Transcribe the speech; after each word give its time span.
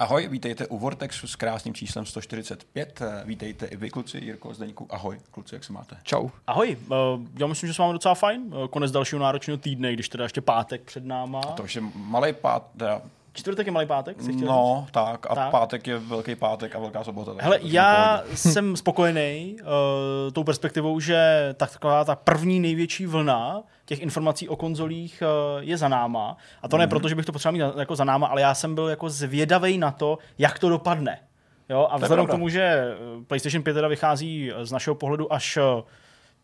Ahoj, 0.00 0.28
vítejte 0.28 0.66
u 0.66 0.78
Vortexu 0.78 1.26
s 1.26 1.36
krásným 1.36 1.74
číslem 1.74 2.06
145. 2.06 3.02
Vítejte 3.24 3.66
i 3.66 3.76
vy, 3.76 3.90
kluci, 3.90 4.18
Jirko, 4.18 4.54
Zdeňku. 4.54 4.86
Ahoj, 4.90 5.18
kluci, 5.30 5.54
jak 5.54 5.64
se 5.64 5.72
máte? 5.72 5.96
Čau. 6.02 6.28
Ahoj, 6.46 6.76
uh, 6.88 6.96
já 7.38 7.46
myslím, 7.46 7.66
že 7.66 7.74
se 7.74 7.82
máme 7.82 7.92
docela 7.92 8.14
fajn. 8.14 8.42
Uh, 8.54 8.66
konec 8.66 8.90
dalšího 8.90 9.22
náročného 9.22 9.58
týdne, 9.58 9.92
když 9.92 10.08
teda 10.08 10.24
ještě 10.24 10.40
pátek 10.40 10.82
před 10.82 11.04
náma. 11.04 11.40
A 11.40 11.52
to 11.52 11.62
už 11.62 11.76
je 11.76 11.82
malý 11.94 12.32
pát, 12.32 12.70
teda 12.76 13.02
Čtvrtek 13.38 13.66
je 13.66 13.72
malý 13.72 13.86
pátek, 13.86 14.22
si 14.22 14.32
chtěl 14.32 14.48
No, 14.48 14.82
říct? 14.84 14.92
tak. 14.92 15.26
A 15.30 15.34
Tak. 15.34 15.50
pátek 15.50 15.86
je 15.86 15.98
velký 15.98 16.34
pátek 16.34 16.76
a 16.76 16.78
velká 16.78 17.04
sobota. 17.04 17.32
Hele, 17.38 17.58
já 17.62 18.22
jsem 18.34 18.76
spokojený 18.76 19.56
uh, 19.60 19.66
tou 20.32 20.44
perspektivou, 20.44 21.00
že 21.00 21.48
tak, 21.56 21.72
taková 21.72 22.04
ta 22.04 22.16
první 22.16 22.60
největší 22.60 23.06
vlna 23.06 23.62
těch 23.84 24.00
informací 24.00 24.48
o 24.48 24.56
konzolích 24.56 25.22
uh, 25.22 25.62
je 25.62 25.76
za 25.76 25.88
náma. 25.88 26.36
A 26.62 26.68
to 26.68 26.76
ne 26.76 26.86
proto, 26.86 27.08
že 27.08 27.14
bych 27.14 27.26
to 27.26 27.32
potřeboval 27.32 27.68
mít 27.72 27.78
jako 27.80 27.96
za 27.96 28.04
náma, 28.04 28.26
ale 28.26 28.40
já 28.40 28.54
jsem 28.54 28.74
byl 28.74 28.88
jako 28.88 29.10
zvědavý 29.10 29.78
na 29.78 29.90
to, 29.90 30.18
jak 30.38 30.58
to 30.58 30.68
dopadne. 30.68 31.18
Jo, 31.68 31.88
a 31.90 31.96
vzhledem 31.96 32.26
k 32.26 32.30
tomu, 32.30 32.48
že 32.48 32.62
eh, 32.62 32.96
PlayStation 33.26 33.62
5 33.62 33.74
teda 33.74 33.88
vychází 33.88 34.52
z 34.62 34.72
našeho 34.72 34.94
pohledu 34.94 35.32
až 35.32 35.56
eh, 35.56 35.82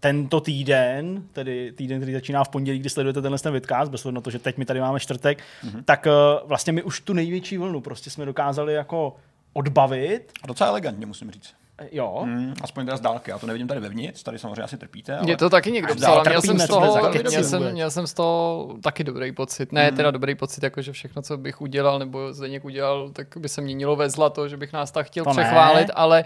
tento 0.00 0.40
týden, 0.40 1.22
tedy 1.32 1.72
týden, 1.72 1.98
který 2.00 2.12
začíná 2.12 2.44
v 2.44 2.48
pondělí, 2.48 2.78
kdy 2.78 2.90
sledujete 2.90 3.22
tenhle 3.22 3.38
ten 3.38 3.52
vidcast, 3.52 3.90
bez 3.90 4.04
ohledu 4.06 4.14
na 4.14 4.20
to, 4.20 4.30
že 4.30 4.38
teď 4.38 4.56
my 4.56 4.64
tady 4.64 4.80
máme 4.80 5.00
čtvrtek, 5.00 5.38
mm-hmm. 5.38 5.82
tak 5.84 6.06
uh, 6.06 6.48
vlastně 6.48 6.72
my 6.72 6.82
už 6.82 7.00
tu 7.00 7.12
největší 7.12 7.58
vlnu 7.58 7.80
prostě 7.80 8.10
jsme 8.10 8.24
dokázali 8.24 8.74
jako 8.74 9.16
odbavit. 9.52 10.32
A 10.42 10.46
docela 10.46 10.70
elegantně, 10.70 11.06
musím 11.06 11.30
říct. 11.30 11.54
Eh, 11.78 11.88
Jo, 11.92 12.20
Hmm, 12.24 12.54
aspoň 12.62 12.84
teda 12.84 12.96
z 12.96 13.00
dálky. 13.00 13.30
Já 13.30 13.38
to 13.38 13.46
nevidím 13.46 13.68
tady 13.68 13.80
vevnitř, 13.80 14.22
tady 14.22 14.38
samozřejmě 14.38 14.62
asi 14.62 14.76
trpíte. 14.76 15.14
Ale... 15.14 15.22
Mě 15.24 15.36
to 15.36 15.50
taky 15.50 15.72
někdo 15.72 15.94
psal, 15.94 16.22
měl 16.26 16.42
jsem, 16.42 16.58
z 16.58 16.66
toho, 16.66 17.10
měl, 17.28 17.44
jsem, 17.44 17.72
měl 17.72 17.90
jsem 17.90 18.06
z 18.06 18.14
toho 18.14 18.68
taky 18.82 19.04
dobrý 19.04 19.32
pocit. 19.32 19.72
Ne, 19.72 19.86
Hmm. 19.86 19.96
teda 19.96 20.10
dobrý 20.10 20.34
pocit, 20.34 20.62
jako 20.64 20.82
že 20.82 20.92
všechno, 20.92 21.22
co 21.22 21.36
bych 21.36 21.60
udělal, 21.60 21.98
nebo 21.98 22.32
Zdeněk 22.32 22.64
udělal, 22.64 23.10
tak 23.10 23.26
by 23.36 23.48
se 23.48 23.60
měnilo 23.60 23.96
ve 23.96 24.10
zlato, 24.10 24.48
že 24.48 24.56
bych 24.56 24.72
nás 24.72 24.90
tak 24.90 25.06
chtěl 25.06 25.24
To 25.24 25.32
ne. 25.32 25.42
přechválit, 25.42 25.90
ale 25.94 26.24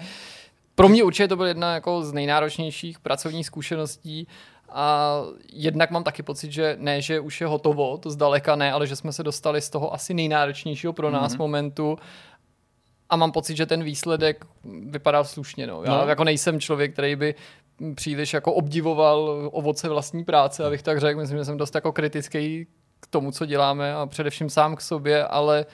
pro 0.79 0.89
mě 0.89 1.05
určitě 1.05 1.29
to 1.29 1.37
byl 1.37 1.47
jedna 1.47 1.75
jako 1.75 2.03
z 2.03 2.13
nejnáročnějších 2.13 2.99
pracovních 2.99 3.47
zkušeností 3.47 4.27
a 4.69 5.17
jednak 5.53 5.91
mám 5.91 6.05
taky 6.05 6.23
pocit, 6.23 6.53
že 6.53 6.77
ne, 6.81 7.01
že 7.03 7.21
už 7.21 7.41
je 7.41 7.47
hotovo, 7.47 7.99
to 7.99 8.11
zdaleka 8.11 8.57
ne, 8.57 8.73
ale 8.73 8.87
že 8.87 8.97
jsme 8.97 9.13
se 9.13 9.23
dostali 9.23 9.61
z 9.61 9.71
toho 9.71 9.95
asi 9.95 10.15
nejnáročnějšího 10.15 10.93
pro 10.93 11.11
nás 11.11 11.33
Mhm. 11.33 11.39
momentu 11.39 11.99
a 13.11 13.17
mám 13.17 13.33
pocit, 13.33 13.57
že 13.57 13.67
ten 13.67 13.83
výsledek 13.85 14.45
vypadal 14.91 15.25
slušně. 15.25 15.67
No. 15.67 15.83
Já 15.85 15.99
No. 16.03 16.09
jako 16.09 16.25
nejsem 16.25 16.61
člověk, 16.61 16.93
který 16.93 17.17
by 17.17 17.35
příliš 17.95 18.33
jako 18.35 18.53
obdivoval 18.53 19.49
ovoce 19.53 19.89
vlastní 19.89 20.25
práce, 20.25 20.65
abych 20.65 20.83
tak 20.83 21.01
řekl. 21.01 21.21
Myslím, 21.21 21.39
že 21.39 21.45
jsem 21.45 21.57
dost 21.59 21.75
jako 21.75 21.93
kritický 21.93 22.67
k 23.01 23.07
tomu, 23.07 23.33
co 23.33 23.47
děláme 23.47 23.95
a 23.95 24.07
především 24.07 24.51
sám 24.51 24.77
k 24.77 24.81
sobě, 24.81 25.25
ale 25.25 25.67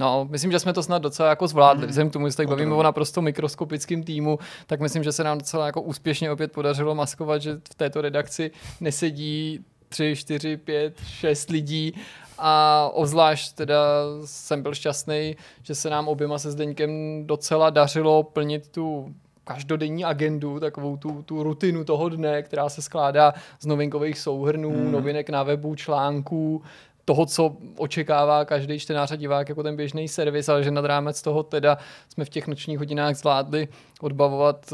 No, 0.00 0.26
myslím, 0.30 0.52
že 0.52 0.58
jsme 0.58 0.72
to 0.72 0.82
snad 0.82 1.02
docela 1.02 1.28
jako 1.28 1.46
zvládli. 1.48 1.82
Mhm. 1.82 1.90
Vzhledem 1.90 2.10
k 2.10 2.12
tomu, 2.12 2.26
že 2.26 2.32
se 2.32 2.42
to 2.42 2.48
bavíme 2.48 2.74
o 2.74 2.82
naprosto 2.82 3.22
mikroskopickém 3.22 4.02
týmu, 4.02 4.38
tak 4.66 4.80
myslím, 4.80 5.04
že 5.04 5.12
se 5.12 5.24
nám 5.24 5.38
docela 5.38 5.66
jako 5.66 5.82
úspěšně 5.82 6.30
opět 6.30 6.52
podařilo 6.52 6.94
maskovat, 6.94 7.42
že 7.42 7.54
v 7.70 7.74
této 7.74 8.00
redakci 8.00 8.50
nesedí 8.80 9.64
tři, 9.88 10.16
čtyři, 10.16 10.56
pět, 10.56 10.94
šest 11.06 11.50
lidí 11.50 11.94
a 12.38 12.88
obzvlášť 12.92 13.54
teda 13.54 13.76
jsem 14.24 14.62
byl 14.62 14.74
šťastný, 14.74 15.36
že 15.62 15.74
se 15.74 15.90
nám 15.90 16.08
oběma 16.08 16.38
se 16.38 16.50
Zdeňkem 16.50 16.90
docela 17.26 17.70
dařilo 17.70 18.22
plnit 18.22 18.68
tu 18.68 19.14
každodenní 19.44 20.04
agendu, 20.04 20.60
takovou 20.60 20.96
tu, 20.96 21.22
tu 21.22 21.42
rutinu 21.42 21.84
toho 21.84 22.08
dne, 22.08 22.42
která 22.42 22.68
se 22.68 22.82
skládá 22.82 23.34
z 23.60 23.66
novinkových 23.66 24.18
souhrnů, 24.18 24.70
Hmm. 24.70 24.92
novinek 24.92 25.30
na 25.30 25.42
webu, 25.42 25.74
článků, 25.74 26.62
toho, 27.08 27.26
co 27.26 27.56
očekává 27.76 28.44
každý 28.44 28.78
čtenář 28.78 29.12
a 29.12 29.16
divák 29.16 29.48
jako 29.48 29.62
ten 29.62 29.76
běžný 29.76 30.08
servis, 30.08 30.48
ale 30.48 30.64
že 30.64 30.70
nad 30.70 30.84
rámec 30.84 31.22
toho 31.22 31.42
teda 31.42 31.78
jsme 32.08 32.24
v 32.24 32.28
těch 32.28 32.46
nočních 32.46 32.78
hodinách 32.78 33.14
zvládli 33.16 33.68
odbavovat, 34.00 34.72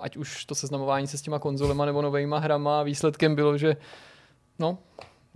ať 0.00 0.16
už 0.16 0.44
to 0.44 0.54
seznamování 0.54 1.06
se 1.06 1.18
s 1.18 1.22
těma 1.22 1.38
konzolema 1.38 1.84
nebo 1.84 2.02
novejma 2.02 2.38
hrama. 2.38 2.82
Výsledkem 2.82 3.34
bylo, 3.34 3.58
že 3.58 3.76
no, 4.58 4.78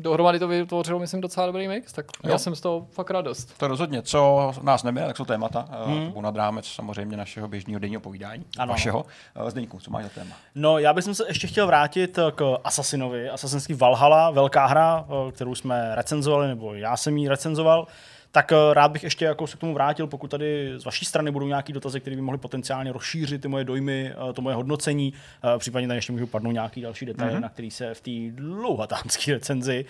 dohromady 0.01 0.39
to 0.39 0.49
vytvořilo, 0.49 0.99
myslím, 0.99 1.21
docela 1.21 1.47
dobrý 1.47 1.69
mix, 1.69 1.93
tak 1.93 2.07
Jo. 2.25 2.31
já 2.31 2.39
jsem 2.39 2.57
z 2.57 2.61
toho 2.61 2.87
fakt 2.93 3.11
radost. 3.11 3.59
To 3.59 3.69
rozhodně. 3.69 4.03
Co 4.03 4.53
nás 4.63 4.83
nemě, 4.83 5.03
tak 5.07 5.17
jsou 5.17 5.25
témata. 5.25 5.69
Hmm. 5.85 5.95
Hmm. 5.97 6.05
To 6.07 6.11
budou 6.11 6.21
nad 6.21 6.37
rámec 6.37 6.67
samozřejmě 6.67 7.17
našeho 7.17 7.49
běžného 7.49 7.79
denního 7.81 8.01
povídání. 8.01 8.45
Ano. 8.59 8.73
Vašeho. 8.73 9.05
Eh, 9.47 9.51
Zdeňku, 9.51 9.81
co 9.81 9.91
máš 9.91 10.05
za 10.05 10.11
téma? 10.11 10.35
No, 10.55 10.79
já 10.79 10.93
bych 10.93 11.05
se 11.05 11.25
ještě 11.29 11.47
chtěl 11.47 11.67
vrátit 11.67 12.19
k 12.35 12.59
Assassinovi. 12.65 13.31
Assassinský 13.31 13.75
Valhalla, 13.75 14.31
velká 14.31 14.67
hra, 14.67 15.05
eh, 15.29 15.33
kterou 15.33 15.55
jsme 15.55 15.95
recenzovali, 15.95 16.49
nebo 16.49 16.75
já 16.75 16.97
jsem 16.97 17.17
ji 17.17 17.29
recenzoval. 17.29 17.87
Tak 18.33 18.53
eh, 18.53 18.57
rád 18.75 18.89
bych 18.89 19.05
ještě 19.05 19.25
jako 19.25 19.47
se 19.47 19.57
k 19.57 19.61
tomu 19.61 19.75
vrátil, 19.75 20.07
pokud 20.07 20.31
tady 20.31 20.73
z 20.77 20.85
vaší 20.85 21.05
strany 21.05 21.31
budou 21.31 21.47
nějaký 21.47 21.73
dotazy, 21.73 22.01
které 22.01 22.17
by 22.17 22.23
mohly 22.23 22.39
potenciálně 22.39 22.93
rozšířit 22.93 23.43
ty 23.43 23.49
moje 23.49 23.65
dojmy, 23.65 24.13
eh, 24.31 24.33
to 24.33 24.43
moje 24.43 24.57
hodnocení. 24.57 25.13
Eh, 25.55 25.59
Případně 25.59 25.89
tady 25.89 25.99
ještě 25.99 26.13
můžu 26.13 26.27
padnout 26.27 26.53
nějaký 26.53 26.81
další 26.81 27.07
detaily, 27.07 27.35
mm-hmm. 27.35 27.41
na 27.41 27.49
který 27.49 27.71
se 27.71 27.95
v 27.95 28.01
té 28.01 28.11
dlouhatánské 28.43 29.33
recenzi 29.33 29.85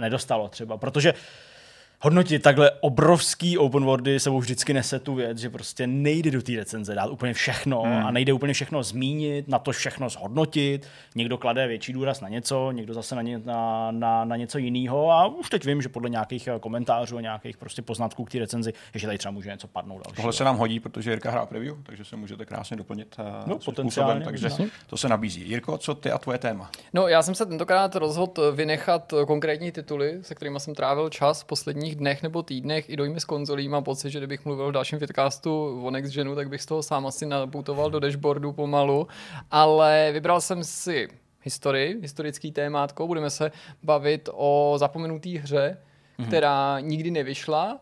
nedostalo 0.00 0.48
třeba. 0.48 0.76
Protože 0.76 1.14
hodnotit 2.00 2.42
takhle 2.42 2.70
obrovský 2.70 3.58
open 3.58 3.84
worldy 3.84 4.20
sebou 4.20 4.38
vždycky 4.38 4.72
nese 4.74 4.98
tu 4.98 5.14
věc, 5.14 5.38
že 5.38 5.50
prostě 5.50 5.86
nejde 5.86 6.30
do 6.30 6.42
té 6.42 6.52
recenze 6.52 6.94
dát 6.94 7.10
úplně 7.10 7.34
všechno 7.34 7.82
hmm. 7.82 8.06
a 8.06 8.10
nejde 8.10 8.32
úplně 8.32 8.52
všechno 8.52 8.82
zmínit, 8.82 9.48
na 9.48 9.58
to 9.58 9.72
všechno 9.72 10.08
zhodnotit. 10.08 10.86
Někdo 11.14 11.38
klade 11.38 11.66
větší 11.66 11.92
důraz 11.92 12.20
na 12.20 12.28
něco, 12.28 12.72
někdo 12.72 12.94
zase 12.94 13.14
na, 13.14 13.22
ně, 13.22 13.38
na, 13.44 13.90
na, 13.90 14.24
na 14.24 14.36
něco 14.36 14.58
jiného 14.58 15.12
a 15.12 15.26
už 15.26 15.50
teď 15.50 15.64
vím, 15.64 15.82
že 15.82 15.88
podle 15.88 16.10
nějakých 16.10 16.48
eh, 16.48 16.58
komentářů 16.60 17.16
a 17.16 17.20
nějakých 17.20 17.56
prostě 17.56 17.82
poznatků 17.82 18.24
k 18.24 18.30
té 18.30 18.38
recenzi, 18.38 18.72
že 18.94 19.06
tady 19.06 19.18
třeba 19.18 19.32
může 19.32 19.50
něco 19.50 19.68
padnout 19.68 20.04
dalšího. 20.04 20.16
Tohle 20.16 20.32
se 20.32 20.44
nám 20.44 20.56
hodí, 20.56 20.80
protože 20.80 21.10
Jirka 21.10 21.30
hrá 21.30 21.46
preview, 21.46 21.76
takže 21.82 22.04
se 22.04 22.16
můžete 22.16 22.44
krásně 22.44 22.76
doplnit 22.76 23.16
eh, 23.18 23.22
No, 23.46 23.58
potenciálně, 23.58 24.24
takže 24.24 24.48
to 24.86 24.96
se 24.96 25.08
nabízí. 25.08 25.48
Jirko, 25.48 25.78
co 25.78 25.94
ty 25.94 26.10
a 26.10 26.18
tvoje 26.18 26.38
téma? 26.38 26.70
No, 26.92 27.08
já 27.08 27.22
jsem 27.22 27.34
se 27.34 27.46
tentokrát 27.46 27.96
rozhodl 27.96 28.52
vynechat 28.52 29.14
konkrétní 29.26 29.72
tituly, 29.72 30.18
se 30.22 30.34
kterými 30.34 30.60
jsem 30.60 30.74
trávil 30.74 31.10
čas 31.10 31.42
v 31.42 31.44
posledních 31.88 31.96
dnech 31.96 32.22
nebo 32.22 32.42
týdnech 32.42 32.90
i 32.90 32.96
dojmy 32.96 33.20
z 33.20 33.24
konzolí. 33.24 33.68
Mám 33.68 33.84
pocit, 33.84 34.10
že 34.10 34.18
kdybych 34.18 34.44
mluvil 34.44 34.68
v 34.68 34.72
dalším 34.72 34.98
vidcastu 34.98 35.82
o 35.84 35.90
Next 35.90 36.14
Genu, 36.14 36.34
tak 36.34 36.48
bych 36.48 36.62
z 36.62 36.66
toho 36.66 36.82
sám 36.82 37.06
asi 37.06 37.26
naputoval 37.26 37.90
do 37.90 38.00
dashboardu 38.00 38.52
pomalu. 38.52 39.06
Ale 39.50 40.10
vybral 40.12 40.40
jsem 40.40 40.64
si 40.64 41.08
historii, 41.42 41.98
historický 42.02 42.52
témátko. 42.52 43.06
Budeme 43.06 43.30
se 43.30 43.52
bavit 43.82 44.28
o 44.32 44.74
zapomenutý 44.76 45.38
hře, 45.38 45.78
která 46.26 46.80
nikdy 46.80 47.10
nevyšla. 47.10 47.80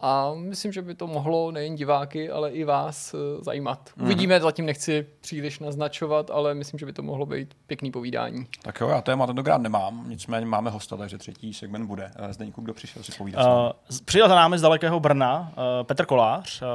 A 0.00 0.32
myslím, 0.34 0.72
že 0.72 0.82
by 0.82 0.94
to 0.94 1.06
mohlo 1.06 1.50
nejen 1.50 1.74
diváky, 1.74 2.30
ale 2.30 2.50
i 2.50 2.64
vás 2.64 3.14
eh, 3.14 3.44
zajímat. 3.44 3.90
Uvidíme, 4.02 4.40
zatím 4.40 4.66
nechci 4.66 5.06
příliš 5.20 5.58
naznačovat, 5.58 6.30
ale 6.30 6.54
myslím, 6.54 6.78
že 6.78 6.86
by 6.86 6.92
to 6.92 7.02
mohlo 7.02 7.26
být 7.26 7.54
pěkný 7.66 7.90
povídání. 7.90 8.46
Tak 8.62 8.80
jo, 8.80 8.88
já 8.88 9.00
téma 9.00 9.26
tentokrát 9.26 9.60
nemám, 9.60 10.04
nicméně 10.08 10.46
máme 10.46 10.70
hosta, 10.70 10.96
takže 10.96 11.18
třetí 11.18 11.54
segment 11.54 11.86
bude. 11.86 12.10
Eh, 12.16 12.32
Zdeňku, 12.32 12.60
kdo 12.60 12.74
přišel 12.74 13.02
si 13.02 13.12
povídat? 13.12 13.46
Uh, 13.46 13.96
přijel 14.04 14.28
za 14.28 14.34
námi 14.34 14.58
z 14.58 14.62
dalekého 14.62 15.00
Brna 15.00 15.52
uh, 15.56 15.86
Petr 15.86 16.06
Kolář, 16.06 16.62
uh, 16.62 16.68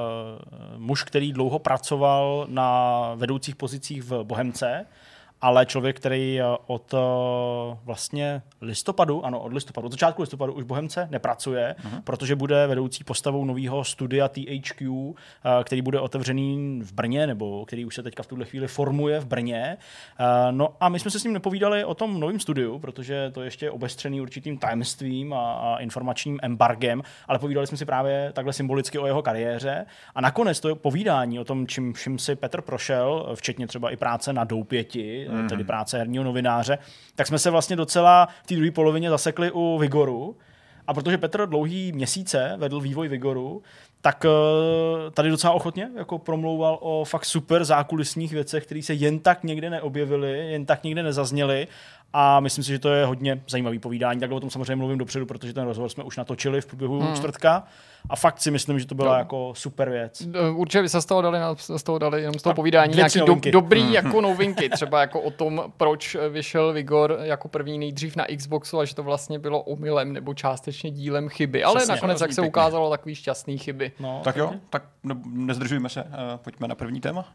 muž, 0.77 1.03
který 1.03 1.33
dlouho 1.33 1.59
pracoval 1.59 2.45
na 2.49 3.11
vedoucích 3.15 3.55
pozicích 3.55 4.03
v 4.03 4.23
Bohemce, 4.23 4.85
ale 5.45 5.65
člověk, 5.65 5.97
který 5.97 6.39
od 6.67 6.93
uh, 6.93 6.99
vlastně 7.83 8.41
listopadu, 8.61 9.25
ano, 9.25 9.39
od 9.39 9.53
listopadu, 9.53 9.85
od 9.85 9.91
začátku 9.91 10.21
listopadu 10.21 10.53
už 10.53 10.63
Bohemce 10.63 11.07
nepracuje, 11.11 11.75
uh-huh. 11.79 12.01
protože 12.01 12.35
bude 12.35 12.67
vedoucí 12.67 13.03
postavou 13.03 13.45
nového 13.45 13.83
studia 13.83 14.27
THQ, 14.27 14.89
uh, 14.89 15.13
který 15.63 15.81
bude 15.81 15.99
otevřený 15.99 16.79
v 16.83 16.93
Brně, 16.93 17.27
nebo 17.27 17.65
který 17.65 17.85
už 17.85 17.95
se 17.95 18.03
teďka 18.03 18.23
v 18.23 18.27
tuhle 18.27 18.45
chvíli 18.45 18.67
formuje 18.67 19.19
v 19.19 19.25
Brně. 19.25 19.77
Uh, 20.19 20.25
no 20.51 20.69
a 20.79 20.89
my 20.89 20.99
jsme 20.99 21.11
se 21.11 21.19
s 21.19 21.23
ním 21.23 21.33
nepovídali 21.33 21.85
o 21.85 21.93
tom 21.93 22.19
novém 22.19 22.39
studiu, 22.39 22.79
protože 22.79 23.31
to 23.33 23.41
ještě 23.41 23.65
je 23.65 23.71
obestřený 23.71 24.21
určitým 24.21 24.57
tajemstvím 24.57 25.33
a, 25.33 25.53
a 25.53 25.77
informačním 25.77 26.39
embargem, 26.41 27.01
ale 27.27 27.39
povídali 27.39 27.67
jsme 27.67 27.77
si 27.77 27.85
právě 27.85 28.31
takhle 28.33 28.53
symbolicky 28.53 28.99
o 28.99 29.05
jeho 29.05 29.21
kariéře. 29.21 29.85
A 30.15 30.21
nakonec 30.21 30.59
to 30.59 30.75
povídání 30.75 31.39
o 31.39 31.43
tom, 31.43 31.67
čím 31.67 31.93
vším 31.93 32.19
si 32.19 32.35
Petr 32.35 32.61
prošel, 32.61 33.31
včetně 33.35 33.67
třeba 33.67 33.89
i 33.89 33.95
práce 33.95 34.33
na 34.33 34.43
Doupěti, 34.43 35.27
mm-hmm. 35.43 35.49
tedy 35.49 35.63
práce 35.63 35.97
herního 35.97 36.23
novináře, 36.23 36.77
tak 37.15 37.27
jsme 37.27 37.39
se 37.39 37.49
vlastně 37.49 37.75
docela 37.75 38.27
v 38.43 38.47
té 38.47 38.55
druhé 38.55 38.71
polovině 38.71 39.09
zasekli 39.09 39.51
u 39.51 39.77
Vigoru. 39.77 40.37
A 40.87 40.93
protože 40.93 41.17
Petr 41.17 41.45
dlouhý 41.45 41.91
měsíce 41.91 42.53
vedl 42.57 42.79
vývoj 42.79 43.07
Vigoru, 43.07 43.61
tak 44.01 44.25
uh, 44.25 45.11
tady 45.11 45.29
docela 45.29 45.53
ochotně 45.53 45.89
jako 45.97 46.19
promlouval 46.19 46.77
o 46.81 47.03
fakt 47.05 47.25
super 47.25 47.65
zákulisních 47.65 48.33
věcech, 48.33 48.65
které 48.65 48.81
se 48.81 48.93
jen 48.93 49.19
tak 49.19 49.43
někde 49.43 49.69
neobjevily, 49.69 50.51
jen 50.51 50.65
tak 50.65 50.83
někde 50.83 51.03
nezazněly 51.03 51.67
a 52.17 52.39
myslím 52.39 52.63
si, 52.63 52.71
že 52.71 52.79
to 52.79 52.89
je 52.89 53.05
hodně 53.05 53.41
zajímavý 53.47 53.79
povídání. 53.79 54.19
Tak 54.19 54.31
o 54.31 54.39
tom 54.39 54.49
samozřejmě 54.49 54.75
mluvím 54.75 54.97
dopředu, 54.97 55.25
protože 55.25 55.53
ten 55.53 55.63
rozhovor 55.65 55.89
jsme 55.89 56.03
už 56.03 56.17
natočili 56.17 56.61
v 56.61 56.65
průběhu 56.65 56.99
hmm. 56.99 57.15
čtvrtka. 57.15 57.63
A 58.09 58.15
fakt 58.15 58.41
si 58.41 58.51
myslím, 58.51 58.79
že 58.79 58.87
to 58.87 58.95
byla 58.95 59.13
no. 59.13 59.19
jako 59.19 59.53
super 59.55 59.89
věc. 59.89 60.27
Určitě 60.55 60.81
by 60.81 60.89
se 60.89 61.01
z 61.01 61.05
toho 61.05 61.21
dali, 61.21 61.39
z 61.77 61.83
toho 61.83 61.97
dali 61.97 62.21
jenom 62.21 62.39
z 62.39 62.41
toho 62.41 62.53
povídání 62.53 62.95
nějaký 62.95 63.19
do, 63.19 63.35
dobrý 63.51 63.81
hmm. 63.81 63.93
jako 63.93 64.21
novinky. 64.29 64.69
Třeba 64.69 65.01
jako 65.01 65.21
o 65.21 65.31
tom, 65.31 65.63
proč 65.77 66.17
vyšel 66.29 66.73
Vigor 66.73 67.17
jako 67.21 67.47
první 67.47 67.79
nejdřív 67.79 68.15
na 68.15 68.25
Xboxu 68.37 68.79
a 68.79 68.85
že 68.85 68.95
to 68.95 69.03
vlastně 69.03 69.39
bylo 69.39 69.61
omylem 69.61 70.13
nebo 70.13 70.33
částečně 70.33 70.91
dílem 70.91 71.29
chyby. 71.29 71.63
Ale 71.63 71.75
Přesně, 71.75 71.95
nakonec, 71.95 72.21
jak 72.21 72.33
se 72.33 72.41
pěkně. 72.41 72.49
ukázalo, 72.49 72.89
takový 72.89 73.15
šťastný 73.15 73.57
chyby. 73.57 73.91
No, 73.99 74.21
tak 74.23 74.35
jo, 74.35 74.53
tak 74.69 74.83
nezdržujme 75.25 75.89
se. 75.89 76.03
Uh, 76.03 76.09
pojďme 76.37 76.67
na 76.67 76.75
první 76.75 77.01
téma. 77.01 77.25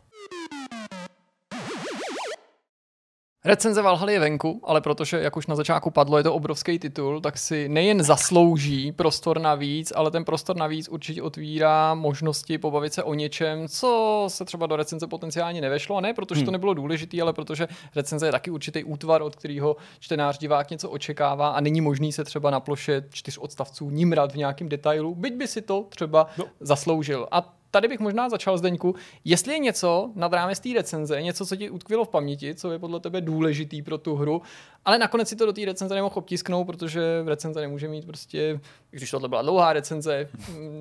Recenze 3.44 3.82
Valhaly 3.82 4.12
je 4.12 4.20
venku, 4.20 4.60
ale 4.64 4.80
protože, 4.80 5.20
jak 5.20 5.36
už 5.36 5.46
na 5.46 5.56
začátku 5.56 5.90
padlo, 5.90 6.18
je 6.18 6.22
to 6.22 6.34
obrovský 6.34 6.78
titul, 6.78 7.20
tak 7.20 7.38
si 7.38 7.68
nejen 7.68 8.02
zaslouží 8.02 8.92
prostor 8.92 9.40
navíc, 9.40 9.92
ale 9.96 10.10
ten 10.10 10.24
prostor 10.24 10.56
navíc 10.56 10.88
určitě 10.88 11.22
otvírá 11.22 11.94
možnosti 11.94 12.58
pobavit 12.58 12.92
se 12.92 13.02
o 13.02 13.14
něčem, 13.14 13.68
co 13.68 14.24
se 14.28 14.44
třeba 14.44 14.66
do 14.66 14.76
recenze 14.76 15.06
potenciálně 15.06 15.60
nevešlo. 15.60 15.96
A 15.96 16.00
ne 16.00 16.14
protože 16.14 16.40
to 16.40 16.46
hmm. 16.46 16.52
nebylo 16.52 16.74
důležité, 16.74 17.22
ale 17.22 17.32
protože 17.32 17.68
recenze 17.96 18.26
je 18.26 18.32
taky 18.32 18.50
určitý 18.50 18.84
útvar, 18.84 19.22
od 19.22 19.36
kterého 19.36 19.76
čtenář, 20.00 20.38
divák 20.38 20.70
něco 20.70 20.90
očekává 20.90 21.48
a 21.48 21.60
není 21.60 21.80
možný 21.80 22.12
se 22.12 22.24
třeba 22.24 22.50
na 22.50 22.60
ploše 22.60 23.04
čtyř 23.10 23.38
odstavců 23.38 23.90
nímrat 23.90 24.32
v 24.32 24.36
nějakém 24.36 24.68
detailu, 24.68 25.14
byť 25.14 25.34
by 25.34 25.48
si 25.48 25.62
to 25.62 25.86
třeba 25.88 26.26
no. 26.38 26.44
zasloužil. 26.60 27.28
A 27.30 27.59
tady 27.70 27.88
bych 27.88 28.00
možná 28.00 28.28
začal 28.28 28.58
Zdeňku. 28.58 28.94
Jestli 29.24 29.52
je 29.52 29.58
něco 29.58 30.10
nad 30.14 30.32
rámec 30.32 30.60
té 30.60 30.68
recenze, 30.74 31.22
něco, 31.22 31.46
co 31.46 31.56
ti 31.56 31.70
utkvělo 31.70 32.04
v 32.04 32.08
paměti, 32.08 32.54
co 32.54 32.72
je 32.72 32.78
podle 32.78 33.00
tebe 33.00 33.20
důležitý 33.20 33.82
pro 33.82 33.98
tu 33.98 34.16
hru, 34.16 34.42
ale 34.84 34.98
nakonec 34.98 35.28
si 35.28 35.36
to 35.36 35.46
do 35.46 35.52
té 35.52 35.64
recenze 35.64 35.94
nemohl 35.94 36.14
obtisknout, 36.18 36.66
protože 36.66 37.00
recenze 37.26 37.60
nemůže 37.60 37.88
mít 37.88 38.06
prostě, 38.06 38.60
když 38.90 39.10
tohle 39.10 39.28
byla 39.28 39.42
dlouhá 39.42 39.72
recenze, 39.72 40.28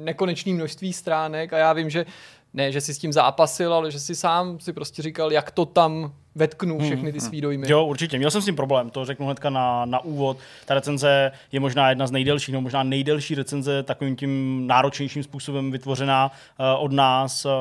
nekonečné 0.03 0.53
množství 0.53 0.93
stránek 0.93 1.53
a 1.53 1.57
já 1.57 1.73
vím, 1.73 1.89
že 1.89 2.05
ne, 2.53 2.71
že 2.71 2.81
si 2.81 2.93
s 2.93 2.97
tím 2.97 3.13
zápasil, 3.13 3.73
ale 3.73 3.91
že 3.91 3.99
si 3.99 4.15
sám 4.15 4.59
si 4.59 4.73
prostě 4.73 5.01
říkal, 5.01 5.31
jak 5.31 5.51
to 5.51 5.65
tam 5.65 6.13
vetknu 6.35 6.77
hmm, 6.77 6.85
všechny 6.85 7.11
ty 7.11 7.19
hmm. 7.19 7.27
svý 7.27 7.41
dojmy. 7.41 7.69
Jo, 7.69 7.85
určitě. 7.85 8.17
Měl 8.17 8.31
jsem 8.31 8.41
s 8.41 8.45
tím 8.45 8.55
problém, 8.55 8.89
to 8.89 9.05
řeknu 9.05 9.25
hnedka 9.25 9.49
na, 9.49 9.85
na 9.85 9.99
úvod. 9.99 10.37
Ta 10.65 10.73
recenze 10.73 11.31
je 11.51 11.59
možná 11.59 11.89
jedna 11.89 12.07
z 12.07 12.11
nejdelších, 12.11 12.53
no 12.53 12.61
možná 12.61 12.83
nejdelší 12.83 13.35
recenze 13.35 13.83
takovým 13.83 14.15
tím 14.15 14.63
náročnějším 14.67 15.23
způsobem 15.23 15.71
vytvořená 15.71 16.31
uh, 16.31 16.83
od 16.83 16.91
nás, 16.91 17.45
uh, 17.45 17.51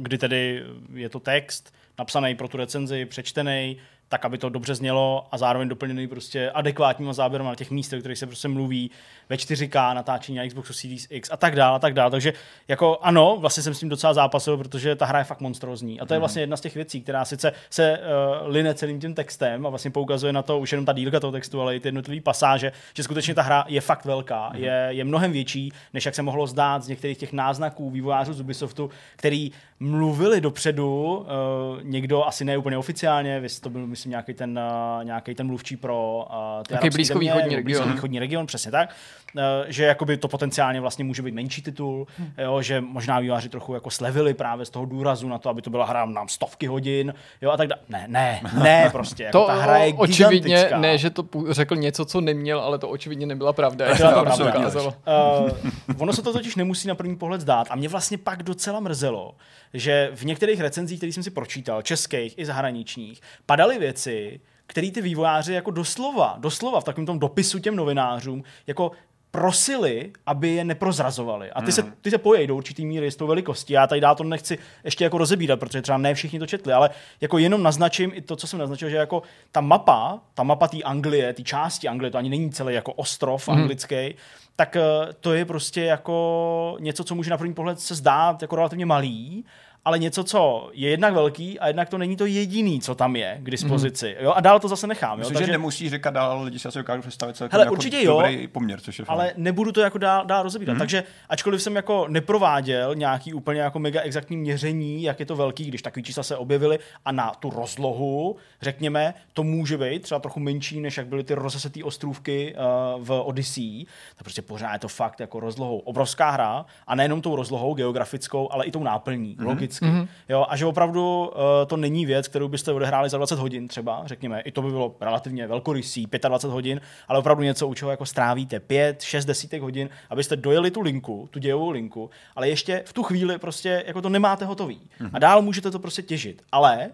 kdy 0.00 0.18
tedy 0.18 0.62
je 0.94 1.08
to 1.08 1.20
text 1.20 1.74
napsaný 1.98 2.34
pro 2.34 2.48
tu 2.48 2.56
recenzi, 2.56 3.04
přečtený, 3.04 3.76
tak, 4.08 4.24
aby 4.24 4.38
to 4.38 4.48
dobře 4.48 4.74
znělo 4.74 5.26
a 5.32 5.38
zároveň 5.38 5.68
doplněný 5.68 6.08
prostě 6.08 6.50
adekvátníma 6.50 7.12
záběrem 7.12 7.46
na 7.46 7.54
těch 7.54 7.70
místech, 7.70 7.98
o 7.98 8.00
kterých 8.00 8.18
se 8.18 8.26
prostě 8.26 8.48
mluví 8.48 8.90
ve 9.28 9.36
4K, 9.36 9.94
natáčení 9.94 10.38
na 10.38 10.46
Xboxu 10.46 10.72
Series 10.72 11.06
X 11.10 11.30
a 11.32 11.36
tak 11.36 11.56
dále, 11.56 11.76
a 11.76 11.78
tak 11.78 11.94
dále. 11.94 12.10
Takže 12.10 12.32
jako 12.68 12.98
ano, 13.02 13.36
vlastně 13.40 13.62
jsem 13.62 13.74
s 13.74 13.80
tím 13.80 13.88
docela 13.88 14.14
zápasil, 14.14 14.56
protože 14.56 14.96
ta 14.96 15.06
hra 15.06 15.18
je 15.18 15.24
fakt 15.24 15.40
monstrózní. 15.40 16.00
A 16.00 16.06
to 16.06 16.14
je 16.14 16.18
mhm. 16.18 16.20
vlastně 16.20 16.42
jedna 16.42 16.56
z 16.56 16.60
těch 16.60 16.74
věcí, 16.74 17.00
která 17.00 17.24
sice 17.24 17.52
se 17.70 17.98
uh, 17.98 18.48
line 18.48 18.74
celým 18.74 19.00
tím 19.00 19.14
textem 19.14 19.66
a 19.66 19.68
vlastně 19.68 19.90
poukazuje 19.90 20.32
na 20.32 20.42
to 20.42 20.58
už 20.58 20.72
jenom 20.72 20.84
ta 20.84 20.92
dílka 20.92 21.20
toho 21.20 21.32
textu, 21.32 21.60
ale 21.60 21.76
i 21.76 21.80
ty 21.80 21.88
jednotlivé 21.88 22.20
pasáže, 22.20 22.72
že 22.94 23.02
skutečně 23.02 23.34
ta 23.34 23.42
hra 23.42 23.64
je 23.68 23.80
fakt 23.80 24.04
velká, 24.04 24.48
mm. 24.48 24.64
je, 24.64 24.86
je 24.88 25.04
mnohem 25.04 25.32
větší, 25.32 25.72
než 25.94 26.06
jak 26.06 26.14
se 26.14 26.22
mohlo 26.22 26.46
zdát 26.46 26.82
z 26.82 26.88
některých 26.88 27.18
těch 27.18 27.32
náznaků 27.32 27.90
vývojářů 27.90 28.32
z 28.32 28.40
Ubisoftu, 28.40 28.90
který 29.16 29.52
mluvili 29.80 30.40
dopředu, 30.40 31.16
uh, 31.16 31.82
někdo 31.82 32.24
asi 32.24 32.44
ne 32.44 32.58
úplně 32.58 32.78
oficiálně, 32.78 33.40
vy 33.40 33.48
to 33.60 33.70
byl, 33.70 33.86
myslím, 33.94 34.10
nějaký 34.10 34.34
ten, 34.34 34.60
uh, 34.98 35.04
nějaký 35.04 35.34
ten 35.34 35.46
mluvčí 35.46 35.76
pro 35.76 36.26
uh, 36.30 36.62
ty 36.62 36.74
Taký 36.74 36.90
blízkovýchodní 36.90 37.56
region. 37.56 37.64
Blízkovýchodní 37.64 38.18
region, 38.18 38.46
přesně 38.46 38.70
tak. 38.70 38.94
Uh, 39.34 39.40
že 39.66 39.84
jakoby 39.84 40.16
to 40.16 40.28
potenciálně 40.28 40.80
vlastně 40.80 41.04
může 41.04 41.22
být 41.22 41.34
menší 41.34 41.62
titul, 41.62 42.06
hmm. 42.18 42.32
jo, 42.38 42.62
že 42.62 42.80
možná 42.80 43.20
výváři 43.20 43.48
trochu 43.48 43.74
jako 43.74 43.90
slevili 43.90 44.34
právě 44.34 44.66
z 44.66 44.70
toho 44.70 44.84
důrazu 44.84 45.28
na 45.28 45.38
to, 45.38 45.48
aby 45.48 45.62
to 45.62 45.70
byla 45.70 45.86
hra 45.86 46.04
nám 46.04 46.28
stovky 46.28 46.66
hodin, 46.66 47.14
jo, 47.42 47.50
a 47.50 47.56
tak 47.56 47.68
dále. 47.68 47.80
Ne, 47.88 48.04
ne, 48.08 48.40
ne, 48.62 48.88
prostě. 48.92 49.22
Jako 49.22 49.38
to 49.38 49.46
ta 49.46 49.54
hra 49.54 49.76
je 49.76 49.94
očividně, 49.94 50.70
ne, 50.76 50.98
že 50.98 51.10
to 51.10 51.24
řekl 51.50 51.76
něco, 51.76 52.04
co 52.04 52.20
neměl, 52.20 52.60
ale 52.60 52.78
to 52.78 52.88
očividně 52.88 53.26
nebyla 53.26 53.52
pravda. 53.52 53.88
Nebyla 53.88 54.36
to 54.36 54.44
pravda. 54.44 54.80
Uh, 54.80 55.50
ono 55.98 56.12
se 56.12 56.22
to 56.22 56.32
totiž 56.32 56.56
nemusí 56.56 56.88
na 56.88 56.94
první 56.94 57.16
pohled 57.16 57.40
zdát. 57.40 57.66
A 57.70 57.76
mě 57.76 57.88
vlastně 57.88 58.18
pak 58.18 58.42
docela 58.42 58.80
mrzelo, 58.80 59.34
že 59.74 60.10
v 60.14 60.24
některých 60.24 60.60
recenzích, 60.60 60.98
které 60.98 61.12
jsem 61.12 61.22
si 61.22 61.30
pročítal, 61.30 61.82
českých 61.82 62.38
i 62.38 62.44
zahraničních, 62.44 63.20
padaly 63.46 63.78
věci, 63.78 64.40
který 64.66 64.90
ty 64.90 65.02
vývojáři 65.02 65.52
jako 65.52 65.70
doslova, 65.70 66.36
doslova 66.38 66.80
v 66.80 66.84
takovém 66.84 67.06
tom 67.06 67.18
dopisu 67.18 67.58
těm 67.58 67.76
novinářům, 67.76 68.42
jako 68.66 68.90
prosili, 69.34 70.12
aby 70.26 70.48
je 70.48 70.64
neprozrazovali. 70.64 71.50
A 71.50 71.60
ty, 71.60 71.64
hmm. 71.64 71.72
se, 71.72 71.82
ty 72.00 72.10
se 72.10 72.18
pojejí 72.18 72.46
do 72.46 72.56
určitý 72.56 72.86
míry 72.86 73.10
s 73.10 73.16
tou 73.16 73.26
velikostí. 73.26 73.72
Já 73.72 73.86
tady 73.86 74.00
dál 74.00 74.14
to 74.14 74.24
nechci 74.24 74.58
ještě 74.84 75.04
jako 75.04 75.18
rozebírat, 75.18 75.60
protože 75.60 75.82
třeba 75.82 75.98
ne 75.98 76.14
všichni 76.14 76.38
to 76.38 76.46
četli, 76.46 76.72
ale 76.72 76.90
jako 77.20 77.38
jenom 77.38 77.62
naznačím 77.62 78.12
i 78.14 78.20
to, 78.20 78.36
co 78.36 78.46
jsem 78.46 78.58
naznačil, 78.58 78.88
že 78.88 78.96
jako 78.96 79.22
ta 79.52 79.60
mapa, 79.60 80.20
ta 80.34 80.42
mapa 80.42 80.68
té 80.68 80.82
Anglie, 80.82 81.32
té 81.32 81.42
části 81.42 81.88
Anglie, 81.88 82.10
to 82.10 82.18
ani 82.18 82.28
není 82.28 82.50
celý 82.50 82.74
jako 82.74 82.92
ostrov 82.92 83.48
hmm. 83.48 83.58
anglický, 83.58 84.14
tak 84.56 84.76
eh, 84.76 84.82
to 85.20 85.32
je 85.32 85.44
prostě 85.44 85.80
jako 85.80 86.76
něco, 86.80 87.04
co 87.04 87.14
může 87.14 87.30
na 87.30 87.38
první 87.38 87.54
pohled 87.54 87.80
se 87.80 87.94
zdát 87.94 88.42
jako 88.42 88.56
relativně 88.56 88.86
malý, 88.86 89.44
ale 89.84 89.98
něco, 89.98 90.24
co 90.24 90.70
je 90.72 90.90
jednak 90.90 91.14
velký 91.14 91.60
a 91.60 91.66
jednak 91.66 91.88
to 91.88 91.98
není 91.98 92.16
to 92.16 92.26
jediný, 92.26 92.80
co 92.80 92.94
tam 92.94 93.16
je 93.16 93.38
k 93.42 93.50
dispozici. 93.50 94.16
Mm. 94.18 94.24
Jo? 94.24 94.32
A 94.36 94.40
dál 94.40 94.60
to 94.60 94.68
zase 94.68 94.86
nechám. 94.86 95.18
Myslím, 95.18 95.34
jo? 95.34 95.38
Takže... 95.38 95.46
že 95.46 95.52
nemusí 95.52 95.90
říkat 95.90 96.10
dál, 96.10 96.42
lidi 96.42 96.58
si 96.58 96.68
asi 96.68 96.78
dokážou 96.78 97.02
představit 97.02 97.36
celkem 97.36 97.56
Hele, 97.56 97.64
jako 97.64 97.74
určitě 97.74 98.02
jo, 98.02 98.18
dobrý 98.18 98.48
poměr, 98.48 98.80
což 98.80 98.98
je 98.98 99.04
Ale 99.08 99.32
nebudu 99.36 99.72
to 99.72 99.80
jako 99.80 99.98
dál, 99.98 100.26
dál 100.26 100.42
rozebírat. 100.42 100.74
Mm. 100.74 100.78
Takže 100.78 101.04
ačkoliv 101.28 101.62
jsem 101.62 101.76
jako 101.76 102.06
neprováděl 102.08 102.94
nějaký 102.94 103.34
úplně 103.34 103.60
jako 103.60 103.78
mega 103.78 104.00
exaktní 104.00 104.36
měření, 104.36 105.02
jak 105.02 105.20
je 105.20 105.26
to 105.26 105.36
velký, 105.36 105.64
když 105.64 105.82
takový 105.82 106.02
čísla 106.02 106.22
se 106.22 106.36
objevily 106.36 106.78
a 107.04 107.12
na 107.12 107.30
tu 107.30 107.50
rozlohu, 107.50 108.36
řekněme, 108.62 109.14
to 109.32 109.42
může 109.42 109.78
být 109.78 110.02
třeba 110.02 110.20
trochu 110.20 110.40
menší, 110.40 110.80
než 110.80 110.96
jak 110.96 111.06
byly 111.06 111.24
ty 111.24 111.34
rozesetý 111.34 111.82
ostrůvky 111.82 112.54
uh, 112.96 113.04
v 113.04 113.22
Odyssey, 113.24 113.84
tak 114.14 114.22
prostě 114.22 114.42
pořád 114.42 114.72
je 114.72 114.78
to 114.78 114.88
fakt 114.88 115.20
jako 115.20 115.40
rozlohou 115.40 115.78
obrovská 115.78 116.30
hra 116.30 116.64
a 116.86 116.94
nejenom 116.94 117.22
tou 117.22 117.36
rozlohou 117.36 117.74
geografickou, 117.74 118.52
ale 118.52 118.64
i 118.64 118.70
tou 118.70 118.82
náplní, 118.82 119.36
mm. 119.38 119.46
logicky 119.46 119.73
logicky. 119.82 119.86
Mm-hmm. 119.86 120.08
Jo, 120.28 120.46
a 120.48 120.56
že 120.56 120.66
opravdu 120.66 121.32
uh, 121.34 121.42
to 121.66 121.76
není 121.76 122.06
věc, 122.06 122.28
kterou 122.28 122.48
byste 122.48 122.72
odehráli 122.72 123.08
za 123.08 123.16
20 123.16 123.38
hodin 123.38 123.68
třeba, 123.68 124.02
řekněme. 124.06 124.40
I 124.40 124.52
to 124.52 124.62
by 124.62 124.70
bylo 124.70 124.94
relativně 125.00 125.46
velkorysý, 125.46 126.06
25 126.28 126.52
hodin, 126.52 126.80
ale 127.08 127.18
opravdu 127.18 127.42
něco, 127.42 127.68
u 127.68 127.74
čeho 127.74 127.90
jako 127.90 128.06
strávíte 128.06 128.60
5, 128.60 129.02
6 129.02 129.24
desítek 129.24 129.62
hodin, 129.62 129.88
abyste 130.10 130.36
dojeli 130.36 130.70
tu 130.70 130.80
linku, 130.80 131.28
tu 131.30 131.38
dějovou 131.38 131.70
linku, 131.70 132.10
ale 132.36 132.48
ještě 132.48 132.82
v 132.86 132.92
tu 132.92 133.02
chvíli 133.02 133.38
prostě 133.38 133.84
jako 133.86 134.02
to 134.02 134.08
nemáte 134.08 134.44
hotový. 134.44 134.80
Mm-hmm. 135.00 135.10
A 135.12 135.18
dál 135.18 135.42
můžete 135.42 135.70
to 135.70 135.78
prostě 135.78 136.02
těžit. 136.02 136.42
Ale 136.52 136.90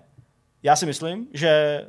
já 0.63 0.77
si 0.77 0.87
myslím, 0.87 1.27
že 1.35 1.83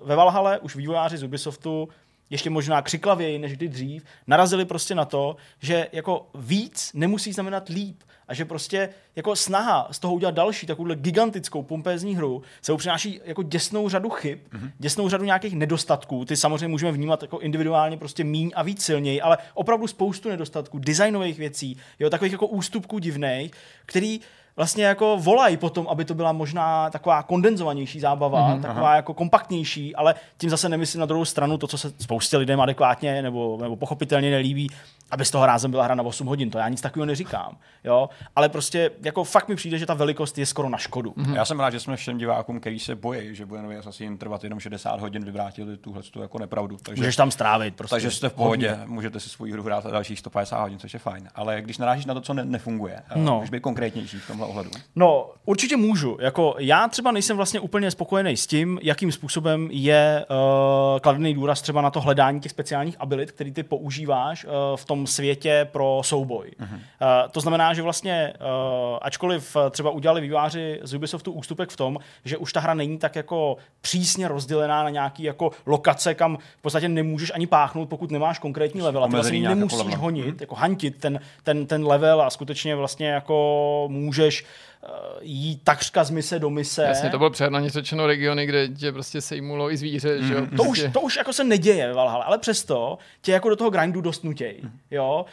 uh, 0.00 0.08
ve 0.08 0.16
Valhale 0.16 0.58
už 0.58 0.76
vývojáři 0.76 1.18
z 1.18 1.22
Ubisoftu 1.22 1.88
ještě 2.30 2.50
možná 2.50 2.82
křiklavěji 2.82 3.38
než 3.38 3.52
kdy 3.52 3.68
dřív, 3.68 4.04
narazili 4.26 4.64
prostě 4.64 4.94
na 4.94 5.04
to, 5.04 5.36
že 5.58 5.86
jako 5.92 6.28
víc 6.34 6.90
nemusí 6.94 7.32
znamenat 7.32 7.68
líp 7.68 8.02
a 8.28 8.34
že 8.34 8.44
prostě 8.44 8.88
jako 9.16 9.36
snaha 9.36 9.88
z 9.90 9.98
toho 9.98 10.14
udělat 10.14 10.34
další 10.34 10.66
takovouhle 10.66 10.96
gigantickou 10.96 11.62
pompézní 11.62 12.16
hru 12.16 12.42
se 12.62 12.76
přináší 12.76 13.20
jako 13.24 13.42
děsnou 13.42 13.88
řadu 13.88 14.10
chyb, 14.10 14.38
mm-hmm. 14.52 14.70
děsnou 14.78 15.08
řadu 15.08 15.24
nějakých 15.24 15.54
nedostatků. 15.54 16.24
Ty 16.24 16.36
samozřejmě 16.36 16.68
můžeme 16.68 16.92
vnímat 16.92 17.22
jako 17.22 17.38
individuálně 17.38 17.96
prostě 17.96 18.24
míň 18.24 18.50
a 18.54 18.62
víc 18.62 18.84
silněji, 18.84 19.20
ale 19.20 19.38
opravdu 19.54 19.86
spoustu 19.86 20.28
nedostatků, 20.28 20.78
designových 20.78 21.38
věcí, 21.38 21.76
jo, 21.98 22.10
takových 22.10 22.32
jako 22.32 22.46
ústupků 22.46 22.98
divných, 22.98 23.50
který 23.86 24.20
vlastně 24.56 24.84
jako 24.84 25.16
volají 25.20 25.56
potom, 25.56 25.86
aby 25.88 26.04
to 26.04 26.14
byla 26.14 26.32
možná 26.32 26.90
taková 26.90 27.22
kondenzovanější 27.22 28.00
zábava, 28.00 28.40
mm-hmm, 28.40 28.62
taková 28.62 28.86
aha. 28.86 28.96
jako 28.96 29.14
kompaktnější, 29.14 29.96
ale 29.96 30.14
tím 30.38 30.50
zase 30.50 30.68
nemyslím 30.68 31.00
na 31.00 31.06
druhou 31.06 31.24
stranu 31.24 31.58
to, 31.58 31.66
co 31.66 31.78
se 31.78 31.92
spoustě 32.00 32.36
lidem 32.36 32.60
adekvátně 32.60 33.22
nebo, 33.22 33.58
nebo 33.62 33.76
pochopitelně 33.76 34.30
nelíbí, 34.30 34.68
aby 35.10 35.24
z 35.24 35.30
toho 35.30 35.46
rázem 35.46 35.70
byla 35.70 35.84
hra 35.84 35.94
na 35.94 36.02
8 36.02 36.26
hodin. 36.26 36.50
To 36.50 36.58
já 36.58 36.68
nic 36.68 36.80
takového 36.80 37.06
neříkám. 37.06 37.56
Jo? 37.84 38.08
Ale 38.36 38.48
prostě 38.48 38.90
jako 39.02 39.24
fakt 39.24 39.48
mi 39.48 39.56
přijde, 39.56 39.78
že 39.78 39.86
ta 39.86 39.94
velikost 39.94 40.38
je 40.38 40.46
skoro 40.46 40.68
na 40.68 40.78
škodu. 40.78 41.10
Mm-hmm. 41.10 41.34
Já 41.34 41.44
jsem 41.44 41.60
rád, 41.60 41.70
že 41.70 41.80
jsme 41.80 41.96
všem 41.96 42.18
divákům, 42.18 42.60
kteří 42.60 42.78
se 42.78 42.94
bojí, 42.94 43.34
že 43.34 43.46
bude 43.46 43.62
nový 43.62 43.76
Assassin 43.76 44.18
trvat 44.18 44.44
jenom 44.44 44.60
60 44.60 45.00
hodin, 45.00 45.24
vyvrátili 45.24 45.76
tuhle 45.76 46.02
tu 46.02 46.22
jako 46.22 46.38
nepravdu. 46.38 46.76
Takže, 46.82 47.00
Můžeš 47.00 47.16
tam 47.16 47.30
strávit. 47.30 47.76
Prostě 47.76 47.94
takže 47.94 48.10
jste 48.10 48.28
v 48.28 48.32
pohodě, 48.32 48.70
hodně. 48.70 48.86
můžete 48.86 49.20
si 49.20 49.28
svůj 49.28 49.52
hru 49.52 49.62
hrát 49.62 49.86
dalších 49.86 50.18
150 50.18 50.60
hodin, 50.60 50.78
což 50.78 50.92
je 50.92 50.98
fajn. 50.98 51.28
Ale 51.34 51.62
když 51.62 51.78
narážíš 51.78 52.06
na 52.06 52.14
to, 52.14 52.20
co 52.20 52.34
ne- 52.34 52.44
nefunguje, 52.44 53.02
no. 53.14 53.34
můžeš 53.34 53.50
být 53.50 53.60
konkrétnější 53.60 54.18
v 54.18 54.26
tomhle 54.26 54.45
ohledu. 54.46 54.70
No, 54.96 55.30
určitě 55.44 55.76
můžu. 55.76 56.18
Jako 56.20 56.54
já 56.58 56.88
třeba 56.88 57.12
nejsem 57.12 57.36
vlastně 57.36 57.60
úplně 57.60 57.90
spokojený 57.90 58.36
s 58.36 58.46
tím, 58.46 58.78
jakým 58.82 59.12
způsobem 59.12 59.68
je 59.72 60.26
uh, 60.30 61.00
kladený 61.00 61.34
důraz 61.34 61.62
třeba 61.62 61.80
na 61.80 61.90
to 61.90 62.00
hledání 62.00 62.40
těch 62.40 62.50
speciálních 62.50 62.96
abilit, 62.98 63.32
který 63.32 63.52
ty 63.52 63.62
používáš 63.62 64.44
uh, 64.44 64.50
v 64.76 64.84
tom 64.84 65.06
světě 65.06 65.68
pro 65.72 66.00
souboj. 66.04 66.50
Uh-huh. 66.60 66.74
Uh, 66.74 67.30
to 67.30 67.40
znamená, 67.40 67.74
že 67.74 67.82
vlastně, 67.82 68.32
uh, 68.40 68.98
ačkoliv 69.02 69.56
třeba 69.70 69.90
udělali 69.90 70.20
výváři 70.20 70.80
z 70.82 70.94
Ubisoftu 70.94 71.32
ústupek 71.32 71.70
v 71.70 71.76
tom, 71.76 71.98
že 72.24 72.36
už 72.36 72.52
ta 72.52 72.60
hra 72.60 72.74
není 72.74 72.98
tak 72.98 73.16
jako 73.16 73.56
přísně 73.80 74.28
rozdělená 74.28 74.82
na 74.82 74.90
nějaký 74.90 75.22
jako 75.22 75.50
lokace, 75.66 76.14
kam 76.14 76.38
v 76.58 76.62
podstatě 76.62 76.88
nemůžeš 76.88 77.32
ani 77.34 77.46
páchnout, 77.46 77.88
pokud 77.88 78.10
nemáš 78.10 78.38
konkrétní 78.38 78.82
level. 78.82 79.04
A 79.04 79.06
ty 79.06 79.12
vlastně 79.12 79.48
nemusíš 79.48 79.96
honit, 79.96 80.26
uh-huh. 80.26 80.40
jako 80.40 80.54
hantit 80.54 80.96
ten, 81.00 81.20
ten, 81.42 81.66
ten 81.66 81.86
level 81.86 82.22
a 82.22 82.30
skutečně 82.30 82.76
vlastně 82.76 83.08
jako 83.08 83.84
můžeš 83.90 84.35
uh, 84.42 84.88
jít 85.20 85.60
takřka 85.64 86.04
z 86.04 86.10
mise 86.10 86.38
do 86.38 86.50
mise. 86.50 86.82
Jasně, 86.82 87.10
to 87.10 87.18
bylo 87.18 87.30
přehnaně 87.30 87.70
řečeno 87.70 88.06
regiony, 88.06 88.46
kde 88.46 88.68
tě 88.68 88.92
prostě 88.92 89.20
sejmulo 89.20 89.72
i 89.72 89.76
zvíře, 89.76 90.18
mm. 90.18 90.28
že 90.28 90.34
jo? 90.34 90.46
To, 90.56 90.62
už, 90.62 90.84
to 90.92 91.00
už 91.00 91.16
jako 91.16 91.32
se 91.32 91.44
neděje 91.44 91.92
Valhalla, 91.92 92.24
ale 92.24 92.38
přesto 92.38 92.98
tě 93.20 93.32
jako 93.32 93.48
do 93.48 93.56
toho 93.56 93.70
grindu 93.70 94.00
dost 94.00 94.24
nutěj, 94.24 94.58
mm. 94.62 94.70
jo? 94.90 95.24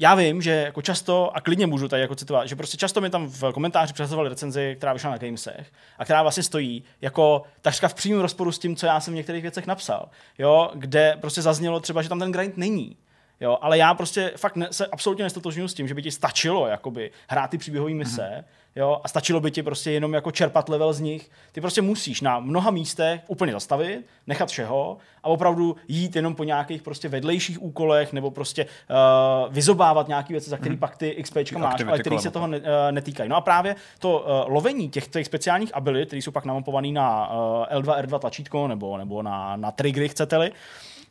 já 0.00 0.14
vím, 0.14 0.42
že 0.42 0.50
jako 0.50 0.82
často, 0.82 1.36
a 1.36 1.40
klidně 1.40 1.66
můžu 1.66 1.88
tady 1.88 2.02
jako 2.02 2.14
citovat, 2.14 2.48
že 2.48 2.56
prostě 2.56 2.76
často 2.76 3.00
mi 3.00 3.10
tam 3.10 3.26
v 3.26 3.52
komentáři 3.52 3.92
přesovali 3.92 4.28
recenzi, 4.28 4.74
která 4.78 4.92
vyšla 4.92 5.10
na 5.10 5.18
Gamesech 5.18 5.72
a 5.98 6.04
která 6.04 6.22
vlastně 6.22 6.42
stojí 6.42 6.84
jako 7.00 7.42
takřka 7.60 7.88
v 7.88 7.94
přímém 7.94 8.20
rozporu 8.20 8.52
s 8.52 8.58
tím, 8.58 8.76
co 8.76 8.86
já 8.86 9.00
jsem 9.00 9.14
v 9.14 9.16
některých 9.16 9.42
věcech 9.42 9.66
napsal, 9.66 10.08
jo, 10.38 10.70
kde 10.74 11.16
prostě 11.20 11.42
zaznělo 11.42 11.80
třeba, 11.80 12.02
že 12.02 12.08
tam 12.08 12.18
ten 12.18 12.32
grind 12.32 12.56
není. 12.56 12.96
Jo, 13.40 13.58
ale 13.60 13.78
já 13.78 13.94
prostě 13.94 14.32
fakt 14.36 14.56
ne, 14.56 14.68
se 14.70 14.86
absolutně 14.86 15.24
nestotožňuji 15.24 15.68
s 15.68 15.74
tím, 15.74 15.88
že 15.88 15.94
by 15.94 16.02
ti 16.02 16.10
stačilo 16.10 16.66
jakoby, 16.66 17.10
hrát 17.28 17.50
ty 17.50 17.58
příběhové 17.58 17.94
mise 17.94 18.22
mm-hmm. 18.22 18.44
jo, 18.76 19.00
a 19.04 19.08
stačilo 19.08 19.40
by 19.40 19.50
ti 19.50 19.62
prostě 19.62 19.90
jenom 19.90 20.14
jako 20.14 20.30
čerpat 20.30 20.68
level 20.68 20.92
z 20.92 21.00
nich. 21.00 21.30
Ty 21.52 21.60
prostě 21.60 21.82
musíš 21.82 22.20
na 22.20 22.40
mnoha 22.40 22.70
místech 22.70 23.20
úplně 23.26 23.52
zastavit, 23.52 24.06
nechat 24.26 24.48
všeho 24.48 24.98
a 25.22 25.28
opravdu 25.28 25.76
jít 25.88 26.16
jenom 26.16 26.34
po 26.34 26.44
nějakých 26.44 26.82
prostě 26.82 27.08
vedlejších 27.08 27.62
úkolech 27.62 28.12
nebo 28.12 28.30
prostě 28.30 28.64
uh, 28.64 29.54
vyzobávat 29.54 30.08
nějaké 30.08 30.34
věci, 30.34 30.50
za 30.50 30.56
které 30.56 30.74
mm-hmm. 30.74 30.78
pak 30.78 30.96
ty 30.96 31.22
XP 31.22 31.36
máš, 31.58 31.80
ale 31.88 31.98
které 31.98 32.18
se 32.18 32.30
toho 32.30 32.46
ne, 32.46 32.58
uh, 32.58 32.64
netýkají. 32.90 33.30
No 33.30 33.36
a 33.36 33.40
právě 33.40 33.76
to 33.98 34.18
uh, 34.18 34.52
lovení 34.54 34.90
těch, 34.90 35.08
těch 35.08 35.26
speciálních 35.26 35.74
abilit, 35.74 36.08
které 36.08 36.22
jsou 36.22 36.30
pak 36.30 36.44
namontované 36.44 36.88
na 36.88 37.30
uh, 37.30 37.36
L2, 37.80 38.02
R2 38.02 38.18
tlačítko 38.18 38.68
nebo, 38.68 38.98
nebo 38.98 39.22
na, 39.22 39.56
na 39.56 39.70
triggery, 39.70 40.08
chcete-li, 40.08 40.50
uh, 40.50 40.56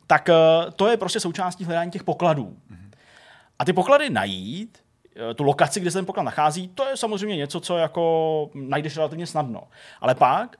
tak 0.08 0.28
eh, 0.28 0.34
to 0.76 0.88
je 0.88 0.96
prostě 0.96 1.20
součástí 1.20 1.64
hledání 1.64 1.90
těch 1.90 2.04
pokladů. 2.04 2.56
A 3.58 3.64
ty 3.64 3.72
poklady 3.72 4.10
najít, 4.10 4.78
eh, 5.30 5.34
tu 5.34 5.44
lokaci, 5.44 5.80
kde 5.80 5.90
se 5.90 5.98
ten 5.98 6.06
poklad 6.06 6.22
nachází, 6.22 6.68
to 6.68 6.86
je 6.86 6.96
samozřejmě 6.96 7.36
něco, 7.36 7.60
co 7.60 7.78
jako 7.78 8.50
najdeš 8.54 8.96
relativně 8.96 9.26
snadno. 9.26 9.62
Ale 10.00 10.14
pak 10.14 10.56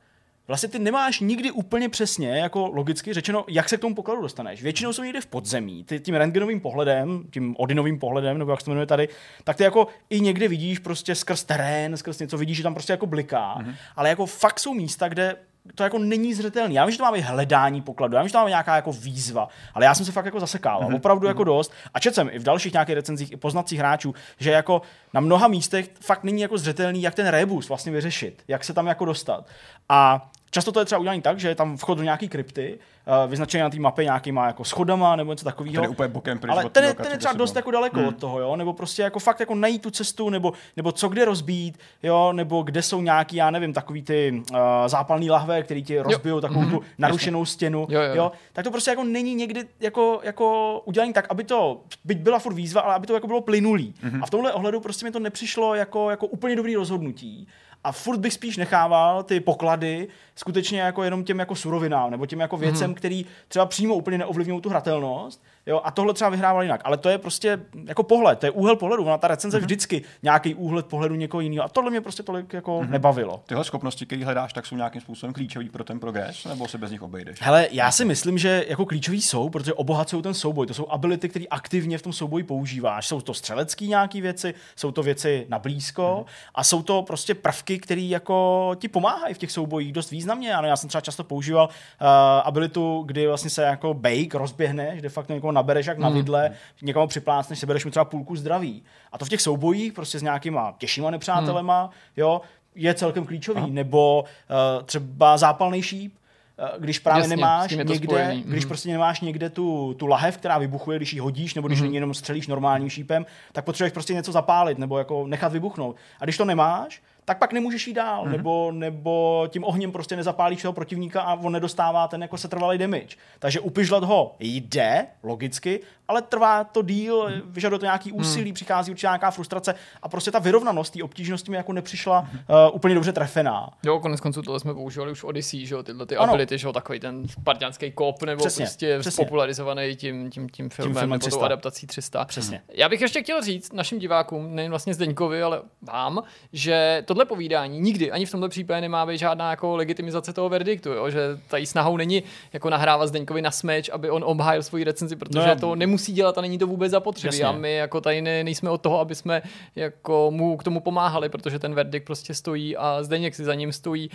vlastně 0.49 0.69
ty 0.69 0.79
nemáš 0.79 1.21
nikdy 1.21 1.51
úplně 1.51 1.89
přesně, 1.89 2.39
jako 2.39 2.67
logicky 2.67 3.15
řečeno, 3.15 3.45
jak 3.49 3.69
se 3.69 3.77
k 3.77 3.81
tomu 3.81 3.95
pokladu 3.95 4.23
dostaneš. 4.23 4.63
Většinou 4.63 4.93
jsou 4.93 5.03
někde 5.03 5.21
v 5.21 5.27
podzemí. 5.27 5.85
Ty 5.85 6.01
tím 6.01 6.15
rentgenovým 6.15 6.61
pohledem, 6.61 7.25
tím 7.31 7.57
Odinovým 7.59 7.99
pohledem, 7.99 8.39
nebo 8.39 8.51
jak 8.51 8.61
se 8.61 8.65
to 8.65 8.71
jmenuje 8.71 8.87
tady, 8.87 9.09
tak 9.45 9.57
ty 9.57 9.63
jako 9.65 9.87
i 10.11 10.21
někde 10.21 10.49
vidíš 10.49 10.79
prostě 10.79 11.15
skrz 11.15 11.45
terén, 11.45 11.97
skrz 11.97 12.19
něco 12.19 12.39
vidíš, 12.39 12.57
že 12.57 12.63
tam 12.63 12.75
prostě 12.75 12.93
jako 12.93 13.07
bliká. 13.07 13.59
Mm-hmm. 13.59 13.75
Ale 13.97 14.09
jako 14.09 14.27
fakt 14.27 14.61
jsou 14.61 14.75
místa, 14.75 15.09
kde 15.09 15.37
to 15.75 15.83
jako 15.83 15.99
není 15.99 16.35
zřetelný. 16.35 16.75
Já 16.75 16.85
vím, 16.85 16.93
že 16.93 16.99
to 16.99 17.05
máme 17.05 17.21
hledání 17.21 17.83
pokladu, 17.83 18.17
já 18.17 18.23
vím, 18.23 18.29
že 18.29 18.33
to 18.33 18.39
máme 18.39 18.51
nějaká 18.51 18.77
jako 18.77 18.93
výzva, 18.93 19.49
ale 19.75 19.85
já 19.85 19.95
jsem 19.95 20.07
se 20.07 20.13
fakt 20.13 20.25
jako 20.25 20.41
zasekával, 20.41 20.89
mm-hmm. 20.89 20.97
opravdu 20.97 21.27
jako 21.27 21.45
dost. 21.45 21.73
A 21.95 21.99
četl 22.01 22.15
jsem 22.15 22.29
i 22.33 22.39
v 22.39 22.43
dalších 22.43 22.73
nějakých 22.73 22.95
recenzích, 22.95 23.33
i 23.33 23.37
poznacích 23.37 23.79
hráčů, 23.79 24.15
že 24.39 24.51
jako 24.51 24.83
na 25.15 25.21
mnoha 25.21 25.49
místech 25.49 25.91
fakt 26.01 26.25
není 26.25 26.43
jako 26.43 26.59
zřetelný, 26.59 27.03
jak 27.03 27.15
ten 27.15 27.27
rebus 27.27 27.69
vlastně 27.69 27.93
vyřešit, 27.93 28.43
jak 28.49 28.65
se 28.65 28.75
tam 28.75 28.87
jako 28.87 29.05
dostat. 29.05 29.47
A 29.89 30.31
Často 30.51 30.73
to 30.73 30.81
je 30.81 30.85
třeba 30.85 30.99
udělané 30.99 31.23
tak, 31.23 31.41
že 31.41 31.49
je 31.49 31.55
tam 31.55 31.77
vchod 31.77 31.99
do 31.99 32.05
nějaké 32.05 32.29
krypty, 32.29 32.79
uh, 33.07 33.31
vyznačený 33.31 33.63
na 33.63 33.71
té 33.71 33.79
mapě 33.79 34.05
nějakýma 34.05 34.47
jako 34.47 34.65
schodama 34.65 35.17
nebo 35.17 35.33
něco 35.33 35.45
takového. 35.45 35.75
Ten 35.75 35.83
je 35.83 35.89
úplně 35.89 36.09
bokem 36.09 36.41
Ale 36.49 36.71
ten, 36.71 36.85
je, 36.85 36.95
ten 36.95 37.13
je 37.13 37.19
třeba 37.19 37.35
dost 37.35 37.57
jako 37.57 37.71
daleko 37.71 37.99
hmm. 37.99 38.09
od 38.09 38.17
toho, 38.17 38.41
jo? 38.41 38.57
nebo 38.57 38.73
prostě 38.73 39.03
jako 39.03 39.19
fakt 39.19 39.41
jako 39.41 39.55
najít 39.55 39.83
tu 39.83 39.91
cestu, 39.91 40.31
nebo, 40.31 40.53
nebo 40.77 40.93
co 40.93 41.09
kde 41.09 41.25
rozbít, 41.25 41.79
jo? 42.03 42.33
nebo 42.33 42.63
kde 42.63 42.83
jsou 42.83 43.01
nějaký, 43.01 43.37
já 43.37 43.51
nevím, 43.51 43.73
takový 43.73 44.03
ty 44.03 44.43
uh, 44.51 44.59
zápalný 44.87 45.31
lahve, 45.31 45.63
který 45.63 45.83
ti 45.83 46.01
rozbijou 46.01 46.41
takovou 46.41 46.61
mm-hmm. 46.61 46.71
tu 46.71 46.83
narušenou 46.99 47.41
Jasně. 47.41 47.53
stěnu, 47.53 47.87
jo, 47.91 48.01
jo. 48.01 48.15
Jo? 48.15 48.33
tak 48.53 48.65
to 48.65 48.71
prostě 48.71 48.91
jako 48.91 49.05
není 49.05 49.35
někdy 49.35 49.65
jako, 49.81 50.21
jako 50.23 50.81
udělané 50.85 51.13
tak, 51.13 51.27
aby 51.29 51.45
to, 51.45 51.81
byť 52.05 52.19
byla 52.19 52.39
furt 52.39 52.55
výzva, 52.55 52.81
ale 52.81 52.95
aby 52.95 53.07
to 53.07 53.15
jako 53.15 53.27
bylo 53.27 53.41
plynulý. 53.41 53.95
Mm-hmm. 54.05 54.23
A 54.23 54.27
v 54.27 54.31
tomhle 54.31 54.53
ohledu 54.53 54.81
prostě 54.81 55.05
mi 55.05 55.11
to 55.11 55.19
nepřišlo 55.19 55.75
jako, 55.75 56.11
jako 56.11 56.27
úplně 56.27 56.57
dobrý 56.57 56.77
rozhodnutí 56.77 57.49
a 57.85 57.93
furt 57.93 58.19
bych 58.19 58.33
spíš 58.33 58.57
nechával 58.57 59.23
ty 59.23 59.41
poklady 59.41 60.09
skutečně 60.37 60.81
jako 60.81 61.03
jenom 61.03 61.25
těm 61.25 61.39
jako 61.39 61.55
surovinám 61.55 62.11
nebo 62.11 62.27
těm 62.27 62.41
jako 62.41 62.57
věcem, 62.57 62.87
hmm. 62.87 62.95
který 62.95 63.27
třeba 63.49 63.67
přímo 63.67 63.95
úplně 63.95 64.19
neovlivňují 64.19 64.61
tu 64.61 64.69
hratelnost. 64.69 65.43
Jo, 65.67 65.81
a 65.85 65.91
tohle 65.91 66.15
třeba 66.15 66.31
vyhrával 66.31 66.63
jinak. 66.63 66.81
Ale 66.85 66.97
to 66.97 67.09
je 67.09 67.19
prostě 67.19 67.61
jako 67.87 68.03
pohled, 68.03 68.39
to 68.39 68.47
je 68.47 68.51
úhel 68.51 68.77
pohledu. 68.77 69.05
Ona 69.05 69.19
ta 69.19 69.29
recenze 69.29 69.57
hmm. 69.57 69.65
vždycky 69.65 70.03
nějaký 70.23 70.55
úhled 70.55 70.87
pohledu 70.87 71.15
někoho 71.15 71.41
jiného. 71.41 71.65
A 71.65 71.69
tohle 71.69 71.91
mě 71.91 72.01
prostě 72.01 72.23
tolik 72.23 72.53
jako 72.53 72.79
hmm. 72.79 72.91
nebavilo. 72.91 73.43
Tyhle 73.47 73.65
schopnosti, 73.65 74.07
které 74.07 74.25
hledáš, 74.25 74.53
tak 74.53 74.67
jsou 74.67 74.77
nějakým 74.77 75.01
způsobem 75.01 75.33
klíčový 75.33 75.69
pro 75.69 75.85
ten 75.85 76.01
progres, 76.01 76.45
nebo 76.45 76.69
se 76.69 76.79
bez 76.79 76.91
nich 76.91 77.03
obejdeš? 77.03 77.43
Hele, 77.43 77.69
já 77.71 77.91
si 77.91 78.05
myslím, 78.05 78.39
že 78.39 78.65
jako 78.69 78.87
klíčový 78.87 79.23
jsou, 79.23 79.49
protože 79.49 79.75
obohacují 79.75 80.23
ten 80.23 80.35
souboj. 80.35 80.67
To 80.67 80.75
jsou 80.75 80.87
ability, 80.89 81.29
které 81.29 81.45
aktivně 81.51 81.99
v 81.99 82.03
tom 82.03 82.13
souboji 82.13 82.45
používáš. 82.45 83.07
Jsou 83.07 83.21
to 83.21 83.35
střelecké 83.35 83.87
nějaké 83.87 84.21
věci, 84.21 84.55
jsou 84.77 84.93
to 84.93 85.03
věci 85.03 85.47
na 85.49 85.59
blízko 85.59 86.15
hmm. 86.17 86.25
a 86.55 86.65
jsou 86.65 86.83
to 86.83 87.03
prostě 87.03 87.35
prvky, 87.35 87.68
které 87.79 88.01
jako 88.01 88.71
ti 88.79 88.89
pomáhají 88.89 89.35
v 89.35 89.39
těch 89.39 89.53
soubojích 89.53 89.93
dost 89.93 90.11
významně. 90.11 90.55
Ano, 90.55 90.69
já 90.69 90.77
jsem 90.77 90.89
třeba 90.89 91.01
často 91.01 91.25
používal 91.25 91.67
uh, 91.67 92.07
abilitu, 92.45 93.03
kdy 93.07 93.27
vlastně 93.27 93.51
se 93.51 93.63
jako 93.63 93.95
bake 93.95 94.35
rozběhne, 94.35 94.97
kde 94.97 95.09
fakt 95.09 95.29
někoho 95.29 95.53
nabereš 95.53 95.87
jak 95.87 95.99
na 95.99 96.09
hmm. 96.09 96.17
vidle, 96.17 96.49
mm. 96.49 96.87
někomu 96.87 97.07
připlácneš, 97.07 97.59
sebereš 97.59 97.85
mu 97.85 97.91
třeba 97.91 98.05
půlku 98.05 98.37
zdraví. 98.37 98.83
A 99.13 99.19
to 99.19 99.25
v 99.25 99.29
těch 99.29 99.41
soubojích 99.41 99.93
prostě 99.93 100.19
s 100.19 100.23
nějakýma 100.23 100.75
těžšíma 100.79 101.11
nepřátelema, 101.11 101.85
mm. 101.85 101.91
jo, 102.17 102.41
je 102.75 102.95
celkem 102.95 103.27
klíčový. 103.27 103.59
Aha. 103.59 103.69
Nebo 103.71 104.23
uh, 104.23 104.85
třeba 104.85 105.37
zápalný 105.39 105.83
šíp, 105.83 106.15
eh, 106.59 106.79
když 106.79 106.99
právě 106.99 107.23
Jasně, 107.23 107.37
nemáš 107.37 107.71
někde, 107.71 108.37
když 108.45 108.65
mm. 108.65 108.69
prostě 108.69 108.89
nemáš 108.89 109.21
někde 109.21 109.51
tu, 109.51 109.95
tu 109.95 110.07
lahev, 110.07 110.37
která 110.37 110.59
vybuchuje, 110.59 110.99
když 110.99 111.13
ji 111.13 111.21
hodíš, 111.21 111.55
nebo 111.55 111.69
když 111.69 111.81
mm. 111.81 111.95
jenom 111.95 112.15
střelíš 112.15 112.47
normálním 112.47 112.91
šípem, 112.91 113.27
tak 113.53 113.65
potřebuješ 113.65 113.93
prostě 113.93 114.15
něco 114.15 114.33
zapálit 114.33 114.79
nebo 114.79 114.99
jako 114.99 115.27
nechat 115.27 115.53
vybuchnout. 115.53 115.97
A 116.21 116.25
když 116.25 116.37
to 116.37 116.45
nemáš, 116.45 117.03
tak 117.29 117.39
pak 117.39 117.53
nemůžeš 117.53 117.87
jít 117.87 117.95
dál, 117.95 118.25
mm-hmm. 118.25 118.31
nebo, 118.31 118.73
nebo 118.73 119.47
tím 119.49 119.65
ohněm 119.65 119.93
prostě 119.93 120.17
nezapálíš 120.17 120.63
toho 120.63 120.73
protivníka 120.73 121.23
a 121.23 121.35
on 121.35 121.53
nedostává 121.53 122.09
ten 122.09 122.23
jako 122.23 122.39
setrvalý 122.39 122.79
damage. 122.79 123.17
Takže 123.39 123.61
upižlat 123.61 124.05
ho 124.05 124.37
jde, 124.41 125.07
logicky, 125.23 125.81
ale 126.09 126.23
trvá 126.23 126.65
to 126.65 126.83
díl, 126.83 127.29
mm. 127.29 127.53
vyžaduje 127.53 127.79
to 127.79 127.85
nějaký 127.85 128.11
hmm. 128.11 128.21
úsilí, 128.21 128.51
mm. 128.51 128.55
přichází 128.55 128.91
určitě 128.91 129.07
nějaká 129.07 129.31
frustrace 129.31 129.75
a 130.03 130.09
prostě 130.09 130.31
ta 130.31 130.39
vyrovnanost 130.39 130.93
té 130.93 131.03
obtížnosti 131.03 131.51
mi 131.51 131.57
jako 131.57 131.73
nepřišla 131.73 132.21
mm. 132.21 132.29
uh, 132.29 132.77
úplně 132.77 132.95
dobře 132.95 133.13
trefená. 133.13 133.71
Jo, 133.83 134.01
konec 134.01 134.21
konců 134.21 134.43
tohle 134.43 134.61
jsme 134.61 134.75
používali 134.75 135.13
už 135.13 135.23
v 135.23 135.25
Odyssey, 135.25 135.67
že 135.67 135.75
jo, 135.75 135.83
tyhle 135.83 136.07
ty 136.07 136.17
ano. 136.17 136.33
ability, 136.33 136.59
že 136.59 136.67
jo, 136.67 136.73
takový 136.73 137.01
ten 137.01 137.29
spartianský 137.29 137.93
kop, 137.93 138.23
nebo 138.23 138.39
přesně, 138.39 138.65
prostě 138.65 138.99
přesně. 138.99 139.25
popularizovaný 139.25 139.97
tím, 139.97 140.31
tím, 140.31 140.49
tím 140.49 140.71
filmem, 140.71 140.93
tím 140.93 141.01
filmem 141.01 141.11
nebo 141.11 141.21
300. 141.21 141.39
tou 141.39 141.45
adaptací 141.45 141.87
300. 141.87 142.25
Přesně. 142.25 142.63
Já 142.73 142.89
bych 142.89 143.01
ještě 143.01 143.23
chtěl 143.23 143.43
říct 143.43 143.73
našim 143.73 143.99
divákům, 143.99 144.55
nejen 144.55 144.71
vlastně 144.71 144.95
Zdeňkovi, 144.95 145.43
ale 145.43 145.63
vám, 145.83 146.23
že 146.53 147.05
tohle 147.19 147.27
povídání 147.27 147.81
nikdy, 147.81 148.11
ani 148.11 148.27
v 148.27 148.31
tomto 148.31 148.49
případě 148.49 148.81
nemá 148.81 149.07
být 149.07 149.19
žádná 149.19 149.51
jako 149.51 149.77
legitimizace 149.77 150.33
toho 150.33 150.49
verdiktu, 150.49 150.91
jo, 150.91 151.11
že 151.11 151.21
tady 151.49 151.67
snahou 151.67 151.97
není 151.97 152.23
jako 152.53 152.71
nahrávat 152.71 153.09
Zdeňkovi 153.09 153.43
na 153.43 153.51
smeč, 153.51 153.89
aby 153.89 154.11
on 154.11 154.25
obhájil 154.25 154.63
svoji 154.63 154.85
recenzi, 154.85 155.17
protože 155.17 155.49
no, 155.49 155.57
to 155.57 155.75
nemusí 155.75 156.13
dělat 156.13 156.39
a 156.39 156.41
není 156.41 156.59
to 156.59 156.67
vůbec 156.67 156.79
vůbec 156.79 156.91
zapotřebí. 156.91 157.27
Jasně. 157.27 157.45
A 157.45 157.53
my 157.53 157.75
jako 157.75 158.01
tady 158.01 158.23
ne, 158.23 158.45
nejsme 158.45 158.71
od 158.71 158.81
toho, 158.81 159.01
aby 159.01 159.15
jsme 159.15 159.43
jako 159.77 160.31
mu 160.31 160.57
k 160.57 160.65
tomu 160.65 160.81
pomáhali, 160.81 161.29
protože 161.29 161.59
ten 161.59 161.75
verdikt 161.75 162.07
prostě 162.07 162.35
stojí 162.35 162.77
a 162.77 163.03
Zdeněk 163.03 163.35
si 163.35 163.45
za 163.45 163.55
ním 163.55 163.73
stojí 163.73 164.11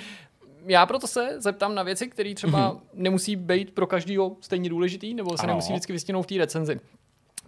já 0.67 0.86
proto 0.86 1.07
se 1.07 1.36
zeptám 1.38 1.75
na 1.75 1.83
věci, 1.83 2.07
které 2.07 2.33
třeba 2.33 2.72
mm-hmm. 2.72 2.79
nemusí 2.93 3.36
být 3.36 3.72
pro 3.72 3.88
každého 3.88 4.36
stejně 4.41 4.69
důležitý, 4.69 5.13
nebo 5.13 5.38
se 5.38 5.43
ano. 5.43 5.48
nemusí 5.48 5.74
vždycky 5.74 5.93
vystěnout 5.93 6.25
v 6.25 6.27
té 6.27 6.38
recenzi. 6.38 6.79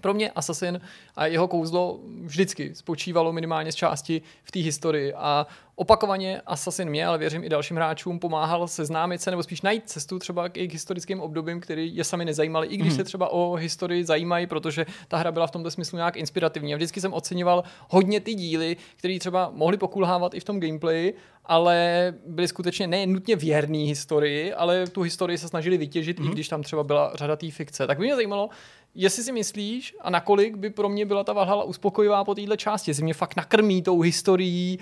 Pro 0.06 0.14
mě 0.14 0.32
Assassin 0.32 0.82
a 1.16 1.26
jeho 1.26 1.48
kouzlo 1.48 2.00
vždycky 2.24 2.76
spočívalo 2.76 3.34
minimálně 3.34 3.72
z 3.72 3.76
části 3.76 4.22
v 4.44 4.52
té 4.52 4.60
historii 4.60 5.14
a 5.14 5.48
opakovaně 5.76 6.42
Assassin 6.46 6.90
mě, 6.90 7.08
ale 7.08 7.18
věřím 7.18 7.44
i 7.44 7.50
dalším 7.50 7.78
hráčům, 7.78 8.20
pomáhal 8.20 8.68
seznámit 8.68 9.22
se 9.22 9.32
nebo 9.32 9.44
spíš 9.44 9.62
najít 9.62 9.90
cestu 9.90 10.20
třeba 10.20 10.50
k 10.50 10.58
jejich 10.58 10.74
historickým 10.74 11.22
obdobím, 11.22 11.60
který 11.60 11.96
je 11.96 12.04
sami 12.04 12.26
nezajímali, 12.26 12.68
i 12.68 12.78
když 12.78 12.90
hmm. 12.90 12.98
se 12.98 13.04
třeba 13.04 13.28
o 13.32 13.56
historii 13.56 14.06
zajímají, 14.06 14.48
protože 14.48 14.86
ta 15.08 15.18
hra 15.18 15.32
byla 15.32 15.48
v 15.48 15.52
tomto 15.52 15.72
smyslu 15.72 15.96
nějak 15.96 16.18
inspirativní. 16.18 16.74
A 16.74 16.78
vždycky 16.78 17.02
jsem 17.02 17.14
oceňoval 17.14 17.64
hodně 17.90 18.20
ty 18.20 18.34
díly, 18.34 18.78
které 18.96 19.20
třeba 19.20 19.52
mohly 19.54 19.78
pokulhávat 19.78 20.34
i 20.34 20.40
v 20.40 20.44
tom 20.44 20.60
gameplayi, 20.60 21.14
ale 21.46 22.14
byly 22.28 22.48
skutečně 22.48 22.88
ne 22.88 23.08
nutně 23.08 23.36
věrný 23.36 23.86
historii, 23.86 24.54
ale 24.54 24.88
tu 24.88 25.02
historii 25.02 25.38
se 25.38 25.48
snažili 25.48 25.78
vytěžit, 25.78 26.20
hmm. 26.20 26.30
i 26.30 26.32
když 26.32 26.48
tam 26.48 26.64
třeba 26.64 26.84
byla 26.84 27.12
řada 27.16 27.36
té 27.36 27.52
fikce. 27.52 27.88
Tak 27.88 27.98
by 27.98 28.06
mě 28.06 28.16
zajímalo, 28.16 28.50
jestli 28.96 29.24
si 29.24 29.32
myslíš 29.32 29.96
a 30.02 30.10
nakolik 30.10 30.56
by 30.56 30.70
pro 30.70 30.90
mě 30.90 31.06
byla 31.06 31.24
ta 31.24 31.34
Valhalla 31.34 31.64
uspokojivá 31.64 32.24
po 32.24 32.36
této 32.36 32.56
části, 32.56 32.92
jestli 32.92 33.04
mě 33.04 33.14
fakt 33.14 33.36
nakrmí 33.36 33.82
tou 33.82 34.02
historií, 34.02 34.80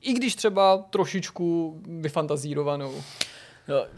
i 0.00 0.12
když 0.12 0.34
třeba 0.34 0.78
trošičku 0.90 1.76
vyfantazírovanou. 1.86 2.94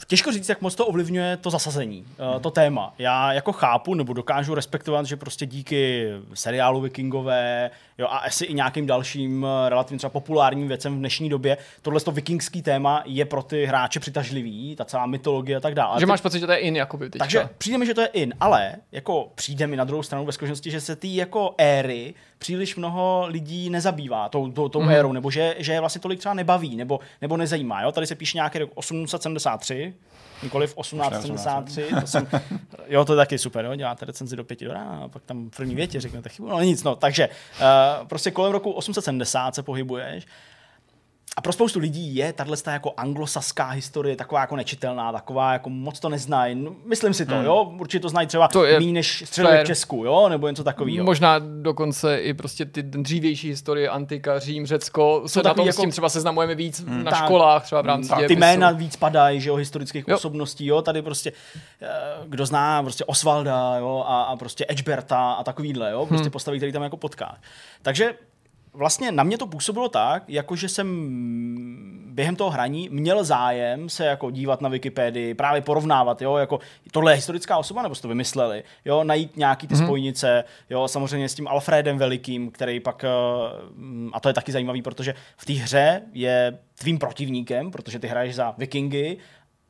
Těžko 0.07 0.33
říct, 0.33 0.49
jak 0.49 0.61
moc 0.61 0.75
to 0.75 0.87
ovlivňuje 0.87 1.37
to 1.37 1.51
zasazení, 1.51 2.05
hmm. 2.19 2.41
to 2.41 2.51
téma. 2.51 2.95
Já 2.99 3.33
jako 3.33 3.53
chápu, 3.53 3.95
nebo 3.95 4.13
dokážu 4.13 4.55
respektovat, 4.55 5.07
že 5.07 5.17
prostě 5.17 5.47
díky 5.47 6.09
seriálu 6.35 6.81
Vikingové, 6.81 7.71
jo, 7.99 8.07
a 8.11 8.19
asi 8.19 8.45
i 8.45 8.55
nějakým 8.55 8.87
dalším 8.87 9.47
eh, 9.47 9.69
relativně 9.69 9.99
třeba 9.99 10.11
populárním 10.11 10.69
věcem 10.69 10.95
v 10.95 10.99
dnešní 10.99 11.29
době, 11.29 11.57
tohle 11.83 12.01
to 12.01 12.13
vikingský 12.13 12.63
téma 12.63 13.03
je 13.07 13.25
pro 13.25 13.43
ty 13.43 13.65
hráče 13.65 14.01
přitažlivý, 14.01 14.77
ta 14.77 14.85
celá 14.85 15.07
mytologie 15.07 15.57
a 15.57 15.61
tak 15.61 15.75
dále. 15.75 16.01
Že 16.01 16.07
máš 16.07 16.21
pocit, 16.21 16.41
že 16.41 16.47
to 16.47 16.53
je 16.53 16.59
in, 16.59 16.77
jakoby 16.77 17.11
teďka. 17.11 17.25
Takže 17.25 17.49
přijde 17.59 17.79
mi, 17.79 17.87
že 17.87 17.95
to 17.95 18.01
je 18.01 18.07
in, 18.07 18.35
ale 18.41 18.75
jako 18.93 19.33
přijde 19.35 19.67
mi 19.67 19.77
na 19.77 19.85
druhou 19.85 20.03
stranu 20.03 20.25
ve 20.27 20.33
skutečnosti, 20.33 20.71
že 20.71 20.81
se 20.81 20.97
ty 20.97 21.17
jako 21.17 21.55
éry 21.59 22.15
příliš 22.39 22.77
mnoho 22.77 23.25
lidí 23.29 23.71
nezabývá 23.71 24.29
tou, 24.29 24.53
tou, 24.53 24.69
tou 24.69 24.83
mm. 24.83 24.91
érou, 24.91 25.13
nebo 25.13 25.31
že, 25.31 25.55
že 25.59 25.73
je 25.73 25.81
vlastně 25.81 26.01
tolik 26.01 26.19
třeba 26.19 26.35
nebaví, 26.35 26.77
nebo, 26.77 27.01
nebo 27.23 27.37
nezajímá. 27.37 27.83
Jo? 27.83 27.93
Tady 27.93 28.07
se 28.07 28.15
píše 28.15 28.39
nějaký 28.39 28.59
rok 28.59 28.71
873, 28.75 29.95
nikoliv 30.43 30.75
1873. 30.75 31.87
To 32.01 32.07
jsem, 32.07 32.29
jo, 32.89 33.05
to 33.05 33.13
je 33.13 33.17
taky 33.17 33.39
super, 33.39 33.65
jo? 33.65 33.75
děláte 33.75 34.05
recenzi 34.05 34.37
do 34.37 34.45
pěti 34.45 34.65
do 34.65 34.73
rána, 34.73 35.01
a 35.05 35.09
pak 35.09 35.23
tam 35.23 35.51
v 35.51 35.57
první 35.57 35.75
větě 35.75 36.01
řeknete 36.01 36.29
chybu, 36.29 36.49
no 36.49 36.61
nic, 36.61 36.83
no. 36.83 36.97
Takže 36.97 37.29
uh, 37.29 38.09
prostě 38.09 38.31
kolem 38.31 38.53
roku 38.53 38.71
870 38.71 39.55
se 39.55 39.63
pohybuješ 39.63 40.27
a 41.39 41.41
pro 41.41 41.53
spoustu 41.53 41.79
lidí 41.79 42.17
je 42.17 42.33
tahle 42.33 42.57
jako 42.67 42.95
anglosaská 42.97 43.69
historie 43.69 44.17
taková 44.17 44.41
jako 44.41 44.57
nečitelná, 44.57 45.13
taková 45.13 45.53
jako 45.53 45.71
moc 45.71 46.01
to 46.01 46.09
neznají. 46.09 46.55
No, 46.55 46.75
myslím 46.85 47.15
si 47.15 47.27
to, 47.27 47.35
hmm. 47.35 47.45
jo, 47.45 47.73
určitě 47.79 48.01
to 48.01 48.09
znají 48.09 48.29
třeba 48.29 48.49
to 48.49 48.63
méně 48.63 48.93
než 48.93 49.25
středověk 49.27 49.65
v 49.65 49.67
Česku, 49.67 50.05
jo, 50.05 50.29
nebo 50.29 50.49
něco 50.49 50.65
takového. 50.65 51.05
Možná 51.05 51.39
dokonce 51.39 52.19
i 52.19 52.35
prostě 52.35 52.65
ty 52.65 52.83
dřívější 52.83 53.49
historie, 53.49 53.89
antika, 53.89 54.39
Řím, 54.39 54.67
Řecko, 54.67 55.23
se 55.27 55.43
na 55.43 55.55
tom 55.55 55.67
jako... 55.67 55.79
s 55.79 55.81
tím 55.81 55.91
třeba 55.91 56.09
seznamujeme 56.09 56.55
víc 56.55 56.81
hmm. 56.81 57.05
na 57.05 57.11
tak, 57.11 57.25
školách, 57.25 57.65
třeba 57.65 57.83
v 57.83 57.87
rámci 57.87 58.13
Ty 58.29 58.37
jména 58.37 58.71
víc 58.71 58.97
padají, 58.97 59.41
že 59.41 59.49
jo, 59.49 59.57
historických 59.57 60.05
jo. 60.09 60.17
osobností, 60.17 60.67
jo, 60.67 60.83
tady 60.83 61.03
prostě, 61.03 61.33
eh, 61.83 61.89
kdo 62.27 62.47
zná 62.47 62.83
prostě 62.83 63.05
Osvalda, 63.05 63.77
jo, 63.79 64.05
a, 64.07 64.23
a 64.23 64.37
prostě 64.37 64.67
Edgeberta 64.69 65.33
a 65.33 65.45
takovýhle, 65.45 65.91
jo, 65.91 66.07
prostě 66.07 66.25
hmm. 66.25 66.31
postavy, 66.31 66.57
který 66.57 66.73
tam 66.73 66.83
jako 66.83 66.97
potká. 66.97 67.37
Takže 67.83 68.15
vlastně 68.79 69.13
na 69.13 69.23
mě 69.23 69.39
to 69.39 69.47
působilo 69.47 69.89
tak, 69.89 70.23
jakože 70.29 70.69
jsem 70.69 70.89
během 72.07 72.37
toho 72.37 72.51
hraní 72.51 72.89
měl 72.93 73.25
zájem 73.25 73.89
se 73.89 74.05
jako 74.05 74.31
dívat 74.31 74.61
na 74.61 74.69
Wikipedii, 74.69 75.35
právě 75.35 75.61
porovnávat, 75.61 76.23
jo, 76.23 76.37
jako 76.37 76.61
tohle 76.93 77.13
je 77.13 77.17
historická 77.17 77.57
osoba, 77.57 77.83
nebo 77.83 77.95
jste 77.95 78.03
to 78.03 78.09
vymysleli, 78.09 78.65
jo, 78.85 79.05
najít 79.05 79.37
nějaký 79.37 79.67
ty 79.67 79.75
mm-hmm. 79.75 79.85
spojnice, 79.85 80.45
jo, 80.71 80.89
samozřejmě 80.89 81.29
s 81.29 81.35
tím 81.35 81.49
Alfredem 81.49 81.99
Velikým, 81.99 82.51
který 82.51 82.81
pak, 82.81 83.05
eh, 83.05 83.09
a 84.13 84.21
to 84.21 84.29
je 84.29 84.33
taky 84.33 84.53
zajímavý, 84.53 84.83
protože 84.83 85.15
v 85.37 85.45
té 85.45 85.53
hře 85.53 86.03
je 86.13 86.59
tvým 86.79 86.99
protivníkem, 86.99 87.71
protože 87.71 87.99
ty 87.99 88.07
hraješ 88.07 88.35
za 88.35 88.55
vikingy 88.59 89.17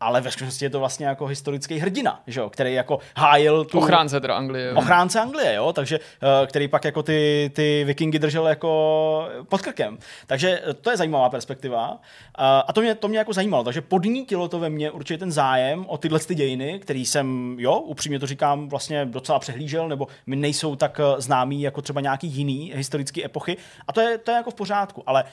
ale 0.00 0.21
ve 0.21 0.31
skutečnosti 0.31 0.64
je 0.64 0.71
to 0.71 0.78
vlastně 0.78 1.07
jako 1.07 1.26
historický 1.26 1.78
hrdina, 1.78 2.23
že 2.26 2.40
jo, 2.40 2.50
který 2.50 2.75
jako 2.75 2.99
hájil 3.17 3.64
tu... 3.64 3.78
Ochránce 3.78 4.21
teda 4.21 4.37
Anglie. 4.37 4.75
Ochránce 4.75 5.21
Anglie, 5.21 5.55
jo, 5.55 5.73
takže, 5.73 5.99
uh, 5.99 6.47
který 6.47 6.69
pak 6.69 6.85
jako 6.85 7.02
ty, 7.02 7.50
ty 7.55 7.85
vikingy 7.85 8.19
držel 8.19 8.49
jako 8.49 9.28
pod 9.49 9.62
krkem. 9.62 9.99
Takže 10.26 10.62
eh, 10.67 10.75
to 10.75 10.90
je 10.90 10.97
zajímavá 10.97 11.31
perspektiva. 11.31 11.90
Uh, 11.90 11.99
a 12.38 12.73
to 12.73 12.81
mě, 12.81 12.95
to 12.95 13.09
mě 13.09 13.19
jako 13.19 13.33
zajímalo, 13.33 13.64
takže 13.64 13.81
podnítilo 13.81 14.49
to 14.49 14.59
ve 14.59 14.71
mně 14.71 14.90
určitě 14.90 15.19
ten 15.19 15.33
zájem 15.33 15.85
o 15.88 15.99
tyhle 15.99 16.19
ty 16.19 16.35
dějiny, 16.35 16.78
který 16.78 17.07
jsem, 17.07 17.57
jo, 17.59 17.78
upřímně 17.78 18.19
to 18.19 18.26
říkám, 18.26 18.69
vlastně 18.69 19.05
docela 19.05 19.38
přehlížel, 19.38 19.88
nebo 19.88 20.07
mi 20.26 20.37
nejsou 20.37 20.76
tak 20.76 21.00
známý 21.19 21.62
jako 21.62 21.83
třeba 21.83 22.00
nějaký 22.00 22.26
jiný 22.26 22.73
historický 22.75 23.25
epochy. 23.25 23.57
A 23.88 23.93
to 23.93 24.00
je, 24.00 24.19
to 24.19 24.31
je 24.31 24.37
jako 24.37 24.50
v 24.50 24.55
pořádku. 24.55 25.02
Ale 25.07 25.25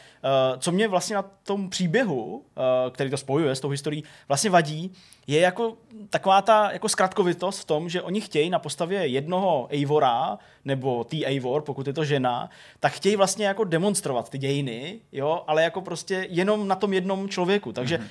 co 0.60 0.72
mě 0.72 0.88
vlastně 0.88 1.16
na 1.16 1.26
tom 1.44 1.70
příběhu, 1.70 2.44
který 2.92 3.10
to 3.10 3.18
spojuje 3.18 3.56
s 3.56 3.60
tou 3.60 3.70
historií, 3.70 4.04
vlastně 4.28 4.50
vadí, 4.56 4.92
je 5.28 5.40
jako 5.40 5.78
taková 6.10 6.42
ta 6.42 6.72
jako 6.72 6.90
zkratkovitost 6.90 7.62
v 7.62 7.66
tom, 7.66 7.90
že 7.90 8.02
oni 8.02 8.22
chtějí 8.22 8.50
na 8.50 8.60
postavě 8.60 9.08
jednoho 9.08 9.68
Eivora, 9.70 10.38
nebo 10.66 11.04
tý 11.04 11.26
Eivor, 11.26 11.62
pokud 11.62 11.88
je 11.88 11.94
to 11.94 12.06
žena, 12.06 12.50
tak 12.80 12.94
chtějí 12.94 13.16
vlastně 13.16 13.46
jako 13.46 13.64
demonstrovat 13.64 14.30
ty 14.30 14.38
dějiny, 14.38 15.00
jo, 15.12 15.44
ale 15.48 15.64
jako 15.64 15.82
prostě 15.82 16.28
jenom 16.30 16.68
na 16.68 16.76
tom 16.76 16.94
jednom 16.94 17.30
člověku. 17.30 17.72
Takže 17.72 17.98
mm-hmm. 17.98 18.08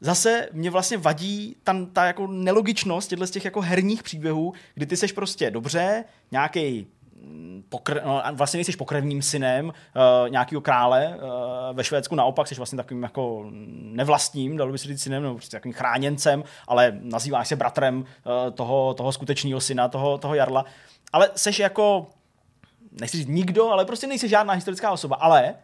Zase 0.00 0.48
mě 0.52 0.70
vlastně 0.70 0.96
vadí 0.96 1.56
ta, 1.64 1.86
ta 1.92 2.04
jako 2.04 2.26
nelogičnost 2.26 3.10
těchto 3.10 3.26
z 3.26 3.30
těch 3.30 3.44
jako 3.44 3.60
herních 3.60 4.02
příběhů, 4.02 4.52
kdy 4.74 4.86
ty 4.86 4.96
seš 4.96 5.12
prostě 5.12 5.50
dobře, 5.50 6.04
nějaký 6.30 6.86
pokr- 7.70 8.00
no, 8.04 8.22
vlastně 8.32 8.58
nejsi 8.58 8.76
pokrevním 8.76 9.22
synem 9.22 9.66
uh, 9.66 9.72
nějakého 10.28 10.60
krále 10.60 11.16
uh, 11.16 11.76
ve 11.76 11.84
Švédsku, 11.84 12.14
naopak 12.14 12.48
jsi 12.48 12.54
vlastně 12.54 12.76
takovým 12.76 13.02
jako 13.02 13.46
nevlastním, 13.82 14.56
dalo 14.56 14.72
by 14.72 14.78
se 14.78 14.88
říct 14.88 15.02
synem, 15.02 15.22
nebo 15.22 15.34
prostě 15.34 15.56
takovým 15.56 15.74
chráněncem, 15.74 16.44
ale 16.68 16.98
nazýváš 17.02 17.48
se 17.48 17.56
bratrem 17.56 17.98
uh, 17.98 18.04
toho, 18.54 18.94
toho 18.94 19.12
skutečného 19.12 19.60
syna, 19.60 19.88
toho, 19.88 20.18
toho 20.18 20.34
Jarla. 20.34 20.64
Ale 21.12 21.30
seš 21.36 21.58
jako, 21.58 22.06
nechci 23.00 23.16
říct 23.16 23.28
nikdo, 23.28 23.70
ale 23.70 23.84
prostě 23.84 24.06
nejsi 24.06 24.28
žádná 24.28 24.54
historická 24.54 24.92
osoba, 24.92 25.16
ale 25.16 25.54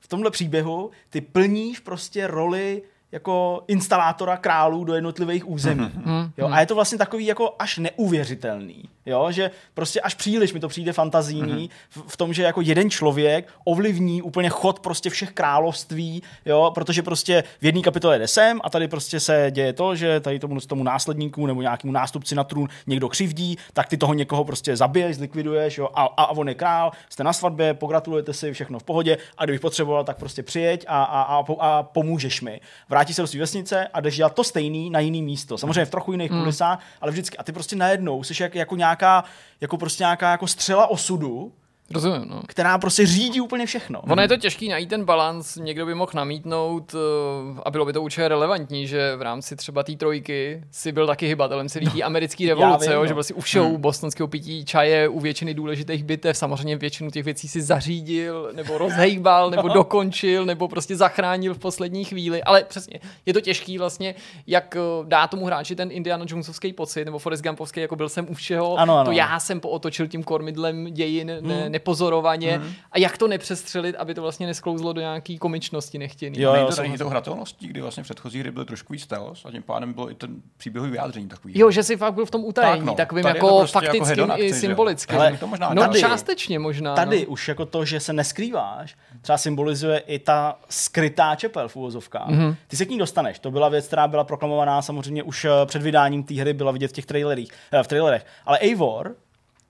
v 0.00 0.08
tomhle 0.08 0.30
příběhu 0.30 0.90
ty 1.10 1.20
plníš 1.20 1.80
prostě 1.80 2.26
roli 2.26 2.82
jako 3.12 3.64
instalátora 3.68 4.36
králů 4.36 4.84
do 4.84 4.94
jednotlivých 4.94 5.48
území. 5.48 5.84
Mm-hmm. 5.84 6.30
Jo? 6.36 6.48
A 6.52 6.60
je 6.60 6.66
to 6.66 6.74
vlastně 6.74 6.98
takový 6.98 7.26
jako 7.26 7.54
až 7.58 7.78
neuvěřitelný. 7.78 8.84
Jo? 9.06 9.26
Že 9.30 9.50
prostě 9.74 10.00
až 10.00 10.14
příliš 10.14 10.52
mi 10.52 10.60
to 10.60 10.68
přijde 10.68 10.92
fantazijní 10.92 11.68
mm-hmm. 11.68 11.70
v, 11.90 12.12
v 12.12 12.16
tom, 12.16 12.32
že 12.32 12.42
jako 12.42 12.60
jeden 12.60 12.90
člověk 12.90 13.48
ovlivní 13.64 14.22
úplně 14.22 14.48
chod 14.48 14.80
prostě 14.80 15.10
všech 15.10 15.32
království, 15.32 16.22
jo? 16.46 16.70
protože 16.74 17.02
prostě 17.02 17.44
v 17.60 17.64
jedné 17.64 17.82
kapitole 17.82 18.18
jde 18.18 18.28
sem 18.28 18.60
a 18.64 18.70
tady 18.70 18.88
prostě 18.88 19.20
se 19.20 19.46
děje 19.50 19.72
to, 19.72 19.94
že 19.94 20.20
tady 20.20 20.38
tomu, 20.38 20.60
tomu 20.60 20.82
následníku 20.82 21.46
nebo 21.46 21.62
nějakému 21.62 21.92
nástupci 21.92 22.34
na 22.34 22.44
trůn 22.44 22.68
někdo 22.86 23.08
křivdí, 23.08 23.58
tak 23.72 23.88
ty 23.88 23.96
toho 23.96 24.14
někoho 24.14 24.44
prostě 24.44 24.76
zabiješ, 24.76 25.16
zlikviduješ 25.16 25.78
jo? 25.78 25.88
A, 25.94 26.02
a, 26.04 26.22
a 26.22 26.30
on 26.30 26.48
je 26.48 26.54
král, 26.54 26.92
jste 27.08 27.24
na 27.24 27.32
svatbě, 27.32 27.74
pogratulujete 27.74 28.32
si, 28.32 28.52
všechno 28.52 28.78
v 28.78 28.82
pohodě 28.82 29.18
a 29.38 29.44
kdybych 29.44 29.60
potřeboval, 29.60 30.04
tak 30.04 30.16
prostě 30.16 30.42
přijeď 30.42 30.84
a, 30.88 31.04
a, 31.04 31.22
a, 31.22 31.44
a 31.60 31.82
pomůžeš 31.82 32.40
mi. 32.40 32.60
Vrátí 32.88 33.14
se 33.14 33.22
do 33.22 33.26
své 33.26 33.40
vesnice 33.40 33.86
a 33.86 34.00
jdeš 34.00 34.16
dělat 34.16 34.34
to 34.34 34.44
stejný 34.44 34.90
na 34.90 35.00
jiný 35.00 35.22
místo. 35.22 35.58
Samozřejmě 35.58 35.84
v 35.84 35.90
trochu 35.90 36.12
jiných 36.12 36.30
mm. 36.30 36.40
kulisách, 36.40 36.80
ale 37.00 37.12
vždycky. 37.12 37.36
A 37.36 37.42
ty 37.42 37.52
prostě 37.52 37.76
najednou 37.76 38.22
jsi 38.22 38.42
jak, 38.42 38.54
jako 38.54 38.76
nějaká, 38.94 39.24
jako 39.60 39.76
prostě 39.78 40.02
nějaká 40.02 40.30
jako 40.30 40.46
střela 40.46 40.86
osudu, 40.86 41.52
Rozumím, 41.94 42.24
no. 42.28 42.42
která 42.48 42.78
prostě 42.78 43.06
řídí 43.06 43.40
úplně 43.40 43.66
všechno. 43.66 44.00
Ono 44.00 44.22
je 44.22 44.28
to 44.28 44.36
těžký 44.36 44.68
najít 44.68 44.88
ten 44.88 45.04
balans, 45.04 45.56
někdo 45.56 45.86
by 45.86 45.94
mohl 45.94 46.10
namítnout 46.14 46.94
eh, 46.94 47.60
a 47.64 47.70
bylo 47.70 47.84
by 47.84 47.92
to 47.92 48.02
určitě 48.02 48.28
relevantní, 48.28 48.86
že 48.86 49.16
v 49.16 49.22
rámci 49.22 49.56
třeba 49.56 49.82
té 49.82 49.92
trojky 49.92 50.64
si 50.70 50.92
byl 50.92 51.06
taky 51.06 51.26
hybatelem 51.26 51.68
celý 51.68 51.86
té 51.86 51.98
no. 52.00 52.06
americké 52.06 52.48
revoluce, 52.48 52.84
vím, 52.84 52.94
jo, 52.94 53.00
no. 53.00 53.06
že 53.06 53.14
byl 53.14 53.22
si 53.22 53.34
u 53.34 53.42
show 53.42 53.66
hmm. 53.66 53.80
bostonského 53.80 54.28
pití 54.28 54.64
čaje, 54.64 55.08
u 55.08 55.20
většiny 55.20 55.54
důležitých 55.54 56.04
bitev, 56.04 56.36
samozřejmě 56.36 56.76
většinu 56.76 57.10
těch 57.10 57.24
věcí 57.24 57.48
si 57.48 57.62
zařídil, 57.62 58.50
nebo 58.54 58.78
rozhejbal, 58.78 59.50
nebo 59.50 59.68
no. 59.68 59.74
dokončil, 59.74 60.44
nebo 60.44 60.68
prostě 60.68 60.96
zachránil 60.96 61.54
v 61.54 61.58
poslední 61.58 62.04
chvíli, 62.04 62.42
ale 62.42 62.64
přesně, 62.64 63.00
je 63.26 63.32
to 63.32 63.40
těžký 63.40 63.78
vlastně, 63.78 64.14
jak 64.46 64.76
eh, 64.76 64.80
dá 65.04 65.26
tomu 65.26 65.46
hráči 65.46 65.76
ten 65.76 65.88
Indiana 65.92 66.24
Jonesovský 66.28 66.72
pocit, 66.72 67.04
nebo 67.04 67.18
Forrest 67.18 67.44
Gumpovský, 67.44 67.80
jako 67.80 67.96
byl 67.96 68.08
jsem 68.08 68.26
u 68.30 68.34
všeho, 68.34 68.78
ano, 68.78 68.94
ano. 68.94 69.04
to 69.04 69.12
já 69.12 69.40
jsem 69.40 69.60
pootočil 69.60 70.06
tím 70.06 70.22
kormidlem 70.22 70.84
dějin, 70.84 71.30
hmm. 71.30 71.48
ne, 71.48 71.70
nepozorovaně 71.84 72.58
mm. 72.58 72.72
a 72.92 72.98
jak 72.98 73.18
to 73.18 73.28
nepřestřelit, 73.28 73.96
aby 73.96 74.14
to 74.14 74.22
vlastně 74.22 74.46
nesklouzlo 74.46 74.92
do 74.92 75.00
nějaký 75.00 75.38
komičnosti 75.38 75.98
nechtěný. 75.98 76.40
Jo, 76.40 76.54
jo, 76.54 76.68
to 76.76 76.82
není 76.82 76.98
to 76.98 77.08
hratelností, 77.08 77.66
kdy 77.66 77.80
vlastně 77.80 78.02
předchozí 78.02 78.40
hry 78.40 78.50
byly 78.50 78.66
trošku 78.66 78.92
víc 78.92 79.02
stealth 79.02 79.46
a 79.46 79.50
tím 79.50 79.62
pádem 79.62 79.92
bylo 79.92 80.10
i 80.10 80.14
ten 80.14 80.36
příběhový 80.56 80.90
vyjádření 80.90 81.28
takový. 81.28 81.58
Jo, 81.58 81.70
že 81.70 81.82
si 81.82 81.96
fakt 81.96 82.14
byl 82.14 82.26
v 82.26 82.30
tom 82.30 82.44
utajení, 82.44 82.78
tak 82.78 82.86
no, 82.86 82.94
takovým 82.94 83.26
jako 83.26 83.58
prostě 83.58 83.78
jako 83.78 83.96
faktickým 83.96 84.30
jako 84.30 84.42
i 84.42 84.52
symbolickým. 84.52 85.18
Ale 85.18 85.36
to 85.36 85.46
možná 85.46 85.74
no 85.74 85.82
tady, 85.82 86.00
částečně 86.00 86.58
možná. 86.58 86.94
Tady 86.94 87.20
no. 87.20 87.26
už 87.26 87.48
jako 87.48 87.66
to, 87.66 87.84
že 87.84 88.00
se 88.00 88.12
neskrýváš, 88.12 88.96
třeba 89.20 89.38
symbolizuje 89.38 89.98
i 89.98 90.18
ta 90.18 90.58
skrytá 90.68 91.34
čepel 91.34 91.68
v 91.68 91.76
úvozovkách. 91.76 92.28
Mm-hmm. 92.28 92.56
Ty 92.66 92.76
se 92.76 92.86
k 92.86 92.90
ní 92.90 92.98
dostaneš. 92.98 93.38
To 93.38 93.50
byla 93.50 93.68
věc, 93.68 93.86
která 93.86 94.08
byla 94.08 94.24
proklamovaná 94.24 94.82
samozřejmě 94.82 95.22
už 95.22 95.44
eh, 95.44 95.50
před 95.66 95.82
vydáním 95.82 96.24
té 96.24 96.34
hry, 96.34 96.52
byla 96.52 96.72
vidět 96.72 96.88
v 96.88 96.92
těch 96.92 97.06
trailerích, 97.06 97.52
eh, 97.72 97.82
v 97.82 97.88
trailerech. 97.88 98.26
Ale 98.46 98.58
Eivor 98.58 99.14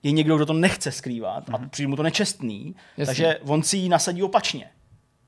je 0.05 0.11
někdo, 0.11 0.35
kdo 0.35 0.45
to 0.45 0.53
nechce 0.53 0.91
skrývat 0.91 1.49
mm-hmm. 1.49 1.55
a 1.55 1.57
mhm. 1.57 1.69
přijde 1.69 1.87
mu 1.87 1.95
to 1.95 2.03
nečestný, 2.03 2.75
Jasně. 2.97 3.05
takže 3.05 3.39
on 3.43 3.63
si 3.63 3.77
ji 3.77 3.89
nasadí 3.89 4.23
opačně. 4.23 4.69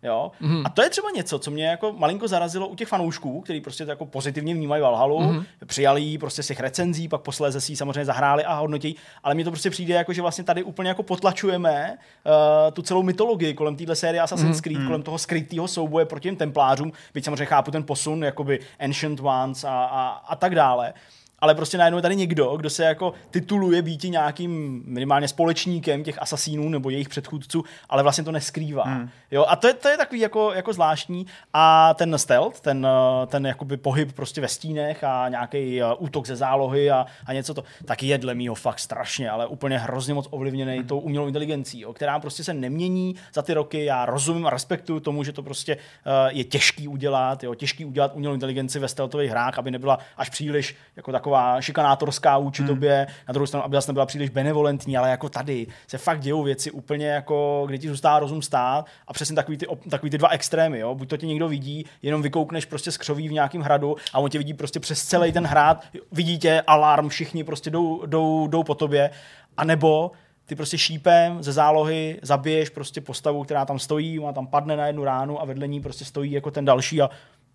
Jo? 0.03 0.31
Mm-hmm. 0.41 0.61
A 0.65 0.69
to 0.69 0.81
je 0.81 0.89
třeba 0.89 1.11
něco, 1.15 1.39
co 1.39 1.51
mě 1.51 1.67
jako 1.67 1.93
malinko 1.93 2.27
zarazilo 2.27 2.67
u 2.67 2.75
těch 2.75 2.87
fanoušků, 2.87 3.41
kteří 3.41 3.61
prostě 3.61 3.85
to 3.85 3.91
jako 3.91 4.05
pozitivně 4.05 4.53
vnímají 4.53 4.81
Valhalu, 4.81 5.19
mm-hmm. 5.19 5.45
přijali 5.65 6.01
ji 6.01 6.17
prostě 6.17 6.43
z 6.43 6.47
těch 6.47 6.59
recenzí, 6.59 7.07
pak 7.07 7.21
posléze 7.21 7.61
si 7.61 7.71
ji 7.71 7.75
samozřejmě 7.75 8.05
zahráli 8.05 8.43
a 8.43 8.53
hodnotí, 8.53 8.95
ale 9.23 9.35
mně 9.35 9.43
to 9.43 9.51
prostě 9.51 9.69
přijde 9.69 9.93
jako, 9.93 10.13
že 10.13 10.21
vlastně 10.21 10.43
tady 10.43 10.63
úplně 10.63 10.89
jako 10.89 11.03
potlačujeme 11.03 11.97
uh, 12.25 12.71
tu 12.73 12.81
celou 12.81 13.03
mytologii 13.03 13.53
kolem 13.53 13.75
téhle 13.75 13.95
série 13.95 14.21
Assassin's 14.21 14.57
mm-hmm. 14.57 14.61
Creed, 14.61 14.87
kolem 14.87 15.03
toho 15.03 15.17
skrytého 15.17 15.67
souboje 15.67 16.05
proti 16.05 16.27
těm 16.27 16.35
templářům, 16.35 16.91
byť 17.13 17.25
samozřejmě 17.25 17.45
chápu 17.45 17.71
ten 17.71 17.83
posun, 17.83 18.23
jakoby 18.23 18.59
Ancient 18.79 19.19
Ones 19.19 19.63
a, 19.63 19.85
a, 19.85 20.07
a 20.07 20.35
tak 20.35 20.55
dále 20.55 20.93
ale 21.39 21.55
prostě 21.55 21.77
najednou 21.77 21.97
je 21.97 22.01
tady 22.01 22.15
někdo, 22.15 22.57
kdo 22.57 22.69
se 22.69 22.83
jako 22.83 23.13
tituluje 23.31 23.81
být 23.81 24.03
nějakým 24.03 24.83
minimálně 24.85 25.27
společníkem 25.27 26.03
těch 26.03 26.21
asasínů 26.21 26.69
nebo 26.69 26.89
jejich 26.89 27.09
předchůdců, 27.09 27.63
ale 27.89 28.03
vlastně 28.03 28.23
to 28.23 28.31
neskrývá. 28.31 28.83
Hmm. 28.83 29.09
Jo, 29.31 29.45
a 29.47 29.55
to 29.55 29.67
je, 29.67 29.73
to 29.73 29.87
je 29.87 29.97
takový 29.97 30.21
jako, 30.21 30.53
jako 30.53 30.73
zvláštní. 30.73 31.25
A 31.53 31.93
ten 31.93 32.17
stealth, 32.17 32.59
ten, 32.59 32.87
ten 33.27 33.45
jakoby 33.45 33.77
pohyb 33.77 34.11
prostě 34.11 34.41
ve 34.41 34.47
stínech 34.47 35.03
a 35.03 35.29
nějaký 35.29 35.83
uh, 35.83 35.89
útok 35.97 36.27
ze 36.27 36.35
zálohy 36.35 36.91
a, 36.91 37.05
a 37.25 37.33
něco 37.33 37.53
to, 37.53 37.63
tak 37.85 38.03
je 38.03 38.17
dle 38.17 38.35
mýho 38.35 38.55
fakt 38.55 38.79
strašně, 38.79 39.29
ale 39.29 39.47
úplně 39.47 39.77
hrozně 39.77 40.13
moc 40.13 40.27
ovlivněný 40.31 40.77
hmm. 40.77 40.87
tou 40.87 40.99
umělou 40.99 41.27
inteligencí, 41.27 41.79
jo, 41.79 41.93
která 41.93 42.19
prostě 42.19 42.43
se 42.43 42.53
nemění 42.53 43.15
za 43.33 43.41
ty 43.41 43.53
roky. 43.53 43.85
Já 43.85 44.05
rozumím 44.05 44.47
a 44.47 44.49
respektuju 44.49 44.99
tomu, 44.99 45.23
že 45.23 45.33
to 45.33 45.43
prostě 45.43 45.75
uh, 45.75 46.37
je 46.37 46.43
těžký 46.43 46.87
udělat, 46.87 47.43
jo, 47.43 47.55
těžký 47.55 47.85
udělat 47.85 48.11
umělou 48.15 48.33
inteligenci 48.33 48.79
ve 48.79 48.87
stealthových 48.87 49.31
hrách, 49.31 49.59
aby 49.59 49.71
nebyla 49.71 49.99
až 50.17 50.29
příliš 50.29 50.75
jako 50.95 51.11
taková 51.11 51.26
šikanátorská 51.59 52.37
vůči 52.37 52.61
hmm. 52.61 52.67
tobě, 52.69 53.07
na 53.27 53.31
druhou 53.31 53.47
stranu, 53.47 53.65
aby 53.65 53.75
zase 53.75 53.91
nebyla 53.91 54.05
příliš 54.05 54.29
benevolentní, 54.29 54.97
ale 54.97 55.09
jako 55.09 55.29
tady 55.29 55.67
se 55.87 55.97
fakt 55.97 56.19
dějou 56.19 56.43
věci 56.43 56.71
úplně 56.71 57.07
jako, 57.07 57.63
kdy 57.67 57.79
ti 57.79 57.89
zůstává 57.89 58.19
rozum 58.19 58.41
stát 58.41 58.85
a 59.07 59.13
přesně 59.13 59.35
takový 59.35 59.57
ty, 59.57 59.67
takový 59.89 60.09
ty 60.09 60.17
dva 60.17 60.29
extrémy, 60.29 60.79
jo? 60.79 60.95
buď 60.95 61.09
to 61.09 61.17
tě 61.17 61.27
někdo 61.27 61.47
vidí, 61.47 61.85
jenom 62.01 62.21
vykoukneš 62.21 62.65
prostě 62.65 62.91
z 62.91 62.97
křoví 62.97 63.29
v 63.29 63.31
nějakém 63.31 63.61
hradu 63.61 63.95
a 64.13 64.19
on 64.19 64.29
tě 64.29 64.37
vidí 64.37 64.53
prostě 64.53 64.79
přes 64.79 65.03
celý 65.03 65.31
ten 65.31 65.45
hrad, 65.45 65.83
vidí 66.11 66.37
tě, 66.37 66.63
alarm, 66.67 67.09
všichni 67.09 67.43
prostě 67.43 67.69
jdou, 67.69 68.05
jdou, 68.05 68.47
jdou 68.47 68.63
po 68.63 68.75
tobě, 68.75 69.09
a 69.57 69.63
nebo 69.63 70.11
ty 70.47 70.55
prostě 70.55 70.77
šípem 70.77 71.43
ze 71.43 71.51
zálohy 71.51 72.19
zabiješ 72.21 72.69
prostě 72.69 73.01
postavu, 73.01 73.43
která 73.43 73.65
tam 73.65 73.79
stojí, 73.79 74.19
má 74.19 74.33
tam 74.33 74.47
padne 74.47 74.77
na 74.77 74.87
jednu 74.87 75.03
ránu 75.03 75.41
a 75.41 75.45
vedle 75.45 75.67
ní 75.67 75.81
prostě 75.81 76.05
stojí 76.05 76.31
jako 76.31 76.51
ten 76.51 76.65
další 76.65 77.01
a 77.01 77.09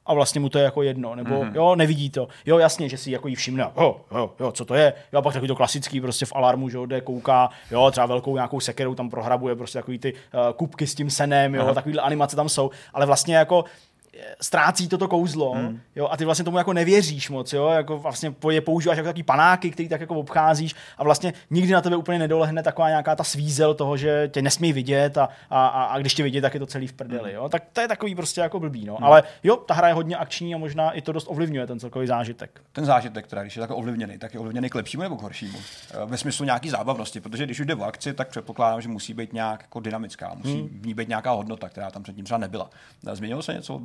a 0.06 0.14
vlastně 0.14 0.40
mu 0.40 0.48
to 0.48 0.58
je 0.58 0.64
jako 0.64 0.82
jedno, 0.82 1.14
nebo 1.14 1.34
mm-hmm. 1.34 1.54
jo, 1.54 1.74
nevidí 1.76 2.10
to. 2.10 2.28
Jo, 2.46 2.58
jasně, 2.58 2.88
že 2.88 2.98
si 2.98 3.10
jako 3.10 3.28
jí 3.28 3.34
všimne, 3.34 3.62
jo, 3.76 3.96
jo, 4.14 4.30
jo, 4.40 4.52
co 4.52 4.64
to 4.64 4.74
je. 4.74 4.92
Jo, 5.12 5.18
a 5.18 5.22
pak 5.22 5.32
takový 5.32 5.48
to 5.48 5.56
klasický 5.56 6.00
prostě 6.00 6.26
v 6.26 6.32
alarmu, 6.34 6.68
že 6.68 6.76
jo, 6.76 6.86
jde, 6.86 7.00
kouká, 7.00 7.50
jo, 7.70 7.90
třeba 7.90 8.06
velkou 8.06 8.34
nějakou 8.34 8.60
sekerou 8.60 8.94
tam 8.94 9.10
prohrabuje, 9.10 9.56
prostě 9.56 9.78
takový 9.78 9.98
ty 9.98 10.12
uh, 10.12 10.40
kubky 10.56 10.86
s 10.86 10.94
tím 10.94 11.10
senem, 11.10 11.54
jo, 11.54 11.74
takovýhle 11.74 12.02
animace 12.02 12.36
tam 12.36 12.48
jsou, 12.48 12.70
ale 12.94 13.06
vlastně 13.06 13.36
jako 13.36 13.64
ztrácí 14.40 14.88
toto 14.88 15.08
kouzlo 15.08 15.52
hmm. 15.52 15.80
jo, 15.96 16.08
a 16.10 16.16
ty 16.16 16.24
vlastně 16.24 16.44
tomu 16.44 16.58
jako 16.58 16.72
nevěříš 16.72 17.30
moc, 17.30 17.52
jo, 17.52 17.68
jako 17.68 17.98
vlastně 17.98 18.34
je 18.50 18.60
používáš 18.60 18.96
jako 18.96 19.08
takový 19.08 19.22
panáky, 19.22 19.70
který 19.70 19.88
tak 19.88 20.00
jako 20.00 20.14
obcházíš 20.14 20.74
a 20.98 21.04
vlastně 21.04 21.32
nikdy 21.50 21.72
na 21.72 21.80
tebe 21.80 21.96
úplně 21.96 22.18
nedolehne 22.18 22.62
taková 22.62 22.88
nějaká 22.88 23.16
ta 23.16 23.24
svízel 23.24 23.74
toho, 23.74 23.96
že 23.96 24.28
tě 24.32 24.42
nesmí 24.42 24.72
vidět 24.72 25.18
a, 25.18 25.28
a, 25.50 25.66
a 25.66 25.98
když 25.98 26.14
tě 26.14 26.22
vidí, 26.22 26.40
tak 26.40 26.54
je 26.54 26.60
to 26.60 26.66
celý 26.66 26.86
v 26.86 26.92
prdeli, 26.92 27.30
hmm. 27.30 27.34
jo, 27.34 27.48
tak 27.48 27.62
to 27.72 27.80
je 27.80 27.88
takový 27.88 28.14
prostě 28.14 28.40
jako 28.40 28.60
blbý, 28.60 28.84
no, 28.84 28.94
hmm. 28.94 29.04
ale 29.04 29.22
jo, 29.42 29.56
ta 29.56 29.74
hra 29.74 29.88
je 29.88 29.94
hodně 29.94 30.16
akční 30.16 30.54
a 30.54 30.58
možná 30.58 30.90
i 30.90 31.02
to 31.02 31.12
dost 31.12 31.26
ovlivňuje 31.30 31.66
ten 31.66 31.80
celkový 31.80 32.06
zážitek. 32.06 32.60
Ten 32.72 32.84
zážitek, 32.84 33.26
teda, 33.26 33.42
když 33.42 33.56
je 33.56 33.60
tak 33.60 33.70
ovlivněný, 33.70 34.18
tak 34.18 34.34
je 34.34 34.40
ovlivněný 34.40 34.70
k 34.70 34.74
lepšímu 34.74 35.02
nebo 35.02 35.16
k 35.16 35.22
horšímu? 35.22 35.58
Eh, 35.58 36.06
ve 36.06 36.16
smyslu 36.16 36.44
nějaký 36.44 36.70
zábavnosti, 36.70 37.20
protože 37.20 37.44
když 37.44 37.60
už 37.60 37.66
jde 37.66 37.74
v 37.74 37.84
akci, 37.84 38.12
tak 38.12 38.28
předpokládám, 38.28 38.80
že 38.80 38.88
musí 38.88 39.14
být 39.14 39.32
nějak 39.32 39.60
jako 39.62 39.80
dynamická, 39.80 40.34
musí 40.34 40.60
hmm. 40.60 40.80
v 40.80 40.86
ní 40.86 40.94
být 40.94 41.08
nějaká 41.08 41.30
hodnota, 41.30 41.68
která 41.68 41.90
tam 41.90 42.02
předtím 42.02 42.24
třeba 42.24 42.38
nebyla. 42.38 42.70
Eh, 43.06 43.16
změnilo 43.16 43.42
se 43.42 43.54
něco 43.54 43.80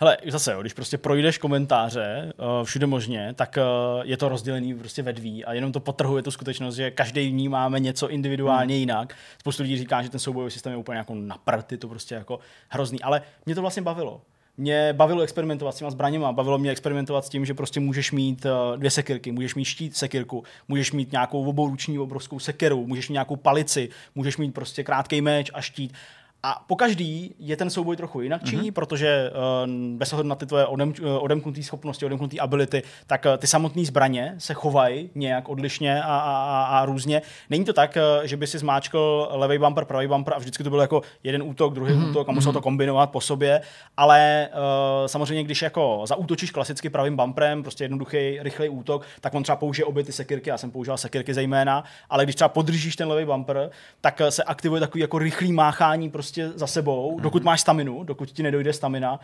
Hele, 0.00 0.16
zase, 0.26 0.52
jo, 0.52 0.60
když 0.60 0.72
prostě 0.72 0.98
projdeš 0.98 1.38
komentáře 1.38 2.32
uh, 2.36 2.64
všude 2.64 2.86
možně, 2.86 3.34
tak 3.34 3.58
uh, 3.58 4.02
je 4.04 4.16
to 4.16 4.28
rozdělený 4.28 4.74
prostě 4.74 5.02
ve 5.02 5.12
dví 5.12 5.44
a 5.44 5.52
jenom 5.52 5.72
to 5.72 5.80
potrhuje 5.80 6.22
tu 6.22 6.30
skutečnost, 6.30 6.74
že 6.74 6.90
každý 6.90 7.32
ní 7.32 7.48
máme 7.48 7.80
něco 7.80 8.08
individuálně 8.08 8.74
hmm. 8.74 8.80
jinak. 8.80 9.14
Spoustu 9.38 9.62
lidí 9.62 9.78
říká, 9.78 10.02
že 10.02 10.10
ten 10.10 10.20
soubojový 10.20 10.50
systém 10.50 10.72
je 10.72 10.76
úplně 10.76 10.98
jako 10.98 11.14
naprt, 11.14 11.72
je 11.72 11.78
to 11.78 11.88
prostě 11.88 12.14
jako 12.14 12.40
hrozný, 12.68 13.02
ale 13.02 13.22
mě 13.46 13.54
to 13.54 13.60
vlastně 13.60 13.82
bavilo 13.82 14.20
mě 14.58 14.92
bavilo 14.92 15.22
experimentovat 15.22 15.74
s 15.74 15.78
těma 15.78 15.90
zbraněma, 15.90 16.32
bavilo 16.32 16.58
mě 16.58 16.70
experimentovat 16.70 17.24
s 17.24 17.28
tím, 17.28 17.44
že 17.44 17.54
prostě 17.54 17.80
můžeš 17.80 18.12
mít 18.12 18.44
uh, 18.44 18.76
dvě 18.76 18.90
sekirky, 18.90 19.32
můžeš 19.32 19.54
mít 19.54 19.64
štít 19.64 19.96
sekirku, 19.96 20.44
můžeš 20.68 20.92
mít 20.92 21.12
nějakou 21.12 21.44
obouruční 21.44 21.98
obrovskou 21.98 22.38
sekeru, 22.38 22.86
můžeš 22.86 23.08
mít 23.08 23.12
nějakou 23.12 23.36
palici, 23.36 23.88
můžeš 24.14 24.36
mít 24.36 24.54
prostě 24.54 24.84
krátký 24.84 25.20
meč 25.20 25.50
a 25.54 25.60
štít 25.60 25.94
a 26.42 26.64
po 26.66 26.76
každý 26.76 27.34
je 27.38 27.56
ten 27.56 27.70
souboj 27.70 27.96
trochu 27.96 28.20
jinak 28.20 28.44
činí, 28.44 28.62
mm-hmm. 28.62 28.74
protože 28.74 29.30
uh, 29.30 29.96
bez 29.96 30.12
ohledu 30.12 30.28
na 30.28 30.34
ty 30.34 30.46
tvoje 30.46 30.66
odem, 30.66 30.88
uh, 30.88 31.24
odemknuté 31.24 31.62
schopnosti, 31.62 32.06
odemknuté 32.06 32.38
ability, 32.38 32.82
tak 33.06 33.24
uh, 33.24 33.36
ty 33.36 33.46
samotné 33.46 33.84
zbraně 33.84 34.34
se 34.38 34.54
chovají 34.54 35.10
nějak 35.14 35.48
odlišně 35.48 36.02
a, 36.02 36.18
a, 36.18 36.64
a, 36.64 36.84
různě. 36.86 37.22
Není 37.50 37.64
to 37.64 37.72
tak, 37.72 37.96
uh, 37.96 38.26
že 38.26 38.36
by 38.36 38.46
si 38.46 38.58
zmáčkl 38.58 39.28
levý 39.30 39.58
bumper, 39.58 39.84
pravý 39.84 40.06
bumper 40.06 40.34
a 40.34 40.38
vždycky 40.38 40.64
to 40.64 40.70
bylo 40.70 40.82
jako 40.82 41.02
jeden 41.22 41.42
útok, 41.42 41.74
druhý 41.74 41.94
mm-hmm. 41.94 42.10
útok 42.10 42.28
a 42.28 42.32
musel 42.32 42.52
to 42.52 42.58
mhm. 42.58 42.62
kombinovat 42.62 43.10
po 43.10 43.20
sobě, 43.20 43.60
ale 43.96 44.48
uh, 44.52 45.06
samozřejmě, 45.06 45.44
když 45.44 45.62
jako 45.62 46.02
zaútočíš 46.04 46.50
klasicky 46.50 46.90
pravým 46.90 47.16
bumperem, 47.16 47.62
prostě 47.62 47.84
jednoduchý, 47.84 48.38
rychlý 48.40 48.68
útok, 48.68 49.04
tak 49.20 49.34
on 49.34 49.42
třeba 49.42 49.56
použije 49.56 49.86
obě 49.86 50.04
ty 50.04 50.12
sekirky, 50.12 50.50
já 50.50 50.58
jsem 50.58 50.70
používal 50.70 50.98
sekirky 50.98 51.34
zejména, 51.34 51.84
ale 52.10 52.24
když 52.24 52.34
třeba 52.34 52.48
podržíš 52.48 52.96
ten 52.96 53.08
levý 53.08 53.24
bumper, 53.24 53.70
tak 54.00 54.22
se 54.28 54.42
aktivuje 54.42 54.80
takový 54.80 55.00
jako 55.00 55.18
rychlý 55.18 55.52
máchání 55.52 56.10
prostě 56.10 56.27
prostě 56.28 56.58
za 56.58 56.66
sebou, 56.66 57.16
mm-hmm. 57.16 57.20
dokud 57.20 57.44
máš 57.44 57.60
staminu, 57.60 58.04
dokud 58.04 58.30
ti 58.30 58.42
nedojde 58.42 58.72
stamina. 58.72 59.20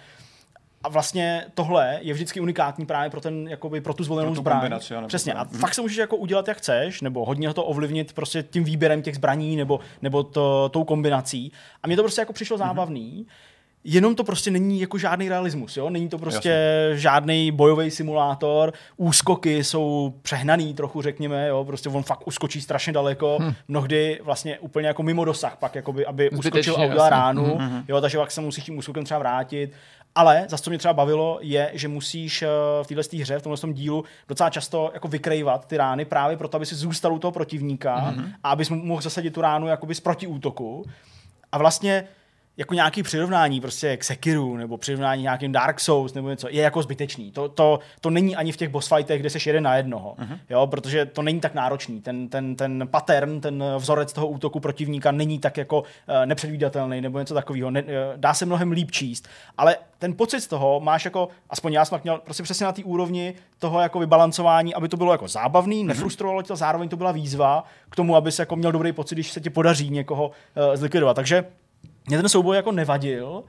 A 0.83 0.89
vlastně 0.89 1.45
tohle 1.55 1.99
je 2.03 2.15
vždycky 2.15 2.41
unikátní 2.41 2.87
právě 2.87 3.11
pro, 3.11 3.21
ten, 3.21 3.49
jakoby, 3.49 3.81
pro 3.81 3.95
tu 3.95 4.05
zvolenou 4.05 4.29
pro 4.29 4.35
tu 4.35 4.41
zbraň. 4.41 4.73
Přesně. 5.07 5.33
A 5.33 5.45
mm-hmm. 5.45 5.59
fakt 5.59 5.75
se 5.75 5.81
můžeš 5.81 5.97
jako 5.97 6.17
udělat, 6.17 6.49
jak 6.49 6.57
chceš, 6.57 7.01
nebo 7.01 7.25
hodně 7.25 7.55
to 7.55 7.65
ovlivnit 7.65 8.13
prostě 8.13 8.43
tím 8.43 8.65
výběrem 8.65 9.03
těch 9.03 9.15
zbraní, 9.15 9.57
nebo, 9.57 9.81
nebo 10.03 10.23
to, 10.23 10.69
tou 10.69 10.85
kombinací. 10.85 11.53
A 11.83 11.87
mně 11.87 11.97
to 11.97 12.03
prostě 12.03 12.21
jako 12.21 12.33
přišlo 12.33 12.57
mm-hmm. 12.57 13.27
Jenom 13.85 14.15
to 14.15 14.25
prostě 14.25 14.51
není 14.51 14.81
jako 14.81 14.99
žádný 14.99 15.29
realismus, 15.29 15.77
jo? 15.77 15.91
Není 15.91 16.09
to 16.09 16.19
prostě 16.19 16.49
Jasně. 16.49 17.01
žádný 17.01 17.53
bojový 17.53 17.91
simulátor, 17.91 18.73
úskoky 18.97 19.65
jsou 19.65 20.15
přehnaný 20.23 20.75
trochu, 20.75 21.03
řekněme, 21.03 21.49
jo? 21.49 21.65
Prostě 21.65 21.89
on 21.89 22.03
fakt 22.03 22.27
uskočí 22.27 22.61
strašně 22.61 22.93
daleko, 22.93 23.39
hm. 23.41 23.55
mnohdy 23.69 24.21
vlastně 24.23 24.59
úplně 24.59 24.89
jako 24.89 25.03
mimo 25.03 25.25
dosah, 25.25 25.57
pak 25.57 25.75
jakoby, 25.75 26.07
aby 26.07 26.31
Zbytečně, 26.33 26.73
uskočil 26.73 26.85
a 26.85 26.87
udělal 26.87 27.11
ránu, 27.11 27.57
hm, 27.59 27.69
hm. 27.69 27.85
jo? 27.89 28.01
takže 28.01 28.19
pak 28.19 28.31
se 28.31 28.41
musíš 28.41 28.65
tím 28.65 28.79
úskokem 28.79 29.05
třeba 29.05 29.19
vrátit. 29.19 29.73
Ale 30.17 30.47
za 30.49 30.59
co 30.59 30.71
mě 30.71 30.79
třeba 30.79 30.95
bavilo, 30.95 31.39
je, 31.43 31.71
že 31.75 31.89
musíš 31.89 32.43
eh, 32.43 32.49
v 32.83 32.87
této 32.87 33.17
hře, 33.21 33.39
v 33.39 33.43
tomhle 33.43 33.59
tom 33.59 33.73
dílu, 33.73 34.05
docela 34.29 34.51
často 34.51 34.91
jako 34.95 35.09
vykrejvat 35.09 35.67
ty 35.67 35.77
rány 35.77 36.05
právě 36.05 36.37
proto, 36.37 36.57
aby 36.57 36.67
si 36.67 36.75
zůstal 36.75 37.13
u 37.13 37.19
toho 37.19 37.33
protivníka 37.33 37.97
mm-hmm. 37.97 38.33
a 38.43 38.51
abys 38.51 38.71
mohl 38.71 39.03
zasadit 39.03 39.35
tu 39.35 39.41
ránu 39.41 39.67
jakoby 39.67 39.95
z 39.95 40.01
protiútoku. 40.01 40.85
A 41.53 41.59
vlastně 41.59 42.09
jako 42.57 42.75
nějaký 42.75 43.03
přirovnání 43.03 43.61
prostě 43.61 43.97
k 43.97 44.05
Sekiru 44.05 44.57
nebo 44.57 44.79
přirovnání 44.79 45.23
nějakým 45.23 45.53
Dark 45.53 45.81
Souls 45.81 46.15
nebo 46.15 46.31
něco 46.31 46.49
je 46.51 46.63
jako 46.63 46.83
zbytečný. 46.83 47.31
To, 47.33 47.49
to, 47.49 47.79
to 48.01 48.11
není 48.11 48.37
ani 48.37 48.53
v 48.53 48.57
těch 48.57 48.69
boss 48.69 48.89
fightech, 48.89 49.21
kde 49.21 49.31
seš 49.31 49.47
jeden 49.47 49.65
na 49.65 49.77
jednoho, 49.77 50.15
uh-huh. 50.19 50.39
jo, 50.51 50.67
protože 50.67 51.07
to 51.07 51.23
není 51.23 51.41
tak 51.41 51.55
náročný. 51.55 52.01
Ten, 52.01 52.29
ten, 52.29 52.57
ten 52.57 52.89
pattern, 52.91 53.41
ten 53.41 53.65
vzorec 53.79 54.13
toho 54.13 54.27
útoku 54.27 54.61
protivníka 54.61 55.13
není 55.13 55.39
tak 55.39 55.57
jako 55.57 55.81
uh, 55.81 55.87
nepředvídatelný 56.25 57.01
nebo 57.01 57.19
něco 57.19 57.35
takového. 57.35 57.71
Ne, 57.71 57.83
uh, 57.83 57.89
dá 58.17 58.35
se 58.35 58.47
mnohem 58.47 58.73
líp 58.73 58.91
číst, 58.91 59.29
ale 59.59 59.77
ten 59.99 60.15
pocit 60.17 60.41
z 60.41 60.47
toho 60.47 60.81
máš 60.81 61.05
jako, 61.05 61.29
aspoň 61.51 61.73
já 61.73 61.85
jsem 61.85 62.01
měl 62.03 62.19
prostě 62.19 62.43
přesně 62.43 62.67
na 62.67 62.73
té 62.73 62.85
úrovni 62.85 63.35
toho 63.59 63.81
jako 63.81 63.99
vybalancování, 63.99 64.75
aby 64.75 64.89
to 64.89 64.97
bylo 64.97 65.13
jako 65.13 65.29
zábavný, 65.29 65.83
uh-huh. 65.83 65.89
nefrustrovalo 65.89 66.43
tě 66.43 66.49
to, 66.49 66.57
zároveň 66.57 66.89
to 66.89 66.97
byla 66.97 67.13
výzva 67.13 67.65
k 67.91 67.97
tomu, 67.97 68.17
aby 68.17 68.33
se 68.33 68.43
jako 68.43 68.57
měl 68.57 68.73
dobrý 68.73 68.93
pocit, 68.93 69.15
když 69.15 69.33
se 69.33 69.41
ti 69.41 69.51
podaří 69.51 69.91
někoho 69.91 70.27
uh, 70.27 70.77
zlikvidovat. 70.77 71.15
Takže 71.15 71.45
mě 72.09 72.17
ten 72.17 72.29
souboj 72.29 72.57
jako 72.57 72.73
nevadil, 72.73 73.45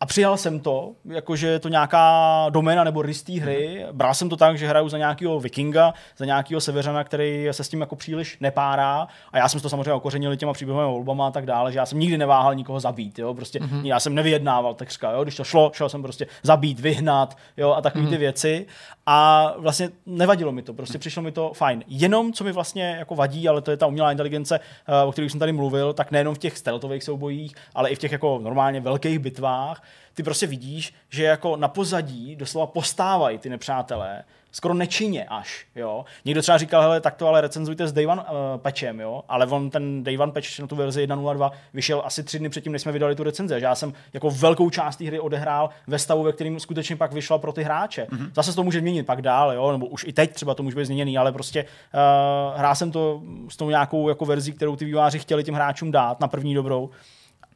a 0.00 0.06
přijal 0.06 0.36
jsem 0.36 0.60
to, 0.60 0.92
jakože 1.04 1.46
je 1.46 1.58
to 1.58 1.68
nějaká 1.68 2.46
doména 2.50 2.84
nebo 2.84 3.02
rystý 3.02 3.40
hry. 3.40 3.86
Bral 3.92 4.14
jsem 4.14 4.28
to 4.28 4.36
tak, 4.36 4.58
že 4.58 4.68
hraju 4.68 4.88
za 4.88 4.98
nějakého 4.98 5.40
vikinga, 5.40 5.94
za 6.16 6.24
nějakého 6.24 6.60
severana, 6.60 7.04
který 7.04 7.48
se 7.50 7.64
s 7.64 7.68
tím 7.68 7.80
jako 7.80 7.96
příliš 7.96 8.36
nepárá. 8.40 9.08
A 9.32 9.38
já 9.38 9.48
jsem 9.48 9.60
to 9.60 9.68
samozřejmě 9.68 9.92
okořenil 9.92 10.36
těma 10.36 10.52
příběhovými 10.52 10.92
volbama 10.92 11.26
a 11.26 11.30
tak 11.30 11.46
dále, 11.46 11.72
že 11.72 11.78
já 11.78 11.86
jsem 11.86 11.98
nikdy 11.98 12.18
neváhal 12.18 12.54
nikoho 12.54 12.80
zabít. 12.80 13.18
Jo? 13.18 13.34
Prostě 13.34 13.58
mm-hmm. 13.58 13.84
já 13.84 14.00
jsem 14.00 14.14
nevyjednával 14.14 14.74
takřka. 14.74 15.12
Jo? 15.12 15.22
Když 15.22 15.36
to 15.36 15.44
šlo, 15.44 15.70
šel 15.74 15.88
jsem 15.88 16.02
prostě 16.02 16.26
zabít, 16.42 16.80
vyhnat 16.80 17.36
jo? 17.56 17.72
a 17.72 17.80
takové 17.80 18.04
mm-hmm. 18.04 18.08
ty 18.08 18.14
mhm. 18.14 18.20
věci. 18.20 18.66
A 19.06 19.54
vlastně 19.58 19.90
nevadilo 20.06 20.52
mi 20.52 20.62
to, 20.62 20.74
prostě 20.74 20.98
přišlo 20.98 21.22
mi 21.22 21.32
to 21.32 21.52
fajn. 21.54 21.84
Jenom, 21.86 22.32
co 22.32 22.44
mi 22.44 22.52
vlastně 22.52 22.96
jako 22.98 23.14
vadí, 23.14 23.48
ale 23.48 23.62
to 23.62 23.70
je 23.70 23.76
ta 23.76 23.86
umělá 23.86 24.12
inteligence, 24.12 24.60
eh, 24.88 25.04
o 25.04 25.12
které 25.12 25.30
jsem 25.30 25.40
tady 25.40 25.52
mluvil, 25.52 25.92
tak 25.92 26.10
nejenom 26.10 26.34
v 26.34 26.38
těch 26.38 26.58
stealthových 26.58 27.04
soubojích, 27.04 27.54
ale 27.74 27.90
i 27.90 27.94
v 27.94 27.98
těch 27.98 28.12
jako 28.12 28.40
normálně 28.42 28.80
velkých 28.80 29.18
bitvách, 29.18 29.82
ty 30.14 30.22
prostě 30.22 30.46
vidíš, 30.46 30.94
že 31.08 31.24
jako 31.24 31.56
na 31.56 31.68
pozadí 31.68 32.36
doslova 32.36 32.66
postávají 32.66 33.38
ty 33.38 33.48
nepřátelé, 33.48 34.24
skoro 34.52 34.74
nečinně 34.74 35.24
až, 35.24 35.66
jo. 35.76 36.04
Někdo 36.24 36.42
třeba 36.42 36.58
říkal, 36.58 36.82
hele, 36.82 37.00
tak 37.00 37.16
to 37.16 37.28
ale 37.28 37.40
recenzujte 37.40 37.88
s 37.88 37.92
Day 37.92 38.06
One 38.06 38.22
uh, 38.22 38.28
patchem, 38.56 39.00
jo, 39.00 39.22
ale 39.28 39.46
on 39.46 39.70
ten 39.70 40.04
Day 40.04 40.18
One 40.18 40.32
patch 40.32 40.58
na 40.58 40.66
tu 40.66 40.76
verzi 40.76 41.06
1.02 41.06 41.50
vyšel 41.74 42.02
asi 42.04 42.22
tři 42.22 42.38
dny 42.38 42.48
předtím, 42.48 42.72
než 42.72 42.82
jsme 42.82 42.92
vydali 42.92 43.14
tu 43.14 43.22
recenze, 43.22 43.60
že 43.60 43.66
já 43.66 43.74
jsem 43.74 43.92
jako 44.12 44.30
velkou 44.30 44.70
část 44.70 44.96
té 44.96 45.04
hry 45.04 45.20
odehrál 45.20 45.70
ve 45.86 45.98
stavu, 45.98 46.22
ve 46.22 46.32
kterým 46.32 46.60
skutečně 46.60 46.96
pak 46.96 47.12
vyšla 47.12 47.38
pro 47.38 47.52
ty 47.52 47.62
hráče. 47.62 48.06
Mm-hmm. 48.10 48.30
Zase 48.34 48.54
to 48.54 48.64
může 48.64 48.80
měnit 48.80 49.06
pak 49.06 49.22
dál, 49.22 49.52
jo, 49.52 49.72
nebo 49.72 49.86
už 49.86 50.04
i 50.04 50.12
teď 50.12 50.32
třeba 50.32 50.54
to 50.54 50.62
může 50.62 50.76
být 50.76 50.84
změněný, 50.84 51.18
ale 51.18 51.32
prostě 51.32 51.62
uh, 51.64 52.58
hrál 52.58 52.74
jsem 52.74 52.92
to 52.92 53.22
s 53.48 53.56
tou 53.56 53.70
nějakou 53.70 54.08
jako 54.08 54.24
verzi, 54.24 54.52
kterou 54.52 54.76
ty 54.76 54.84
výváři 54.84 55.18
chtěli 55.18 55.44
těm 55.44 55.54
hráčům 55.54 55.90
dát 55.90 56.20
na 56.20 56.28
první 56.28 56.54
dobrou 56.54 56.90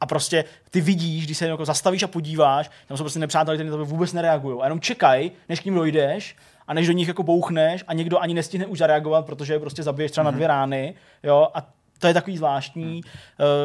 a 0.03 0.05
prostě 0.05 0.45
ty 0.69 0.81
vidíš, 0.81 1.25
když 1.25 1.37
se 1.37 1.47
jako 1.47 1.65
zastavíš 1.65 2.03
a 2.03 2.07
podíváš, 2.07 2.69
tam 2.87 2.97
jsou 2.97 3.03
prostě 3.03 3.19
nepřátelé, 3.19 3.57
kteří 3.57 3.69
na 3.69 3.75
tebe 3.75 3.83
vůbec 3.83 4.13
nereagují 4.13 4.59
a 4.61 4.63
jenom 4.63 4.79
čekají, 4.79 5.31
než 5.49 5.59
k 5.59 5.65
ním 5.65 5.75
dojdeš 5.75 6.35
a 6.67 6.73
než 6.73 6.87
do 6.87 6.93
nich 6.93 7.07
jako 7.07 7.23
bouchneš 7.23 7.83
a 7.87 7.93
někdo 7.93 8.19
ani 8.19 8.33
nestihne 8.33 8.65
už 8.65 8.77
zareagovat, 8.77 9.25
protože 9.25 9.53
je 9.53 9.59
prostě 9.59 9.83
zabiješ 9.83 10.11
třeba 10.11 10.23
mm-hmm. 10.23 10.25
na 10.25 10.31
dvě 10.31 10.47
rány, 10.47 10.93
jo, 11.23 11.47
a 11.53 11.69
to 11.99 12.07
je 12.07 12.13
takový 12.13 12.37
zvláštní, 12.37 12.83
hmm. 12.83 13.01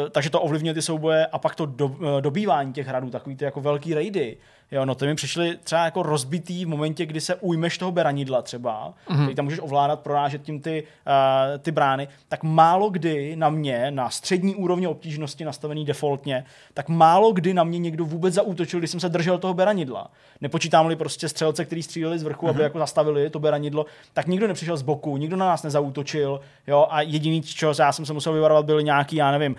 uh, 0.04 0.10
takže 0.10 0.30
to 0.30 0.40
ovlivňuje 0.40 0.74
ty 0.74 0.82
souboje 0.82 1.26
a 1.26 1.38
pak 1.38 1.54
to 1.54 1.66
do, 1.66 1.86
uh, 1.86 2.20
dobývání 2.20 2.72
těch 2.72 2.86
hradů, 2.86 3.10
takový 3.10 3.36
ty 3.36 3.44
jako 3.44 3.60
velký 3.60 3.94
raidy, 3.94 4.36
Jo, 4.70 4.84
no 4.84 4.94
to 4.94 5.04
mi 5.04 5.14
přišli 5.14 5.56
třeba 5.64 5.84
jako 5.84 6.02
rozbitý 6.02 6.64
v 6.64 6.68
momentě, 6.68 7.06
kdy 7.06 7.20
se 7.20 7.34
ujmeš 7.34 7.78
toho 7.78 7.92
beranidla 7.92 8.42
třeba, 8.42 8.94
mm-hmm. 9.08 9.22
který 9.22 9.34
tam 9.34 9.44
můžeš 9.44 9.60
ovládat, 9.60 10.00
prorážet 10.00 10.42
tím 10.42 10.60
ty, 10.60 10.82
uh, 10.82 11.58
ty 11.58 11.70
brány, 11.70 12.08
tak 12.28 12.42
málo 12.42 12.90
kdy 12.90 13.36
na 13.36 13.48
mě, 13.48 13.90
na 13.90 14.10
střední 14.10 14.54
úrovni 14.54 14.86
obtížnosti 14.86 15.44
nastavený 15.44 15.84
defaultně, 15.84 16.44
tak 16.74 16.88
málo 16.88 17.32
kdy 17.32 17.54
na 17.54 17.64
mě 17.64 17.78
někdo 17.78 18.04
vůbec 18.04 18.34
zaútočil, 18.34 18.78
když 18.78 18.90
jsem 18.90 19.00
se 19.00 19.08
držel 19.08 19.38
toho 19.38 19.54
beranidla. 19.54 20.10
Nepočítám-li 20.40 20.96
prostě 20.96 21.28
střelce, 21.28 21.64
který 21.64 21.82
stříleli 21.82 22.18
z 22.18 22.22
vrchu, 22.22 22.46
mm-hmm. 22.46 22.50
aby 22.50 22.62
jako 22.62 22.78
zastavili 22.78 23.30
to 23.30 23.38
beranidlo, 23.38 23.86
tak 24.12 24.26
nikdo 24.26 24.48
nepřišel 24.48 24.76
z 24.76 24.82
boku, 24.82 25.16
nikdo 25.16 25.36
na 25.36 25.46
nás 25.46 25.62
nezautočil, 25.62 26.40
jo, 26.66 26.86
a 26.90 27.00
jediný, 27.00 27.42
čo 27.42 27.72
já 27.78 27.92
jsem 27.92 28.06
se 28.06 28.12
musel 28.12 28.32
vyvarovat, 28.32 28.64
byl 28.64 28.82
nějaký, 28.82 29.16
já 29.16 29.30
nevím, 29.30 29.56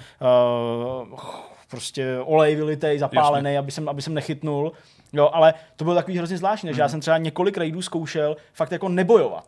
uh, 1.11 1.19
prostě 1.69 2.19
olej 2.23 2.55
vylitej, 2.55 2.99
zapálený, 2.99 3.57
aby 3.57 3.71
jsem, 3.71 3.89
aby 3.89 4.01
jsem 4.01 4.13
nechytnul. 4.13 4.71
Jo, 5.13 5.29
ale 5.33 5.53
to 5.75 5.83
bylo 5.83 5.95
takový 5.95 6.17
hrozně 6.17 6.37
zvláštní, 6.37 6.69
mm. 6.69 6.75
že 6.75 6.81
já 6.81 6.85
mhm. 6.85 6.91
jsem 6.91 7.01
třeba 7.01 7.17
několik 7.17 7.57
raidů 7.57 7.81
zkoušel 7.81 8.37
fakt 8.53 8.71
jako 8.71 8.89
nebojovat. 8.89 9.45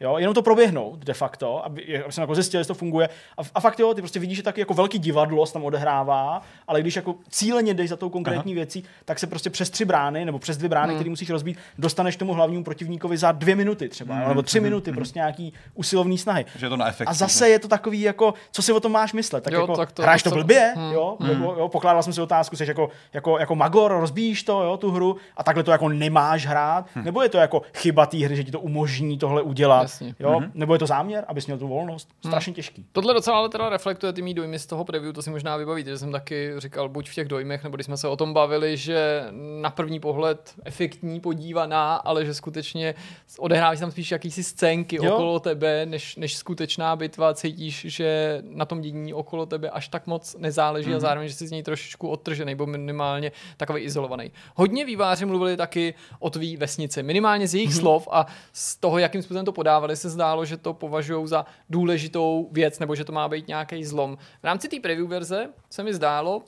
Jo, 0.00 0.18
jenom 0.18 0.34
to 0.34 0.42
proběhnout 0.42 0.98
de 0.98 1.14
facto, 1.14 1.64
aby, 1.64 2.02
aby 2.04 2.12
jsem 2.12 2.22
jako 2.22 2.34
zjistil, 2.34 2.60
jestli 2.60 2.68
to 2.68 2.78
funguje. 2.78 3.08
A, 3.38 3.42
a 3.54 3.60
fakt 3.60 3.80
jo, 3.80 3.94
ty 3.94 4.00
prostě 4.00 4.20
vidíš, 4.20 4.36
že 4.36 4.42
taky 4.42 4.60
jako 4.60 4.74
velký 4.74 4.98
divadlo 4.98 5.46
se 5.46 5.52
tam 5.52 5.64
odehrává, 5.64 6.42
ale 6.68 6.80
když 6.80 6.96
jako 6.96 7.14
cíleně 7.28 7.74
jdeš 7.74 7.90
za 7.90 7.96
tou 7.96 8.10
konkrétní 8.10 8.52
Aha. 8.52 8.56
věcí, 8.56 8.84
tak 9.04 9.18
se 9.18 9.26
prostě 9.26 9.50
přes 9.50 9.70
tři 9.70 9.84
brány 9.84 10.24
nebo 10.24 10.38
přes 10.38 10.56
dvě 10.56 10.68
brány, 10.68 10.92
mm. 10.92 10.98
které 10.98 11.10
musíš 11.10 11.30
rozbít, 11.30 11.58
dostaneš 11.78 12.16
tomu 12.16 12.32
hlavnímu 12.32 12.64
protivníkovi 12.64 13.16
za 13.16 13.32
dvě 13.32 13.56
minuty 13.56 13.88
třeba, 13.88 14.14
mm. 14.14 14.28
nebo 14.28 14.42
tři 14.42 14.60
mm. 14.60 14.64
minuty, 14.64 14.90
mm. 14.90 14.96
prostě 14.96 15.18
nějaký 15.18 15.52
usilovný 15.74 16.18
snahy. 16.18 16.44
Že 16.56 16.66
je 16.66 16.70
to 16.70 16.76
na 16.76 16.88
efekt. 16.88 17.08
A 17.08 17.12
zase 17.12 17.48
je 17.48 17.58
to 17.58 17.68
takový, 17.68 18.00
jako, 18.00 18.34
co 18.52 18.62
si 18.62 18.72
o 18.72 18.80
tom 18.80 18.92
máš 18.92 19.12
myslet? 19.12 19.44
Tak 19.44 19.52
jo, 19.52 19.60
jako, 19.60 19.76
tak 19.76 19.92
to, 19.92 20.02
hráš 20.02 20.22
to 20.22 20.30
blbě, 20.30 20.74
mm. 20.76 20.92
jo, 20.92 21.16
mm. 21.18 21.28
Jako, 21.28 21.54
jo, 21.58 21.68
pokládal 21.68 22.02
jsem 22.02 22.12
si 22.12 22.20
otázku, 22.20 22.56
jsi 22.56 22.64
jako, 22.68 22.88
jako, 23.12 23.38
jako 23.38 23.54
magor, 23.54 23.92
rozbíjíš 23.92 24.42
to, 24.42 24.62
jo, 24.62 24.76
tu 24.76 24.90
hru 24.90 25.16
a 25.36 25.42
takhle 25.42 25.62
to 25.62 25.70
jako 25.70 25.88
nemáš 25.88 26.46
hrát, 26.46 26.86
mm. 26.94 27.04
nebo 27.04 27.22
je 27.22 27.28
to 27.28 27.38
jako 27.38 27.62
chyba 27.74 28.06
té 28.06 28.16
hry, 28.16 28.36
že 28.36 28.44
ti 28.44 28.50
to 28.50 28.60
umožní 28.60 29.18
tohle 29.18 29.42
udělat, 29.42 29.89
Jasně. 29.90 30.14
jo, 30.18 30.40
mm. 30.40 30.50
nebo 30.54 30.74
je 30.74 30.78
to 30.78 30.86
záměr, 30.86 31.24
abys 31.28 31.46
měl 31.46 31.58
tu 31.58 31.68
volnost. 31.68 32.08
Hmm. 32.22 32.30
Strašně 32.30 32.50
hmm. 32.50 32.54
těžký. 32.54 32.86
Tohle 32.92 33.14
docela 33.14 33.36
ale 33.38 33.48
teda 33.48 33.68
reflektuje 33.68 34.12
ty 34.12 34.22
mý 34.22 34.34
dojmy 34.34 34.58
z 34.58 34.66
toho 34.66 34.84
preview, 34.84 35.12
to 35.12 35.22
si 35.22 35.30
možná 35.30 35.56
vybavíte, 35.56 35.90
že 35.90 35.98
jsem 35.98 36.12
taky 36.12 36.52
říkal 36.58 36.88
buď 36.88 37.10
v 37.10 37.14
těch 37.14 37.28
dojmech, 37.28 37.64
nebo 37.64 37.76
když 37.76 37.86
jsme 37.86 37.96
se 37.96 38.08
o 38.08 38.16
tom 38.16 38.34
bavili, 38.34 38.76
že 38.76 39.24
na 39.60 39.70
první 39.70 40.00
pohled 40.00 40.54
efektní 40.64 41.20
podívaná, 41.20 41.96
ale 41.96 42.24
že 42.24 42.34
skutečně 42.34 42.94
odehráváš 43.38 43.80
tam 43.80 43.90
spíš 43.90 44.10
jakýsi 44.10 44.44
scénky 44.44 44.96
jo. 44.96 45.14
okolo 45.14 45.40
tebe, 45.40 45.86
než, 45.86 46.16
než 46.16 46.36
skutečná 46.36 46.96
bitva. 46.96 47.34
Cítíš, 47.34 47.86
že 47.88 48.42
na 48.48 48.64
tom 48.64 48.80
dění 48.80 49.14
okolo 49.14 49.46
tebe 49.46 49.70
až 49.70 49.88
tak 49.88 50.06
moc 50.06 50.36
nezáleží 50.38 50.88
hmm. 50.88 50.96
a 50.96 51.00
zároveň, 51.00 51.28
že 51.28 51.34
jsi 51.34 51.46
z 51.46 51.50
něj 51.50 51.62
trošičku 51.62 52.08
odtržený, 52.08 52.52
nebo 52.52 52.66
minimálně 52.66 53.32
takový 53.56 53.82
izolovaný. 53.82 54.30
Hodně 54.54 54.84
výváři 54.84 55.26
mluvili 55.26 55.56
taky 55.56 55.94
o 56.18 56.30
tvý 56.30 56.56
vesnici, 56.56 57.02
minimálně 57.02 57.48
z 57.48 57.54
jejich 57.54 57.70
hmm. 57.70 57.80
slov 57.80 58.08
a 58.10 58.26
z 58.52 58.76
toho, 58.76 58.98
jakým 58.98 59.22
způsobem 59.22 59.44
to 59.44 59.52
podávali, 59.80 59.96
se 59.96 60.10
zdálo, 60.10 60.44
že 60.44 60.56
to 60.56 60.74
považují 60.74 61.28
za 61.28 61.44
důležitou 61.70 62.48
věc, 62.52 62.78
nebo 62.78 62.94
že 62.94 63.04
to 63.04 63.12
má 63.12 63.28
být 63.28 63.48
nějaký 63.48 63.84
zlom. 63.84 64.16
V 64.16 64.44
rámci 64.44 64.68
té 64.68 64.80
preview 64.80 65.08
verze 65.08 65.48
se 65.70 65.82
mi 65.82 65.94
zdálo, 65.94 66.42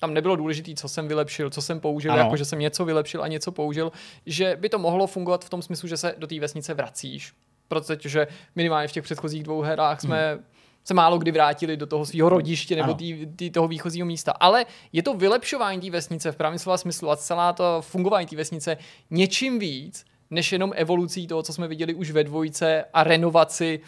tam 0.00 0.14
nebylo 0.14 0.36
důležité, 0.36 0.74
co 0.74 0.88
jsem 0.88 1.08
vylepšil, 1.08 1.50
co 1.50 1.62
jsem 1.62 1.80
použil, 1.80 2.12
ano. 2.12 2.22
jako 2.22 2.36
že 2.36 2.44
jsem 2.44 2.58
něco 2.58 2.84
vylepšil 2.84 3.22
a 3.22 3.28
něco 3.28 3.52
použil, 3.52 3.92
že 4.26 4.56
by 4.60 4.68
to 4.68 4.78
mohlo 4.78 5.06
fungovat 5.06 5.44
v 5.44 5.50
tom 5.50 5.62
smyslu, 5.62 5.88
že 5.88 5.96
se 5.96 6.14
do 6.18 6.26
té 6.26 6.40
vesnice 6.40 6.74
vracíš. 6.74 7.32
Protože 7.68 8.26
minimálně 8.56 8.88
v 8.88 8.92
těch 8.92 9.04
předchozích 9.04 9.42
dvou 9.42 9.60
hrách 9.60 10.00
jsme 10.00 10.34
hmm 10.34 10.44
se 10.84 10.94
málo 10.94 11.18
kdy 11.18 11.30
vrátili 11.30 11.76
do 11.76 11.86
toho 11.86 12.06
svého 12.06 12.28
rodiště 12.28 12.76
nebo 12.76 12.94
tý, 12.94 13.26
tý, 13.36 13.50
toho 13.50 13.68
výchozího 13.68 14.06
místa. 14.06 14.32
Ale 14.32 14.66
je 14.92 15.02
to 15.02 15.14
vylepšování 15.14 15.80
té 15.80 15.90
vesnice 15.90 16.32
v 16.32 16.36
pravém 16.36 16.58
slova 16.58 16.76
smyslu 16.76 17.10
a 17.10 17.16
celá 17.16 17.52
to 17.52 17.78
fungování 17.80 18.26
té 18.26 18.36
vesnice 18.36 18.76
něčím 19.10 19.58
víc, 19.58 20.04
než 20.32 20.52
jenom 20.52 20.72
evolucí 20.74 21.26
toho, 21.26 21.42
co 21.42 21.52
jsme 21.52 21.68
viděli 21.68 21.94
už 21.94 22.10
ve 22.10 22.24
dvojce 22.24 22.84
a 22.94 23.04
renovaci 23.04 23.80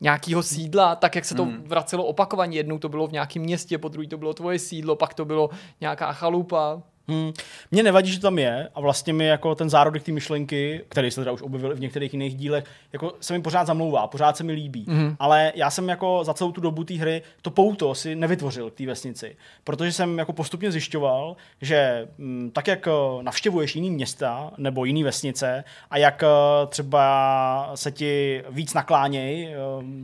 nějakého 0.00 0.42
sídla, 0.42 0.96
tak 0.96 1.14
jak 1.14 1.24
se 1.24 1.34
to 1.34 1.44
hmm. 1.44 1.62
vracelo 1.66 2.04
opakovaně. 2.04 2.56
Jednou 2.56 2.78
to 2.78 2.88
bylo 2.88 3.06
v 3.06 3.12
nějakém 3.12 3.42
městě, 3.42 3.78
po 3.78 3.88
druhé 3.88 4.08
to 4.08 4.18
bylo 4.18 4.34
tvoje 4.34 4.58
sídlo, 4.58 4.96
pak 4.96 5.14
to 5.14 5.24
bylo 5.24 5.50
nějaká 5.80 6.12
chalupa. 6.12 6.82
Hmm. 7.08 7.32
Mně 7.70 7.82
nevadí, 7.82 8.12
že 8.12 8.20
tam 8.20 8.38
je 8.38 8.68
a 8.74 8.80
vlastně 8.80 9.12
mi 9.12 9.26
jako 9.26 9.54
ten 9.54 9.70
zárodek 9.70 10.02
té 10.02 10.12
myšlenky, 10.12 10.84
který 10.88 11.10
se 11.10 11.20
teda 11.20 11.32
už 11.32 11.42
objevil 11.42 11.74
v 11.74 11.80
některých 11.80 12.12
jiných 12.12 12.34
dílech, 12.34 12.64
jako 12.92 13.14
se 13.20 13.32
mi 13.32 13.42
pořád 13.42 13.66
zamlouvá, 13.66 14.06
pořád 14.06 14.36
se 14.36 14.44
mi 14.44 14.52
líbí. 14.52 14.84
Hmm. 14.88 15.16
Ale 15.18 15.52
já 15.54 15.70
jsem 15.70 15.88
jako 15.88 16.24
za 16.24 16.34
celou 16.34 16.52
tu 16.52 16.60
dobu 16.60 16.84
té 16.84 16.94
hry 16.94 17.22
to 17.42 17.50
pouto 17.50 17.94
si 17.94 18.14
nevytvořil 18.14 18.70
k 18.70 18.74
té 18.74 18.86
vesnici, 18.86 19.36
protože 19.64 19.92
jsem 19.92 20.18
jako 20.18 20.32
postupně 20.32 20.72
zjišťoval, 20.72 21.36
že 21.60 22.08
m, 22.18 22.26
mm, 22.26 22.50
tak 22.50 22.66
jak 22.66 22.88
eh, 22.88 23.22
navštěvuješ 23.22 23.76
jiný 23.76 23.90
města 23.90 24.50
nebo 24.58 24.84
jiný 24.84 25.04
vesnice 25.04 25.64
a 25.90 25.98
jak 25.98 26.22
eh, 26.22 26.26
třeba 26.66 27.72
se 27.74 27.92
ti 27.92 28.42
víc 28.50 28.74
nakláněj 28.74 29.54
eh, 29.54 29.56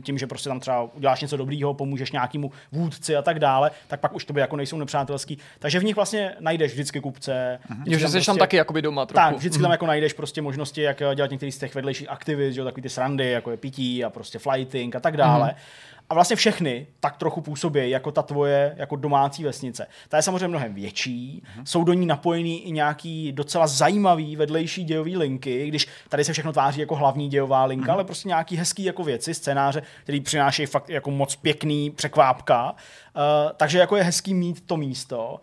tím, 0.03 0.17
že 0.17 0.27
prostě 0.27 0.49
tam 0.49 0.59
třeba 0.59 0.83
uděláš 0.83 1.21
něco 1.21 1.37
dobrýho, 1.37 1.73
pomůžeš 1.73 2.11
nějakému 2.11 2.51
vůdci 2.71 3.15
a 3.15 3.21
tak 3.21 3.39
dále, 3.39 3.71
tak 3.87 3.99
pak 3.99 4.15
už 4.15 4.25
to 4.25 4.33
by 4.33 4.39
jako 4.39 4.55
nejsou 4.55 4.77
nepřátelský. 4.77 5.37
Takže 5.59 5.79
v 5.79 5.83
nich 5.83 5.95
vlastně 5.95 6.35
najdeš 6.39 6.71
vždycky 6.71 6.92
vždycky 6.93 7.01
kupce. 7.01 7.59
Mm-hmm. 7.69 7.97
že 7.97 8.07
jsi 8.07 8.11
prostě, 8.11 8.25
tam 8.25 8.37
taky 8.37 8.57
jakoby 8.57 8.81
doma 8.81 9.05
trochu. 9.05 9.15
Tak, 9.15 9.37
vždycky 9.37 9.59
mm-hmm. 9.59 9.61
tam 9.61 9.71
jako 9.71 9.85
najdeš 9.85 10.13
prostě 10.13 10.41
možnosti, 10.41 10.81
jak 10.81 10.97
dělat 11.15 11.31
některé 11.31 11.51
z 11.51 11.57
těch 11.57 11.75
vedlejších 11.75 12.09
aktivit, 12.09 12.53
že 12.53 12.63
takový 12.63 12.81
ty 12.81 12.89
srandy, 12.89 13.31
jako 13.31 13.51
je 13.51 13.57
pití 13.57 14.03
a 14.03 14.09
prostě 14.09 14.39
flighting 14.39 14.95
a 14.95 14.99
tak 14.99 15.17
dále. 15.17 15.47
Mm-hmm. 15.47 16.03
A 16.09 16.13
vlastně 16.13 16.35
všechny 16.35 16.87
tak 16.99 17.17
trochu 17.17 17.41
působí 17.41 17.89
jako 17.89 18.11
ta 18.11 18.21
tvoje 18.21 18.75
jako 18.77 18.95
domácí 18.95 19.43
vesnice. 19.43 19.87
Ta 20.09 20.17
je 20.17 20.23
samozřejmě 20.23 20.47
mnohem 20.47 20.73
větší, 20.73 21.43
mm-hmm. 21.43 21.63
jsou 21.63 21.83
do 21.83 21.93
ní 21.93 22.05
napojený 22.05 22.67
i 22.67 22.71
nějaký 22.71 23.31
docela 23.31 23.67
zajímavý 23.67 24.35
vedlejší 24.35 24.83
dějový 24.83 25.17
linky, 25.17 25.67
když 25.67 25.87
tady 26.09 26.23
se 26.23 26.33
všechno 26.33 26.51
tváří 26.51 26.79
jako 26.79 26.95
hlavní 26.95 27.29
dějová 27.29 27.65
linka, 27.65 27.85
mm-hmm. 27.85 27.93
ale 27.93 28.03
prostě 28.03 28.27
nějaký 28.27 28.55
hezký 28.55 28.83
jako 28.83 29.03
věci, 29.03 29.33
scénáře, 29.33 29.81
který 30.03 30.21
přinášejí 30.21 30.65
fakt 30.65 30.89
jako 30.89 31.11
moc 31.11 31.35
pěkný 31.35 31.91
překvápka. 31.91 32.71
Uh, 32.71 33.51
takže 33.57 33.79
jako 33.79 33.95
je 33.95 34.03
hezký 34.03 34.33
mít 34.33 34.67
to 34.67 34.77
místo. 34.77 35.39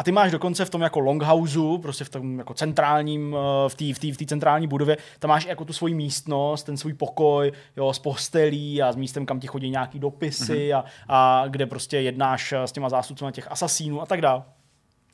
A 0.00 0.02
ty 0.02 0.12
máš 0.12 0.30
dokonce 0.30 0.64
v 0.64 0.70
tom 0.70 0.82
jako 0.82 1.00
longhouseu, 1.00 1.78
prostě 1.78 2.04
v 2.04 2.08
tom 2.08 2.38
jako 2.38 2.54
centrálním, 2.54 3.36
eh, 3.36 3.68
v 3.68 3.74
té 3.74 4.08
v 4.10 4.12
v 4.12 4.26
centrální 4.26 4.66
budově, 4.66 4.96
tam 5.18 5.28
máš 5.28 5.46
jako 5.46 5.64
tu 5.64 5.72
svoji 5.72 5.94
místnost, 5.94 6.62
ten 6.62 6.76
svůj 6.76 6.94
pokoj, 6.94 7.52
jo, 7.76 7.92
s 7.92 7.98
postelí 7.98 8.82
a 8.82 8.92
s 8.92 8.96
místem, 8.96 9.26
kam 9.26 9.40
ti 9.40 9.46
chodí 9.46 9.70
nějaký 9.70 9.98
dopisy 9.98 10.68
mm-hmm. 10.70 10.84
a, 11.08 11.42
a 11.42 11.48
kde 11.48 11.66
prostě 11.66 12.00
jednáš 12.00 12.52
s 12.52 12.72
těma 12.72 12.88
zástupcemi 12.88 13.32
těch 13.32 13.52
asasínů 13.52 14.02
a 14.02 14.06
tak 14.06 14.20
dále 14.20 14.42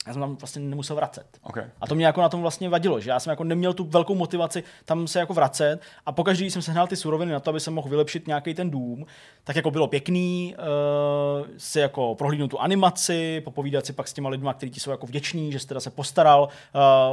já 0.07 0.13
jsem 0.13 0.23
tam 0.23 0.37
vlastně 0.37 0.63
nemusel 0.63 0.97
vracet. 0.97 1.27
Okay. 1.43 1.65
A 1.81 1.87
to 1.87 1.95
mě 1.95 2.07
jako 2.07 2.21
na 2.21 2.29
tom 2.29 2.43
vlastně 2.43 2.69
vadilo, 2.69 3.01
že 3.01 3.11
já 3.11 3.21
jsem 3.21 3.31
jako 3.31 3.45
neměl 3.45 3.73
tu 3.73 3.85
velkou 3.85 4.15
motivaci 4.15 4.65
tam 4.85 5.07
se 5.07 5.19
jako 5.19 5.35
vracet 5.35 5.81
a 6.07 6.13
pokaždé, 6.13 6.43
když 6.45 6.53
jsem 6.53 6.63
sehnal 6.63 6.87
ty 6.87 6.97
suroviny 6.97 7.33
na 7.33 7.41
to, 7.41 7.51
aby 7.51 7.61
jsem 7.61 7.75
mohl 7.75 7.89
vylepšit 7.89 8.27
nějaký 8.27 8.55
ten 8.55 8.71
dům, 8.71 9.07
tak 9.45 9.57
jako 9.57 9.71
bylo 9.71 9.87
pěkný 9.89 10.55
uh, 10.59 11.47
si 11.57 11.81
jako 11.81 12.15
prohlídnout 12.15 12.51
tu 12.51 12.61
animaci, 12.61 13.41
popovídat 13.45 13.87
si 13.87 13.93
pak 13.93 14.09
s 14.09 14.13
těma 14.13 14.29
lidma, 14.29 14.55
kteří 14.55 14.73
ti 14.73 14.81
jsou 14.81 14.91
jako 14.91 15.07
vděční, 15.07 15.53
že 15.53 15.59
jsi 15.59 15.67
teda 15.67 15.81
se 15.81 15.91
postaral 15.91 16.49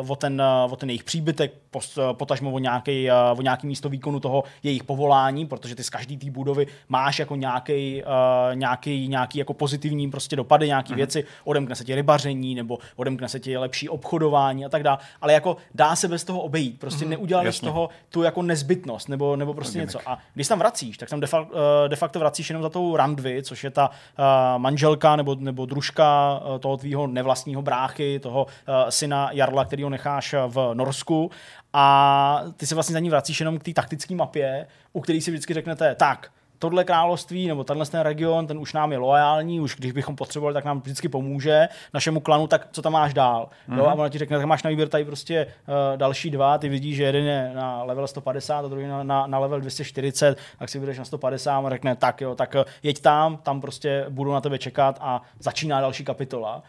uh, 0.02 0.12
o, 0.12 0.16
ten, 0.16 0.42
uh, 0.66 0.74
o 0.74 0.76
ten 0.76 0.90
jejich 0.90 1.04
příbytek, 1.04 1.54
post, 1.72 1.98
uh, 1.98 2.14
potažmo 2.14 2.52
o 2.52 2.60
nějaký, 2.60 3.10
uh, 3.10 3.40
o 3.40 3.42
nějaký 3.42 3.68
místo 3.68 3.90
výkonu 3.90 4.20
toho 4.20 4.44
jejich 4.64 4.84
povolání, 4.84 5.46
protože 5.46 5.76
ty 5.76 5.84
z 5.84 5.90
každé 5.90 6.18
té 6.18 6.32
budovy 6.32 6.68
máš 6.90 7.20
jako 7.20 7.36
nějaký, 7.36 8.04
uh, 8.04 8.56
nějaký, 8.56 9.08
nějaký 9.08 9.40
jako 9.40 9.54
pozitivní 9.54 10.12
prostě 10.12 10.36
dopady, 10.36 10.68
nějaké 10.68 10.94
uh-huh. 10.94 10.98
věci, 10.98 11.24
odemkne 11.44 11.76
se 11.76 11.84
ti 11.84 11.96
rybaření 11.96 12.56
nebo 12.56 12.80
odemkne 12.96 13.30
se 13.30 13.40
ti 13.40 13.58
lepší 13.58 13.90
obchodování 13.90 14.66
a 14.66 14.70
tak 14.70 14.84
dále. 14.84 14.98
Ale 15.22 15.34
jako 15.34 15.58
dá 15.74 15.96
se 15.96 16.08
bez 16.08 16.24
toho 16.24 16.42
obejít. 16.42 16.80
Prostě 16.80 17.06
mm-hmm, 17.06 17.10
neudělali 17.10 17.54
z 17.54 17.60
toho 17.60 17.90
tu 18.10 18.24
jako 18.24 18.42
nezbytnost 18.42 19.10
nebo, 19.10 19.36
nebo 19.36 19.54
prostě 19.54 19.80
něco. 19.80 20.00
A 20.06 20.18
když 20.34 20.48
tam 20.48 20.60
vracíš, 20.60 20.98
tak 20.98 21.10
tam 21.10 21.20
de 21.20 21.28
facto, 21.28 21.54
uh, 21.54 21.60
de 21.88 21.96
facto 21.96 22.20
vracíš 22.20 22.50
jenom 22.50 22.64
za 22.64 22.70
tou 22.70 22.96
Randvy, 22.96 23.44
což 23.44 23.64
je 23.64 23.70
ta 23.70 23.90
uh, 23.90 24.26
manželka 24.58 25.16
nebo, 25.16 25.36
nebo 25.36 25.66
družka 25.66 26.40
uh, 26.46 26.60
toho 26.60 26.78
tvýho 26.78 27.08
nevlastního 27.08 27.62
bráchy, 27.62 28.20
toho 28.20 28.46
uh, 28.46 28.90
syna 28.90 29.30
Jarla, 29.32 29.66
který 29.66 29.84
ho 29.84 29.90
necháš 29.90 30.36
v 30.48 30.72
Norsku. 30.74 31.32
A 31.74 32.44
ty 32.58 32.66
se 32.66 32.76
vlastně 32.76 32.94
za 32.94 33.00
ní 33.00 33.10
vracíš 33.10 33.40
jenom 33.40 33.60
k 33.60 33.64
té 33.64 33.74
taktické 33.74 34.16
mapě, 34.16 34.68
u 34.94 35.02
které 35.02 35.22
si 35.22 35.32
vždycky 35.32 35.54
řeknete, 35.54 35.96
tak, 35.96 36.32
tohle 36.64 36.84
království 36.84 37.48
nebo 37.48 37.64
tenhle 37.64 37.86
ten 37.86 38.02
region, 38.02 38.48
ten 38.48 38.58
už 38.58 38.74
nám 38.74 38.92
je 38.92 38.98
loajální, 38.98 39.60
už 39.60 39.76
když 39.76 39.92
bychom 39.92 40.16
potřebovali, 40.16 40.54
tak 40.54 40.66
nám 40.66 40.82
vždycky 40.82 41.10
pomůže 41.10 41.68
našemu 41.94 42.20
klanu, 42.20 42.48
tak 42.48 42.68
co 42.72 42.82
tam 42.82 42.94
máš 42.94 43.14
dál. 43.14 43.50
Mm-hmm. 43.70 43.78
Jo, 43.78 43.86
a 43.86 43.94
ona 43.94 44.10
ti 44.10 44.18
řekne, 44.18 44.38
tak 44.38 44.46
máš 44.46 44.64
na 44.64 44.70
výběr 44.70 44.90
tady 44.90 45.06
prostě 45.06 45.46
uh, 45.46 45.98
další 45.98 46.30
dva, 46.30 46.58
ty 46.58 46.70
vidíš, 46.70 46.96
že 46.96 47.04
jeden 47.04 47.26
je 47.26 47.52
na 47.56 47.84
level 47.84 48.08
150 48.08 48.66
a 48.66 48.68
druhý 48.68 48.88
na, 48.88 49.04
na, 49.04 49.28
na 49.28 49.40
level 49.40 49.62
240, 49.62 50.38
tak 50.60 50.70
si 50.70 50.80
vyjdeš 50.80 50.98
na 50.98 51.06
150 51.06 51.66
a 51.66 51.70
řekne, 51.70 51.96
tak 51.96 52.22
jo, 52.22 52.36
tak 52.36 52.56
uh, 52.56 52.64
jeď 52.84 53.02
tam, 53.02 53.38
tam 53.38 53.62
prostě 53.62 54.06
budu 54.10 54.32
na 54.32 54.42
tebe 54.42 54.58
čekat 54.58 54.98
a 55.02 55.22
začíná 55.40 55.82
další 55.82 56.06
kapitola 56.06 56.64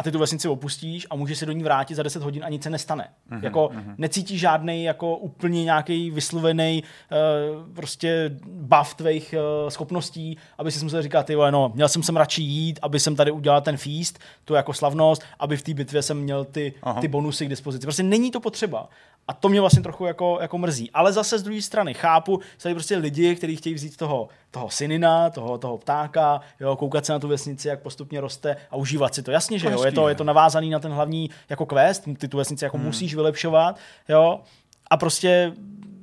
a 0.00 0.02
ty 0.02 0.12
tu 0.12 0.18
vesnici 0.18 0.48
opustíš 0.48 1.06
a 1.10 1.16
můžeš 1.16 1.38
se 1.38 1.46
do 1.46 1.52
ní 1.52 1.62
vrátit 1.62 1.94
za 1.94 2.02
10 2.02 2.22
hodin 2.22 2.44
a 2.44 2.48
nic 2.48 2.62
se 2.62 2.70
nestane. 2.70 3.08
Mm-hmm, 3.30 3.44
jako 3.44 3.70
mm-hmm. 3.72 3.94
necítíš 3.98 4.40
žádný 4.40 4.84
jako 4.84 5.16
úplně 5.16 5.64
nějaký 5.64 6.10
vyslovený 6.10 6.82
uh, 6.82 7.74
prostě 7.74 8.30
buff 8.46 8.94
tvých 8.94 9.34
uh, 9.62 9.68
schopností, 9.68 10.36
aby 10.58 10.70
si 10.70 10.84
musel 10.84 11.02
říkat, 11.02 11.26
ty 11.26 11.36
no, 11.50 11.72
měl 11.74 11.88
jsem 11.88 12.02
sem 12.02 12.16
radši 12.16 12.42
jít, 12.42 12.78
aby 12.82 13.00
jsem 13.00 13.16
tady 13.16 13.30
udělal 13.30 13.60
ten 13.60 13.76
feast, 13.76 14.18
tu 14.44 14.54
jako 14.54 14.72
slavnost, 14.72 15.22
aby 15.38 15.56
v 15.56 15.62
té 15.62 15.74
bitvě 15.74 16.02
jsem 16.02 16.18
měl 16.18 16.44
ty, 16.44 16.72
ty 17.00 17.08
bonusy 17.08 17.46
k 17.46 17.48
dispozici. 17.48 17.86
Prostě 17.86 18.02
není 18.02 18.30
to 18.30 18.40
potřeba. 18.40 18.88
A 19.28 19.32
to 19.32 19.48
mě 19.48 19.60
vlastně 19.60 19.82
trochu 19.82 20.06
jako, 20.06 20.38
jako 20.40 20.58
mrzí. 20.58 20.90
Ale 20.90 21.12
zase 21.12 21.38
z 21.38 21.42
druhé 21.42 21.62
strany 21.62 21.94
chápu, 21.94 22.40
že 22.56 22.62
tady 22.62 22.74
prostě 22.74 22.96
lidi, 22.96 23.36
kteří 23.36 23.56
chtějí 23.56 23.74
vzít 23.74 23.96
toho, 23.96 24.28
toho 24.50 24.70
synina, 24.70 25.30
toho, 25.30 25.58
toho 25.58 25.78
ptáka, 25.78 26.40
jo, 26.60 26.76
koukat 26.76 27.06
se 27.06 27.12
na 27.12 27.18
tu 27.18 27.28
vesnici, 27.28 27.68
jak 27.68 27.82
postupně 27.82 28.20
roste 28.20 28.56
a 28.70 28.76
užívat 28.76 29.14
si 29.14 29.22
to. 29.22 29.30
Jasně, 29.30 29.58
že 29.58 29.66
jo, 29.66 29.89
je 29.90 29.94
to, 29.94 30.08
je 30.08 30.14
to 30.14 30.24
navázaný 30.24 30.70
na 30.70 30.78
ten 30.78 30.92
hlavní 30.92 31.30
jako 31.48 31.66
quest, 31.66 32.08
ty 32.18 32.28
tu 32.28 32.36
vesnici 32.36 32.64
jako 32.64 32.76
hmm. 32.76 32.86
musíš 32.86 33.14
vylepšovat, 33.14 33.78
jo, 34.08 34.40
a 34.90 34.96
prostě 34.96 35.52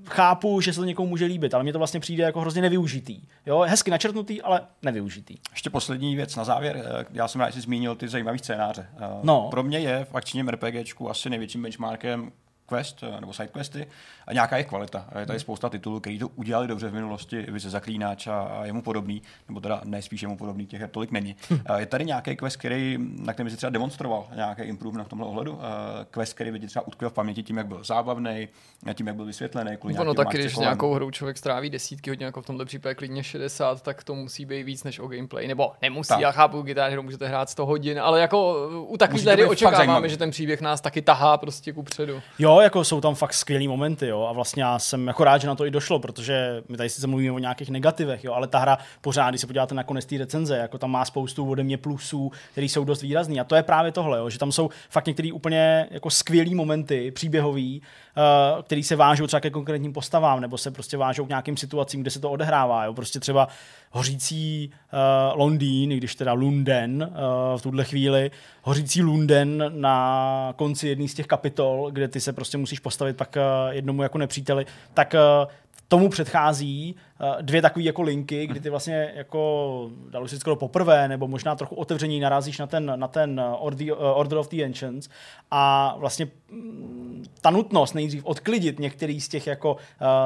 chápu, 0.09 0.61
že 0.61 0.73
se 0.73 0.79
to 0.79 0.85
někomu 0.85 1.09
může 1.09 1.25
líbit, 1.25 1.53
ale 1.53 1.63
mně 1.63 1.73
to 1.73 1.77
vlastně 1.77 1.99
přijde 1.99 2.23
jako 2.23 2.41
hrozně 2.41 2.61
nevyužitý. 2.61 3.21
Jo, 3.45 3.59
hezky 3.59 3.91
načrtnutý, 3.91 4.41
ale 4.41 4.61
nevyužitý. 4.81 5.35
Ještě 5.51 5.69
poslední 5.69 6.15
věc 6.15 6.35
na 6.35 6.43
závěr. 6.43 6.83
Eh, 6.85 7.05
já 7.13 7.27
jsem 7.27 7.41
rád, 7.41 7.49
že 7.49 7.53
jsi 7.53 7.61
zmínil 7.61 7.95
ty 7.95 8.07
zajímavé 8.07 8.37
scénáře. 8.37 8.87
Eh, 8.97 9.05
no. 9.23 9.47
Pro 9.49 9.63
mě 9.63 9.79
je 9.79 10.05
v 10.05 10.15
akčním 10.15 10.49
RPGčku 10.49 11.09
asi 11.09 11.29
největším 11.29 11.61
benchmarkem 11.61 12.31
quest 12.67 13.03
eh, 13.03 13.21
nebo 13.21 13.33
side 13.33 13.47
questy 13.47 13.87
a 14.27 14.33
nějaká 14.33 14.57
je 14.57 14.63
kvalita. 14.63 15.05
Je 15.19 15.25
tady 15.25 15.37
hmm. 15.37 15.39
spousta 15.39 15.69
titulů, 15.69 15.99
který 15.99 16.19
to 16.19 16.27
udělali 16.27 16.67
dobře 16.67 16.89
v 16.89 16.93
minulosti, 16.93 17.41
Vize 17.41 17.69
Zaklínač 17.69 18.27
a 18.27 18.61
jemu 18.63 18.81
podobný, 18.81 19.21
nebo 19.47 19.59
teda 19.59 19.81
ne 19.83 20.01
spíš 20.01 20.21
jemu 20.21 20.37
podobný, 20.37 20.65
těch 20.65 20.81
tolik 20.91 21.11
není. 21.11 21.35
Hm. 21.49 21.59
Eh, 21.65 21.79
je 21.79 21.85
tady 21.85 22.05
nějaký 22.05 22.35
quest, 22.35 22.57
který, 22.57 22.97
na 22.99 23.33
kterém 23.33 23.49
si 23.49 23.57
třeba 23.57 23.69
demonstroval 23.69 24.27
nějaký 24.35 24.61
improve 24.61 25.03
v 25.03 25.07
tomhle 25.07 25.27
ohledu? 25.27 25.59
Eh, 25.61 26.05
quest, 26.11 26.33
který 26.33 26.51
by 26.51 26.59
ti 26.59 26.67
třeba 26.67 26.87
utkvěl 26.87 27.09
v 27.09 27.13
paměti 27.13 27.43
tím, 27.43 27.57
jak 27.57 27.67
byl 27.67 27.83
zábavný, 27.83 28.47
tím, 28.93 29.07
jak 29.07 29.15
byl 29.15 29.25
vysvětlený. 29.25 29.77
Ono 29.77 30.13
taky, 30.13 30.37
když 30.37 30.57
nějakou 30.57 30.93
hrou 30.93 31.11
člověk 31.11 31.37
stráví 31.37 31.69
desítky 31.69 32.09
hodin, 32.09 32.25
jako 32.25 32.41
v 32.41 32.45
tomto 32.45 32.65
případě 32.65 32.95
klidně 32.95 33.23
60, 33.23 33.81
tak 33.81 34.03
to 34.03 34.15
musí 34.15 34.45
být 34.45 34.63
víc 34.63 34.83
než 34.83 34.99
o 34.99 35.07
gameplay. 35.07 35.47
Nebo 35.47 35.71
nemusí, 35.81 36.09
tak. 36.09 36.19
já 36.19 36.31
chápu, 36.31 36.61
gitar 36.61 36.91
hru 36.91 37.03
můžete 37.03 37.27
hrát 37.27 37.49
100 37.49 37.65
hodin, 37.65 37.99
ale 37.99 38.21
jako 38.21 38.67
u 38.81 38.97
takových 38.97 39.25
hry 39.25 39.45
očekáváme, 39.45 40.09
že 40.09 40.17
ten 40.17 40.31
příběh 40.31 40.61
nás 40.61 40.81
taky 40.81 41.01
tahá 41.01 41.37
prostě 41.37 41.73
ku 41.73 41.83
předu. 41.83 42.21
Jako 42.61 42.83
jsou 42.83 43.01
tam 43.01 43.15
fakt 43.15 43.33
skvělý 43.33 43.67
momenty, 43.67 44.07
jo, 44.07 44.21
a 44.29 44.31
vlastně 44.31 44.63
já 44.63 44.79
jsem 44.79 45.07
jako 45.07 45.23
rád, 45.23 45.41
že 45.41 45.47
na 45.47 45.55
to 45.55 45.65
i 45.65 45.71
došlo, 45.71 45.99
protože 45.99 46.63
my 46.69 46.77
tady 46.77 46.89
sice 46.89 47.07
mluvíme 47.07 47.31
o 47.31 47.39
nějakých 47.39 47.69
negativech, 47.69 48.23
jo, 48.23 48.33
ale 48.33 48.47
ta 48.47 48.59
hra 48.59 48.77
pořád, 49.01 49.29
když 49.29 49.41
se 49.41 49.47
podíváte 49.47 49.75
na 49.75 49.83
konec 49.83 50.05
té 50.05 50.17
recenze, 50.17 50.57
jako 50.57 50.77
tam 50.77 50.91
má 50.91 51.05
spoustu 51.05 51.49
ode 51.49 51.63
mě 51.63 51.77
plusů, 51.77 52.31
které 52.51 52.65
jsou 52.65 52.83
dost 52.83 53.01
výrazný. 53.01 53.39
A 53.39 53.43
to 53.43 53.55
je 53.55 53.63
právě 53.63 53.91
tohle, 53.91 54.17
jo, 54.17 54.29
že 54.29 54.39
tam 54.39 54.51
jsou 54.51 54.69
fakt 54.89 55.07
některé 55.07 55.33
úplně 55.33 55.87
jako 55.91 56.09
skvělý 56.09 56.55
momenty 56.55 57.11
příběhový, 57.11 57.81
uh, 58.17 58.61
který 58.61 58.83
se 58.83 58.95
vážou 58.95 59.27
třeba 59.27 59.39
ke 59.39 59.49
konkrétním 59.49 59.93
postavám, 59.93 60.41
nebo 60.41 60.57
se 60.57 60.71
prostě 60.71 60.97
vážou 60.97 61.25
k 61.25 61.29
nějakým 61.29 61.57
situacím, 61.57 62.01
kde 62.01 62.11
se 62.11 62.19
to 62.19 62.31
odehrává. 62.31 62.85
Jo. 62.85 62.93
Prostě 62.93 63.19
třeba 63.19 63.47
hořící 63.91 64.71
uh, 64.71 65.39
Londýn, 65.39 65.89
když 65.89 66.15
teda 66.15 66.33
Lunden 66.33 67.11
uh, 67.11 67.59
v 67.59 67.61
tuhle 67.61 67.83
chvíli, 67.83 68.31
hořící 68.63 69.01
Lunden 69.01 69.71
na 69.75 70.53
konci 70.55 70.87
jedné 70.87 71.07
z 71.07 71.13
těch 71.13 71.27
kapitol, 71.27 71.89
kde 71.91 72.07
ty 72.07 72.21
se 72.21 72.33
prostě 72.33 72.57
musíš 72.57 72.79
postavit 72.79 73.17
pak 73.17 73.35
uh, 73.35 73.73
jednomu 73.73 74.03
jako 74.03 74.17
nepříteli, 74.17 74.65
tak 74.93 75.13
uh, 75.13 75.51
tomu 75.87 76.09
předchází 76.09 76.95
dvě 77.41 77.61
takové 77.61 77.83
jako 77.83 78.01
linky, 78.01 78.47
kdy 78.47 78.59
ty 78.59 78.69
vlastně 78.69 79.11
jako, 79.15 79.89
dalo 80.09 80.27
si 80.27 80.39
skoro 80.39 80.55
poprvé, 80.55 81.07
nebo 81.07 81.27
možná 81.27 81.55
trochu 81.55 81.75
otevření 81.75 82.19
narazíš 82.19 82.59
na 82.59 82.67
ten, 82.67 82.93
na 82.95 83.07
ten 83.07 83.41
Order, 83.59 83.93
Order 83.97 84.37
of 84.37 84.49
the 84.49 84.65
Ancients 84.65 85.09
a 85.51 85.95
vlastně 85.97 86.27
mm, 86.51 87.25
ta 87.41 87.49
nutnost 87.49 87.93
nejdřív 87.93 88.25
odklidit 88.25 88.79
některý 88.79 89.21
z 89.21 89.27
těch 89.27 89.47
jako 89.47 89.77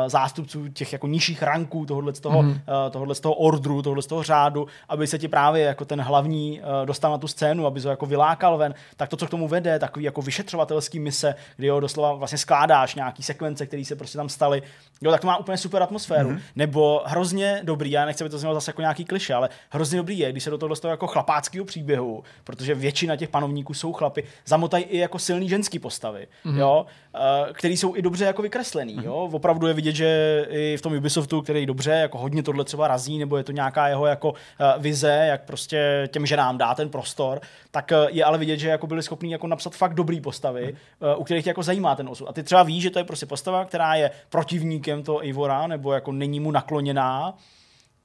zástupců 0.07 0.67
těch 0.67 0.93
jako 0.93 1.07
nižších 1.07 1.43
ranků 1.43 1.85
tohohle 1.85 2.13
z 2.13 2.19
toho, 2.19 2.43
mm. 2.43 2.59
tohohle 2.91 3.15
z 3.15 3.19
toho 3.19 3.33
ordru, 3.33 3.81
tohohle 3.81 4.03
z 4.03 4.07
toho 4.07 4.23
řádu, 4.23 4.67
aby 4.89 5.07
se 5.07 5.19
ti 5.19 5.27
právě 5.27 5.63
jako 5.63 5.85
ten 5.85 6.01
hlavní 6.01 6.61
dostal 6.85 7.11
na 7.11 7.17
tu 7.17 7.27
scénu, 7.27 7.65
aby 7.65 7.81
se 7.81 7.89
jako 7.89 8.05
vylákal 8.05 8.57
ven, 8.57 8.73
tak 8.97 9.09
to, 9.09 9.17
co 9.17 9.27
k 9.27 9.29
tomu 9.29 9.47
vede, 9.47 9.79
takový 9.79 10.05
jako 10.05 10.21
vyšetřovatelský 10.21 10.99
mise, 10.99 11.35
kdy 11.57 11.69
ho 11.69 11.79
doslova 11.79 12.13
vlastně 12.13 12.37
skládáš 12.37 12.95
nějaký 12.95 13.23
sekvence, 13.23 13.65
které 13.65 13.85
se 13.85 13.95
prostě 13.95 14.17
tam 14.17 14.29
staly, 14.29 14.61
jo, 15.01 15.11
tak 15.11 15.21
to 15.21 15.27
má 15.27 15.37
úplně 15.37 15.57
super 15.57 15.83
atmosféru. 15.83 16.29
Mm. 16.29 16.39
Nebo 16.55 16.80
hrozně 17.05 17.61
dobrý, 17.63 17.91
já 17.91 18.05
nechci, 18.05 18.23
aby 18.23 18.29
to 18.29 18.37
znělo 18.37 18.53
zase 18.53 18.69
jako 18.69 18.81
nějaký 18.81 19.05
kliše, 19.05 19.33
ale 19.33 19.49
hrozně 19.69 19.97
dobrý 19.97 20.19
je, 20.19 20.31
když 20.31 20.43
se 20.43 20.49
do 20.49 20.57
toho 20.57 20.67
dostalo 20.67 20.91
jako 20.91 21.07
chlapáckého 21.07 21.65
příběhu, 21.65 22.23
protože 22.43 22.75
většina 22.75 23.15
těch 23.15 23.29
panovníků 23.29 23.73
jsou 23.73 23.93
chlapy, 23.93 24.23
zamotají 24.45 24.83
i 24.83 24.97
jako 24.97 25.19
silný 25.19 25.49
ženský 25.49 25.79
postavy, 25.79 26.27
mm. 26.43 26.57
jo, 26.59 26.85
uh, 27.15 27.53
který 27.53 27.77
jsou 27.77 27.95
i 27.95 28.01
dobře 28.01 28.25
jako 28.25 28.41
vykreslený, 28.41 28.95
mm. 28.95 29.03
jo. 29.03 29.29
Opravdu 29.31 29.67
je 29.67 29.73
vidět, 29.73 29.95
že 29.95 30.45
i 30.49 30.77
v 30.77 30.81
tom 30.81 30.93
Ubisoftu, 30.93 31.41
který 31.41 31.65
dobře 31.65 31.91
jako 31.91 32.17
hodně 32.17 32.43
tohle 32.43 32.63
třeba 32.63 32.87
razí, 32.87 33.19
nebo 33.19 33.37
je 33.37 33.43
to 33.43 33.51
nějaká 33.51 33.87
jeho 33.87 34.05
jako 34.05 34.29
uh, 34.29 34.35
vize, 34.77 35.25
jak 35.29 35.43
prostě 35.43 36.09
těm 36.11 36.25
ženám 36.25 36.57
dá 36.57 36.75
ten 36.75 36.89
prostor, 36.89 37.41
tak 37.71 37.91
uh, 37.91 38.09
je 38.09 38.23
ale 38.23 38.37
vidět, 38.37 38.57
že 38.57 38.69
jako 38.69 38.87
byli 38.87 39.03
schopní 39.03 39.31
jako 39.31 39.47
napsat 39.47 39.75
fakt 39.75 39.93
dobrý 39.93 40.21
postavy, 40.21 40.75
mm. 41.01 41.09
uh, 41.09 41.21
u 41.21 41.23
kterých 41.23 41.47
jako 41.47 41.63
zajímá 41.63 41.95
ten 41.95 42.09
osud. 42.09 42.27
A 42.27 42.33
ty 42.33 42.43
třeba 42.43 42.63
víš, 42.63 42.83
že 42.83 42.89
to 42.89 42.99
je 42.99 43.05
prostě 43.05 43.25
postava, 43.25 43.65
která 43.65 43.95
je 43.95 44.11
protivníkem 44.29 45.03
toho 45.03 45.27
Ivora, 45.27 45.67
nebo 45.67 45.93
jako 45.93 46.11
není 46.11 46.39
mu 46.39 46.51
nakloněná, 46.51 46.70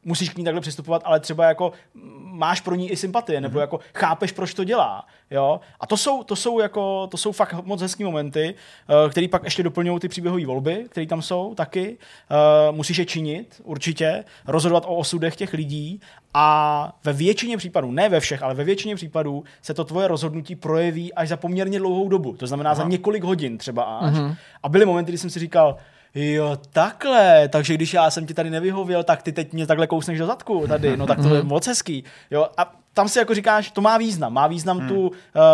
musíš 0.07 0.31
k 0.31 0.39
ní 0.39 0.45
takhle 0.45 0.61
přistupovat, 0.61 1.03
ale 1.05 1.21
třeba 1.21 1.45
jako 1.45 1.73
máš 2.21 2.61
pro 2.61 2.75
ní 2.75 2.91
i 2.91 2.97
sympatie, 2.97 3.41
nebo 3.41 3.59
mm-hmm. 3.59 3.61
jako 3.61 3.81
chápeš, 3.95 4.33
proč 4.33 4.55
to 4.55 4.65
dělá. 4.65 5.07
Jo? 5.31 5.61
A 5.81 5.87
to 5.87 5.97
jsou, 5.97 6.23
to 6.23 6.37
jsou, 6.37 6.61
jako, 6.61 7.07
to 7.07 7.17
jsou 7.17 7.33
fakt 7.33 7.65
moc 7.65 7.83
hezký 7.83 8.05
momenty, 8.05 8.55
uh, 9.05 9.11
které 9.11 9.29
pak 9.29 9.45
ještě 9.45 9.63
doplňují 9.63 10.01
ty 10.01 10.09
příběhové 10.09 10.47
volby, 10.47 10.87
které 10.89 11.07
tam 11.07 11.23
jsou 11.23 11.55
taky. 11.55 11.99
Uh, 12.71 12.77
musíš 12.77 12.99
je 12.99 13.05
činit, 13.05 13.61
určitě, 13.65 14.25
rozhodovat 14.47 14.85
o 14.87 14.97
osudech 14.97 15.37
těch 15.37 15.53
lidí 15.53 16.01
a 16.35 16.93
ve 17.05 17.13
většině 17.13 17.57
případů, 17.57 17.91
ne 17.91 18.09
ve 18.09 18.21
všech, 18.21 18.43
ale 18.43 18.55
ve 18.55 18.65
většině 18.65 18.95
případů 18.95 19.45
se 19.63 19.75
to 19.75 19.85
tvoje 19.85 20.09
rozhodnutí 20.09 20.57
projeví 20.57 21.15
až 21.15 21.29
za 21.29 21.37
poměrně 21.37 21.79
dlouhou 21.79 22.09
dobu. 22.09 22.37
To 22.37 22.47
znamená 22.47 22.71
Aha. 22.71 22.83
za 22.83 22.89
několik 22.89 23.25
hodin 23.25 23.59
třeba 23.59 23.83
až. 23.83 24.15
Mm-hmm. 24.15 24.37
A 24.63 24.69
byly 24.69 24.87
momenty, 24.87 25.11
kdy 25.11 25.19
jsem 25.19 25.31
si 25.31 25.39
říkal, 25.39 25.77
Jo, 26.19 26.59
takhle, 26.73 27.49
takže 27.49 27.75
když 27.75 27.95
já 27.95 28.11
jsem 28.11 28.27
ti 28.27 28.35
tady 28.35 28.51
nevyhověl, 28.51 29.05
tak 29.05 29.23
ty 29.23 29.33
teď 29.33 29.53
mě 29.53 29.67
takhle 29.67 29.87
kousneš 29.87 30.19
do 30.19 30.27
zadku 30.27 30.65
tady, 30.69 30.97
no 30.97 31.07
tak 31.07 31.23
to 31.23 31.35
je 31.35 31.41
mhm. 31.41 31.49
moc 31.49 31.67
hezký. 31.67 32.05
Jo, 32.31 32.47
a 32.57 32.75
tam 32.95 33.09
si 33.09 33.19
jako 33.19 33.35
říkáš, 33.35 33.71
to 33.71 33.81
má 33.81 33.99
význam, 33.99 34.33
má 34.33 34.47
význam 34.47 34.79
hmm. 34.79 34.89
tu 34.89 35.01
uh, 35.09 35.13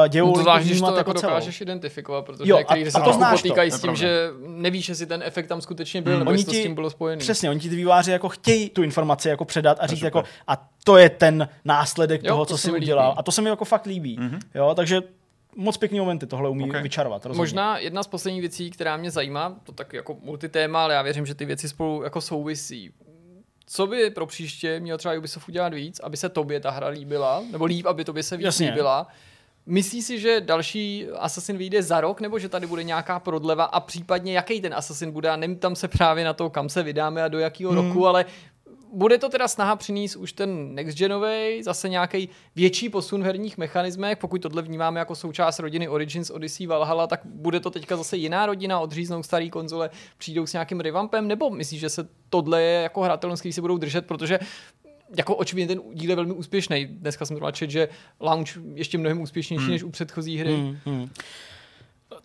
dějou 0.08 0.26
no 0.26 0.32
to 0.32 0.40
zvlášť, 0.40 0.66
když 0.66 0.80
to 0.80 0.86
jako, 0.86 0.98
jako 0.98 1.12
dokážeš 1.12 1.60
identifikovat, 1.60 2.24
protože 2.24 2.50
jo, 2.50 2.58
některý 2.58 2.90
se 2.90 3.00
to 3.00 3.18
potýkají 3.30 3.70
to, 3.70 3.76
s 3.76 3.80
tím, 3.80 3.96
že 3.96 4.30
nevíš, 4.46 4.88
jestli 4.88 5.06
ten 5.06 5.22
efekt 5.24 5.46
tam 5.46 5.60
skutečně 5.60 6.02
byl, 6.02 6.12
hmm. 6.12 6.18
nebo 6.18 6.30
oni 6.30 6.40
jestli 6.40 6.52
ti, 6.52 6.60
s 6.60 6.62
tím 6.62 6.74
bylo 6.74 6.90
spojený. 6.90 7.20
Přesně, 7.20 7.50
oni 7.50 7.60
ti 7.60 7.68
ty 7.68 7.76
výváři 7.76 8.10
jako 8.10 8.28
chtějí 8.28 8.70
tu 8.70 8.82
informaci 8.82 9.28
jako 9.28 9.44
předat 9.44 9.78
a 9.80 9.86
říct 9.86 10.02
jako, 10.02 10.22
a 10.48 10.68
to 10.84 10.96
je 10.96 11.10
ten 11.10 11.48
následek 11.64 12.22
jo, 12.24 12.28
toho, 12.28 12.46
co 12.46 12.58
si 12.58 12.72
udělal. 12.72 13.14
A 13.16 13.22
to 13.22 13.32
se 13.32 13.42
mi 13.42 13.48
jako 13.48 13.64
fakt 13.64 13.86
líbí. 13.86 14.18
Mm-hmm. 14.18 14.38
Jo, 14.54 14.72
takže 14.74 15.02
moc 15.56 15.76
pěkný 15.76 15.98
momenty 15.98 16.26
tohle 16.26 16.48
umí 16.48 16.64
okay. 16.64 16.82
vyčarovat. 16.82 17.26
Rozhodně. 17.26 17.40
Možná 17.40 17.78
jedna 17.78 18.02
z 18.02 18.06
posledních 18.06 18.40
věcí, 18.40 18.70
která 18.70 18.96
mě 18.96 19.10
zajímá, 19.10 19.56
to 19.64 19.72
tak 19.72 19.92
jako 19.92 20.16
multitéma, 20.22 20.84
ale 20.84 20.94
já 20.94 21.02
věřím, 21.02 21.26
že 21.26 21.34
ty 21.34 21.44
věci 21.44 21.68
spolu 21.68 22.02
jako 22.02 22.20
souvisí. 22.20 22.92
Co 23.66 23.86
by 23.86 24.10
pro 24.10 24.26
příště 24.26 24.80
měl 24.80 24.98
třeba 24.98 25.14
Ubisoft 25.14 25.48
udělat 25.48 25.74
víc, 25.74 26.00
aby 26.00 26.16
se 26.16 26.28
tobě 26.28 26.60
ta 26.60 26.70
hra 26.70 26.88
líbila, 26.88 27.42
nebo 27.52 27.64
líp, 27.64 27.86
aby 27.86 28.04
tobě 28.04 28.22
se 28.22 28.36
víc 28.36 28.44
Jasně. 28.44 28.70
líbila? 28.70 29.06
Myslíš 29.66 30.04
si, 30.04 30.20
že 30.20 30.40
další 30.40 31.06
Assassin 31.18 31.56
vyjde 31.56 31.82
za 31.82 32.00
rok, 32.00 32.20
nebo 32.20 32.38
že 32.38 32.48
tady 32.48 32.66
bude 32.66 32.82
nějaká 32.82 33.20
prodleva 33.20 33.64
a 33.64 33.80
případně 33.80 34.32
jaký 34.32 34.60
ten 34.60 34.74
Assassin 34.74 35.10
bude? 35.10 35.30
A 35.30 35.38
tam 35.58 35.76
se 35.76 35.88
právě 35.88 36.24
na 36.24 36.32
to, 36.32 36.50
kam 36.50 36.68
se 36.68 36.82
vydáme 36.82 37.22
a 37.22 37.28
do 37.28 37.38
jakého 37.38 37.72
hmm. 37.72 37.88
roku, 37.88 38.06
ale 38.06 38.24
bude 38.92 39.18
to 39.18 39.28
teda 39.28 39.48
snaha 39.48 39.76
přinést 39.76 40.16
už 40.16 40.32
ten 40.32 40.74
next 40.74 40.98
genový, 40.98 41.62
zase 41.62 41.88
nějaký 41.88 42.28
větší 42.56 42.88
posun 42.88 43.22
v 43.22 43.24
herních 43.24 43.58
mechanismech, 43.58 44.18
pokud 44.18 44.42
tohle 44.42 44.62
vnímáme 44.62 45.00
jako 45.00 45.14
součást 45.14 45.58
rodiny 45.58 45.88
Origins, 45.88 46.30
Odyssey, 46.30 46.66
Valhalla, 46.66 47.06
tak 47.06 47.20
bude 47.24 47.60
to 47.60 47.70
teďka 47.70 47.96
zase 47.96 48.16
jiná 48.16 48.46
rodina, 48.46 48.80
odříznou 48.80 49.22
starý 49.22 49.50
konzole, 49.50 49.90
přijdou 50.18 50.46
s 50.46 50.52
nějakým 50.52 50.80
revampem, 50.80 51.28
nebo 51.28 51.50
myslíš, 51.50 51.80
že 51.80 51.88
se 51.88 52.08
tohle 52.28 52.62
je 52.62 52.82
jako 52.82 53.00
hratelnost, 53.00 53.40
který 53.40 53.52
se 53.52 53.60
budou 53.60 53.76
držet, 53.76 54.06
protože 54.06 54.38
jako 55.16 55.36
očividně 55.36 55.76
ten 55.76 55.82
díl 55.94 56.10
je 56.10 56.16
velmi 56.16 56.32
úspěšný. 56.32 56.86
Dneska 56.86 57.26
jsem 57.26 57.38
to 57.38 57.52
čet, 57.52 57.70
že 57.70 57.88
launch 58.20 58.48
ještě 58.74 58.98
mnohem 58.98 59.20
úspěšnější 59.20 59.64
hmm. 59.64 59.72
než 59.72 59.82
u 59.82 59.90
předchozí 59.90 60.38
hry. 60.38 60.54
Hmm, 60.54 60.78
hmm 60.84 61.10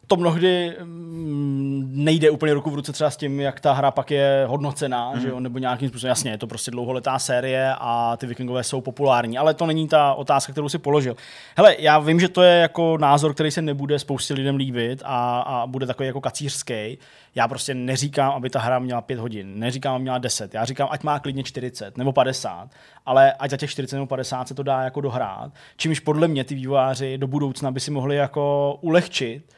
to 0.07 0.15
mnohdy 0.15 0.77
mm, 0.83 1.89
nejde 1.91 2.29
úplně 2.29 2.53
ruku 2.53 2.69
v 2.69 2.75
ruce 2.75 2.93
třeba 2.93 3.09
s 3.09 3.17
tím, 3.17 3.39
jak 3.39 3.59
ta 3.59 3.73
hra 3.73 3.91
pak 3.91 4.11
je 4.11 4.43
hodnocená, 4.47 5.11
mm. 5.11 5.21
že 5.21 5.29
jo, 5.29 5.39
nebo 5.39 5.59
nějakým 5.59 5.89
způsobem. 5.89 6.09
Jasně, 6.09 6.31
je 6.31 6.37
to 6.37 6.47
prostě 6.47 6.71
dlouholetá 6.71 7.19
série 7.19 7.73
a 7.79 8.17
ty 8.17 8.27
vikingové 8.27 8.63
jsou 8.63 8.81
populární, 8.81 9.37
ale 9.37 9.53
to 9.53 9.65
není 9.65 9.87
ta 9.87 10.13
otázka, 10.13 10.51
kterou 10.51 10.69
si 10.69 10.77
položil. 10.77 11.15
Hele, 11.57 11.75
já 11.79 11.99
vím, 11.99 12.19
že 12.19 12.29
to 12.29 12.41
je 12.41 12.59
jako 12.59 12.97
názor, 12.97 13.33
který 13.33 13.51
se 13.51 13.61
nebude 13.61 13.99
spoustě 13.99 14.33
lidem 14.33 14.55
líbit 14.55 15.01
a, 15.05 15.39
a 15.39 15.67
bude 15.67 15.85
takový 15.85 16.07
jako 16.07 16.21
kacířský. 16.21 16.97
Já 17.35 17.47
prostě 17.47 17.73
neříkám, 17.73 18.31
aby 18.31 18.49
ta 18.49 18.59
hra 18.59 18.79
měla 18.79 19.01
5 19.01 19.19
hodin, 19.19 19.59
neříkám, 19.59 19.95
aby 19.95 20.01
měla 20.01 20.17
10. 20.17 20.53
Já 20.53 20.65
říkám, 20.65 20.87
ať 20.91 21.03
má 21.03 21.19
klidně 21.19 21.43
40 21.43 21.97
nebo 21.97 22.13
50, 22.13 22.69
ale 23.05 23.33
ať 23.33 23.51
za 23.51 23.57
těch 23.57 23.69
40 23.69 23.95
nebo 23.95 24.07
50 24.07 24.47
se 24.47 24.53
to 24.53 24.63
dá 24.63 24.81
jako 24.81 25.01
dohrát. 25.01 25.51
Čímž 25.77 25.99
podle 25.99 26.27
mě 26.27 26.43
ty 26.43 26.55
vývojáři 26.55 27.17
do 27.17 27.27
budoucna 27.27 27.71
by 27.71 27.79
si 27.79 27.91
mohli 27.91 28.15
jako 28.15 28.77
ulehčit 28.81 29.57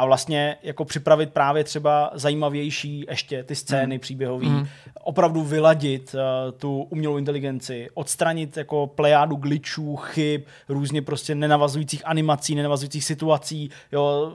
a 0.00 0.04
vlastně 0.04 0.56
jako 0.62 0.84
připravit 0.84 1.32
právě 1.32 1.64
třeba 1.64 2.10
zajímavější 2.14 3.04
ještě 3.10 3.44
ty 3.44 3.54
scény 3.54 3.94
mm. 3.94 4.00
příběhové, 4.00 4.46
mm. 4.46 4.66
opravdu 5.02 5.42
vyladit 5.42 6.14
uh, 6.14 6.52
tu 6.58 6.82
umělou 6.82 7.16
inteligenci, 7.16 7.88
odstranit 7.94 8.56
jako 8.56 8.86
plejádu 8.86 9.36
glitchů, 9.36 9.96
chyb, 9.96 10.42
různě 10.68 11.02
prostě 11.02 11.34
nenavazujících 11.34 12.02
animací, 12.06 12.54
nenavazujících 12.54 13.04
situací, 13.04 13.70
jo, 13.92 14.32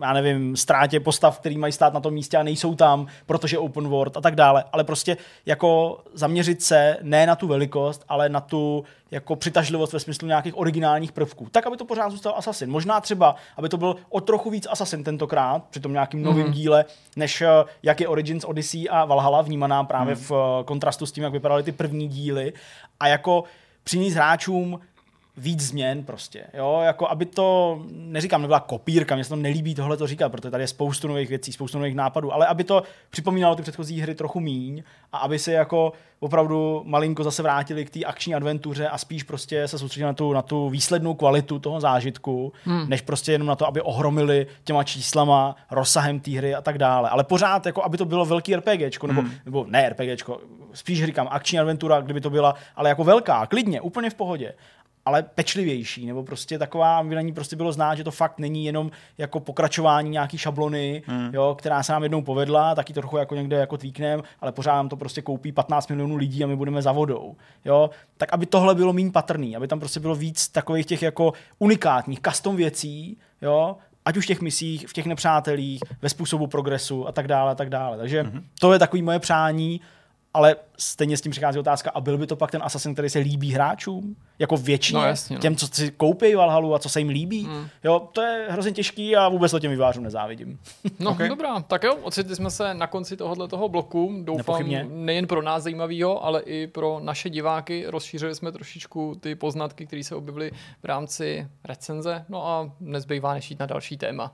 já 0.00 0.12
nevím, 0.12 0.56
ztrátě 0.56 1.00
postav, 1.00 1.38
který 1.38 1.58
mají 1.58 1.72
stát 1.72 1.94
na 1.94 2.00
tom 2.00 2.14
místě 2.14 2.36
a 2.36 2.42
nejsou 2.42 2.74
tam, 2.74 3.06
protože 3.26 3.58
open 3.58 3.88
world 3.88 4.16
a 4.16 4.20
tak 4.20 4.34
dále, 4.36 4.64
ale 4.72 4.84
prostě 4.84 5.16
jako 5.46 6.00
zaměřit 6.14 6.62
se 6.62 6.96
ne 7.02 7.26
na 7.26 7.36
tu 7.36 7.46
velikost, 7.46 8.04
ale 8.08 8.28
na 8.28 8.40
tu 8.40 8.84
jako 9.10 9.36
přitažlivost 9.36 9.92
ve 9.92 10.00
smyslu 10.00 10.28
nějakých 10.28 10.58
originálních 10.58 11.12
prvků. 11.12 11.48
Tak, 11.50 11.66
aby 11.66 11.76
to 11.76 11.84
pořád 11.84 12.10
zůstal 12.10 12.34
Assassin. 12.36 12.70
Možná 12.70 13.00
třeba, 13.00 13.36
aby 13.56 13.68
to 13.68 13.76
byl 13.76 13.96
o 14.08 14.20
trochu 14.20 14.50
víc 14.50 14.66
Assassin 14.70 15.04
tentokrát, 15.04 15.64
při 15.70 15.80
tom 15.80 15.92
nějakým 15.92 16.22
novým 16.22 16.46
mm-hmm. 16.46 16.52
díle, 16.52 16.84
než 17.16 17.40
eh, 17.40 17.48
jak 17.82 18.00
je 18.00 18.08
Origins 18.08 18.44
Odyssey 18.44 18.86
a 18.90 19.04
Valhalla 19.04 19.42
vnímaná 19.42 19.84
právě 19.84 20.14
mm. 20.14 20.20
v 20.20 20.32
eh, 20.32 20.64
kontrastu 20.64 21.06
s 21.06 21.12
tím, 21.12 21.24
jak 21.24 21.32
vypadaly 21.32 21.62
ty 21.62 21.72
první 21.72 22.08
díly. 22.08 22.52
A 23.00 23.08
jako 23.08 23.44
přinést 23.84 24.14
hráčům 24.14 24.80
víc 25.36 25.60
změn 25.60 26.04
prostě, 26.04 26.44
jo, 26.54 26.80
jako 26.84 27.08
aby 27.08 27.26
to, 27.26 27.78
neříkám, 27.90 28.42
nebyla 28.42 28.60
kopírka, 28.60 29.14
mně 29.14 29.24
se 29.24 29.30
to 29.30 29.36
nelíbí 29.36 29.74
tohle 29.74 29.96
to 29.96 30.06
říkat, 30.06 30.28
protože 30.28 30.50
tady 30.50 30.62
je 30.62 30.68
spoustu 30.68 31.08
nových 31.08 31.28
věcí, 31.28 31.52
spoustu 31.52 31.78
nových 31.78 31.94
nápadů, 31.94 32.32
ale 32.32 32.46
aby 32.46 32.64
to 32.64 32.82
připomínalo 33.10 33.54
ty 33.54 33.62
předchozí 33.62 34.00
hry 34.00 34.14
trochu 34.14 34.40
míň 34.40 34.82
a 35.12 35.18
aby 35.18 35.38
se 35.38 35.52
jako 35.52 35.92
opravdu 36.20 36.82
malinko 36.84 37.24
zase 37.24 37.42
vrátili 37.42 37.84
k 37.84 37.90
té 37.90 38.04
akční 38.04 38.34
adventuře 38.34 38.88
a 38.88 38.98
spíš 38.98 39.22
prostě 39.22 39.68
se 39.68 39.78
soustředili 39.78 40.06
na 40.06 40.12
tu, 40.12 40.32
na 40.32 40.42
tu 40.42 40.68
výslednou 40.68 41.14
kvalitu 41.14 41.58
toho 41.58 41.80
zážitku, 41.80 42.52
hmm. 42.64 42.88
než 42.88 43.00
prostě 43.00 43.32
jenom 43.32 43.48
na 43.48 43.56
to, 43.56 43.66
aby 43.66 43.80
ohromili 43.80 44.46
těma 44.64 44.84
číslama, 44.84 45.56
rozsahem 45.70 46.20
té 46.20 46.30
hry 46.30 46.54
a 46.54 46.60
tak 46.60 46.78
dále. 46.78 47.08
Ale 47.10 47.24
pořád, 47.24 47.66
jako 47.66 47.84
aby 47.84 47.98
to 47.98 48.04
bylo 48.04 48.24
velký 48.24 48.56
RPGčko, 48.56 49.06
nebo, 49.06 49.20
hmm. 49.20 49.30
nebo 49.44 49.66
ne 49.68 49.88
RPGčko, 49.88 50.40
spíš 50.72 51.04
říkám 51.04 51.28
akční 51.30 51.58
adventura, 51.58 52.00
kdyby 52.00 52.20
to 52.20 52.30
byla, 52.30 52.54
ale 52.76 52.88
jako 52.88 53.04
velká, 53.04 53.46
klidně, 53.46 53.80
úplně 53.80 54.10
v 54.10 54.14
pohodě 54.14 54.54
ale 55.04 55.22
pečlivější, 55.22 56.06
nebo 56.06 56.22
prostě 56.22 56.58
taková, 56.58 56.98
aby 56.98 57.14
na 57.14 57.20
ní 57.20 57.32
prostě 57.32 57.56
bylo 57.56 57.72
znát, 57.72 57.94
že 57.94 58.04
to 58.04 58.10
fakt 58.10 58.38
není 58.38 58.64
jenom 58.64 58.90
jako 59.18 59.40
pokračování 59.40 60.10
nějaký 60.10 60.38
šablony, 60.38 61.02
hmm. 61.06 61.30
jo, 61.32 61.56
která 61.58 61.82
se 61.82 61.92
nám 61.92 62.02
jednou 62.02 62.22
povedla, 62.22 62.74
taky 62.74 62.92
to 62.92 63.00
trochu 63.00 63.16
jako 63.16 63.34
někde 63.34 63.56
jako 63.56 63.76
tweaknem, 63.76 64.22
ale 64.40 64.52
pořád 64.52 64.74
nám 64.74 64.88
to 64.88 64.96
prostě 64.96 65.22
koupí 65.22 65.52
15 65.52 65.88
milionů 65.88 66.16
lidí 66.16 66.44
a 66.44 66.46
my 66.46 66.56
budeme 66.56 66.82
za 66.82 66.92
vodou, 66.92 67.36
jo, 67.64 67.90
tak 68.16 68.32
aby 68.32 68.46
tohle 68.46 68.74
bylo 68.74 68.92
méně 68.92 69.10
patrný, 69.10 69.56
aby 69.56 69.68
tam 69.68 69.80
prostě 69.80 70.00
bylo 70.00 70.14
víc 70.14 70.48
takových 70.48 70.86
těch 70.86 71.02
jako 71.02 71.32
unikátních 71.58 72.20
custom 72.20 72.56
věcí, 72.56 73.18
jo, 73.42 73.76
ať 74.04 74.16
už 74.16 74.24
v 74.24 74.28
těch 74.28 74.40
misích, 74.40 74.88
v 74.88 74.92
těch 74.92 75.06
nepřátelích, 75.06 75.80
ve 76.02 76.08
způsobu 76.08 76.46
progresu 76.46 77.08
a 77.08 77.12
tak 77.12 77.28
dále, 77.28 77.52
a 77.52 77.54
tak 77.54 77.70
dále. 77.70 77.96
Takže 77.96 78.22
mm-hmm. 78.22 78.42
to 78.60 78.72
je 78.72 78.78
takový 78.78 79.02
moje 79.02 79.18
přání 79.18 79.80
ale 80.34 80.56
stejně 80.78 81.16
s 81.16 81.20
tím 81.20 81.32
přichází 81.32 81.58
otázka, 81.58 81.90
a 81.94 82.00
byl 82.00 82.18
by 82.18 82.26
to 82.26 82.36
pak 82.36 82.50
ten 82.50 82.62
Assassin, 82.64 82.92
který 82.92 83.10
se 83.10 83.18
líbí 83.18 83.52
hráčům? 83.52 84.16
Jako 84.38 84.56
většině? 84.56 85.00
No, 85.00 85.06
jasně, 85.06 85.36
no. 85.36 85.42
Těm, 85.42 85.56
co 85.56 85.66
si 85.66 85.90
koupí 85.90 86.34
Valhalu 86.34 86.74
a 86.74 86.78
co 86.78 86.88
se 86.88 87.00
jim 87.00 87.08
líbí? 87.08 87.44
Mm. 87.46 87.68
Jo, 87.84 88.08
to 88.12 88.22
je 88.22 88.46
hrozně 88.50 88.72
těžký 88.72 89.16
a 89.16 89.28
vůbec 89.28 89.50
to 89.50 89.60
těm 89.60 89.70
vývářům 89.70 90.04
nezávidím. 90.04 90.58
No, 90.98 91.10
okay. 91.10 91.28
dobrá. 91.28 91.60
Tak 91.60 91.82
jo, 91.82 91.94
ocitli 92.02 92.36
jsme 92.36 92.50
se 92.50 92.74
na 92.74 92.86
konci 92.86 93.16
tohohle 93.16 93.48
toho 93.48 93.68
bloku. 93.68 94.14
Doufám, 94.24 94.36
Nepochybně. 94.38 94.86
nejen 94.90 95.26
pro 95.26 95.42
nás 95.42 95.62
zajímavého, 95.62 96.24
ale 96.24 96.40
i 96.40 96.66
pro 96.66 97.00
naše 97.02 97.30
diváky. 97.30 97.84
Rozšířili 97.86 98.34
jsme 98.34 98.52
trošičku 98.52 99.14
ty 99.20 99.34
poznatky, 99.34 99.86
které 99.86 100.04
se 100.04 100.14
objevily 100.14 100.50
v 100.82 100.84
rámci 100.84 101.48
recenze. 101.64 102.24
No 102.28 102.46
a 102.46 102.72
nezbývá 102.80 103.34
než 103.34 103.50
jít 103.50 103.60
na 103.60 103.66
další 103.66 103.96
téma. 103.96 104.32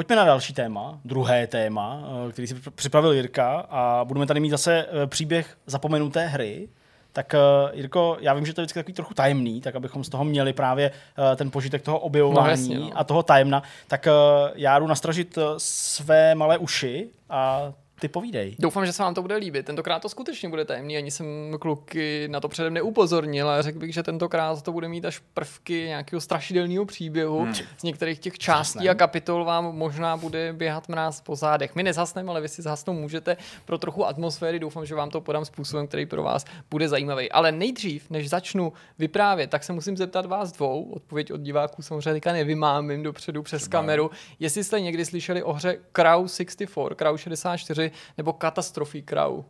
Pojďme 0.00 0.16
na 0.16 0.24
další 0.24 0.52
téma, 0.52 1.00
druhé 1.04 1.46
téma, 1.46 2.02
eh, 2.28 2.32
který 2.32 2.48
si 2.48 2.54
připravil 2.74 3.12
Jirka 3.12 3.66
a 3.70 4.04
budeme 4.04 4.26
tady 4.26 4.40
mít 4.40 4.50
zase 4.50 4.86
eh, 4.88 5.06
příběh 5.06 5.56
zapomenuté 5.66 6.26
hry. 6.26 6.68
Tak 7.12 7.34
eh, 7.34 7.38
Jirko, 7.72 8.16
já 8.20 8.34
vím, 8.34 8.46
že 8.46 8.54
to 8.54 8.60
je 8.60 8.62
vždycky 8.62 8.78
takový 8.78 8.94
trochu 8.94 9.14
tajemný, 9.14 9.60
tak 9.60 9.74
abychom 9.76 10.04
z 10.04 10.08
toho 10.08 10.24
měli 10.24 10.52
právě 10.52 10.90
ten 11.36 11.50
požitek 11.50 11.82
toho 11.82 11.98
objevování 11.98 12.46
no, 12.46 12.50
jasně, 12.50 12.78
no. 12.78 12.90
a 12.94 13.04
toho 13.04 13.22
tajemna, 13.22 13.62
tak 13.88 14.08
já 14.54 14.78
jdu 14.78 14.86
nastražit 14.86 15.38
své 15.58 16.34
malé 16.34 16.58
uši 16.58 17.08
a 17.30 17.72
ty 18.00 18.08
povídej. 18.08 18.56
Doufám, 18.58 18.86
že 18.86 18.92
se 18.92 19.02
vám 19.02 19.14
to 19.14 19.22
bude 19.22 19.36
líbit. 19.36 19.66
Tentokrát 19.66 20.02
to 20.02 20.08
skutečně 20.08 20.48
bude 20.48 20.64
tajemný, 20.64 20.96
ani 20.96 21.10
jsem 21.10 21.26
kluky 21.60 22.28
na 22.28 22.40
to 22.40 22.48
předem 22.48 22.74
neupozornil, 22.74 23.48
ale 23.48 23.62
řekl 23.62 23.78
bych, 23.78 23.94
že 23.94 24.02
tentokrát 24.02 24.62
to 24.62 24.72
bude 24.72 24.88
mít 24.88 25.04
až 25.04 25.18
prvky 25.34 25.84
nějakého 25.86 26.20
strašidelného 26.20 26.84
příběhu. 26.84 27.42
Hmm. 27.42 27.54
Z 27.54 27.82
některých 27.82 28.18
těch 28.18 28.38
částí 28.38 28.72
Zasnem. 28.78 28.90
a 28.90 28.94
kapitol 28.94 29.44
vám 29.44 29.64
možná 29.76 30.16
bude 30.16 30.52
běhat 30.52 30.88
mráz 30.88 31.20
po 31.20 31.36
zádech. 31.36 31.74
My 31.74 31.82
nezhasneme, 31.82 32.30
ale 32.30 32.40
vy 32.40 32.48
si 32.48 32.62
zhasnout 32.62 32.96
můžete 32.96 33.36
pro 33.64 33.78
trochu 33.78 34.06
atmosféry. 34.06 34.58
Doufám, 34.58 34.86
že 34.86 34.94
vám 34.94 35.10
to 35.10 35.20
podám 35.20 35.44
způsobem, 35.44 35.86
který 35.86 36.06
pro 36.06 36.22
vás 36.22 36.44
bude 36.70 36.88
zajímavý. 36.88 37.32
Ale 37.32 37.52
nejdřív, 37.52 38.10
než 38.10 38.28
začnu 38.28 38.72
vyprávět, 38.98 39.50
tak 39.50 39.64
se 39.64 39.72
musím 39.72 39.96
zeptat 39.96 40.26
vás 40.26 40.52
dvou. 40.52 40.90
Odpověď 40.90 41.32
od 41.32 41.40
diváků 41.40 41.82
samozřejmě 41.82 42.12
teďka 42.12 42.32
nevymámím 42.32 43.02
dopředu 43.02 43.42
přes 43.42 43.62
Třeba. 43.62 43.78
kameru. 43.78 44.10
Jestli 44.40 44.64
jste 44.64 44.80
někdy 44.80 45.04
slyšeli 45.04 45.42
o 45.42 45.52
hře 45.52 45.78
Crow 45.92 46.28
64, 46.28 46.94
Crow 46.96 47.16
64, 47.16 47.89
nebo 48.16 48.32
Katastrofy 48.32 49.02
Crow? 49.02 49.44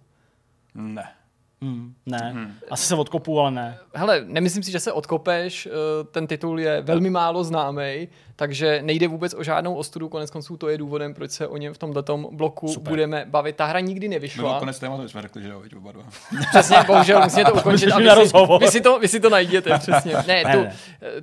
Ne. 0.75 1.15
Hmm, 1.63 1.95
ne, 2.07 2.31
hmm. 2.33 2.55
asi 2.71 2.87
se 2.87 2.95
odkopu, 2.95 3.41
ale 3.41 3.51
ne. 3.51 3.79
Hele, 3.95 4.25
nemyslím 4.27 4.63
si, 4.63 4.71
že 4.71 4.81
se 4.81 4.93
odkopeš, 4.93 5.67
eh, 5.67 5.71
ten 6.05 6.27
titul 6.27 6.61
je 6.61 6.81
velmi 6.81 7.11
málo 7.11 7.45
známý, 7.45 8.09
takže 8.41 8.83
nejde 8.83 9.09
vůbec 9.09 9.35
o 9.35 9.43
žádnou 9.43 9.75
ostudu, 9.75 10.09
konec 10.09 10.31
konců 10.31 10.57
to 10.57 10.69
je 10.69 10.79
důvodem, 10.79 11.15
proč 11.15 11.31
se 11.31 11.47
o 11.47 11.57
něm 11.57 11.75
v 11.75 11.79
tomto 11.79 12.17
bloku 12.33 12.69
Super. 12.69 12.91
budeme 12.91 13.27
bavit. 13.29 13.57
Ta 13.57 13.65
hra 13.65 13.81
nikdy 13.81 14.09
nevyšla. 14.09 14.53
No, 14.53 14.59
konec 14.59 14.79
tématu 14.79 15.09
jsme 15.09 15.23
řekli, 15.23 15.43
že 15.43 15.49
jo, 15.49 15.63
oba 15.77 15.93
dva. 15.93 16.03
Přesně, 16.51 16.77
bohužel 16.87 17.21
musíme 17.25 17.45
to 17.45 17.55
ukončit 17.55 17.93
a 17.93 17.99
vy 17.99 18.29
si, 18.29 18.37
vy, 18.61 18.69
si 18.69 18.81
to, 18.81 18.99
vy 18.99 19.09
si 19.09 19.21
to 19.21 19.31
najděte, 19.31 19.79
přesně. 19.79 20.15
Ne, 20.27 20.43
tu, 20.43 20.59
eh, 20.59 20.73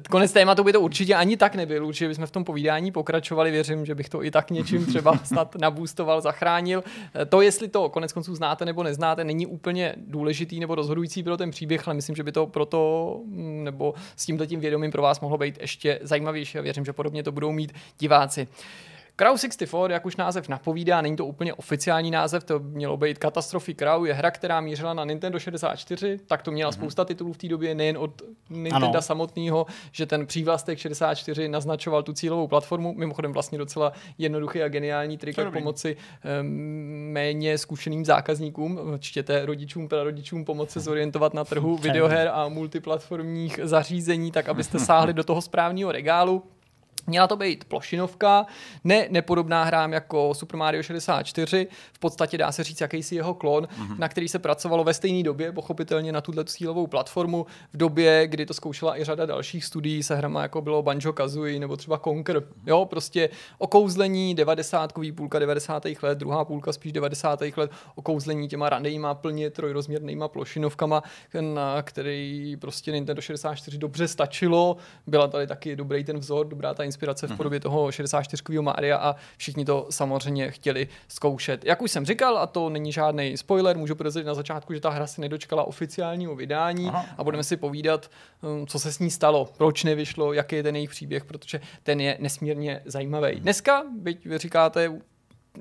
konec 0.09 0.31
tématu 0.31 0.63
by 0.63 0.73
to 0.73 0.81
určitě 0.81 1.15
ani 1.15 1.37
tak 1.37 1.55
nebyl, 1.55 1.85
určitě 1.85 2.07
bychom 2.07 2.25
v 2.25 2.31
tom 2.31 2.43
povídání 2.43 2.91
pokračovali, 2.91 3.51
věřím, 3.51 3.85
že 3.85 3.95
bych 3.95 4.09
to 4.09 4.23
i 4.23 4.31
tak 4.31 4.51
něčím 4.51 4.85
třeba 4.85 5.17
snad 5.23 5.55
nabůstoval, 5.55 6.21
zachránil. 6.21 6.83
Eh, 7.15 7.25
to, 7.25 7.41
jestli 7.41 7.67
to 7.67 7.89
konec 7.89 8.13
konců 8.13 8.35
znáte 8.35 8.65
nebo 8.65 8.83
neznáte, 8.83 9.23
není 9.23 9.45
úplně 9.45 9.93
důležitý 10.27 10.59
nebo 10.59 10.75
rozhodující 10.75 11.23
pro 11.23 11.37
ten 11.37 11.51
příběh, 11.51 11.87
ale 11.87 11.95
myslím, 11.95 12.15
že 12.15 12.23
by 12.23 12.31
to 12.31 12.47
proto 12.47 13.21
mm, 13.25 13.63
nebo 13.63 13.93
s 14.15 14.25
tímto 14.25 14.45
tím 14.45 14.59
vědomím 14.59 14.91
pro 14.91 15.01
vás 15.01 15.19
mohlo 15.19 15.37
být 15.37 15.57
ještě 15.61 15.99
zajímavější 16.01 16.57
a 16.57 16.61
věřím, 16.61 16.85
že 16.85 16.93
podobně 16.93 17.23
to 17.23 17.31
budou 17.31 17.51
mít 17.51 17.73
diváci. 17.99 18.47
Crow 19.19 19.37
64, 19.37 19.93
jak 19.93 20.05
už 20.05 20.15
název 20.15 20.49
napovídá, 20.49 21.01
není 21.01 21.15
to 21.15 21.25
úplně 21.25 21.53
oficiální 21.53 22.11
název, 22.11 22.43
to 22.43 22.59
mělo 22.59 22.97
být 22.97 23.17
Catastrophe 23.21 23.73
Crow, 23.73 24.05
je 24.05 24.13
hra, 24.13 24.31
která 24.31 24.61
mířila 24.61 24.93
na 24.93 25.05
Nintendo 25.05 25.39
64, 25.39 26.19
tak 26.27 26.41
to 26.41 26.51
měla 26.51 26.71
mm-hmm. 26.71 26.73
spousta 26.73 27.05
titulů 27.05 27.33
v 27.33 27.37
té 27.37 27.47
době, 27.47 27.75
nejen 27.75 27.97
od 27.97 28.21
Nintendo 28.49 29.01
samotného, 29.01 29.65
že 29.91 30.05
ten 30.05 30.25
přívlastek 30.25 30.77
64 30.77 31.47
naznačoval 31.47 32.03
tu 32.03 32.13
cílovou 32.13 32.47
platformu, 32.47 32.93
mimochodem 32.93 33.33
vlastně 33.33 33.57
docela 33.57 33.91
jednoduchý 34.17 34.63
a 34.63 34.67
geniální 34.67 35.17
trik, 35.17 35.37
jak 35.37 35.53
pomoci 35.53 35.97
um, 36.41 36.47
méně 37.11 37.57
zkušeným 37.57 38.05
zákazníkům, 38.05 38.79
čtěte 38.99 39.45
rodičům, 39.45 39.87
prarodičům 39.87 40.45
pomoci 40.45 40.79
zorientovat 40.79 41.33
na 41.33 41.43
trhu 41.43 41.77
videoher 41.81 42.29
a 42.33 42.49
multiplatformních 42.49 43.59
zařízení, 43.63 44.31
tak 44.31 44.49
abyste 44.49 44.79
sáhli 44.79 45.13
do 45.13 45.23
toho 45.23 45.41
správného 45.41 45.91
regálu. 45.91 46.43
Měla 47.09 47.27
to 47.27 47.37
být 47.37 47.65
plošinovka, 47.65 48.45
ne 48.83 49.07
nepodobná 49.09 49.63
hrám 49.63 49.93
jako 49.93 50.33
Super 50.33 50.57
Mario 50.57 50.83
64, 50.83 51.67
v 51.93 51.99
podstatě 51.99 52.37
dá 52.37 52.51
se 52.51 52.63
říct 52.63 52.81
jakýsi 52.81 53.15
jeho 53.15 53.33
klon, 53.33 53.63
mm-hmm. 53.63 53.99
na 53.99 54.09
který 54.09 54.27
se 54.27 54.39
pracovalo 54.39 54.83
ve 54.83 54.93
stejné 54.93 55.23
době, 55.23 55.51
pochopitelně 55.51 56.11
na 56.11 56.21
tuhle 56.21 56.45
cílovou 56.45 56.87
platformu, 56.87 57.45
v 57.73 57.77
době, 57.77 58.27
kdy 58.27 58.45
to 58.45 58.53
zkoušela 58.53 58.99
i 58.99 59.03
řada 59.03 59.25
dalších 59.25 59.65
studií 59.65 60.03
se 60.03 60.15
hrama, 60.15 60.41
jako 60.41 60.61
bylo 60.61 60.83
Banjo 60.83 61.13
Kazooie 61.13 61.59
nebo 61.59 61.77
třeba 61.77 61.97
Conker. 61.97 62.43
Jo, 62.65 62.85
prostě 62.85 63.29
okouzlení 63.57 64.35
90. 64.35 64.93
půlka 65.15 65.39
90. 65.39 65.83
let, 66.01 66.17
druhá 66.17 66.45
půlka 66.45 66.73
spíš 66.73 66.91
90. 66.91 67.41
let, 67.57 67.71
okouzlení 67.95 68.47
těma 68.47 68.69
randejma 68.69 69.13
plně 69.13 69.49
trojrozměrnýma 69.49 70.27
plošinovkama, 70.27 71.03
na 71.41 71.81
který 71.81 72.57
prostě 72.61 72.91
Nintendo 72.91 73.21
64 73.21 73.77
dobře 73.77 74.07
stačilo. 74.07 74.77
Byla 75.07 75.27
tady 75.27 75.47
taky 75.47 75.75
dobrý 75.75 76.03
ten 76.03 76.19
vzor, 76.19 76.47
dobrá 76.47 76.73
ta 76.73 76.83
inspirace 76.83 76.96
v 77.27 77.29
mhm. 77.29 77.37
podobě 77.37 77.59
toho 77.59 77.91
64. 77.91 78.59
Maria 78.61 78.97
a 78.97 79.15
všichni 79.37 79.65
to 79.65 79.87
samozřejmě 79.89 80.51
chtěli 80.51 80.87
zkoušet. 81.07 81.65
Jak 81.65 81.81
už 81.81 81.91
jsem 81.91 82.05
říkal, 82.05 82.37
a 82.37 82.47
to 82.47 82.69
není 82.69 82.91
žádný 82.91 83.37
spoiler, 83.37 83.77
můžu 83.77 83.95
prozradit 83.95 84.27
na 84.27 84.33
začátku, 84.33 84.73
že 84.73 84.79
ta 84.79 84.89
hra 84.89 85.07
si 85.07 85.21
nedočkala 85.21 85.63
oficiálního 85.63 86.35
vydání 86.35 86.87
Aha. 86.87 87.05
a 87.17 87.23
budeme 87.23 87.43
si 87.43 87.57
povídat, 87.57 88.11
um, 88.41 88.67
co 88.67 88.79
se 88.79 88.91
s 88.91 88.99
ní 88.99 89.11
stalo, 89.11 89.49
proč 89.57 89.83
nevyšlo, 89.83 90.33
jaký 90.33 90.55
je 90.55 90.63
ten 90.63 90.75
jejich 90.75 90.89
příběh, 90.89 91.25
protože 91.25 91.61
ten 91.83 91.99
je 91.99 92.17
nesmírně 92.19 92.81
zajímavý. 92.85 93.31
Mhm. 93.31 93.41
Dneska, 93.41 93.83
byť 93.99 94.25
vy 94.25 94.37
říkáte, 94.37 95.01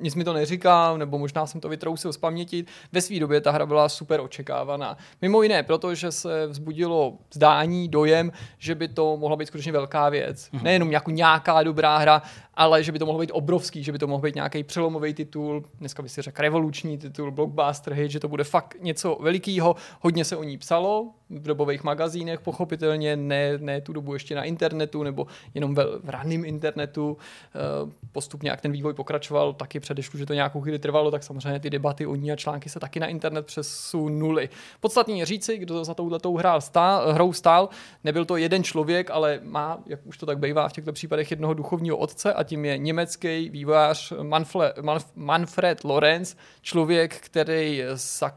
nic 0.01 0.15
mi 0.15 0.25
to 0.25 0.33
neříká, 0.33 0.97
nebo 0.97 1.19
možná 1.19 1.47
jsem 1.47 1.61
to 1.61 1.69
vytrousil 1.69 2.13
z 2.13 2.17
paměti. 2.17 2.65
Ve 2.93 3.01
své 3.01 3.19
době 3.21 3.41
ta 3.41 3.51
hra 3.51 3.67
byla 3.67 3.89
super 3.89 4.21
očekávaná. 4.21 4.97
Mimo 5.23 5.43
jiné, 5.43 5.63
protože 5.63 6.13
se 6.13 6.47
vzbudilo 6.47 7.19
zdání, 7.35 7.89
dojem, 7.89 8.33
že 8.59 8.75
by 8.75 8.89
to 8.89 9.17
mohla 9.17 9.37
být 9.37 9.47
skutečně 9.47 9.73
velká 9.73 10.09
věc. 10.09 10.51
Mm-hmm. 10.51 10.63
Nejenom 10.63 10.93
jako 10.93 11.11
nějaká 11.11 11.63
dobrá 11.63 11.99
hra, 11.99 12.23
ale 12.57 12.83
že 12.83 12.93
by 12.93 12.99
to 12.99 13.07
mohlo 13.07 13.21
být 13.21 13.31
obrovský, 13.31 13.83
že 13.83 13.93
by 13.93 13.99
to 13.99 14.07
mohl 14.07 14.23
být 14.23 14.35
nějaký 14.35 14.65
přelomový 14.65 15.15
titul, 15.15 15.65
dneska 15.79 16.03
by 16.03 16.09
si 16.09 16.23
řekl 16.23 16.43
revoluční 16.43 16.99
titul, 16.99 17.31
blockbuster 17.31 17.93
hit, 17.93 18.11
že 18.11 18.21
to 18.21 18.29
bude 18.29 18.45
fakt 18.45 18.77
něco 18.81 19.19
velikého. 19.21 19.77
Hodně 20.01 20.25
se 20.25 20.37
o 20.37 20.43
ní 20.43 20.59
psalo 20.59 21.11
v 21.31 21.47
dobových 21.47 21.85
magazínech, 21.85 22.41
pochopitelně, 22.41 23.17
ne, 23.17 23.59
ne 23.59 23.81
tu 23.81 23.93
dobu 23.93 24.15
ještě 24.15 24.35
na 24.35 24.45
internetu, 24.45 25.03
nebo 25.03 25.27
jenom 25.55 25.75
ve, 25.75 25.85
v 25.85 26.09
raném 26.09 26.45
internetu. 26.45 27.17
Eh, 27.55 27.91
postupně, 28.13 28.51
jak 28.51 28.61
ten 28.61 28.73
vývoj 28.73 28.95
pokračoval, 28.95 29.53
taky 29.53 29.81
předešlu, 29.81 30.19
že 30.19 30.27
to 30.27 30.35
nějakou 30.35 30.61
chvíli 30.61 30.79
trvalo, 30.79 31.11
tak 31.11 31.23
samozřejmě 31.23 31.61
ty 31.61 31.71
debaty 31.71 32.07
o 32.07 32.15
ní 32.15 32.33
a 32.33 32.37
články 32.37 32.69
se 32.69 32.81
taky 32.81 33.01
na 33.01 33.07
internet 33.07 33.47
přesunuly. 33.47 34.49
Podstatně 34.81 35.15
je 35.15 35.27
říci, 35.27 35.59
kdo 35.59 35.85
za 35.85 35.95
touhletou 35.95 36.37
hrál 36.37 36.61
stál, 36.61 37.13
hrou 37.13 37.33
stál, 37.33 37.69
nebyl 38.05 38.25
to 38.25 38.37
jeden 38.37 38.65
člověk, 38.65 39.11
ale 39.11 39.41
má, 39.43 39.79
jak 39.87 40.07
už 40.07 40.19
to 40.19 40.27
tak 40.27 40.39
bývá 40.39 40.69
v 40.69 40.73
těchto 40.73 40.93
případech, 40.93 41.31
jednoho 41.31 41.55
duchovního 41.55 41.97
otce 41.97 42.35
a 42.35 42.46
tím 42.47 42.65
je 42.65 42.79
německý 42.79 43.49
vývojář 43.51 44.13
Manfred, 44.23 44.77
Manfred 45.15 45.85
Lorenz, 45.85 46.37
člověk, 46.63 47.15
který 47.21 47.83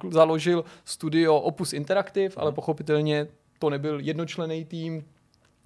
založil 0.09 0.65
studio 0.85 1.35
Opus 1.35 1.73
Interactive, 1.73 2.35
ale 2.37 2.51
pochopitelně 2.51 3.27
to 3.59 3.69
nebyl 3.69 3.99
jednočlený 3.99 4.65
tým, 4.65 5.05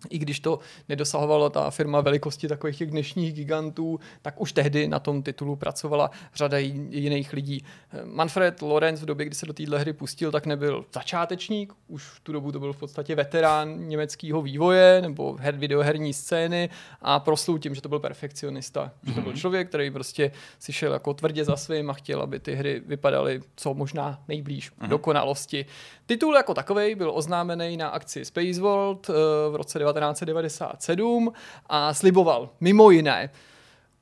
i 0.10 0.18
když 0.18 0.40
to 0.40 0.60
nedosahovala 0.90 1.50
ta 1.50 1.72
firma 1.72 2.02
velikosti 2.02 2.48
takových 2.48 2.78
těch 2.78 2.92
dnešních 2.92 3.34
gigantů, 3.34 4.00
tak 4.22 4.42
už 4.42 4.52
tehdy 4.52 4.88
na 4.88 5.00
tom 5.00 5.24
titulu 5.24 5.56
pracovala 5.56 6.12
řada 6.36 6.58
jiných 6.58 7.34
lidí. 7.34 7.64
Manfred 8.04 8.62
Lorenz 8.62 9.02
v 9.02 9.06
době, 9.06 9.26
kdy 9.26 9.36
se 9.36 9.46
do 9.46 9.54
téhle 9.54 9.80
hry 9.80 9.94
pustil, 9.94 10.32
tak 10.32 10.46
nebyl 10.46 10.86
začátečník, 10.94 11.74
už 11.88 12.04
v 12.04 12.20
tu 12.20 12.32
dobu 12.32 12.52
to 12.52 12.60
byl 12.60 12.74
v 12.74 12.78
podstatě 12.78 13.16
veterán 13.16 13.88
německého 13.88 14.42
vývoje 14.42 15.02
nebo 15.02 15.38
her, 15.40 15.56
videoherní 15.56 16.14
scény 16.14 16.70
a 17.02 17.20
proslul 17.20 17.60
tím, 17.60 17.76
že 17.76 17.82
to 17.82 17.90
byl 17.90 18.00
perfekcionista. 18.00 18.84
Mm-hmm. 18.86 19.10
Že 19.10 19.14
to 19.14 19.22
byl 19.22 19.32
mhm. 19.32 19.40
člověk, 19.40 19.70
který 19.70 19.92
prostě 19.92 20.32
si 20.60 20.74
šel 20.74 20.94
jako 20.94 21.14
tvrdě 21.14 21.46
za 21.46 21.56
svým 21.56 21.90
a 21.90 21.94
chtěl, 21.94 22.22
aby 22.22 22.40
ty 22.40 22.56
hry 22.56 22.82
vypadaly 22.86 23.42
co 23.56 23.74
možná 23.74 24.24
nejblíž 24.28 24.72
mm-hmm. 24.72 24.88
dokonalosti. 24.88 25.66
Titul 26.06 26.36
jako 26.36 26.54
takový 26.54 26.96
byl 26.96 27.12
oznámený 27.16 27.78
na 27.78 27.88
akci 27.90 28.26
Space 28.26 28.62
World 28.62 29.10
eh, 29.10 29.14
v 29.50 29.56
roce 29.56 29.80
1997 29.94 31.34
a 31.70 31.94
sliboval 31.94 32.50
mimo 32.62 32.92
jiné 32.92 33.30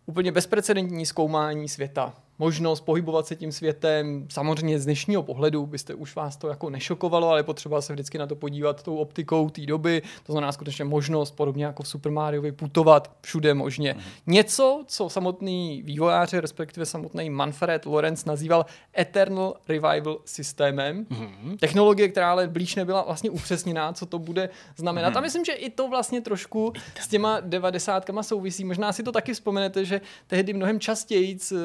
úplně 0.05 0.31
bezprecedentní 0.31 1.05
zkoumání 1.05 1.69
světa 1.69 2.13
možnost 2.41 2.81
pohybovat 2.81 3.27
se 3.27 3.35
tím 3.35 3.51
světem. 3.51 4.25
Samozřejmě 4.29 4.79
z 4.79 4.85
dnešního 4.85 5.23
pohledu 5.23 5.65
byste 5.65 5.93
už 5.93 6.15
vás 6.15 6.37
to 6.37 6.47
jako 6.47 6.69
nešokovalo, 6.69 7.29
ale 7.29 7.43
potřeba 7.43 7.81
se 7.81 7.93
vždycky 7.93 8.17
na 8.17 8.27
to 8.27 8.35
podívat 8.35 8.83
tou 8.83 8.95
optikou 8.95 9.49
té 9.49 9.65
doby. 9.65 10.01
To 10.23 10.31
znamená 10.31 10.51
skutečně 10.51 10.85
možnost, 10.85 11.31
podobně 11.31 11.65
jako 11.65 11.83
v 11.83 11.87
Super 11.87 12.11
Mario, 12.11 12.53
putovat 12.53 13.11
všude 13.21 13.53
možně. 13.53 13.93
Mm. 13.93 14.01
Něco, 14.27 14.83
co 14.87 15.09
samotný 15.09 15.81
vývojáři, 15.85 16.39
respektive 16.39 16.85
samotný 16.85 17.29
Manfred 17.29 17.85
Lorenz 17.85 18.25
nazýval 18.25 18.65
Eternal 18.99 19.53
Revival 19.69 20.17
systémem. 20.25 21.05
Mm. 21.09 21.57
Technologie, 21.57 22.09
která 22.09 22.31
ale 22.31 22.47
blíž 22.47 22.75
nebyla 22.75 23.03
vlastně 23.03 23.29
upřesněná, 23.29 23.93
co 23.93 24.05
to 24.05 24.19
bude 24.19 24.49
znamenat. 24.75 25.09
Mm. 25.09 25.17
A 25.17 25.21
myslím, 25.21 25.45
že 25.45 25.53
i 25.53 25.69
to 25.69 25.89
vlastně 25.89 26.21
trošku 26.21 26.73
s 27.01 27.07
těma 27.07 27.39
devadesátkama 27.39 28.23
souvisí. 28.23 28.65
Možná 28.65 28.93
si 28.93 29.03
to 29.03 29.11
taky 29.11 29.33
vzpomenete, 29.33 29.85
že 29.85 30.01
tehdy 30.27 30.53
mnohem 30.53 30.79
častěji 30.79 31.37
uh, 31.51 31.59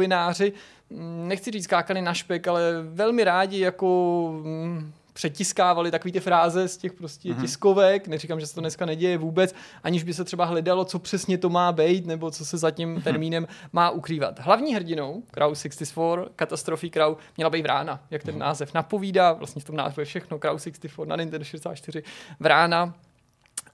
novináři, 0.00 0.52
mm, 0.90 1.28
nechci 1.28 1.50
říct 1.50 1.64
skákali 1.64 2.02
na 2.02 2.14
špek, 2.14 2.48
ale 2.48 2.82
velmi 2.82 3.24
rádi 3.24 3.58
jako 3.60 4.30
mm, 4.44 4.92
přetiskávali 5.12 5.90
takové 5.90 6.12
ty 6.12 6.20
fráze 6.20 6.68
z 6.68 6.76
těch 6.76 6.92
prostě 6.92 7.28
mm-hmm. 7.28 7.40
tiskovek, 7.40 8.08
neříkám, 8.08 8.40
že 8.40 8.46
se 8.46 8.54
to 8.54 8.60
dneska 8.60 8.86
neděje 8.86 9.18
vůbec, 9.18 9.54
aniž 9.82 10.02
by 10.02 10.14
se 10.14 10.24
třeba 10.24 10.44
hledalo, 10.44 10.84
co 10.84 10.98
přesně 10.98 11.38
to 11.38 11.48
má 11.48 11.72
být, 11.72 12.06
nebo 12.06 12.30
co 12.30 12.44
se 12.44 12.58
za 12.58 12.70
tím 12.70 12.92
mhm. 12.92 13.02
termínem 13.02 13.46
má 13.72 13.90
ukrývat. 13.90 14.38
Hlavní 14.38 14.74
hrdinou, 14.74 15.22
Crow 15.30 15.54
64, 15.54 16.30
katastrofy 16.36 16.90
Crow, 16.90 17.16
měla 17.36 17.50
být 17.50 17.62
vrána, 17.62 18.00
jak 18.10 18.22
ten 18.22 18.34
mm-hmm. 18.34 18.38
název 18.38 18.74
napovídá, 18.74 19.32
vlastně 19.32 19.60
v 19.60 19.64
tom 19.64 19.76
názvu 19.76 20.00
je 20.00 20.06
všechno, 20.06 20.38
Crow 20.38 20.58
64 20.58 20.94
na 21.04 21.16
Nintendo 21.16 21.44
64, 21.44 22.02
vrána, 22.40 22.94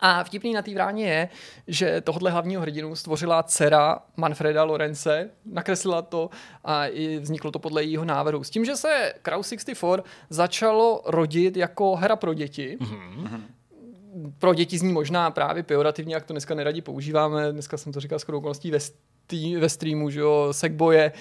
a 0.00 0.24
vtipný 0.24 0.52
na 0.52 0.62
té 0.62 0.74
vráně 0.74 1.06
je, 1.06 1.28
že 1.68 2.00
tohle 2.00 2.30
hlavního 2.30 2.62
hrdinu 2.62 2.96
stvořila 2.96 3.42
dcera 3.42 3.98
Manfreda 4.16 4.64
Lorence, 4.64 5.30
nakreslila 5.44 6.02
to 6.02 6.30
a 6.64 6.86
i 6.86 7.18
vzniklo 7.18 7.50
to 7.50 7.58
podle 7.58 7.82
jejího 7.82 8.04
návrhu. 8.04 8.44
S 8.44 8.50
tím, 8.50 8.64
že 8.64 8.76
se 8.76 9.12
Crow 9.22 9.42
64 9.42 10.02
začalo 10.30 11.02
rodit 11.06 11.56
jako 11.56 11.96
hra 11.96 12.16
pro 12.16 12.34
děti, 12.34 12.78
mm-hmm. 12.80 13.42
pro 14.38 14.54
děti 14.54 14.78
zní 14.78 14.92
možná 14.92 15.30
právě 15.30 15.62
pejorativně, 15.62 16.14
jak 16.14 16.24
to 16.24 16.32
dneska 16.32 16.54
neradi 16.54 16.82
používáme. 16.82 17.52
Dneska 17.52 17.76
jsem 17.76 17.92
to 17.92 18.00
říkal 18.00 18.18
skoro 18.18 18.38
okolností 18.38 18.70
ve, 18.70 18.80
stý, 18.80 19.56
ve 19.56 19.68
streamu, 19.68 20.10
že 20.10 20.20
jo, 20.20 20.48
Sackboye 20.50 21.12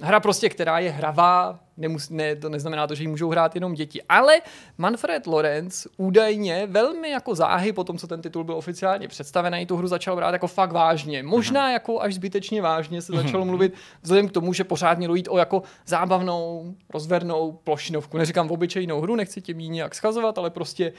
hra 0.00 0.20
prostě, 0.20 0.48
která 0.48 0.78
je 0.78 0.90
hravá, 0.90 1.60
nemus, 1.76 2.10
ne, 2.10 2.36
to 2.36 2.48
neznamená 2.48 2.86
to, 2.86 2.94
že 2.94 3.02
ji 3.02 3.08
můžou 3.08 3.30
hrát 3.30 3.54
jenom 3.54 3.74
děti. 3.74 4.02
Ale 4.08 4.40
Manfred 4.78 5.26
Lorenz 5.26 5.86
údajně 5.96 6.66
velmi 6.66 7.10
jako 7.10 7.34
záhy 7.34 7.72
po 7.72 7.84
tom, 7.84 7.98
co 7.98 8.06
ten 8.06 8.22
titul 8.22 8.44
byl 8.44 8.54
oficiálně 8.54 9.08
představený, 9.08 9.66
tu 9.66 9.76
hru 9.76 9.88
začal 9.88 10.16
brát 10.16 10.32
jako 10.32 10.46
fakt 10.46 10.72
vážně. 10.72 11.22
Možná 11.22 11.66
mm 11.66 11.72
jako 11.72 12.00
až 12.00 12.14
zbytečně 12.14 12.62
vážně 12.62 13.02
se 13.02 13.12
začalo 13.12 13.44
mm 13.44 13.48
mluvit 13.48 13.74
vzhledem 14.02 14.28
k 14.28 14.32
tomu, 14.32 14.52
že 14.52 14.64
pořád 14.64 14.98
mělo 14.98 15.14
jít 15.14 15.28
o 15.30 15.38
jako 15.38 15.62
zábavnou, 15.86 16.74
rozvernou 16.94 17.52
plošinovku. 17.52 18.18
Neříkám 18.18 18.48
v 18.48 18.52
obyčejnou 18.52 19.00
hru, 19.00 19.16
nechci 19.16 19.40
tím 19.40 19.60
ji 19.60 19.68
nějak 19.68 19.94
schazovat, 19.94 20.38
ale 20.38 20.50
prostě 20.50 20.92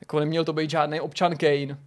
jako 0.00 0.20
neměl 0.20 0.44
to 0.44 0.52
být 0.52 0.70
žádný 0.70 1.00
občan 1.00 1.36
Kane 1.36 1.78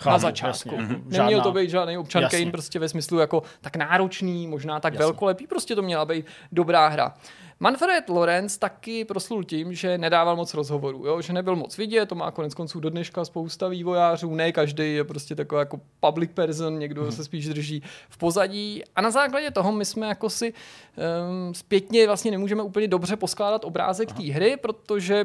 Chápu, 0.00 0.12
na 0.12 0.18
začátku. 0.18 0.68
Jasně. 0.74 0.82
Mhm. 0.82 1.04
Neměl 1.06 1.40
to 1.40 1.52
být 1.52 1.70
žádný 1.70 1.98
občan 1.98 2.22
jasně. 2.22 2.38
Kane 2.38 2.50
prostě 2.50 2.78
ve 2.78 2.88
smyslu 2.88 3.18
jako 3.18 3.42
tak 3.60 3.76
náročný, 3.76 4.46
možná 4.46 4.80
tak 4.80 4.94
jasně. 4.94 5.04
velkolepý, 5.04 5.46
prostě 5.46 5.74
to 5.74 5.82
měla 5.82 6.04
být 6.04 6.26
dobrá 6.52 6.88
hra. 6.88 7.14
Manfred 7.60 8.08
Lorenz 8.08 8.58
taky 8.58 9.04
proslul 9.04 9.44
tím, 9.44 9.74
že 9.74 9.98
nedával 9.98 10.36
moc 10.36 10.54
rozhovorů, 10.54 11.06
jo? 11.06 11.20
že 11.20 11.32
nebyl 11.32 11.56
moc 11.56 11.78
vidět, 11.78 12.06
to 12.06 12.14
má 12.14 12.30
konec 12.30 12.54
konců 12.54 12.80
do 12.80 12.90
dneška 12.90 13.24
spousta 13.24 13.68
vývojářů, 13.68 14.34
ne 14.34 14.52
každý 14.52 14.94
je 14.94 15.04
prostě 15.04 15.34
takový 15.34 15.58
jako 15.58 15.80
public 16.00 16.30
person, 16.34 16.78
někdo 16.78 17.02
hmm. 17.02 17.12
se 17.12 17.24
spíš 17.24 17.48
drží 17.48 17.82
v 18.08 18.18
pozadí 18.18 18.82
a 18.96 19.00
na 19.00 19.10
základě 19.10 19.50
toho 19.50 19.72
my 19.72 19.84
jsme 19.84 20.06
jako 20.06 20.30
si 20.30 20.52
um, 20.52 21.54
zpětně 21.54 22.06
vlastně 22.06 22.30
nemůžeme 22.30 22.62
úplně 22.62 22.88
dobře 22.88 23.16
poskládat 23.16 23.64
obrázek 23.64 24.12
té 24.12 24.22
hry, 24.22 24.56
protože 24.56 25.24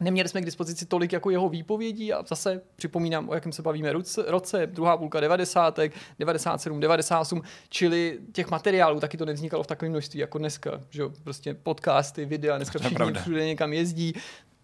Neměli 0.00 0.28
jsme 0.28 0.42
k 0.42 0.44
dispozici 0.44 0.86
tolik 0.86 1.12
jako 1.12 1.30
jeho 1.30 1.48
výpovědí 1.48 2.12
a 2.12 2.24
zase 2.26 2.60
připomínám, 2.76 3.28
o 3.28 3.34
jakém 3.34 3.52
se 3.52 3.62
bavíme 3.62 3.92
roce, 4.26 4.66
druhá 4.66 4.96
půlka 4.96 5.20
90. 5.20 5.78
97, 6.18 6.80
98, 6.80 7.42
čili 7.68 8.18
těch 8.32 8.50
materiálů 8.50 9.00
taky 9.00 9.16
to 9.16 9.24
nevznikalo 9.24 9.62
v 9.62 9.66
takovém 9.66 9.92
množství 9.92 10.20
jako 10.20 10.38
dneska, 10.38 10.80
že 10.90 11.02
jo, 11.02 11.12
prostě 11.24 11.54
podcasty, 11.54 12.24
videa, 12.24 12.56
dneska 12.56 12.78
všichni 12.78 13.12
všude 13.14 13.46
někam 13.46 13.72
jezdí, 13.72 14.14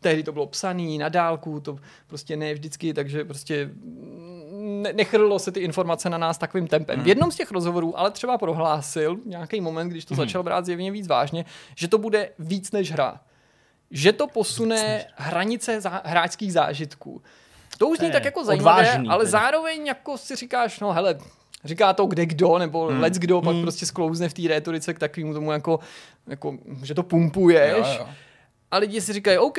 tehdy 0.01 0.23
to 0.23 0.33
bylo 0.33 0.47
psaný 0.47 0.99
na 0.99 1.09
dálku, 1.09 1.61
to 1.61 1.77
prostě 2.07 2.37
ne 2.37 2.55
vždycky, 2.55 2.95
takže 2.95 3.25
prostě 3.25 3.71
ne, 4.53 4.93
nechrlo 4.93 5.39
se 5.39 5.53
ty 5.53 5.61
informace 5.61 6.11
na 6.11 6.19
nás 6.19 6.39
takovým 6.39 6.67
tempem. 6.67 6.97
Hmm. 6.97 7.05
V 7.05 7.09
jednom 7.09 7.31
z 7.31 7.37
těch 7.37 7.51
rozhovorů 7.51 7.99
ale 7.99 8.11
třeba 8.11 8.39
prohlásil 8.39 9.17
nějaký 9.27 9.61
moment, 9.61 9.89
když 9.89 10.05
to 10.05 10.15
hmm. 10.15 10.25
začal 10.25 10.43
brát 10.43 10.65
zjevně 10.65 10.91
víc 10.91 11.07
vážně, 11.07 11.45
že 11.77 11.89
to 11.89 11.99
bude 11.99 12.31
víc 12.39 12.73
než 12.73 12.93
hra 12.93 13.21
že 13.91 14.13
to 14.13 14.27
posune 14.27 15.05
hranice 15.17 15.81
zá, 15.81 16.03
hráčských 16.05 16.53
zážitků. 16.53 17.23
To 17.79 17.89
už 17.89 17.99
zní 17.99 18.07
je 18.07 18.13
tak 18.13 18.25
jako 18.25 18.45
zajímavé, 18.45 18.81
odvážný 18.81 19.09
ale 19.09 19.25
teda. 19.25 19.31
zároveň 19.31 19.87
jako 19.87 20.19
si 20.19 20.37
říkáš, 20.37 20.81
no 20.81 20.93
hele, 20.93 21.19
říká 21.65 21.93
to 21.93 22.07
kde 22.07 22.27
kdo, 22.27 22.59
nebo 22.59 22.87
hmm. 22.87 23.01
let's 23.01 23.19
kdo, 23.19 23.43
pak 23.43 23.55
Hmm. 23.55 23.63
prostě 23.63 23.87
sklouzne 23.87 24.29
v 24.29 24.35
té 24.35 24.43
rétorice 24.49 24.95
k 24.95 24.99
takovému 24.99 25.35
tomu 25.35 25.53
jako, 25.53 25.81
jako, 26.27 26.59
že 26.83 26.95
to 26.95 27.03
pumpuješ. 27.03 27.87
Jo, 27.87 27.97
jo. 27.99 28.09
A 28.71 28.79
lidi 28.79 29.01
si 29.01 29.13
říkají, 29.13 29.39
OK, 29.39 29.59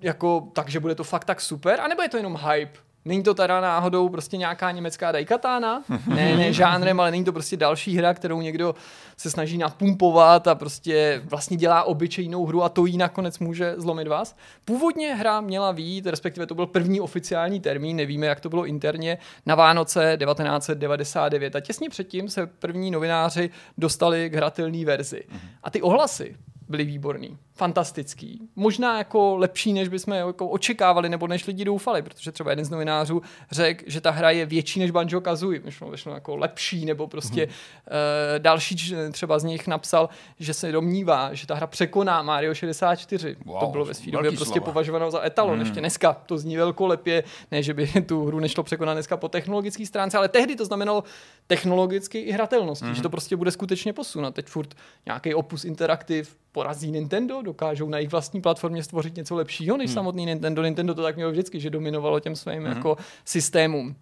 jako, 0.00 0.48
takže 0.52 0.80
bude 0.80 0.94
to 0.94 1.04
fakt 1.04 1.24
tak 1.24 1.40
super, 1.40 1.80
anebo 1.80 2.02
je 2.02 2.08
to 2.08 2.16
jenom 2.16 2.36
hype? 2.36 2.78
Není 3.04 3.22
to 3.22 3.34
teda 3.34 3.60
náhodou 3.60 4.08
prostě 4.08 4.36
nějaká 4.36 4.70
německá 4.70 5.12
dajkatána? 5.12 5.82
Ne, 6.06 6.36
ne 6.36 6.52
žánrem, 6.52 7.00
ale 7.00 7.10
není 7.10 7.24
to 7.24 7.32
prostě 7.32 7.56
další 7.56 7.96
hra, 7.96 8.14
kterou 8.14 8.40
někdo 8.40 8.74
se 9.16 9.30
snaží 9.30 9.58
napumpovat 9.58 10.48
a 10.48 10.54
prostě 10.54 11.22
vlastně 11.24 11.56
dělá 11.56 11.82
obyčejnou 11.82 12.46
hru 12.46 12.62
a 12.62 12.68
to 12.68 12.86
jí 12.86 12.96
nakonec 12.96 13.38
může 13.38 13.74
zlomit 13.76 14.08
vás. 14.08 14.36
Původně 14.64 15.14
hra 15.14 15.40
měla 15.40 15.72
výjít, 15.72 16.06
respektive 16.06 16.46
to 16.46 16.54
byl 16.54 16.66
první 16.66 17.00
oficiální 17.00 17.60
termín, 17.60 17.96
nevíme, 17.96 18.26
jak 18.26 18.40
to 18.40 18.48
bylo 18.48 18.66
interně, 18.66 19.18
na 19.46 19.54
Vánoce 19.54 20.16
1999 20.20 21.56
a 21.56 21.60
těsně 21.60 21.90
předtím 21.90 22.28
se 22.28 22.46
první 22.46 22.90
novináři 22.90 23.50
dostali 23.78 24.30
k 24.30 24.34
hratelné 24.34 24.84
verzi. 24.84 25.24
A 25.62 25.70
ty 25.70 25.82
ohlasy 25.82 26.36
byly 26.68 26.84
výborný, 26.84 27.38
fantastický. 27.60 28.40
Možná 28.56 28.98
jako 28.98 29.36
lepší, 29.36 29.72
než 29.72 29.88
bychom 29.88 30.14
jako 30.14 30.48
očekávali, 30.48 31.08
nebo 31.08 31.26
než 31.26 31.46
lidi 31.46 31.64
doufali, 31.64 32.02
protože 32.02 32.32
třeba 32.32 32.50
jeden 32.50 32.64
z 32.64 32.70
novinářů 32.70 33.22
řekl, 33.50 33.84
že 33.86 34.00
ta 34.00 34.10
hra 34.10 34.30
je 34.30 34.46
větší 34.46 34.80
než 34.80 34.90
Banjo 34.90 35.20
Kazooie, 35.20 35.60
myšlo, 35.64 35.90
myšlo 35.90 36.14
jako 36.14 36.36
lepší, 36.36 36.84
nebo 36.84 37.06
prostě 37.06 37.40
hmm. 37.40 37.50
uh, 37.50 38.38
další 38.38 38.94
třeba 39.12 39.38
z 39.38 39.44
nich 39.44 39.66
napsal, 39.66 40.08
že 40.38 40.54
se 40.54 40.72
domnívá, 40.72 41.34
že 41.34 41.46
ta 41.46 41.54
hra 41.54 41.66
překoná 41.66 42.22
Mario 42.22 42.54
64. 42.54 43.36
Wow, 43.44 43.60
to 43.60 43.66
bylo 43.66 43.84
ve 43.84 43.94
své 43.94 44.12
době 44.12 44.30
prostě 44.30 44.52
slova. 44.52 44.64
považováno 44.64 45.10
za 45.10 45.26
etalon. 45.26 45.52
Hmm. 45.52 45.60
Ještě 45.60 45.80
dneska 45.80 46.12
to 46.12 46.38
zní 46.38 46.56
velkolepě, 46.56 47.24
ne, 47.50 47.62
že 47.62 47.74
by 47.74 47.86
tu 48.06 48.24
hru 48.24 48.40
nešlo 48.40 48.62
překonat 48.62 48.94
dneska 48.94 49.16
po 49.16 49.28
technologické 49.28 49.86
stránce, 49.86 50.18
ale 50.18 50.28
tehdy 50.28 50.56
to 50.56 50.64
znamenalo 50.64 51.04
technologicky 51.46 52.18
i 52.18 52.32
hratelností, 52.32 52.86
hmm. 52.86 52.94
že 52.94 53.02
to 53.02 53.10
prostě 53.10 53.36
bude 53.36 53.50
skutečně 53.50 53.92
posun. 53.92 54.26
A 54.26 54.30
teď 54.30 54.46
furt 54.46 54.74
nějaký 55.06 55.34
Opus 55.34 55.64
Interactive 55.64 56.28
porazí 56.52 56.90
Nintendo, 56.90 57.42
dokážou 57.50 57.88
na 57.88 57.98
jejich 57.98 58.10
vlastní 58.10 58.40
platformě 58.40 58.82
stvořit 58.82 59.16
něco 59.16 59.34
lepšího 59.34 59.76
než 59.76 59.90
hmm. 59.90 59.94
samotný 59.94 60.26
Nintendo. 60.26 60.62
Nintendo 60.62 60.94
to 60.94 61.02
tak 61.02 61.16
mělo 61.16 61.30
vždycky, 61.30 61.60
že 61.60 61.70
dominovalo 61.70 62.20
těm 62.20 62.36
svým 62.36 62.62
hmm. 62.62 62.76
jako 62.76 62.96
systémům. 63.24 63.96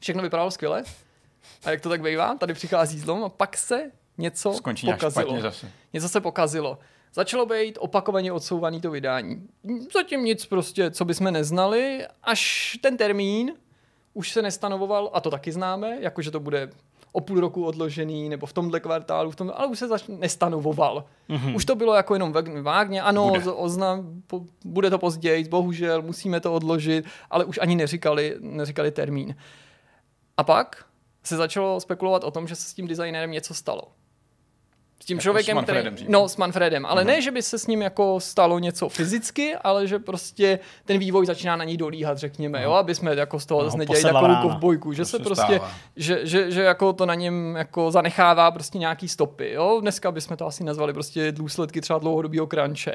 Všechno 0.00 0.22
vypadalo 0.22 0.50
skvěle. 0.50 0.84
A 1.64 1.70
jak 1.70 1.80
to 1.80 1.88
tak 1.88 2.02
bývá, 2.02 2.34
tady 2.34 2.54
přichází 2.54 2.98
zlom 2.98 3.24
a 3.24 3.28
pak 3.28 3.56
se 3.56 3.90
něco 4.18 4.52
Skončí 4.52 4.86
pokazilo. 4.86 5.40
zase. 5.40 5.70
Něco 5.92 6.08
se 6.08 6.20
pokazilo. 6.20 6.78
Začalo 7.14 7.46
být 7.46 7.78
opakovaně 7.80 8.32
odsouvaný 8.32 8.80
to 8.80 8.90
vydání. 8.90 9.48
Zatím 9.94 10.24
nic 10.24 10.46
prostě, 10.46 10.90
co 10.90 11.04
bychom 11.04 11.32
neznali, 11.32 12.06
až 12.22 12.78
ten 12.82 12.96
termín 12.96 13.54
už 14.14 14.32
se 14.32 14.42
nestanovoval, 14.42 15.10
a 15.12 15.20
to 15.20 15.30
taky 15.30 15.52
známe, 15.52 15.96
jakože 16.00 16.30
to 16.30 16.40
bude 16.40 16.70
o 17.16 17.20
půl 17.20 17.40
roku 17.40 17.64
odložený, 17.64 18.28
nebo 18.28 18.46
v 18.46 18.52
tomhle 18.52 18.80
kvartálu, 18.80 19.30
v 19.30 19.36
tom, 19.36 19.52
ale 19.54 19.66
už 19.66 19.78
se 19.78 19.88
zač- 19.88 20.08
nestanovoval. 20.08 21.04
Mm-hmm. 21.30 21.54
Už 21.56 21.64
to 21.64 21.74
bylo 21.74 21.94
jako 21.94 22.14
jenom 22.14 22.34
vágně, 22.62 23.02
ano, 23.02 23.28
Bude. 23.28 23.40
bude. 23.40 23.52
Oznam, 23.52 24.22
po, 24.26 24.40
bude 24.64 24.90
to 24.90 24.98
později, 24.98 25.48
bohužel, 25.48 26.02
musíme 26.02 26.40
to 26.40 26.54
odložit, 26.54 27.04
ale 27.30 27.44
už 27.44 27.58
ani 27.62 27.74
neříkali, 27.74 28.36
neříkali 28.40 28.90
termín. 28.90 29.36
A 30.36 30.44
pak 30.44 30.84
se 31.24 31.36
začalo 31.36 31.80
spekulovat 31.80 32.24
o 32.24 32.30
tom, 32.30 32.48
že 32.48 32.56
se 32.56 32.68
s 32.68 32.74
tím 32.74 32.86
designérem 32.86 33.30
něco 33.30 33.54
stalo. 33.54 33.82
S 35.02 35.04
tím 35.06 35.16
Jako 35.16 35.22
člověkem, 35.22 35.54
s 35.54 35.56
Manfredem 35.56 35.94
který, 35.94 36.06
no, 36.12 36.28
s 36.28 36.36
Manfredem, 36.36 36.86
ale 36.86 37.02
Mhm. 37.04 37.06
ne, 37.12 37.22
že 37.22 37.30
by 37.30 37.42
se 37.42 37.58
s 37.58 37.66
ním 37.66 37.82
jako 37.82 38.20
stalo 38.20 38.58
něco 38.58 38.88
fyzicky, 38.88 39.54
ale 39.56 39.86
že 39.86 39.98
prostě 39.98 40.58
ten 40.84 40.98
vývoj 40.98 41.26
začíná 41.26 41.56
na 41.56 41.64
ní 41.64 41.76
dolíhat, 41.76 42.18
řekněme, 42.18 42.62
jo, 42.62 42.72
aby 42.72 42.94
jsme 42.94 43.14
jako 43.14 43.40
z 43.40 43.46
toho 43.46 43.60
No, 43.62 43.66
zase 43.66 43.78
nedělali 43.78 44.02
takovou 44.02 44.26
rána. 44.26 44.42
kovbojku, 44.42 44.92
že 44.92 45.02
To 45.02 45.06
se 45.06 45.16
se 45.16 45.22
prostě, 45.22 45.54
stává. 45.56 45.70
že, 45.96 46.26
že, 46.26 46.50
že, 46.50 46.62
jako 46.62 46.92
to 46.92 47.06
na 47.06 47.14
něm 47.14 47.54
jako 47.56 47.90
zanechává 47.90 48.50
prostě 48.50 48.78
nějaký 48.78 49.08
stopy, 49.08 49.52
jo, 49.52 49.78
dneska 49.80 50.12
bychom 50.12 50.36
to 50.36 50.46
asi 50.46 50.64
nazvali 50.64 50.92
prostě 50.92 51.32
důsledky 51.32 51.80
třeba 51.80 51.98
dlouhodobého 51.98 52.46
crunche. 52.46 52.94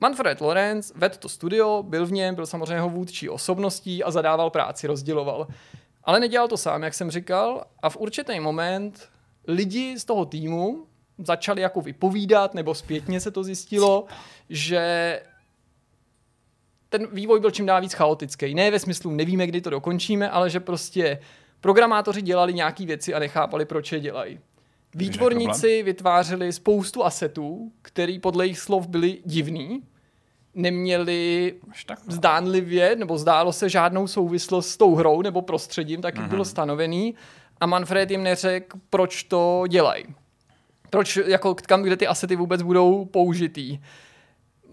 Manfred 0.00 0.40
Lorenz 0.40 0.92
vedl 0.96 1.14
to 1.18 1.28
studio, 1.28 1.82
byl 1.82 2.06
v 2.06 2.12
něm, 2.12 2.34
byl 2.34 2.46
samozřejmě 2.46 2.74
jeho 2.74 2.88
vůdčí 2.88 3.28
osobností 3.28 4.04
a 4.04 4.10
zadával 4.10 4.50
práci, 4.50 4.86
rozděloval. 4.86 5.46
Ale 6.04 6.20
nedělal 6.20 6.48
to 6.48 6.56
sám, 6.56 6.82
jak 6.82 6.94
jsem 6.94 7.10
říkal, 7.10 7.64
a 7.82 7.90
v 7.90 7.96
určitý 7.96 8.40
moment 8.40 9.08
lidi 9.48 9.98
z 9.98 10.04
toho 10.04 10.24
týmu 10.24 10.84
začali 11.18 11.62
jako 11.62 11.80
vypovídat, 11.80 12.54
nebo 12.54 12.74
zpětně 12.74 13.20
se 13.20 13.30
to 13.30 13.44
zjistilo, 13.44 14.04
že 14.50 15.20
ten 16.88 17.06
vývoj 17.12 17.40
byl 17.40 17.50
čím 17.50 17.66
dál 17.66 17.80
víc 17.80 17.92
chaotický. 17.94 18.54
Ne 18.54 18.70
ve 18.70 18.78
smyslu, 18.78 19.10
nevíme, 19.10 19.46
kdy 19.46 19.60
to 19.60 19.70
dokončíme, 19.70 20.30
ale 20.30 20.50
že 20.50 20.60
prostě 20.60 21.18
programátoři 21.60 22.22
dělali 22.22 22.54
nějaké 22.54 22.86
věci 22.86 23.14
a 23.14 23.18
nechápali, 23.18 23.64
proč 23.64 23.92
je 23.92 24.00
dělají. 24.00 24.40
Výtvorníci 24.94 25.82
vytvářeli 25.82 26.52
spoustu 26.52 27.04
asetů, 27.04 27.72
který 27.82 28.18
podle 28.18 28.44
jejich 28.44 28.58
slov 28.58 28.86
byly 28.86 29.18
divný, 29.24 29.82
neměli 30.54 31.54
tak. 31.86 31.98
zdánlivě, 32.08 32.96
nebo 32.96 33.18
zdálo 33.18 33.52
se 33.52 33.68
žádnou 33.68 34.06
souvislost 34.06 34.68
s 34.68 34.76
tou 34.76 34.94
hrou 34.94 35.22
nebo 35.22 35.42
prostředím, 35.42 36.02
tak 36.02 36.14
jak 36.14 36.22
Mhm. 36.22 36.30
bylo 36.30 36.44
stanovený. 36.44 37.14
A 37.60 37.66
Manfred 37.66 38.10
jim 38.10 38.22
neřekl, 38.22 38.78
proč 38.90 39.22
to 39.22 39.64
dělají. 39.68 40.04
Proč, 40.90 41.18
jako 41.26 41.54
kam, 41.54 41.82
kde 41.82 41.96
ty 41.96 42.06
asety 42.06 42.36
vůbec 42.36 42.62
budou 42.62 43.04
použitý. 43.04 43.78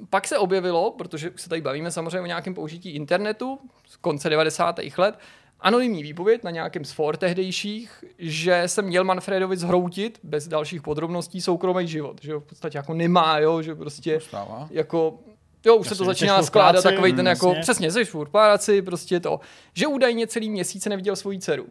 Pak 0.09 0.27
se 0.27 0.37
objevilo, 0.37 0.91
protože 0.91 1.31
se 1.35 1.49
tady 1.49 1.61
bavíme 1.61 1.91
samozřejmě 1.91 2.21
o 2.21 2.25
nějakém 2.25 2.53
použití 2.53 2.89
internetu 2.89 3.59
z 3.87 3.97
konce 3.97 4.29
90. 4.29 4.79
let, 4.97 5.19
anonymní 5.59 6.03
výpověď 6.03 6.43
na 6.43 6.51
nějakém 6.51 6.85
z 6.85 6.91
for 6.91 7.17
tehdejších, 7.17 8.03
že 8.19 8.63
se 8.65 8.81
měl 8.81 9.03
Manfredovi 9.03 9.57
zhroutit 9.57 10.19
bez 10.23 10.47
dalších 10.47 10.81
podrobností 10.81 11.41
soukromý 11.41 11.87
život, 11.87 12.17
že 12.21 12.33
ho 12.33 12.39
v 12.39 12.43
podstatě 12.43 12.77
jako 12.77 12.93
nemá, 12.93 13.39
jo, 13.39 13.61
že 13.61 13.75
prostě 13.75 14.19
Stává. 14.19 14.67
jako 14.71 15.19
jo, 15.65 15.75
už 15.75 15.87
se 15.87 15.95
to 15.95 16.03
Jasně, 16.03 16.05
začíná 16.05 16.43
skládat 16.43 16.81
práci, 16.81 16.95
takový 16.95 17.13
ten 17.13 17.27
jako, 17.27 17.47
jasně. 17.47 17.61
přesně, 17.61 17.91
jsi 17.91 18.05
v 18.05 18.15
práci, 18.31 18.81
prostě 18.81 19.19
to, 19.19 19.39
že 19.73 19.87
údajně 19.87 20.27
celý 20.27 20.49
měsíc 20.49 20.85
neviděl 20.85 21.15
svoji 21.15 21.39
dceru, 21.39 21.67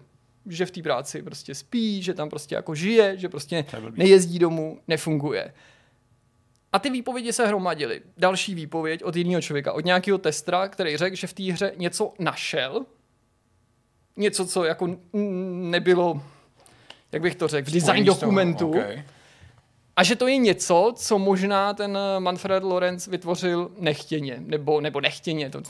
že 0.47 0.67
v 0.67 0.71
té 0.71 0.83
práci 0.83 1.23
prostě 1.23 1.55
spí, 1.55 2.03
že 2.03 2.15
tam 2.15 2.31
prostě 2.31 2.55
jako 2.55 2.75
žije, 2.75 3.17
že 3.17 3.29
prostě 3.29 3.65
nejezdí 3.97 4.39
domů, 4.39 4.79
nefunguje. 4.89 5.53
A 6.73 6.79
ty 6.79 6.91
výpovědi 6.91 7.33
se 7.33 7.47
hromadily. 7.47 8.01
Další 8.17 8.55
výpověď 8.55 9.05
od 9.05 9.17
jiného 9.17 9.43
člověka, 9.43 9.73
od 9.73 9.85
nějakého 9.85 10.19
testera, 10.19 10.69
který 10.69 10.97
řekl, 10.97 11.17
že 11.17 11.27
v 11.27 11.33
té 11.33 11.43
hře 11.43 11.73
něco 11.77 12.13
našel, 12.19 12.87
něco, 14.17 14.47
co 14.47 14.65
jako 14.65 14.97
nebylo, 15.53 16.23
jak 17.13 17.23
bych 17.23 17.35
to 17.35 17.49
řekl, 17.49 17.71
v 17.71 17.75
design 17.75 18.05
dokumentu. 18.05 18.69
okej. 18.69 19.05
A 19.97 20.05
že 20.05 20.17
to 20.17 20.27
je 20.27 20.37
něco, 20.37 20.93
co 20.97 21.19
možná 21.19 21.75
ten 21.75 21.99
Manfred 22.19 22.63
Lorenz 22.63 23.07
vytvořil 23.07 23.71
nechtěně, 23.79 24.37
nebo, 24.39 24.81
nebo 24.81 25.01
nechtěně, 25.01 25.51
to, 25.51 25.63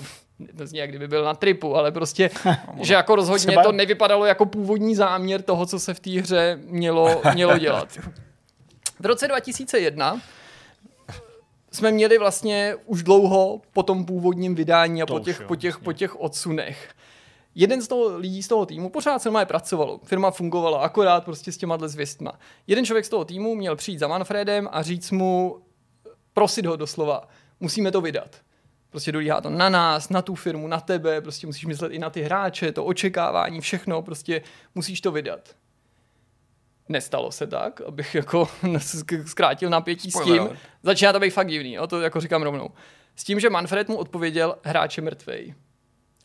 to 0.58 0.66
zní, 0.66 0.78
jak 0.78 0.88
kdyby 0.88 1.08
byl 1.08 1.24
na 1.24 1.34
tripu, 1.34 1.76
ale 1.76 1.92
prostě, 1.92 2.30
že 2.82 2.94
jako 2.94 3.16
rozhodně 3.16 3.46
Třeba- 3.46 3.62
to 3.62 3.72
nevypadalo 3.72 4.24
jako 4.24 4.46
původní 4.46 4.94
záměr 4.94 5.42
toho, 5.42 5.66
co 5.66 5.80
se 5.80 5.94
v 5.94 6.00
té 6.00 6.10
hře 6.10 6.58
mělo, 6.64 7.22
mělo 7.34 7.58
dělat. 7.58 7.88
V 9.00 9.06
roce 9.06 9.28
2001 9.28 10.20
jsme 11.72 11.90
měli 11.90 12.18
vlastně 12.18 12.76
už 12.86 13.02
dlouho 13.02 13.60
po 13.72 13.82
tom 13.82 14.04
původním 14.04 14.54
vydání 14.54 15.02
a 15.02 15.06
To 15.06 15.12
po 15.12 15.20
těch, 15.20 15.40
jo, 15.40 15.46
po, 15.48 15.56
těch, 15.56 15.78
po 15.78 15.92
těch 15.92 16.20
odsunech. 16.20 16.94
Jeden 17.54 17.82
z 17.82 17.88
toho 17.88 18.16
lidí 18.18 18.42
z 18.42 18.48
toho 18.48 18.66
týmu 18.66 18.90
pořád 18.90 19.22
se 19.22 19.28
normálně 19.28 19.46
pracovalo. 19.46 20.00
Firma 20.04 20.30
fungovala 20.30 20.78
akorát 20.80 21.24
prostě 21.24 21.52
s 21.52 21.56
těma 21.56 21.78
zvěstma. 21.88 22.32
Jeden 22.66 22.84
člověk 22.84 23.04
z 23.04 23.08
toho 23.08 23.24
týmu 23.24 23.54
měl 23.54 23.76
přijít 23.76 23.98
za 23.98 24.08
Manfredem 24.08 24.68
a 24.72 24.82
říct 24.82 25.10
mu, 25.10 25.60
prosit 26.32 26.66
ho 26.66 26.76
doslova, 26.76 27.28
musíme 27.60 27.92
to 27.92 28.00
vydat. 28.00 28.36
Prostě 28.94 29.12
dolíhá 29.12 29.40
to 29.40 29.50
na 29.50 29.68
nás, 29.68 30.08
na 30.08 30.22
tu 30.22 30.34
firmu, 30.34 30.68
na 30.68 30.80
tebe, 30.80 31.20
prostě 31.20 31.46
musíš 31.46 31.64
myslet 31.66 31.92
i 31.92 31.98
na 31.98 32.10
ty 32.10 32.22
hráče, 32.22 32.72
to 32.72 32.84
očekávání, 32.84 33.60
všechno, 33.60 34.02
prostě 34.02 34.42
musíš 34.74 35.00
to 35.00 35.12
vydat. 35.12 35.48
Nestalo 36.88 37.32
se 37.32 37.46
tak, 37.46 37.80
abych 37.80 38.14
jako 38.14 38.48
zkrátil 39.26 39.70
napětí 39.70 40.10
s 40.10 40.14
Spoiler 40.14 40.32
tím. 40.38 40.42
alert. 40.42 40.58
Začíná 40.82 41.12
to 41.12 41.20
být 41.20 41.30
fakt 41.30 41.48
divný, 41.48 41.72
jo, 41.72 41.86
to 41.86 42.00
jako 42.00 42.20
říkám 42.20 42.42
rovnou. 42.42 42.70
S 43.16 43.24
tím, 43.24 43.40
že 43.40 43.50
Manfred 43.50 43.88
mu 43.88 43.96
odpověděl, 43.96 44.56
hráč 44.64 44.96
je 44.96 45.02
mrtvej. 45.02 45.54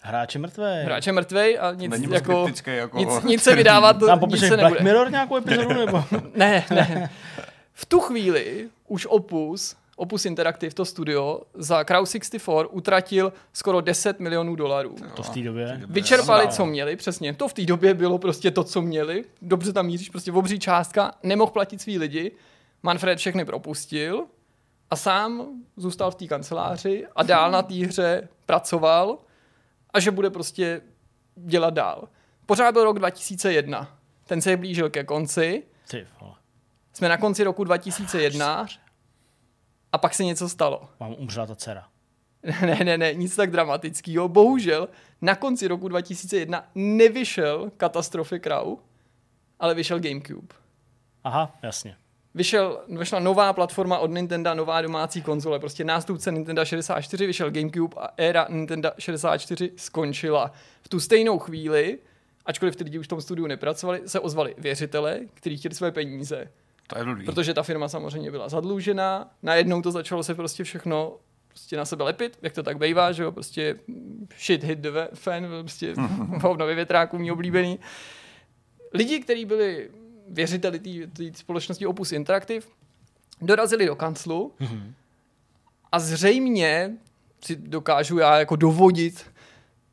Hráč 0.02 0.36
je 0.36 0.42
mrtvý. 0.42 0.64
Hráč 0.84 1.08
je 1.08 1.14
mrtvej 1.14 1.58
a 1.62 1.72
nic, 1.74 1.92
Není 1.92 2.14
jako, 2.14 2.48
jako 2.66 2.98
nic, 2.98 3.10
o- 3.10 3.22
nic 3.28 3.44
se 3.44 3.56
vydávat, 3.56 4.00
Tam 4.00 4.20
nic 4.30 4.40
se 4.40 4.48
Black 4.48 4.62
nebude. 4.64 4.84
Mirror 4.84 5.12
nějakou 5.12 5.38
epizodu, 5.38 5.74
nebo? 5.74 6.04
Ne, 6.36 6.66
ne. 6.70 7.10
V 7.74 7.86
tu 7.86 8.00
chvíli 8.00 8.70
už 8.88 9.06
Opus, 9.10 9.76
Opus 10.00 10.26
Interactive, 10.26 10.74
to 10.74 10.86
studio, 10.86 11.42
za 11.54 11.84
Crowd 11.84 12.10
64 12.10 12.56
utratil 12.70 13.34
skoro 13.54 13.82
10 13.82 14.20
milionů 14.20 14.56
dolarů. 14.56 14.96
To 15.16 15.24
v 15.24 15.30
té 15.30 15.40
době. 15.40 15.82
Vyčerpali, 15.88 16.48
co 16.48 16.66
měli, 16.66 16.96
přesně. 16.96 17.34
To 17.34 17.48
v 17.48 17.54
té 17.54 17.66
době 17.66 17.94
bylo 17.94 18.18
prostě 18.18 18.52
to, 18.52 18.64
co 18.64 18.82
měli. 18.82 19.26
Dobře 19.42 19.74
tam 19.74 19.86
míříš, 19.86 20.10
prostě 20.10 20.32
obří 20.32 20.60
částka, 20.60 21.12
nemohl 21.24 21.52
platit 21.52 21.82
svý 21.82 21.98
lidi. 21.98 22.32
Manfred 22.84 23.20
všechny 23.20 23.46
propustil 23.46 24.26
a 24.90 24.96
sám 24.96 25.48
zůstal 25.78 26.12
v 26.12 26.16
té 26.16 26.28
kanceláři 26.28 27.08
a 27.16 27.24
dál 27.24 27.52
na 27.52 27.62
té 27.62 27.74
hře 27.74 28.28
pracoval 28.46 29.18
a 29.94 30.00
že 30.00 30.12
bude 30.12 30.30
prostě 30.30 30.82
dělat 31.36 31.74
dál. 31.74 32.08
Pořád 32.46 32.72
byl 32.72 32.84
rok 32.84 33.00
2001. 33.00 33.98
Ten 34.28 34.42
se 34.42 34.58
blížil 34.58 34.90
ke 34.90 35.04
konci. 35.04 35.64
Ty 35.92 36.08
vole. 36.22 36.34
Jsme 36.94 37.10
na 37.10 37.18
konci 37.18 37.44
roku 37.44 37.64
2001 37.64 38.68
a 39.92 39.98
pak 39.98 40.14
se 40.14 40.24
něco 40.24 40.50
stalo. 40.50 40.90
Mám 41.00 41.16
umřela 41.18 41.46
ta 41.46 41.56
dcera. 41.56 41.88
Ne, 42.62 42.80
ne, 42.84 42.98
ne, 42.98 43.14
nic 43.14 43.36
tak 43.36 43.52
dramatického. 43.52 44.28
Bohužel 44.28 44.90
na 45.22 45.36
konci 45.36 45.68
roku 45.68 45.88
2001 45.88 46.70
nevyšel 46.76 47.72
Katastrofy 47.78 48.40
Crow, 48.40 48.78
ale 49.60 49.76
vyšel 49.76 50.00
GameCube. 50.00 50.56
Aha, 51.24 51.58
jasně. 51.64 51.96
Vyšel, 52.36 52.84
vyšla 52.88 53.20
nová 53.20 53.54
platforma 53.54 53.98
od 53.98 54.12
Nintendo, 54.12 54.56
nová 54.56 54.82
domácí 54.82 55.22
konzole, 55.22 55.60
prostě 55.60 55.84
nástupce 55.84 56.32
Nintendo 56.32 56.66
64, 56.66 57.28
vyšel 57.28 57.52
GameCube 57.52 57.96
a 58.00 58.10
éra 58.18 58.48
Nintendo 58.50 58.92
64 59.00 59.72
skončila. 59.76 60.52
V 60.82 60.90
tu 60.90 61.00
stejnou 61.00 61.40
chvíli, 61.40 62.00
ačkoliv 62.46 62.76
ty 62.76 62.84
lidi 62.84 63.00
už 63.00 63.06
v 63.06 63.10
tom 63.10 63.22
studiu 63.22 63.48
nepracovali, 63.48 64.02
se 64.06 64.20
ozvali 64.20 64.56
věřitele, 64.58 65.20
kteří 65.34 65.58
chtěli 65.58 65.76
své 65.76 65.92
peníze. 65.92 66.52
To 66.90 66.98
je 66.98 67.04
blbý. 67.04 67.26
Protože 67.26 67.54
ta 67.54 67.64
firma 67.64 67.90
samozřejmě 67.90 68.32
byla 68.32 68.50
zadlužená, 68.50 69.32
najednou 69.44 69.82
to 69.82 69.92
začalo 69.92 70.24
se 70.24 70.36
prostě 70.36 70.64
všechno 70.64 71.18
prostě 71.48 71.78
na 71.78 71.86
sebe 71.86 72.04
lepit, 72.04 72.40
jak 72.42 72.54
to 72.54 72.64
tak 72.64 72.78
bývá, 72.78 73.12
že 73.12 73.24
jo, 73.24 73.32
prostě 73.32 73.80
shit 74.40 74.64
hit 74.64 74.80
the 74.80 74.90
fan, 75.14 75.48
prostě 75.60 75.94
hovno 76.42 76.66
ve 76.66 76.76
větráku, 76.76 77.18
mý 77.18 77.32
oblíbený. 77.32 77.80
Lidi, 78.94 79.20
kteří 79.20 79.46
byli 79.46 79.90
věřiteli 80.28 80.80
té 80.80 81.24
společnosti 81.36 81.86
Opus 81.86 82.12
Interactive, 82.12 82.66
dorazili 83.42 83.86
do 83.86 83.96
kanclu 83.96 84.54
a 85.92 86.00
zřejmě 86.00 86.98
si 87.46 87.56
dokážu 87.56 88.18
já 88.18 88.40
jako 88.40 88.56
dovodit, 88.56 89.26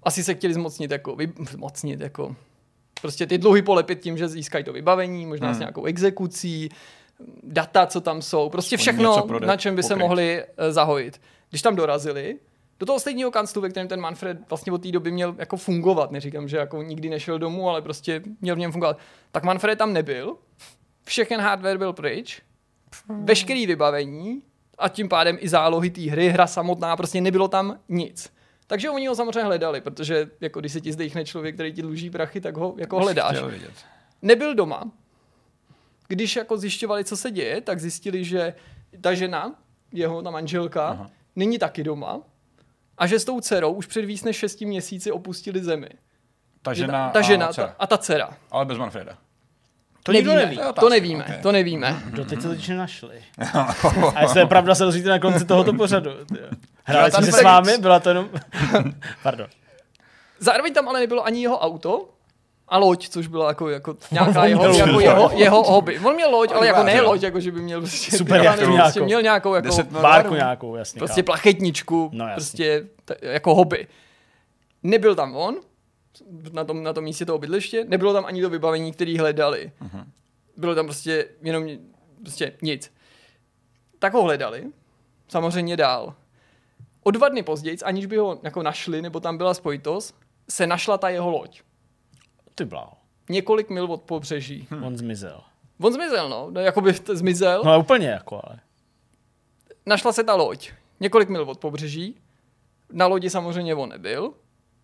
asi 0.03 0.25
se 0.25 0.35
chtěli 0.35 0.55
zmocnit 0.55 0.91
jako, 0.91 1.17
vy, 1.17 1.33
zmocnit 1.51 2.01
jako, 2.01 2.37
prostě 3.01 3.27
ty 3.27 3.39
dluhy 3.39 3.63
polepit 3.63 4.01
tím, 4.01 4.19
že 4.19 4.29
získají 4.29 4.65
to 4.65 4.73
vybavení, 4.73 5.27
možná 5.27 5.47
hmm. 5.47 5.57
s 5.57 5.59
nějakou 5.59 5.85
exekucí, 5.85 6.69
data, 7.43 7.87
co 7.87 8.01
tam 8.01 8.23
jsou, 8.23 8.49
prostě 8.49 8.77
všechno, 8.77 9.27
na 9.47 9.57
čem 9.57 9.77
by 9.77 9.83
se 9.83 9.89
pokryt. 9.89 10.03
mohli 10.03 10.45
uh, 10.45 10.71
zahojit. 10.71 11.21
Když 11.51 11.63
tam 11.63 11.77
dorazili, 11.77 12.39
do 12.81 12.87
toho 12.87 13.01
stejného 13.01 13.31
kanclu, 13.31 13.63
ve 13.63 13.69
kterém 13.69 13.89
ten 13.89 14.01
Manfred 14.01 14.39
vlastně 14.49 14.73
od 14.73 14.83
té 14.83 14.93
doby 14.93 15.11
měl 15.11 15.35
jako 15.39 15.57
fungovat, 15.57 16.11
neříkám, 16.11 16.49
že 16.49 16.57
jako 16.57 16.83
nikdy 16.83 17.09
nešel 17.11 17.39
domů, 17.39 17.71
ale 17.71 17.83
prostě 17.83 18.23
měl 18.41 18.57
v 18.57 18.59
něm 18.59 18.73
fungovat, 18.73 18.99
tak 19.33 19.45
Manfred 19.45 19.79
tam 19.79 19.93
nebyl, 19.93 20.37
všechen 21.05 21.41
hardware 21.41 21.79
byl 21.79 21.93
pryč, 21.93 22.43
veškerý 23.09 23.67
vybavení 23.67 24.43
a 24.79 24.89
tím 24.89 25.09
pádem 25.09 25.39
i 25.41 25.49
zálohy 25.49 25.91
té 25.91 26.01
hry, 26.01 26.29
hra 26.29 26.47
samotná, 26.47 26.97
prostě 26.97 27.21
nebylo 27.21 27.49
tam 27.49 27.79
nic. 27.89 28.33
Takže 28.67 28.91
oni 28.91 29.07
ho 29.07 29.15
samozřejmě 29.15 29.43
hledali, 29.43 29.81
protože 29.81 30.31
jako 30.41 30.61
když 30.61 30.73
se 30.73 30.81
ti 30.81 30.93
zdechne 30.93 31.25
člověk, 31.25 31.55
který 31.55 31.73
ti 31.73 31.83
dluží 31.83 32.11
prachy, 32.11 32.41
tak 32.41 32.57
ho 32.57 32.75
jako 32.79 32.99
hledáš. 32.99 33.37
Nebyl 34.23 34.55
doma. 34.55 34.91
Když 36.09 36.37
jako 36.37 36.57
zjišťovali, 36.57 37.05
co 37.05 37.17
se 37.17 37.31
děje, 37.31 37.61
tak 37.61 37.81
zjistili, 37.81 38.25
že 38.25 38.55
ta 39.01 39.15
žena, 39.15 39.55
jeho 39.93 40.23
ta 40.23 40.31
manželka, 40.31 40.89
Aha. 40.89 41.11
není 41.37 41.59
taky 41.59 41.85
doma 41.85 42.21
a 42.99 43.07
že 43.07 43.19
s 43.19 43.25
tou 43.25 43.41
dcerou 43.41 43.73
už 43.73 43.87
před 43.87 44.05
víc 44.05 44.25
než 44.25 44.37
šesti 44.37 44.67
měsíci 44.67 45.13
opustili 45.13 45.65
zemi. 45.65 45.89
Ta 46.63 46.75
Že 46.75 46.81
žena, 46.81 47.11
ta, 47.11 47.21
žena 47.21 47.47
a, 47.47 47.53
ta, 47.53 47.77
a 47.79 47.87
ta 47.87 47.99
dcera. 47.99 48.37
Ale 48.51 48.65
bez 48.65 48.79
Manfreda. 48.79 49.19
To 50.07 50.13
nikdo 50.13 50.35
nevíme, 50.35 50.63
neví. 50.63 50.73
To 50.75 50.81
to 50.81 50.89
nevíme, 50.89 51.25
ok. 51.25 51.43
to 51.43 51.53
nevíme. 51.53 52.03
Doteď 52.11 52.43
se 52.43 52.49
totiž 52.49 52.69
nenašli. 52.69 53.23
A 54.15 54.23
jestli 54.23 54.41
je 54.41 54.47
pravda, 54.47 54.75
se 54.75 54.85
dozvíte 54.85 55.09
na 55.09 55.19
konci 55.19 55.45
tohoto 55.45 55.73
pořadu. 55.73 56.11
Hráli 56.85 57.11
jsme 57.11 57.21
bude 57.21 57.33
s 57.33 57.43
vámi, 57.43 57.79
byla 57.79 58.01
to 58.01 58.09
jenom... 58.09 58.29
Pardon. 59.23 59.47
Zároveň 60.39 60.75
tam 60.75 60.89
ale 60.89 61.01
nebylo 61.01 61.27
ani 61.27 61.43
jeho 61.43 61.59
auto 61.59 62.09
a 62.69 62.79
loď, 62.79 63.09
což 63.09 63.27
byla 63.27 63.49
jako, 63.49 63.69
jako 63.71 63.97
nějaká 64.11 64.43
On 64.43 64.49
jeho, 64.49 64.65
jako 64.75 65.01
jeho, 65.01 65.31
jeho 65.35 65.63
hobby. 65.63 65.99
On 65.99 66.15
měl 66.15 66.31
loď, 66.31 66.53
ale 66.53 66.67
jako 66.67 66.83
ne 66.83 66.97
jo. 66.97 67.05
loď, 67.05 67.23
jako 67.23 67.41
že 67.41 67.53
by 67.53 67.61
měl 67.61 67.81
prostě, 67.81 68.17
Super 68.17 68.37
já 68.37 68.45
jachtu 68.45 68.61
nevím, 68.61 68.77
prostě 68.79 68.99
nějakou. 68.99 69.07
měl 69.07 69.23
nějakou 69.23 69.55
jako, 69.55 69.67
10 69.67 69.87
Bárku 69.87 70.35
nějakou, 70.35 70.77
jasně. 70.77 70.99
prostě 70.99 71.23
plachetničku, 71.23 72.11
No, 72.13 72.25
jasně. 72.25 72.35
prostě 72.35 72.85
t- 73.05 73.17
jako 73.23 73.55
hobby. 73.55 73.87
Nebyl 74.83 75.15
tam 75.15 75.37
on, 75.37 75.57
na 76.53 76.65
tom, 76.65 76.83
na 76.83 76.93
tom 76.93 77.05
místě 77.05 77.27
toho 77.27 77.39
bydliště, 77.39 77.85
nebylo 77.85 78.13
tam 78.13 78.25
ani 78.25 78.43
to 78.43 78.51
vybavení, 78.51 78.93
který 78.93 79.19
hledali. 79.19 79.73
Mhm. 79.81 80.11
Bylo 80.57 80.75
tam 80.75 80.87
prostě 80.87 81.29
jenom 81.43 81.69
prostě 82.23 82.53
nic. 82.63 82.93
Tak 83.99 84.13
ho 84.13 84.23
hledali, 84.23 84.65
samozřejmě 85.29 85.77
dál. 85.77 86.15
O 87.03 87.11
dva 87.11 87.29
dny 87.29 87.43
později, 87.43 87.79
aniž 87.85 88.07
by 88.07 88.17
ho 88.17 88.41
jako 88.43 88.63
našli, 88.63 89.03
nebo 89.03 89.21
tam 89.21 89.37
byla 89.37 89.55
spojitost, 89.55 90.17
se 90.51 90.67
našla 90.67 90.99
ta 90.99 91.09
jeho 91.09 91.31
loď. 91.31 91.63
Ty 92.55 92.65
bláho. 92.65 92.93
Několik 93.29 93.71
mil 93.71 93.85
od 93.85 94.03
pobřeží. 94.03 94.69
On 94.85 94.97
zmizel. 94.97 95.41
On 95.81 95.93
zmizel, 95.93 96.29
no, 96.29 96.49
no 96.51 96.61
jakoby 96.61 96.93
t- 96.93 97.17
zmizel. 97.17 97.63
No 97.65 97.81
úplně 97.81 98.09
jako, 98.09 98.41
ale. 98.45 98.61
Našla 99.87 100.13
se 100.13 100.25
ta 100.25 100.35
loď. 100.35 100.71
Několik 101.01 101.29
mil 101.29 101.43
od 101.43 101.59
pobřeží. 101.59 102.21
Na 102.93 103.07
lodi 103.07 103.31
samozřejmě 103.31 103.75
on 103.75 103.89
nebyl. 103.89 104.35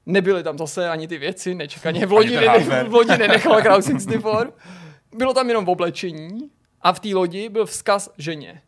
Nebyly 0.07 0.43
tam 0.43 0.59
zase 0.59 0.89
ani 0.89 1.09
ty 1.09 1.19
věci, 1.19 1.55
nečekaně. 1.55 2.07
V 2.07 2.13
lodi, 2.13 2.35
hardware. 2.35 2.89
v 2.89 2.95
lodi 2.95 3.19
nenechal 3.19 3.63
Crowd 3.63 3.85
64. 3.85 4.23
Bylo 5.17 5.35
tam 5.35 5.49
jenom 5.49 5.69
oblečení 5.69 6.51
a 6.83 6.93
v 6.93 7.01
té 7.01 7.09
lodi 7.09 7.49
byl 7.49 7.67
vzkaz 7.67 8.11
ženě. 8.19 8.63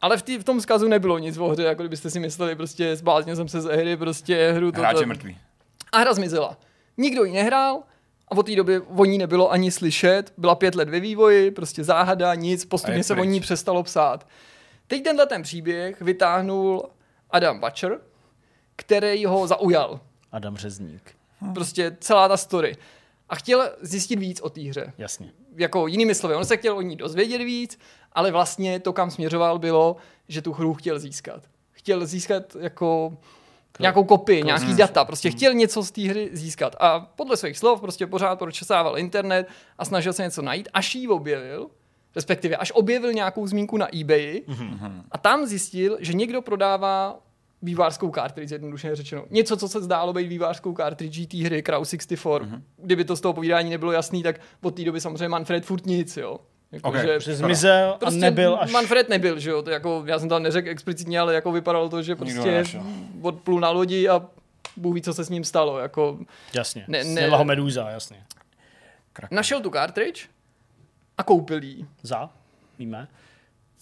Ale 0.00 0.16
v, 0.16 0.22
tý, 0.22 0.38
v 0.38 0.44
tom 0.44 0.58
vzkazu 0.60 0.88
nebylo 0.88 1.18
nic 1.18 1.38
o 1.38 1.48
hře, 1.48 1.62
jako 1.62 1.82
kdybyste 1.82 2.10
si 2.10 2.20
mysleli, 2.20 2.56
prostě 2.56 2.96
zbláznil 2.96 3.36
jsem 3.36 3.48
se 3.48 3.60
z 3.60 3.64
hry, 3.64 3.96
prostě 3.96 4.52
hru 4.52 4.72
to, 4.72 4.80
Hráč 4.80 5.04
mrtvý. 5.04 5.38
a 5.92 5.98
hra 5.98 6.14
zmizela. 6.14 6.56
Nikdo 6.96 7.24
ji 7.24 7.32
nehrál 7.32 7.82
a 8.28 8.36
od 8.36 8.46
té 8.46 8.56
doby 8.56 8.80
o 8.80 9.04
ní 9.04 9.18
nebylo 9.18 9.50
ani 9.52 9.70
slyšet. 9.70 10.32
Byla 10.38 10.54
pět 10.54 10.74
let 10.74 10.88
ve 10.88 11.00
vývoji, 11.00 11.50
prostě 11.50 11.84
záhada, 11.84 12.34
nic, 12.34 12.64
postupně 12.64 13.04
se 13.04 13.12
o 13.12 13.16
pryč. 13.16 13.28
ní 13.28 13.40
přestalo 13.40 13.82
psát. 13.82 14.26
Teď 14.86 15.02
tenhle 15.04 15.26
ten 15.26 15.42
příběh 15.42 16.00
vytáhnul 16.00 16.82
Adam 17.30 17.60
Butcher, 17.60 18.00
který 18.76 19.24
ho 19.26 19.46
zaujal. 19.46 20.00
Adam 20.32 20.56
Řezník. 20.56 21.16
Prostě 21.54 21.96
celá 22.00 22.28
ta 22.28 22.36
story. 22.36 22.76
A 23.28 23.34
chtěl 23.34 23.70
zjistit 23.80 24.18
víc 24.18 24.40
o 24.40 24.50
té 24.50 24.60
hře. 24.60 24.92
Jasně. 24.98 25.32
Jako 25.56 25.86
jinými 25.86 26.14
slovy, 26.14 26.34
on 26.34 26.44
se 26.44 26.56
chtěl 26.56 26.76
o 26.76 26.82
ní 26.82 26.96
dozvědět 26.96 27.38
víc, 27.38 27.78
ale 28.12 28.30
vlastně 28.30 28.80
to, 28.80 28.92
kam 28.92 29.10
směřoval, 29.10 29.58
bylo, 29.58 29.96
že 30.28 30.42
tu 30.42 30.52
hru 30.52 30.74
chtěl 30.74 30.98
získat. 30.98 31.42
Chtěl 31.72 32.06
získat 32.06 32.56
jako 32.60 33.16
nějakou 33.80 34.04
kopii, 34.04 34.42
nějaký 34.42 34.74
data, 34.74 35.04
prostě 35.04 35.30
chtěl 35.30 35.54
něco 35.54 35.82
z 35.82 35.90
té 35.90 36.02
hry 36.02 36.30
získat. 36.32 36.76
A 36.80 37.00
podle 37.00 37.36
svých 37.36 37.58
slov 37.58 37.80
prostě 37.80 38.06
pořád 38.06 38.38
pročesával 38.38 38.98
internet 38.98 39.48
a 39.78 39.84
snažil 39.84 40.12
se 40.12 40.22
něco 40.22 40.42
najít, 40.42 40.68
až 40.74 40.94
ji 40.94 41.08
objevil, 41.08 41.70
respektive 42.16 42.56
až 42.56 42.72
objevil 42.74 43.12
nějakou 43.12 43.46
zmínku 43.46 43.76
na 43.76 43.98
eBay 44.00 44.42
a 45.10 45.18
tam 45.18 45.46
zjistil, 45.46 45.96
že 46.00 46.12
někdo 46.12 46.42
prodává 46.42 47.18
vývářskou 47.62 48.10
cartridge, 48.10 48.50
jednoduše 48.52 48.96
řečeno. 48.96 49.24
Něco, 49.30 49.56
co 49.56 49.68
se 49.68 49.82
zdálo 49.82 50.12
být 50.12 50.26
vývářskou 50.28 50.74
cartridge 50.76 51.26
té 51.26 51.36
hry 51.38 51.62
Crow 51.62 51.84
64. 51.84 52.22
Kdyby 52.76 53.04
to 53.04 53.16
z 53.16 53.20
toho 53.20 53.32
povídání 53.34 53.70
nebylo 53.70 53.92
jasný, 53.92 54.22
tak 54.22 54.40
od 54.62 54.74
té 54.76 54.84
doby 54.84 55.00
samozřejmě 55.00 55.28
Manfred 55.28 55.64
furt 55.64 55.86
nic, 55.86 56.16
jo. 56.16 56.38
Jako, 56.72 56.88
Ok, 56.88 56.96
že 56.96 57.20
Že 57.20 57.34
zmizel 57.34 57.96
prostě 58.00 58.18
a 58.18 58.20
nebyl 58.20 58.58
až... 58.60 58.72
Manfred 58.72 59.08
nebyl, 59.08 59.38
že 59.38 59.50
jo, 59.50 59.62
to 59.62 59.70
jako, 59.70 60.02
já 60.06 60.18
jsem 60.18 60.28
tam 60.28 60.42
neřekl 60.42 60.68
explicitně, 60.68 61.20
ale 61.20 61.34
jako 61.34 61.52
vypadalo 61.52 61.88
to, 61.88 62.02
že 62.02 62.16
prostě 62.16 62.64
odplul 63.22 63.60
na 63.60 63.70
lodi 63.70 64.08
a 64.08 64.26
Bůh 64.76 64.94
ví, 64.94 65.02
co 65.02 65.14
se 65.14 65.24
s 65.24 65.28
ním 65.28 65.44
stalo, 65.44 65.78
jako 65.78 66.18
Jasně. 66.54 66.84
Ne, 66.88 67.04
Ne, 67.04 67.28
ho 67.28 67.44
medúza, 67.44 67.90
jasně. 67.90 68.24
našel 69.30 69.60
tu 69.60 69.70
cartridge 69.70 70.28
a 71.18 71.22
koupil 71.22 71.62
ji. 71.64 71.86
Za? 72.02 72.30
Víme? 72.78 73.08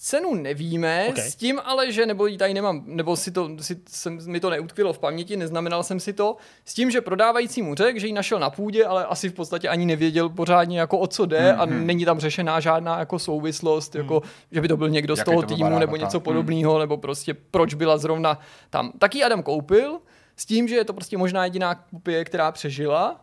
Cenu 0.03 0.35
nevíme, 0.35 1.05
Ok. 1.09 1.13
okay. 1.13 1.31
s 1.31 1.37
tím 1.37 1.61
ale, 1.65 1.93
že 1.93 2.07
nebo 2.07 2.27
ji 2.27 2.39
tady 2.39 2.55
nemám, 2.55 2.83
nebo 2.87 3.17
si 3.17 3.31
to, 3.31 3.51
si, 3.61 3.77
jsem, 3.89 4.19
mi 4.27 4.41
to 4.41 4.51
neutkvělo 4.51 4.93
v 4.93 4.99
paměti, 4.99 5.37
neznamenal 5.37 5.83
jsem 5.83 6.01
si 6.01 6.13
to, 6.13 6.37
s 6.65 6.75
tím, 6.75 6.91
že 6.91 7.01
prodávající 7.01 7.63
mu 7.63 7.75
řekl, 7.75 7.99
že 7.99 8.07
ji 8.07 8.13
našel 8.13 8.39
na 8.39 8.51
půdě, 8.51 8.85
ale 8.85 9.07
asi 9.07 9.29
v 9.29 9.33
podstatě 9.33 9.69
ani 9.69 9.87
nevěděl 9.87 10.29
pořádně 10.29 10.81
jako 10.81 10.99
o 10.99 11.07
co 11.07 11.27
jde 11.27 11.39
mm-hmm. 11.53 11.61
a 11.61 11.67
není 11.67 12.05
tam 12.05 12.21
řešená 12.21 12.61
žádná 12.61 12.99
jako 12.99 13.19
souvislost, 13.19 13.95
jako, 13.95 14.23
že 14.53 14.61
by 14.61 14.69
to 14.69 14.77
byl 14.77 14.89
někdo 14.89 15.17
z 15.17 15.19
Jaký 15.19 15.31
toho 15.31 15.43
to 15.43 15.55
týmu 15.55 15.79
nebo 15.79 15.97
něco 15.97 16.17
Mm. 16.19 16.23
podobného, 16.23 16.79
nebo 16.79 16.97
prostě 16.97 17.35
proč 17.35 17.75
byla 17.75 17.99
zrovna 17.99 18.39
tam. 18.71 18.93
Tak 18.99 19.15
ji 19.15 19.25
Adam 19.25 19.43
koupil 19.43 20.01
s 20.37 20.47
tím, 20.47 20.69
že 20.69 20.75
je 20.75 20.85
to 20.85 20.93
prostě 20.93 21.17
možná 21.19 21.45
jediná 21.45 21.75
kopie, 21.75 22.25
která 22.25 22.53
přežila 22.53 23.21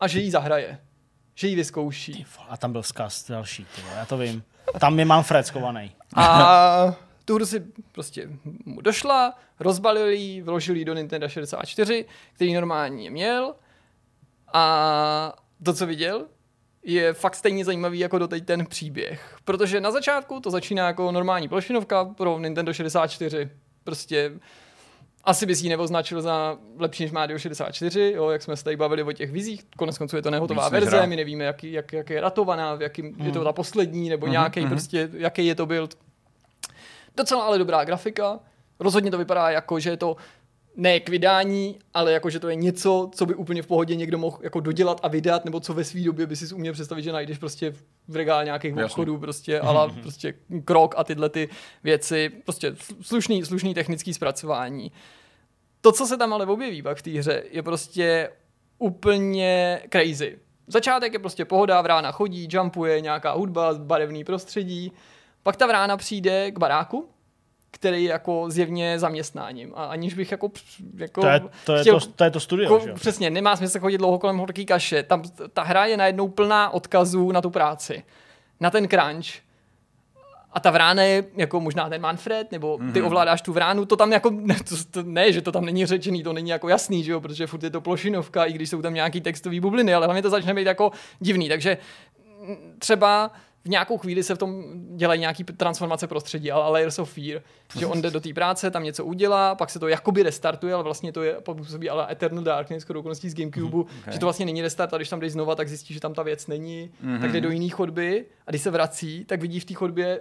a 0.00 0.08
že 0.08 0.20
ji 0.20 0.30
zahraje. 0.30 0.78
Že 1.34 1.48
ji 1.48 1.54
vyzkouší. 1.54 2.26
A 2.48 2.56
tam 2.56 2.72
byl 2.72 2.82
vzkaz 2.82 3.28
další, 3.28 3.66
ty 3.76 3.82
vole, 3.82 3.94
já 3.96 4.06
to 4.06 4.16
vím. 4.18 4.42
Tam 4.80 4.98
je 4.98 5.04
Manfred 5.04 5.46
skovaný. 5.46 5.92
A 6.16 6.96
tu 7.24 7.34
hru 7.34 7.46
si 7.46 7.60
prostě 7.92 8.28
mu 8.64 8.80
došla, 8.80 9.38
rozbalili 9.60 10.16
ji, 10.16 10.42
vložili 10.42 10.78
ji 10.78 10.84
do 10.84 10.94
Nintendo 10.94 11.28
64, 11.28 12.04
který 12.34 12.54
normálně 12.54 13.10
měl. 13.10 13.54
A 14.52 15.32
to, 15.64 15.72
co 15.72 15.86
viděl, 15.86 16.26
je 16.82 17.12
fakt 17.12 17.34
stejně 17.34 17.64
zajímavý 17.64 17.98
jako 17.98 18.18
doteď 18.18 18.44
ten 18.44 18.66
příběh. 18.66 19.36
Protože 19.44 19.80
na 19.80 19.90
začátku 19.90 20.40
to 20.40 20.50
začíná 20.50 20.86
jako 20.86 21.12
normální 21.12 21.48
plošinovka 21.48 22.04
pro 22.04 22.38
Nintendo 22.38 22.72
64. 22.72 23.50
Prostě 23.84 24.32
asi 25.24 25.46
bys 25.46 25.62
ji 25.62 25.68
neoznačil 25.68 26.22
za 26.22 26.58
lepší 26.78 27.02
než 27.02 27.12
Mario 27.12 27.38
64, 27.38 28.12
jo, 28.16 28.30
jak 28.30 28.42
jsme 28.42 28.56
se 28.56 28.64
tady 28.64 28.76
bavili 28.76 29.02
o 29.02 29.12
těch 29.12 29.30
vizích. 29.30 29.64
Konec 29.76 29.98
konců 29.98 30.16
je 30.16 30.22
to 30.22 30.30
nehotová 30.30 30.62
než 30.62 30.72
verze, 30.72 30.96
hra. 30.96 31.06
my 31.06 31.16
nevíme, 31.16 31.44
jak, 31.44 31.64
jak, 31.64 31.92
jak 31.92 32.10
je 32.10 32.20
ratovaná, 32.20 32.74
v 32.74 32.82
jakým, 32.82 33.06
je 33.06 33.12
Mhm. 33.18 33.32
to 33.32 33.44
ta 33.44 33.52
poslední, 33.52 34.08
nebo 34.08 34.26
nějaký 34.26 34.66
prostě, 34.66 35.08
jaký 35.12 35.46
je 35.46 35.54
to 35.54 35.66
build. 35.66 35.98
Docela 37.16 37.42
ale 37.44 37.58
dobrá 37.58 37.84
grafika. 37.84 38.40
Rozhodně 38.80 39.10
to 39.10 39.18
vypadá 39.18 39.50
jako, 39.50 39.80
že 39.80 39.90
je 39.90 39.96
to 39.96 40.16
ne 40.76 41.00
k 41.00 41.08
vydání, 41.08 41.78
ale 41.94 42.12
jako, 42.12 42.30
že 42.30 42.40
to 42.40 42.48
je 42.48 42.54
něco, 42.54 43.10
co 43.14 43.26
by 43.26 43.34
úplně 43.34 43.62
v 43.62 43.66
pohodě 43.66 43.96
někdo 43.96 44.18
mohl 44.18 44.38
jako 44.42 44.60
dodělat 44.60 45.00
a 45.02 45.08
vydat, 45.08 45.44
nebo 45.44 45.60
co 45.60 45.74
ve 45.74 45.84
své 45.84 46.00
době 46.00 46.26
by 46.26 46.36
si 46.36 46.54
uměl 46.54 46.72
představit, 46.72 47.02
že 47.02 47.12
najdeš 47.12 47.38
prostě 47.38 47.74
v 48.08 48.16
regále 48.16 48.44
nějakých 48.44 48.70
Jasně. 48.70 48.84
obchodů, 48.84 49.18
prostě, 49.18 49.60
ale 49.60 49.92
prostě 50.02 50.34
krok 50.64 50.94
a 50.98 51.04
tyhle 51.04 51.28
ty 51.28 51.48
věci, 51.82 52.30
prostě 52.44 52.74
slušný, 53.00 53.44
slušný 53.44 53.74
technický 53.74 54.14
zpracování. 54.14 54.92
To, 55.80 55.92
co 55.92 56.06
se 56.06 56.16
tam 56.16 56.32
ale 56.32 56.46
objeví 56.46 56.82
pak 56.82 56.98
v 56.98 57.02
té 57.02 57.10
hře, 57.10 57.42
je 57.50 57.62
prostě 57.62 58.30
úplně 58.78 59.82
crazy. 59.92 60.38
Začátek 60.66 61.12
je 61.12 61.18
prostě 61.18 61.44
pohoda, 61.44 61.82
vrána 61.82 62.12
chodí, 62.12 62.48
jumpuje, 62.50 63.00
nějaká 63.00 63.32
hudba, 63.32 63.74
barevný 63.74 64.24
prostředí. 64.24 64.92
Pak 65.42 65.56
ta 65.56 65.66
vrána 65.66 65.96
přijde 65.96 66.50
k 66.50 66.58
baráku, 66.58 67.08
který 67.74 68.04
je 68.04 68.10
jako 68.10 68.44
zjevně 68.48 68.98
zaměstnáním. 68.98 69.72
A 69.76 69.84
aniž 69.84 70.14
bych 70.14 70.30
jako, 70.32 70.50
jako 70.96 71.20
To 71.20 71.26
je 71.28 71.40
to, 71.64 71.72
je 71.74 71.80
chtěl 71.80 72.00
to, 72.00 72.06
to, 72.06 72.24
je 72.24 72.30
to 72.30 72.40
studio, 72.40 72.72
jako, 72.74 72.86
že 72.86 72.92
přesně, 72.92 73.30
nemá 73.30 73.56
smysl 73.56 73.78
chodit 73.80 73.98
dlouho 73.98 74.18
kolem 74.18 74.38
horký 74.38 74.66
kaše. 74.66 75.02
Tam 75.02 75.22
ta 75.52 75.62
hra 75.62 75.84
je 75.86 75.96
najednou 75.96 76.28
plná 76.28 76.70
odkazů 76.70 77.32
na 77.32 77.40
tu 77.40 77.50
práci. 77.50 78.02
Na 78.60 78.70
ten 78.70 78.88
crunch. 78.88 79.26
A 80.52 80.60
ta 80.60 80.70
vrána 80.70 81.02
je 81.02 81.24
jako 81.36 81.60
možná 81.60 81.88
ten 81.88 82.00
Manfred, 82.02 82.52
nebo 82.52 82.76
ty 82.78 82.84
Mhm. 82.84 83.04
ovládáš 83.06 83.42
tu 83.42 83.52
vránu, 83.52 83.84
to 83.84 83.96
tam 83.96 84.12
jako, 84.12 84.30
ne, 84.30 84.56
to, 84.68 84.74
to, 84.90 85.02
ne, 85.02 85.32
že 85.32 85.40
to 85.40 85.52
tam 85.52 85.64
není 85.64 85.86
řečený, 85.86 86.22
to 86.22 86.32
není 86.32 86.50
jako 86.50 86.68
jasný, 86.68 87.04
že 87.04 87.12
jo, 87.12 87.20
protože 87.20 87.46
furt 87.46 87.62
je 87.62 87.70
to 87.70 87.80
plošinovka, 87.80 88.44
i 88.44 88.52
když 88.52 88.70
jsou 88.70 88.82
tam 88.82 88.94
nějaký 88.94 89.20
textové 89.20 89.60
bubliny, 89.60 89.94
ale 89.94 90.06
hlavně 90.06 90.22
to 90.22 90.30
začne 90.30 90.54
být 90.54 90.66
jako 90.66 90.90
divný, 91.20 91.48
takže 91.48 91.78
třeba 92.78 93.30
v 93.64 93.68
nějakou 93.68 93.98
chvíli 93.98 94.22
se 94.22 94.34
v 94.34 94.38
tom 94.38 94.64
dělají 94.96 95.20
nějaký 95.20 95.44
transformace 95.44 96.06
prostředí, 96.06 96.50
ale 96.50 96.70
Layers 96.70 96.98
of 96.98 97.12
Fear, 97.12 97.42
že 97.78 97.86
on 97.86 98.02
jde 98.02 98.10
do 98.10 98.20
té 98.20 98.34
práce, 98.34 98.70
tam 98.70 98.84
něco 98.84 99.04
udělá, 99.04 99.54
pak 99.54 99.70
se 99.70 99.78
to 99.78 99.88
jakoby 99.88 100.22
restartuje, 100.22 100.74
ale 100.74 100.82
vlastně 100.82 101.12
to 101.12 101.22
je 101.22 101.36
působí 101.40 101.90
ale 101.90 102.12
Eternal 102.12 102.44
Darkness, 102.44 102.82
shodou 102.82 103.00
okolností 103.00 103.30
z 103.30 103.34
Gamecube, 103.34 103.76
okay. 103.76 104.12
že 104.12 104.18
to 104.18 104.26
vlastně 104.26 104.46
není 104.46 104.62
restart 104.62 104.94
a 104.94 104.96
když 104.96 105.08
tam 105.08 105.20
jdeš 105.20 105.32
znova, 105.32 105.54
tak 105.54 105.68
zjistíš, 105.68 105.94
že 105.94 106.00
tam 106.00 106.14
ta 106.14 106.22
věc 106.22 106.46
není, 106.46 106.90
mm-hmm. 107.04 107.20
tak 107.20 107.32
jde 107.32 107.40
do 107.40 107.50
jiné 107.50 107.68
chodby 107.68 108.24
a 108.46 108.50
když 108.50 108.62
se 108.62 108.70
vrací, 108.70 109.24
tak 109.24 109.40
vidí 109.40 109.60
v 109.60 109.64
té 109.64 109.74
chodbě 109.74 110.20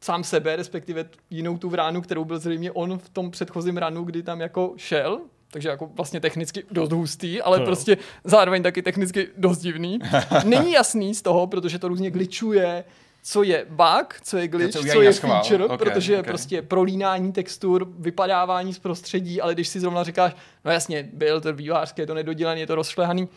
sám 0.00 0.24
sebe, 0.24 0.56
respektive 0.56 1.04
jinou 1.30 1.58
tu 1.58 1.68
vránu, 1.68 2.00
kterou 2.00 2.24
byl 2.24 2.38
zřejmě 2.38 2.72
on 2.72 2.98
v 2.98 3.08
tom 3.08 3.30
předchozím 3.30 3.76
ranu, 3.76 4.04
kdy 4.04 4.22
tam 4.22 4.40
jako 4.40 4.74
šel, 4.76 5.20
takže 5.52 5.68
jako 5.68 5.90
vlastně 5.94 6.20
technicky 6.20 6.64
dost 6.70 6.92
hustý, 6.92 7.42
ale 7.42 7.56
To 7.56 7.62
jo. 7.62 7.66
prostě 7.66 7.96
zároveň 8.24 8.62
taky 8.62 8.82
technicky 8.82 9.28
dost 9.36 9.58
divný. 9.58 9.98
Není 10.44 10.72
jasný 10.72 11.14
z 11.14 11.22
toho, 11.22 11.46
protože 11.46 11.78
to 11.78 11.88
různě 11.88 12.10
glitchuje, 12.10 12.84
co 13.22 13.42
je 13.42 13.66
bug, 13.70 14.16
co 14.22 14.38
je 14.38 14.48
glitch, 14.48 14.72
Co 14.90 15.02
je 15.02 15.12
feature, 15.12 15.64
Ok, 15.64 15.78
protože 15.78 16.18
ok. 16.18 16.24
prostě 16.26 16.62
prolínání 16.62 17.32
textur, 17.32 17.88
vypadávání 17.98 18.74
z 18.74 18.78
prostředí, 18.78 19.40
ale 19.40 19.54
když 19.54 19.68
si 19.68 19.80
zrovna 19.80 20.04
říkáš, 20.04 20.36
no 20.64 20.70
jasně, 20.72 21.08
byl 21.12 21.40
to 21.40 21.52
vývářské, 21.52 22.02
je 22.02 22.06
to 22.06 22.14
nedodělaný, 22.14 22.60
je 22.60 22.66
to 22.66 22.74
rozšlehaný, 22.74 23.28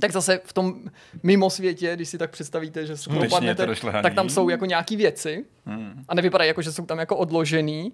tak 0.00 0.12
zase 0.12 0.40
v 0.44 0.52
tom 0.52 0.74
mimo 1.22 1.50
světě, 1.50 1.96
když 1.96 2.08
si 2.08 2.18
tak 2.18 2.30
představíte, 2.30 2.86
že 2.86 2.96
se 2.96 3.10
propadnete, 3.10 3.66
tak 4.02 4.14
tam 4.14 4.28
jsou 4.28 4.48
jako 4.48 4.66
nějaký 4.66 4.96
věci 4.96 5.44
Hmm. 5.66 6.04
a 6.08 6.14
nevypadají 6.14 6.48
jako, 6.48 6.62
že 6.62 6.72
jsou 6.72 6.86
tam 6.86 6.98
jako 6.98 7.16
odložený. 7.16 7.92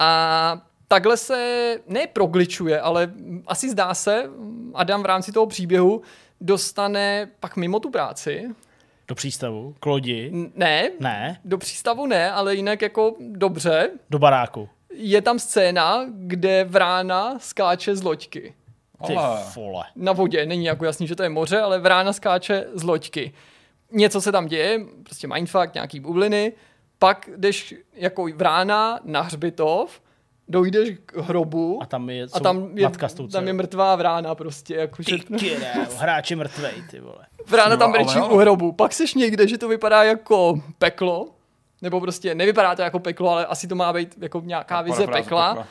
A 0.00 0.62
takhle 0.94 1.16
se 1.16 1.78
ne 1.88 2.06
progličuje, 2.06 2.80
ale 2.80 3.12
asi 3.46 3.70
zdá 3.70 3.94
se, 3.94 4.30
Adam 4.74 5.02
v 5.02 5.06
rámci 5.06 5.32
toho 5.32 5.46
příběhu 5.46 6.02
dostane 6.40 7.28
pak 7.40 7.56
mimo 7.56 7.80
tu 7.80 7.90
práci. 7.90 8.44
Do 9.08 9.14
přístavu, 9.14 9.74
k 9.80 9.86
lodi, 9.86 10.30
Ne, 10.54 10.90
ne, 11.00 11.40
do 11.44 11.58
přístavu 11.58 12.06
ne, 12.06 12.32
ale 12.32 12.54
jinak 12.54 12.82
jako 12.82 13.14
dobře. 13.20 13.90
do 14.10 14.18
baráku. 14.18 14.68
Je 14.92 15.22
tam 15.22 15.38
scéna, 15.38 16.06
kde 16.08 16.64
vrána 16.64 17.38
skáče 17.38 17.96
z 17.96 18.02
loďky. 18.02 18.54
Ty 19.06 19.14
vole. 19.56 19.84
Na 19.96 20.12
vodě, 20.12 20.46
není 20.46 20.64
jako 20.64 20.84
jasný, 20.84 21.06
že 21.06 21.16
to 21.16 21.22
je 21.22 21.28
moře, 21.28 21.60
ale 21.60 21.78
vrána 21.78 22.12
skáče 22.12 22.66
z 22.74 22.82
loďky. 22.82 23.34
Něco 23.92 24.20
se 24.20 24.32
tam 24.32 24.46
děje, 24.46 24.80
prostě 25.02 25.26
mindfuck, 25.28 25.74
nějaký 25.74 26.00
bubliny, 26.00 26.52
pak 26.98 27.28
jdeš 27.36 27.74
jako 27.94 28.26
vrána 28.34 29.00
na 29.04 29.20
hřbitov, 29.20 30.00
dojdeš 30.48 30.98
k 31.06 31.16
hrobu 31.16 31.78
A 31.82 31.86
tam 31.86 32.10
je, 32.10 32.26
a 32.32 32.40
tam 32.40 32.78
je, 32.78 32.82
matka 32.84 33.08
s 33.08 33.14
tou 33.14 33.26
tam 33.26 33.46
je 33.46 33.52
mrtvá 33.52 33.96
vrána 33.96 34.34
prostě. 34.34 34.74
Jako, 34.74 35.02
že, 35.02 35.18
Ty 35.18 35.24
kideo, 35.38 35.84
hráči 35.98 36.36
mrtvej, 36.36 36.72
ty 36.90 37.00
vole. 37.00 37.26
vrána 37.46 37.76
tam 37.76 37.90
No, 37.90 37.92
brečí 37.92 38.18
u 38.18 38.36
hrobu. 38.36 38.72
Pak 38.72 38.92
seš 38.92 39.14
někde, 39.14 39.48
že 39.48 39.58
to 39.58 39.68
vypadá 39.68 40.02
jako 40.04 40.60
peklo, 40.78 41.28
nebo 41.82 42.00
prostě 42.00 42.34
nevypadá 42.34 42.74
to 42.76 42.82
jako 42.82 42.98
peklo, 42.98 43.30
ale 43.30 43.46
asi 43.46 43.68
to 43.68 43.74
má 43.74 43.92
být 43.92 44.14
jako 44.20 44.42
nějaká 44.44 44.82
vize 44.82 44.96
Parafráze 44.96 45.22
pekla. 45.22 45.48
pekla. 45.54 45.66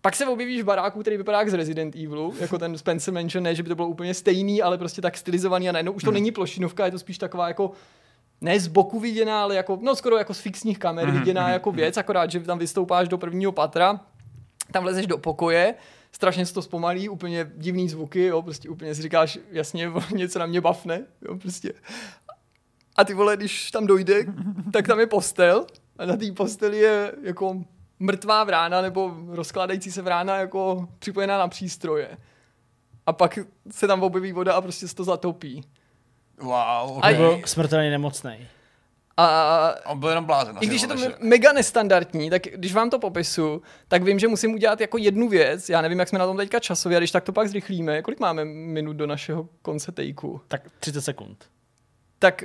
Pak 0.00 0.16
se 0.16 0.26
objevíš 0.26 0.62
v 0.62 0.64
baráku, 0.64 1.00
který 1.00 1.16
vypadá 1.16 1.38
jak 1.38 1.50
z 1.50 1.54
Resident 1.54 1.96
Evilu, 1.96 2.34
jako 2.40 2.58
ten 2.58 2.78
Spencer 2.78 3.14
Mansion, 3.14 3.44
ne, 3.44 3.54
že 3.54 3.62
by 3.62 3.68
to 3.68 3.74
bylo 3.74 3.88
úplně 3.88 4.14
stejný, 4.14 4.62
ale 4.62 4.78
prostě 4.78 5.02
tak 5.02 5.16
stylizovaný 5.16 5.68
a 5.68 5.72
najednou 5.72 5.92
už 5.92 6.02
to 6.02 6.10
není 6.10 6.30
plošinovka, 6.32 6.84
je 6.84 6.90
to 6.90 6.98
spíš 6.98 7.18
taková 7.18 7.48
jako 7.48 7.70
ne 8.40 8.60
z 8.60 8.66
boku 8.68 9.00
viděná, 9.00 9.42
ale 9.42 9.54
jako, 9.54 9.78
no 9.82 9.96
skoro 9.96 10.16
jako 10.18 10.34
z 10.34 10.40
fixních 10.40 10.78
kamer 10.78 11.10
viděná 11.10 11.48
jako 11.50 11.72
věc, 11.72 11.96
akorát, 11.96 12.30
že 12.30 12.40
tam 12.40 12.58
vystoupáš 12.58 13.08
do 13.08 13.18
prvního 13.18 13.52
patra, 13.52 14.00
tam 14.72 14.82
vlezeš 14.82 15.06
do 15.06 15.18
pokoje, 15.18 15.74
strašně 16.12 16.46
se 16.46 16.54
to 16.54 16.62
zpomalí, 16.62 17.08
úplně 17.08 17.50
divný 17.56 17.88
zvuky, 17.88 18.24
jo, 18.24 18.42
prostě 18.42 18.68
úplně 18.68 18.94
si 18.94 19.02
říkáš, 19.02 19.38
jasně, 19.50 19.92
něco 20.14 20.38
na 20.38 20.46
mě 20.46 20.60
bafne, 20.60 21.04
jo, 21.22 21.36
prostě. 21.36 21.72
A 22.96 23.04
ty 23.04 23.14
vole, 23.14 23.36
když 23.36 23.70
tam 23.70 23.86
dojde, 23.86 24.24
tak 24.72 24.86
tam 24.86 25.00
je 25.00 25.06
postel 25.06 25.66
a 25.98 26.06
na 26.06 26.16
té 26.16 26.32
posteli 26.32 26.78
je 26.78 27.12
jako 27.22 27.62
mrtvá 27.98 28.44
vrána 28.44 28.80
nebo 28.80 29.14
rozkládající 29.28 29.92
se 29.92 30.02
vrána 30.02 30.36
jako 30.36 30.88
připojená 30.98 31.38
na 31.38 31.48
přístroje. 31.48 32.16
A 33.06 33.12
pak 33.12 33.38
se 33.70 33.86
tam 33.86 34.02
objeví 34.02 34.32
voda 34.32 34.54
a 34.54 34.60
prostě 34.60 34.88
se 34.88 34.94
to 34.94 35.04
zatopí. 35.04 35.64
Wow, 36.40 37.00
A-. 37.02 37.12
Byl 37.16 37.42
smrtelně 37.44 37.90
nemocný. 37.90 38.48
A 39.20 39.74
On 39.86 39.98
byl 40.00 40.08
jenom 40.08 40.24
blázen. 40.24 40.56
i 40.60 40.66
když 40.66 40.82
je 40.82 40.88
to 40.88 40.94
me- 40.96 41.14
mega 41.20 41.52
nestandardní, 41.52 42.30
tak 42.30 42.42
když 42.42 42.74
vám 42.74 42.90
to 42.90 42.98
popisu, 42.98 43.62
tak 43.88 44.02
vím, 44.02 44.18
že 44.18 44.28
musím 44.28 44.54
udělat 44.54 44.80
jako 44.80 44.98
jednu 44.98 45.28
věc. 45.28 45.68
Já 45.68 45.80
nevím, 45.82 45.98
jak 45.98 46.08
jsme 46.08 46.18
na 46.18 46.26
tom 46.26 46.36
teďka 46.36 46.60
časově, 46.60 46.96
a 46.96 47.00
když 47.00 47.10
tak 47.10 47.24
to 47.24 47.32
pak 47.32 47.48
zrychlíme. 47.48 48.02
Kolik 48.02 48.20
máme 48.20 48.44
minut 48.44 48.92
do 48.92 49.06
našeho 49.06 49.48
konce 49.62 49.92
tejku? 49.92 50.40
Tak 50.48 50.62
30 50.80 51.02
sekund. 51.02 51.44
tak 52.18 52.44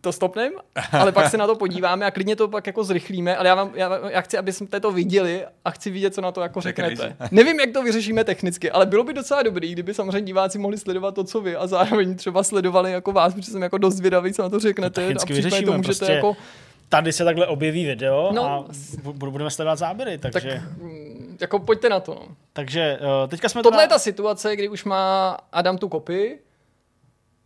to 0.00 0.12
stopnem, 0.12 0.52
ale 0.92 1.12
pak 1.12 1.30
se 1.30 1.36
na 1.36 1.46
to 1.46 1.56
podíváme 1.56 2.06
a 2.06 2.10
klidně 2.10 2.36
to 2.36 2.48
pak 2.48 2.66
jako 2.66 2.84
zrychlíme, 2.84 3.36
ale 3.36 3.48
já, 3.48 3.54
vám, 3.54 3.70
já, 3.74 4.10
já 4.10 4.20
chci, 4.20 4.38
aby 4.38 4.52
jsme 4.52 4.80
to 4.80 4.92
viděli 4.92 5.44
a 5.64 5.70
chci 5.70 5.90
vidět, 5.90 6.14
co 6.14 6.20
na 6.20 6.32
to 6.32 6.40
jako 6.40 6.58
je 6.58 6.62
řeknete. 6.62 6.96
crazy. 6.96 7.14
Nevím, 7.30 7.60
jak 7.60 7.70
to 7.72 7.82
vyřešíme 7.82 8.24
technicky, 8.24 8.70
ale 8.70 8.86
bylo 8.86 9.04
by 9.04 9.12
docela 9.12 9.42
dobrý, 9.42 9.72
kdyby 9.72 9.94
samozřejmě 9.94 10.22
diváci 10.22 10.58
mohli 10.58 10.78
sledovat 10.78 11.14
to, 11.14 11.24
co 11.24 11.40
vy 11.40 11.56
a 11.56 11.66
zároveň 11.66 12.16
třeba 12.16 12.42
sledovali 12.42 12.92
jako 12.92 13.12
vás, 13.12 13.34
protože 13.34 13.50
jsem 13.50 13.62
jako 13.62 13.78
dost 13.78 13.94
zvědavý, 13.94 14.32
co 14.32 14.42
na 14.42 14.48
to 14.48 14.60
řeknete 14.60 15.14
To 15.14 15.22
a 15.22 15.24
případně 15.24 15.26
to 15.26 15.34
vyřešíme, 15.48 15.76
můžete 15.76 15.98
prostě 15.98 16.12
jako, 16.12 16.36
Tady 16.88 17.12
se 17.12 17.24
takhle 17.24 17.46
objeví 17.46 17.84
video 17.84 18.30
No. 18.32 18.44
a 18.44 18.64
bu- 19.02 19.30
budeme 19.30 19.50
sledovat 19.50 19.76
záběry, 19.76 20.18
tak, 20.18 20.32
takže, 20.32 20.62
mm, 20.82 21.36
jako 21.40 21.58
pojďte 21.58 21.88
na 21.88 22.00
to. 22.00 22.14
No. 22.14 22.26
takže 22.52 22.98
uh, 23.00 23.30
teďka 23.30 23.48
jsme 23.48 23.62
Tohle 23.62 23.82
je 23.82 23.86
teda, 23.86 23.94
ta 23.94 23.98
situace, 23.98 24.56
kdy 24.56 24.68
už 24.68 24.84
má 24.84 25.36
Adam 25.52 25.78
tu 25.78 25.88
kopii 25.88 26.38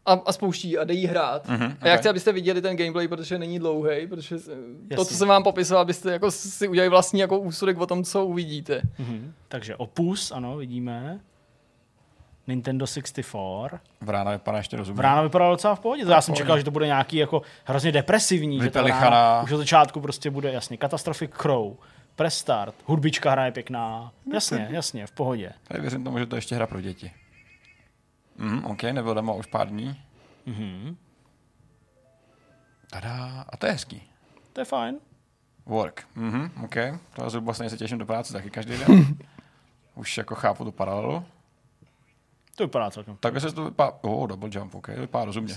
a, 0.06 0.12
a 0.26 0.32
spouští 0.32 0.78
a 0.78 0.84
jde 0.84 0.94
jí 0.94 1.06
hrát. 1.06 1.48
Mhm, 1.48 1.58
Mm-hmm, 1.60 1.76
a 1.80 1.88
já 1.88 1.96
chci, 1.96 2.08
abyste 2.08 2.32
viděli 2.32 2.62
ten 2.62 2.76
gameplay, 2.76 3.08
protože 3.08 3.38
není 3.38 3.58
dlouhý, 3.58 4.06
protože 4.06 4.36
eh, 4.36 4.38
to, 4.38 4.52
Jasně. 4.90 5.04
co 5.04 5.14
jsem 5.14 5.28
vám 5.28 5.42
popisoval, 5.42 5.82
abyste 5.82 6.12
jako 6.12 6.30
si 6.30 6.68
udělali 6.68 6.88
vlastní 6.88 7.20
jako 7.20 7.38
úsudek 7.38 7.78
o 7.78 7.86
tom, 7.86 8.04
co 8.04 8.26
uvidíte. 8.26 8.80
Mhm. 8.98 9.32
takže 9.48 9.76
opus, 9.76 10.30
ano, 10.32 10.56
vidíme. 10.56 11.20
Nintendo 12.48 12.86
64. 12.86 13.78
Vrána 14.00 14.30
vypadá 14.30 14.58
ještě 14.58 14.76
rozumně. 14.76 14.96
Vrána 14.96 15.22
vypadala 15.22 15.50
docela 15.50 15.74
v 15.74 15.80
pohodě. 15.80 16.02
Já 16.08 16.20
jsem 16.20 16.32
pohodě. 16.32 16.42
čekal, 16.44 16.58
že 16.58 16.64
to 16.64 16.70
bude 16.70 16.86
nějaký 16.86 17.16
jako 17.16 17.42
hrozně 17.64 17.92
depresivní. 17.92 18.56
Že 18.56 18.70
ta 18.70 18.80
Vypelichaná. 18.80 19.00
vrána 19.10 19.42
už 19.42 19.52
od 19.52 19.56
začátku 19.58 20.00
prostě 20.00 20.30
bude 20.30 20.52
jasně. 20.52 20.78
Catastrophic 20.80 21.30
Crow, 21.42 21.72
Press 22.16 22.38
Start, 22.38 22.74
hudbička 22.84 23.30
hraje 23.30 23.52
pěkná. 23.52 24.12
Jasně, 24.32 24.68
jasně, 24.70 25.06
v 25.06 25.10
pohodě. 25.12 25.52
Tady 25.68 25.80
věřím 25.80 26.04
tomu, 26.04 26.18
že 26.18 26.26
to 26.26 26.36
je 26.36 26.38
ještě 26.38 26.54
hra 26.54 26.66
pro 26.66 26.80
děti. 26.80 27.10
Mhm, 28.38 28.64
OK, 28.64 28.82
nebyl 28.82 29.14
doma 29.14 29.32
už 29.32 29.46
pár 29.46 29.68
dní. 29.68 30.00
Mhm. 30.46 30.96
Tada, 32.90 33.44
a 33.48 33.56
to 33.56 33.66
je 33.66 33.72
hezký. 33.72 34.02
To 34.52 34.60
je 34.60 34.64
fajn. 34.64 34.98
Work. 35.66 36.08
Mhm, 36.14 36.50
OK. 36.64 36.74
To 37.14 37.30
zhruba 37.30 37.54
stejně 37.54 37.70
se 37.70 37.76
těším 37.76 37.98
do 37.98 38.06
práce 38.06 38.32
taky 38.32 38.50
každý 38.50 38.78
den. 38.78 39.16
už 39.94 40.18
jako 40.18 40.34
chápu 40.34 40.64
tu 40.64 40.72
paralelu. 40.72 41.24
To 42.56 42.64
vypadá 42.64 42.90
celkem. 42.90 43.16
Takhle 43.16 43.40
se 43.40 43.52
to 43.52 43.64
vypadá... 43.64 43.98
Oh, 44.02 44.26
double 44.26 44.50
jump, 44.52 44.74
OK, 44.74 44.88
vypadá 44.88 45.24
rozumně. 45.24 45.54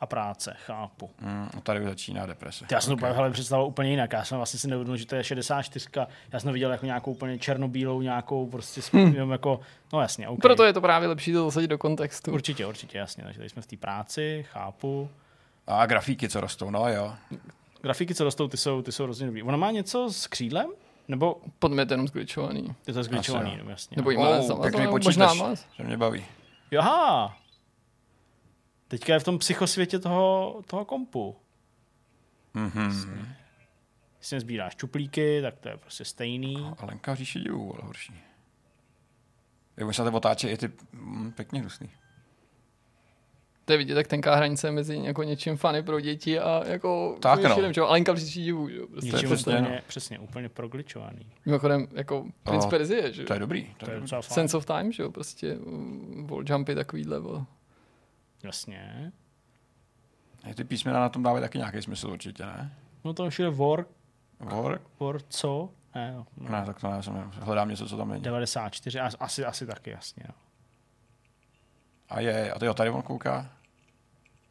A 0.00 0.06
práce, 0.06 0.56
chápu. 0.66 1.10
Mm, 1.20 1.48
a 1.56 1.60
tady 1.60 1.80
už 1.80 1.86
začíná 1.86 2.26
deprese. 2.26 2.64
Já 2.70 2.80
jsem 2.80 2.96
to 2.96 3.06
Ok. 3.06 3.12
okay. 3.12 3.30
představil 3.30 3.66
úplně 3.66 3.90
jinak. 3.90 4.12
Já 4.12 4.24
jsem 4.24 4.36
vlastně 4.36 4.60
si 4.60 4.68
neuvědomil, 4.68 4.96
že 4.96 5.06
to 5.06 5.16
je 5.16 5.24
64. 5.24 5.88
Já 6.32 6.40
jsem 6.40 6.48
to 6.48 6.52
viděl 6.52 6.70
jako 6.70 6.86
nějakou 6.86 7.10
úplně 7.12 7.38
černobílou, 7.38 8.00
nějakou 8.02 8.46
prostě 8.46 8.80
hmm. 8.92 9.32
jako, 9.32 9.60
no 9.92 10.00
jasně, 10.00 10.28
okay. 10.28 10.40
Proto 10.42 10.64
je 10.64 10.72
to 10.72 10.80
právě 10.80 11.08
lepší 11.08 11.32
to 11.32 11.44
zasadit 11.44 11.66
do 11.68 11.78
kontextu. 11.78 12.32
Určitě, 12.32 12.66
určitě, 12.66 12.98
jasně. 12.98 13.24
Takže 13.24 13.38
tady 13.38 13.48
jsme 13.48 13.62
v 13.62 13.66
té 13.66 13.76
práci, 13.76 14.46
chápu. 14.50 15.10
A 15.66 15.86
grafíky, 15.86 16.28
co 16.28 16.40
rostou, 16.40 16.70
no 16.70 16.88
jo. 16.88 17.14
Grafiky, 17.82 18.14
co 18.14 18.24
rostou, 18.24 18.48
ty 18.48 18.56
jsou, 18.56 18.82
ty 18.82 18.92
jsou 18.92 19.04
hrozně 19.04 19.26
dobrý. 19.26 19.42
Ona 19.42 19.56
má 19.56 19.70
něco 19.70 20.12
s 20.12 20.26
křídlem? 20.26 20.66
Nebo 21.08 21.36
Pod 21.58 21.72
mě 21.72 21.80
je 21.82 21.86
to 21.86 21.92
jenom 21.94 22.08
zgličovaný. 22.08 22.74
je 22.86 22.94
to 22.94 23.02
zgličovaný, 23.02 23.58
no, 23.64 23.70
jasně. 23.70 23.94
Nebo 23.96 24.10
jí 24.10 24.16
Oh, 24.16 24.48
má 24.48 24.62
pěkný 24.62 24.86
možná 24.86 24.90
počítač, 25.28 25.38
má. 25.38 25.54
že 25.76 25.84
mě 25.84 25.96
baví. 25.96 26.24
Aha! 26.78 27.36
Teďka 28.88 29.12
je 29.14 29.20
v 29.20 29.24
tom 29.24 29.38
psychosvětě 29.38 29.98
toho, 29.98 30.54
toho 30.66 30.84
kompu. 30.84 31.36
Mhm. 32.54 32.88
Když 34.18 34.28
si 34.28 34.40
sbíráš 34.40 34.76
čuplíky, 34.76 35.42
tak 35.42 35.58
to 35.58 35.68
je 35.68 35.76
prostě 35.76 36.04
stejný. 36.04 36.72
A 36.78 36.86
Lenka 36.86 37.14
v 37.14 37.16
říši 37.18 37.40
divů, 37.40 37.74
ale 37.74 37.82
horší. 37.86 38.14
Jak 39.76 39.86
možná 39.86 40.04
to 40.04 40.12
otáče 40.16 40.48
i 40.50 40.56
ty 40.56 40.70
mm, 40.92 41.32
pěkně 41.32 41.60
hnusný. 41.60 41.90
To 43.64 43.72
je 43.72 43.78
vidět, 43.78 43.94
tak 43.94 44.06
tenká 44.06 44.34
hranice 44.34 44.70
mezi 44.70 44.96
jako 45.02 45.22
něčím 45.22 45.56
fany 45.56 45.82
pro 45.82 46.00
děti 46.00 46.38
a 46.38 46.62
jako 46.66 47.16
Tak 47.20 47.42
no. 47.42 47.54
širem, 47.54 47.74
čo? 47.74 47.88
A 47.88 47.92
Lenka 47.92 48.12
v 48.12 48.16
říši 48.16 48.42
divů, 48.42 48.68
že? 48.68 48.76
jo, 48.76 48.86
Prostě 48.86 49.10
Něčím 49.12 49.28
přesně, 49.28 49.52
úplně, 49.58 49.74
no. 49.74 49.80
přesně, 49.86 50.18
úplně 50.18 50.48
progličovaný. 50.48 51.32
Mimochodem, 51.46 51.88
jako 51.92 52.26
Prince 52.42 52.64
Oh, 52.66 52.70
Perzie, 52.70 53.12
že? 53.12 53.22
jo? 53.22 53.26
To 53.26 53.32
je 53.34 53.38
dobrý. 53.40 53.64
To 53.64 53.84
To 53.84 53.90
je 53.90 53.90
je 53.90 53.94
dobrý. 53.96 54.04
docela 54.06 54.22
fajn. 54.22 54.34
Sense 54.34 54.56
of 54.56 54.66
Time, 54.66 54.92
že 54.92 55.02
jo? 55.02 55.10
Prostě 55.10 55.56
uh, 55.56 56.26
wall 56.26 56.44
jumpy 56.48 56.74
takovýhle. 56.74 57.20
bo. 57.20 57.46
Jasně. 58.42 59.12
A 60.50 60.54
ty 60.54 60.64
písmena 60.64 61.00
na 61.00 61.08
tom 61.08 61.22
dávají 61.22 61.42
taky 61.42 61.58
nějaký 61.58 61.82
smysl 61.82 62.10
určitě, 62.10 62.46
ne? 62.46 62.72
No 63.04 63.14
to 63.14 63.24
už 63.24 63.38
je 63.38 63.50
war, 63.50 63.84
War? 64.40 64.80
war 65.00 65.20
co? 65.28 65.70
Ne, 65.94 66.12
no. 66.14 66.26
Ne, 66.50 66.62
tak 66.66 66.80
to 66.80 66.90
ne, 66.90 67.02
jsem 67.02 67.30
hledám 67.34 67.68
něco, 67.68 67.88
co 67.88 67.96
tam 67.96 68.08
není. 68.10 68.22
94, 68.22 68.98
as- 69.00 69.16
asi, 69.20 69.44
asi 69.44 69.66
taky, 69.66 69.90
jasně. 69.90 70.22
No. 70.28 70.34
A 72.08 72.20
je, 72.20 72.52
a 72.52 72.58
ty 72.58 72.66
jo, 72.66 72.74
tady 72.74 72.90
on 72.90 73.02
kouká. 73.02 73.50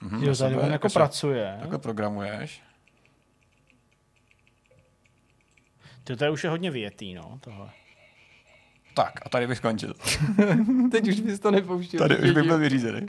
Mhm, 0.02 0.16
Jo, 0.24 0.36
tady 0.36 0.36
sebe, 0.36 0.62
on 0.62 0.72
jako 0.72 0.90
se- 0.90 1.00
pracuje. 1.00 1.58
Takhle 1.60 1.78
programuješ. 1.80 2.64
To 6.04 6.16
tady 6.16 6.32
už 6.32 6.44
je 6.44 6.50
hodně 6.50 6.72
větý, 6.72 7.14
no, 7.14 7.38
tohle. 7.42 7.70
Tak, 8.96 9.14
a 9.26 9.30
tady 9.30 9.48
bych 9.48 9.58
skončil. 9.58 9.94
Teď 10.92 11.08
už 11.08 11.20
bys 11.20 11.40
to 11.40 11.52
nepouštěl. 11.52 12.00
Tady 12.00 12.18
už 12.20 12.32
bych 12.32 12.44
byl 12.44 12.58
vyřízený. 12.58 13.08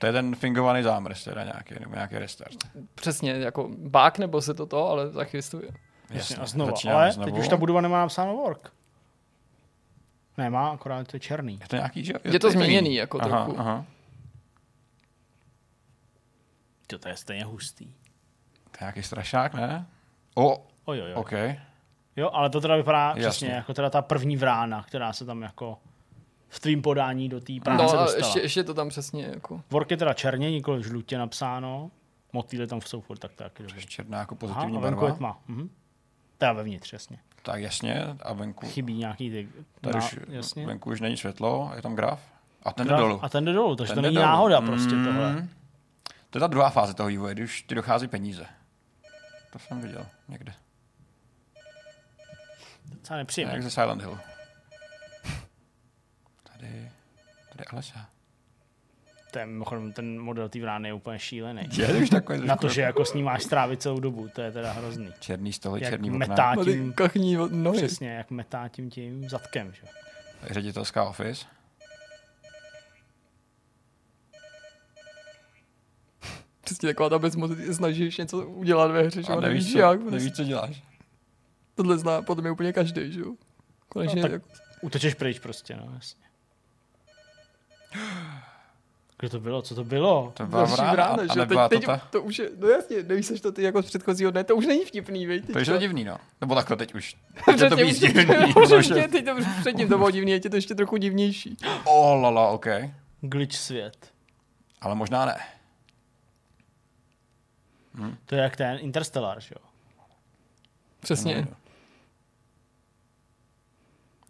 To 0.00 0.06
je 0.06 0.12
ten 0.12 0.34
fingovaný 0.34 0.82
zámrz, 0.82 1.24
teda 1.24 1.44
nějaký, 1.44 1.74
nebo 1.80 1.94
nějaký 1.94 2.18
restart. 2.18 2.56
Přesně, 2.94 3.32
jako 3.32 3.68
bák 3.78 4.18
nebo 4.18 4.42
se 4.42 4.54
to 4.54 4.66
to, 4.66 4.88
ale 4.88 5.10
zachystuje. 5.10 5.68
Jasně, 6.10 6.36
a 6.36 6.46
znovu. 6.46 6.74
Ale 6.90 7.12
znovu. 7.12 7.30
teď 7.30 7.40
už 7.40 7.48
ta 7.48 7.56
budova 7.56 7.80
nemá 7.80 8.00
napsáno 8.00 8.36
work. 8.36 8.72
Nemá, 10.38 10.68
akorát 10.68 11.08
to 11.08 11.16
je 11.16 11.20
černý. 11.20 11.58
Je 11.62 11.68
to 11.68 11.76
nějaký, 11.76 12.04
že? 12.04 12.12
jo? 12.12 12.18
Je 12.24 12.40
to 12.40 12.50
změněný 12.50 12.94
jako 12.94 13.18
aha, 13.20 13.44
trochu. 13.44 13.60
Aha. 13.60 13.84
To, 16.86 16.98
to 16.98 17.08
je 17.08 17.16
stejně 17.16 17.44
hustý. 17.44 17.84
To 17.84 18.76
je 18.80 18.80
nějaký 18.80 19.02
strašák, 19.02 19.54
ne? 19.54 19.86
O, 20.34 20.66
Oj, 20.84 21.02
oj, 21.02 21.02
oj. 21.02 21.14
OK. 21.14 21.32
Jo, 22.16 22.30
ale 22.32 22.50
to 22.50 22.60
teda 22.60 22.76
vypadá 22.76 23.08
Jasně. 23.08 23.22
přesně 23.22 23.48
jako 23.48 23.74
teda 23.74 23.90
ta 23.90 24.02
první 24.02 24.36
vrána, 24.36 24.82
která 24.82 25.12
se 25.12 25.24
tam 25.24 25.42
jako 25.42 25.78
v 26.52 26.60
tvým 26.60 26.82
podání 26.82 27.28
do 27.28 27.40
té 27.40 27.52
práce 27.64 27.82
No 27.82 28.00
a 28.00 28.04
dostala. 28.04 28.26
ještě, 28.26 28.40
ještě 28.40 28.64
to 28.64 28.74
tam 28.74 28.88
přesně 28.88 29.24
jako... 29.24 29.62
Work 29.70 29.90
je 29.90 29.96
teda 29.96 30.14
černě, 30.14 30.50
nikoli 30.50 30.82
žlutě 30.82 31.18
napsáno. 31.18 31.90
Motýly 32.32 32.66
tam 32.66 32.80
jsou 32.80 33.00
furt 33.00 33.18
tak 33.18 33.32
taky 33.32 33.62
dobrý. 33.62 33.86
Černá 33.86 34.18
jako 34.18 34.34
Aha, 34.34 34.38
pozitivní 34.54 34.76
a 34.76 34.80
venku 34.80 35.04
je 35.04 35.10
barva. 35.10 35.16
tma. 35.16 35.40
Mhm. 35.48 35.70
Teda 36.38 36.52
vevnitř, 36.52 36.92
jasně. 36.92 37.18
Tak 37.42 37.60
jasně, 37.60 38.06
a 38.22 38.32
venku, 38.32 38.66
Chybí 38.66 38.94
nějaký 38.94 39.30
ty... 39.30 39.48
tady 39.80 39.98
na- 39.98 40.04
už, 40.04 40.16
jasně. 40.28 40.66
venku 40.66 40.90
už 40.90 41.00
není 41.00 41.16
světlo, 41.16 41.72
je 41.76 41.82
tam 41.82 41.94
graf. 41.94 42.20
A 42.62 42.72
ten 42.72 42.86
jde 42.86 42.94
Graf- 42.94 42.98
dolů. 42.98 43.20
A 43.24 43.28
ten 43.28 43.44
jde 43.44 43.52
dolů, 43.52 43.76
takže 43.76 43.90
Ten 43.92 43.96
to 43.96 44.00
jde 44.00 44.08
není 44.08 44.14
dolů. 44.16 44.26
náhoda 44.26 44.60
prostě 44.60 44.94
Mm. 44.94 45.04
tohle. 45.04 45.48
To 46.30 46.38
je 46.38 46.40
ta 46.40 46.46
druhá 46.46 46.70
fáze 46.70 46.94
toho 46.94 47.08
vývoje, 47.08 47.34
když 47.34 47.62
ti 47.62 47.74
dochází 47.74 48.08
peníze. 48.08 48.46
To 49.52 49.58
jsem 49.58 49.80
viděl 49.80 50.06
někde. 50.28 50.52
Docela 52.84 53.16
nepříjemné. 53.16 53.54
Jak 53.54 53.62
ze 53.62 53.70
Silent 53.70 54.02
Hill. 54.02 54.18
Tady, 56.60 56.90
tady 57.52 57.64
Alesa. 57.64 58.08
Ten, 59.30 59.48
mimochodem, 59.50 59.92
ten 59.92 60.20
model 60.20 60.48
té 60.48 60.60
vrány 60.60 60.88
je 60.88 60.92
úplně 60.92 61.18
šílený. 61.18 61.62
Je 61.72 61.94
už 61.96 62.10
takový 62.10 62.46
Na 62.46 62.56
to, 62.56 62.68
že 62.68 62.80
jako 62.80 63.04
s 63.04 63.14
ním 63.14 63.24
máš 63.24 63.42
strávit 63.42 63.82
celou 63.82 64.00
dobu, 64.00 64.28
to 64.28 64.40
je 64.42 64.52
teda 64.52 64.72
hrozný. 64.72 65.08
Černý 65.20 65.52
stoly, 65.52 65.80
Jak 65.82 65.90
černý 65.90 66.10
metá 66.10 66.32
okna. 66.50 66.54
No, 66.54 66.64
tím, 66.64 66.92
kachní 66.92 67.36
nohy. 67.50 67.76
přesně, 67.78 68.08
jak 68.10 68.30
metá 68.30 68.68
tím 68.68 68.90
tím 68.90 69.28
zadkem, 69.28 69.72
že? 69.72 69.82
Ředitelská 70.50 71.04
office. 71.04 71.46
Přesně 76.60 76.88
taková 76.88 77.08
ta 77.08 77.18
bezmoc, 77.18 77.50
snažíš 77.72 78.16
něco 78.18 78.46
udělat 78.48 78.90
ve 78.90 79.02
hře, 79.02 79.22
že 79.22 79.32
A 79.32 79.34
jo, 79.34 79.40
nevíš, 79.40 79.62
nevíš 79.64 79.72
co, 79.72 79.78
jak. 79.78 80.02
nevíš, 80.02 80.32
co 80.32 80.44
děláš. 80.44 80.82
Tohle 81.74 81.98
zná 81.98 82.22
podle 82.22 82.42
mě 82.42 82.50
úplně 82.50 82.72
každý, 82.72 83.12
že 83.12 83.20
jo. 83.20 83.34
Konečně 83.88 84.16
No, 84.16 84.22
tak- 84.22 84.32
jako, 84.32 84.48
Utečeš 84.82 85.14
pryč 85.14 85.38
prostě, 85.38 85.76
no 85.76 85.92
jasně. 85.94 86.24
Kdo 89.18 89.28
to 89.28 89.40
bylo? 89.40 89.62
Co 89.62 89.74
to 89.74 89.84
bylo? 89.84 90.32
To 90.36 90.46
byla 90.46 90.62
další 90.62 90.74
vrána, 90.74 90.92
brána, 90.92 91.22
a, 91.22 91.34
že 91.34 91.40
a 91.40 91.46
Teď, 91.46 91.58
to 91.58 91.68
teď, 91.68 91.86
ta... 91.86 91.98
to 92.10 92.22
už 92.22 92.38
je, 92.38 92.50
no 92.58 92.68
jasně, 92.68 93.02
nevíš 93.02 93.26
seš 93.26 93.40
to 93.40 93.52
ty 93.52 93.62
jako 93.62 93.82
z 93.82 93.86
předchozího 93.86 94.30
dne, 94.30 94.44
to 94.44 94.56
už 94.56 94.66
není 94.66 94.84
vtipný, 94.84 95.26
veď. 95.26 95.52
To 95.52 95.58
je 95.58 95.64
to 95.64 95.78
divný, 95.78 96.04
no. 96.04 96.16
Nebo 96.40 96.54
takhle 96.54 96.76
teď 96.76 96.94
už. 96.94 97.16
Teď 97.44 97.60
je 97.60 97.70
to 97.70 97.76
už- 97.76 97.98
divný. 97.98 98.26
ještě, 98.76 99.08
teď 99.08 99.24
to 99.24 99.36
už 99.36 99.44
předtím 99.60 99.88
to 99.88 99.98
bylo 99.98 100.10
divný, 100.10 100.32
je 100.32 100.40
to 100.40 100.56
ještě 100.56 100.74
trochu 100.74 100.96
divnější. 100.96 101.56
Oh, 101.84 102.22
lala, 102.22 102.48
OK. 102.48 102.66
Glitch 103.20 103.56
svět. 103.56 104.12
Ale 104.80 104.94
možná 104.94 105.24
ne. 105.24 105.36
To 108.26 108.34
je 108.34 108.42
jak 108.42 108.56
ten 108.56 108.78
Interstellar, 108.80 109.40
že 109.40 109.54
jo? 109.58 109.66
Přesně. 111.00 111.46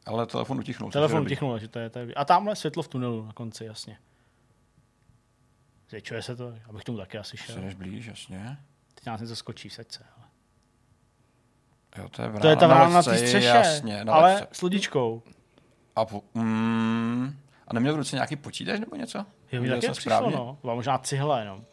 Ale 0.06 0.26
telefon 0.26 0.58
utichnul. 0.58 0.90
Telefon 0.90 1.18
dobrý. 1.18 1.28
tichnul, 1.30 1.58
že 1.58 1.68
to 1.68 1.78
je, 1.78 1.90
to 1.90 1.98
je... 1.98 2.14
A 2.14 2.24
tamhle 2.24 2.56
světlo 2.56 2.82
v 2.82 2.88
tunelu 2.88 3.26
na 3.26 3.32
konci, 3.32 3.64
jasně. 3.64 3.98
Zvětšuje 5.88 6.22
se 6.22 6.36
to, 6.36 6.54
abych 6.68 6.84
tomu 6.84 6.98
taky 6.98 7.18
asi 7.18 7.36
šel. 7.36 7.56
Jdeš 7.60 7.74
blíž, 7.74 8.06
jasně. 8.06 8.58
Teď 8.94 9.06
nás 9.06 9.20
něco 9.20 9.36
skočí 9.36 9.68
v 9.68 9.72
srdce. 9.74 10.06
Ale. 10.16 10.26
Jo, 11.98 12.08
to 12.08 12.22
je 12.22 12.28
vrána. 12.28 12.40
To 12.40 12.48
je 12.48 12.56
ta 12.56 12.66
vrána 12.66 12.88
na 12.94 13.02
té 13.02 13.18
střeše, 13.18 13.46
Jasně, 13.46 14.04
na 14.04 14.12
ale 14.14 14.34
ledce. 14.34 14.48
s 14.52 14.62
ludičkou. 14.62 15.22
A, 15.96 16.04
po, 16.04 16.22
mm, 16.34 17.38
a 17.68 17.74
neměl 17.74 17.94
v 17.94 17.96
ruce 17.96 18.16
nějaký 18.16 18.36
počítač 18.36 18.80
nebo 18.80 18.96
něco? 18.96 19.26
Jo, 19.52 19.62
mi 19.62 19.68
taky 19.68 19.80
přišlo, 19.80 19.94
správně? 19.94 20.36
no. 20.36 20.58
Byla 20.62 20.74
možná 20.74 20.98
cihla 20.98 21.38
jenom. 21.40 21.64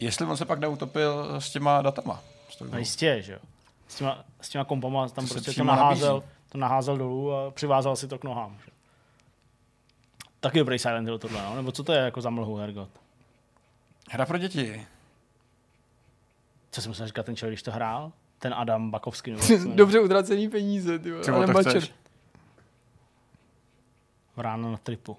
Jestli 0.00 0.26
on 0.26 0.36
se 0.36 0.44
pak 0.44 0.58
neutopil 0.58 1.40
s 1.40 1.50
těma 1.50 1.82
datama. 1.82 2.22
S 2.50 2.60
No 2.60 2.78
jistě, 2.78 3.22
že 3.22 3.32
jo. 3.32 3.38
S 3.88 3.94
těma, 3.94 4.24
s 4.40 4.48
těma 4.48 4.64
kompama 4.64 5.08
tam 5.08 5.26
To 5.26 5.34
prostě 5.34 5.52
to 5.52 5.64
naházel, 5.64 6.14
nabízí. 6.14 6.33
To 6.54 6.58
naházel 6.58 6.96
dolů 6.96 7.32
a 7.32 7.50
přivázal 7.50 7.96
si 7.96 8.08
to 8.08 8.18
k 8.18 8.24
nohám. 8.24 8.58
Že? 8.64 8.70
Taky 10.40 10.58
dobrý 10.58 10.78
Silent 10.78 11.08
Hill 11.08 11.18
tohle, 11.18 11.42
no? 11.42 11.56
Nebo 11.56 11.72
co 11.72 11.84
to 11.84 11.92
je 11.92 11.98
jako 11.98 12.20
za 12.20 12.30
mlhu, 12.30 12.56
Hergot? 12.56 12.88
Hra 14.10 14.26
pro 14.26 14.38
děti. 14.38 14.86
Co 16.70 16.82
jsem 16.82 16.90
musel 16.90 17.06
říkat 17.06 17.26
ten 17.26 17.36
člověk, 17.36 17.52
když 17.52 17.62
to 17.62 17.72
hrál? 17.72 18.12
Ten 18.38 18.54
Adam 18.54 18.90
Bakovský. 18.90 19.30
Nebo? 19.30 19.74
Dobře 19.74 20.00
utracený 20.00 20.48
peníze, 20.48 20.98
ty 20.98 21.10
mačer. 21.52 21.70
chceš. 21.70 21.94
Ráno 24.36 24.70
na 24.70 24.76
tripu. 24.76 25.16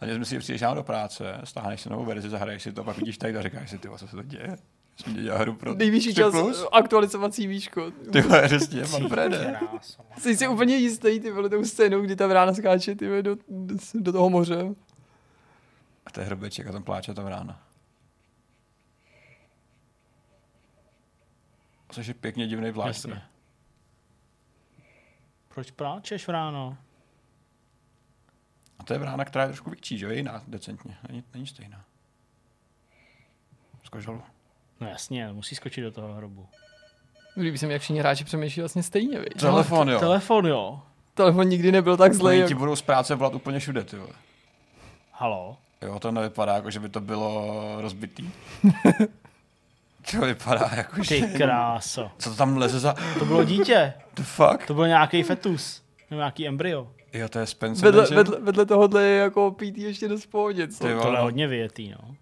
A 0.00 0.04
když 0.04 0.28
si 0.28 0.38
přijdeš 0.38 0.62
do 0.74 0.82
práce, 0.82 1.40
stáhneš 1.44 1.80
si 1.80 1.90
novou 1.90 2.04
verzi, 2.04 2.30
zahraješ 2.30 2.62
si 2.62 2.72
to, 2.72 2.84
pak 2.84 2.96
vidíš 2.96 3.18
tady 3.18 3.36
a 3.36 3.42
říkáš 3.42 3.70
si, 3.70 3.78
ty, 3.78 3.88
co 3.96 4.08
se 4.08 4.16
to 4.16 4.22
děje? 4.22 4.56
Jsme 4.96 5.12
dělali 5.12 5.40
hru 5.42 5.54
pro 5.54 5.74
Nejvyšší 5.74 6.08
3 6.10 6.14
čas 6.14 6.30
plus? 6.30 6.66
aktualizovací 6.72 7.46
výško. 7.46 7.90
Ty 7.90 8.20
vole, 8.20 8.42
přesně, 8.46 8.82
pan 8.90 9.08
Frede. 9.08 9.60
Jsi 10.18 10.36
si 10.36 10.48
úplně 10.48 10.76
jistý, 10.76 11.20
ty 11.20 11.30
vole, 11.30 11.48
tou 11.48 11.64
scénou, 11.64 12.00
kdy 12.00 12.16
ta 12.16 12.26
vrána 12.26 12.54
skáče, 12.54 12.94
ty 12.94 13.08
vole, 13.08 13.22
do, 13.22 13.36
do, 13.94 14.12
toho 14.12 14.30
moře. 14.30 14.74
A 16.06 16.10
to 16.10 16.20
je 16.20 16.26
hrobeček 16.26 16.66
a 16.66 16.72
tam 16.72 16.82
pláče 16.82 17.14
ta 17.14 17.22
vrána. 17.22 17.62
Což 21.90 22.06
je 22.06 22.14
pěkně 22.14 22.46
divný 22.46 22.70
vlástr. 22.70 23.08
Jasně. 23.08 23.22
Proč 25.48 25.70
pláčeš 25.70 26.28
ráno? 26.28 26.78
A 28.78 28.84
to 28.84 28.92
je 28.92 28.98
vrána, 28.98 29.24
která 29.24 29.44
je 29.44 29.48
trošku 29.48 29.70
větší, 29.70 29.98
že 29.98 30.04
jo? 30.04 30.10
Je 30.10 30.16
jiná, 30.16 30.42
decentně. 30.48 30.96
Není, 31.08 31.24
není 31.34 31.46
stejná. 31.46 31.84
Z 33.84 33.88
kožalu. 33.88 34.22
No 34.82 34.88
jasně, 34.88 35.28
musí 35.32 35.54
skočit 35.54 35.84
do 35.84 35.90
toho 35.90 36.14
hrobu. 36.14 36.46
Líbí 37.36 37.58
se 37.58 37.66
mi, 37.66 37.72
jak 37.72 37.82
všichni 37.82 38.00
hráči 38.00 38.24
přemýšlí 38.24 38.62
vlastně 38.62 38.82
stejně, 38.82 39.18
viď? 39.18 39.40
Telefon, 39.40 39.88
jo. 39.88 40.00
Telefon, 40.00 40.46
jo. 40.46 40.80
Telefon 41.14 41.48
nikdy 41.48 41.72
nebyl 41.72 41.96
tak 41.96 42.14
zlej. 42.14 42.34
Oni 42.34 42.40
Jak... 42.40 42.48
ti 42.48 42.54
budou 42.54 42.76
z 42.76 42.82
práce 42.82 43.14
volat 43.14 43.34
úplně 43.34 43.58
všude, 43.58 43.84
ty 43.84 43.96
vole. 43.96 44.12
Halo? 45.12 45.56
Jo, 45.82 45.98
to 45.98 46.12
nevypadá 46.12 46.54
jako, 46.54 46.70
že 46.70 46.80
by 46.80 46.88
to 46.88 47.00
bylo 47.00 47.76
rozbitý. 47.80 48.30
to 50.10 50.20
vypadá 50.20 50.70
jako, 50.76 51.02
že... 51.02 51.14
Ty 51.14 51.22
kráso. 51.22 52.10
Co 52.18 52.30
to 52.30 52.36
tam 52.36 52.56
leze 52.56 52.80
za... 52.80 52.94
To 53.18 53.24
bylo 53.24 53.44
dítě. 53.44 53.92
The 54.14 54.22
fuck? 54.22 54.66
To 54.66 54.74
byl 54.74 54.86
nějaký 54.86 55.22
fetus. 55.22 55.82
Nebo 56.10 56.20
nějaký 56.20 56.48
embryo. 56.48 56.88
Jo, 57.12 57.28
to 57.28 57.38
je 57.38 57.46
Spencer 57.46 57.84
Vedle, 57.84 58.16
vedle, 58.16 58.40
vedle 58.40 58.66
tohohle 58.66 59.02
je 59.02 59.18
jako 59.18 59.50
PT 59.50 59.78
ještě 59.78 60.08
dost 60.08 60.26
pohodě, 60.26 60.68
co? 60.68 60.84
Ty 60.84 60.90
vole. 60.92 61.02
Tohle 61.02 61.18
je 61.18 61.22
hodně 61.22 61.46
vyjetý, 61.46 61.90
no. 61.90 62.16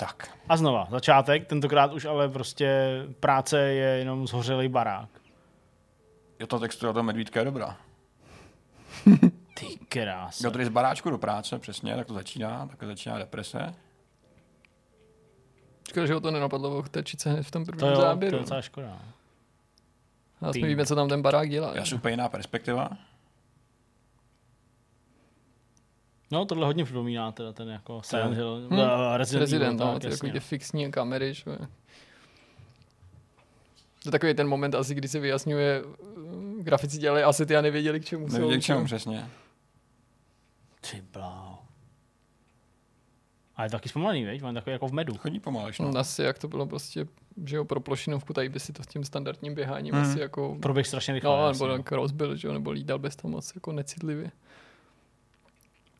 Tak. 0.00 0.28
A 0.48 0.56
znova, 0.56 0.86
začátek, 0.90 1.46
tentokrát 1.46 1.92
už 1.92 2.04
ale 2.04 2.28
prostě 2.28 2.84
práce 3.20 3.60
je 3.60 3.88
jenom 3.98 4.26
zhořelý 4.26 4.68
barák. 4.68 5.08
Jo, 6.38 6.46
to 6.46 6.58
textura 6.58 6.92
toho 6.92 7.02
medvídka 7.02 7.40
je 7.40 7.44
dobrá. 7.44 7.76
Ty 9.54 9.66
krása. 9.88 10.46
Jo, 10.46 10.50
tady 10.50 10.64
z 10.66 10.68
baráčku 10.68 11.10
do 11.10 11.18
práce, 11.18 11.58
přesně, 11.58 11.96
tak 11.96 12.06
to 12.06 12.14
začíná, 12.14 12.66
tak 12.66 12.78
to 12.78 12.86
začíná 12.86 13.18
deprese. 13.18 13.74
Škoda, 15.88 16.06
že 16.06 16.14
ho 16.14 16.20
to 16.20 16.30
nenapadlo 16.30 16.78
ochtačit 16.78 17.20
se 17.20 17.30
hned 17.30 17.42
v 17.42 17.50
tom 17.50 17.64
To 17.64 17.72
prvním 17.72 17.94
to 17.94 18.00
záběru. 18.00 18.36
je 18.36 18.40
docela 18.40 18.62
škoda. 18.62 18.98
A 20.40 20.52
Ty. 20.52 20.62
my 20.62 20.68
víme, 20.68 20.86
co 20.86 20.94
tam 20.94 21.08
ten 21.08 21.22
barák 21.22 21.50
dělá. 21.50 21.72
Já 21.76 21.84
jsem 21.84 21.98
úplně 21.98 22.12
jiná 22.12 22.28
perspektiva. 22.28 22.90
No, 26.30 26.44
tohle 26.44 26.66
hodně 26.66 26.84
připomíná 26.84 27.32
teda 27.32 27.52
ten 27.52 27.68
jako 27.68 28.02
Silent 28.04 28.36
Hill, 28.36 28.66
Hmm. 28.70 28.78
uh, 28.78 28.86
Resident, 29.16 29.40
Resident, 29.40 29.80
Evil, 29.80 29.86
no, 29.86 29.92
tak, 29.92 30.00
ty 30.00 30.06
jasně. 30.06 30.16
takový 30.16 30.32
ty 30.32 30.40
fixní 30.40 30.90
kamery, 30.90 31.34
že? 31.34 31.44
To 31.44 31.52
je 34.08 34.12
takový 34.12 34.34
ten 34.34 34.48
moment 34.48 34.74
asi, 34.74 34.94
kdy 34.94 35.08
se 35.08 35.20
vyjasňuje, 35.20 35.82
uh, 35.84 36.62
grafici 36.62 36.98
dělali 36.98 37.22
asety 37.22 37.56
a 37.56 37.60
nevěděli, 37.60 38.00
k 38.00 38.04
čemu 38.04 38.26
jsou. 38.28 38.32
Nevěděl 38.32 38.58
k 38.60 38.62
čemu 38.62 38.84
přesně. 38.84 39.28
Ty 40.90 41.02
bláho. 41.12 41.58
A 43.56 43.64
je 43.64 43.70
to 43.70 43.76
taky 43.76 43.88
zpomalený, 43.88 44.24
veď? 44.24 44.42
On 44.42 44.48
je 44.48 44.54
takový 44.54 44.72
jako 44.72 44.88
v 44.88 44.92
medu. 44.92 45.16
Chodí 45.16 45.40
pomaleš, 45.40 45.78
No. 45.78 45.90
no. 45.90 46.00
Asi 46.00 46.22
jak 46.22 46.38
to 46.38 46.48
bylo 46.48 46.66
prostě, 46.66 47.06
že 47.44 47.56
jo, 47.56 47.64
pro 47.64 47.80
plošinovku, 47.80 48.32
tady 48.32 48.48
by 48.48 48.60
si 48.60 48.72
to 48.72 48.82
s 48.82 48.86
tím 48.86 49.04
standardním 49.04 49.54
běháním 49.54 49.94
Hmm. 49.94 50.02
asi 50.04 50.20
jako... 50.20 50.56
Proběh 50.62 50.86
strašně 50.86 51.14
rychle. 51.14 51.30
No, 51.30 51.52
nebo 51.52 51.68
tak 51.76 51.92
rozbil, 51.92 52.36
že 52.36 52.48
jo, 52.48 52.54
nebo 52.54 52.70
lídal 52.70 52.98
bez 52.98 53.16
toho 53.16 53.32
moc 53.32 53.52
jako 53.54 53.72
necitlivě. 53.72 54.30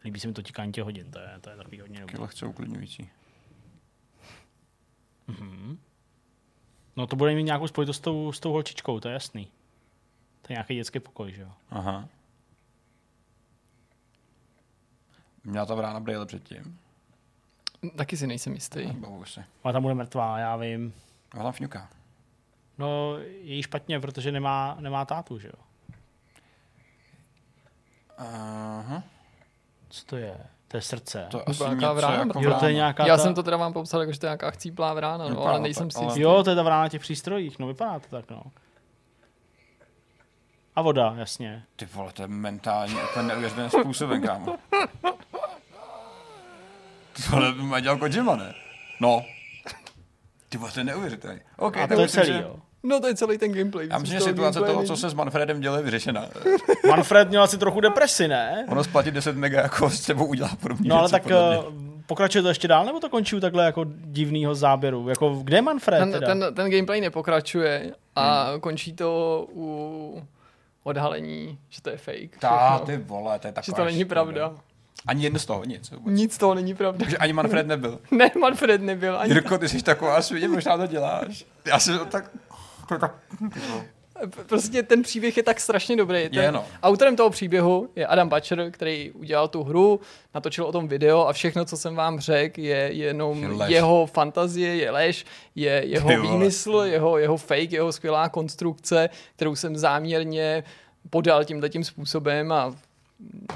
Líbí 0.04 0.20
se 0.20 0.28
mi 0.28 0.34
to 0.34 0.42
tikání 0.42 0.72
těch 0.72 0.84
hodin, 0.84 1.10
to 1.10 1.18
je, 1.18 1.38
to 1.40 1.50
je 1.50 1.56
takový 1.56 1.80
hodně 1.80 2.00
dobrý. 2.00 2.12
Taky 2.12 2.22
lehce 2.22 2.46
uklidňující. 2.46 3.10
No 6.96 7.06
to 7.06 7.16
bude 7.16 7.34
mít 7.34 7.42
nějakou 7.42 7.66
spojitost 7.66 7.98
s 7.98 8.00
tou, 8.00 8.32
s 8.32 8.40
tou 8.40 8.52
holčičkou, 8.52 9.00
to 9.00 9.08
je 9.08 9.14
jasný. 9.14 9.44
To 10.42 10.52
je 10.52 10.54
nějaký 10.54 10.74
dětský 10.74 11.00
pokoj, 11.00 11.32
že 11.32 11.42
jo? 11.42 11.52
Aha. 11.70 12.08
Měla 15.44 15.66
ta 15.66 15.74
vrána 15.74 16.00
brýle 16.00 16.26
předtím. 16.26 16.78
Taky 17.96 18.16
si 18.16 18.26
nejsem 18.26 18.54
jistý. 18.54 18.86
Bavu 18.86 19.24
se. 19.24 19.44
Ale 19.64 19.72
tam 19.72 19.82
bude 19.82 19.94
mrtvá, 19.94 20.38
já 20.38 20.56
vím. 20.56 20.94
A 21.30 21.42
tam 21.42 21.52
fňuká. 21.52 21.90
No, 22.78 23.18
je 23.18 23.54
jí 23.54 23.62
špatně, 23.62 24.00
protože 24.00 24.32
nemá, 24.32 24.76
nemá 24.80 25.04
tátu, 25.04 25.38
že 25.38 25.48
jo? 25.48 25.64
Aha. 28.18 29.02
Co 29.90 30.04
to 30.06 30.16
je? 30.16 30.36
To 30.68 30.76
je 30.76 30.80
srdce. 30.80 31.26
To 31.30 31.38
To 31.38 31.48
asi 31.48 31.62
nějaká 31.64 31.92
vrána, 31.92 32.14
jako 32.14 32.40
jo, 32.40 32.54
to 32.60 32.66
je 32.66 32.72
nějaká 32.72 33.06
Já 33.06 33.16
ta... 33.16 33.22
jsem 33.22 33.34
to 33.34 33.42
teda 33.42 33.56
vám 33.56 33.72
popsal, 33.72 34.00
jako, 34.00 34.12
že 34.12 34.20
to 34.20 34.26
je 34.26 34.28
nějaká 34.28 34.50
chcíplá 34.50 34.94
vrána, 34.94 35.28
no, 35.28 35.46
ale 35.46 35.60
nejsem 35.60 35.88
tak, 35.88 35.92
si 35.92 35.98
ale- 35.98 36.06
jistý. 36.06 36.20
Jo, 36.20 36.42
to 36.44 36.50
je 36.50 36.56
ta 36.56 36.62
vrána 36.62 36.82
na 36.82 36.88
těch 36.88 37.00
přístrojích, 37.00 37.58
no 37.58 37.66
vypadá 37.66 37.98
to 37.98 38.06
tak, 38.08 38.30
no. 38.30 38.42
A 40.76 40.82
voda, 40.82 41.14
jasně. 41.16 41.62
Ty 41.76 41.84
vole, 41.86 42.12
to 42.12 42.22
je 42.22 42.28
mentální, 42.28 42.94
úplně 43.10 43.22
neuvěřitelným 43.28 43.70
způsobem, 43.70 44.22
kámo. 44.22 44.56
Tohle 47.30 47.52
by 47.52 47.62
má 47.62 47.80
dělal 47.80 47.98
Kojima, 47.98 48.36
ne? 48.36 48.54
No. 49.00 49.24
Ty 50.48 50.58
vole, 50.58 50.72
to 50.72 50.80
je 50.80 50.84
neuvěřitelný. 50.84 51.40
OK, 51.56 51.76
A 51.76 51.86
to 51.86 52.00
je 52.00 52.08
celý, 52.08 52.26
že- 52.26 52.42
jo. 52.42 52.56
No 52.82 53.00
to 53.00 53.06
je 53.06 53.14
celý 53.14 53.38
ten 53.38 53.52
gameplay. 53.52 53.88
Já 53.90 53.98
myslím, 53.98 54.18
že 54.18 54.24
toho 54.24 54.32
situace 54.52 54.60
toho, 54.60 54.82
co 54.84 54.96
se 54.96 55.10
s 55.10 55.14
Manfredem 55.14 55.60
dělo, 55.60 55.76
je 55.76 55.82
vyřešena. 55.82 56.26
Manfred 56.88 57.28
měl 57.28 57.42
asi 57.42 57.58
trochu 57.58 57.80
depresi, 57.80 58.28
ne? 58.28 58.66
Ono 58.68 58.84
splatit 58.84 59.14
10 59.14 59.36
mega 59.36 59.60
jako 59.62 59.90
s 59.90 60.00
tebou 60.00 60.26
udělá 60.26 60.50
podobně. 60.60 60.88
No 60.88 60.98
ale 60.98 61.08
tak 61.08 61.30
eh, 61.30 61.36
pokračuje 62.06 62.42
to 62.42 62.48
ještě 62.48 62.68
dál, 62.68 62.84
nebo 62.84 63.00
to 63.00 63.08
končí 63.08 63.36
u 63.36 63.40
takhle 63.40 63.64
jako 63.64 63.84
divného 63.88 64.54
záběru? 64.54 65.08
Jako, 65.08 65.40
kde 65.42 65.56
je 65.56 65.62
Manfred 65.62 65.98
ten, 66.00 66.12
teda? 66.12 66.26
ten, 66.26 66.54
ten 66.54 66.70
gameplay 66.70 67.00
nepokračuje 67.00 67.92
a 68.16 68.50
Hmm. 68.50 68.60
končí 68.60 68.92
to 68.92 69.46
u 69.54 70.22
odhalení, 70.82 71.58
že 71.68 71.82
to 71.82 71.90
je 71.90 71.96
fake. 71.96 72.38
Tá, 72.40 72.68
všechno. 72.76 72.86
ty 72.86 72.96
vole, 72.96 73.38
to 73.38 73.46
je 73.46 73.50
že 73.50 73.54
taková 73.54 73.76
to 73.76 73.84
není 73.84 74.00
škoda. 74.00 74.08
pravda. 74.14 74.52
Ani 75.06 75.24
jedno 75.24 75.38
z 75.38 75.46
toho, 75.46 75.64
nic. 75.64 75.90
vůbec. 75.90 76.18
Nic 76.18 76.34
z 76.34 76.38
toho 76.38 76.54
není 76.54 76.74
pravda. 76.74 76.98
Takže 76.98 77.16
ani 77.16 77.32
Manfred 77.32 77.66
nebyl. 77.66 77.98
Ne, 78.10 78.30
Manfred 78.40 78.82
nebyl. 78.82 79.18
Ani 79.18 79.32
Jirko, 79.34 79.58
ty 79.58 79.68
jsi 79.68 79.82
taková 79.82 80.22
svině, 80.22 80.48
možná 80.48 80.76
to 80.76 80.86
děláš. 80.86 81.44
Já 81.66 81.78
to 81.98 82.04
tak... 82.04 82.30
To 82.90 82.94
je 82.94 83.00
tak... 83.00 83.14
P- 84.36 84.44
Prostě 84.46 84.82
ten 84.82 85.02
příběh 85.02 85.36
je 85.36 85.42
tak 85.42 85.60
strašně 85.60 85.96
dobrý. 85.96 86.28
Ten, 86.28 86.42
Je, 86.42 86.52
no. 86.52 86.64
Autorem 86.82 87.16
toho 87.16 87.30
příběhu 87.30 87.88
je 87.96 88.06
Adam 88.06 88.28
Butcher, 88.28 88.70
který 88.70 89.10
udělal 89.10 89.48
tu 89.48 89.62
hru, 89.62 90.00
natočil 90.34 90.64
o 90.64 90.72
tom 90.72 90.88
video 90.88 91.26
a 91.26 91.32
všechno, 91.32 91.64
co 91.64 91.76
jsem 91.76 91.94
vám 91.94 92.20
řekl, 92.20 92.60
je 92.60 92.76
jenom 92.92 93.42
Je 93.42 93.48
lež. 93.48 93.70
jeho 93.70 94.06
fantazie, 94.06 94.76
je 94.76 94.90
lež, 94.90 95.24
je 95.54 95.82
jeho 95.86 96.08
Ty 96.08 96.16
vole. 96.16 96.30
výmysl, 96.32 96.82
jeho, 96.86 97.18
jeho 97.18 97.36
fake, 97.36 97.72
jeho 97.72 97.92
skvělá 97.92 98.28
konstrukce, 98.28 99.08
kterou 99.36 99.56
jsem 99.56 99.76
záměrně 99.76 100.64
podal 101.10 101.44
tímhle 101.44 101.68
tím 101.68 101.84
způsobem 101.84 102.52
a 102.52 102.74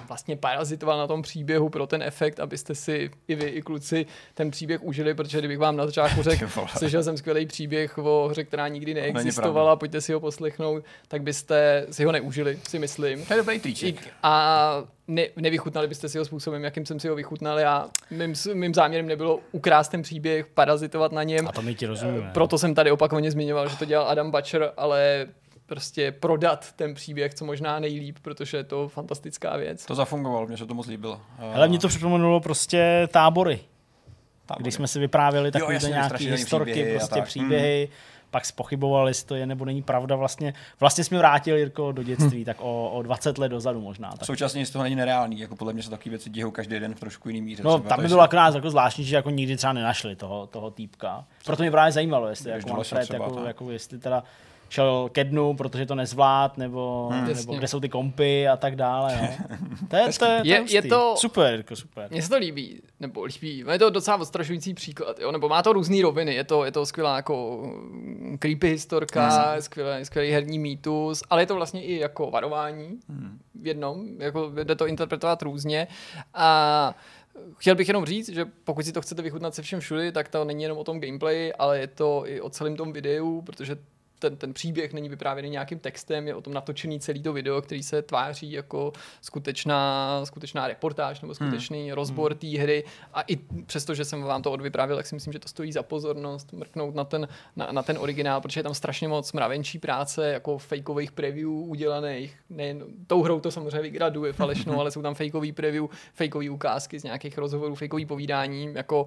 vlastně 0.09 0.37
parazitoval 0.37 0.99
na 0.99 1.07
tom 1.07 1.23
příběhu 1.23 1.69
pro 1.69 1.87
ten 1.87 2.03
efekt, 2.03 2.41
abyste 2.41 2.75
si 2.75 3.11
i 3.29 3.35
vy, 3.35 3.45
i 3.45 3.63
kluci 3.63 4.07
ten 4.35 4.51
příběh 4.51 4.83
užili, 4.83 5.15
protože 5.15 5.39
kdybych 5.39 5.59
vám 5.59 5.77
na 5.77 5.87
začátku 5.87 6.23
řekl, 6.31 6.49
slyšel 6.77 7.03
jsem 7.03 7.17
skvělý 7.17 7.47
příběh 7.47 7.99
o 7.99 8.29
hře, 8.31 8.45
která 8.45 8.69
nikdy 8.69 8.95
neexistovala, 8.95 9.77
pojďte 9.77 10.01
si 10.01 10.13
ho 10.13 10.21
poslechnout, 10.21 10.85
tak 11.09 11.23
byste 11.23 11.87
si 11.91 12.05
ho 12.05 12.13
neužili, 12.13 12.59
si 12.69 12.79
myslím. 12.79 13.27
To 13.27 13.33
je 13.33 13.37
dobrý 13.37 13.61
triček. 13.61 14.09
a 14.23 14.85
ne, 15.09 15.27
nevychutnali 15.37 15.89
byste 15.89 16.09
si 16.09 16.19
ho 16.19 16.25
způsobem, 16.25 16.65
jakým 16.65 16.87
jsem 16.87 17.01
si 17.01 17.09
ho 17.09 17.15
vychutnal. 17.15 17.59
Já, 17.59 17.89
mým, 18.11 18.35
mým 18.55 18.75
záměrem 18.75 19.07
nebylo 19.07 19.41
ukrást 19.53 19.89
ten 19.89 20.03
příběh, 20.03 20.47
parazitovat 20.47 21.13
na 21.13 21.23
něm. 21.23 21.49
A 21.49 21.53
to 21.53 21.63
my 21.63 21.75
ti 21.75 21.87
rozumíme. 21.87 22.31
Proto 22.35 22.59
jsem 22.59 22.75
tady 22.75 22.91
opakovaně 22.91 23.31
zmiňoval, 23.31 23.69
že 23.69 23.77
to 23.77 23.85
dělal 23.85 24.09
Adam 24.09 24.31
Butcher, 24.31 24.73
ale 24.77 25.27
prostě 25.67 26.13
prodat 26.13 26.73
ten 26.73 26.95
příběh 26.95 27.35
co 27.35 27.45
možná 27.45 27.79
nejlíp, 27.79 28.17
protože 28.23 28.57
je 28.57 28.65
to 28.65 28.89
fantastická 28.89 29.57
věc. 29.57 29.87
To 29.87 29.95
zafungovalo, 29.95 30.47
mně 30.47 30.57
se 30.57 30.67
to 30.67 30.75
moc 30.75 30.87
líbilo. 30.87 31.21
Ale 31.55 31.69
mě 31.69 31.79
to 31.79 31.89
připomenulo 31.89 32.41
prostě 32.41 33.09
tábory, 33.13 33.61
Tam 34.47 34.57
kdy 34.61 34.73
jsme 34.73 34.89
si 34.89 34.99
vyprávěli 34.99 35.51
takové 35.53 35.79
nějaké 35.89 36.17
historky, 36.25 36.73
příběhy 36.73 36.97
prostě 36.99 37.11
tak. 37.11 37.19
Hmm. 37.19 37.27
příběhy, 37.27 37.89
pak 38.31 38.45
spochybovali, 38.47 39.11
jestli 39.11 39.27
to 39.27 39.35
je 39.35 39.47
nebo 39.47 39.65
není 39.65 39.83
pravda. 39.83 40.17
Vlastně, 40.17 40.55
vlastně 40.81 41.05
jsme 41.05 41.19
vrátil 41.19 41.57
Jirko 41.57 41.93
do 41.93 42.03
dětství, 42.03 42.37
Hmm. 42.37 42.45
tak 42.45 42.57
o, 42.61 42.91
o 42.91 43.03
20 43.03 43.39
let 43.39 43.49
dozadu 43.49 43.81
možná. 43.81 44.11
Tak. 44.11 44.25
Současně 44.25 44.67
z 44.67 44.71
toho 44.71 44.83
není 44.83 44.97
nereálný, 44.97 45.39
jako 45.41 45.57
podle 45.57 45.73
mě 45.73 45.83
se 45.83 45.91
takové 45.91 46.11
věci 46.11 46.31
dějou 46.31 46.51
každý 46.51 46.81
den 46.81 46.95
v 46.95 47.01
trošku 47.01 47.29
jiný 47.29 47.43
míře. 47.43 47.63
No, 47.63 47.79
třeba, 47.79 47.89
tam 47.89 48.03
by 48.03 48.09
bylo 48.09 48.21
akorát 48.21 48.55
jako 48.55 48.71
zvláštní, 48.71 49.05
že 49.05 49.17
jako 49.17 49.31
nikdy 49.31 49.57
třeba 49.57 49.73
nenašli 49.73 50.17
toho, 50.17 50.47
toho 50.47 50.71
týpka. 50.71 51.25
Proto 51.45 51.63
mě 51.63 51.71
právě 51.71 51.93
zajímalo, 51.93 52.29
jestli 52.29 52.51
jako 52.51 52.69
Manfred, 52.69 53.11
jako, 53.11 53.31
tak. 53.31 53.47
jako, 53.47 53.71
jestli 53.71 53.99
teda 53.99 54.23
šel 54.75 55.09
ke 55.13 55.25
dnu, 55.25 55.57
protože 55.57 55.87
to 55.87 55.95
nezvlád, 55.95 56.59
nebo, 56.59 57.09
Hmm. 57.13 57.21
nebo 57.21 57.31
Jasně. 57.31 57.57
kde 57.59 57.69
jsou 57.69 57.81
ty 57.81 57.89
kompy 57.89 58.49
a 58.49 58.57
tak 58.57 58.77
dále. 58.77 59.19
No. 59.23 59.57
To 59.89 59.97
je, 59.97 60.03
to 60.03 60.09
je, 60.09 60.13
to 60.19 60.25
je, 60.25 60.41
Je- 60.45 60.65
je 60.75 60.83
to- 60.83 61.15
Super, 61.19 61.53
Jirko, 61.53 61.77
super. 61.77 62.09
Mně 62.11 62.23
se 62.23 62.29
to 62.29 62.37
líbí, 62.39 62.81
nebo 63.01 63.25
líbí, 63.25 63.65
je 63.73 63.79
to 63.79 63.91
docela 63.91 64.17
odstrašující 64.17 64.75
příklad, 64.75 65.19
jo? 65.19 65.33
nebo 65.33 65.49
má 65.49 65.63
to 65.63 65.73
různé 65.73 66.03
roviny, 66.03 66.35
je 66.35 66.45
to, 66.45 66.65
je 66.65 66.73
to 66.73 66.87
skvělá 66.87 67.17
jako 67.17 67.63
mm, 67.91 68.37
creepy 68.41 68.69
historka, 68.69 69.57
skvělý, 69.61 70.05
skvělý 70.05 70.31
herní 70.31 70.59
mýtus, 70.59 71.23
ale 71.31 71.43
je 71.43 71.47
to 71.47 71.55
vlastně 71.55 71.83
i 71.85 71.99
jako 71.99 72.31
varování 72.31 72.99
v 73.63 73.67
jednom, 73.67 74.05
jako 74.19 74.51
jde 74.65 74.75
to 74.75 74.87
interpretovat 74.87 75.43
různě 75.43 75.87
a 76.35 76.95
Chtěl 77.59 77.75
bych 77.75 77.89
jenom 77.89 78.05
říct, 78.05 78.29
že 78.29 78.45
pokud 78.65 78.85
si 78.85 78.93
to 78.93 79.03
chcete 79.03 79.23
vychutnat 79.23 79.55
se 79.55 79.63
všem 79.63 79.81
všudy, 79.81 80.13
tak 80.13 80.29
to 80.29 80.45
není 80.45 80.63
jenom 80.63 80.79
o 80.79 80.85
tom 80.85 81.01
gameplay, 81.01 81.53
ale 81.59 81.79
je 81.79 81.87
to 81.87 82.23
i 82.27 82.41
o 82.41 82.51
celém 82.51 82.77
tom 82.77 82.93
videu, 82.93 83.43
protože 83.43 83.77
ten, 84.31 84.37
ten 84.37 84.53
příběh 84.53 84.93
není 84.93 85.09
vyprávěný 85.09 85.51
nějakým 85.51 85.79
textem, 85.79 86.29
je 86.29 86.35
o 86.35 86.41
tom 86.41 86.53
natočený 86.53 87.01
celý 87.01 87.23
to 87.23 87.33
video, 87.33 87.63
který 87.63 87.83
se 87.83 88.03
tváří 88.03 88.53
jako 88.53 88.93
skutečná, 89.21 90.21
skutečná 90.25 90.69
reportáž 90.69 91.21
nebo 91.21 91.35
skutečný 91.35 91.83
hmm. 91.83 91.93
rozbor 91.93 92.35
té 92.35 92.47
hry. 92.47 92.85
A 93.15 93.23
i 93.23 93.37
přesto, 93.67 93.95
že 93.95 94.05
jsem 94.05 94.23
vám 94.23 94.43
to 94.43 94.53
odvyprávil, 94.53 94.97
tak 94.97 95.07
si 95.07 95.15
myslím, 95.15 95.33
že 95.33 95.39
to 95.39 95.49
stojí 95.49 95.73
za 95.73 95.83
pozornost 95.83 96.53
mrknout 96.53 96.95
na 96.95 97.05
ten, 97.05 97.29
na, 97.57 97.73
na 97.73 97.83
ten 97.83 97.99
originál, 97.99 98.41
protože 98.41 98.61
je 98.61 98.65
tam 98.65 98.75
strašně 98.75 99.09
moc 99.09 99.33
mravenčí 99.33 99.79
práce, 99.79 100.29
jako 100.29 100.59
fakeových 100.59 101.13
preview 101.13 101.51
udělaných. 101.51 102.37
Nejen 102.51 102.85
tou 103.07 103.23
hrou 103.23 103.41
to 103.41 103.51
samozřejmě 103.51 103.81
vygraduje 103.81 104.33
falešnou, 104.33 104.81
ale 104.81 104.91
jsou 104.91 105.03
tam 105.03 105.15
fakeový 105.15 105.53
preview, 105.53 105.85
fakeový 106.15 106.51
ukázky 106.51 106.99
z 106.99 107.03
nějakých 107.05 107.39
rozhovorů, 107.39 107.75
fakeový 107.75 108.07
povídání, 108.07 108.75
jako 108.75 109.07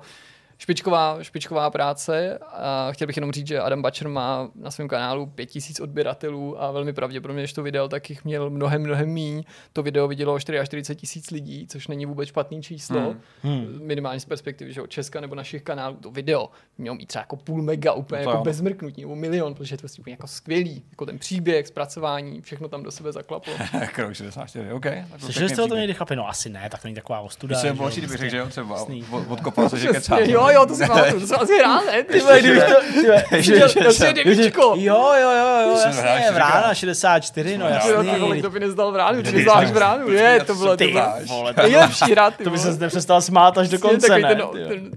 špičková, 0.58 1.18
špičková 1.22 1.70
práce 1.70 2.38
a 2.38 2.92
chtěl 2.92 3.08
bych 3.08 3.18
jenom 3.18 3.32
říct, 3.32 3.48
že 3.48 3.60
Adam 3.60 3.82
Butcher 3.82 4.08
má 4.08 4.50
na 4.56 4.72
svém 4.72 4.88
kanálu 4.88 5.26
5000 5.26 5.80
odběratelů 5.80 6.64
a 6.64 6.72
velmi 6.72 6.94
pravděpodobně, 6.94 7.42
když 7.42 7.54
to 7.54 7.64
video, 7.64 7.88
tak 7.88 8.10
jich 8.10 8.26
měl 8.26 8.50
mnohem, 8.50 8.82
mnohem 8.82 9.10
míň. 9.10 9.44
To 9.74 9.84
video 9.84 10.08
vidělo 10.08 10.40
44 10.40 10.96
tisíc 10.96 11.32
lidí, 11.32 11.68
což 11.68 11.88
není 11.88 12.06
vůbec 12.06 12.30
špatný 12.30 12.64
číslo, 12.64 13.16
hmm. 13.44 13.80
minimálně 13.82 14.20
z 14.20 14.26
perspektivy 14.26 14.74
že 14.74 14.82
od 14.82 14.90
Česka 14.90 15.22
nebo 15.22 15.36
našich 15.36 15.64
kanálů. 15.64 15.96
To 15.96 16.12
video 16.12 16.50
mělo 16.78 16.96
mít 16.96 17.06
třeba 17.06 17.22
jako 17.22 17.36
půl 17.36 17.62
mega 17.62 17.94
úplně 17.94 18.24
to 18.24 18.30
jako 18.30 18.44
bez 18.44 18.62
mrknutí, 18.62 19.02
nebo 19.02 19.16
milion, 19.16 19.54
protože 19.54 19.74
je 19.74 19.78
to 19.78 19.82
prostě 19.82 20.02
úplně 20.02 20.14
jako 20.14 20.28
skvělý, 20.28 20.84
jako 20.90 21.06
ten 21.06 21.20
příběh, 21.20 21.68
zpracování, 21.68 22.42
všechno 22.42 22.68
tam 22.68 22.84
do 22.84 22.92
sebe 22.92 23.12
zaklaplo. 23.12 23.54
Krok 23.94 24.14
64, 24.14 24.72
OK. 24.72 24.86
Slyšeli 25.18 25.50
jste 25.50 25.64
o 25.64 25.68
tom 25.68 25.78
někdy 25.78 25.94
chlapi? 25.94 26.16
No 26.16 26.30
asi 26.30 26.50
ne, 26.50 26.70
tak 26.70 26.82
to 26.82 26.88
není 26.88 26.96
taková 26.96 27.20
ostuda. 27.20 27.56
Se 27.60 27.68
že 27.68 27.74
prostě. 27.74 28.08
řekl, 28.08 28.30
že 28.30 28.38
jo, 28.38 28.48
třeba 28.50 28.76
Jasný. 28.76 29.06
od- 29.12 29.32
odkopal 29.32 29.70
se, 29.70 29.80
že 29.80 29.88
kecá. 29.92 30.16
Přesně, 30.16 30.34
jo, 30.50 30.60
jo, 30.62 30.66
to 30.66 30.76
si 30.76 30.88
pamatuju, 30.88 31.20
to 31.20 31.28
jsem 31.28 31.38
asi 31.42 31.58
hrál, 31.60 31.86
ne? 31.86 32.04
Ty 32.04 32.20
vole, 32.20 32.40
Kdybych 32.40 32.64
to, 32.64 32.74
ty 32.94 33.60
vole, 33.60 33.94
to 33.98 34.06
je 34.06 34.14
devíčko. 34.14 34.62
Jo, 34.78 35.12
jo, 35.22 35.32
jo, 35.32 35.62
jo, 35.62 35.72
jasně, 35.72 35.92
čtyřikrát. 35.92 36.34
vrána 36.34 36.74
64, 36.74 37.58
no 37.58 37.66
Jo, 37.70 37.76
Ty 37.82 37.88
jo, 37.90 37.94
jasný. 37.98 38.12
ty 38.14 38.20
vole, 38.20 38.42
to 38.42 38.50
by 38.50 38.60
nezdal 38.60 38.92
v 38.92 38.96
ránu, 38.96 39.22
Kdy 39.22 39.32
ty 39.32 39.42
zdáš 39.42 39.68
jsi- 39.68 39.74
v 39.74 39.78
ránu, 39.78 40.10
je, 40.12 40.44
to 40.46 40.56
bylo, 40.56 40.72
to 40.72 40.78
Ty 40.78 40.94
vole, 41.28 41.54
to, 41.54 41.62
nejlepší 41.62 42.14
rád, 42.16 42.36
ty 42.36 42.44
to 42.44 42.50
by 42.50 42.58
se 42.58 42.74
nepřestal 42.78 43.22
smát 43.22 43.58
až 43.58 43.70
do 43.70 43.80
konce, 43.80 44.20
ne? 44.20 44.36
ty 44.36 44.42
jo. 44.42 44.54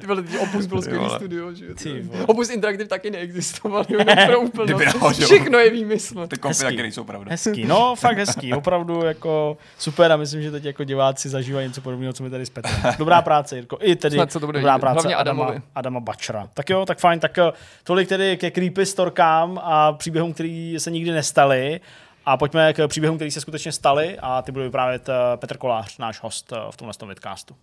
vole, 0.06 0.22
ty 0.22 0.39
Opus 0.39 0.66
byl 0.66 0.82
skvělý 0.82 1.10
studio, 1.10 1.52
že 1.55 1.66
jo. 1.66 1.74
Ty 1.74 1.85
ty 1.85 2.01
vole. 2.02 2.24
Opus 2.27 2.51
Interactive 2.51 2.89
taky 2.89 3.10
neexistoval, 3.10 3.85
jenom 3.89 4.06
pro 4.27 4.40
úplnost. 4.40 5.24
Všechno 5.24 5.59
je 5.59 5.70
výmysl. 5.70 6.27
Ty 6.27 6.36
kompy 6.39 6.59
taky 6.59 6.82
nejsou 6.82 7.05
pravda. 7.05 7.31
Hezký, 7.31 7.64
no 7.64 7.94
fakt 7.97 8.18
hezký, 8.18 8.52
opravdu 8.55 9.05
jako 9.05 9.56
super 9.78 10.12
a 10.12 10.16
myslím, 10.16 10.43
že 10.43 10.51
teď 10.51 10.64
jako 10.64 10.85
diváci 10.85 11.28
zažívají 11.28 11.68
něco 11.68 11.81
podobného, 11.81 12.12
co 12.12 12.22
mi 12.22 12.31
tady 12.31 12.47
s 12.47 12.51
Petrem. 12.51 12.74
Dobrá 12.98 13.22
práce, 13.22 13.56
Jirko. 13.56 13.78
I 13.81 13.97
tedy 13.97 14.16
Snad 14.16 14.32
se 14.32 14.40
to 14.40 14.47
bude 14.47 14.59
dobrá 14.59 14.78
práce 14.78 14.94
Hlavně 14.94 15.16
Adama. 15.42 15.62
Adama 15.74 16.00
Bačera. 16.00 16.48
Tak 16.54 16.70
jo, 16.70 16.86
tak 16.86 16.98
fajn, 16.98 17.20
tak 17.20 17.38
eh, 17.38 17.52
tolik 17.84 18.08
tedy 18.08 18.36
ke 18.36 18.50
creepy 18.50 18.86
storkám 18.86 19.60
a 19.62 19.92
příběhům, 19.92 20.32
který 20.32 20.74
se 20.78 20.90
nikdy 20.90 21.10
nestaly. 21.10 21.80
A 22.26 22.36
pojďme 22.36 22.72
k 22.72 22.88
příběhům, 22.88 23.18
které 23.18 23.30
se 23.30 23.40
skutečně 23.40 23.72
staly 23.72 24.18
a 24.22 24.42
ty 24.42 24.52
bude 24.52 24.64
vyprávět 24.64 25.08
eh, 25.08 25.12
Petr 25.36 25.56
Kolář, 25.56 25.98
náš 25.98 26.22
host 26.22 26.52
eh, 26.52 26.56
v 26.70 26.76
tomhle 26.76 26.94
tom 26.94 27.08
vidcastu. 27.08 27.56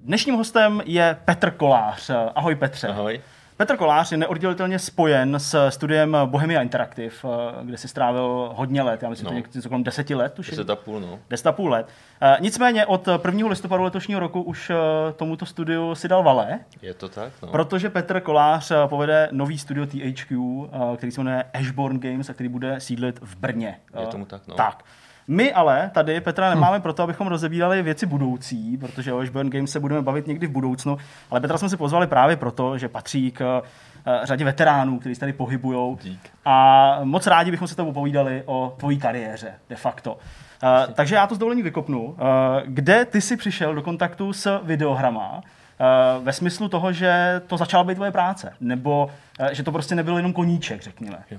Dnešním 0.00 0.34
hostem 0.34 0.82
je 0.84 1.16
Petr 1.24 1.50
Kolář. 1.50 2.10
Ahoj 2.34 2.54
Petře. 2.54 2.88
Ahoj. 2.88 3.20
Petr 3.60 3.76
Kolář 3.76 4.12
je 4.12 4.18
neoddělitelně 4.18 4.78
spojen 4.78 5.34
s 5.38 5.68
studiem 5.70 6.16
Bohemia 6.24 6.62
Interactive, 6.62 7.14
eh, 7.24 7.28
kde 7.64 7.76
si 7.76 7.88
strávil 7.88 8.50
hodně 8.54 8.82
let, 8.82 9.02
já 9.02 9.08
myslím, 9.08 9.34
No. 9.34 9.42
něco 9.54 9.68
kolem 9.68 9.84
deseti 9.84 10.14
let, 10.14 10.32
tuším. 10.34 10.50
Deset 10.52 10.70
a 10.70 10.76
půl, 10.76 11.00
no. 11.00 11.18
Deset 11.30 11.46
a 11.46 11.52
půl 11.52 11.70
let. 11.70 11.86
Eh, 12.22 12.36
Nicméně 12.40 12.86
od 12.86 13.08
1. 13.22 13.48
listopadu 13.48 13.82
letošního 13.82 14.20
roku 14.20 14.42
už 14.42 14.70
eh, 14.70 14.74
tomuto 15.16 15.46
studiu 15.46 15.94
si 15.94 16.08
dal 16.08 16.22
valé, 16.22 16.58
Je 16.82 16.94
to 16.94 17.08
tak, 17.08 17.32
no. 17.42 17.48
protože 17.48 17.90
Petr 17.90 18.20
Kolář 18.20 18.72
povede 18.86 19.28
nový 19.32 19.58
studio 19.58 19.86
THQ, 19.86 20.68
který 20.96 21.12
se 21.12 21.20
jmenuje 21.20 21.44
Ashborn 21.54 21.98
Games 22.00 22.30
a 22.30 22.34
který 22.34 22.48
bude 22.48 22.80
sídlit 22.80 23.18
v 23.22 23.36
Brně. 23.36 23.78
Je 24.00 24.06
tomu 24.06 24.24
tak, 24.24 24.46
no. 24.48 24.54
Tak. 24.54 24.84
My 25.28 25.52
ale 25.52 25.90
tady 25.94 26.20
Petra 26.20 26.54
nemáme 26.54 26.80
proto, 26.80 27.02
abychom 27.02 27.26
rozebírali 27.26 27.82
věci 27.82 28.06
budoucí, 28.06 28.76
protože 28.76 29.12
o 29.12 29.18
Ashburn 29.18 29.50
Games 29.50 29.70
se 29.70 29.80
budeme 29.80 30.02
bavit 30.02 30.26
někdy 30.26 30.46
v 30.46 30.50
budoucnu, 30.50 30.98
ale 31.30 31.40
Petra 31.40 31.58
jsme 31.58 31.68
si 31.68 31.76
pozvali 31.76 32.06
právě 32.06 32.36
proto, 32.36 32.78
že 32.78 32.88
patří 32.88 33.30
k 33.30 33.62
eh, 34.06 34.20
řadě 34.26 34.44
veteránů, 34.44 34.98
kteří 34.98 35.14
se 35.14 35.20
tady 35.20 35.32
pohybují. 35.32 35.96
A 36.44 36.98
moc 37.04 37.26
rádi 37.26 37.50
bychom 37.50 37.68
se 37.68 37.76
tebou 37.76 37.92
povídali 37.92 38.42
o 38.46 38.74
tvojí 38.78 38.98
kariéře, 38.98 39.54
de 39.68 39.76
facto. 39.76 40.18
Uh, 40.62 40.92
takže 40.94 41.14
já 41.14 41.26
to 41.26 41.34
s 41.34 41.38
dovolením 41.38 41.64
vykopnu. 41.64 42.04
Uh, 42.04 42.16
kde 42.64 43.04
ty 43.04 43.20
jsi 43.20 43.36
přišel 43.36 43.74
do 43.74 43.82
kontaktu 43.82 44.32
s 44.32 44.60
videohrama? 44.62 45.32
Uh, 45.34 46.24
ve 46.24 46.32
smyslu 46.32 46.68
toho, 46.68 46.92
že 46.92 47.42
to 47.46 47.56
začala 47.56 47.84
být 47.84 47.94
tvoje 47.94 48.10
práce, 48.10 48.52
nebo 48.60 49.10
uh, 49.40 49.46
že 49.52 49.62
to 49.62 49.72
prostě 49.72 49.94
nebyl 49.94 50.16
jenom 50.16 50.32
koníček, 50.32 50.82
řekněme. 50.82 51.24
Uh, 51.30 51.38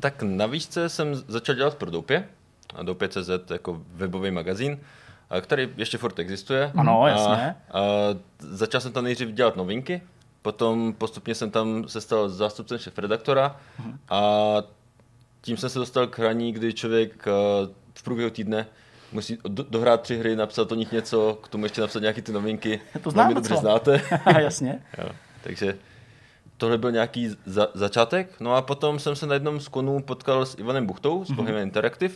tak 0.00 0.22
na 0.22 0.46
výšce 0.46 0.88
jsem 0.88 1.14
začal 1.14 1.54
dělat 1.54 1.74
pro 1.74 1.90
Doupě, 1.90 2.24
a 2.74 2.82
Doupě.cz 2.82 3.30
jako 3.50 3.82
webový 3.92 4.30
magazín, 4.30 4.78
a 5.30 5.40
který 5.40 5.68
ještě 5.76 5.98
furt 5.98 6.18
existuje. 6.18 6.72
Ano, 6.76 7.02
A- 7.02 7.08
jasně. 7.08 7.54
A, 7.72 7.80
začal 8.38 8.80
jsem 8.80 8.92
tam 8.92 9.04
nejdřív 9.04 9.28
dělat 9.28 9.56
novinky, 9.56 10.02
potom 10.42 10.92
postupně 10.98 11.34
jsem 11.34 11.50
tam 11.50 11.88
se 11.88 12.00
stal 12.00 12.28
zástupcem 12.28 12.78
šéf-redaktora 12.78 13.56
a 14.08 14.22
tím 15.40 15.56
jsem 15.56 15.70
se 15.70 15.78
dostal 15.78 16.06
k 16.06 16.18
hraní, 16.18 16.52
kdy 16.52 16.72
člověk 16.72 17.24
eh, 17.26 17.30
v 17.94 18.02
průběhu 18.02 18.30
týdne 18.30 18.66
musí 19.12 19.38
do, 19.48 19.64
dohrát 19.70 20.00
tři 20.00 20.18
hry, 20.18 20.36
napsat 20.36 20.72
o 20.72 20.74
nich 20.74 20.92
něco, 20.92 21.38
k 21.42 21.48
tomu 21.48 21.64
ještě 21.64 21.80
napsat 21.80 22.00
nějaké 22.00 22.22
ty 22.22 22.32
novinky. 22.32 22.80
To 23.02 23.10
znám 23.10 23.34
dobře 23.34 23.56
znáte. 23.56 24.02
Jasně. 24.38 24.82
Jo, 24.98 25.08
takže 25.42 25.78
tohle 26.56 26.78
byl 26.78 26.92
nějaký 26.92 27.36
za, 27.46 27.68
začátek. 27.74 28.40
No 28.40 28.54
a 28.54 28.62
potom 28.62 28.98
jsem 28.98 29.16
se 29.16 29.26
na 29.26 29.34
jednom 29.34 29.60
z 29.60 29.68
konů 29.68 30.02
potkal 30.02 30.46
s 30.46 30.58
Ivanem 30.58 30.86
Buchtou 30.86 31.24
z 31.24 31.30
Bohemian 31.30 31.62
Interactive. 31.62 32.14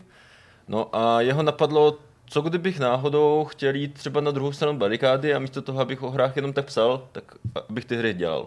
No 0.69 0.97
a 0.97 1.21
jeho 1.21 1.43
napadlo, 1.43 1.99
co 2.27 2.43
kdybych 2.43 2.81
náhodou 2.81 3.45
chtěl 3.45 3.75
jít 3.75 3.95
třeba 3.95 4.21
na 4.21 4.31
druhou 4.31 4.53
stranu 4.53 4.79
barikády 4.79 5.35
a 5.35 5.39
místo 5.39 5.63
toho, 5.63 5.81
abych 5.81 6.03
o 6.03 6.11
hrách 6.11 6.37
jenom 6.37 6.53
tak 6.53 6.65
psal, 6.65 7.03
tak 7.13 7.25
abych 7.69 7.85
ty 7.85 7.97
hry 7.97 8.15
dělal. 8.15 8.47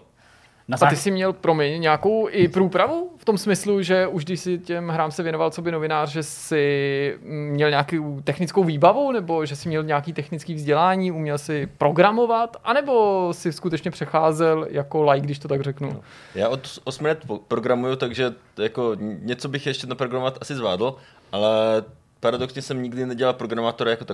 Na 0.69 0.77
A 0.81 0.89
ty 0.89 0.95
jsi 0.95 1.11
měl, 1.11 1.34
promiň, 1.34 1.81
nějakou 1.81 2.27
i 2.30 2.48
průpravu 2.48 3.11
v 3.18 3.26
tom 3.26 3.38
smyslu, 3.38 3.81
že 3.81 4.07
už 4.07 4.26
když 4.26 4.39
si 4.39 4.57
těm 4.57 4.89
hrám 4.89 5.11
se 5.11 5.23
věnoval 5.23 5.52
co 5.52 5.61
by 5.61 5.72
novinář, 5.72 6.10
že 6.10 6.23
jsi 6.23 7.18
měl 7.26 7.69
nějakou 7.69 8.22
technickou 8.22 8.64
výbavu, 8.64 9.11
nebo 9.11 9.45
že 9.45 9.56
jsi 9.56 9.69
měl 9.69 9.84
nějaký 9.84 10.14
technický 10.14 10.53
vzdělání, 10.53 11.11
uměl 11.11 11.38
si 11.38 11.69
programovat, 11.77 12.57
anebo 12.64 13.27
si 13.31 13.53
skutečně 13.53 13.91
přecházel 13.91 14.68
jako 14.69 15.11
like, 15.11 15.26
když 15.26 15.39
to 15.39 15.48
tak 15.48 15.61
řeknu. 15.61 16.03
Já 16.35 16.49
od 16.49 16.80
8 16.84 17.06
let 17.06 17.26
programuju, 17.48 17.95
takže 17.95 18.34
jako 18.57 18.95
něco 18.99 19.49
bych 19.49 19.68
ještě 19.68 19.88
naprogramovat 19.88 20.38
asi 20.41 20.56
zvládl, 20.56 20.95
ale 21.31 21.84
paradoxně 22.19 22.61
jsem 22.61 22.84
nikdy 22.84 23.06
nedělal 23.06 23.34
programátora 23.34 23.91
jako. 23.91 24.06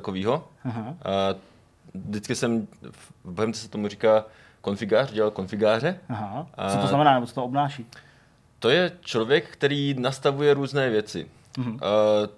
A 1.06 1.36
vždycky 1.94 2.36
jsem, 2.36 2.68
v 3.24 3.32
Bohemce 3.32 3.62
se 3.62 3.70
tomu 3.70 3.88
říká 3.88 4.26
konfigář, 4.62 5.12
dělal 5.12 5.32
konfigáře. 5.32 6.00
Aha. 6.10 6.48
Co 6.70 6.78
to 6.78 6.88
znamená, 6.88 7.14
nebo 7.14 7.26
co 7.28 7.34
to 7.34 7.44
obnáší? 7.44 7.86
To 8.60 8.70
je 8.70 8.92
člověk, 9.02 9.50
který 9.50 9.96
nastavuje 10.00 10.54
různé 10.54 10.90
věci. 10.90 11.28
Mhm. 11.58 11.74
Uh, 11.74 11.80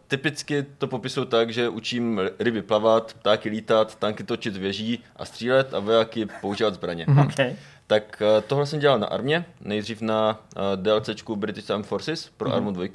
typicky 0.08 0.66
to 0.78 0.88
popisuju 0.88 1.26
tak, 1.26 1.50
že 1.54 1.70
učím 1.70 2.22
ryby 2.40 2.62
plavat, 2.62 3.14
ptáky 3.14 3.50
lítat, 3.50 3.96
tanky 3.96 4.24
točit 4.24 4.58
věží 4.58 5.04
a 5.16 5.26
střílet 5.26 5.74
a 5.74 5.80
vojáky 5.80 6.26
používat 6.42 6.74
zbraně. 6.74 7.06
Okay. 7.26 7.56
Tak 7.88 8.22
uh, 8.38 8.42
tohle 8.48 8.66
jsem 8.66 8.80
dělal 8.80 9.00
na 9.00 9.08
armě, 9.08 9.46
nejdřív 9.62 10.02
na 10.02 10.40
uh, 10.56 10.62
DLCčku 10.84 11.36
British 11.36 11.72
Armed 11.72 11.86
Forces 11.88 12.30
pro 12.38 12.50
Mhm. 12.50 12.56
Armu 12.58 12.72
2 12.72 12.88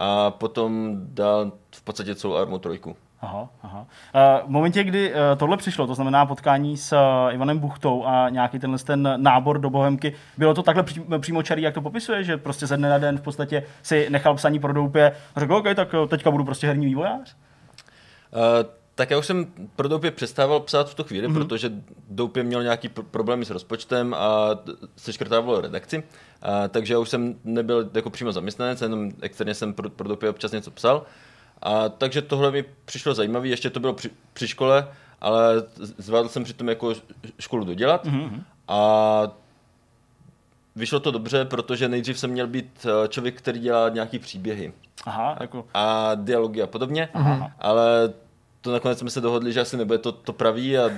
a 0.00 0.30
potom 0.30 0.90
dál 0.94 1.52
v 1.74 1.82
podstatě 1.82 2.14
celou 2.14 2.34
Armu 2.34 2.58
3. 2.58 2.80
Aha, 3.22 3.48
aha. 3.62 3.80
Uh, 3.80 4.48
v 4.48 4.50
momentě, 4.50 4.84
kdy 4.84 5.12
uh, 5.12 5.18
tohle 5.36 5.56
přišlo, 5.56 5.86
to 5.86 5.94
znamená 5.94 6.26
potkání 6.26 6.76
s 6.76 6.92
uh, 6.92 7.34
Ivanem 7.34 7.58
Buchtou 7.58 8.04
a 8.06 8.28
nějaký 8.28 8.58
tenhle 8.58 8.78
ten 8.78 9.14
nábor 9.16 9.58
do 9.58 9.70
Bohemky, 9.70 10.14
bylo 10.38 10.54
to 10.54 10.62
takhle 10.62 10.82
pří, 10.82 11.02
přímočarý, 11.18 11.62
jak 11.62 11.74
to 11.74 11.80
popisuje, 11.80 12.24
že 12.24 12.36
prostě 12.36 12.66
ze 12.66 12.76
dne 12.76 12.90
na 12.90 12.98
den 12.98 13.18
v 13.18 13.22
podstatě 13.22 13.62
si 13.82 14.10
nechal 14.10 14.34
psaní 14.34 14.58
pro 14.58 14.72
doupě 14.72 15.16
a 15.34 15.40
řekl, 15.40 15.54
OK, 15.54 15.64
tak 15.74 15.94
teďka 16.08 16.30
budu 16.30 16.44
prostě 16.44 16.66
herní 16.66 16.86
vývojář? 16.86 17.36
Uh, 18.32 18.79
tak 19.00 19.10
já 19.10 19.18
už 19.18 19.26
jsem 19.26 19.46
pro 19.76 19.88
Doupě 19.88 20.10
přestával 20.10 20.60
psát 20.60 20.90
v 20.90 20.94
tu 20.94 21.04
chvíli, 21.04 21.28
mm-hmm. 21.28 21.34
protože 21.34 21.72
Doupě 22.10 22.42
měl 22.42 22.62
nějaký 22.62 22.88
pr- 22.88 23.04
problémy 23.10 23.44
s 23.44 23.50
rozpočtem 23.50 24.14
a 24.14 24.54
t- 24.54 24.72
seškrtával 24.96 25.60
redakci, 25.60 25.98
uh, 25.98 26.04
takže 26.68 26.94
já 26.94 26.98
už 26.98 27.08
jsem 27.08 27.34
nebyl 27.44 27.90
jako 27.94 28.10
přímo 28.10 28.32
zaměstnanec, 28.32 28.80
jenom 28.80 29.10
externě 29.20 29.54
jsem 29.54 29.74
pro, 29.74 29.90
pro 29.90 30.08
Doupě 30.08 30.30
občas 30.30 30.52
něco 30.52 30.70
psal. 30.70 31.02
A 31.62 31.88
takže 31.88 32.22
tohle 32.22 32.50
mi 32.50 32.64
přišlo 32.84 33.14
zajímavé, 33.14 33.48
ještě 33.48 33.70
to 33.70 33.80
bylo 33.80 33.92
při, 33.92 34.10
při 34.32 34.48
škole, 34.48 34.88
ale 35.20 35.54
zvládl 35.76 36.28
jsem 36.28 36.44
přitom 36.44 36.68
jako 36.68 36.92
školu 37.38 37.64
dodělat 37.64 38.06
mm-hmm. 38.06 38.42
a 38.68 39.22
vyšlo 40.76 41.00
to 41.00 41.10
dobře, 41.10 41.44
protože 41.44 41.88
nejdřív 41.88 42.18
jsem 42.18 42.30
měl 42.30 42.46
být 42.46 42.86
eh, 42.86 43.08
člověk, 43.08 43.38
který 43.38 43.60
dělá 43.60 43.88
nějaký 43.88 44.18
příběhy 44.18 44.72
Aha, 45.04 45.36
jako, 45.40 45.66
a 45.74 46.14
dialogy 46.14 46.62
a 46.62 46.66
podobně, 46.66 47.08
ale 47.58 48.12
to 48.60 48.72
nakonec 48.72 48.98
jsme 48.98 49.10
se 49.10 49.20
dohodli, 49.20 49.52
že 49.52 49.60
asi 49.60 49.76
nebude 49.76 49.98
to, 49.98 50.12
to 50.12 50.32
pravý 50.32 50.78
a, 50.78 50.86
a 50.86 50.90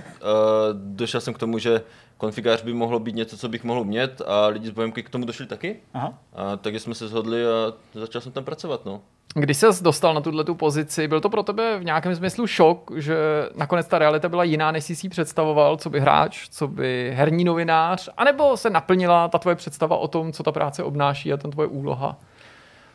došel 0.73 1.21
jsem 1.21 1.35
k 1.35 1.39
tomu, 1.39 1.59
že 1.59 1.83
konfigář 2.17 2.63
by 2.63 2.75
mohlo 2.75 2.99
být 2.99 3.15
něco, 3.15 3.37
co 3.37 3.49
bych 3.49 3.65
mohl 3.65 3.81
umět 3.81 4.23
a 4.27 4.47
lidi 4.47 4.69
z 4.69 4.71
Bohemky 4.71 5.03
k 5.03 5.11
tomu 5.11 5.25
došli 5.25 5.47
taky. 5.47 5.77
aha. 5.95 6.19
A 6.33 6.57
takže 6.57 6.81
jsme 6.81 6.95
se 6.95 7.09
shodli 7.09 7.47
a 7.47 7.73
začal 7.95 8.21
jsem 8.21 8.33
tam 8.33 8.45
pracovat. 8.45 8.85
No. 8.85 9.01
Když 9.35 9.57
ses 9.57 9.83
dostal 9.83 10.15
na 10.15 10.21
tuhle 10.21 10.45
tu 10.45 10.55
pozici, 10.55 11.09
byl 11.09 11.21
to 11.21 11.31
pro 11.31 11.43
tebe 11.43 11.79
v 11.79 11.85
nějakém 11.85 12.17
smyslu 12.17 12.47
šok, 12.47 12.91
že 12.97 13.17
nakonec 13.55 13.87
ta 13.87 13.99
realita 13.99 14.29
byla 14.29 14.45
jiná, 14.45 14.73
než 14.73 14.85
jsi 14.85 14.97
si 14.97 15.09
představoval, 15.09 15.77
co 15.77 15.91
by 15.91 16.01
hráč, 16.01 16.49
co 16.49 16.69
by 16.69 17.13
herní 17.15 17.45
novinář, 17.45 18.09
anebo 18.17 18.57
se 18.57 18.71
naplnila 18.71 19.29
ta 19.29 19.39
tvoje 19.39 19.57
představa 19.57 19.97
o 19.97 20.09
tom, 20.09 20.33
co 20.33 20.43
ta 20.43 20.53
práce 20.53 20.83
obnáší 20.83 21.33
a 21.33 21.37
ten 21.37 21.51
tvoje 21.51 21.69
úloha? 21.69 22.17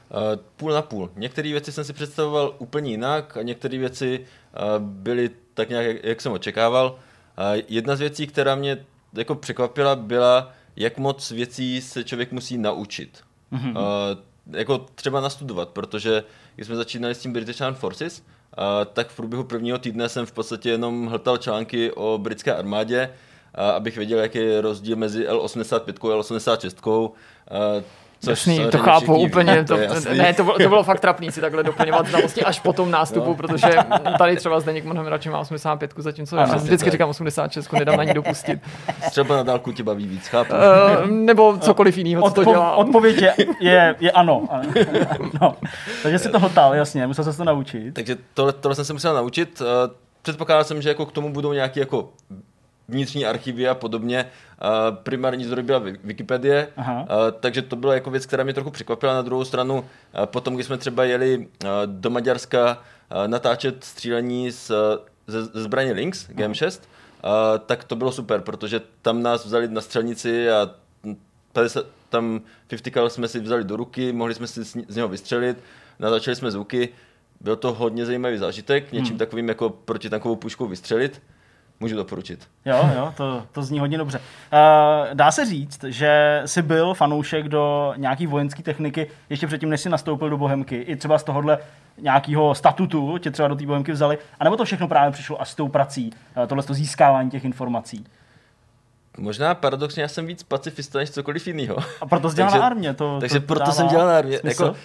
Uh, 0.10 0.20
půl 0.58 0.72
na 0.72 0.82
půl. 0.82 1.10
Některé 1.16 1.52
věci 1.52 1.72
jsem 1.72 1.84
si 1.84 1.94
představoval 1.94 2.56
úplně 2.60 2.92
jinak 2.92 3.38
a 3.38 3.42
některé 3.42 3.78
věci 3.78 4.26
byly 4.80 5.30
tak 5.54 5.70
nějak, 5.70 6.04
jak, 6.04 6.22
jsem 6.22 6.32
očekával. 6.32 7.00
Jedna 7.68 7.96
z 7.96 8.00
věcí, 8.00 8.28
která 8.28 8.56
mě 8.56 8.86
jako 9.14 9.36
překvapila, 9.36 9.96
byla, 9.96 10.54
jak 10.76 10.98
moc 10.98 11.32
věcí 11.32 11.82
se 11.82 12.04
člověk 12.04 12.32
musí 12.32 12.58
naučit. 12.58 13.24
Mm-hmm. 13.54 13.78
Jako 14.52 14.86
třeba 14.96 15.22
nastudovat, 15.22 15.70
protože 15.70 16.24
když 16.56 16.68
jsme 16.68 16.76
začínali 16.76 17.16
s 17.16 17.20
tím 17.20 17.34
British 17.34 17.62
Armed 17.62 17.80
Forces, 17.80 18.24
tak 18.94 19.10
v 19.10 19.16
průběhu 19.16 19.44
prvního 19.44 19.78
týdne 19.78 20.10
jsem 20.10 20.26
v 20.26 20.32
podstatě 20.32 20.70
jenom 20.70 21.08
hltal 21.08 21.38
články 21.38 21.92
o 21.92 22.18
britské 22.18 22.56
armádě, 22.56 23.10
abych 23.76 23.98
věděl, 23.98 24.20
jaký 24.20 24.38
je 24.38 24.62
rozdíl 24.62 24.96
mezi 24.96 25.28
L85 25.28 26.12
a 26.12 26.22
L86. 26.22 27.12
Což 28.20 28.30
Jasný, 28.48 28.72
to 28.72 28.78
chápu 28.78 29.06
všichni, 29.06 29.26
úplně. 29.26 29.64
To, 29.64 29.78
to 29.78 30.14
ne, 30.14 30.34
to 30.34 30.44
bylo, 30.44 30.58
to 30.58 30.70
bylo 30.70 30.84
fakt 30.84 31.00
trapný 31.00 31.32
si 31.32 31.42
takhle 31.42 31.64
doplňovat 31.64 32.08
znalosti 32.08 32.44
až 32.44 32.60
po 32.60 32.74
tom 32.74 32.92
nástupu, 32.92 33.30
no. 33.30 33.36
protože 33.36 33.78
tady 34.18 34.36
třeba 34.36 34.60
Zdeněk 34.60 34.86
mnohem 34.86 35.08
radši 35.08 35.30
má 35.30 35.40
85, 35.40 35.94
zatímco 35.98 36.36
já 36.36 36.44
vždycky 36.46 36.86
tak. 36.86 36.92
říkám 36.92 37.10
86, 37.10 37.72
nedám 37.72 37.98
na 37.98 38.04
ní 38.04 38.14
dopustit. 38.14 38.60
Třeba 39.10 39.36
na 39.36 39.44
dálku 39.44 39.72
tě 39.72 39.84
baví 39.84 40.08
víc, 40.08 40.28
chápu. 40.28 40.54
Uh, 40.54 41.08
nebo 41.12 41.58
cokoliv 41.58 41.98
jiného, 41.98 42.22
co 42.22 42.28
Odpo- 42.30 42.44
to 42.46 42.52
dělá. 42.52 42.76
Odpověď 42.76 43.22
je, 43.22 43.36
je, 43.60 43.96
je 44.00 44.12
ano. 44.12 44.48
no. 45.42 45.56
Takže 46.04 46.20
si 46.20 46.30
to 46.30 46.40
hltal, 46.40 46.76
jasně, 46.76 47.08
musel 47.08 47.24
se 47.24 47.38
to 47.38 47.44
naučit. 47.44 47.94
Takže 47.94 48.18
tohle, 48.34 48.54
tohle 48.54 48.76
jsem 48.76 48.86
se 48.86 48.94
musel 48.94 49.14
naučit. 49.14 49.62
Eh, 49.62 49.94
předpokládal 50.22 50.64
jsem, 50.64 50.82
že 50.82 50.90
jako 50.90 51.06
k 51.06 51.12
tomu 51.12 51.34
budou 51.34 51.54
nějaké 51.54 51.80
jako 51.80 52.10
vnitřní 52.88 53.26
archivy 53.26 53.68
a 53.68 53.76
podobně. 53.76 54.26
Uh, 54.64 54.96
primární 54.96 55.46
zdroj 55.46 55.64
byla 55.64 55.80
Wikipedie, 56.04 56.68
uh, 56.78 56.84
takže 57.40 57.62
to 57.62 57.76
byla 57.76 57.94
jako 57.94 58.12
věc, 58.12 58.26
která 58.26 58.44
mě 58.44 58.54
trochu 58.54 58.72
překvapila. 58.72 59.14
Na 59.14 59.22
druhou 59.22 59.46
stranu, 59.46 59.76
uh, 59.76 60.26
potom, 60.26 60.54
když 60.54 60.66
jsme 60.66 60.78
třeba 60.78 61.04
jeli 61.04 61.48
do 61.86 62.10
Maďarska 62.10 62.84
natáčet 63.28 63.84
střílení 63.84 64.52
z, 64.52 64.72
ze, 65.28 65.46
ze 65.46 65.64
zbraně 65.64 65.92
Lynx 65.92 66.30
GM6, 66.30 66.80
uh, 66.80 67.30
tak 67.66 67.84
to 67.84 67.96
bylo 67.96 68.12
super, 68.12 68.42
protože 68.42 68.82
tam 69.02 69.24
nás 69.24 69.46
vzali 69.46 69.68
na 69.68 69.82
střelnici 69.82 70.50
a 70.50 70.70
50, 71.54 71.86
tam 72.10 72.42
50 72.68 72.94
cal 72.94 73.10
jsme 73.10 73.28
si 73.28 73.40
vzali 73.40 73.64
do 73.64 73.76
ruky, 73.76 74.14
mohli 74.14 74.34
jsme 74.34 74.48
si 74.48 74.64
z 74.64 74.96
něho 74.96 75.08
vystřelit, 75.08 75.58
natáčeli 76.00 76.36
jsme 76.36 76.52
zvuky, 76.52 76.90
byl 77.42 77.56
to 77.56 77.74
hodně 77.74 78.06
zajímavý 78.06 78.38
zážitek, 78.38 78.92
něčím 78.92 79.10
hmm. 79.10 79.18
takovým 79.18 79.50
jako 79.50 79.70
proti 79.70 80.10
tankovou 80.10 80.36
puškou 80.36 80.68
vystřelit. 80.68 81.22
Můžu 81.80 81.96
doporučit. 81.96 82.48
Jo, 82.66 82.90
jo, 82.96 83.14
to, 83.18 83.44
to 83.52 83.64
zní 83.64 83.80
hodně 83.80 83.98
dobře. 83.98 84.20
Uh, 84.20 85.14
dá 85.14 85.32
se 85.32 85.46
říct, 85.46 85.84
že 85.84 86.42
jsi 86.46 86.62
byl 86.62 86.94
fanoušek 86.94 87.48
do 87.48 87.94
nějaký 87.98 88.28
vojenské 88.28 88.64
techniky 88.64 89.10
ještě 89.30 89.48
předtím, 89.48 89.70
než 89.70 89.82
jsi 89.82 89.90
nastoupil 89.90 90.30
do 90.30 90.38
Bohemky. 90.38 90.76
I 90.76 90.96
třeba 90.96 91.18
z 91.18 91.24
tohohle 91.24 91.58
nějakého 91.98 92.56
statutu 92.56 93.18
tě 93.18 93.32
třeba 93.32 93.48
do 93.48 93.56
té 93.56 93.66
Bohemky 93.66 93.92
vzali. 93.92 94.18
A 94.40 94.44
nebo 94.44 94.58
to 94.58 94.66
všechno 94.66 94.88
právě 94.88 95.12
přišlo 95.12 95.42
až 95.42 95.50
s 95.50 95.56
tou 95.56 95.68
prací, 95.68 96.14
uh, 96.38 96.48
tohle 96.48 96.64
to 96.64 96.74
získávání 96.74 97.32
těch 97.32 97.46
informací? 97.46 98.06
Možná 99.18 99.56
paradoxně 99.56 100.02
já 100.02 100.08
jsem 100.08 100.26
víc 100.26 100.44
pacifista 100.44 101.00
než 101.00 101.12
cokoliv 101.12 101.48
jiného. 101.48 101.78
A 102.02 102.06
proto 102.06 102.30
jsi 102.30 102.36
dělal 102.36 102.60
na 102.60 102.66
armě. 102.66 102.94
To, 102.94 103.20
takže 103.20 103.40
to 103.40 103.46
proto 103.46 103.72
jsem 103.72 103.88
dělal 103.88 104.08
na 104.08 104.18
armě. 104.18 104.40
Jako, 104.44 104.70
uh, 104.70 104.76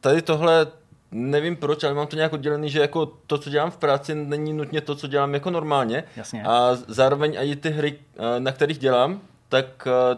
tady 0.00 0.22
tohle 0.22 0.66
nevím 1.10 1.56
proč, 1.56 1.84
ale 1.84 1.94
mám 1.94 2.06
to 2.06 2.16
nějak 2.16 2.32
oddělený, 2.32 2.70
že 2.70 2.80
jako 2.80 3.06
to, 3.26 3.38
co 3.38 3.50
dělám 3.50 3.70
v 3.70 3.76
práci, 3.76 4.14
není 4.14 4.52
nutně 4.52 4.80
to, 4.80 4.94
co 4.94 5.06
dělám 5.06 5.34
jako 5.34 5.50
normálně. 5.50 6.04
Jasně. 6.16 6.44
A 6.44 6.70
zároveň 6.88 7.36
i 7.40 7.56
ty 7.56 7.70
hry, 7.70 7.98
eh, 8.16 8.40
na 8.40 8.52
kterých 8.52 8.78
dělám, 8.78 9.20
tak 9.48 9.66
eh, 9.86 10.16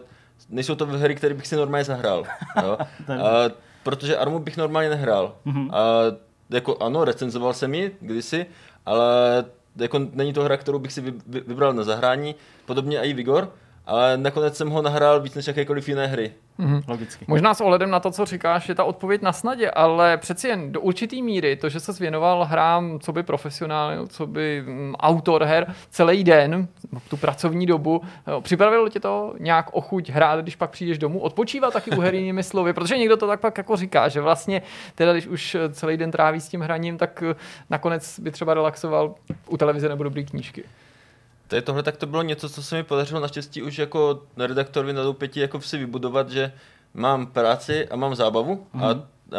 nejsou 0.49 0.75
to 0.75 0.87
hry, 0.87 1.15
které 1.15 1.35
bych 1.35 1.47
si 1.47 1.57
normálně 1.57 1.85
zahrál. 1.85 2.25
Jo? 2.63 2.79
a, 2.81 2.87
protože 3.83 4.17
Armu 4.17 4.39
bych 4.39 4.57
normálně 4.57 4.89
nehrál. 4.89 5.37
Mm-hmm. 5.47 5.71
A, 5.73 5.79
jako 6.51 6.77
ano, 6.77 7.05
recenzoval 7.05 7.55
jsem 7.55 7.75
ji 7.75 7.97
kdysi, 8.01 8.47
ale 8.87 9.45
jako 9.77 9.99
není 10.13 10.33
to 10.33 10.43
hra, 10.43 10.57
kterou 10.57 10.79
bych 10.79 10.93
si 10.93 11.15
vybral 11.27 11.73
na 11.73 11.85
zahrání. 11.85 12.35
Podobně 12.67 13.01
i 13.01 13.13
Vigor, 13.13 13.53
ale 13.89 14.17
nakonec 14.17 14.57
jsem 14.57 14.71
ho 14.71 14.83
nahrál 14.83 15.21
víc 15.21 15.35
než 15.35 15.47
jakékoliv 15.47 15.89
jiné 15.89 16.07
hry. 16.07 16.33
Mm-hmm. 16.61 16.83
Logicky. 16.89 17.25
Možná 17.29 17.55
s 17.55 17.61
ohledem 17.61 17.91
na 17.91 18.01
to, 18.01 18.11
co 18.11 18.25
říkáš, 18.25 18.69
je 18.69 18.75
ta 18.75 18.85
odpověď 18.85 19.23
na 19.23 19.33
snadě, 19.33 19.71
ale 19.71 20.17
přeci 20.17 20.49
jen 20.49 20.73
do 20.73 20.81
určitý 20.81 21.23
míry 21.23 21.57
to, 21.57 21.69
že 21.69 21.81
se 21.81 21.93
věnoval 21.93 22.45
hrám, 22.45 22.99
co 23.01 23.13
by 23.13 23.23
profesionál, 23.23 24.07
co 24.07 24.27
by 24.27 24.65
um, 24.67 24.95
autor 24.95 25.45
her 25.45 25.75
celý 25.91 26.25
den, 26.25 26.69
tu 27.11 27.17
pracovní 27.17 27.67
dobu, 27.67 28.03
jo, 28.27 28.41
připravilo 28.41 28.89
tě 28.89 29.01
to 29.01 29.35
nějak 29.39 29.67
ochuť 29.73 30.11
hrát, 30.11 30.41
když 30.41 30.57
pak 30.57 30.71
přijdeš 30.71 30.99
domů, 30.99 31.21
odpočívat 31.21 31.73
taky 31.73 31.91
u 31.91 32.01
her 32.01 32.15
jinými 32.15 32.43
slovy, 32.43 32.73
protože 32.73 32.99
někdo 32.99 33.17
to 33.17 33.27
tak 33.27 33.41
pak 33.41 33.59
jako 33.59 33.77
říká, 33.77 34.09
že 34.09 34.21
vlastně 34.21 34.63
teda, 34.95 35.13
když 35.13 35.27
už 35.27 35.57
celý 35.73 35.97
den 35.97 36.11
tráví 36.11 36.41
s 36.41 36.49
tím 36.49 36.61
hraním, 36.61 36.99
tak 36.99 37.23
eh, 37.31 37.35
nakonec 37.71 38.21
by 38.21 38.31
třeba 38.31 38.55
relaxoval 38.55 39.15
u 39.49 39.57
televize 39.57 39.89
nebo 39.89 40.05
dobrý 40.05 40.25
knížky. 40.25 40.65
Tady 41.49 41.63
tohle 41.63 41.83
tak 41.83 41.97
to 41.97 42.07
bylo 42.07 42.23
něco, 42.23 42.49
co 42.49 42.63
se 42.63 42.77
mi 42.77 42.83
podařilo 42.83 43.21
naštěstí 43.21 43.63
už 43.63 43.79
jako 43.79 44.23
redaktorovi 44.37 44.93
na 44.93 45.03
doupěti 45.03 45.41
jako 45.41 45.61
si 45.61 45.79
vybudovat, 45.79 46.31
že 46.31 46.53
mám 46.95 47.27
práci 47.27 47.89
a 47.89 47.97
mám 47.97 48.15
zábavu 48.15 48.67
mm-hmm. 48.75 48.85
a, 48.85 48.95
mhm. 48.95 49.03
a 49.33 49.39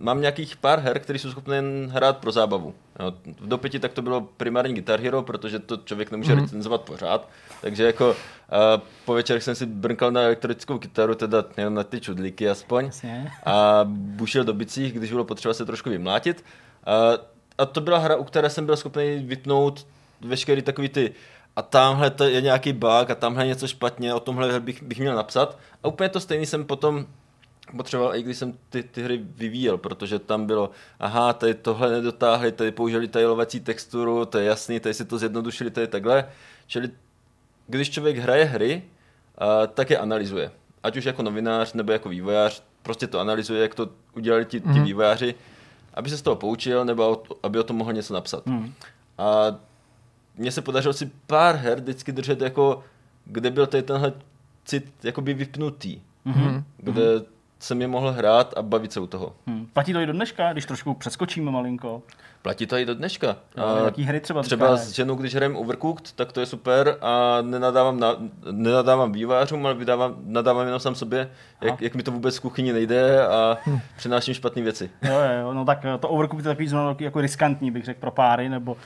mám 0.00 0.20
nějakých 0.20 0.56
pár 0.56 0.78
her, 0.78 1.00
které 1.00 1.18
jsou 1.18 1.30
schopné 1.30 1.62
hrát 1.88 2.16
pro 2.16 2.32
zábavu. 2.32 2.74
Jo, 3.00 3.12
v 3.40 3.48
dopěti 3.48 3.78
tak 3.78 3.92
to 3.92 4.02
bylo 4.02 4.20
primární 4.20 4.74
Guitar 4.74 5.00
Hero, 5.00 5.22
protože 5.22 5.58
to 5.58 5.76
člověk 5.76 6.10
nemůže 6.10 6.34
mm-hmm. 6.34 6.42
recenzovat 6.42 6.80
pořád. 6.80 7.28
Takže 7.60 7.84
jako 7.84 8.16
a 8.50 8.82
po 9.04 9.14
večerech 9.14 9.42
jsem 9.42 9.54
si 9.54 9.66
brnkal 9.66 10.10
na 10.12 10.20
elektrickou 10.20 10.78
kytaru, 10.78 11.14
teda 11.14 11.44
jenom 11.56 11.74
na 11.74 11.84
ty 11.84 12.00
čudlíky 12.00 12.48
aspoň. 12.48 12.84
Jasně. 12.84 13.32
A 13.46 13.80
bušil 13.88 14.44
do 14.44 14.52
bicích, 14.52 14.92
když 14.92 15.10
bylo 15.10 15.24
potřeba 15.24 15.54
se 15.54 15.64
trošku 15.64 15.90
vymlátit. 15.90 16.44
A, 16.84 16.92
a 17.58 17.66
to 17.66 17.80
byla 17.80 17.98
hra, 17.98 18.16
u 18.16 18.24
které 18.24 18.50
jsem 18.50 18.66
byl 18.66 18.76
schopný 18.76 19.18
vypnout 19.18 19.86
veškerý 20.20 20.62
takový 20.62 20.88
ty 20.88 21.14
a 21.56 21.62
tamhle 21.62 22.10
to 22.10 22.24
je 22.24 22.40
nějaký 22.40 22.72
bug 22.72 23.10
a 23.10 23.14
tamhle 23.14 23.46
něco 23.46 23.68
špatně, 23.68 24.14
o 24.14 24.20
tomhle 24.20 24.60
bych, 24.60 24.82
bych 24.82 24.98
měl 24.98 25.16
napsat. 25.16 25.58
A 25.82 25.88
úplně 25.88 26.08
to 26.08 26.20
stejný 26.20 26.46
jsem 26.46 26.64
potom 26.64 27.06
potřeboval, 27.76 28.16
i 28.16 28.22
když 28.22 28.36
jsem 28.36 28.58
ty, 28.70 28.82
ty 28.82 29.02
hry 29.02 29.20
vyvíjel, 29.36 29.78
protože 29.78 30.18
tam 30.18 30.46
bylo, 30.46 30.70
aha, 31.00 31.32
tady 31.32 31.54
tohle 31.54 31.90
nedotáhli, 31.90 32.52
tady 32.52 32.72
použili 32.72 33.08
tady 33.08 33.26
lovací 33.26 33.60
texturu, 33.60 34.26
to 34.26 34.38
je 34.38 34.44
jasný, 34.44 34.80
tady 34.80 34.94
si 34.94 35.04
to 35.04 35.18
zjednodušili, 35.18 35.70
je 35.80 35.86
takhle. 35.86 36.28
Čili 36.66 36.90
když 37.66 37.90
člověk 37.90 38.16
hraje 38.16 38.44
hry, 38.44 38.82
tak 39.74 39.90
je 39.90 39.98
analyzuje. 39.98 40.50
Ať 40.82 40.96
už 40.96 41.04
jako 41.04 41.22
novinář 41.22 41.72
nebo 41.72 41.92
jako 41.92 42.08
vývojář, 42.08 42.62
prostě 42.82 43.06
to 43.06 43.20
analyzuje, 43.20 43.62
jak 43.62 43.74
to 43.74 43.88
udělali 44.16 44.44
ti, 44.44 44.60
ti 44.60 44.68
mm. 44.68 44.84
vývojáři, 44.84 45.34
aby 45.94 46.10
se 46.10 46.16
z 46.16 46.22
toho 46.22 46.36
poučil 46.36 46.84
nebo 46.84 47.22
aby 47.42 47.58
o 47.58 47.62
tom 47.62 47.76
mohl 47.76 47.92
něco 47.92 48.14
napsat. 48.14 48.46
Mm. 48.46 48.72
A 49.18 49.56
mně 50.36 50.50
se 50.50 50.62
podařilo 50.62 50.92
si 50.94 51.10
pár 51.26 51.56
her 51.56 51.80
vždycky 51.80 52.12
držet 52.12 52.40
jako, 52.40 52.84
kde 53.24 53.50
byl 53.50 53.66
tady 53.66 53.82
tenhle 53.82 54.12
cit 54.64 54.92
jakoby 55.02 55.34
vypnutý. 55.34 56.00
Mm-hmm. 56.26 56.62
Kde 56.76 57.18
mm-hmm. 57.18 57.24
jsem 57.58 57.80
je 57.80 57.88
mohl 57.88 58.12
hrát 58.12 58.54
a 58.56 58.62
bavit 58.62 58.92
se 58.92 59.00
u 59.00 59.06
toho. 59.06 59.32
Hmm. 59.46 59.66
Platí 59.66 59.92
to 59.92 60.00
i 60.00 60.06
do 60.06 60.12
dneška, 60.12 60.52
když 60.52 60.66
trošku 60.66 60.94
přeskočíme 60.94 61.50
malinko? 61.50 62.02
Platí 62.44 62.66
to 62.66 62.76
i 62.76 62.84
do 62.84 62.94
dneška. 62.94 63.36
A 63.56 63.84
jaký 63.84 64.04
hry 64.04 64.20
třeba? 64.20 64.42
Třeba 64.42 64.76
s 64.76 64.90
ženou, 64.90 65.14
když 65.14 65.34
hrajeme 65.34 65.58
Overcooked, 65.58 66.12
tak 66.12 66.32
to 66.32 66.40
je 66.40 66.46
super 66.46 66.96
a 67.00 67.38
nenadávám, 67.42 68.00
na, 68.00 68.16
nenadávám 68.50 69.12
vývářům, 69.12 69.66
ale 69.66 69.74
vydávám, 69.74 70.14
nadávám 70.24 70.66
jenom 70.66 70.80
sám 70.80 70.94
sobě, 70.94 71.28
jak, 71.60 71.80
jak, 71.80 71.94
mi 71.94 72.02
to 72.02 72.10
vůbec 72.10 72.34
z 72.34 72.38
kuchyni 72.38 72.72
nejde 72.72 73.26
a 73.26 73.58
hm. 73.66 73.78
přináším 73.96 74.34
špatné 74.34 74.62
věci. 74.62 74.90
Jo, 75.02 75.14
jo, 75.40 75.54
no 75.54 75.64
tak 75.64 75.86
to 76.00 76.08
Overcooked 76.08 76.46
je 76.46 76.50
takový 76.50 76.68
znovu 76.68 76.96
jako 77.00 77.20
riskantní, 77.20 77.70
bych 77.70 77.84
řekl, 77.84 78.00
pro 78.00 78.10
páry, 78.10 78.48
nebo 78.48 78.72
uh, 78.72 78.78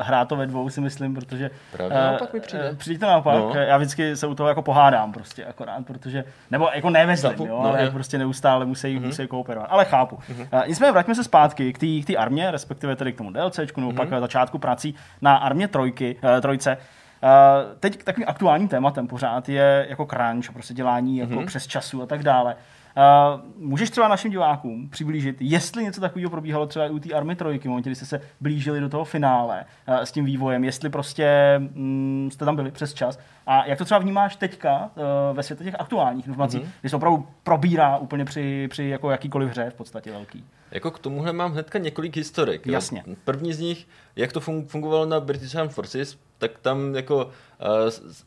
hrát 0.00 0.28
to 0.28 0.36
ve 0.36 0.46
dvou 0.46 0.68
si 0.68 0.80
myslím, 0.80 1.14
protože 1.14 1.50
Právě. 1.72 1.98
Uh, 1.98 2.04
naopak 2.04 2.32
mi 2.32 2.40
přijde. 2.40 2.70
Uh, 2.70 2.76
přijde 2.76 2.98
to 3.00 3.06
naopak, 3.06 3.34
no. 3.34 3.54
já 3.54 3.76
vždycky 3.76 4.16
se 4.16 4.26
u 4.26 4.34
toho 4.34 4.48
jako 4.48 4.62
pohádám 4.62 5.12
prostě 5.12 5.44
akorát, 5.44 5.86
protože, 5.86 6.24
nebo 6.50 6.68
jako 6.74 6.90
nevezlím, 6.90 7.38
jo, 7.38 7.46
no, 7.46 7.60
ale 7.60 7.82
je. 7.82 7.90
prostě 7.90 8.18
neustále 8.18 8.64
musí, 8.64 8.98
mm-hmm. 8.98 9.06
musí 9.06 9.26
kooperovat, 9.26 9.68
ale 9.70 9.84
chápu. 9.84 10.16
Mm-hmm. 10.16 10.58
Uh, 10.60 10.68
nicméně 10.68 10.92
vraťme 10.92 11.14
se 11.14 11.24
zpátky 11.24 11.72
k 11.72 12.06
té 12.06 12.16
armě, 12.16 12.50
respektive 12.66 12.96
tedy 12.96 13.12
k 13.12 13.16
tomu 13.16 13.30
DLCčku, 13.30 13.80
nebo 13.80 13.92
mm-hmm. 13.92 13.96
pak 13.96 14.10
mhm. 14.10 14.20
začátku 14.20 14.58
prací 14.58 14.94
na 15.22 15.36
armě 15.36 15.68
trojky, 15.68 16.16
uh, 16.22 16.40
trojce. 16.40 16.76
Uh, 16.76 17.78
teď 17.80 18.04
takovým 18.04 18.28
aktuálním 18.28 18.68
tématem 18.68 19.06
pořád 19.06 19.48
je 19.48 19.86
jako 19.88 20.06
crunch, 20.06 20.52
prostě 20.52 20.74
dělání 20.74 21.18
jako 21.18 21.32
mm-hmm. 21.34 21.46
přes 21.46 21.66
času 21.66 22.02
a 22.02 22.06
tak 22.06 22.22
dále. 22.22 22.56
Uh, 22.96 23.40
můžeš 23.56 23.90
třeba 23.90 24.08
našim 24.08 24.30
divákům 24.30 24.88
přiblížit, 24.88 25.36
jestli 25.40 25.84
něco 25.84 26.00
takového 26.00 26.30
probíhalo 26.30 26.66
třeba 26.66 26.86
i 26.86 26.90
u 26.90 26.98
té 26.98 27.14
Army 27.14 27.36
trojky, 27.36 27.68
momentě, 27.68 27.90
kdy 27.90 27.94
jste 27.94 28.06
se 28.06 28.20
blížili 28.40 28.80
do 28.80 28.88
toho 28.88 29.04
finále 29.04 29.64
uh, 29.88 29.94
s 29.94 30.12
tím 30.12 30.24
vývojem, 30.24 30.64
jestli 30.64 30.90
prostě 30.90 31.60
um, 31.74 32.28
jste 32.32 32.44
tam 32.44 32.56
byli 32.56 32.70
přes 32.70 32.94
čas 32.94 33.18
a 33.46 33.66
jak 33.66 33.78
to 33.78 33.84
třeba 33.84 34.00
vnímáš 34.00 34.36
teďka 34.36 34.90
uh, 34.94 35.36
ve 35.36 35.42
světě 35.42 35.64
těch 35.64 35.80
aktuálních 35.80 36.26
informací, 36.26 36.58
mm-hmm. 36.58 36.68
kdy 36.80 36.90
se 36.90 36.96
opravdu 36.96 37.26
probírá 37.42 37.96
úplně 37.96 38.24
při, 38.24 38.68
při 38.70 38.84
jako 38.84 39.10
jakýkoliv 39.10 39.48
hře 39.48 39.70
v 39.70 39.74
podstatě 39.74 40.12
velký? 40.12 40.44
Jako 40.70 40.90
k 40.90 40.98
tomuhle 40.98 41.32
mám 41.32 41.52
hnedka 41.52 41.78
několik 41.78 42.16
historek. 42.16 42.66
Jasně. 42.66 43.02
Jo. 43.06 43.14
První 43.24 43.52
z 43.52 43.60
nich, 43.60 43.88
jak 44.16 44.32
to 44.32 44.40
fungovalo 44.40 45.06
na 45.06 45.20
British 45.20 45.56
Armed 45.56 45.72
Forces, 45.72 46.18
tak 46.38 46.58
tam 46.58 46.94
jako 46.94 47.24
uh, 47.24 47.30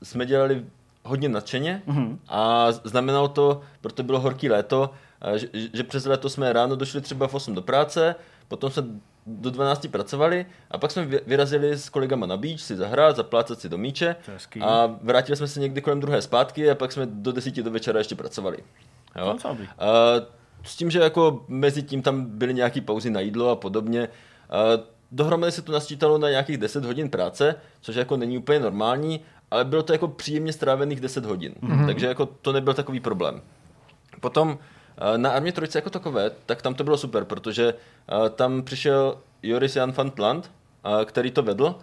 jsme 0.03 0.25
dělali 0.25 0.65
hodně 1.09 1.29
nadšeně 1.29 1.81
mm-hmm. 1.87 2.17
a 2.27 2.71
znamenalo 2.71 3.27
to, 3.27 3.61
proto 3.81 4.03
bylo 4.03 4.19
horký 4.19 4.49
léto, 4.49 4.89
že, 5.35 5.47
že 5.73 5.83
přes 5.83 6.05
léto 6.05 6.29
jsme 6.29 6.53
ráno 6.53 6.75
došli 6.75 7.01
třeba 7.01 7.27
v 7.27 7.33
8 7.33 7.55
do 7.55 7.61
práce, 7.61 8.15
potom 8.47 8.71
jsme 8.71 8.83
do 9.25 9.51
12 9.51 9.87
pracovali 9.91 10.45
a 10.71 10.77
pak 10.77 10.91
jsme 10.91 11.05
vy- 11.05 11.21
vyrazili 11.27 11.77
s 11.77 11.89
kolegama 11.89 12.25
na 12.25 12.37
beach 12.37 12.59
si 12.59 12.75
zahrát, 12.75 13.15
zaplácat 13.15 13.59
si 13.59 13.69
do 13.69 13.77
míče 13.77 14.15
a 14.61 14.97
vrátili 15.01 15.35
jsme 15.35 15.47
se 15.47 15.59
někdy 15.59 15.81
kolem 15.81 15.99
druhé 15.99 16.21
zpátky 16.21 16.71
a 16.71 16.75
pak 16.75 16.91
jsme 16.91 17.05
do 17.05 17.31
desíti 17.31 17.63
do 17.63 17.71
večera 17.71 17.99
ještě 17.99 18.15
pracovali. 18.15 18.57
Jo? 19.15 19.37
A 19.79 19.85
s 20.63 20.75
tím, 20.75 20.91
že 20.91 20.99
jako 20.99 21.45
mezi 21.47 21.83
tím 21.83 22.01
tam 22.01 22.25
byly 22.25 22.53
nějaké 22.53 22.81
pauzy 22.81 23.09
na 23.09 23.19
jídlo 23.19 23.49
a 23.49 23.55
podobně. 23.55 24.09
A 24.49 24.57
dohromady 25.11 25.51
se 25.51 25.61
to 25.61 25.71
nasčítalo 25.71 26.17
na 26.17 26.29
nějakých 26.29 26.57
10 26.57 26.85
hodin 26.85 27.09
práce, 27.09 27.55
což 27.81 27.95
jako 27.95 28.17
není 28.17 28.37
úplně 28.37 28.59
normální, 28.59 29.19
ale 29.51 29.65
bylo 29.65 29.83
to 29.83 29.93
jako 29.93 30.07
příjemně 30.07 30.53
strávených 30.53 31.01
10 31.01 31.25
hodin. 31.25 31.53
Mm-hmm. 31.61 31.85
Takže 31.85 32.07
jako 32.07 32.25
to 32.25 32.51
nebyl 32.51 32.73
takový 32.73 32.99
problém. 32.99 33.41
Potom 34.21 34.59
eh, 34.97 35.17
na 35.17 35.31
Armě 35.31 35.51
Trojce 35.51 35.77
jako 35.77 35.89
takové, 35.89 36.31
tak 36.45 36.61
tam 36.61 36.73
to 36.73 36.83
bylo 36.83 36.97
super, 36.97 37.25
protože 37.25 37.73
eh, 37.73 38.29
tam 38.29 38.63
přišel 38.63 39.17
Joris 39.43 39.75
Jan 39.75 39.91
van 39.91 40.11
Tland, 40.11 40.51
eh, 41.01 41.05
který 41.05 41.31
to 41.31 41.43
vedl 41.43 41.75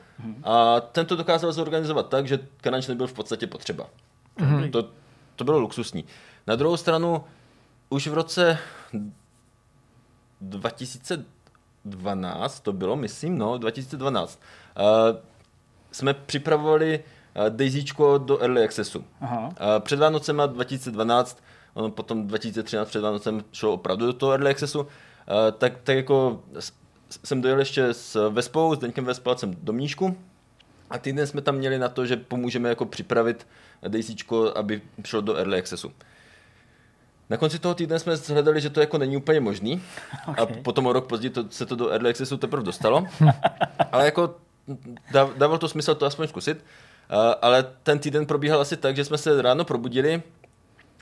a 0.44 0.80
ten 0.80 1.06
to 1.06 1.16
dokázal 1.16 1.52
zorganizovat 1.52 2.08
tak, 2.08 2.28
že 2.28 2.38
crunch 2.60 2.88
nebyl 2.88 3.06
v 3.06 3.12
podstatě 3.12 3.46
potřeba. 3.46 3.86
To, 4.70 4.88
to 5.36 5.44
bylo 5.44 5.58
luxusní. 5.58 6.04
Na 6.46 6.56
druhou 6.56 6.76
stranu, 6.76 7.24
už 7.88 8.06
v 8.06 8.14
roce 8.14 8.58
2012 10.40 12.60
to 12.60 12.72
bylo, 12.72 12.96
myslím, 12.96 13.38
no, 13.38 13.58
2012, 13.58 14.40
uh, 14.78 14.84
jsme 15.92 16.14
připravovali 16.14 16.98
uh, 16.98 17.04
Daisyčko 17.48 18.18
do 18.18 18.38
Early 18.42 18.64
Accessu. 18.64 19.04
Aha. 19.20 19.50
Před 19.80 19.98
Vánocema 19.98 20.46
2012, 20.46 21.42
ono 21.74 21.90
potom 21.90 22.26
2013 22.26 22.88
před 22.88 23.00
Vánocem 23.00 23.44
šlo 23.52 23.72
opravdu 23.72 24.06
do 24.06 24.12
toho 24.12 24.32
Early 24.32 24.50
Accessu, 24.50 24.86
tak, 25.58 25.72
tak 25.84 25.96
jako 25.96 26.42
jsem 27.24 27.40
dojel 27.42 27.58
ještě 27.58 27.84
s 27.84 28.28
Vespou, 28.30 28.74
s 28.74 28.78
Deňkem 28.78 29.04
Vespalcem 29.04 29.56
do 29.62 29.72
Mníšku 29.72 30.16
a 30.90 30.98
týden 30.98 31.26
jsme 31.26 31.40
tam 31.40 31.54
měli 31.54 31.78
na 31.78 31.88
to, 31.88 32.06
že 32.06 32.16
pomůžeme 32.16 32.68
jako 32.68 32.84
připravit 32.86 33.46
Daisyčko, 33.88 34.52
aby 34.56 34.82
šlo 35.04 35.20
do 35.20 35.34
Early 35.36 35.58
Accessu. 35.58 35.92
Na 37.30 37.36
konci 37.36 37.58
toho 37.58 37.74
týdne 37.74 37.98
jsme 37.98 38.16
shledali, 38.16 38.60
že 38.60 38.70
to 38.70 38.80
jako 38.80 38.98
není 38.98 39.16
úplně 39.16 39.40
možný 39.40 39.82
a 40.36 40.42
Ok. 40.42 40.56
potom 40.62 40.86
o 40.86 40.92
rok 40.92 41.06
později 41.06 41.30
to, 41.30 41.44
se 41.50 41.66
to 41.66 41.76
do 41.76 41.88
Early 41.90 42.10
Accessu 42.10 42.36
teprve 42.36 42.62
dostalo. 42.62 43.06
Ale 43.92 44.04
jako 44.04 44.34
dáv- 45.12 45.34
dával 45.36 45.58
to 45.58 45.68
smysl 45.68 45.94
to 45.94 46.06
aspoň 46.06 46.28
zkusit. 46.28 46.64
A, 47.08 47.30
ale 47.30 47.64
ten 47.82 47.98
týden 47.98 48.26
probíhal 48.26 48.60
asi 48.60 48.76
tak, 48.76 48.96
že 48.96 49.04
jsme 49.04 49.18
se 49.18 49.42
ráno 49.42 49.64
probudili, 49.64 50.22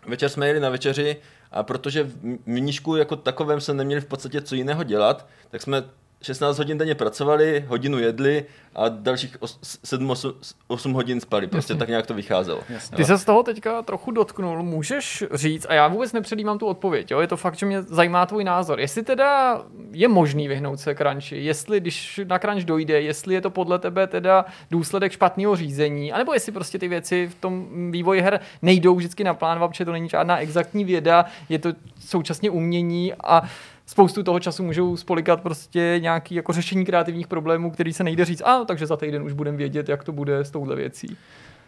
večer 0.06 0.28
jsme 0.28 0.47
jeli 0.47 0.60
na 0.60 0.68
večeři 0.68 1.16
a 1.52 1.62
protože 1.62 2.02
v 2.02 2.39
Mníšku 2.47 2.97
jako 2.97 3.16
takovém 3.16 3.60
jsme 3.60 3.74
neměli 3.74 4.01
v 4.01 4.06
podstatě 4.06 4.40
co 4.40 4.55
jiného 4.55 4.82
dělat, 4.82 5.28
tak 5.51 5.62
jsme 5.62 5.85
16 6.24 6.59
hodin 6.59 6.78
denně 6.78 6.94
pracovali, 6.94 7.64
hodinu 7.68 7.98
jedli 7.98 8.44
a 8.74 8.88
dalších 8.88 9.36
7-8 9.40 10.92
hodin 10.92 11.20
spali. 11.20 11.46
Prostě 11.46 11.74
tak 11.74 11.88
nějak 11.88 12.06
to 12.06 12.14
vycházelo. 12.14 12.60
Ty 12.96 13.05
se 13.05 13.18
z 13.18 13.24
toho 13.24 13.42
teďka 13.42 13.82
trochu 13.82 14.10
dotknul, 14.10 14.62
můžeš 14.62 15.24
říct, 15.32 15.66
a 15.68 15.74
já 15.74 15.88
vůbec 15.88 16.12
nepředjímám 16.12 16.59
tu 16.59 16.66
odpověď, 16.66 17.10
jo? 17.10 17.20
je 17.20 17.26
to 17.26 17.36
fakt, 17.36 17.59
že 17.59 17.66
mě 17.66 17.82
zajímá 17.82 18.26
tvůj 18.26 18.44
názor. 18.44 18.80
Jestli 18.80 19.02
teda 19.02 19.62
je 19.90 20.09
možný 20.09 20.48
vyhnout 20.48 20.80
se 20.80 20.94
crunchi, 20.94 21.44
jestli 21.44 21.80
když 21.80 22.20
na 22.24 22.38
crunch 22.38 22.64
dojde, 22.64 23.01
jestli 23.01 23.34
je 23.34 23.40
to 23.40 23.51
podle 23.51 23.78
tebe 23.78 24.06
teda 24.06 24.44
důsledek 24.70 25.12
špatného 25.12 25.56
řízení, 25.56 26.12
anebo 26.12 26.34
jestli 26.34 26.52
prostě 26.52 26.78
ty 26.78 26.88
věci 26.88 27.28
v 27.28 27.34
tom 27.34 27.66
vývoji 27.90 28.20
her 28.20 28.40
nejdou 28.62 28.94
vždycky 28.94 29.24
naplánovat, 29.24 29.70
protože 29.70 29.84
to 29.84 29.92
není 29.92 30.09
žádná 30.09 30.38
exaktní 30.38 30.84
věda, 30.84 31.24
je 31.48 31.59
to 31.59 31.72
současně 32.01 32.51
umění 32.51 33.14
a 33.24 33.42
spoustu 33.86 34.23
toho 34.23 34.40
času 34.40 34.62
můžou 34.62 34.97
spolikat 34.97 35.40
prostě 35.43 35.97
nějaký 35.98 36.35
jako 36.35 36.52
řešení 36.52 36.85
kreativních 36.85 37.27
problémů, 37.27 37.70
který 37.70 37.93
se 37.93 38.05
nejde 38.05 38.24
říct, 38.24 38.43
a 38.44 38.65
takže 38.65 38.86
za 38.86 38.97
týden 38.97 39.23
už 39.23 39.32
budeme 39.32 39.56
vědět, 39.56 39.89
jak 39.89 40.05
to 40.05 40.12
bude 40.12 40.39
s 40.39 40.51
touhle 40.51 40.77
věcí. 40.77 41.16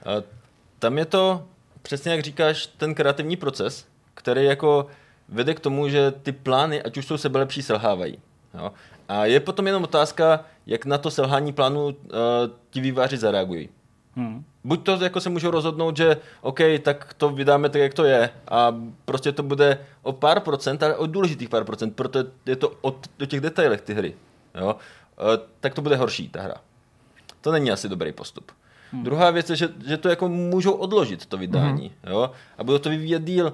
A 0.07 0.11
tam 0.79 0.99
je 0.99 1.05
to, 1.05 1.45
přesně 1.83 2.13
jak 2.13 2.21
říkáš, 2.21 2.67
ten 2.67 2.95
kreativní 2.95 3.37
proces, 3.37 3.87
který 4.15 4.45
jako 4.45 4.87
vede 5.29 5.55
k 5.55 5.61
tomu, 5.61 5.89
že 5.89 6.11
ty 6.11 6.33
plány, 6.33 6.83
ať 6.83 6.97
už 6.97 7.07
jsou 7.07 7.17
sebelepší, 7.17 7.63
selhávají. 7.63 8.19
Jo? 8.55 8.73
A 9.09 9.27
je 9.27 9.41
potom 9.41 9.67
jenom 9.67 9.85
otázka, 9.85 10.45
jak 10.67 10.85
na 10.85 10.99
to 10.99 11.11
selhání 11.11 11.53
plánu 11.53 11.87
uh, 11.87 11.93
ti 12.71 12.81
výváři 12.81 13.17
zareagují. 13.17 13.69
Hmm. 14.17 14.45
Buď 14.65 14.83
to 14.83 15.05
jako 15.05 15.21
se 15.21 15.31
můžou 15.31 15.51
rozhodnout, 15.51 15.97
že 15.97 16.17
OK, 16.41 16.59
tak 16.83 17.15
to 17.15 17.31
vydáme 17.31 17.69
tak, 17.69 17.83
jak 17.83 17.95
to 17.95 18.05
je 18.05 18.31
a 18.49 18.77
prostě 19.05 19.33
to 19.33 19.43
bude 19.43 19.79
o 20.03 20.13
pár 20.13 20.41
procent, 20.41 20.83
ale 20.83 20.97
o 20.97 21.07
důležitých 21.07 21.49
pár 21.49 21.65
procent, 21.65 21.97
protože 21.97 22.25
je 22.47 22.57
to 22.57 22.71
o, 22.81 22.89
o 23.23 23.27
těch 23.27 23.41
detailech 23.41 23.81
ty 23.81 23.95
hry. 23.95 24.15
Jo? 24.55 24.77
E, 25.35 25.39
tak 25.61 25.75
to 25.75 25.83
bude 25.83 25.97
horší 25.97 26.29
ta 26.29 26.43
hra. 26.43 26.55
To 27.41 27.53
není 27.53 27.71
asi 27.71 27.89
dobrý 27.89 28.13
postup. 28.13 28.53
Hmm. 28.93 29.05
Druhá 29.05 29.31
věc 29.31 29.51
je, 29.51 29.57
že, 29.57 29.69
že 29.87 29.97
to 29.97 30.09
jako 30.09 30.29
můžou 30.29 30.73
odložit 30.73 31.27
to 31.27 31.37
vydání 31.37 31.93
hmm. 32.05 32.13
jo? 32.13 32.31
a 32.59 32.65
budou 32.65 32.79
to 32.79 32.91
vyvíjet 32.91 33.25
díl. 33.25 33.53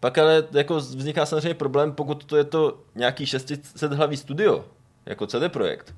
Pak 0.00 0.18
ale 0.18 0.44
jako 0.52 0.76
vzniká 0.76 1.26
samozřejmě 1.26 1.54
problém, 1.54 1.92
pokud 1.92 2.24
to 2.24 2.36
je 2.36 2.44
to 2.44 2.78
nějaký 2.94 3.26
600 3.26 3.92
hlavý 3.92 4.16
studio, 4.16 4.64
jako 5.06 5.26
CD 5.26 5.48
Projekt, 5.48 5.94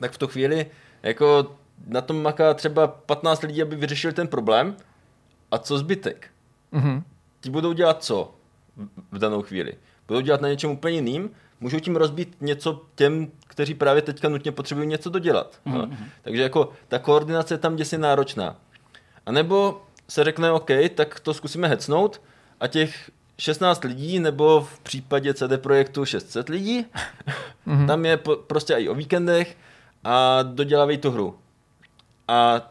tak 0.00 0.12
v 0.12 0.18
tu 0.18 0.26
chvíli 0.26 0.66
jako 1.02 1.56
na 1.86 2.00
tom 2.00 2.22
maká 2.22 2.54
třeba 2.54 2.86
15 2.86 3.42
lidí, 3.42 3.62
aby 3.62 3.76
vyřešili 3.76 4.12
ten 4.14 4.28
problém. 4.28 4.76
A 5.50 5.58
co 5.58 5.78
zbytek? 5.78 6.26
Mhm. 6.72 7.02
Ti 7.40 7.50
budou 7.50 7.72
dělat 7.72 8.04
co 8.04 8.34
v- 9.12 9.18
danou 9.18 9.42
chvíli? 9.42 9.72
Budou 10.08 10.20
dělat 10.20 10.40
na 10.40 10.48
něčem 10.48 10.70
úplně 10.70 10.94
jiným? 10.94 11.30
Můžou 11.60 11.80
tím 11.80 11.96
rozbít 11.96 12.36
něco 12.40 12.82
těm, 12.94 13.28
kteří 13.46 13.74
právě 13.74 14.02
teďka 14.02 14.28
nutně 14.28 14.52
potřebují 14.52 14.86
něco 14.88 15.10
dodělat. 15.10 15.60
No. 15.66 15.90
Takže 16.22 16.42
jako 16.42 16.72
ta 16.88 16.98
koordinace 16.98 17.54
je 17.54 17.58
tam 17.58 17.76
děsně 17.76 17.98
náročná. 17.98 18.56
A 19.26 19.32
nebo 19.32 19.82
se 20.08 20.24
řekne, 20.24 20.52
OK, 20.52 20.70
tak 20.94 21.20
to 21.20 21.34
zkusíme 21.34 21.68
hecnout 21.68 22.20
a 22.60 22.66
těch 22.66 23.10
16 23.38 23.84
lidí, 23.84 24.18
nebo 24.20 24.60
v 24.60 24.80
případě 24.80 25.34
CD 25.34 25.58
Projektu 25.58 26.04
600 26.04 26.48
lidí, 26.48 26.86
tam 27.86 28.04
je 28.06 28.16
po, 28.16 28.36
prostě 28.36 28.74
i 28.74 28.88
o 28.88 28.94
víkendech 28.94 29.56
a 30.04 30.42
dodělávají 30.42 30.98
tu 30.98 31.10
hru. 31.10 31.38
A 32.30 32.70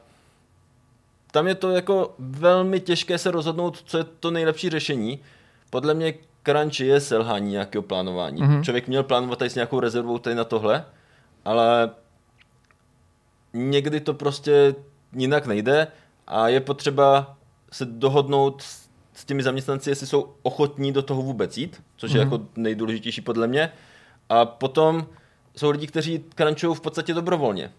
tam 1.31 1.47
je 1.47 1.55
to 1.55 1.69
jako 1.71 2.15
velmi 2.19 2.79
těžké 2.79 3.17
se 3.17 3.31
rozhodnout, 3.31 3.81
co 3.85 3.97
je 3.97 4.03
to 4.03 4.31
nejlepší 4.31 4.69
řešení. 4.69 5.19
Podle 5.69 5.93
mě 5.93 6.13
crunch 6.45 6.79
je 6.79 6.99
selhání 6.99 7.51
nějakého 7.51 7.81
plánování. 7.81 8.41
Mm-hmm. 8.41 8.63
Člověk 8.63 8.87
měl 8.87 9.03
plánovat 9.03 9.39
tady 9.39 9.49
s 9.49 9.55
nějakou 9.55 9.79
rezervou 9.79 10.17
tady 10.17 10.35
na 10.35 10.43
tohle, 10.43 10.85
ale 11.45 11.89
někdy 13.53 13.99
to 13.99 14.13
prostě 14.13 14.75
jinak 15.15 15.45
nejde 15.45 15.87
a 16.27 16.47
je 16.47 16.59
potřeba 16.61 17.37
se 17.71 17.85
dohodnout 17.85 18.61
s- 18.61 19.25
těmi 19.25 19.43
zaměstnanci, 19.43 19.89
jestli 19.89 20.07
jsou 20.07 20.33
ochotní 20.41 20.91
do 20.91 21.01
toho 21.01 21.21
vůbec 21.21 21.57
jít, 21.57 21.83
což 21.97 22.11
je 22.11 22.19
jako 22.19 22.39
nejdůležitější 22.55 23.21
podle 23.21 23.47
mě. 23.47 23.71
A 24.29 24.45
potom 24.45 25.07
jsou 25.55 25.69
lidi, 25.69 25.87
kteří 25.87 26.23
crunchují 26.37 26.75
v 26.75 26.81
podstatě 26.81 27.13
dobrovolně. 27.13 27.71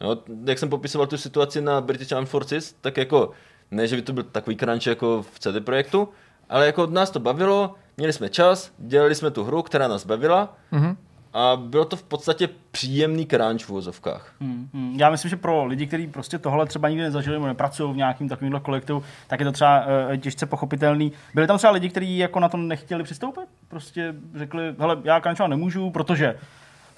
Jo, 0.00 0.16
jak 0.46 0.58
jsem 0.58 0.68
popisoval 0.68 1.06
tu 1.06 1.16
situaci 1.18 1.60
na 1.60 1.80
British 1.80 2.12
Armed 2.12 2.28
Forces, 2.28 2.74
tak 2.80 2.96
jako 2.96 3.30
ne, 3.70 3.86
že 3.86 3.96
by 3.96 4.02
to 4.02 4.12
byl 4.12 4.22
takový 4.22 4.56
crunch 4.56 4.86
jako 4.86 5.22
v 5.34 5.38
CD 5.38 5.64
projektu, 5.64 6.08
ale 6.48 6.66
jako 6.66 6.86
nás 6.86 7.10
to 7.10 7.20
bavilo, 7.20 7.74
měli 7.96 8.12
jsme 8.12 8.28
čas, 8.28 8.72
dělali 8.78 9.14
jsme 9.14 9.30
tu 9.30 9.44
hru, 9.44 9.62
která 9.62 9.88
nás 9.88 10.06
bavila 10.06 10.56
Mhm. 10.72 10.96
a 11.32 11.56
bylo 11.56 11.84
to 11.84 11.96
v 11.96 12.02
podstatě 12.02 12.48
příjemný 12.70 13.26
crunch 13.26 13.60
v 13.64 13.70
uvozovkách. 13.70 14.32
Hmm, 14.40 14.68
hmm. 14.74 14.96
Já 15.00 15.10
myslím, 15.10 15.28
že 15.28 15.36
pro 15.36 15.64
lidi, 15.64 15.86
kteří 15.86 16.06
prostě 16.06 16.38
tohle 16.38 16.66
třeba 16.66 16.88
nikdy 16.88 17.02
nezažili 17.04 17.36
nebo 17.36 17.46
nepracují 17.46 17.92
v 17.94 17.96
nějakým 17.96 18.28
takovýmhle 18.28 18.60
kolektivu, 18.60 19.02
tak 19.26 19.40
je 19.40 19.46
to 19.46 19.52
třeba 19.52 19.86
uh, 19.86 20.16
těžce 20.16 20.46
pochopitelný. 20.46 21.12
Byli 21.34 21.46
tam 21.46 21.58
třeba 21.58 21.72
lidi, 21.72 21.88
kteří 21.88 22.18
jako 22.18 22.40
na 22.40 22.48
to 22.48 22.56
nechtěli 22.56 23.02
přistoupit? 23.04 23.44
Prostě 23.68 24.14
řekli, 24.34 24.74
hele, 24.78 24.96
já 25.04 25.20
kančovat 25.20 25.48
nemůžu, 25.50 25.90
protože 25.90 26.38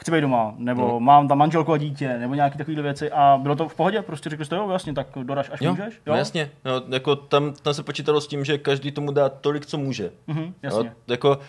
chci 0.00 0.10
být 0.10 0.20
doma, 0.20 0.54
nebo 0.56 0.88
no. 0.88 1.00
mám 1.00 1.28
tam 1.28 1.38
manželku 1.38 1.72
a 1.72 1.78
dítě, 1.78 2.18
nebo 2.18 2.34
nějaké 2.34 2.58
takovéhle 2.58 2.82
věci 2.82 3.10
a 3.10 3.38
bylo 3.42 3.56
to 3.56 3.68
v 3.68 3.74
pohodě, 3.74 4.02
prostě 4.02 4.30
řekli 4.30 4.44
jste, 4.44 4.56
jo, 4.56 4.70
jasně, 4.70 4.94
tak 4.94 5.06
doraž, 5.22 5.50
až 5.52 5.60
Jo, 5.60 5.70
můžeš. 5.70 6.00
no 6.06 6.14
jasně. 6.14 6.50
No, 6.64 6.72
jako 6.94 7.16
tam, 7.16 7.52
tam 7.62 7.74
se 7.74 7.82
počítalo 7.82 8.20
s 8.20 8.26
tím, 8.28 8.44
že 8.44 8.58
každý 8.58 8.92
tomu 8.92 9.12
dá 9.12 9.28
tolik, 9.28 9.66
co 9.66 9.78
může. 9.78 10.10
Mhm, 10.26 10.54
jasně. 10.62 10.88
Jo, 10.88 10.94
jako, 11.08 11.30
uh, 11.30 11.40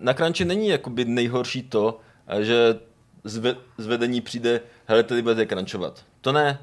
na 0.00 0.14
crunchi 0.14 0.44
není 0.44 0.68
jakoby 0.68 1.04
nejhorší 1.04 1.62
to, 1.62 2.00
eh, 2.26 2.44
že 2.44 2.78
z, 3.24 3.56
z 3.78 3.86
vedení 3.86 4.20
přijde, 4.20 4.60
hele, 4.86 5.02
tady 5.02 5.22
budete 5.22 5.46
crunchovat. 5.46 6.04
To 6.24 6.32
ne. 6.32 6.58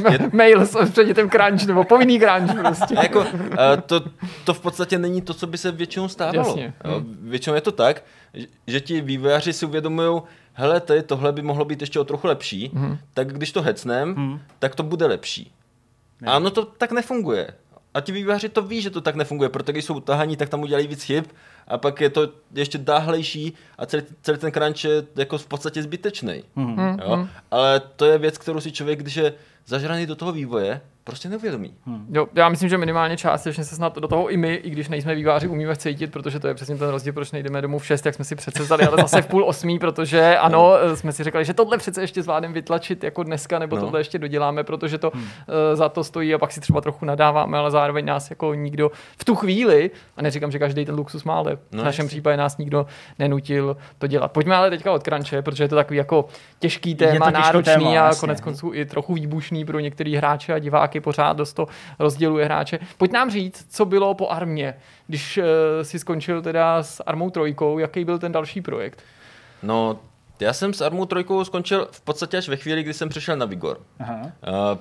Uh, 0.00 0.12
je, 0.12 0.18
Mail 0.32 0.66
s 0.66 0.90
předmětem 0.90 1.30
crunch, 1.30 1.66
nebo 1.66 1.84
povinný 1.84 2.20
crunch 2.20 2.58
prostě. 2.60 2.94
jako, 3.02 3.20
uh, 3.20 3.26
to, 3.86 4.00
to 4.44 4.54
v 4.54 4.60
podstatě 4.60 4.98
není 4.98 5.22
to, 5.22 5.34
co 5.34 5.46
by 5.46 5.58
se 5.58 5.70
většinou 5.72 6.08
stávalo. 6.08 6.48
Jasně. 6.48 6.74
Jo, 6.84 7.02
většinou 7.20 7.54
je 7.54 7.60
to 7.60 7.72
tak, 7.72 8.04
že- 8.66 8.80
ti 8.80 9.00
vývojáři 9.00 9.52
si 9.52 9.66
uvědomují, 9.66 10.22
hele, 10.52 10.80
tady 10.80 11.02
tohle 11.02 11.32
by 11.32 11.42
mohlo 11.42 11.64
být 11.64 11.80
ještě 11.80 12.00
o 12.00 12.04
trochu 12.04 12.26
lepší, 12.26 12.70
Mhm. 12.72 12.98
tak 13.14 13.32
když 13.32 13.52
to 13.52 13.62
hecnem, 13.62 14.40
tak 14.58 14.74
to 14.74 14.82
bude 14.82 15.06
lepší. 15.06 15.52
A 16.26 16.36
ono 16.36 16.50
to 16.50 16.64
tak 16.64 16.92
nefunguje. 16.92 17.48
A 17.94 18.00
ti 18.00 18.12
vývojáři 18.12 18.48
to 18.48 18.62
ví, 18.62 18.80
že 18.80 18.90
to 18.90 19.00
tak 19.00 19.14
nefunguje, 19.14 19.48
protože 19.48 19.72
když 19.72 19.84
jsou 19.84 19.94
utahaní, 19.94 20.36
tak 20.36 20.48
tam 20.48 20.62
udělají 20.62 20.86
víc 20.86 21.02
chyb 21.02 21.24
a 21.68 21.78
pak 21.78 22.00
je 22.00 22.10
to 22.10 22.28
ještě 22.54 22.78
dáhlejší 22.78 23.52
a 23.78 23.86
celý, 23.86 24.02
celý 24.22 24.38
ten 24.38 24.52
crunch 24.52 24.84
je 24.84 25.04
jako 25.16 25.38
v 25.38 25.46
podstatě 25.46 25.82
zbytečný. 25.82 26.44
Hmm, 26.56 26.98
Jo? 27.04 27.28
Ale 27.50 27.80
to 27.96 28.04
je 28.04 28.18
věc, 28.18 28.38
kterou 28.38 28.60
si 28.60 28.72
člověk, 28.72 28.98
když 29.00 29.16
je 29.16 29.32
zažraný 29.66 30.06
do 30.06 30.16
toho 30.16 30.32
vývoje, 30.32 30.80
prostě 31.04 31.28
neuvědomí. 31.28 31.74
Jo, 32.10 32.26
já 32.34 32.48
myslím, 32.48 32.68
že 32.68 32.78
minimálně 32.78 33.16
částečně 33.16 33.64
se 33.64 33.74
snad 33.76 33.98
do 33.98 34.08
toho 34.08 34.28
i 34.28 34.36
my, 34.36 34.54
i 34.54 34.70
když 34.70 34.88
nejsme 34.88 35.14
výváři, 35.14 35.48
umíme 35.48 35.76
cítit, 35.76 36.12
protože 36.12 36.40
to 36.40 36.48
je 36.48 36.54
přesně 36.54 36.76
ten 36.76 36.88
rozdíl, 36.88 37.12
proč 37.12 37.32
nejdeme 37.32 37.62
domů 37.62 37.78
v 37.78 37.86
6, 37.86 38.06
jak 38.06 38.14
jsme 38.14 38.24
si 38.24 38.36
přece 38.36 38.62
vzali, 38.62 38.84
ale 38.84 38.96
zase 38.96 39.22
v 39.22 39.26
půl 39.26 39.44
osmí, 39.44 39.78
protože 39.78 40.36
ano, 40.40 40.72
jsme 40.94 41.12
si 41.12 41.24
řekli, 41.24 41.44
že 41.44 41.54
tohle 41.54 41.78
přece 41.78 42.00
ještě 42.00 42.22
zvládneme 42.22 42.54
vytlačit 42.54 43.04
jako 43.04 43.22
dneska, 43.22 43.58
nebo 43.58 43.76
No. 43.76 43.82
tohle 43.82 44.00
ještě 44.00 44.18
doděláme, 44.18 44.64
protože 44.64 44.98
to 44.98 45.10
hmm. 45.14 45.24
za 45.74 45.88
to 45.88 46.04
stojí 46.04 46.34
a 46.34 46.38
pak 46.38 46.52
si 46.52 46.60
třeba 46.60 46.80
trochu 46.80 47.04
nadáváme, 47.04 47.58
ale 47.58 47.70
zároveň 47.70 48.04
nás 48.04 48.30
jako 48.30 48.54
nikdo 48.54 48.90
v 49.18 49.24
tu 49.24 49.34
chvíli, 49.34 49.90
a 50.16 50.22
neříkám, 50.22 50.50
že 50.50 50.58
každý 50.58 50.84
ten 50.84 50.94
luxus 50.94 51.24
má, 51.24 51.34
ale 51.34 51.56
v 51.56 51.58
No, 51.72 51.84
našem 51.84 52.04
jasně. 52.04 52.08
případě 52.08 52.36
nás 52.36 52.58
nikdo 52.58 52.86
nenutil 53.18 53.76
to 53.98 54.06
dělat. 54.06 54.32
Pojďme 54.32 54.56
ale 54.56 54.70
teďka 54.70 54.92
od 54.92 55.02
crunche, 55.02 55.42
protože 55.42 55.64
je 55.64 55.68
to 55.68 55.76
takový 55.76 55.96
jako 55.96 56.24
těžký 56.58 56.94
téma, 56.94 57.30
náročný 57.30 57.74
téma, 57.74 58.08
a 58.08 58.14
konec 58.14 58.40
konců 58.40 58.70
i 58.74 58.84
trochu 58.84 59.14
výbušný 59.14 59.64
pro 59.64 59.80
některý 59.80 60.16
hráče 60.16 60.54
a 60.54 60.58
diváky, 60.58 60.89
pořád 61.00 61.36
dost 61.36 61.52
to 61.52 61.66
rozděluje 61.98 62.44
hráče. 62.44 62.78
Pojď 62.98 63.12
nám 63.12 63.30
říct, 63.30 63.66
co 63.70 63.84
bylo 63.84 64.14
po 64.14 64.28
armě, 64.28 64.74
když 65.06 65.38
uh, 65.38 65.44
si 65.82 65.98
skončil 65.98 66.42
teda 66.42 66.82
s 66.82 67.02
armou 67.06 67.30
trojkou, 67.30 67.78
jaký 67.78 68.04
byl 68.04 68.18
ten 68.18 68.32
další 68.32 68.60
projekt? 68.60 69.02
No, 69.62 69.98
já 70.40 70.52
jsem 70.52 70.74
s 70.74 70.80
Armou 70.80 71.04
trojkou 71.06 71.44
skončil 71.44 71.88
v 71.90 72.00
podstatě 72.00 72.38
až 72.38 72.48
ve 72.48 72.56
chvíli, 72.56 72.82
kdy 72.82 72.94
jsem 72.94 73.08
přešel 73.08 73.36
na 73.36 73.46
Vigor. 73.46 73.80
Aha. 74.00 74.20
Uh, 74.22 74.30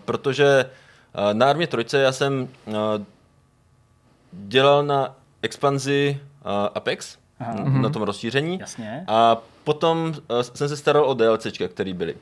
protože 0.06 0.66
uh, 0.66 1.34
na 1.34 1.50
Armě 1.50 1.68
trojce 1.68 2.00
já 2.00 2.12
jsem 2.12 2.48
uh, 2.66 2.74
dělal 4.32 4.84
na 4.84 5.16
expanzi 5.42 6.20
uh, 6.46 6.52
Apex, 6.76 7.18
Aha. 7.40 7.54
na 7.54 7.90
tom 7.90 8.02
rozšíření. 8.02 8.60
Jasně. 8.60 9.04
A 9.08 9.38
potom 9.64 10.14
uh, 10.32 10.42
jsem 10.42 10.70
se 10.70 10.78
staral 10.78 11.06
o 11.06 11.14
DLCčka, 11.14 11.68
který 11.68 11.94
byly. 11.94 12.16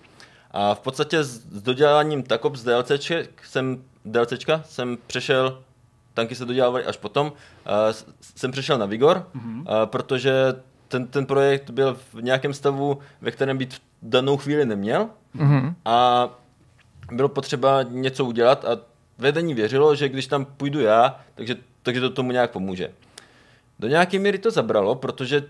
A 0.60 0.76
v 0.76 0.80
podstatě 0.80 1.24
s, 1.24 1.30
s 1.30 1.62
doděláním 1.62 2.24
Takop 2.24 2.56
z 2.56 2.64
DLCček 2.64 3.44
jsem, 3.46 3.84
DLCčka 4.06 4.62
jsem 4.66 4.98
přešel, 5.08 5.62
tanky 6.14 6.36
se 6.36 6.46
dodělávaly 6.46 6.86
až 6.86 6.98
potom, 6.98 7.28
uh, 7.28 7.34
jsem 8.36 8.52
přešel 8.52 8.78
na 8.78 8.86
Vigor, 8.86 9.28
uh, 9.36 9.42
protože 9.86 10.34
ten, 10.88 11.08
ten 11.08 11.26
projekt 11.26 11.70
byl 11.70 11.98
v 12.14 12.22
nějakém 12.22 12.54
stavu, 12.54 13.00
ve 13.22 13.32
kterém 13.32 13.58
být 13.58 13.74
v 13.74 13.82
danou 14.02 14.38
chvíli 14.38 14.66
neměl 14.66 15.10
Mhm. 15.34 15.76
a 15.86 16.30
bylo 17.12 17.30
potřeba 17.30 17.84
něco 17.84 18.26
udělat 18.26 18.66
a 18.66 18.78
vedení 19.18 19.54
věřilo, 19.54 19.96
že 19.96 20.10
když 20.10 20.28
tam 20.28 20.46
půjdu 20.46 20.80
já, 20.80 21.20
takže, 21.36 21.56
takže 21.84 22.02
to 22.02 22.10
tomu 22.10 22.32
nějak 22.32 22.52
pomůže. 22.52 22.92
Do 23.80 23.88
nějaké 23.88 24.20
míry 24.20 24.38
to 24.38 24.52
zabralo, 24.52 24.96
protože 24.96 25.44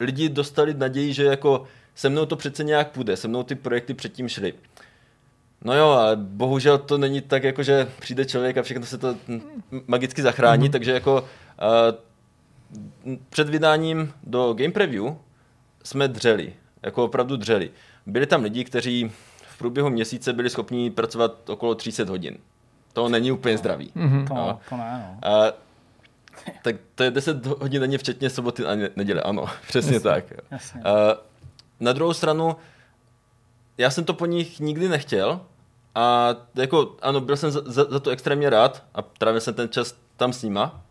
lidi 0.00 0.28
dostali 0.28 0.74
naději, 0.74 1.12
že 1.12 1.24
jako 1.24 1.64
se 1.96 2.08
mnou 2.08 2.26
to 2.26 2.36
přece 2.36 2.64
nějak 2.64 2.90
půjde, 2.90 3.16
se 3.16 3.28
mnou 3.28 3.42
ty 3.42 3.54
projekty 3.54 3.94
předtím 3.94 4.28
šly. 4.28 4.54
No 5.64 5.74
jo, 5.74 5.88
ale 5.88 6.16
bohužel 6.16 6.78
to 6.78 6.98
není 6.98 7.20
tak, 7.20 7.44
jako 7.44 7.62
že 7.62 7.88
přijde 8.00 8.24
člověk 8.24 8.56
a 8.58 8.62
všechno 8.62 8.86
se 8.86 8.98
to 8.98 9.16
magicky 9.86 10.22
zachrání, 10.22 10.68
mm-hmm. 10.68 10.72
takže 10.72 10.92
jako 10.92 11.20
uh, 11.22 13.14
před 13.30 13.48
vydáním 13.48 14.12
do 14.24 14.54
Game 14.54 14.72
Preview 14.72 15.04
jsme 15.84 16.08
dřeli, 16.08 16.52
jako 16.82 17.04
opravdu 17.04 17.36
dřeli. 17.36 17.70
Byli 18.06 18.26
tam 18.26 18.42
lidi, 18.42 18.64
kteří 18.64 19.12
v 19.54 19.58
průběhu 19.58 19.90
měsíce 19.90 20.32
byli 20.32 20.50
schopni 20.50 20.90
pracovat 20.90 21.50
okolo 21.50 21.74
300 21.74 22.04
hodin. 22.08 22.36
To 22.92 23.08
není 23.08 23.32
úplně 23.32 23.58
zdravý. 23.58 23.90
Mhm. 23.94 24.26
To, 24.26 24.34
No. 24.34 24.60
to 24.68 24.76
ne, 24.76 25.18
no. 25.22 25.28
A, 25.30 25.52
tak 26.62 26.76
to 26.94 27.02
je 27.02 27.10
10 27.10 27.46
hodin 27.46 27.80
denně, 27.80 27.98
včetně 27.98 28.30
soboty 28.30 28.64
a 28.64 28.74
ne- 28.74 28.90
neděle, 28.96 29.20
ano, 29.22 29.44
přesně 29.68 30.00
tak. 30.00 30.30
jo. 30.30 30.36
Jasně. 30.50 30.80
A, 30.82 31.16
na 31.80 31.92
druhou 31.92 32.14
stranu, 32.14 32.56
já 33.78 33.90
jsem 33.90 34.04
to 34.04 34.14
po 34.14 34.26
nich 34.26 34.60
nikdy 34.60 34.88
nechtěl 34.88 35.40
a 35.94 36.34
jako, 36.54 36.96
ano, 37.02 37.20
byl 37.20 37.36
jsem 37.36 37.50
za, 37.50 37.60
za, 37.64 37.84
za 37.84 38.00
to 38.00 38.10
extrémně 38.10 38.50
rád 38.50 38.84
a 38.94 39.02
trávil 39.02 39.40
jsem 39.40 39.54
ten 39.54 39.68
čas 39.68 39.94
tam 40.16 40.32
s 40.32 40.42
nima, 40.42 40.82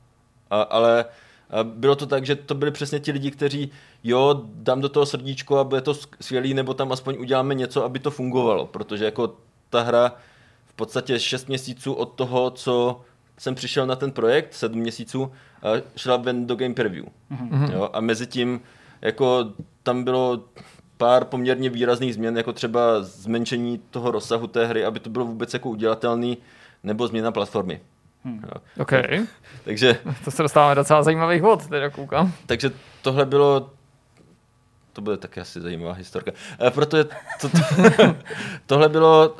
a, 0.49 0.61
ale 0.61 1.05
a 1.49 1.63
bylo 1.63 1.95
to 1.95 2.05
tak, 2.05 2.25
že 2.25 2.35
to 2.35 2.55
byli 2.55 2.71
přesně 2.71 2.99
ti 2.99 3.11
lidi, 3.11 3.31
kteří, 3.31 3.71
jo, 4.03 4.41
dám 4.53 4.81
do 4.81 4.89
toho 4.89 5.05
srdíčko 5.05 5.57
a 5.57 5.63
bude 5.63 5.81
to 5.81 5.93
skvělý, 5.93 6.53
nebo 6.53 6.73
tam 6.73 6.91
aspoň 6.91 7.15
uděláme 7.19 7.55
něco, 7.55 7.83
aby 7.83 7.99
to 7.99 8.11
fungovalo, 8.11 8.65
protože 8.65 9.05
jako 9.05 9.35
ta 9.69 9.81
hra 9.81 10.15
v 10.65 10.73
podstatě 10.73 11.19
6 11.19 11.47
měsíců 11.47 11.93
od 11.93 12.05
toho, 12.05 12.51
co 12.51 13.01
jsem 13.37 13.55
přišel 13.55 13.87
na 13.87 13.95
ten 13.95 14.11
projekt, 14.11 14.53
7 14.53 14.79
měsíců, 14.79 15.31
šla 15.95 16.17
ven 16.17 16.47
do 16.47 16.55
game 16.55 16.73
preview. 16.73 17.05
Mm-hmm. 17.31 17.73
Jo, 17.73 17.89
a 17.93 18.01
mezi 18.01 18.27
tím 18.27 18.61
jako 19.01 19.45
tam 19.83 20.03
bylo 20.03 20.43
pár 20.97 21.25
poměrně 21.25 21.69
výrazných 21.69 22.13
změn, 22.13 22.37
jako 22.37 22.53
třeba 22.53 23.01
zmenšení 23.01 23.81
toho 23.89 24.11
rozsahu 24.11 24.47
té 24.47 24.65
hry, 24.65 24.85
aby 24.85 24.99
to 24.99 25.09
bylo 25.09 25.25
vůbec 25.25 25.53
jako 25.53 25.69
udělatelný, 25.69 26.37
nebo 26.83 27.07
změna 27.07 27.31
platformy. 27.31 27.81
Jo. 28.25 28.61
OK, 28.79 28.91
Takže, 29.63 29.97
to 30.25 30.31
se 30.31 30.43
dostáváme 30.43 30.75
docela 30.75 31.03
zajímavých 31.03 31.41
vod, 31.41 31.67
teda 31.67 31.89
koukám. 31.89 32.31
takže 32.45 32.71
tohle 33.01 33.25
bylo 33.25 33.69
to 34.93 35.01
bude 35.01 35.17
taky 35.17 35.39
asi 35.39 35.61
zajímavá 35.61 35.93
historka. 35.93 36.31
Eh, 36.67 36.71
Protože 36.71 37.03
to, 37.41 37.49
to, 37.49 37.57
tohle 38.65 38.89
bylo 38.89 39.29
uh, 39.29 39.37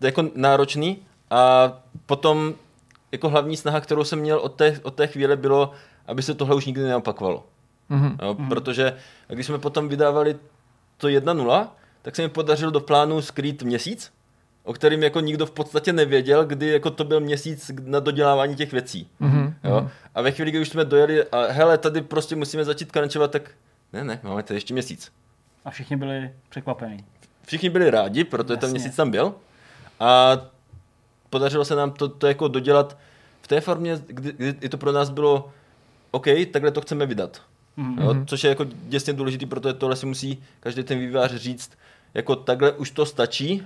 jako 0.00 0.24
náročný 0.34 0.98
a 1.30 1.72
potom 2.06 2.54
jako 3.12 3.28
hlavní 3.28 3.56
snaha, 3.56 3.80
kterou 3.80 4.04
jsem 4.04 4.18
měl 4.18 4.38
od 4.38 4.54
té, 4.54 4.80
od 4.82 4.94
té 4.94 5.06
chvíle 5.06 5.36
bylo, 5.36 5.70
aby 6.06 6.22
se 6.22 6.34
tohle 6.34 6.54
už 6.56 6.66
nikdy 6.66 6.82
neopakovalo. 6.82 7.46
Mhm. 7.88 8.16
Jo, 8.22 8.36
protože 8.48 8.96
když 9.28 9.46
jsme 9.46 9.58
potom 9.58 9.88
vydávali 9.88 10.36
to 11.02 11.08
1.0, 11.08 11.68
tak 12.02 12.16
se 12.16 12.22
mi 12.22 12.28
podařilo 12.28 12.70
do 12.70 12.80
plánu 12.80 13.22
skrýt 13.22 13.62
měsíc, 13.62 14.12
o 14.64 14.72
kterým 14.72 15.02
jako 15.02 15.20
nikdo 15.20 15.46
v 15.46 15.50
podstatě 15.50 15.92
nevěděl, 15.92 16.44
kdy 16.44 16.66
jako 16.66 16.90
to 16.90 17.04
byl 17.04 17.20
měsíc 17.20 17.70
na 17.84 18.00
dodělávání 18.00 18.56
těch 18.56 18.72
věcí. 18.72 19.10
Mhm. 19.20 19.54
Jo? 19.64 19.90
A 20.14 20.22
ve 20.22 20.30
chvíli, 20.30 20.50
kdy 20.50 20.60
už 20.60 20.68
jsme 20.68 20.84
dojeli 20.84 21.24
a 21.24 21.46
hele, 21.46 21.78
tady 21.78 22.02
prostě 22.02 22.36
musíme 22.36 22.64
začít 22.64 22.92
crunchovat, 22.92 23.30
tak 23.30 23.50
ne, 23.92 24.04
ne, 24.04 24.20
máme 24.22 24.42
tady 24.42 24.56
ještě 24.56 24.74
měsíc. 24.74 25.12
A 25.64 25.70
všichni 25.70 25.96
byli 25.96 26.30
překvapení. 26.48 27.04
Všichni 27.46 27.70
byli 27.70 27.90
rádi, 27.90 28.24
protože 28.24 28.56
ten 28.56 28.68
Jasně. 28.68 28.78
měsíc 28.78 28.96
tam 28.96 29.10
byl. 29.10 29.34
A 30.00 30.38
podařilo 31.30 31.64
se 31.64 31.74
nám 31.74 31.90
to, 31.90 32.08
to 32.08 32.26
jako 32.26 32.48
dodělat 32.48 32.98
v 33.42 33.48
té 33.48 33.60
formě, 33.60 33.98
kdy, 34.06 34.32
kdy 34.32 34.68
to 34.68 34.78
pro 34.78 34.92
nás 34.92 35.10
bylo 35.10 35.50
OK, 36.10 36.26
takhle 36.52 36.70
to 36.70 36.80
chceme 36.80 37.06
vydat. 37.06 37.42
Mhm. 37.76 37.98
Jo, 37.98 38.16
což 38.26 38.44
je 38.44 38.48
jako 38.48 38.64
děsně 38.64 39.12
důležitý, 39.12 39.46
protože 39.46 39.74
tohle 39.74 39.96
si 39.96 40.06
musí 40.06 40.42
každý 40.60 40.82
ten 40.82 40.98
vývojář 40.98 41.34
říct, 41.34 41.70
jako 42.14 42.36
takhle 42.36 42.72
už 42.72 42.90
to 42.90 43.06
stačí. 43.06 43.62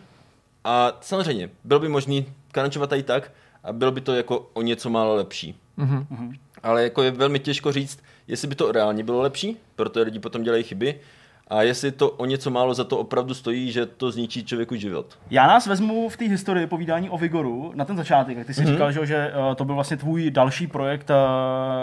A 0.64 0.98
samozřejmě, 1.00 1.50
bylo 1.64 1.80
by 1.80 1.88
možný 1.88 2.26
crunchovat 2.52 2.92
i 2.92 3.02
tak 3.02 3.32
a 3.64 3.72
bylo 3.72 3.92
by 3.92 4.00
to 4.00 4.14
jako 4.14 4.50
o 4.52 4.62
něco 4.62 4.90
málo 4.90 5.14
lepší. 5.14 5.54
Mhm. 5.76 6.34
Ale 6.62 6.82
jako 6.82 7.02
je 7.02 7.10
velmi 7.10 7.38
těžko 7.38 7.72
říct, 7.72 8.02
jestli 8.28 8.48
by 8.48 8.54
to 8.54 8.72
reálně 8.72 9.04
bylo 9.04 9.20
lepší, 9.20 9.56
protože 9.76 10.04
lidi 10.04 10.18
potom 10.18 10.42
dělají 10.42 10.62
chyby, 10.62 11.00
a 11.48 11.62
jestli 11.62 11.92
to 11.92 12.10
o 12.10 12.26
něco 12.26 12.50
málo 12.50 12.74
za 12.74 12.84
to 12.84 12.98
opravdu 12.98 13.34
stojí, 13.34 13.72
že 13.72 13.86
to 13.86 14.10
zničí 14.10 14.44
člověku 14.44 14.74
život. 14.76 15.18
Já 15.30 15.46
nás 15.46 15.66
vezmu 15.66 16.08
v 16.08 16.16
té 16.16 16.24
historii 16.24 16.66
povídání 16.66 17.10
o 17.10 17.18
Vigoru 17.18 17.72
na 17.74 17.84
ten 17.84 17.96
začátek. 17.96 18.36
Jak 18.36 18.46
ty 18.46 18.54
jsi 18.54 18.60
mm-hmm. 18.60 18.72
říkal, 18.72 18.92
že, 18.92 19.06
že 19.06 19.16
eh, 19.16 19.54
to 19.54 19.64
byl 19.64 19.74
vlastně 19.74 19.96
tvůj 19.96 20.30
další 20.30 20.66
projekt, 20.66 21.10
eh, 21.10 21.14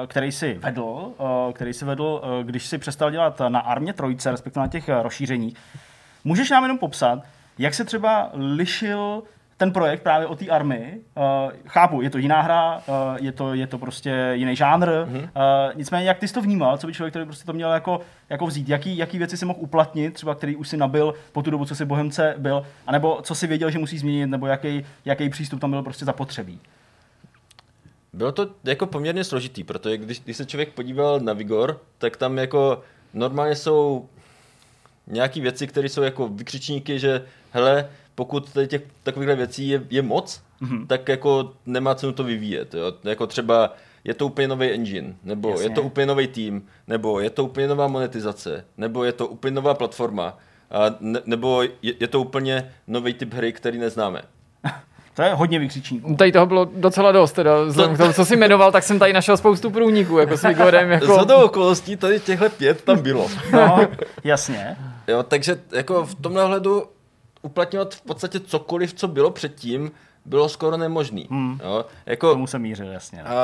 který 0.07 0.31
jsi 0.31 0.53
vedl, 0.53 1.11
eh, 1.19 1.53
který 1.53 1.73
jsi 1.73 1.85
vedl, 1.85 2.21
když 2.43 2.67
jsi 2.67 2.77
přestal 2.77 3.11
dělat 3.11 3.41
na 3.47 3.59
Armě 3.59 3.93
trojce, 3.93 4.31
respektive 4.31 4.61
na 4.61 4.67
těch 4.67 4.89
rozšířeních. 5.01 5.55
Můžeš 6.23 6.49
nám 6.49 6.63
jenom 6.63 6.77
popsat, 6.77 7.19
jak 7.57 7.73
se 7.73 7.85
třeba 7.85 8.29
lišil 8.33 9.23
ten 9.63 9.71
projekt 9.71 10.03
právě 10.03 10.27
o 10.27 10.35
té 10.35 10.47
army. 10.47 10.97
Uh, 11.17 11.51
chápu, 11.67 12.01
je 12.01 12.09
to 12.09 12.17
jiná 12.17 12.41
hra, 12.41 12.75
uh, 12.75 12.83
je, 13.21 13.31
to, 13.31 13.53
je 13.53 13.67
to 13.67 13.77
prostě 13.77 14.31
jiný 14.33 14.55
žánr. 14.55 14.87
Mm-hmm. 14.87 15.21
Uh, 15.21 15.75
nicméně, 15.75 16.07
jak 16.07 16.19
ty 16.19 16.27
jsi 16.27 16.33
to 16.33 16.41
vnímal, 16.41 16.77
co 16.77 16.87
by 16.87 16.93
člověk, 16.93 17.11
který 17.11 17.25
prostě 17.25 17.45
to 17.45 17.53
měl 17.53 17.71
jako, 17.71 18.01
jako 18.29 18.47
vzít? 18.47 18.69
Jaký, 18.69 18.97
jaký 18.97 19.17
věci 19.17 19.37
si 19.37 19.45
mohl 19.45 19.59
uplatnit, 19.61 20.13
třeba 20.13 20.35
který 20.35 20.55
už 20.55 20.69
si 20.69 20.77
nabil 20.77 21.13
po 21.31 21.41
tu 21.41 21.51
dobu, 21.51 21.65
co 21.65 21.75
si 21.75 21.85
Bohemce 21.85 22.35
byl, 22.37 22.65
anebo 22.87 23.19
co 23.23 23.35
si 23.35 23.47
věděl, 23.47 23.71
že 23.71 23.79
musí 23.79 23.97
změnit, 23.97 24.27
nebo 24.27 24.47
jaký, 24.47 24.85
jaký 25.05 25.29
přístup 25.29 25.61
tam 25.61 25.71
byl 25.71 25.83
prostě 25.83 26.05
zapotřebí? 26.05 26.59
Bylo 28.13 28.31
to 28.31 28.47
jako 28.63 28.85
poměrně 28.85 29.23
složitý, 29.23 29.63
protože 29.63 29.97
když, 29.97 30.19
když 30.19 30.37
se 30.37 30.45
člověk 30.45 30.73
podíval 30.73 31.19
na 31.19 31.33
Vigor, 31.33 31.79
tak 31.97 32.17
tam 32.17 32.37
jako 32.37 32.81
normálně 33.13 33.55
jsou 33.55 34.09
nějaké 35.07 35.41
věci, 35.41 35.67
které 35.67 35.89
jsou 35.89 36.01
jako 36.01 36.27
vykřičníky, 36.27 36.99
že 36.99 37.25
hele, 37.51 37.89
pokud 38.15 38.53
tady 38.53 38.67
těch 38.67 38.81
takovýchhle 39.03 39.35
věcí 39.35 39.67
je, 39.67 39.83
je 39.89 40.01
moc, 40.01 40.41
mm-hmm. 40.61 40.87
tak 40.87 41.09
jako 41.09 41.53
nemá 41.65 41.95
cenu 41.95 42.11
to 42.11 42.23
vyvíjet. 42.23 42.73
Jo? 42.73 42.93
Jako 43.03 43.27
třeba 43.27 43.73
je 44.03 44.13
to 44.13 44.25
úplně 44.25 44.47
nový 44.47 44.71
engine, 44.71 45.15
nebo 45.23 45.49
Jasně. 45.49 45.65
je 45.65 45.69
to 45.69 45.81
úplně 45.81 46.05
nový 46.05 46.27
tým, 46.27 46.67
nebo 46.87 47.19
je 47.19 47.29
to 47.29 47.43
úplně 47.43 47.67
nová 47.67 47.87
monetizace, 47.87 48.65
nebo 48.77 49.03
je 49.03 49.11
to 49.11 49.27
úplně 49.27 49.55
nová 49.55 49.73
platforma, 49.73 50.37
a 50.71 50.95
ne, 50.99 51.19
nebo 51.25 51.61
je, 51.61 51.69
je 51.99 52.07
to 52.07 52.21
úplně 52.21 52.73
nový 52.87 53.13
typ 53.13 53.33
hry, 53.33 53.53
který 53.53 53.77
neznáme. 53.77 54.21
To 55.15 55.21
je 55.21 55.33
hodně 55.33 55.59
vykřičníků. 55.59 56.15
Tady 56.15 56.31
toho 56.31 56.45
bylo 56.45 56.69
docela 56.75 57.11
dost, 57.11 57.31
teda, 57.31 57.63
vzhledem 57.63 57.95
k 57.95 57.97
tomu, 57.97 58.13
co 58.13 58.25
jsi 58.25 58.35
jmenoval, 58.35 58.71
tak 58.71 58.83
jsem 58.83 58.99
tady 58.99 59.13
našel 59.13 59.37
spoustu 59.37 59.69
průniků, 59.69 60.17
jako 60.17 60.37
s 60.37 60.43
Vigorem, 60.43 60.91
Jako... 60.91 61.05
jako... 61.05 61.25
Za 61.27 61.37
okolností 61.37 61.95
tady 61.95 62.19
těchhle 62.19 62.49
pět 62.49 62.81
tam 62.81 63.01
bylo. 63.01 63.27
No, 63.51 63.87
jasně. 64.23 64.77
Jo, 65.07 65.23
takže 65.23 65.59
jako 65.71 66.05
v 66.05 66.15
tomhle 66.15 66.45
hledu 66.45 66.83
uplatňovat 67.43 67.95
v 67.95 68.01
podstatě 68.01 68.39
cokoliv, 68.39 68.93
co 68.93 69.07
bylo 69.07 69.31
předtím, 69.31 69.91
bylo 70.25 70.49
skoro 70.49 70.77
nemožný. 70.77 71.27
Hmm. 71.31 71.59
Jo, 71.63 71.85
K 72.03 72.07
jako, 72.09 72.31
tomu 72.31 72.47
jsem 72.47 72.61
mířil, 72.61 72.87
jasně. 72.87 73.23
a, 73.23 73.35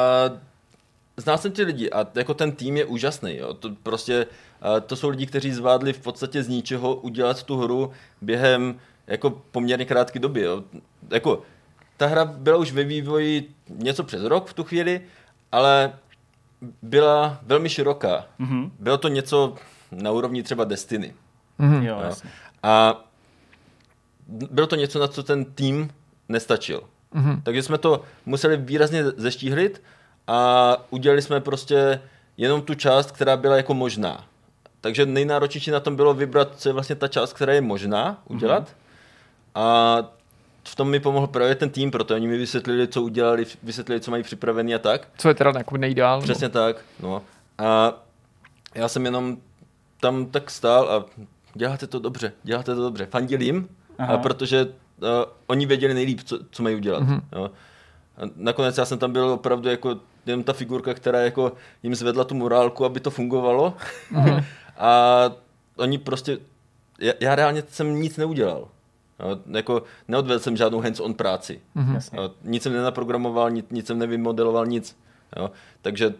znal 1.17 1.37
jsem 1.37 1.51
ty 1.51 1.63
lidi 1.63 1.89
a 1.91 2.07
jako 2.15 2.33
ten 2.33 2.51
tým 2.51 2.77
je 2.77 2.85
úžasný. 2.85 3.37
Jo. 3.37 3.53
To 3.53 3.69
prostě 3.83 4.27
a, 4.61 4.79
to 4.79 4.95
jsou 4.95 5.09
lidi, 5.09 5.25
kteří 5.25 5.51
zvládli 5.51 5.93
v 5.93 5.99
podstatě 5.99 6.43
z 6.43 6.47
ničeho 6.47 6.95
udělat 6.95 7.43
tu 7.43 7.57
hru 7.57 7.91
během 8.21 8.79
jako 9.07 9.29
poměrně 9.29 9.85
krátké 9.85 10.19
doby. 10.19 10.41
Jo. 10.41 10.63
Jako, 11.11 11.41
ta 11.97 12.07
hra 12.07 12.25
byla 12.25 12.57
už 12.57 12.71
ve 12.71 12.83
vývoji 12.83 13.51
něco 13.69 14.03
přes 14.03 14.23
rok 14.23 14.47
v 14.47 14.53
tu 14.53 14.63
chvíli, 14.63 15.01
ale 15.51 15.93
byla 16.81 17.39
velmi 17.41 17.69
široká. 17.69 18.25
Mhm. 18.39 18.71
Bylo 18.79 18.97
to 18.97 19.07
něco 19.07 19.55
na 19.91 20.11
úrovni 20.11 20.43
třeba 20.43 20.63
Destiny. 20.63 21.13
Mhm. 21.57 21.83
Jo, 21.85 21.95
Jo. 21.95 22.01
jasně. 22.03 22.29
A 22.63 23.05
bylo 24.29 24.67
to 24.67 24.75
něco, 24.75 24.99
na 24.99 25.07
co 25.07 25.23
ten 25.23 25.45
tým 25.45 25.91
nestačil. 26.29 26.83
Mhm. 27.13 27.41
Takže 27.41 27.63
jsme 27.63 27.77
to 27.77 28.01
museli 28.25 28.57
výrazně 28.57 29.03
zeštíhlit 29.03 29.81
a 30.27 30.77
udělali 30.89 31.21
jsme 31.21 31.39
prostě 31.39 32.01
jenom 32.37 32.61
tu 32.61 32.73
část, 32.75 33.11
která 33.11 33.37
byla 33.37 33.55
jako 33.57 33.73
možná. 33.73 34.25
Takže 34.81 35.05
nejnáročnější 35.05 35.71
na 35.71 35.79
tom 35.79 35.95
bylo 35.95 36.13
vybrat, 36.13 36.51
co 36.57 36.69
je 36.69 36.73
vlastně 36.73 36.95
ta 36.95 37.07
část, 37.07 37.33
která 37.33 37.53
je 37.53 37.61
možná 37.61 38.21
udělat. 38.25 38.75
A 39.55 39.97
v 40.63 40.75
tom 40.75 40.89
mi 40.89 40.99
pomohl 40.99 41.27
právě 41.27 41.55
ten 41.55 41.69
tým, 41.69 41.91
protože 41.91 42.13
oni 42.13 42.27
mi 42.27 42.37
vysvětlili, 42.37 42.87
co 42.87 43.01
udělali, 43.01 43.45
vysvětlili, 43.63 44.01
co 44.01 44.11
mají 44.11 44.23
připravený 44.23 44.75
a 44.75 44.79
tak. 44.79 45.07
Co 45.17 45.27
je 45.27 45.33
teda 45.33 45.53
jako 45.57 45.77
nejideál? 45.77 46.21
Přesně 46.21 46.49
tak, 46.49 46.75
no. 46.99 47.21
A 47.57 47.93
já 48.75 48.87
jsem 48.87 49.05
jenom 49.05 49.37
tam 49.99 50.25
tak 50.25 50.51
stál 50.51 50.89
a 50.89 51.05
děláte 51.53 51.87
to 51.87 51.99
dobře, 51.99 52.33
děláte 52.43 52.75
to 52.75 52.81
dobře. 52.81 53.05
Fandil 53.05 53.41
jim, 53.41 53.69
Aha. 53.99 54.13
a 54.13 54.17
protože 54.17 54.65
uh, 54.65 54.71
oni 55.47 55.65
věděli 55.65 55.93
nejlíp, 55.93 56.19
co, 56.25 56.39
co 56.51 56.63
mají 56.63 56.75
udělat. 56.75 57.03
Mm-hmm. 57.03 57.21
Jo. 57.35 57.51
A 58.17 58.21
nakonec 58.35 58.77
já 58.77 58.85
jsem 58.85 58.97
tam 58.97 59.11
byl 59.11 59.29
opravdu 59.29 59.69
jako 59.69 59.97
jenom 60.25 60.43
ta 60.43 60.53
figurka, 60.53 60.93
která 60.93 61.19
jako 61.19 61.51
jim 61.83 61.95
zvedla 61.95 62.23
tu 62.23 62.35
morálku, 62.35 62.85
aby 62.85 62.99
to 62.99 63.09
fungovalo. 63.11 63.73
Mm-hmm. 64.13 64.43
a 64.77 65.05
oni 65.77 65.97
prostě, 65.97 66.37
já, 66.99 67.13
já 67.19 67.35
reálně 67.35 67.63
jsem 67.69 67.95
nic 68.01 68.17
neudělal. 68.17 68.67
Jo, 69.19 69.37
jako 69.51 69.83
neodvedl 70.07 70.39
jsem 70.39 70.57
žádnou 70.57 70.81
hands-on 70.81 71.13
práci. 71.13 71.59
Mhm. 71.75 71.93
Jasně. 71.95 72.19
Jo, 72.19 72.31
nic 72.43 72.63
jsem 72.63 72.73
nenaprogramoval, 72.73 73.51
nic, 73.51 73.65
nic 73.71 73.87
jsem 73.87 73.99
nevymodeloval, 73.99 74.65
nic. 74.65 74.97
Jo. 75.37 75.51
Takže 75.81 76.13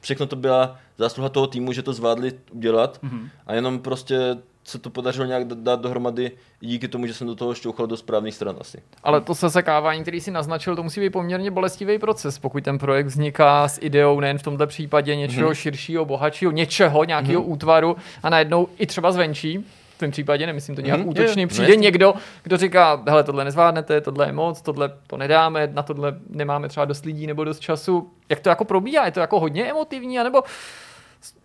všechno 0.00 0.26
to 0.26 0.36
byla 0.36 0.78
zásluha 0.98 1.28
toho 1.28 1.46
týmu, 1.46 1.72
že 1.72 1.82
to 1.82 1.92
zvládli 1.92 2.32
udělat 2.52 2.98
Mhm. 3.02 3.28
a 3.46 3.54
jenom 3.54 3.78
prostě 3.78 4.36
se 4.66 4.78
to 4.78 4.90
podařilo 4.90 5.26
nějak 5.26 5.44
dát 5.44 5.80
dohromady 5.80 6.30
díky 6.60 6.88
tomu, 6.88 7.06
že 7.06 7.14
jsem 7.14 7.26
do 7.26 7.34
toho 7.34 7.54
šťouchal 7.54 7.86
do 7.86 7.96
správných 7.96 8.34
stran 8.34 8.56
asi. 8.60 8.82
Ale 9.02 9.20
to 9.20 9.34
sesekávání, 9.34 10.02
který 10.02 10.20
si 10.20 10.30
naznačil, 10.30 10.76
to 10.76 10.82
musí 10.82 11.00
být 11.00 11.10
poměrně 11.10 11.50
bolestivý 11.50 11.98
proces, 11.98 12.38
pokud 12.38 12.64
ten 12.64 12.78
projekt 12.78 13.06
vzniká 13.06 13.68
s 13.68 13.78
ideou 13.82 14.20
nejen 14.20 14.38
v 14.38 14.42
tomto 14.42 14.66
případě 14.66 15.16
něčeho 15.16 15.50
mm-hmm. 15.50 15.54
širšího, 15.54 16.04
bohatšího, 16.04 16.52
něčeho, 16.52 17.04
nějakého 17.04 17.42
mm-hmm. 17.42 17.52
útvaru 17.52 17.96
a 18.22 18.30
najednou 18.30 18.68
i 18.78 18.86
třeba 18.86 19.12
zvenčí, 19.12 19.64
v 19.96 19.98
tom 19.98 20.10
případě, 20.10 20.46
nemyslím 20.46 20.76
to 20.76 20.80
nějak 20.80 21.00
mm-hmm. 21.00 21.08
útočný, 21.08 21.42
je, 21.42 21.46
přijde 21.46 21.66
no 21.66 21.72
jasně. 21.72 21.82
někdo, 21.82 22.14
kdo 22.42 22.56
říká, 22.56 23.02
hele, 23.08 23.24
tohle 23.24 23.44
nezvládnete, 23.44 24.00
tohle 24.00 24.26
je 24.26 24.32
moc, 24.32 24.62
tohle 24.62 24.92
to 25.06 25.16
nedáme, 25.16 25.70
na 25.72 25.82
tohle 25.82 26.14
nemáme 26.30 26.68
třeba 26.68 26.86
dost 26.86 27.04
lidí 27.04 27.26
nebo 27.26 27.44
dost 27.44 27.60
času. 27.60 28.10
Jak 28.28 28.40
to 28.40 28.48
jako 28.48 28.64
probíhá? 28.64 29.04
Je 29.06 29.12
to 29.12 29.20
jako 29.20 29.40
hodně 29.40 29.70
emotivní, 29.70 30.18
anebo 30.18 30.42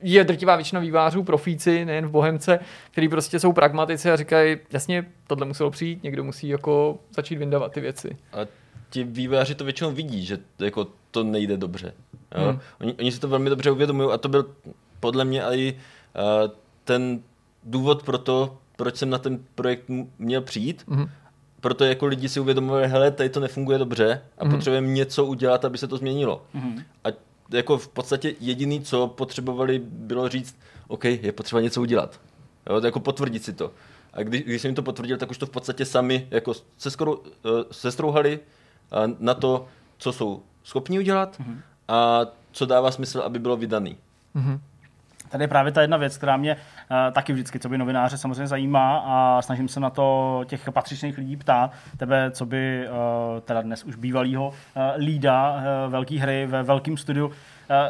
je 0.02 0.24
drtivá 0.24 0.56
většina 0.56 0.82
vývářů, 0.82 1.24
profíci, 1.24 1.86
nejen 1.86 2.08
v 2.08 2.12
Bohemce, 2.12 2.60
který 2.92 3.10
prostě 3.10 3.40
jsou 3.40 3.54
pragmatici 3.54 4.12
a 4.12 4.16
říkají, 4.16 4.58
jasně, 4.74 5.06
tohle 5.28 5.46
muselo 5.46 5.72
přijít, 5.72 6.04
někdo 6.04 6.24
musí 6.24 6.48
jako 6.48 7.00
začít 7.16 7.36
vyndavat 7.36 7.72
ty 7.72 7.82
věci. 7.82 8.18
A 8.34 8.38
ti 8.90 9.04
vývojáři 9.04 9.56
to 9.56 9.64
většinou 9.64 9.92
vidí, 9.92 10.26
že 10.26 10.38
to, 10.58 10.66
jako 10.66 10.88
to 11.12 11.24
nejde 11.24 11.58
dobře. 11.58 11.94
Jo? 12.38 12.44
Hmm. 12.50 12.60
Oni, 12.82 12.94
oni 12.94 13.12
si 13.12 13.20
to 13.20 13.28
velmi 13.28 13.50
dobře 13.50 13.72
uvědomují 13.72 14.10
a 14.12 14.18
to 14.18 14.30
byl 14.30 14.46
podle 15.00 15.26
mě 15.26 15.44
i 15.44 15.74
uh, 15.74 16.52
ten 16.84 17.20
důvod 17.64 18.04
pro 18.04 18.18
to, 18.18 18.58
proč 18.76 18.96
jsem 18.96 19.10
na 19.10 19.18
ten 19.18 19.40
projekt 19.56 19.84
měl 20.20 20.42
přijít. 20.42 20.84
Mhm. 20.88 21.10
Proto 21.62 21.86
jako 21.86 22.06
lidi 22.06 22.30
si 22.30 22.40
uvědomovali, 22.40 22.88
hele, 22.88 23.12
tady 23.12 23.30
to 23.30 23.40
nefunguje 23.40 23.78
dobře 23.78 24.22
a 24.38 24.44
Mhm. 24.46 24.54
potřebujeme 24.56 24.88
něco 24.88 25.26
udělat, 25.26 25.66
aby 25.66 25.78
se 25.78 25.88
to 25.88 25.98
změnilo. 25.98 26.44
Mhm. 26.54 26.84
A 27.04 27.08
jako 27.52 27.78
v 27.78 27.88
podstatě 27.88 28.36
jediný, 28.40 28.82
co 28.82 29.08
potřebovali, 29.08 29.82
bylo 29.86 30.30
říct, 30.30 30.56
OK, 30.88 31.06
je 31.06 31.32
potřeba 31.32 31.62
něco 31.62 31.82
udělat. 31.82 32.20
Jo, 32.70 32.82
jako 32.86 33.00
potvrdit 33.00 33.44
si 33.44 33.54
to. 33.54 33.72
A 34.14 34.24
když, 34.24 34.42
když 34.42 34.62
jsem 34.62 34.70
jim 34.70 34.76
to 34.76 34.82
potvrdil, 34.82 35.18
tak 35.18 35.32
už 35.32 35.38
to 35.38 35.46
v 35.46 35.50
podstatě 35.50 35.86
sami 35.86 36.28
jako 36.32 36.54
se 36.78 36.92
skoro, 36.92 37.16
uh, 37.16 37.24
sestrouhali 37.72 38.40
uh, 38.40 39.14
na 39.20 39.34
to, 39.34 39.68
co 39.98 40.14
jsou 40.14 40.44
schopni 40.64 41.00
udělat 41.00 41.42
a 41.88 42.26
co 42.52 42.66
dává 42.66 42.92
smysl, 42.92 43.20
aby 43.20 43.40
bylo 43.40 43.58
vydaný. 43.58 43.98
Mhm. 44.34 44.62
Tady 45.32 45.44
je 45.44 45.48
právě 45.48 45.72
ta 45.72 45.82
jedna 45.82 45.98
věc, 45.98 46.18
která 46.18 46.38
mě 46.38 46.56
uh, 46.56 47.14
taky 47.14 47.34
vždycky, 47.34 47.60
co 47.60 47.70
by 47.70 47.78
novináře 47.78 48.18
samozřejmě 48.18 48.48
zajímá 48.48 49.04
a 49.06 49.42
snažím 49.42 49.68
se 49.68 49.80
na 49.80 49.90
to 49.90 50.42
těch 50.48 50.72
patřičných 50.72 51.18
lidí 51.18 51.38
ptát. 51.38 51.72
Tebe, 51.98 52.32
co 52.32 52.46
by 52.46 52.88
uh, 52.88 53.40
teda 53.42 53.62
dnes 53.62 53.84
už 53.84 53.96
bývalýho 53.96 54.48
uh, 54.48 54.54
lída 54.98 55.54
uh, 55.54 55.92
velké 55.92 56.20
hry 56.20 56.46
ve 56.46 56.64
velkém 56.64 56.98
studiu, 56.98 57.28
uh, 57.28 57.34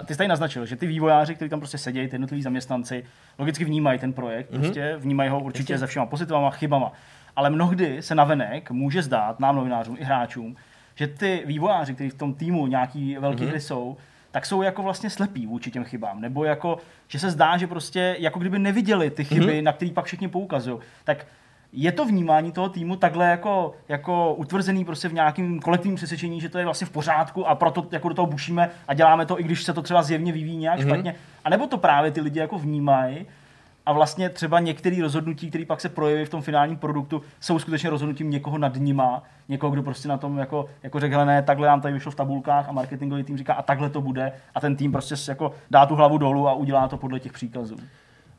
ty 0.05 0.13
jsi 0.13 0.17
tady 0.17 0.27
naznačil, 0.27 0.65
že 0.65 0.75
ty 0.75 0.87
vývojáři, 0.87 1.35
kteří 1.35 1.49
tam 1.49 1.59
prostě 1.59 1.77
sedějí, 1.77 2.07
ty 2.07 2.15
jednotliví 2.15 2.41
zaměstnanci, 2.41 3.05
logicky 3.37 3.65
vnímají 3.65 3.99
ten 3.99 4.13
projekt, 4.13 4.51
mm-hmm. 4.51 4.59
prostě 4.59 4.95
vnímají 4.97 5.29
ho 5.29 5.39
určitě 5.39 5.77
se 5.77 5.87
všema 5.87 6.05
pozitivama, 6.05 6.49
chybama. 6.49 6.91
Ale 7.35 7.49
mnohdy 7.49 8.01
se 8.01 8.15
navenek 8.15 8.71
může 8.71 9.01
zdát 9.01 9.39
nám 9.39 9.55
novinářům 9.55 9.97
i 9.99 10.03
hráčům, 10.03 10.55
že 10.95 11.07
ty 11.07 11.43
vývojáři, 11.45 11.93
kteří 11.93 12.09
v 12.09 12.17
tom 12.17 12.33
týmu 12.33 12.67
nějaký 12.67 13.17
velký 13.17 13.43
mm-hmm. 13.43 13.49
hry 13.49 13.59
jsou, 13.59 13.97
tak 14.31 14.45
jsou 14.45 14.61
jako 14.61 14.83
vlastně 14.83 15.09
slepí 15.09 15.47
vůči 15.47 15.71
těm 15.71 15.83
chybám. 15.83 16.21
Nebo 16.21 16.43
jako, 16.43 16.77
že 17.07 17.19
se 17.19 17.31
zdá, 17.31 17.57
že 17.57 17.67
prostě 17.67 18.15
jako 18.19 18.39
kdyby 18.39 18.59
neviděli 18.59 19.09
ty 19.09 19.23
chyby, 19.23 19.45
mm-hmm. 19.45 19.63
na 19.63 19.73
které 19.73 19.91
pak 19.91 20.05
všichni 20.05 20.27
poukazují. 20.27 20.79
Tak 21.03 21.25
je 21.73 21.91
to 21.91 22.05
vnímání 22.05 22.51
toho 22.51 22.69
týmu 22.69 22.95
takhle 22.95 23.29
jako, 23.29 23.73
jako 23.89 24.33
utvrzený 24.33 24.85
prostě 24.85 25.07
v 25.07 25.13
nějakém 25.13 25.59
kolektivním 25.59 25.95
přesvědčení, 25.95 26.41
že 26.41 26.49
to 26.49 26.57
je 26.57 26.65
vlastně 26.65 26.87
v 26.87 26.89
pořádku 26.89 27.47
a 27.47 27.55
proto 27.55 27.87
jako 27.91 28.09
do 28.09 28.15
toho 28.15 28.25
bušíme 28.25 28.69
a 28.87 28.93
děláme 28.93 29.25
to, 29.25 29.39
i 29.39 29.43
když 29.43 29.63
se 29.63 29.73
to 29.73 29.81
třeba 29.81 30.03
zjevně 30.03 30.31
vyvíjí 30.31 30.57
nějak 30.57 30.79
mm-hmm. 30.79 30.87
špatně. 30.87 31.15
A 31.43 31.49
nebo 31.49 31.67
to 31.67 31.77
právě 31.77 32.11
ty 32.11 32.21
lidi 32.21 32.39
jako 32.39 32.57
vnímají 32.59 33.25
a 33.85 33.93
vlastně 33.93 34.29
třeba 34.29 34.59
některé 34.59 35.01
rozhodnutí, 35.01 35.49
které 35.49 35.65
pak 35.65 35.81
se 35.81 35.89
projeví 35.89 36.25
v 36.25 36.29
tom 36.29 36.41
finálním 36.41 36.77
produktu, 36.77 37.21
jsou 37.39 37.59
skutečně 37.59 37.89
rozhodnutím 37.89 38.29
někoho 38.29 38.57
nad 38.57 38.75
nima, 38.75 39.23
někoho, 39.49 39.71
kdo 39.71 39.83
prostě 39.83 40.07
na 40.07 40.17
tom 40.17 40.37
jako, 40.37 40.65
jako 40.83 40.99
řekl, 40.99 41.13
hele, 41.13 41.25
ne, 41.25 41.43
takhle 41.43 41.67
nám 41.67 41.81
tady 41.81 41.93
vyšlo 41.93 42.11
v 42.11 42.15
tabulkách 42.15 42.69
a 42.69 42.71
marketingový 42.71 43.23
tým 43.23 43.37
říká, 43.37 43.53
a 43.53 43.61
takhle 43.61 43.89
to 43.89 44.01
bude 44.01 44.31
a 44.55 44.59
ten 44.59 44.75
tým 44.75 44.91
prostě 44.91 45.15
jako 45.27 45.53
dá 45.71 45.85
tu 45.85 45.95
hlavu 45.95 46.17
dolů 46.17 46.47
a 46.47 46.53
udělá 46.53 46.87
to 46.87 46.97
podle 46.97 47.19
těch 47.19 47.33
příkazů. 47.33 47.75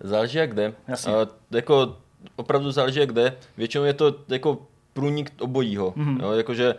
Záleží 0.01 0.39
jak 0.39 0.51
kde. 0.51 0.73
Jasně. 0.89 1.13
A, 1.13 1.27
jako 1.51 1.97
opravdu 2.37 2.71
záleží 2.71 3.01
jak 3.01 3.09
kde. 3.09 3.37
Většinou 3.57 3.85
je 3.85 3.95
to 3.95 4.15
jako 4.29 4.59
průnik 4.93 5.33
obojího. 5.41 5.93
Mhm. 5.97 6.19
Mm-hmm. 6.19 6.23
Jo, 6.23 6.33
jakože 6.33 6.75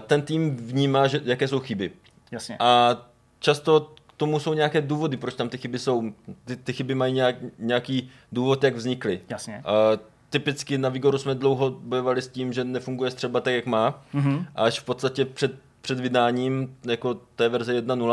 ten 0.00 0.22
tým 0.22 0.56
vnímá, 0.56 1.06
že, 1.06 1.20
jaké 1.24 1.48
jsou 1.48 1.60
chyby. 1.60 1.90
Jasně. 2.30 2.56
A 2.60 2.96
často 3.38 3.94
tomu 4.16 4.40
jsou 4.40 4.54
nějaké 4.54 4.80
důvody, 4.80 5.16
proč 5.16 5.34
tam 5.34 5.48
ty 5.48 5.58
chyby 5.58 5.78
jsou. 5.78 6.12
Ty, 6.44 6.56
ty 6.56 6.72
chyby 6.72 6.94
mají 6.94 7.14
nějak, 7.14 7.36
nějaký 7.58 8.10
důvod, 8.32 8.64
jak 8.64 8.76
vznikly. 8.76 9.20
Jasně. 9.28 9.62
A 9.64 9.98
typicky 10.30 10.78
na 10.78 10.88
Vigoru 10.88 11.18
jsme 11.18 11.34
dlouho 11.34 11.70
bojovali 11.70 12.22
s 12.22 12.28
tím, 12.28 12.52
že 12.52 12.64
nefunguje 12.64 13.10
střeba 13.10 13.40
tak, 13.40 13.54
jak 13.54 13.66
má. 13.66 14.02
Mhm. 14.12 14.46
A 14.54 14.62
až 14.64 14.80
v 14.80 14.84
podstatě 14.84 15.24
před, 15.24 15.52
před 15.80 16.00
vydáním 16.00 16.76
jako 16.86 17.14
té 17.14 17.48
verze 17.48 17.80
1.0 17.80 18.12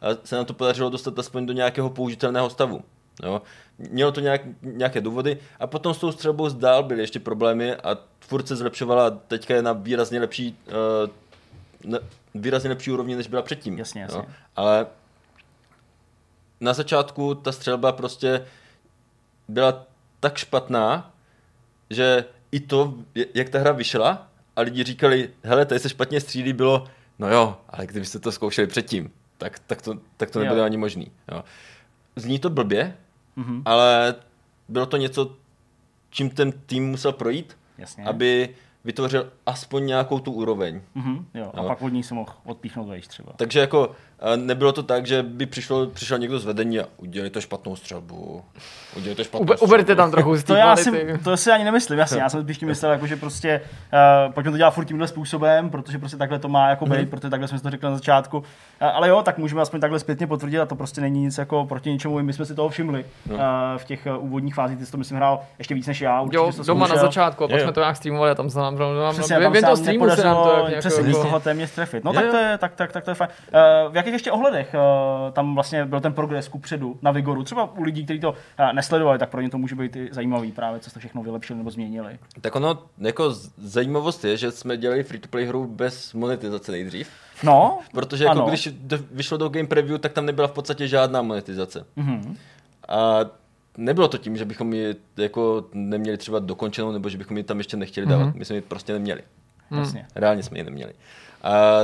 a 0.00 0.06
se 0.24 0.36
nám 0.36 0.44
to 0.44 0.54
podařilo 0.54 0.90
dostat 0.90 1.18
aspoň 1.18 1.46
do 1.46 1.52
nějakého 1.52 1.90
použitelného 1.90 2.50
stavu. 2.50 2.82
Jo. 3.22 3.42
Mělo 3.78 4.12
to 4.12 4.20
nějak, 4.20 4.40
nějaké 4.62 5.00
důvody 5.00 5.38
a 5.60 5.66
potom 5.66 5.94
s 5.94 5.98
tou 5.98 6.12
střelbou 6.12 6.48
zdál 6.48 6.82
byly 6.82 7.00
ještě 7.00 7.20
problémy 7.20 7.74
a 7.74 7.96
furt 8.20 8.48
se 8.48 8.56
zlepšovala 8.56 9.06
a 9.06 9.10
teďka 9.10 9.54
je 9.54 9.62
na 9.62 9.72
výrazně 9.72 10.20
lepší, 10.20 10.58
uh, 11.04 11.90
na 11.90 11.98
výrazně 12.34 12.70
lepší 12.70 12.90
úrovni, 12.90 13.16
než 13.16 13.26
byla 13.26 13.42
předtím. 13.42 13.78
Jasně, 13.78 14.02
jasně. 14.02 14.18
Jo. 14.18 14.26
Ale 14.56 14.86
na 16.60 16.72
začátku 16.72 17.34
ta 17.34 17.52
střelba 17.52 17.92
prostě 17.92 18.46
byla 19.48 19.84
tak 20.20 20.36
špatná, 20.38 21.10
že 21.90 22.24
i 22.52 22.60
to, 22.60 22.94
jak 23.34 23.48
ta 23.48 23.58
hra 23.58 23.72
vyšla 23.72 24.28
a 24.56 24.60
lidi 24.60 24.84
říkali, 24.84 25.30
hele, 25.42 25.66
tady 25.66 25.80
se 25.80 25.88
špatně 25.88 26.20
střílí, 26.20 26.52
bylo, 26.52 26.84
no 27.18 27.28
jo, 27.32 27.56
ale 27.70 27.86
kdybyste 27.86 28.18
to 28.18 28.32
zkoušeli 28.32 28.66
předtím, 28.66 29.10
tak, 29.38 29.58
tak 29.58 29.82
to, 29.82 29.94
tak 30.16 30.30
to 30.30 30.38
nebylo 30.38 30.58
Jo. 30.58 30.64
ani 30.64 30.76
možný. 30.76 31.10
Jo. 31.32 31.44
Zní 32.16 32.38
to 32.38 32.50
blbě, 32.50 32.96
Mhm. 33.36 33.62
ale 33.64 34.14
bylo 34.68 34.86
to 34.86 34.96
něco, 34.96 35.36
čím 36.10 36.30
ten 36.30 36.52
tým 36.52 36.90
musel 36.90 37.12
projít, 37.12 37.56
Jasně. 37.78 38.04
aby 38.04 38.48
vytvořil 38.84 39.32
aspoň 39.46 39.86
nějakou 39.86 40.18
tu 40.18 40.32
úroveň. 40.32 40.80
Mhm, 40.94 41.26
jo. 41.34 41.50
A 41.54 41.62
No. 41.62 41.68
pak 41.68 41.82
od 41.82 41.88
ní 41.88 42.02
se 42.02 42.14
mohl 42.14 42.32
odpíchnout 42.44 42.88
vejš 42.88 43.06
třeba. 43.06 43.32
Takže 43.36 43.60
jako 43.60 43.94
nebylo 44.36 44.72
to 44.72 44.82
tak, 44.82 45.06
že 45.06 45.22
by 45.22 45.46
přišlo, 45.46 45.86
přišel 45.86 46.18
někdo 46.18 46.38
z 46.38 46.44
vedení 46.44 46.80
a 46.80 46.84
udělali 46.96 47.30
to 47.30 47.40
špatnou 47.40 47.76
střelbu. 47.76 48.44
Udělali 48.96 49.14
to 49.16 49.24
špatnou 49.24 49.42
Ube, 49.44 49.54
střelbu. 49.56 49.70
uberte 49.74 49.94
tam 49.96 50.10
trochu 50.10 50.36
z 50.36 50.44
To 50.44 50.54
já 50.54 50.76
si, 50.76 51.18
to 51.24 51.36
si 51.36 51.50
ani 51.50 51.64
nemyslím, 51.64 51.98
jasně. 51.98 52.20
Já 52.20 52.28
jsem 52.28 52.42
spíš 52.42 52.58
tím 52.58 52.68
myslel, 52.68 52.92
jako, 52.92 53.06
že 53.06 53.16
prostě 53.16 53.60
uh, 54.26 54.32
pojďme 54.32 54.50
to 54.52 54.56
dělat 54.58 54.70
furt 54.70 54.84
tímhle 54.84 55.08
způsobem, 55.08 55.70
protože 55.70 55.98
prostě 55.98 56.16
takhle 56.16 56.38
to 56.38 56.48
má 56.48 56.68
jako 56.68 56.86
být, 56.86 56.96
Mhm. 56.98 57.06
protože 57.06 57.30
takhle 57.30 57.48
jsme 57.48 57.58
si 57.58 57.62
to 57.64 57.70
řekli 57.70 57.88
na 57.90 57.94
začátku. 57.94 58.38
Uh, 58.38 58.44
ale 58.80 59.08
jo, 59.08 59.22
tak 59.22 59.38
můžeme 59.38 59.62
aspoň 59.62 59.80
takhle 59.80 59.98
zpětně 59.98 60.26
potvrdit 60.26 60.58
a 60.60 60.66
to 60.66 60.74
prostě 60.76 61.00
není 61.00 61.20
nic 61.20 61.38
jako 61.38 61.66
proti 61.66 61.90
ničemu. 61.90 62.22
My 62.22 62.32
jsme 62.32 62.44
si 62.44 62.54
toho 62.54 62.68
všimli 62.68 63.04
No. 63.26 63.34
uh, 63.34 63.40
v 63.76 63.84
těch 63.84 64.06
uh, 64.18 64.24
úvodních 64.24 64.54
fázích. 64.54 64.78
Ty 64.78 64.86
jsi 64.86 64.92
to 64.92 64.98
myslím 64.98 65.16
hrál 65.16 65.40
ještě 65.58 65.74
víc 65.74 65.86
než 65.86 66.00
já. 66.00 66.20
Určitě 66.20 66.36
Jo, 66.36 66.52
to 66.56 66.62
doma 66.62 66.80
na 66.80 66.86
zkoušel. 66.86 67.06
začátku 67.06 67.44
a 67.44 67.48
pak 67.48 67.60
jsme 67.60 67.72
to 67.72 67.80
nějak 67.80 67.96
streamovali 67.96 68.30
a 68.30 68.34
tam 68.34 68.50
se 68.50 68.58
nám, 68.58 68.76
Přesně, 69.12 69.36
tam 69.36 69.52
během 69.52 69.54
se 69.54 69.66
nám 69.66 69.76
streamu 69.76 70.10
se 70.10 70.24
nám 70.24 70.36
to 70.36 70.40
nepodařilo 70.40 70.58
jak 70.58 70.68
nějak 70.68 70.80
přesně 70.80 71.06
jako- 71.06 71.18
z 71.20 71.22
toho 71.22 71.40
téměř 71.40 71.70
trefit. 71.70 72.04
No 72.04 72.10
Jo, 72.10 72.14
tak 72.14 72.24
jo. 72.24 72.30
to, 72.30 72.36
je, 72.36 72.58
tak, 72.58 72.74
tak, 72.74 72.92
tak 72.92 73.04
to 73.04 73.10
je 73.10 73.14
fajn. 73.14 73.30
Jakých 74.06 74.12
ještě 74.14 74.32
ohledech 74.32 74.74
uh, 74.74 75.32
tam 75.32 75.54
vlastně 75.54 75.84
byl 75.84 76.00
ten 76.00 76.12
progres 76.12 76.48
ku 76.48 76.58
předu 76.58 76.98
na 77.02 77.10
Vigoru? 77.10 77.42
Třeba 77.42 77.72
u 77.78 77.82
lidí, 77.82 78.04
kteří 78.04 78.20
to 78.20 78.30
uh, 78.30 78.36
nesledovali, 78.72 79.18
tak 79.18 79.30
pro 79.30 79.40
ně 79.40 79.50
to 79.50 79.58
může 79.58 79.74
být 79.74 79.96
i 79.96 80.08
zajímavý 80.12 80.52
právě, 80.52 80.80
co 80.80 80.90
jste 80.90 81.00
všechno 81.00 81.22
vylepšili 81.22 81.58
nebo 81.58 81.70
změnili. 81.70 82.18
Tak 82.40 82.56
ono, 82.56 82.78
jako 82.98 83.30
zajímavost 83.58 84.24
je, 84.24 84.36
že 84.36 84.50
jsme 84.50 84.76
dělali 84.76 85.02
free-to-play 85.02 85.46
hru 85.46 85.66
bez 85.66 86.14
monetizace 86.14 86.72
nejdřív. 86.72 87.08
No, 87.42 87.78
Protože 87.92 88.24
jako 88.24 88.38
ano. 88.38 88.48
když 88.48 88.68
vyšlo 89.10 89.38
do 89.38 89.48
game 89.48 89.68
preview, 89.68 89.98
tak 89.98 90.12
tam 90.12 90.26
nebyla 90.26 90.48
v 90.48 90.52
podstatě 90.52 90.88
žádná 90.88 91.22
monetizace. 91.22 91.86
Mhm. 91.96 92.36
A 92.88 93.20
nebylo 93.76 94.08
to 94.08 94.18
tím, 94.18 94.36
že 94.36 94.44
bychom 94.44 94.72
ji 94.72 94.96
jako 95.16 95.64
neměli 95.72 96.18
třeba 96.18 96.38
dokončenou, 96.38 96.92
nebo 96.92 97.08
že 97.08 97.18
bychom 97.18 97.36
ji 97.36 97.42
tam 97.42 97.58
ještě 97.58 97.76
nechtěli 97.76 98.06
dávat. 98.06 98.34
My 98.34 98.44
jsme 98.44 98.56
ji 98.56 98.62
prostě 98.62 98.92
neměli. 98.92 99.22
Jasně. 99.70 100.06
Reálně 100.14 100.42
jsme 100.42 100.58
ji 100.58 100.64
neměli. 100.64 100.92
A 101.42 101.80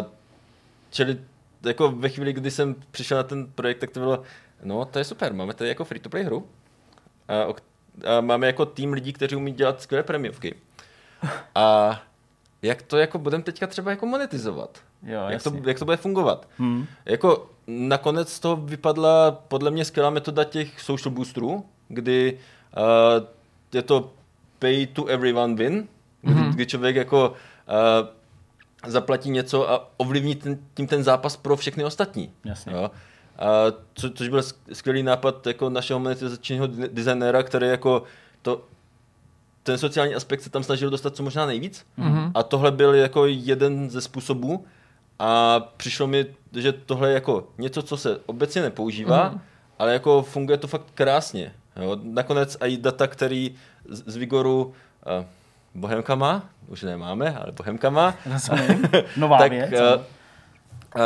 čili 0.90 1.19
jako 1.64 1.90
ve 1.90 2.09
chvíli, 2.09 2.32
kdy 2.32 2.51
jsem 2.51 2.74
přišel 2.90 3.16
na 3.16 3.22
ten 3.22 3.47
projekt, 3.47 3.78
tak 3.78 3.90
to 3.90 4.01
bylo, 4.01 4.22
no 4.62 4.84
to 4.84 4.98
je 4.98 5.05
super, 5.05 5.34
máme 5.34 5.55
tady 5.55 5.68
jako 5.68 5.84
free-to-play 5.84 6.24
hru. 6.24 6.47
A, 7.28 7.34
a 8.16 8.20
máme 8.20 8.47
jako 8.47 8.66
tým 8.66 8.93
lidí, 8.93 9.12
kteří 9.12 9.36
umí 9.36 9.52
dělat 9.52 9.82
skvělé 9.82 10.02
prémiovky. 10.02 10.55
A 11.55 12.02
jak 12.62 12.82
to 12.82 12.97
jako 12.97 13.18
budeme 13.18 13.44
teďka 13.44 13.66
třeba 13.66 13.90
jako 13.90 14.06
monetizovat? 14.06 14.78
Jo, 15.02 15.20
jak, 15.28 15.43
to, 15.43 15.52
jak 15.66 15.78
to 15.78 15.84
bude 15.84 15.97
fungovat? 15.97 16.48
Hmm. 16.59 16.86
Jako 17.05 17.51
nakonec 17.66 18.40
toho 18.40 18.56
vypadla 18.56 19.30
podle 19.30 19.70
mě 19.70 19.84
skvělá 19.84 20.10
metoda 20.10 20.44
těch 20.44 20.80
social 20.80 21.14
boosterů, 21.14 21.64
kdy 21.89 22.39
uh, 22.76 23.26
je 23.72 23.82
to 23.82 24.12
pay 24.59 24.86
to 24.86 25.06
everyone 25.06 25.55
win, 25.55 25.89
kdy, 26.22 26.34
mm-hmm. 26.34 26.52
kdy 26.52 26.66
člověk 26.66 26.97
jako 26.97 27.28
uh, 27.30 28.09
zaplatí 28.86 29.30
něco 29.30 29.70
a 29.70 29.90
ovlivní 29.96 30.34
ten, 30.34 30.59
tím 30.74 30.86
ten 30.86 31.04
zápas 31.04 31.36
pro 31.36 31.56
všechny 31.56 31.84
ostatní. 31.84 32.30
Jasně. 32.44 32.72
Jo? 32.72 32.90
A 33.38 33.46
co, 33.94 34.10
což 34.10 34.28
byl 34.28 34.40
sk- 34.40 34.56
skvělý 34.72 35.02
nápad 35.02 35.46
jako 35.46 35.70
našeho 35.70 36.00
monetizačního 36.00 36.66
designéra, 36.66 37.42
který 37.42 37.66
jako 37.66 38.02
to, 38.42 38.64
ten 39.62 39.78
sociální 39.78 40.14
aspekt 40.14 40.40
se 40.40 40.50
tam 40.50 40.62
snažil 40.62 40.90
dostat 40.90 41.16
co 41.16 41.22
možná 41.22 41.46
nejvíc. 41.46 41.86
Mm-hmm. 41.98 42.32
A 42.34 42.42
tohle 42.42 42.70
byl 42.70 42.94
jako 42.94 43.26
jeden 43.26 43.90
ze 43.90 44.00
způsobů. 44.00 44.64
A 45.18 45.60
přišlo 45.76 46.06
mi, 46.06 46.26
že 46.52 46.72
tohle 46.72 47.09
je 47.09 47.14
jako 47.14 47.48
něco, 47.59 47.82
co 47.82 47.96
se 47.96 48.20
obecně 48.26 48.62
nepoužívá, 48.62 49.30
mm-hmm. 49.30 49.40
ale 49.78 49.92
jako 49.92 50.22
funguje 50.22 50.59
to 50.59 50.66
fakt 50.66 50.86
krásně. 50.94 51.54
Jo? 51.76 51.98
Nakonec 52.02 52.56
i 52.60 52.76
data, 52.76 53.06
který 53.06 53.54
z, 53.88 54.12
z 54.12 54.16
Vigoru 54.16 54.64
uh, 54.64 54.72
Bohemka 55.74 56.14
má, 56.14 56.50
už 56.66 56.82
nemáme, 56.82 57.34
ale 57.34 57.52
Bohemka 57.52 57.90
má, 57.90 58.14
Rozumím. 58.32 58.82
Nová 59.16 59.39
tak 59.39 59.51
věc. 59.52 59.72
uh, 59.72 59.78
ano. 59.78 59.97
uh, 59.97 61.02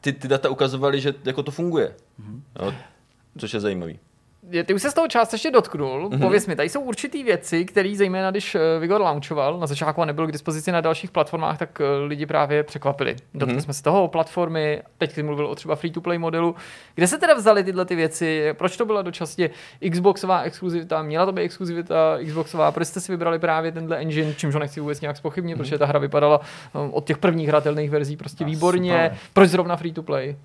ty, 0.00 0.12
ty 0.12 0.28
data 0.28 0.48
ukazovaly, 0.48 1.00
že 1.00 1.14
jako 1.24 1.42
to 1.42 1.50
funguje. 1.50 1.94
Mhm. 2.18 2.42
Jo? 2.62 2.74
Což 3.38 3.54
je 3.54 3.60
zajímavý. 3.60 3.98
Ty 4.64 4.74
už 4.74 4.82
se 4.82 4.90
z 4.90 4.94
toho 4.94 5.08
částečně 5.08 5.50
dotknul. 5.50 6.00
Mhm. 6.00 6.10
Mm-hmm. 6.10 6.20
Pověz 6.22 6.46
mi, 6.46 6.56
tady 6.56 6.68
jsou 6.68 6.80
určitý 6.80 7.24
věci, 7.24 7.64
které 7.64 7.94
zejména 7.96 8.30
když 8.30 8.54
eh, 8.54 8.58
Vigor 8.78 9.00
launchoval, 9.00 9.58
na 9.58 9.66
začátku 9.66 10.02
a 10.02 10.04
nebyl 10.04 10.26
k 10.26 10.32
dispozici 10.32 10.72
na 10.72 10.80
dalších 10.80 11.10
platformách, 11.10 11.58
tak 11.58 11.80
eh, 11.80 11.84
lidi 12.06 12.26
právě 12.26 12.62
překvapili. 12.62 13.12
Dotkli 13.34 13.46
Mhm. 13.46 13.58
mm-hmm. 13.58 13.64
jsme 13.64 13.74
se 13.74 13.82
toho 13.82 14.08
platformy, 14.08 14.82
teď 14.98 15.12
jsi 15.12 15.22
mluvil 15.22 15.46
o 15.46 15.54
třeba 15.54 15.76
free-to-play 15.76 16.18
modelu. 16.18 16.54
Kde 16.94 17.06
se 17.06 17.18
teda 17.18 17.34
vzaly 17.34 17.64
tyhle 17.64 17.84
ty 17.84 17.94
věci? 17.96 18.48
Proč 18.52 18.76
to 18.76 18.84
byla 18.84 19.02
dočasně 19.02 19.50
Xboxová 19.90 20.40
exkluzivita? 20.42 21.02
Měla 21.02 21.26
to 21.26 21.32
být 21.32 21.42
exkluzivita 21.42 22.18
Xboxová? 22.26 22.72
Proč 22.72 22.88
jste 22.88 23.00
si 23.00 23.12
vybrali 23.12 23.38
právě 23.38 23.72
tenhle 23.72 23.96
engine, 23.96 24.34
čímž 24.34 24.54
ho 24.54 24.60
nechci 24.60 24.80
vůbec 24.80 25.00
nějak 25.00 25.16
spochybnit, 25.16 25.54
mm-hmm. 25.56 25.58
protože 25.60 25.78
ta 25.78 25.86
hra 25.86 25.98
vypadala 25.98 26.40
eh, 26.74 26.78
od 26.90 27.06
těch 27.06 27.18
prvních 27.18 27.48
hratelných 27.48 27.90
verzí 27.90 28.16
prostě 28.16 28.44
výborně. 28.44 28.92
super. 29.04 29.18
Proč 29.32 29.48
zrovna 29.50 29.76
free-to-play? 29.76 30.36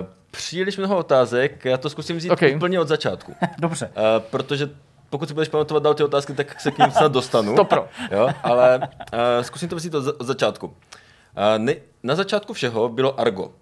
Uh, 0.00 0.06
příliš 0.36 0.76
mnoho 0.78 0.96
otázek, 0.96 1.64
já 1.64 1.76
to 1.78 1.90
zkusím 1.90 2.16
vzít 2.16 2.30
Okay. 2.30 2.56
úplně 2.56 2.80
od 2.80 2.88
začátku. 2.88 3.34
Dobře. 3.58 3.86
Uh, 3.86 4.22
protože 4.30 4.70
pokud 5.10 5.28
si 5.28 5.34
budeš 5.34 5.48
pamatovat 5.48 5.82
dál 5.82 5.94
ty 5.94 6.04
otázky, 6.04 6.34
tak 6.34 6.60
se 6.60 6.70
k 6.70 6.78
ním 6.78 6.90
snad 6.90 7.12
dostanu. 7.12 7.54
To 7.56 7.64
pro. 7.64 7.88
Jo, 8.10 8.28
ale 8.42 8.78
uh, 9.12 9.18
zkusím 9.42 9.68
to 9.68 9.76
vzít 9.76 9.94
od, 9.94 10.00
za- 10.00 10.20
od 10.20 10.26
začátku. 10.26 10.66
Uh, 10.66 10.72
ne, 11.58 11.74
na 12.02 12.14
začátku 12.14 12.52
všeho 12.52 12.88
bylo 12.88 13.20
Argo. 13.20 13.52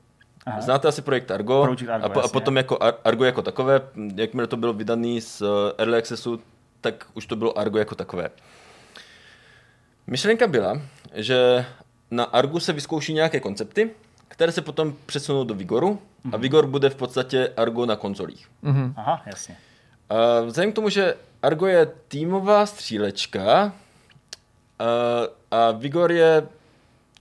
Aha. 0.46 0.60
Znáte 0.60 0.88
asi 0.88 1.02
projekt 1.02 1.30
Argo, 1.30 1.62
Project 1.62 1.88
Argo, 1.90 2.06
a, 2.06 2.08
po, 2.08 2.20
a 2.20 2.28
potom 2.28 2.56
jako 2.56 2.76
Ar- 2.80 2.94
Argo 3.04 3.24
jako 3.24 3.42
takové, 3.42 3.80
jakmile 4.14 4.46
to 4.46 4.56
bylo 4.56 4.72
vydané 4.72 5.20
z 5.20 5.42
uh, 5.42 5.48
Early 5.78 5.98
Accessu, 5.98 6.40
tak 6.80 7.06
už 7.14 7.26
to 7.26 7.36
bylo 7.36 7.58
Argo 7.58 7.78
jako 7.78 7.94
takové. 7.94 8.30
Myšlenka 10.06 10.46
byla, 10.46 10.80
že 11.14 11.64
na 12.10 12.24
Argu 12.24 12.60
se 12.60 12.72
vyzkouší 12.72 13.12
nějaké 13.14 13.40
koncepty, 13.40 13.90
které 14.28 14.52
se 14.52 14.60
potom 14.62 14.94
přesunou 15.06 15.44
do 15.44 15.54
Vigoru 15.54 15.98
a 16.32 16.36
Vigor 16.36 16.66
bude 16.66 16.90
v 16.90 16.94
podstatě 16.94 17.52
Argo 17.56 17.86
na 17.86 17.96
konzolích. 17.96 18.48
Mhm. 18.62 18.94
Aha, 18.96 19.22
jasně. 19.26 19.56
Uh, 20.10 20.46
vzhledem 20.46 20.72
k 20.72 20.74
tomu, 20.74 20.88
že 20.88 21.14
Argo 21.42 21.66
je 21.66 21.86
týmová 22.08 22.66
střílečka 22.66 23.64
uh, 23.64 23.70
a 25.50 25.70
Vigor 25.70 26.12
je 26.12 26.48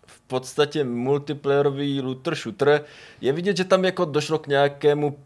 v 0.06 0.22
podstatě 0.22 0.84
multiplayerový 0.84 2.02
looter 2.02 2.36
shooter, 2.36 2.84
je 3.22 3.34
vidět, 3.34 3.58
že 3.58 3.64
tam 3.64 3.86
jako 3.86 4.06
došlo 4.06 4.40
k 4.40 4.48
nějakému 4.48 5.18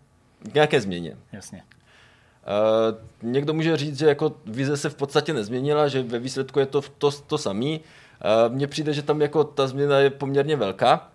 k 0.52 0.54
nějaké 0.54 0.82
změně. 0.82 1.18
Jasně. 1.32 1.64
Uh, 1.64 3.32
někdo 3.32 3.54
může 3.54 3.78
říct, 3.78 4.00
že 4.00 4.08
jako 4.08 4.36
vize 4.46 4.78
se 4.78 4.90
v 4.90 4.96
podstatě 4.96 5.34
nezměnila, 5.34 5.88
že 5.88 6.04
ve 6.04 6.20
výsledku 6.20 6.60
je 6.60 6.66
to 6.66 6.82
to, 6.82 7.12
to 7.12 7.38
samý. 7.38 7.80
Uh, 7.80 8.54
Mně 8.56 8.68
přijde, 8.68 8.94
že 8.94 9.02
tam 9.02 9.22
jako 9.22 9.44
ta 9.44 9.68
změna 9.68 10.00
je 10.00 10.10
poměrně 10.10 10.56
velká. 10.56 11.10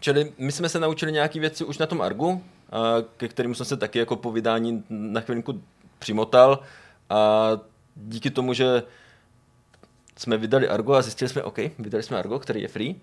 Čili 0.00 0.32
my 0.38 0.52
jsme 0.52 0.68
se 0.68 0.80
naučili 0.80 1.12
nějaké 1.12 1.40
věci 1.40 1.64
už 1.64 1.78
na 1.78 1.86
tom 1.86 2.00
Argu, 2.00 2.28
uh, 2.28 2.40
ke 3.16 3.28
kterým 3.28 3.54
jsem 3.54 3.66
se 3.66 3.76
taky 3.76 3.98
jako 3.98 4.16
po 4.16 4.32
vydání 4.32 4.84
na 4.88 5.20
chvilinku 5.20 5.62
přimotal 5.98 6.60
a 7.10 7.50
díky 7.96 8.30
tomu, 8.30 8.52
že 8.54 8.82
jsme 10.16 10.36
vydali 10.36 10.68
Argo 10.68 10.92
a 10.94 11.02
zjistili 11.02 11.28
jsme, 11.28 11.42
OK, 11.42 11.58
vydali 11.78 12.02
jsme 12.02 12.18
Argo, 12.18 12.38
který 12.38 12.62
je 12.62 12.68
free 12.68 12.96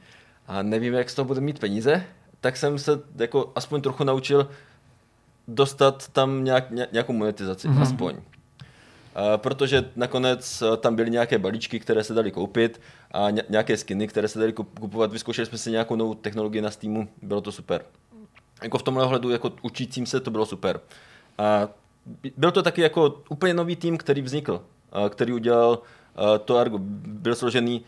a 0.48 0.62
nevíme, 0.62 0.98
jak 0.98 1.10
z 1.10 1.16
toho 1.16 1.26
budeme 1.26 1.46
mít 1.46 1.60
peníze, 1.60 2.04
tak 2.42 2.58
jsem 2.58 2.80
se 2.80 3.00
jako 3.16 3.52
aspoň 3.56 3.82
trochu 3.82 4.04
naučil 4.04 4.50
dostat 5.48 6.08
tam 6.08 6.44
nějak, 6.44 6.72
ně- 6.72 6.88
nějakou 6.92 7.14
monetizaci, 7.14 7.68
mm-hmm. 7.68 7.82
aspoň. 7.82 8.16
A 9.16 9.38
protože 9.38 9.86
nakonec 9.96 10.62
eh, 10.62 10.78
tam 10.78 10.96
byly 10.96 11.10
nějaké 11.12 11.38
balíčky, 11.38 11.80
které 11.80 12.04
se 12.04 12.14
daly 12.14 12.32
koupit 12.32 12.82
a 13.12 13.30
ně- 13.30 13.44
nějaké 13.50 13.78
skiny, 13.78 14.08
které 14.08 14.28
se 14.28 14.40
daly 14.40 14.54
kup- 14.54 14.80
kupovat. 14.80 15.12
Vyzkoušeli 15.12 15.46
jsme 15.46 15.58
si 15.58 15.72
nějakou 15.72 15.96
novou 15.96 16.14
technologii 16.14 16.62
na 16.62 16.72
Steamu, 16.72 17.08
bylo 17.22 17.42
to 17.42 17.52
super. 17.52 17.82
Jako 18.64 18.78
v 18.78 18.84
tomhle 18.84 19.04
ohledu, 19.06 19.30
jako 19.30 19.52
učícím 19.62 20.06
se, 20.06 20.20
to 20.20 20.32
bylo 20.32 20.46
super. 20.46 20.80
A 21.38 21.68
byl 22.38 22.52
to 22.52 22.64
taky 22.64 22.82
jako 22.82 23.22
úplně 23.30 23.54
nový 23.54 23.76
tým, 23.76 23.98
který 23.98 24.22
vznikl, 24.22 24.62
a 24.92 25.10
který 25.10 25.34
udělal 25.34 25.80
to 26.46 26.58
Argo. 26.58 26.78
Byl 27.08 27.36
složený 27.36 27.82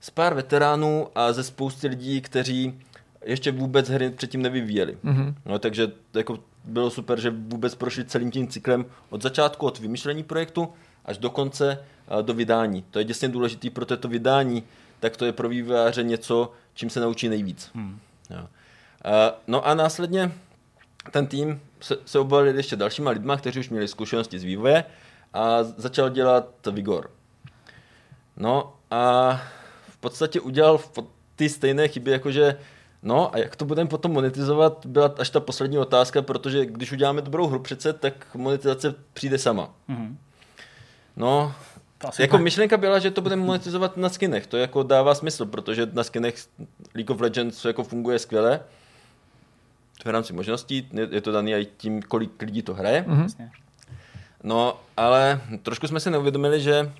z 0.00 0.10
pár 0.10 0.34
veteránů 0.34 1.08
a 1.14 1.32
ze 1.32 1.44
spousty 1.44 1.88
lidí, 1.88 2.20
kteří 2.20 2.80
ještě 3.24 3.52
vůbec 3.52 3.88
hry 3.88 4.10
předtím 4.10 4.42
nevyvíjeli. 4.42 4.98
Mm-hmm. 5.04 5.34
No, 5.46 5.58
takže 5.58 5.92
jako 6.14 6.38
bylo 6.64 6.90
super, 6.90 7.20
že 7.20 7.30
vůbec 7.30 7.74
prošli 7.74 8.04
celým 8.04 8.30
tím 8.30 8.48
cyklem 8.48 8.86
od 9.10 9.22
začátku, 9.22 9.66
od 9.66 9.78
vymýšlení 9.78 10.22
projektu 10.22 10.72
až 11.04 11.18
do 11.18 11.30
konce 11.30 11.84
do 12.22 12.34
vydání. 12.34 12.84
To 12.90 12.98
je 12.98 13.04
děsně 13.04 13.28
důležité 13.28 13.70
pro 13.70 13.86
to 13.86 14.08
vydání, 14.08 14.62
tak 15.00 15.16
to 15.16 15.24
je 15.24 15.32
pro 15.32 15.48
vývojáře 15.48 16.02
něco, 16.02 16.52
čím 16.74 16.90
se 16.90 17.00
naučí 17.00 17.28
nejvíc. 17.28 17.70
Hmm. 17.74 17.98
Jo. 18.30 18.48
A, 19.04 19.40
no 19.46 19.66
a 19.66 19.74
následně 19.74 20.32
ten 21.10 21.26
tým 21.26 21.60
se, 21.80 21.96
se 22.04 22.18
obalil 22.18 22.56
ještě 22.56 22.76
dalšíma 22.76 23.10
lidma, 23.10 23.36
kteří 23.36 23.60
už 23.60 23.68
měli 23.68 23.88
zkušenosti 23.88 24.38
z 24.38 24.44
vývoje 24.44 24.84
a 25.32 25.62
začal 25.62 26.10
dělat 26.10 26.66
Vigor. 26.72 27.10
No 28.36 28.76
a 28.90 29.32
v 29.88 29.96
podstatě 29.96 30.40
udělal 30.40 30.80
ty 31.36 31.48
stejné 31.48 31.88
chyby, 31.88 32.10
jakože 32.10 32.58
no 33.04 33.34
a 33.34 33.38
jak 33.38 33.56
to 33.56 33.64
budeme 33.64 33.88
potom 33.88 34.12
monetizovat, 34.12 34.86
byla 34.86 35.14
až 35.18 35.30
ta 35.30 35.40
poslední 35.40 35.78
otázka, 35.78 36.22
protože 36.22 36.66
když 36.66 36.92
uděláme 36.92 37.22
dobrou 37.22 37.46
hru 37.46 37.58
přece, 37.58 37.92
tak 37.92 38.34
monetizace 38.34 38.94
přijde 39.12 39.38
sama. 39.38 39.70
Mhm. 39.88 40.18
No, 41.16 41.54
asi 42.04 42.22
Jako 42.22 42.36
tak. 42.36 42.42
myšlenka 42.42 42.76
byla, 42.76 42.98
že 42.98 43.10
to 43.10 43.20
budeme 43.20 43.42
monetizovat 43.42 43.96
na 43.96 44.08
skinech. 44.08 44.46
To 44.46 44.56
jako 44.56 44.82
dává 44.82 45.14
smysl, 45.14 45.46
protože 45.46 45.86
na 45.92 46.04
skinech 46.04 46.34
League 46.94 47.10
of 47.10 47.20
Legends 47.20 47.64
jako 47.64 47.84
funguje 47.84 48.18
skvěle. 48.18 48.60
V 50.04 50.08
rámci 50.08 50.32
možností, 50.32 50.88
je 51.10 51.20
to 51.20 51.32
daný 51.32 51.54
i 51.54 51.66
tím, 51.76 52.02
kolik 52.02 52.42
lidí 52.42 52.62
to 52.62 52.74
hraje. 52.74 53.04
Mm-hmm. 53.08 53.50
No, 54.42 54.80
ale 54.96 55.40
trošku 55.62 55.88
jsme 55.88 56.00
si 56.00 56.10
neuvědomili, 56.10 56.60
že 56.60 56.92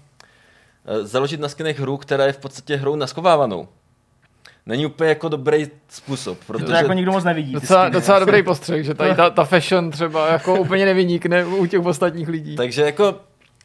eh, 0.87 1.05
založit 1.07 1.41
na 1.41 1.49
skinech 1.49 1.81
hru, 1.81 1.97
která 1.97 2.25
je 2.27 2.33
v 2.33 2.39
podstatě 2.39 2.77
hrou 2.77 2.97
naschovávanou, 2.97 3.69
není 4.67 4.87
úplně 4.87 5.09
jako 5.09 5.29
dobrý 5.29 5.67
způsob, 5.89 6.39
To 6.39 6.53
protože... 6.53 6.73
jako 6.73 6.93
nikdo 6.93 7.13
moc 7.13 7.25
nevidí. 7.25 7.53
Docela, 7.53 7.83
skiny. 7.83 7.93
docela 7.93 8.19
dobrý 8.19 8.43
postřeh, 8.43 8.85
že 8.85 8.95
tady 8.95 9.15
ta, 9.15 9.31
ta 9.31 9.45
fashion 9.45 9.91
třeba 9.91 10.29
jako 10.29 10.61
úplně 10.61 10.85
nevynikne 10.85 11.45
u 11.45 11.67
těch 11.67 11.87
ostatních 11.87 12.29
lidí. 12.29 12.57
Takže 12.57 12.83
jako 12.83 13.21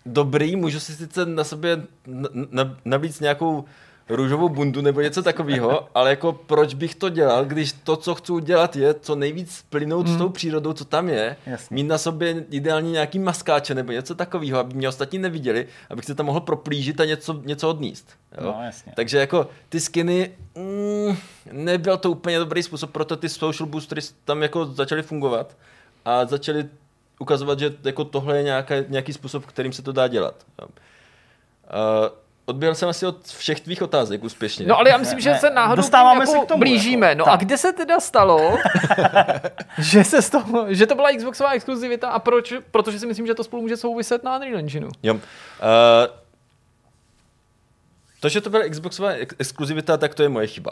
dobrý, 0.06 0.56
můžu 0.56 0.80
si 0.80 0.94
sice 0.96 1.26
na 1.26 1.44
sobě 1.44 1.82
na, 2.08 2.30
na, 2.52 2.78
navlíct 2.86 3.22
nějakou 3.22 3.66
růžovou 4.10 4.50
bundu 4.50 4.82
nebo 4.82 5.02
něco 5.02 5.24
takového, 5.24 5.90
ale 5.96 6.10
jako 6.10 6.34
proč 6.34 6.74
bych 6.74 6.96
to 6.96 7.10
dělal, 7.10 7.46
když 7.46 7.72
to, 7.72 7.96
co 7.96 8.16
chci 8.16 8.32
udělat, 8.32 8.76
je 8.76 8.94
co 8.94 9.16
nejvíc 9.16 9.66
plynout 9.70 10.08
s 10.08 10.18
tou 10.18 10.30
přírodou, 10.30 10.74
co 10.74 10.86
tam 10.86 11.10
je, 11.10 11.36
Jasně. 11.46 11.76
mít 11.76 11.84
na 11.84 11.98
sobě 11.98 12.46
ideálně 12.50 12.92
nějaký 12.92 13.20
maskáče 13.20 13.76
nebo 13.76 13.92
něco 13.92 14.16
takového, 14.16 14.60
aby 14.60 14.74
mě 14.74 14.90
ostatní 14.90 15.20
neviděli, 15.20 15.68
abych 15.90 16.06
se 16.06 16.16
tam 16.16 16.26
mohl 16.26 16.40
proplížit 16.40 17.00
a 17.00 17.06
něco, 17.06 17.34
něco 17.46 17.70
odníst. 17.70 18.10
Jo? 18.42 18.44
No, 18.58 18.64
jasně. 18.64 18.94
Takže 18.96 19.18
jako 19.18 19.48
ty 19.70 19.80
skiny, 19.80 20.32
mm, 20.56 21.18
nebyl 21.52 21.98
to 21.98 22.12
úplně 22.12 22.40
dobrý 22.40 22.64
způsob, 22.64 22.92
proto 22.92 23.18
ty 23.18 23.30
social 23.30 23.68
boostry 23.70 24.02
tam 24.26 24.42
jako 24.42 24.66
začaly 24.66 25.02
fungovat 25.02 25.58
a 26.06 26.26
začaly 26.26 26.66
ukazovat, 27.20 27.60
že 27.60 27.74
jako 27.84 28.04
tohle 28.04 28.38
je 28.38 28.44
nějaká, 28.44 28.76
nějaký 28.88 29.14
způsob, 29.14 29.46
kterým 29.46 29.74
se 29.74 29.82
to 29.82 29.92
dá 29.92 30.08
dělat. 30.08 30.36
Jo. 30.62 30.68
Uh, 30.68 32.10
odběhl 32.50 32.76
jsem 32.76 32.90
asi 32.90 33.06
od 33.06 33.28
všech 33.28 33.60
tvých 33.60 33.82
otázek 33.82 34.24
úspěšně. 34.24 34.66
No 34.68 34.78
ale 34.78 34.90
já 34.90 34.98
myslím, 34.98 35.20
že 35.20 35.30
Ne, 35.32 35.40
se 35.40 35.50
náhodou 35.50 35.76
dostáváme 35.82 36.20
jako 36.20 36.32
se 36.32 36.40
k 36.40 36.46
tomu, 36.46 36.60
blížíme. 36.60 37.08
jako. 37.08 37.20
No 37.20 37.26
Tak. 37.26 37.34
a 37.34 37.38
kde 37.38 37.58
se 37.58 37.74
teda 37.74 38.00
stalo, 38.00 38.58
že 39.78 40.04
se 40.04 40.22
z 40.22 40.30
toho, 40.30 40.66
že 40.74 40.86
to 40.88 40.96
byla 40.96 41.10
Xboxová 41.18 41.52
exkluzivita 41.52 42.10
a 42.10 42.20
proč? 42.20 42.54
Protože 42.72 43.00
si 43.00 43.06
myslím, 43.08 43.28
že 43.28 43.36
to 43.36 43.44
spolu 43.44 43.62
může 43.62 43.78
souviset 43.78 44.24
na 44.24 44.36
Unreal 44.36 44.58
Engineu. 44.60 44.90
Jo. 45.04 45.14
Uh, 45.14 45.20
to, 48.20 48.30
že 48.30 48.42
to 48.42 48.50
byla 48.50 48.64
Xboxová 48.70 49.10
ex- 49.12 49.36
exkluzivita, 49.40 49.98
tak 49.98 50.16
to 50.16 50.24
je 50.24 50.30
moje 50.30 50.48
chyba. 50.48 50.72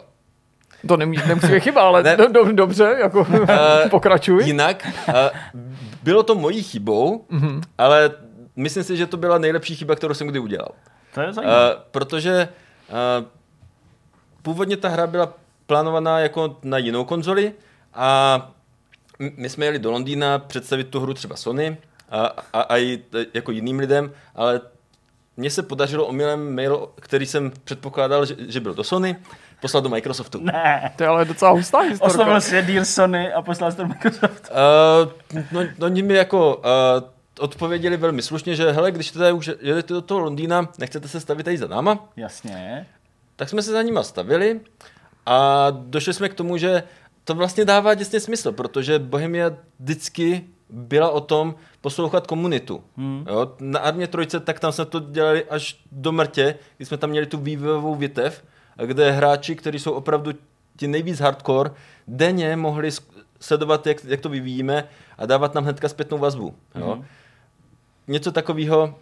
To 0.88 0.96
nemusí, 0.96 1.28
nemusí 1.28 1.46
být 1.52 1.60
chyba, 1.60 1.82
ale 1.82 2.02
Ne. 2.02 2.16
do, 2.16 2.28
do, 2.28 2.52
dobře, 2.52 2.96
jako 3.00 3.26
pokračuj. 3.90 4.44
Jinak, 4.44 4.88
uh, 5.08 5.14
bylo 6.02 6.22
to 6.22 6.34
mojí 6.34 6.62
chybou, 6.62 7.24
mm-hmm. 7.30 7.60
ale 7.78 8.10
myslím 8.56 8.84
si, 8.84 8.96
že 8.96 9.06
to 9.06 9.16
byla 9.16 9.38
nejlepší 9.38 9.76
chyba, 9.76 9.94
kterou 9.94 10.14
jsem 10.14 10.26
kdy 10.28 10.38
udělal. 10.38 10.68
To 11.14 11.20
je 11.20 11.32
zajímavé. 11.32 11.74
Uh, 11.74 11.80
protože 11.90 12.48
uh, 12.88 13.26
původně 14.42 14.76
ta 14.76 14.88
hra 14.88 15.06
byla 15.06 15.34
plánovaná 15.66 16.18
jako 16.20 16.56
na 16.62 16.78
jinou 16.78 17.04
konzoli 17.04 17.52
a 17.94 18.50
my 19.18 19.48
jsme 19.48 19.64
jeli 19.64 19.78
do 19.78 19.90
Londýna 19.90 20.38
představit 20.38 20.84
tu 20.84 21.00
hru 21.00 21.14
třeba 21.14 21.36
Sony 21.36 21.76
a, 22.10 22.26
a, 22.52 22.60
a 22.60 22.76
i 22.78 22.98
jako 23.34 23.50
jiným 23.50 23.78
lidem, 23.78 24.12
ale 24.34 24.60
mně 25.36 25.50
se 25.50 25.62
podařilo 25.62 26.06
omylem 26.06 26.54
mail, 26.54 26.88
který 27.00 27.26
jsem 27.26 27.52
předpokládal, 27.64 28.26
že, 28.26 28.34
že 28.38 28.60
byl 28.60 28.74
do 28.74 28.84
Sony, 28.84 29.16
poslat 29.60 29.84
do 29.84 29.88
Microsoftu. 29.90 30.40
ne. 30.42 30.92
To 30.96 31.02
je 31.02 31.08
ale 31.08 31.24
docela 31.24 31.50
hustá 31.50 31.78
historka. 31.80 32.14
Oslovil 32.14 32.40
si 32.40 32.62
deal 32.62 32.84
Sony 32.84 33.32
a 33.32 33.42
poslal 33.42 33.70
jsi 33.70 33.76
to 33.76 33.82
do 33.82 33.88
Microsoft. 33.88 34.50
Uh, 34.50 35.12
no, 35.52 35.62
no, 35.78 35.86
oni 35.86 36.02
mi 36.02 36.14
jako 36.14 36.56
uh, 36.56 36.62
odpověděli 37.38 37.96
velmi 37.96 38.22
slušně, 38.22 38.54
že 38.54 38.70
hele, 38.70 38.92
když 38.92 39.10
teda 39.10 39.32
už 39.32 39.50
jedete 39.60 39.94
do 39.94 40.02
toho 40.02 40.20
Londýna, 40.20 40.68
nechcete 40.78 41.08
se 41.08 41.20
stavit 41.20 41.44
tady 41.44 41.58
za 41.58 41.66
náma, 41.66 42.08
Jasně. 42.16 42.86
tak 43.36 43.48
jsme 43.48 43.62
se 43.62 43.72
za 43.72 43.82
nima 43.82 44.02
stavili 44.02 44.60
a 45.26 45.66
došli 45.70 46.14
jsme 46.14 46.28
k 46.28 46.34
tomu, 46.34 46.56
že 46.56 46.82
to 47.24 47.34
vlastně 47.34 47.64
dává 47.64 47.94
děsně 47.94 48.20
smysl, 48.20 48.52
protože 48.52 48.98
Bohemia 48.98 49.50
vždycky 49.80 50.44
byla 50.70 51.10
o 51.10 51.20
tom 51.20 51.54
poslouchat 51.80 52.26
komunitu. 52.26 52.84
Hmm. 52.96 53.24
Jo, 53.28 53.54
na 53.60 53.78
Armě 53.80 54.06
Trojce, 54.06 54.40
tak 54.40 54.60
tam 54.60 54.72
jsme 54.72 54.84
to 54.84 55.00
dělali 55.00 55.44
až 55.44 55.80
do 55.92 56.12
mrtě, 56.12 56.54
kdy 56.76 56.86
jsme 56.86 56.96
tam 56.96 57.10
měli 57.10 57.26
tu 57.26 57.38
vývojovou 57.38 57.94
větev, 57.94 58.44
kde 58.84 59.10
hráči, 59.10 59.56
kteří 59.56 59.78
jsou 59.78 59.92
opravdu 59.92 60.32
ti 60.76 60.88
nejvíc 60.88 61.20
hardcore, 61.20 61.70
denně 62.06 62.56
mohli 62.56 62.90
sledovat, 63.40 63.86
jak, 63.86 64.04
jak 64.04 64.20
to 64.20 64.28
vyvíjíme 64.28 64.84
a 65.18 65.26
dávat 65.26 65.54
nám 65.54 65.64
hnedka 65.64 65.88
zpětnou 65.88 66.18
vazbu. 66.18 66.54
Jo. 66.74 66.94
Mhm. 66.96 67.04
Něco 68.08 68.32
takového 68.32 68.94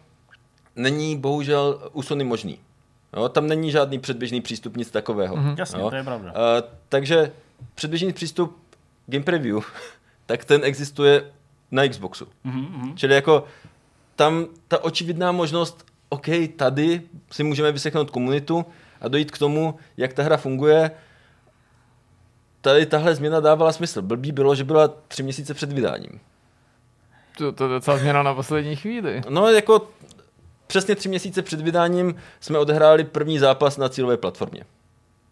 není 0.77 1.17
bohužel 1.17 1.91
u 1.93 2.03
Sony 2.03 2.25
možný. 2.25 2.59
Jo, 3.17 3.29
tam 3.29 3.47
není 3.47 3.71
žádný 3.71 3.99
předběžný 3.99 4.41
přístup, 4.41 4.77
nic 4.77 4.91
takového. 4.91 5.37
Mhm. 5.37 5.55
Jasně, 5.59 5.81
jo. 5.81 5.91
to 5.91 5.97
je 5.97 6.05
pravda. 6.05 6.33
Uh, 6.33 6.37
takže 6.89 7.33
předběžný 7.75 8.13
přístup 8.13 8.59
Game 9.07 9.25
Preview, 9.25 9.59
tak 10.27 10.45
ten 10.45 10.65
existuje 10.65 11.33
na 11.71 11.89
Xboxu. 11.89 12.27
Mhm, 12.45 12.97
Čili 12.97 13.15
jako 13.15 13.45
tam 14.17 14.47
ta 14.69 14.85
očividná 14.85 15.33
možnost, 15.33 15.87
OK, 16.09 16.27
tady 16.57 17.03
si 17.31 17.43
můžeme 17.43 17.73
vyseknout 17.73 18.11
komunitu 18.11 18.67
a 19.01 19.09
dojít 19.09 19.31
k 19.31 19.39
tomu, 19.39 19.79
jak 19.97 20.13
ta 20.13 20.23
hra 20.23 20.37
funguje, 20.37 20.91
tady 22.61 22.87
tahle 22.87 23.15
změna 23.15 23.41
dávala 23.41 23.73
smysl. 23.73 24.03
Blbý 24.03 24.33
bylo, 24.33 24.55
že 24.55 24.65
byla 24.65 24.89
tři 24.89 25.23
měsíce 25.23 25.55
před 25.55 25.73
vydáním. 25.73 26.21
To, 27.37 27.53
to 27.53 27.65
je 27.65 27.71
docela 27.71 27.97
změna 27.97 28.23
na 28.23 28.35
poslední 28.35 28.77
chvíli. 28.77 29.23
No 29.29 29.49
jako 29.49 29.89
přesně 30.67 30.95
tři 30.95 31.09
měsíce 31.09 31.43
před 31.43 31.61
vydáním 31.61 32.15
jsme 32.41 32.59
odehráli 32.59 33.05
první 33.05 33.39
zápas 33.39 33.77
na 33.77 33.89
cílové 33.89 34.17
platformě. 34.17 34.63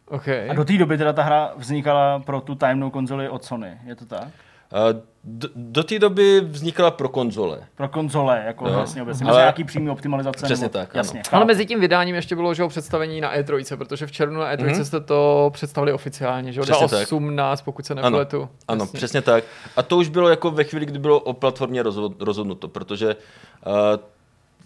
Okay. 0.08 0.50
A 0.50 0.54
do 0.54 0.64
té 0.64 0.78
doby 0.78 0.98
teda 0.98 1.12
ta 1.12 1.22
hra 1.22 1.52
vznikala 1.56 2.18
pro 2.18 2.40
tu 2.40 2.54
tajemnou 2.54 2.90
konzoli 2.90 3.28
od 3.28 3.44
Sony, 3.44 3.78
je 3.86 3.96
to 3.96 4.06
tak? 4.06 4.28
A 4.74 4.78
do, 5.24 5.48
do 5.54 5.84
té 5.84 5.98
doby 5.98 6.40
vznikala 6.40 6.90
pro 6.90 7.08
konzole. 7.08 7.58
Pro 7.76 7.88
konzole, 7.88 8.42
jako 8.46 8.68
Jo. 8.68 8.74
vlastně 8.74 9.02
obecně, 9.02 9.26
Ale- 9.26 9.40
nějaký 9.40 9.64
přímý 9.64 9.90
optimalizace. 9.90 10.46
Přesně 10.46 10.62
nebo, 10.64 10.72
tak, 10.72 10.94
ano. 10.94 10.98
Jasně, 11.00 11.22
Ale 11.32 11.40
chápu. 11.40 11.46
mezi 11.46 11.66
tím 11.66 11.80
vydáním 11.80 12.14
ještě 12.14 12.36
bylo 12.36 12.54
že 12.54 12.62
jo, 12.62 12.68
představení 12.68 13.20
na 13.20 13.36
E3, 13.36 13.76
protože 13.76 14.06
v 14.06 14.12
červnu 14.12 14.40
na 14.40 14.52
E3 14.56 14.64
Mhm. 14.64 14.84
jste 14.84 15.00
to 15.00 15.50
představili 15.54 15.92
oficiálně, 15.92 16.52
že 16.52 16.60
jo, 16.60 16.64
Přesně 16.64 16.88
tak. 16.88 17.02
18, 17.02 17.62
pokud 17.62 17.86
se 17.86 17.94
Ano, 17.94 18.02
nepletu. 18.02 18.48
ano 18.68 18.82
Jasně. 18.84 18.96
přesně 18.96 19.22
tak. 19.22 19.44
A 19.76 19.82
to 19.82 19.96
už 19.96 20.08
bylo 20.08 20.28
jako 20.28 20.50
ve 20.50 20.64
chvíli, 20.64 20.86
kdy 20.86 20.98
bylo 20.98 21.20
o 21.20 21.32
platformě 21.32 21.82
rozhod, 21.82 22.22
rozhodnuto, 22.22 22.68
protože 22.68 23.16
uh, 23.66 23.72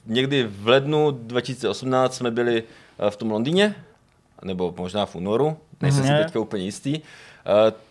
někdy 0.07 0.45
v 0.51 0.69
lednu 0.69 1.11
2018 1.11 2.15
jsme 2.15 2.31
byli 2.31 2.63
uh, 3.03 3.11
v 3.11 3.17
tom 3.17 3.31
Londýně, 3.31 3.75
nebo 4.45 4.75
možná 4.79 5.07
v 5.07 5.15
únoru, 5.17 5.57
nejsem 5.83 6.05
si 6.05 6.11
Mhm. 6.11 6.23
teďka 6.25 6.41
úplně 6.41 6.65
jistý. 6.65 6.99
Uh, 6.99 7.05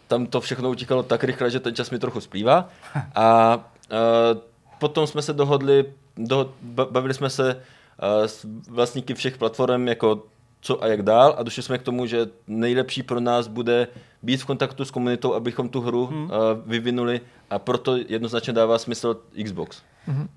tam 0.07 0.25
to 0.25 0.41
všechno 0.41 0.69
utíkalo 0.69 1.03
tak 1.03 1.23
rychle, 1.23 1.51
že 1.51 1.59
ten 1.59 1.75
čas 1.75 1.89
mi 1.89 1.99
trochu 1.99 2.21
splývá. 2.21 2.69
A 3.15 3.55
uh, 3.55 4.41
potom 4.79 5.07
jsme 5.07 5.21
se 5.21 5.33
dohodli, 5.33 5.85
do, 6.17 6.53
ba- 6.61 6.85
bavili 6.91 7.13
jsme 7.13 7.29
se 7.29 7.55
uh, 7.55 8.25
s 8.25 8.45
vlastníky 8.69 9.13
všech 9.13 9.37
platform, 9.37 9.87
jako 9.87 10.23
co 10.61 10.83
a 10.83 10.87
jak 10.87 11.01
dál 11.01 11.35
a 11.37 11.43
došli 11.43 11.63
jsme 11.63 11.77
k 11.77 11.83
tomu, 11.83 12.05
že 12.05 12.27
nejlepší 12.47 13.03
pro 13.03 13.19
nás 13.19 13.47
bude 13.47 13.87
být 14.23 14.41
v 14.41 14.45
kontaktu 14.45 14.85
s 14.85 14.91
komunitou, 14.91 15.33
abychom 15.33 15.69
tu 15.69 15.81
hru 15.81 16.05
hmm. 16.05 16.23
uh, 16.23 16.29
vyvinuli 16.65 17.21
a 17.49 17.59
proto 17.59 17.97
jednoznačně 18.07 18.53
dává 18.53 18.77
smysl 18.77 19.17
Xbox. 19.43 19.81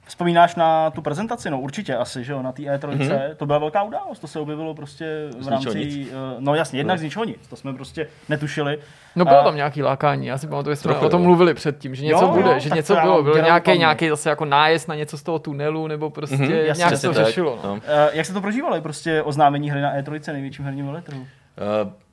Vzpomínáš 0.06 0.54
na 0.56 0.90
tu 0.90 1.02
prezentaci? 1.02 1.50
No 1.50 1.60
určitě 1.60 1.96
asi, 1.96 2.24
že 2.24 2.32
jo, 2.32 2.42
na 2.42 2.52
té 2.52 2.62
E3. 2.62 2.88
Mhm. 2.88 2.98
Mm-hmm. 2.98 3.34
To 3.36 3.46
byla 3.46 3.58
velká 3.58 3.82
událost, 3.82 4.18
to 4.18 4.26
se 4.26 4.38
objevilo 4.40 4.74
prostě 4.74 5.28
v 5.38 5.42
Z 5.42 5.46
rámci... 5.48 6.06
eh, 6.10 6.14
No 6.38 6.54
jasně, 6.54 6.80
jednak 6.80 6.94
No. 6.94 6.98
z 6.98 7.02
ničeho 7.02 7.24
nic, 7.24 7.46
to 7.50 7.56
jsme 7.56 7.72
prostě 7.72 8.08
netušili. 8.28 8.78
No 9.16 9.24
bylo 9.24 9.40
A- 9.40 9.44
tam 9.44 9.56
nějaký 9.56 9.82
lákání, 9.82 10.26
já 10.26 10.38
si 10.38 10.46
pamatuju, 10.46 10.72
že 10.72 10.76
jsme 10.76 10.90
Trochu, 10.92 11.06
o 11.06 11.08
tom 11.08 11.22
mluvili 11.22 11.54
předtím, 11.54 11.94
že 11.94 12.04
něco 12.04 12.24
Jo, 12.24 12.28
bude, 12.32 12.50
jo, 12.52 12.58
že 12.58 12.70
něco 12.70 12.94
bylo, 12.94 13.14
mám 13.14 13.24
byl 13.24 13.32
děravou 13.34 13.46
nějaký, 13.48 13.78
nějaký 13.78 14.08
zase 14.08 14.28
jako 14.30 14.44
nájezd 14.44 14.88
na 14.88 14.94
něco 14.94 15.18
z 15.18 15.22
toho 15.22 15.38
tunelu, 15.38 15.86
nebo 15.86 16.10
prostě 16.10 16.36
Mhm, 16.36 16.46
mm-hmm, 16.46 16.64
jasně, 16.64 16.80
nějak 16.80 17.00
to 17.00 17.12
tak, 17.14 17.26
řešilo. 17.26 17.58
No. 17.64 17.80
Eh, 17.86 18.08
Jak 18.12 18.26
se 18.26 18.32
to 18.32 18.40
prožívalo, 18.40 18.80
prostě 18.80 19.22
oznámení 19.22 19.70
hry 19.70 19.80
na 19.80 19.96
E3, 19.96 20.32
největším 20.32 20.64
herním 20.64 20.86
veletrhu? 20.86 21.20
Uh, 21.20 21.26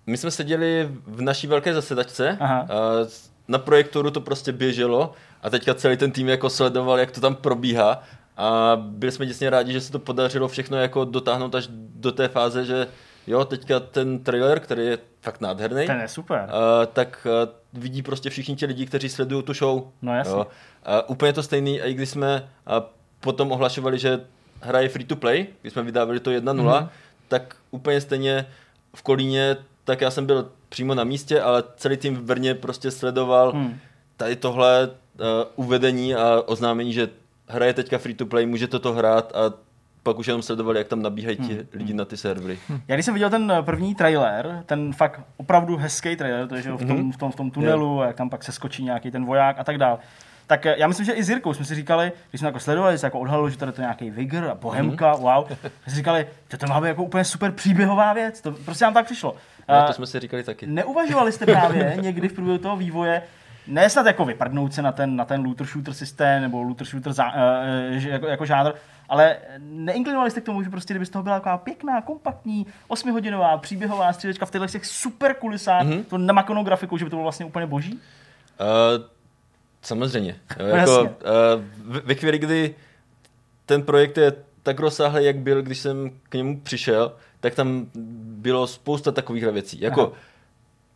my 0.07 0.17
jsme 0.17 0.31
seděli 0.31 0.89
v 1.07 1.21
naší 1.21 1.47
velké 1.47 1.73
zasedačce, 1.73 2.37
Aha. 2.39 2.61
uh, 2.61 3.07
na 3.47 3.57
projektoru 3.57 4.11
to 4.11 4.21
prostě 4.21 4.51
běželo 4.51 5.13
a 5.43 5.49
teďka 5.49 5.73
celý 5.73 5.97
ten 5.97 6.11
tým 6.11 6.29
jako 6.29 6.49
sledoval, 6.49 6.99
jak 6.99 7.11
to 7.11 7.21
tam 7.21 7.35
probíhá 7.35 8.03
a 8.37 8.75
byli 8.81 9.11
jsme 9.11 9.25
děsně 9.25 9.49
rádi, 9.49 9.73
že 9.73 9.81
se 9.81 9.91
to 9.91 9.99
podařilo 9.99 10.47
všechno 10.47 10.77
jako 10.77 11.05
dotáhnout 11.05 11.55
až 11.55 11.67
do 11.95 12.11
té 12.11 12.27
fáze, 12.27 12.65
že 12.65 12.87
jo, 13.27 13.45
teďka 13.45 13.79
ten 13.79 14.19
trailer, 14.23 14.59
který 14.59 14.85
je 14.85 14.97
fakt 15.21 15.41
nádherný, 15.41 15.87
Ten 15.87 15.99
je 16.01 16.07
super. 16.07 16.41
uh, 16.49 16.85
tak 16.93 17.27
uh, 17.73 17.81
vidí 17.81 18.01
prostě 18.01 18.29
všichni 18.29 18.55
ti 18.55 18.65
lidi, 18.65 18.85
kteří 18.85 19.09
sledují 19.09 19.43
tu 19.43 19.53
show. 19.53 19.83
No 20.01 20.15
jasně. 20.15 20.33
Jo. 20.33 20.39
Uh, 20.87 20.93
úplně 21.07 21.33
to 21.33 21.43
stejný, 21.43 21.81
a 21.81 21.85
i 21.85 21.93
když 21.93 22.09
jsme 22.09 22.49
uh, 22.69 22.73
potom 23.19 23.51
ohlašovali, 23.51 23.99
že 23.99 24.21
hra 24.61 24.79
je 24.79 24.89
free 24.89 25.05
to 25.05 25.15
play, 25.15 25.47
když 25.61 25.73
jsme 25.73 25.83
vydávali 25.83 26.19
to 26.19 26.31
1.0, 26.31 26.53
Mhm. 26.53 26.67
mm-hmm. 26.67 26.89
tak 27.27 27.55
úplně 27.71 28.01
stejně 28.01 28.45
v 28.95 29.01
Kolíně, 29.01 29.57
tak 29.83 30.01
já 30.01 30.11
jsem 30.11 30.25
byl 30.25 30.49
přímo 30.69 30.95
na 30.95 31.03
místě, 31.03 31.41
ale 31.41 31.63
celý 31.77 31.97
tým 31.97 32.15
v 32.15 32.21
Brně 32.21 32.55
prostě 32.55 32.91
sledoval 32.91 33.51
Hmm. 33.51 33.79
tady 34.17 34.35
tohle 34.35 34.89
uh, 35.19 35.65
uvedení 35.65 36.15
a 36.15 36.41
oznámení, 36.45 36.93
že 36.93 37.09
hra 37.47 37.65
je 37.65 37.73
teďka 37.73 37.97
free 37.97 38.15
to 38.15 38.25
play, 38.25 38.45
můžete 38.45 38.79
to 38.79 38.93
hrát 38.93 39.35
a 39.35 39.53
pak 40.07 40.19
už 40.19 40.27
jenom 40.27 40.41
sledovali, 40.41 40.77
jak 40.77 40.87
tam 40.87 41.01
nabíhají 41.01 41.37
ti 41.37 41.67
lidi 41.73 41.93
na 41.93 42.05
ty 42.05 42.17
servery. 42.17 42.59
Já 42.87 42.95
když 42.95 43.05
jsem 43.05 43.13
viděl 43.13 43.29
ten 43.29 43.51
eh, 43.51 43.61
první 43.61 43.95
trailer, 43.95 44.63
ten 44.65 44.93
fakt 44.93 45.21
opravdu 45.37 45.77
hezký 45.77 46.15
trailer, 46.15 46.47
to 46.47 46.55
je 46.55 46.61
že 46.61 46.71
v, 46.71 46.87
tom, 46.87 47.11
v, 47.11 47.17
tom, 47.17 47.31
v 47.31 47.35
tom 47.35 47.51
tunelu, 47.51 48.01
jak 48.01 48.15
tam 48.15 48.29
pak 48.29 48.43
se 48.43 48.51
skočí 48.51 48.83
nějaký 48.83 49.11
ten 49.11 49.25
voják 49.25 49.59
a 49.59 49.63
tak 49.63 49.77
dále. 49.77 49.97
Tak 50.47 50.65
eh, 50.65 50.75
já 50.77 50.87
myslím, 50.87 51.05
že 51.05 51.11
i 51.11 51.23
s 51.23 51.29
Jirkou 51.29 51.53
jsme 51.53 51.65
si 51.65 51.75
říkali, 51.75 52.11
když 52.29 52.39
jsme 52.39 52.47
jako 52.47 52.59
sledovali, 52.59 52.97
se 52.97 53.07
jako 53.07 53.19
odhalilo, 53.19 53.49
že 53.49 53.57
tady 53.57 53.71
to 53.71 53.81
je 53.81 53.83
nějaký 53.83 54.09
Vigor 54.09 54.43
a 54.43 54.55
Bohemka, 54.55 55.15
wow. 55.15 55.45
jsme 55.47 55.69
si 55.87 55.95
říkali, 55.95 56.27
že 56.51 56.57
to 56.57 56.67
má 56.67 56.81
být 56.81 56.87
jako 56.87 57.03
úplně 57.03 57.23
super 57.23 57.51
příběhová 57.51 58.13
věc. 58.13 58.41
To 58.41 58.51
prostě 58.51 58.85
nám 58.85 58.93
tak 58.93 59.05
přišlo. 59.05 59.35
No, 59.69 59.87
to 59.87 59.93
jsme 59.93 60.07
si 60.07 60.19
říkali 60.19 60.43
taky. 60.43 60.67
Neuvažovali 60.67 61.31
jste 61.31 61.45
právě 61.45 61.97
někdy 62.01 62.27
v 62.27 62.33
průběhu 62.33 62.57
toho 62.57 62.77
vývoje, 62.77 63.21
ne 63.67 63.89
snad 63.89 64.05
jako 64.05 64.25
vyprdnout 64.25 64.73
se 64.73 64.81
na 64.81 64.91
ten, 64.91 65.15
na 65.15 65.25
ten 65.25 65.45
looter 65.45 65.67
shooter 65.67 65.93
systém 65.93 66.41
nebo 66.41 66.61
looter 66.61 66.87
shooter 66.87 67.13
za, 67.13 67.25
uh, 67.27 68.05
jako, 68.05 68.27
jako 68.27 68.45
žánr, 68.45 68.71
ale 69.09 69.37
neinklinovali 69.59 70.31
jste 70.31 70.41
k 70.41 70.45
tomu, 70.45 70.63
že 70.63 70.69
prostě 70.69 70.93
kdyby 70.93 71.05
z 71.05 71.09
toho 71.09 71.23
byla 71.23 71.35
taková 71.35 71.57
pěkná, 71.57 72.01
kompaktní, 72.01 72.67
osmihodinová 72.87 73.57
příběhová 73.57 74.13
střílečka 74.13 74.45
v 74.45 74.51
těchto 74.51 74.67
těch 74.67 74.85
super 74.85 75.33
kulisách, 75.33 75.83
mm-hmm. 75.83 76.03
to 76.03 76.17
namakanou 76.17 76.63
grafikou, 76.63 76.97
že 76.97 77.05
by 77.05 77.09
to 77.09 77.15
bylo 77.15 77.23
vlastně 77.23 77.45
úplně 77.45 77.65
boží? 77.65 77.93
Uh, 77.93 77.99
samozřejmě. 79.81 80.35
Jo, 80.59 80.65
jako, 80.65 81.01
uh, 81.01 81.09
ve- 81.77 82.01
ve 82.01 82.15
chvíli, 82.15 82.39
kdy 82.39 82.75
ten 83.65 83.83
projekt 83.83 84.17
je 84.17 84.33
tak 84.63 84.79
rozsáhlý, 84.79 85.25
jak 85.25 85.37
byl, 85.37 85.61
když 85.61 85.77
jsem 85.77 86.11
k 86.29 86.33
němu 86.33 86.59
přišel, 86.59 87.15
tak 87.39 87.55
tam 87.55 87.85
bylo 88.23 88.67
spousta 88.67 89.11
takových 89.11 89.43
věcí. 89.43 89.81
Jako 89.81 90.01
Aha. 90.01 90.11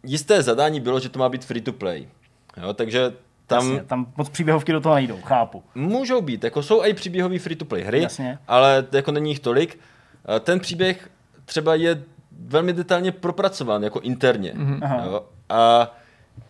jisté 0.03 0.41
zadání 0.41 0.79
bylo, 0.79 0.99
že 0.99 1.09
to 1.09 1.19
má 1.19 1.29
být 1.29 1.45
free 1.45 1.61
to 1.61 1.73
play. 1.73 2.07
Jo, 2.57 2.73
takže 2.73 3.13
tam 3.47 3.63
Jasně, 3.71 3.83
tam 3.83 4.13
moc 4.17 4.29
příběhovky 4.29 4.71
do 4.71 4.81
toho 4.81 4.95
nejdou, 4.95 5.19
chápu. 5.21 5.63
můžou 5.75 6.21
být, 6.21 6.43
jako 6.43 6.63
jsou 6.63 6.83
i 6.83 6.93
příběhové 6.93 7.39
free 7.39 7.55
to 7.55 7.65
play 7.65 7.83
hry, 7.83 8.01
Jasně. 8.01 8.39
ale 8.47 8.85
jako 8.91 9.11
není 9.11 9.29
jich 9.31 9.39
tolik. 9.39 9.79
A 10.25 10.39
Ten 10.39 10.59
příběh 10.59 11.09
třeba 11.45 11.75
je 11.75 12.03
velmi 12.45 12.73
detailně 12.73 13.11
propracován 13.11 13.83
jako 13.83 13.99
interně. 13.99 14.53
Aha. 14.81 15.03
Jo? 15.05 15.25
A 15.49 15.91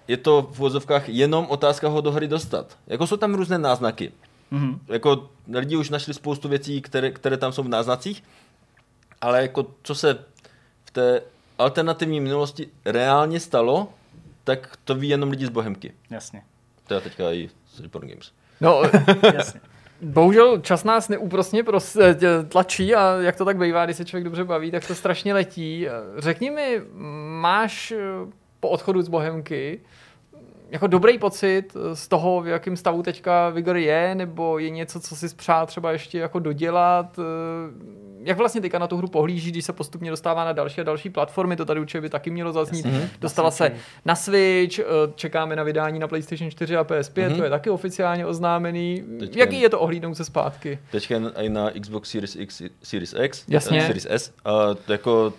je 0.08 0.18
to 0.18 0.42
v 0.52 0.58
vozovkách 0.60 1.10
jenom 1.10 1.46
otázka 1.50 1.88
ho 1.88 2.02
do 2.02 2.12
hry 2.12 2.28
dostat. 2.28 2.78
Jako 2.88 3.08
jsou 3.08 3.18
tam 3.18 3.34
různé 3.36 3.58
náznaky. 3.58 4.12
Mhm. 4.52 4.80
Jako 4.88 5.30
lidi 5.54 5.76
už 5.76 5.90
našli 5.90 6.14
spoustu 6.14 6.50
věcí, 6.50 6.82
které, 6.82 7.12
které 7.12 7.38
tam 7.38 7.52
jsou 7.52 7.64
v 7.64 7.68
náznacích, 7.68 8.24
ale 9.22 9.42
jako 9.42 9.66
co 9.84 9.96
se 9.96 10.14
v 10.86 10.92
té 10.92 11.22
alternativní 11.58 12.20
minulosti 12.20 12.68
reálně 12.86 13.40
stalo, 13.40 13.88
tak 14.56 14.78
to 14.84 14.96
ví 14.96 15.10
jenom 15.10 15.30
lidi 15.30 15.46
z 15.46 15.50
Bohemky. 15.50 15.94
Jasně, 16.10 16.42
Teda 16.88 17.02
teďka 17.02 17.32
i 17.34 17.50
z 17.68 17.80
Report 17.80 18.08
Games. 18.08 18.32
No, 18.62 18.82
jasně. 19.34 19.62
bohužel 20.02 20.60
čas 20.62 20.84
nás 20.84 21.10
neúprosně 21.10 21.64
pros, 21.64 21.96
eh, 21.96 22.16
tlačí 22.50 22.96
a 22.96 23.18
jak 23.20 23.36
to 23.36 23.46
tak 23.46 23.58
bývá, 23.58 23.86
když 23.86 23.98
se 23.98 24.06
člověk 24.06 24.24
dobře 24.24 24.44
baví, 24.44 24.72
tak 24.72 24.88
to 24.88 24.96
strašně 24.96 25.34
letí. 25.34 25.88
Řekni 26.18 26.52
mi, 26.52 26.82
máš 27.42 27.92
eh, 27.92 27.98
po 28.60 28.70
odchodu 28.70 29.02
z 29.02 29.08
Bohemky 29.08 29.80
jako 30.72 30.88
dobrý 30.88 31.18
pocit 31.18 31.78
z 31.94 32.08
toho, 32.08 32.42
v 32.42 32.48
jakém 32.48 32.78
stavu 32.78 33.04
teďka 33.04 33.50
Vigor 33.50 33.78
je, 33.78 34.16
nebo 34.16 34.60
je 34.60 34.70
něco, 34.70 35.00
co 35.00 35.16
si 35.16 35.36
přál 35.36 35.66
třeba 35.66 35.92
ještě 35.92 36.20
jako 36.20 36.40
dodělat? 36.40 37.20
Eh, 37.20 38.02
Jak 38.24 38.38
vlastně 38.38 38.62
teďka 38.62 38.80
na 38.80 38.88
tu 38.88 38.98
hru 38.98 39.08
pohlíží, 39.08 39.52
když 39.52 39.66
se 39.66 39.74
postupně 39.74 40.10
dostává 40.10 40.46
na 40.46 40.54
další 40.54 40.82
a 40.82 40.84
další 40.84 41.10
platformy, 41.10 41.56
to 41.56 41.66
tady 41.66 41.80
určitě 41.80 42.02
by 42.02 42.10
taky 42.10 42.30
mělo 42.30 42.52
zaznít. 42.54 42.86
Dostala 43.22 43.52
se 43.52 43.72
na 44.06 44.16
Switch, 44.16 44.80
eh, 44.80 44.84
čekáme 45.16 45.56
na 45.56 45.64
vydání 45.64 46.00
na 46.00 46.08
PlayStation 46.08 46.52
4 46.52 46.76
a 46.78 46.84
PS5, 46.84 47.36
to 47.38 47.44
je 47.44 47.50
taky 47.50 47.70
oficiálně 47.70 48.26
oznámený. 48.26 49.04
Teďka- 49.20 49.40
Jaký 49.40 49.62
je 49.62 49.70
to 49.70 49.80
ohlídnout 49.80 50.18
se 50.18 50.26
zpátky? 50.26 50.80
Teďka 50.92 51.16
i 51.42 51.50
na 51.50 51.72
Xbox 51.82 52.10
Series 52.12 52.36
X, 52.36 52.62
Series 52.84 53.16
X, 53.22 53.46
Jasně. 53.48 53.80
eh, 53.80 53.86
Series 53.88 54.08
S. 54.10 54.32
A 54.46 54.74
to 54.86 54.92
jako 54.92 55.34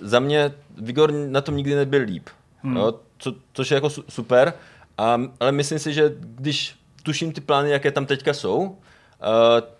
za 0.00 0.20
mě 0.20 0.52
Vigor 0.78 1.12
na 1.12 1.40
tom 1.40 1.56
nikdy 1.56 1.74
nebyl 1.74 2.02
líp. 2.02 2.28
Hmm. 2.62 2.76
Jo, 2.76 2.94
co, 3.18 3.34
což 3.52 3.70
je 3.70 3.74
jako 3.74 3.90
su- 3.90 4.04
super, 4.08 4.54
a, 4.98 5.20
ale 5.40 5.52
myslím 5.52 5.78
si, 5.78 5.92
že 5.92 6.14
když 6.20 6.76
tuším 7.02 7.32
ty 7.32 7.40
plány, 7.40 7.70
jaké 7.70 7.90
tam 7.90 8.06
teďka 8.06 8.34
jsou, 8.34 8.60
uh, 8.60 8.76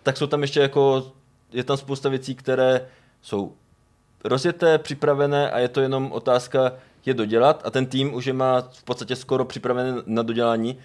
tak 0.03 0.17
jsou 0.17 0.27
tam 0.27 0.41
ještě 0.41 0.59
jako, 0.59 1.11
je 1.51 1.63
tam 1.63 1.77
spousta 1.77 2.09
věcí, 2.09 2.35
které 2.35 2.87
jsou 3.21 3.53
rozjeté, 4.23 4.77
připravené 4.77 5.51
a 5.51 5.59
je 5.59 5.67
to 5.67 5.81
jenom 5.81 6.11
otázka 6.11 6.71
je 7.05 7.13
dodělat 7.13 7.61
a 7.65 7.69
ten 7.69 7.85
tým 7.85 8.13
už 8.13 8.25
je 8.25 8.33
má 8.33 8.61
v 8.61 8.83
podstatě 8.83 9.15
skoro 9.15 9.45
připravené 9.45 10.01
na 10.05 10.23
dodělání 10.23 10.77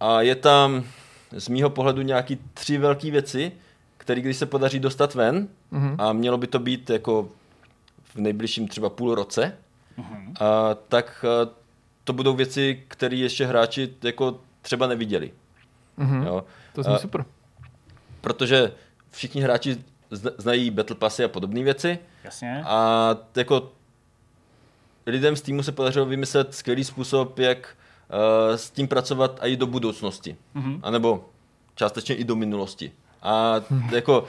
a 0.00 0.20
je 0.20 0.34
tam 0.34 0.84
z 1.32 1.48
mýho 1.48 1.70
pohledu 1.70 2.02
nějaký 2.02 2.38
tři 2.54 2.78
velké 2.78 3.10
věci, 3.10 3.52
které 3.96 4.20
když 4.20 4.36
se 4.36 4.46
podaří 4.46 4.78
dostat 4.78 5.14
ven 5.14 5.48
mm-hmm. 5.72 5.96
a 5.98 6.12
mělo 6.12 6.38
by 6.38 6.46
to 6.46 6.58
být 6.58 6.90
jako 6.90 7.28
v 8.02 8.16
nejbližším 8.16 8.68
třeba 8.68 8.90
půl 8.90 9.14
roce, 9.14 9.56
mm-hmm. 9.98 10.32
a, 10.40 10.74
tak 10.74 11.24
a, 11.24 11.50
to 12.08 12.12
budou 12.12 12.34
věci, 12.34 12.82
které 12.88 13.16
ještě 13.16 13.46
hráči 13.46 13.94
jako 14.02 14.40
třeba 14.62 14.86
neviděli. 14.86 15.32
Mhm. 15.96 16.22
Jo? 16.22 16.44
To 16.72 16.82
zní 16.82 16.94
A- 16.94 16.98
super. 16.98 17.24
Protože 18.20 18.72
všichni 19.10 19.40
hráči 19.42 19.76
zna- 20.10 20.30
znají 20.38 20.70
Battle 20.70 20.96
Passy 20.96 21.24
a 21.24 21.28
podobné 21.28 21.62
věci 21.62 21.98
Jasně. 22.24 22.62
a 22.66 23.16
jako 23.36 23.72
lidem 25.06 25.36
z 25.36 25.42
týmu 25.42 25.62
se 25.62 25.72
podařilo 25.72 26.06
vymyslet 26.06 26.54
skvělý 26.54 26.84
způsob, 26.84 27.38
jak 27.38 27.76
uh, 28.48 28.56
s 28.56 28.70
tím 28.70 28.88
pracovat 28.88 29.38
i 29.42 29.56
do 29.56 29.66
budoucnosti. 29.66 30.36
Mm-hmm. 30.56 30.80
A 30.82 30.90
nebo 30.90 31.28
částečně 31.74 32.14
i 32.14 32.24
do 32.24 32.36
minulosti. 32.36 32.92
A 33.22 33.54
jako, 33.92 34.20
uh, 34.20 34.26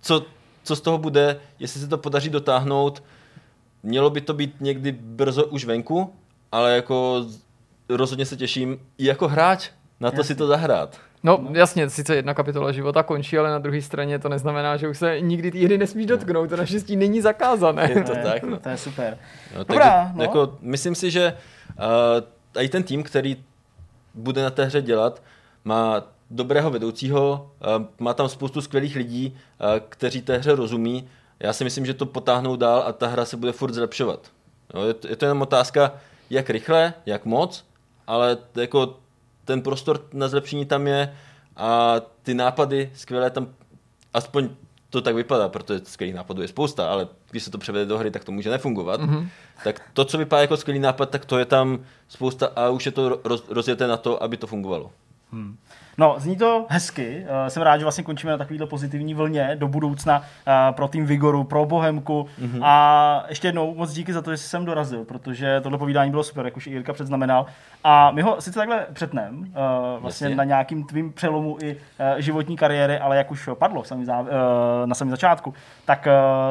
co, 0.00 0.24
co 0.62 0.76
z 0.76 0.80
toho 0.80 0.98
bude, 0.98 1.40
jestli 1.58 1.80
se 1.80 1.88
to 1.88 1.98
podaří 1.98 2.30
dotáhnout, 2.30 3.02
mělo 3.82 4.10
by 4.10 4.20
to 4.20 4.34
být 4.34 4.54
někdy 4.60 4.92
brzo 4.92 5.44
už 5.46 5.64
venku, 5.64 6.14
ale 6.52 6.74
jako 6.74 7.26
rozhodně 7.88 8.26
se 8.26 8.36
těším 8.36 8.78
i 8.98 9.04
jako 9.06 9.28
hráč 9.28 9.70
na 10.00 10.10
to 10.10 10.16
Jasně. 10.16 10.24
si 10.24 10.34
to 10.34 10.46
zahrát. 10.46 10.98
No 11.22 11.48
jasně, 11.52 11.90
sice 11.90 12.16
jedna 12.16 12.34
kapitola 12.34 12.72
života 12.72 13.02
končí, 13.02 13.38
ale 13.38 13.50
na 13.50 13.58
druhé 13.58 13.82
straně 13.82 14.18
to 14.18 14.28
neznamená, 14.28 14.76
že 14.76 14.88
už 14.88 14.98
se 14.98 15.20
nikdy 15.20 15.50
té 15.50 15.58
hry 15.58 15.78
nesmíš 15.78 16.06
dotknout. 16.06 16.50
To 16.50 16.56
naštěstí 16.56 16.96
není 16.96 17.20
zakázané. 17.20 17.90
Je 17.90 18.04
to 18.04 18.12
je, 18.16 18.22
tak, 18.22 18.42
no. 18.42 18.58
To 18.58 18.68
je 18.68 18.76
super. 18.76 19.18
No, 19.54 19.64
Dobrá, 19.64 20.04
takže, 20.04 20.12
no. 20.16 20.22
jako, 20.22 20.58
myslím 20.60 20.94
si, 20.94 21.10
že 21.10 21.36
uh, 22.54 22.62
i 22.62 22.68
ten 22.68 22.82
tým, 22.82 23.02
který 23.02 23.36
bude 24.14 24.42
na 24.42 24.50
té 24.50 24.64
hře 24.64 24.82
dělat, 24.82 25.22
má 25.64 26.02
dobrého 26.30 26.70
vedoucího, 26.70 27.50
uh, 27.78 27.84
má 27.98 28.14
tam 28.14 28.28
spoustu 28.28 28.60
skvělých 28.60 28.96
lidí, 28.96 29.36
uh, 29.60 29.66
kteří 29.88 30.22
té 30.22 30.38
hře 30.38 30.54
rozumí. 30.54 31.08
Já 31.40 31.52
si 31.52 31.64
myslím, 31.64 31.86
že 31.86 31.94
to 31.94 32.06
potáhnou 32.06 32.56
dál 32.56 32.84
a 32.86 32.92
ta 32.92 33.06
hra 33.06 33.24
se 33.24 33.36
bude 33.36 33.52
furt 33.52 33.74
zlepšovat. 33.74 34.20
Jo, 34.74 34.82
je, 34.82 34.94
to, 34.94 35.08
je 35.08 35.16
to 35.16 35.24
jenom 35.24 35.42
otázka, 35.42 35.92
jak 36.30 36.50
rychle, 36.50 36.94
jak 37.06 37.24
moc, 37.24 37.64
ale 38.06 38.38
jako 38.54 38.96
ten 39.44 39.62
prostor 39.62 40.04
na 40.12 40.28
zlepšení 40.28 40.66
tam 40.66 40.86
je 40.86 41.16
a 41.56 42.00
ty 42.22 42.34
nápady 42.34 42.90
skvělé 42.94 43.30
tam, 43.30 43.48
aspoň 44.14 44.48
to 44.90 45.00
tak 45.00 45.14
vypadá, 45.14 45.48
protože 45.48 45.80
skvělých 45.84 46.14
nápadů 46.14 46.42
je 46.42 46.48
spousta, 46.48 46.90
ale 46.90 47.08
když 47.30 47.42
se 47.42 47.50
to 47.50 47.58
převede 47.58 47.86
do 47.86 47.98
hry, 47.98 48.10
tak 48.10 48.24
to 48.24 48.32
může 48.32 48.50
nefungovat. 48.50 49.00
Mm-hmm. 49.00 49.28
Tak 49.64 49.82
to, 49.92 50.04
co 50.04 50.18
vypadá 50.18 50.42
jako 50.42 50.56
skvělý 50.56 50.80
nápad, 50.80 51.10
tak 51.10 51.24
to 51.24 51.38
je 51.38 51.44
tam 51.44 51.84
spousta 52.08 52.46
a 52.56 52.68
už 52.68 52.86
je 52.86 52.92
to 52.92 53.20
roz, 53.24 53.44
rozjeté 53.48 53.86
na 53.86 53.96
to, 53.96 54.22
aby 54.22 54.36
to 54.36 54.46
fungovalo. 54.46 54.90
No, 55.98 56.14
zní 56.18 56.36
to 56.36 56.66
hezky. 56.68 57.26
Uh, 57.42 57.48
jsem 57.48 57.62
rád, 57.62 57.78
že 57.78 57.84
vlastně 57.84 58.04
končíme 58.04 58.32
na 58.32 58.38
takovýhle 58.38 58.66
pozitivní 58.66 59.14
vlně 59.14 59.50
do 59.54 59.68
budoucna 59.68 60.18
uh, 60.18 60.24
pro 60.70 60.88
tým 60.88 61.06
Vigoru, 61.06 61.44
pro 61.44 61.66
Bohemku. 61.66 62.28
Mm-hmm. 62.40 62.60
A 62.62 63.24
ještě 63.28 63.48
jednou 63.48 63.74
moc 63.74 63.92
díky 63.92 64.12
za 64.12 64.22
to, 64.22 64.30
že 64.30 64.36
jsi 64.36 64.48
sem 64.48 64.64
dorazil, 64.64 65.04
protože 65.04 65.60
tohle 65.60 65.78
povídání 65.78 66.10
bylo 66.10 66.22
super, 66.22 66.44
jak 66.44 66.56
už 66.56 66.66
i 66.66 66.70
Jirka 66.70 66.92
předznamenal. 66.92 67.46
A 67.84 68.10
my 68.10 68.22
ho 68.22 68.40
sice 68.40 68.58
takhle 68.58 68.86
přetnem, 68.92 69.38
uh, 69.38 69.46
vlastně 70.02 70.24
Jasně. 70.24 70.36
na 70.36 70.44
nějakým 70.44 70.84
tvým 70.84 71.12
přelomu 71.12 71.56
i 71.62 71.76
životní 72.16 72.56
kariéry, 72.56 72.98
ale 72.98 73.16
jak 73.16 73.30
už 73.30 73.48
padlo 73.54 73.84
samý 73.84 74.04
zá, 74.04 74.20
uh, 74.20 74.26
na 74.84 74.94
samém 74.94 75.10
začátku, 75.10 75.54
tak 75.84 76.08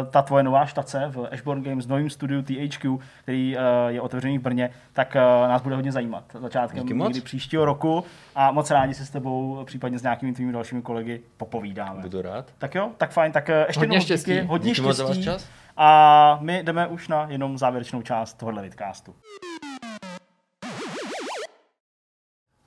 ta 0.10 0.22
tvoje 0.22 0.44
nová 0.44 0.66
štace 0.66 1.04
v 1.08 1.28
Ashborn 1.32 1.64
Games, 1.64 1.86
v 1.86 1.90
novém 1.90 2.10
studiu 2.10 2.42
THQ, 2.42 2.98
který 3.24 3.58
je 3.88 4.02
otevřený 4.02 4.38
v 4.38 4.42
Brně, 4.42 4.70
tak 4.94 5.16
nás 5.48 5.62
bude 5.62 5.76
hodně 5.76 5.92
zajímat 5.92 6.24
začátkem 6.34 6.86
příštího 7.24 7.66
roku 7.66 8.04
a 8.36 8.52
moc 8.52 8.72
rádi 8.72 8.94
se 8.94 9.06
s 9.06 9.10
tebou, 9.10 9.37
případně 9.66 10.00
s 10.00 10.04
nějakými 10.04 10.34
tvými 10.34 10.52
dalšími 10.54 10.82
kolegy 10.82 11.22
popovídáme. 11.38 12.02
Budu 12.02 12.22
rád. 12.22 12.52
Tak 12.58 12.76
jo, 12.76 12.92
tak 12.98 13.12
fajn, 13.12 13.32
tak 13.32 13.50
eh, 13.50 13.64
ještě 13.68 13.80
Hodně 13.80 13.96
jednou 13.96 14.06
štěstí. 14.06 14.32
díky, 14.34 14.46
hodně 14.46 14.70
Díky 14.72 14.82
moc 14.82 14.98
za 14.98 15.04
váš 15.04 15.14
štěstí. 15.14 15.26
čas. 15.26 15.48
A 15.78 16.38
my 16.42 16.64
jdeme 16.64 16.88
už 16.88 17.08
na 17.08 17.26
jenom 17.30 17.58
závěrečnou 17.58 18.02
část 18.02 18.34
tohohle 18.34 18.62
vidcastu. 18.62 19.16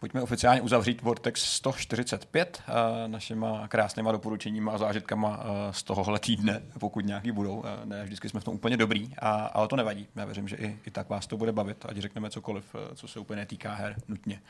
Pojďme 0.01 0.23
oficiálně 0.23 0.61
uzavřít 0.61 1.03
Vortex 1.03 1.43
145 1.43 2.63
uh, 2.69 2.75
našima 3.07 3.69
krásnýma 3.69 4.13
doporučeníma 4.13 4.73
a 4.73 4.79
zážitkama 4.79 5.29
uh, 5.39 5.45
z 5.71 5.83
tohohle 5.83 6.19
týdne, 6.19 6.63
pokud 6.79 7.05
nějaký 7.05 7.33
budou. 7.33 7.57
Uh, 7.57 7.65
ne, 7.85 8.05
vždycky 8.05 8.29
jsme 8.29 8.41
v 8.41 8.45
tom 8.45 8.55
úplně 8.55 8.77
dobrý, 8.77 9.11
a, 9.19 9.31
ale 9.31 9.69
to 9.69 9.77
nevadí. 9.77 10.07
Já 10.17 10.25
věřím, 10.25 10.49
že 10.49 10.57
i, 10.57 10.79
i 10.87 10.91
tak 10.91 11.09
vás 11.09 11.27
to 11.27 11.37
bude 11.37 11.53
bavit, 11.53 11.87
ať 11.89 11.97
řekneme 11.97 12.31
cokoliv, 12.31 12.77
co 12.95 13.09
se 13.09 13.21
úplně 13.21 13.47
týká 13.47 13.75
her 13.75 13.97
nutně. 14.09 14.41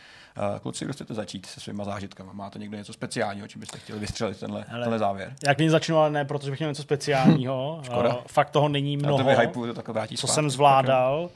Kluci, 0.62 0.84
kdo 0.84 0.94
chcete 0.94 1.14
začít 1.14 1.46
se 1.46 1.60
svýma 1.60 1.84
zážitkama? 1.84 2.32
Máte 2.32 2.58
někdo 2.58 2.76
něco 2.76 2.92
speciálního, 2.92 3.48
čím 3.48 3.60
byste 3.60 3.78
chtěli 3.78 3.98
vystřelit 3.98 4.40
tenhle, 4.40 4.64
Hele, 4.68 4.84
tenhle 4.84 4.98
závěr? 4.98 5.34
Jak 5.46 5.58
nyní 5.58 5.70
začnu, 5.70 5.96
ale 5.96 6.10
ne, 6.10 6.24
protože 6.24 6.50
bych 6.50 6.60
měl 6.60 6.70
něco 6.70 6.82
speciálního. 6.82 7.80
Škoda. 7.84 8.14
Uh, 8.14 8.22
fakt 8.26 8.50
toho 8.50 8.68
není 8.68 8.92
Já 8.92 9.00
to 9.00 9.06
mnoho, 9.06 9.24
vyhypuju, 9.24 9.66
to 9.66 9.74
tak 9.82 9.88
vrátí 9.88 10.16
co 10.16 10.26
zpátky. 10.26 10.34
jsem 10.34 10.50
zvládal. 10.50 11.22
Uh, 11.24 11.30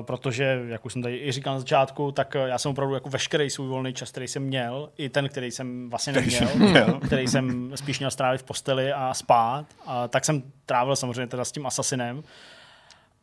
protože, 0.00 0.62
jak 0.68 0.86
už 0.86 0.92
jsem 0.92 1.02
tady 1.02 1.16
i 1.16 1.32
říkal 1.32 1.54
na 1.54 1.60
začátku, 1.60 2.12
tak 2.12 2.34
uh, 2.34 2.46
já 2.46 2.58
jsem 2.58 2.70
opravdu 2.70 2.94
jako 2.94 3.08
veškerý 3.08 3.50
svůj 3.50 3.68
volný 3.68 3.92
čas, 3.92 4.10
který 4.10 4.28
jsem 4.28 4.42
měl, 4.42 4.90
i 4.96 5.08
ten, 5.08 5.28
který 5.28 5.50
jsem 5.50 5.90
vlastně 5.90 6.12
neměl, 6.12 6.48
měl. 6.54 7.00
který 7.06 7.28
jsem 7.28 7.72
spíš 7.74 7.98
měl 7.98 8.10
strávit 8.10 8.40
v 8.40 8.44
posteli 8.44 8.92
a 8.92 9.14
spát, 9.14 9.66
a 9.86 10.08
tak 10.08 10.24
jsem 10.24 10.42
trávil 10.66 10.96
samozřejmě 10.96 11.26
teda 11.26 11.44
s 11.44 11.52
tím 11.52 11.66
Assassinem. 11.66 12.22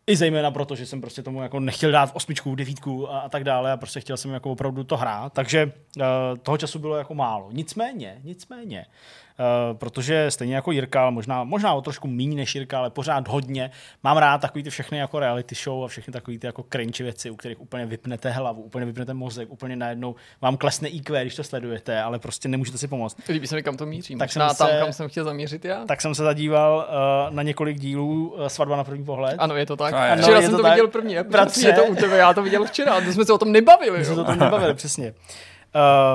I 0.08 0.16
zejména 0.16 0.52
proto, 0.52 0.76
že 0.76 0.86
jsem 0.86 1.02
prostě 1.02 1.24
tomu 1.24 1.42
jako 1.42 1.60
nechtěl 1.60 1.92
dát 1.92 2.12
osmičku, 2.14 2.56
devítku 2.56 3.12
a, 3.12 3.20
a 3.20 3.30
tak 3.30 3.44
dále 3.44 3.72
a 3.72 3.78
prostě 3.78 4.00
chtěl 4.00 4.18
jsem 4.18 4.32
jako 4.32 4.52
opravdu 4.52 4.84
to 4.84 4.98
hrát. 4.98 5.34
Takže 5.34 5.72
uh, 5.98 6.04
toho 6.44 6.58
času 6.58 6.80
bylo 6.80 6.98
jako 6.98 7.16
málo. 7.16 7.50
Nicméně, 7.52 8.20
nicméně, 8.24 8.86
Uh, 8.88 9.25
protože 9.74 10.32
stejně 10.32 10.56
jako 10.56 10.72
Jirka, 10.72 11.02
ale 11.02 11.12
možná, 11.12 11.44
možná 11.44 11.74
o 11.74 11.82
trošku 11.82 12.08
méně 12.08 12.36
než 12.36 12.56
Jirka, 12.56 12.78
ale 12.78 12.90
pořád 12.90 13.28
hodně. 13.28 13.72
Mám 14.04 14.18
rád 14.18 14.42
takový 14.42 14.64
ty 14.64 14.70
všechny 14.70 14.98
jako 14.98 15.20
reality 15.20 15.56
show 15.56 15.84
a 15.84 15.88
všechny 15.88 16.14
takový 16.14 16.40
ty 16.40 16.48
jako 16.48 16.64
cringe 16.72 17.04
věci, 17.04 17.30
u 17.30 17.36
kterých 17.36 17.62
úplně 17.62 17.86
vypnete 17.86 18.30
hlavu, 18.30 18.62
úplně 18.62 18.86
vypnete 18.86 19.14
mozek, 19.14 19.52
úplně 19.52 19.76
najednou 19.76 20.16
vám 20.42 20.58
klesne 20.58 20.88
IQ, 20.90 21.22
když 21.22 21.36
to 21.36 21.44
sledujete, 21.44 22.02
ale 22.02 22.20
prostě 22.20 22.50
nemůžete 22.50 22.78
si 22.78 22.88
pomoct. 22.88 23.18
Líbí 23.30 23.48
se 23.48 23.56
mi, 23.56 23.64
kam 23.64 23.78
to 23.78 23.86
mířím. 23.86 24.20
Tak 24.20 24.30
Možná 24.30 24.54
jsem 24.54 24.68
tam, 24.68 24.76
se- 24.76 24.80
kam 24.84 24.94
jsem 24.94 25.10
chtěl 25.10 25.24
zamířit 25.24 25.66
já. 25.66 25.86
Tak 25.86 26.02
jsem 26.02 26.16
se 26.16 26.24
zadíval 26.24 26.88
uh, 27.30 27.36
na 27.36 27.44
několik 27.44 27.80
dílů 27.80 28.34
uh, 28.38 28.48
Svatba 28.48 28.76
na 28.76 28.84
první 28.84 29.06
pohled. 29.06 29.36
Ano, 29.38 29.56
je 29.56 29.66
to 29.66 29.76
tak. 29.76 29.94
Ano, 29.94 30.22
včera 30.22 30.38
je 30.40 30.44
jsem 30.48 30.56
to 30.58 30.62
tak. 30.62 30.72
viděl 30.72 30.88
první. 30.88 31.16
Bratře. 31.30 31.68
je 31.68 31.74
to 31.74 31.86
u 31.86 31.96
tebe, 31.96 32.18
já 32.18 32.34
to 32.34 32.44
viděl 32.44 32.66
včera. 32.66 33.02
To 33.02 33.12
jsme 33.14 33.26
se 33.26 33.34
o 33.34 33.38
tom 33.38 33.52
nebavili. 33.52 33.98
My 33.98 34.06
jsme 34.06 34.14
Jo. 34.14 34.20
to 34.20 34.24
tam 34.26 34.40
nebavili, 34.40 34.74
přesně. 34.74 35.14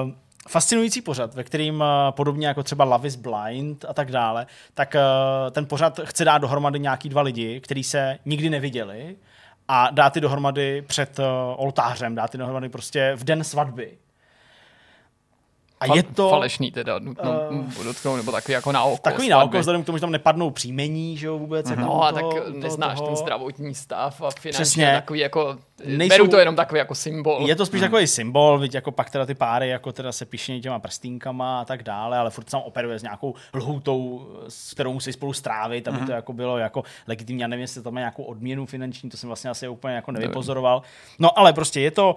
Uh, 0.04 0.10
fascinující 0.48 1.02
pořad, 1.02 1.34
ve 1.34 1.44
kterým 1.44 1.74
uh, 1.80 1.86
podobně 2.10 2.46
jako 2.46 2.62
třeba 2.62 2.84
Love 2.84 3.08
is 3.08 3.16
Blind 3.16 3.84
a 3.88 3.94
tak 3.94 4.10
dále, 4.10 4.46
tak 4.74 4.94
uh, 4.94 5.50
ten 5.50 5.66
pořad 5.66 6.00
chce 6.04 6.24
dát 6.24 6.38
dohromady 6.38 6.78
nějaký 6.78 7.08
dva 7.08 7.22
lidi, 7.22 7.60
kteří 7.60 7.84
se 7.84 8.18
nikdy 8.24 8.50
neviděli 8.50 9.16
a 9.68 9.90
dát 9.90 10.12
ty 10.12 10.20
dohromady 10.20 10.82
před 10.82 11.18
uh, 11.18 11.24
oltářem, 11.56 12.14
dát 12.14 12.30
ty 12.30 12.38
dohromady 12.38 12.68
prostě 12.68 13.12
v 13.16 13.24
den 13.24 13.44
svatby. 13.44 13.98
A 15.80 15.94
je 15.94 16.02
to 16.02 16.30
Falešný 16.30 16.70
teda, 16.70 16.98
nutno 16.98 17.30
uh, 17.50 17.72
podotknout, 17.74 18.16
nebo 18.16 18.32
takový 18.32 18.52
jako 18.52 18.72
na 18.72 18.82
oko. 18.84 19.02
takový 19.02 19.28
na 19.28 19.42
oko, 19.44 19.58
vzhledem 19.58 19.82
k 19.82 19.86
tomu, 19.86 19.98
že 19.98 20.00
tam 20.00 20.10
nepadnou 20.12 20.50
příjmení, 20.50 21.16
že 21.16 21.26
jo, 21.26 21.38
vůbec. 21.38 21.70
jako 21.70 21.82
No 21.82 22.02
a 22.02 22.12
toho- 22.12 22.30
tak 22.32 22.40
toho- 22.44 22.58
neznáš 22.58 22.94
toho. 22.98 23.06
ten 23.06 23.16
zdravotní 23.16 23.74
stav 23.74 24.22
a 24.22 24.30
finančně 24.30 24.50
Přesně. 24.50 24.92
takový 24.94 25.20
jako, 25.20 25.56
Nejsou- 25.84 26.08
beru 26.14 26.28
to 26.28 26.38
jenom 26.38 26.56
takový 26.56 26.78
jako 26.78 26.94
symbol. 26.94 27.44
Je 27.48 27.56
to 27.56 27.66
spíš 27.66 27.80
takový 27.80 28.06
symbol, 28.06 28.58
viď, 28.58 28.74
jako 28.74 28.92
pak 28.92 29.10
teda 29.10 29.26
ty 29.26 29.34
páry 29.34 29.68
jako 29.68 29.92
teda 29.92 30.12
se 30.12 30.24
pišní 30.24 30.60
těma 30.60 30.78
prstínkama 30.78 31.60
a 31.60 31.64
tak 31.64 31.82
dále, 31.82 32.18
ale 32.18 32.30
furt 32.30 32.44
tam 32.44 32.60
operuje 32.60 32.98
s 32.98 33.02
nějakou 33.02 33.34
lhoutou, 33.54 34.26
s 34.48 34.72
kterou 34.72 34.92
musí 34.92 35.12
spolu 35.12 35.32
strávit, 35.32 35.88
aby 35.88 36.06
to 36.06 36.12
jako 36.12 36.32
bylo 36.32 36.58
jako 36.58 36.82
legitimní. 37.06 37.40
Já 37.42 37.48
nevím, 37.48 37.60
jestli 37.60 37.82
tam 37.82 37.94
má 37.94 38.00
nějakou 38.00 38.22
odměnu 38.22 38.66
finanční, 38.66 39.10
to 39.10 39.16
jsem 39.16 39.26
vlastně 39.28 39.50
asi 39.50 39.68
úplně 39.68 39.94
jako 39.94 40.12
nevypozoroval. 40.12 40.82
No 41.18 41.38
ale 41.38 41.52
prostě 41.52 41.80
je 41.80 41.90
to 41.90 42.10
uh, 42.14 42.16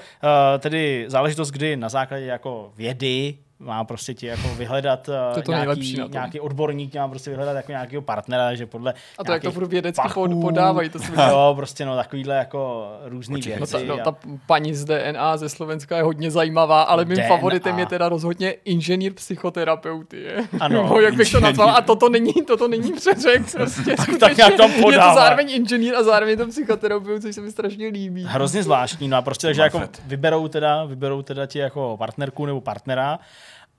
tedy 0.60 1.06
záležitost, 1.08 1.52
kdy 1.52 1.78
na 1.78 1.90
základě 1.90 2.26
jako 2.26 2.72
vědy 2.76 3.38
má 3.64 3.84
prostě 3.84 4.14
ti 4.14 4.26
jako 4.28 4.48
vyhledat 4.48 5.08
uh, 5.10 5.16
To 5.36 5.42
to 5.42 5.52
nějaký, 5.52 6.02
nějaký 6.12 6.40
odborník, 6.40 6.96
má 6.96 7.08
prostě 7.08 7.30
vyhledat 7.30 7.56
jako 7.56 7.72
nějakého 7.72 8.02
partnera, 8.02 8.56
že 8.56 8.66
podle 8.66 8.94
A 9.18 9.24
to, 9.24 9.32
jak 9.32 9.42
to 9.42 9.52
furt 9.52 9.68
vědecky 9.68 10.02
pachů, 10.02 10.42
podávají, 10.42 10.90
to 10.90 11.00
si 11.00 11.12
Jo, 11.30 11.54
prostě 11.56 11.86
no 11.86 11.96
takovýhle 11.96 12.36
jako 12.36 12.92
různý 13.06 13.36
Určitě. 13.36 13.60
No 13.60 13.68
ta, 13.68 13.78
věci. 13.78 13.88
no, 13.90 13.96
a- 13.96 14.04
ta 14.12 14.16
paní 14.48 14.74
z 14.76 14.86
DNA 14.86 15.38
ze 15.38 15.50
Slovenska 15.50 15.98
je 15.98 16.04
hodně 16.04 16.32
zajímavá, 16.32 16.82
ale 16.82 17.06
mým 17.06 17.18
DNA. 17.18 17.28
favoritem 17.28 17.80
je 17.80 17.86
teda 17.86 18.10
rozhodně 18.10 18.52
inženýr 18.66 19.14
psychoterapeuty. 19.14 20.22
Je. 20.22 20.36
Ano, 20.60 20.84
Nebo 20.84 21.00
jak 21.02 21.14
bych 21.14 21.32
to 21.32 21.40
nazval. 21.40 21.70
A 21.70 21.82
toto 21.82 22.10
není, 22.10 22.34
toto 22.48 22.68
není 22.68 22.94
přeřek. 22.94 23.52
Prostě, 23.52 23.96
tak 24.20 24.38
nějak 24.38 24.54
tam 24.56 24.72
je 24.72 24.76
to 24.78 24.82
podává. 24.84 25.16
zároveň 25.16 25.52
inženýr 25.52 25.96
a 25.96 26.04
zároveň 26.04 26.38
to 26.38 26.48
psychoterapeut, 26.48 27.22
což 27.22 27.36
se 27.36 27.42
mi 27.42 27.52
strašně 27.52 27.88
líbí. 27.88 28.24
Hrozně 28.28 28.64
zvláštní, 28.64 29.08
no 29.08 29.18
a 29.18 29.22
prostě 29.22 29.48
takže 29.48 29.62
jako 29.62 29.82
vyberou 30.06 30.48
teda, 30.48 30.86
vyberou 30.86 31.22
teda 31.22 31.46
ti 31.46 31.60
jako 31.60 31.96
partnerku 31.98 32.46
nebo 32.46 32.62
partnera 32.62 33.20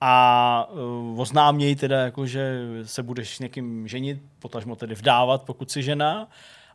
a 0.01 0.69
uh, 1.13 1.19
oznámějí 1.21 1.75
teda 1.75 1.99
jako, 1.99 2.25
že 2.27 2.59
se 2.83 3.03
budeš 3.03 3.35
s 3.35 3.39
někým 3.39 3.87
ženit, 3.87 4.19
potažmo 4.39 4.75
tedy 4.75 4.95
vdávat, 4.95 5.43
pokud 5.43 5.71
si 5.71 5.83
žena. 5.83 6.27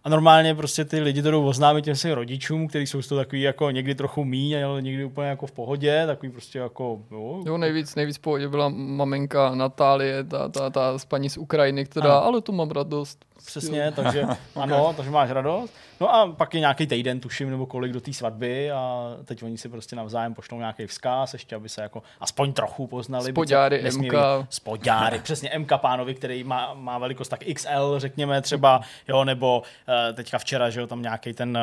A 0.04 0.08
normálně 0.08 0.54
prostě 0.54 0.84
ty 0.84 1.00
lidi 1.00 1.22
to 1.22 1.30
jdou 1.30 1.46
oznámit 1.46 1.84
těm 1.84 1.96
svým 1.96 2.14
rodičům, 2.14 2.68
kteří 2.68 2.86
jsou 2.86 3.02
z 3.02 3.08
toho 3.08 3.20
takový 3.20 3.42
jako 3.42 3.70
někdy 3.70 3.94
trochu 3.94 4.24
míň, 4.24 4.64
ale 4.64 4.82
někdy 4.82 5.04
úplně 5.04 5.28
jako 5.28 5.46
v 5.46 5.52
pohodě, 5.52 6.02
takový 6.06 6.32
prostě 6.32 6.58
jako, 6.58 7.00
jo, 7.10 7.42
Jo, 7.46 7.58
nejvíc, 7.58 7.94
nejvíc 7.94 8.16
v 8.16 8.20
pohodě 8.20 8.48
byla 8.48 8.68
maminka 8.68 9.54
Natálie, 9.54 10.24
ta, 10.24 10.48
ta, 10.48 10.70
ta 10.70 10.98
z 10.98 11.04
paní 11.04 11.30
z 11.30 11.36
Ukrajiny, 11.36 11.84
která, 11.84 12.16
Ano. 12.16 12.24
ale 12.24 12.40
tu 12.40 12.52
mám 12.52 12.70
radost. 12.70 13.24
Přesně, 13.50 13.92
takže 13.96 14.24
ano, 14.56 14.92
takže 14.96 15.10
máš 15.10 15.30
radost. 15.30 15.74
No 16.00 16.14
a 16.14 16.26
pak 16.32 16.54
je 16.54 16.60
nějaký 16.60 16.86
týden, 16.86 17.20
tuším, 17.20 17.50
nebo 17.50 17.66
kolik 17.66 17.92
do 17.92 18.00
té 18.00 18.12
svatby 18.12 18.70
a 18.70 19.10
teď 19.24 19.42
oni 19.42 19.58
si 19.58 19.68
prostě 19.68 19.96
navzájem 19.96 20.34
pošlou 20.34 20.58
nějaký 20.58 20.86
vzkaz, 20.86 21.32
ještě 21.32 21.56
aby 21.56 21.68
se 21.68 21.82
jako 21.82 22.02
aspoň 22.20 22.52
trochu 22.52 22.86
poznali. 22.86 23.24
se 23.24 23.30
Spodňáry, 23.30 23.82
MK. 23.98 24.12
Spodňáry, 24.50 25.18
přesně 25.18 25.50
MK 25.58 25.72
pánovi, 25.76 26.14
který 26.14 26.44
má, 26.44 26.74
má 26.74 26.98
velikost 26.98 27.28
tak 27.28 27.40
XL, 27.54 27.94
řekněme 27.98 28.42
třeba, 28.42 28.80
jo, 29.08 29.24
nebo 29.24 29.58
uh, 29.88 30.16
teďka 30.16 30.38
včera, 30.38 30.70
že 30.70 30.80
jo, 30.80 30.86
tam 30.86 31.02
nějaký 31.02 31.32
ten 31.32 31.58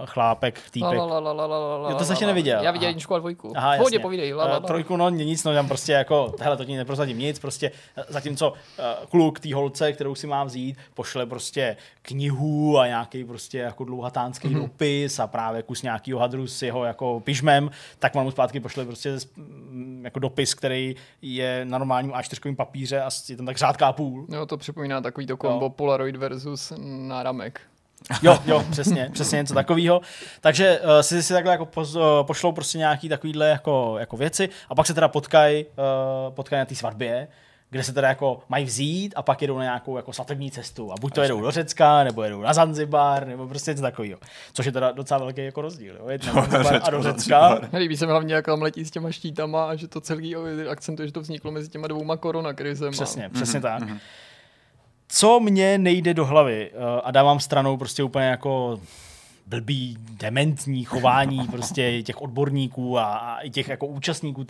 uh, 0.00 0.06
chlápek, 0.06 0.56
La, 0.58 0.70
týpek. 0.70 0.98
la, 0.98 1.04
la, 1.06 1.18
la, 1.18 1.32
la, 1.32 1.46
la, 1.46 1.76
la, 1.76 1.90
Jo, 1.90 1.96
to 1.96 2.04
la, 2.04 2.10
ještě 2.10 2.24
la. 2.24 2.30
neviděl. 2.30 2.62
Já 2.62 2.70
viděl 2.70 2.88
jedničku 2.88 3.14
a 3.14 3.18
dvojku. 3.18 3.52
Aha, 3.56 3.76
pohodě, 3.76 3.96
jasně. 3.96 4.02
povídej. 4.02 4.34
La, 4.34 4.44
Eh, 4.44 4.48
la, 4.48 4.54
la. 4.54 4.60
Trojku, 4.60 4.96
no 4.96 5.08
nic, 5.10 5.44
no 5.44 5.54
tam 5.54 5.68
prostě 5.68 5.92
jako, 5.92 6.34
hele, 6.40 6.56
to 6.56 6.64
ti 6.64 6.76
neprozradím 6.76 7.18
nic, 7.18 7.38
prostě 7.38 7.70
eh, 7.96 8.04
zatímco 8.08 8.52
eh, 8.78 8.82
kluk 9.10 9.40
té 9.40 9.54
holce, 9.54 9.92
kterou 9.92 10.14
si 10.14 10.26
má 10.26 10.44
vzít, 10.44 10.76
pošle 10.94 11.26
prostě 11.30 11.76
knihu 12.02 12.78
a 12.78 12.86
nějaký 12.86 13.24
prostě 13.24 13.58
jako 13.58 13.84
dlouhatánský 13.84 14.48
Mhm. 14.48 14.56
mm-hmm. 14.56 14.62
dopis 14.62 15.18
a 15.18 15.26
právě 15.26 15.62
kus 15.62 15.82
nějakýho 15.82 16.18
hadru 16.18 16.46
s 16.46 16.62
jeho 16.62 16.84
jako 16.84 17.20
pižmem, 17.20 17.70
tak 17.98 18.16
on 18.16 18.22
mu 18.24 18.30
zpátky 18.30 18.60
pošle 18.60 18.84
prostě 18.84 19.16
mm, 19.36 20.00
jako 20.04 20.18
dopis, 20.18 20.54
který 20.54 20.96
je 21.22 21.64
na 21.64 21.78
normálním 21.78 22.12
A4 22.12 22.56
papíře 22.56 23.02
a 23.02 23.10
je 23.28 23.36
tam 23.36 23.46
tak 23.46 23.56
řádka 23.56 23.86
a 23.86 23.92
půl. 23.92 24.26
Jo, 24.28 24.46
to 24.46 24.56
připomíná 24.56 25.00
takový 25.00 25.26
to 25.26 25.36
kombo 25.36 25.70
Polaroid 25.70 26.16
versus 26.16 26.72
náramek. 26.78 27.60
Jo, 28.22 28.38
jo, 28.46 28.64
přesně, 28.70 29.10
přesně 29.12 29.36
něco 29.36 29.54
takového. 29.54 30.00
Takže 30.40 30.80
uh, 30.80 31.00
si, 31.00 31.22
si 31.22 31.32
takhle 31.32 31.52
jako 31.52 31.66
poz, 31.66 31.94
uh, 31.94 32.02
pošlou 32.22 32.52
prostě 32.52 32.78
nějaký 32.78 33.08
takovýhle 33.08 33.48
jako, 33.48 33.96
jako 33.98 34.16
věci 34.16 34.48
a 34.68 34.74
pak 34.74 34.86
se 34.86 34.94
teda 34.94 35.08
potkají 35.08 35.64
uh, 35.64 36.34
potkaj 36.34 36.58
na 36.58 36.64
té 36.64 36.74
svatbě, 36.74 37.28
kde 37.70 37.84
se 37.84 37.92
teda 37.92 38.08
jako 38.08 38.42
mají 38.48 38.64
vzít 38.64 39.12
a 39.16 39.22
pak 39.22 39.42
jedou 39.42 39.58
na 39.58 39.62
nějakou 39.62 39.96
jako 39.96 40.12
svatební 40.12 40.50
cestu. 40.50 40.92
A 40.92 40.94
buď 41.00 41.14
to 41.14 41.22
jedou 41.22 41.40
do 41.40 41.50
Řecka, 41.50 42.04
nebo 42.04 42.22
jedou 42.22 42.40
na 42.40 42.52
Zanzibar, 42.52 43.26
nebo 43.26 43.48
prostě 43.48 43.70
něco 43.70 43.82
takového. 43.82 44.18
Což 44.52 44.66
je 44.66 44.72
teda 44.72 44.92
docela 44.92 45.20
velký 45.20 45.44
jako 45.44 45.60
rozdíl. 45.60 45.96
Jo? 45.96 46.08
Jet 46.08 46.26
na 46.26 46.32
Zanzibar 46.32 46.80
a 46.82 46.90
do 46.90 47.02
Řecka. 47.02 47.60
Líbí 47.78 47.96
se 47.96 48.06
mi 48.06 48.10
hlavně, 48.12 48.34
jak 48.34 48.46
tam 48.46 48.62
letí 48.62 48.84
s 48.84 48.90
těma 48.90 49.12
štítama 49.12 49.64
a 49.64 49.74
že 49.74 49.88
to 49.88 50.00
celý 50.00 50.36
akcentuje, 50.70 51.08
že 51.08 51.12
to 51.12 51.20
vzniklo 51.20 51.50
mezi 51.50 51.68
těma 51.68 51.88
dvouma 51.88 52.16
koronakrizema. 52.16 52.92
Přesně, 52.92 53.28
přesně 53.28 53.60
tak. 53.60 53.82
Co 55.08 55.40
mě 55.40 55.78
nejde 55.78 56.14
do 56.14 56.26
hlavy 56.26 56.70
uh, 56.70 57.00
a 57.04 57.10
dávám 57.10 57.40
stranou 57.40 57.76
prostě 57.76 58.02
úplně 58.02 58.26
jako 58.26 58.80
blbý, 59.50 59.96
dementní 60.00 60.84
chování 60.84 61.48
prostě 61.50 62.02
těch 62.02 62.22
odborníků 62.22 62.98
a, 62.98 63.04
a 63.14 63.40
i 63.40 63.50
těch 63.50 63.68
jako 63.68 63.86
účastníků 63.86 64.44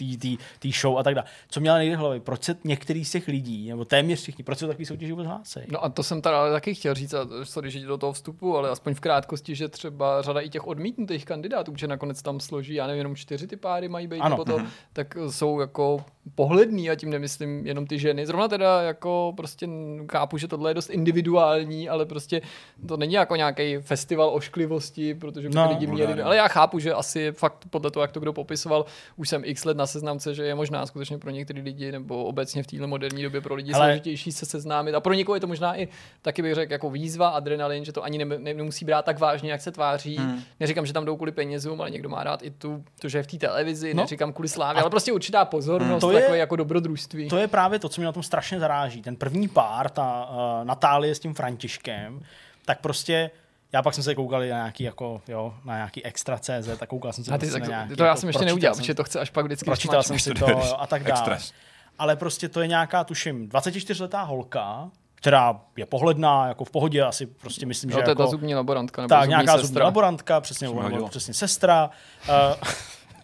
té 0.58 0.68
show 0.80 0.98
a 0.98 1.02
tak 1.02 1.14
dále. 1.14 1.26
Co 1.48 1.60
mě 1.60 1.70
ale 1.70 1.78
nejde 1.78 1.96
hlavy, 1.96 2.20
proč 2.20 2.42
se 2.42 2.56
některý 2.64 3.04
z 3.04 3.10
těch 3.10 3.28
lidí, 3.28 3.68
nebo 3.68 3.84
téměř 3.84 4.20
všichni, 4.22 4.44
proč 4.44 4.58
se 4.58 4.66
takový 4.66 4.86
soutěži 4.86 5.12
vůbec 5.12 5.26
hlásí? 5.26 5.60
No 5.68 5.84
a 5.84 5.88
to 5.88 6.02
jsem 6.02 6.22
teda 6.22 6.40
ale 6.40 6.52
taky 6.52 6.74
chtěl 6.74 6.94
říct, 6.94 7.14
a 7.14 7.26
sorry, 7.44 7.70
že 7.70 7.86
do 7.86 7.98
toho 7.98 8.12
vstupu, 8.12 8.56
ale 8.56 8.70
aspoň 8.70 8.94
v 8.94 9.00
krátkosti, 9.00 9.54
že 9.54 9.68
třeba 9.68 10.22
řada 10.22 10.40
i 10.40 10.48
těch 10.48 10.66
odmítnutých 10.66 11.24
kandidátů, 11.24 11.72
že 11.76 11.86
nakonec 11.86 12.22
tam 12.22 12.40
složí, 12.40 12.74
já 12.74 12.86
nevím, 12.86 12.98
jenom 12.98 13.16
čtyři 13.16 13.46
ty 13.46 13.56
páry 13.56 13.88
mají 13.88 14.06
být, 14.06 14.20
Ano. 14.20 14.30
nebo 14.30 14.44
to, 14.44 14.66
tak 14.92 15.16
jsou 15.30 15.60
jako 15.60 16.04
pohledný 16.34 16.90
a 16.90 16.94
tím 16.94 17.10
nemyslím 17.10 17.66
jenom 17.66 17.86
ty 17.86 17.98
ženy. 17.98 18.26
Zrovna 18.26 18.48
teda 18.48 18.82
jako 18.82 19.32
prostě 19.36 19.68
chápu, 20.12 20.38
že 20.38 20.48
tohle 20.48 20.70
je 20.70 20.74
dost 20.74 20.90
individuální, 20.90 21.88
ale 21.88 22.06
prostě 22.06 22.40
to 22.88 22.96
není 22.96 23.14
jako 23.14 23.36
nějaký 23.36 23.76
festival 23.76 24.30
ošklivosti, 24.34 25.14
protože 25.14 25.48
by 25.48 25.54
No. 25.54 25.68
lidi 25.68 25.86
měli, 25.86 26.00
Vulgární. 26.06 26.22
ale 26.22 26.36
já 26.36 26.48
chápu, 26.48 26.78
že 26.78 26.94
asi 26.94 27.32
fakt 27.32 27.64
podle 27.70 27.90
toho, 27.90 28.02
jak 28.04 28.12
to 28.12 28.20
kdo 28.20 28.32
popisoval, 28.32 28.84
už 29.16 29.28
jsem 29.28 29.42
x 29.44 29.64
let 29.64 29.76
na 29.76 29.86
seznamce, 29.86 30.34
že 30.34 30.44
je 30.44 30.54
možná 30.54 30.86
skutečně 30.86 31.18
pro 31.18 31.30
některé 31.30 31.62
lidi 31.62 31.92
nebo 31.92 32.24
obecně 32.24 32.62
v 32.62 32.66
téhle 32.66 32.86
moderní 32.86 33.22
době 33.22 33.40
pro 33.40 33.54
lidi 33.54 33.72
Ale- 33.72 33.86
složitější 33.86 34.32
se 34.32 34.46
seznámit 34.46 34.94
a 34.94 35.00
pro 35.00 35.14
někoho 35.14 35.36
je 35.36 35.40
to 35.40 35.46
možná 35.46 35.80
i 35.80 35.88
taky 36.22 36.42
bych 36.42 36.54
řekl 36.54 36.72
jako 36.72 36.90
výzva, 36.90 37.28
adrenalin, 37.28 37.84
že 37.84 37.92
to 37.92 38.04
ani 38.04 38.18
ne, 38.18 38.24
ne, 38.38 38.54
nemusí 38.54 38.84
brát 38.84 39.04
tak 39.04 39.18
vážně, 39.18 39.50
jak 39.52 39.60
se 39.60 39.72
tváří. 39.72 40.16
Hmm. 40.16 40.40
Neříkám, 40.60 40.86
že 40.86 40.92
tam 40.92 41.04
jdou 41.04 41.16
kvůli 41.16 41.32
penězům, 41.32 41.80
ale 41.80 41.90
někdo 41.90 42.08
má 42.08 42.24
rád 42.24 42.42
i 42.42 42.50
tu, 42.50 42.84
to, 43.00 43.08
že 43.08 43.18
je 43.18 43.22
v 43.22 43.26
té 43.26 43.36
televizi, 43.38 43.94
No. 43.94 44.02
neříkám 44.02 44.32
kvůli 44.32 44.48
slávě, 44.48 44.80
ale 44.82 44.90
prostě 44.90 45.12
určitá 45.12 45.44
pozornost, 45.44 46.00
To 46.00 46.06
to 46.06 46.12
je- 46.12 46.19
je, 46.20 46.24
takové 46.26 46.38
jako 46.38 46.56
dobrodružství. 46.56 47.28
To 47.28 47.36
je 47.38 47.48
právě 47.48 47.78
to, 47.78 47.88
co 47.88 48.00
mě 48.00 48.06
na 48.06 48.12
tom 48.12 48.22
strašně 48.22 48.60
zaráží. 48.60 49.02
Ten 49.02 49.16
první 49.16 49.48
pár, 49.48 49.88
ta 49.90 50.28
uh, 50.30 50.64
Natálie 50.64 51.14
s 51.14 51.18
tím 51.18 51.34
Františkem, 51.34 52.20
tak 52.64 52.80
prostě 52.80 53.30
já 53.72 53.82
pak 53.82 53.94
jsem 53.94 54.04
se 54.04 54.14
koukal 54.14 54.40
na 54.40 54.46
nějaký, 54.46 54.84
jako, 54.84 55.22
jo, 55.28 55.54
na 55.64 55.74
nějaký 55.76 56.04
extra 56.04 56.38
CZ, 56.38 56.68
tak 56.78 56.88
koukal 56.88 57.12
jsem 57.12 57.24
se 57.24 57.30
a 57.30 57.34
ty, 57.34 57.38
prostě 57.38 57.52
tak, 57.52 57.62
na 57.62 57.68
nějaký, 57.68 57.96
to 57.96 58.02
já 58.02 58.08
jako, 58.08 58.20
jsem 58.20 58.28
ještě 58.28 58.38
pročítal 58.38 58.54
neudělal, 58.54 58.74
jsem- 58.74 58.82
protože 58.82 58.94
to 58.94 59.04
chce 59.04 59.20
až 59.20 59.30
pak 59.30 59.44
vždycky 59.44 59.64
Pročítal 59.64 60.02
jsem 60.02 60.18
si 60.18 60.34
to 60.34 60.50
jo, 60.50 60.76
a 60.78 60.86
tak 60.86 61.02
dále. 61.04 61.20
Extres. 61.20 61.52
Ale 61.98 62.16
prostě 62.16 62.48
to 62.48 62.60
je 62.60 62.66
nějaká, 62.66 63.04
tuším, 63.04 63.48
24-letá 63.48 64.22
holka, 64.22 64.90
která 65.14 65.60
je 65.76 65.86
pohledná, 65.86 66.48
jako 66.48 66.64
v 66.64 66.70
pohodě, 66.70 67.02
asi 67.02 67.26
prostě 67.26 67.66
myslím, 67.66 67.90
Jo, 67.90 67.96
že 67.98 68.02
to 68.04 68.10
je 68.10 68.16
ta 68.16 68.22
jako, 68.22 68.30
zubní 68.30 68.54
laborantka, 68.54 69.02
nebo 69.02 69.08
tak, 69.08 69.20
zubní 69.22 69.28
nějaká 69.30 69.52
zubní 69.52 69.66
sestra. 69.66 69.84
laborantka, 69.84 70.40
přesně, 70.40 70.68
nebo 70.68 71.08
přesně 71.08 71.34
sestra, 71.34 71.90
uh, 72.28 72.34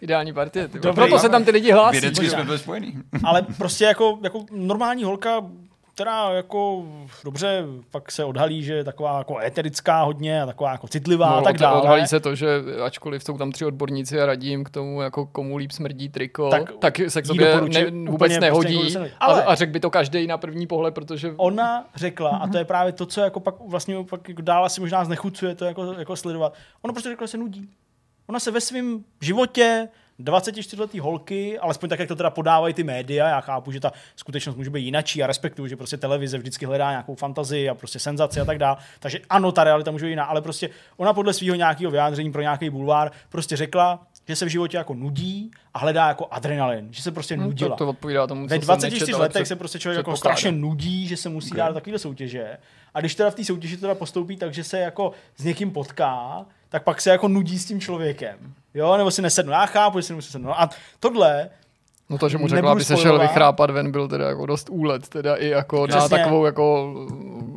Ideální 0.01 0.33
partie. 0.33 0.67
Ty. 0.67 0.79
Dobrý. 0.79 0.95
Proto 0.95 1.19
se 1.19 1.29
tam 1.29 1.43
ty 1.43 1.51
lidi 1.51 1.71
hlásí. 1.71 1.99
Vědecky 1.99 2.29
jsme 2.29 2.43
byli 2.43 2.57
spojení. 2.59 2.93
ale 3.23 3.41
prostě 3.57 3.85
jako, 3.85 4.19
jako 4.23 4.45
normální 4.51 5.03
holka, 5.03 5.41
která 5.93 6.29
jako 6.29 6.83
dobře 7.23 7.63
pak 7.91 8.11
se 8.11 8.23
odhalí, 8.23 8.63
že 8.63 8.73
je 8.73 8.83
taková 8.83 9.17
jako 9.17 9.39
eterická 9.39 10.03
hodně 10.03 10.41
a 10.41 10.45
taková 10.45 10.71
jako 10.71 10.87
citlivá 10.87 11.27
a 11.27 11.35
No, 11.35 11.41
tak 11.41 11.53
od- 11.55 11.59
dále. 11.59 11.81
Odhalí 11.81 12.07
se 12.07 12.19
to, 12.19 12.35
že 12.35 12.47
ačkoliv 12.85 13.23
jsou 13.23 13.37
tam 13.37 13.51
tři 13.51 13.65
odborníci 13.65 14.21
a 14.21 14.25
radí 14.25 14.47
jim 14.49 14.63
k 14.63 14.69
tomu, 14.69 15.01
jako 15.01 15.25
komu 15.25 15.57
líp 15.57 15.71
smrdí 15.71 16.09
triko, 16.09 16.49
Tak 16.49 16.63
tak, 16.65 16.75
tak 16.79 16.97
se 17.09 17.21
k 17.21 17.25
sobě 17.25 17.55
ne, 17.55 17.85
vůbec 18.11 18.17
prostě 18.19 18.39
nehodí. 18.39 18.93
jako 18.93 18.99
ale... 18.99 19.11
Ale- 19.19 19.43
A, 19.43 19.47
a 19.51 19.55
řekl 19.55 19.71
by 19.71 19.79
to 19.79 19.89
každý 19.89 20.27
na 20.27 20.37
první 20.37 20.67
pohled, 20.67 20.93
protože 20.93 21.33
Ona 21.37 21.85
řekla, 21.95 22.29
a 22.29 22.47
to 22.47 22.57
je 22.57 22.65
právě 22.65 22.91
to, 22.91 23.05
co 23.05 23.21
jako 23.21 23.39
pak 23.39 23.55
vlastně 23.67 23.95
pak 24.09 24.29
jako 24.29 24.41
dál 24.41 24.65
asi 24.65 24.81
možná 24.81 25.05
znechucuje 25.05 25.55
to 25.55 25.65
jako, 25.65 25.93
jako 25.93 26.15
sledovat. 26.15 26.53
Ona 26.81 26.93
prostě 26.93 27.09
řekla, 27.09 27.27
že 27.27 27.31
se 27.31 27.37
nudí. 27.37 27.69
Ona 28.27 28.39
se 28.39 28.51
ve 28.51 28.61
svém 28.61 29.03
životě 29.21 29.87
24-letý 30.19 30.99
holky, 30.99 31.59
alespoň 31.59 31.89
tak, 31.89 31.99
jak 31.99 32.07
to 32.07 32.15
teda 32.15 32.29
podávají 32.29 32.73
ty 32.73 32.83
média, 32.83 33.27
já 33.27 33.41
chápu, 33.41 33.71
že 33.71 33.79
ta 33.79 33.91
skutečnost 34.15 34.55
může 34.55 34.69
být 34.69 34.83
jinačí 34.83 35.23
a 35.23 35.27
respektuju, 35.27 35.67
že 35.67 35.75
prostě 35.75 35.97
televize 35.97 36.37
vždycky 36.37 36.65
hledá 36.65 36.89
nějakou 36.89 37.15
fantazii 37.15 37.69
a 37.69 37.75
prostě 37.75 37.99
senzaci 37.99 38.39
a 38.39 38.45
tak 38.45 38.57
dále. 38.57 38.77
Takže 38.99 39.19
ano, 39.29 39.51
ta 39.51 39.63
realita 39.63 39.91
může 39.91 40.05
být 40.05 40.09
jiná, 40.09 40.23
ale 40.23 40.41
prostě 40.41 40.69
ona 40.97 41.13
podle 41.13 41.33
svého 41.33 41.55
nějakého 41.55 41.91
vyjádření 41.91 42.31
pro 42.31 42.41
nějaký 42.41 42.69
bulvár 42.69 43.11
prostě 43.29 43.55
řekla, 43.55 44.07
že 44.27 44.35
se 44.35 44.45
v 44.45 44.47
životě 44.47 44.77
jako 44.77 44.93
nudí 44.93 45.51
a 45.73 45.79
hledá 45.79 46.07
jako 46.07 46.27
adrenalin, 46.31 46.87
že 46.91 47.01
se 47.01 47.11
prostě 47.11 47.37
nudila. 47.37 47.75
to, 47.75 47.83
to 47.85 47.89
odpovídá 47.89 48.27
tomu, 48.27 48.47
co 48.47 48.49
Ve 48.49 48.55
jsem 48.55 48.61
24 48.61 48.99
nečetl, 48.99 49.21
letech 49.21 49.47
se 49.47 49.55
prostě 49.55 49.79
člověk 49.79 49.97
jako 49.97 50.17
strašně 50.17 50.51
nudí, 50.51 51.07
že 51.07 51.17
se 51.17 51.29
musí 51.29 51.51
okay. 51.51 51.57
dát 51.57 51.67
do 51.67 51.73
takovéhle 51.73 51.99
soutěže. 51.99 52.57
A 52.93 52.99
když 52.99 53.15
teda 53.15 53.31
v 53.31 53.35
té 53.35 53.45
soutěži 53.45 53.77
teda 53.77 53.95
postoupí 53.95 54.37
tak, 54.37 54.53
že 54.53 54.63
se 54.63 54.79
jako 54.79 55.11
s 55.37 55.43
někým 55.43 55.71
potká, 55.71 56.45
tak 56.69 56.83
pak 56.83 57.01
se 57.01 57.09
jako 57.09 57.27
nudí 57.27 57.59
s 57.59 57.65
tím 57.65 57.81
člověkem. 57.81 58.53
Jo, 58.73 58.97
nebo 58.97 59.11
si 59.11 59.21
nesednu. 59.21 59.51
Já 59.51 59.65
chápu, 59.65 59.99
že 59.99 60.03
si 60.03 60.13
nemusí 60.13 60.31
sednout. 60.31 60.53
A 60.57 60.69
tohle, 60.99 61.49
No 62.09 62.17
to, 62.17 62.29
že 62.29 62.37
mu 62.37 62.47
řekla, 62.47 62.71
aby 62.71 62.83
se 62.83 62.97
šel 62.97 63.19
vychrápat 63.19 63.69
ven, 63.69 63.91
byl 63.91 64.07
teda 64.07 64.27
jako 64.27 64.45
dost 64.45 64.69
úlet, 64.69 65.09
teda 65.09 65.35
i 65.35 65.47
jako 65.47 65.87
na 65.87 65.97
Přesně. 65.97 66.17
takovou 66.17 66.45
jako 66.45 66.93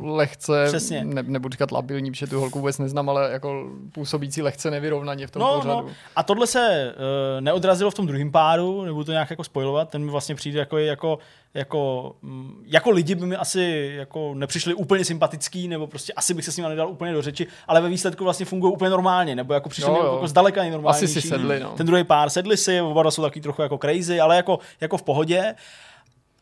lehce, 0.01 0.65
Přesně. 0.67 1.03
ne, 1.05 1.23
nebudu 1.23 1.51
říkat 1.51 1.71
labilní, 1.71 2.11
protože 2.11 2.27
tu 2.27 2.39
holku 2.39 2.59
vůbec 2.59 2.77
neznám, 2.77 3.09
ale 3.09 3.31
jako 3.31 3.69
působící 3.91 4.41
lehce 4.41 4.71
nevyrovnaně 4.71 5.27
v 5.27 5.31
tom 5.31 5.41
no, 5.41 5.55
pořadu. 5.55 5.87
no. 5.87 5.93
A 6.15 6.23
tohle 6.23 6.47
se 6.47 6.93
uh, 6.95 7.41
neodrazilo 7.41 7.91
v 7.91 7.93
tom 7.93 8.07
druhém 8.07 8.31
páru, 8.31 8.85
nebudu 8.85 9.03
to 9.03 9.11
nějak 9.11 9.29
jako 9.29 9.43
spojovat, 9.43 9.89
ten 9.89 10.05
mi 10.05 10.11
vlastně 10.11 10.35
přijde 10.35 10.59
jako, 10.59 10.77
jako, 10.77 11.19
jako, 11.53 12.11
mm, 12.21 12.63
jako 12.67 12.89
lidi 12.89 13.15
by 13.15 13.25
mi 13.25 13.35
asi 13.35 13.93
jako 13.95 14.33
nepřišli 14.33 14.73
úplně 14.73 15.05
sympatický, 15.05 15.67
nebo 15.67 15.87
prostě 15.87 16.13
asi 16.13 16.33
bych 16.33 16.45
se 16.45 16.51
s 16.51 16.57
nimi 16.57 16.69
nedal 16.69 16.89
úplně 16.89 17.13
do 17.13 17.21
řeči, 17.21 17.47
ale 17.67 17.81
ve 17.81 17.89
výsledku 17.89 18.23
vlastně 18.23 18.45
fungují 18.45 18.73
úplně 18.73 18.89
normálně, 18.89 19.35
nebo 19.35 19.53
jako 19.53 19.69
přišli 19.69 19.91
Jo, 19.91 19.97
jo. 20.03 20.13
jako 20.13 20.27
zdaleka 20.27 20.61
nejnormálnější. 20.61 21.05
Asi 21.05 21.21
si 21.21 21.27
sedli, 21.27 21.59
no. 21.59 21.69
Ten 21.69 21.85
druhý 21.85 22.03
pár 22.03 22.29
sedli 22.29 22.57
si, 22.57 22.81
oba 22.81 23.11
jsou 23.11 23.21
taky 23.21 23.41
trochu 23.41 23.61
jako 23.61 23.77
crazy, 23.77 24.19
ale 24.19 24.35
jako, 24.35 24.59
jako 24.81 24.97
v 24.97 25.03
pohodě. 25.03 25.55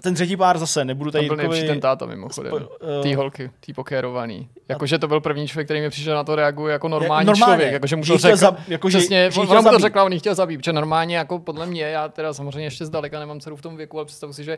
Ten 0.04 0.14
třetí 0.14 0.38
pár 0.38 0.58
zase, 0.58 0.86
nebudu 0.86 1.12
Tam 1.12 1.20
tady 1.20 1.28
byl 1.28 1.36
nejlepší 1.38 1.62
Jirkovi- 1.62 1.68
ten 1.68 1.80
táta 1.80 2.06
mimochodem. 2.06 2.54
Spo- 2.54 2.68
eh, 3.00 3.04
Tý 3.04 3.16
holky, 3.16 3.52
tý 3.60 3.74
pokérovaný. 3.74 4.50
Jakože 4.70 4.98
to 5.00 5.08
byl 5.08 5.22
první 5.22 5.48
člověk, 5.48 5.68
který 5.68 5.82
mi 5.82 5.90
přišel 5.90 6.16
na 6.16 6.24
to 6.24 6.36
reaguje 6.36 6.74
jako 6.74 6.88
normální 6.88 7.28
normálně. 7.28 7.54
člověk. 7.56 7.74
Jakože 7.74 7.96
mu 7.96 8.04
to 8.04 8.18
řekl. 8.18 8.38
zab- 8.38 8.58
jako, 8.68 8.90
že- 8.90 8.98
přesně, 8.98 9.32
že 9.32 9.40
on, 9.40 9.50
ona 9.52 9.62
mu 9.62 9.70
to 9.70 9.80
řekla, 9.80 10.04
on 10.04 10.14
ji 10.14 10.20
chtěl 10.20 10.36
zabít. 10.36 10.60
Protože 10.60 10.74
normálně 10.74 11.18
jako 11.18 11.40
podle 11.40 11.66
mě, 11.66 11.82
já 11.84 12.08
teda 12.10 12.34
samozřejmě 12.34 12.66
ještě 12.66 12.86
zdaleka 12.86 13.20
nemám 13.20 13.40
dceru 13.40 13.56
v 13.56 13.62
tom 13.62 13.78
věku, 13.78 13.98
ale 13.98 14.06
představu 14.06 14.34
si, 14.34 14.44
že 14.44 14.58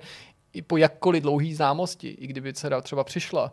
i 0.54 0.62
po 0.62 0.78
jakkoliv 0.78 1.24
dlouhý 1.24 1.54
známosti, 1.54 2.08
i 2.10 2.28
kdyby 2.28 2.54
dcera 2.54 2.82
třeba 2.82 3.04
přišla, 3.04 3.52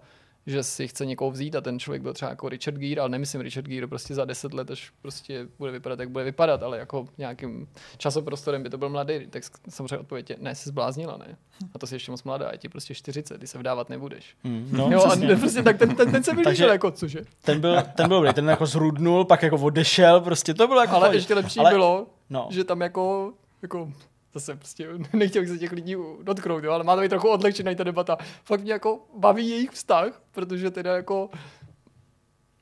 že 0.49 0.63
si 0.63 0.89
chce 0.89 1.07
někoho 1.07 1.31
vzít 1.31 1.57
a 1.57 1.61
ten 1.61 1.79
člověk 1.79 2.03
byl 2.03 2.13
třeba 2.15 2.29
jako 2.31 2.49
Richard 2.49 2.77
Gere, 2.77 3.01
ale 3.01 3.11
nemyslím 3.11 3.41
Richard 3.41 3.67
Gere 3.67 3.87
prostě 3.87 4.15
za 4.15 4.25
deset 4.25 4.55
let, 4.55 4.71
až 4.71 4.93
prostě 5.03 5.47
bude 5.59 5.73
vypadat, 5.73 6.01
jak 6.01 6.11
bude 6.11 6.25
vypadat, 6.25 6.63
ale 6.63 6.79
jako 6.79 7.07
nějakým 7.19 7.69
časoprostorem 7.97 8.63
by 8.63 8.71
to 8.71 8.79
byl 8.79 8.89
mladý, 8.89 9.27
tak 9.31 9.43
samozřejmě 9.69 9.99
odpověď 9.99 10.31
je, 10.31 10.37
ne, 10.41 10.55
jsi 10.55 10.69
zbláznila, 10.69 11.17
ne. 11.17 11.37
A 11.75 11.79
to 11.79 11.87
si 11.87 11.95
ještě 11.95 12.11
moc 12.11 12.23
mladá, 12.23 12.49
je 12.53 12.59
ti 12.59 12.69
prostě 12.69 12.95
40, 12.95 13.39
ty 13.39 13.47
se 13.47 13.59
vdávat 13.59 13.89
nebudeš. 13.89 14.37
Mm, 14.45 14.69
no, 14.73 14.91
jo, 14.93 15.01
a 15.05 15.09
přesně. 15.09 15.37
prostě 15.37 15.63
tak 15.63 15.79
ten, 15.79 15.97
ten, 15.97 16.11
ten 16.13 16.23
se 16.25 16.31
líbil, 16.33 16.69
jako 16.69 16.91
cože. 16.91 17.21
ten, 17.45 17.61
byl, 17.61 17.77
ten 17.95 18.09
byl 18.09 18.17
dobrý, 18.17 18.33
ten 18.35 18.49
jako 18.49 18.67
zrudnul, 18.67 19.25
pak 19.25 19.43
jako 19.43 19.57
odešel, 19.57 20.21
prostě 20.21 20.55
to 20.55 20.67
bylo 20.67 20.81
jako 20.81 20.95
Ale 20.95 21.07
fajn. 21.09 21.15
ještě 21.15 21.35
lepší 21.35 21.61
Ale- 21.61 21.71
bylo, 21.71 22.07
no. 22.31 22.49
že 22.51 22.65
tam 22.65 22.81
jako, 22.81 23.33
jako 23.63 23.93
zase 24.39 24.57
prostě 24.57 24.89
nechtěl 25.13 25.43
bych 25.43 25.49
se 25.51 25.59
těch 25.59 25.73
lidí 25.73 25.97
dotknout, 26.23 26.65
jo, 26.65 26.73
ale 26.73 26.85
má 26.85 26.95
to 26.97 27.03
být 27.03 27.09
trochu 27.09 27.29
odlehčená 27.29 27.75
ta 27.75 27.85
debata. 27.85 28.19
Fakt 28.45 28.61
mě 28.61 28.73
jako 28.73 28.99
baví 29.19 29.49
jejich 29.49 29.71
vztah, 29.71 30.23
protože 30.33 30.71
teda 30.71 30.97
jako 30.97 31.31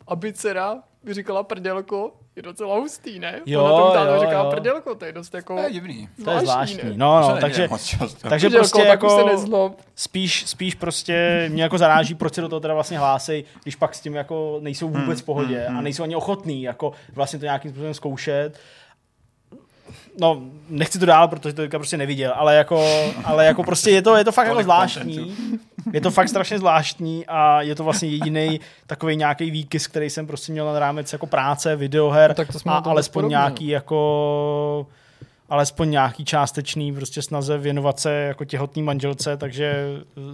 aby 0.09 0.32
dcera 0.32 0.82
by 1.03 1.15
říkala 1.15 1.43
prdělko, 1.43 2.12
je 2.36 2.43
docela 2.43 2.77
hustý, 2.77 3.19
ne? 3.19 3.40
Jo, 3.47 3.65
Ona 3.65 3.77
tomu 3.77 3.93
táta 3.93 4.15
jo, 4.15 4.20
říká 4.20 4.32
jo. 4.43 4.51
prdělko, 4.51 4.94
to 4.94 5.05
je 5.05 5.12
dost 5.12 5.35
jako 5.35 5.57
To 5.57 5.62
je 5.62 5.70
divný. 5.73 6.09
To 6.24 6.31
je 6.31 6.40
zvláštní. 6.40 6.90
ne? 6.90 6.93
No, 6.97 7.20
To 7.23 7.28
no, 7.28 7.35
se 7.35 7.40
takže, 7.40 7.69
často. 7.85 8.28
takže 8.28 8.47
Prdělko, 8.47 8.59
prostě 8.59 8.82
tak 8.89 9.03
už 9.03 9.11
se 9.12 9.16
jako 9.19 9.28
nezlob. 9.28 9.81
spíš, 9.94 10.47
spíš 10.47 10.74
prostě 10.74 11.47
mě 11.53 11.62
jako 11.62 11.78
zaráží, 11.78 12.15
proč 12.15 12.35
se 12.35 12.40
do 12.40 12.48
toho 12.48 12.61
teda 12.61 12.74
vlastně 12.74 12.98
hlásej, 12.98 13.44
když 13.62 13.77
pak 13.77 13.94
s 13.94 14.01
tím 14.01 14.15
jako 14.15 14.59
nejsou 14.61 14.89
vůbec 14.89 15.20
v 15.20 15.24
pohodě 15.24 15.66
a 15.66 15.81
nejsou 15.81 16.03
ani 16.03 16.16
ochotní 16.16 16.62
jako 16.62 16.93
vlastně 17.15 17.39
to 17.39 17.44
nějakým 17.44 17.70
způsobem 17.70 17.94
zkoušet. 17.94 18.59
No, 20.20 20.43
nechci 20.68 20.98
to 20.98 21.06
dál, 21.06 21.28
protože 21.28 21.55
to 21.55 21.62
teďka 21.62 21.78
prostě 21.78 21.97
neviděl, 21.97 22.32
ale 22.36 22.56
jako, 22.56 23.05
ale 23.24 23.47
jako 23.47 23.62
prostě 23.64 23.90
je 23.90 24.02
to, 24.02 24.16
je 24.16 24.24
to 24.24 24.32
fakt 24.32 24.47
jako 24.47 24.62
zvláštní. 24.62 25.36
Je 25.93 26.01
to 26.01 26.10
fakt 26.10 26.28
strašně 26.28 26.59
zvláštní 26.59 27.26
a 27.26 27.62
je 27.62 27.74
to 27.74 27.84
vlastně 27.84 28.09
jediný 28.09 28.60
takový 28.86 29.16
nějaký 29.16 29.51
výkys, 29.51 29.86
který 29.86 30.10
jsem 30.10 30.26
prostě 30.26 30.52
měl 30.52 30.72
na 30.72 30.78
rámec 30.78 31.12
jako 31.12 31.26
práce, 31.26 31.76
videoher 31.76 32.30
No, 32.30 32.34
tak 32.34 32.52
to 32.52 32.59
jsme 32.59 32.72
a 32.72 32.76
alespoň 32.76 33.20
podobně. 33.20 33.32
nějaký 33.32 33.68
jako 33.68 34.86
alespoň 35.48 35.90
nějaký 35.90 36.24
částečný 36.24 36.94
prostě 36.94 37.22
snaze 37.22 37.59
věnovat 37.59 38.01
se 38.01 38.12
jako 38.12 38.44
těhotný 38.44 38.82
manželce, 38.82 39.36
takže 39.36 39.84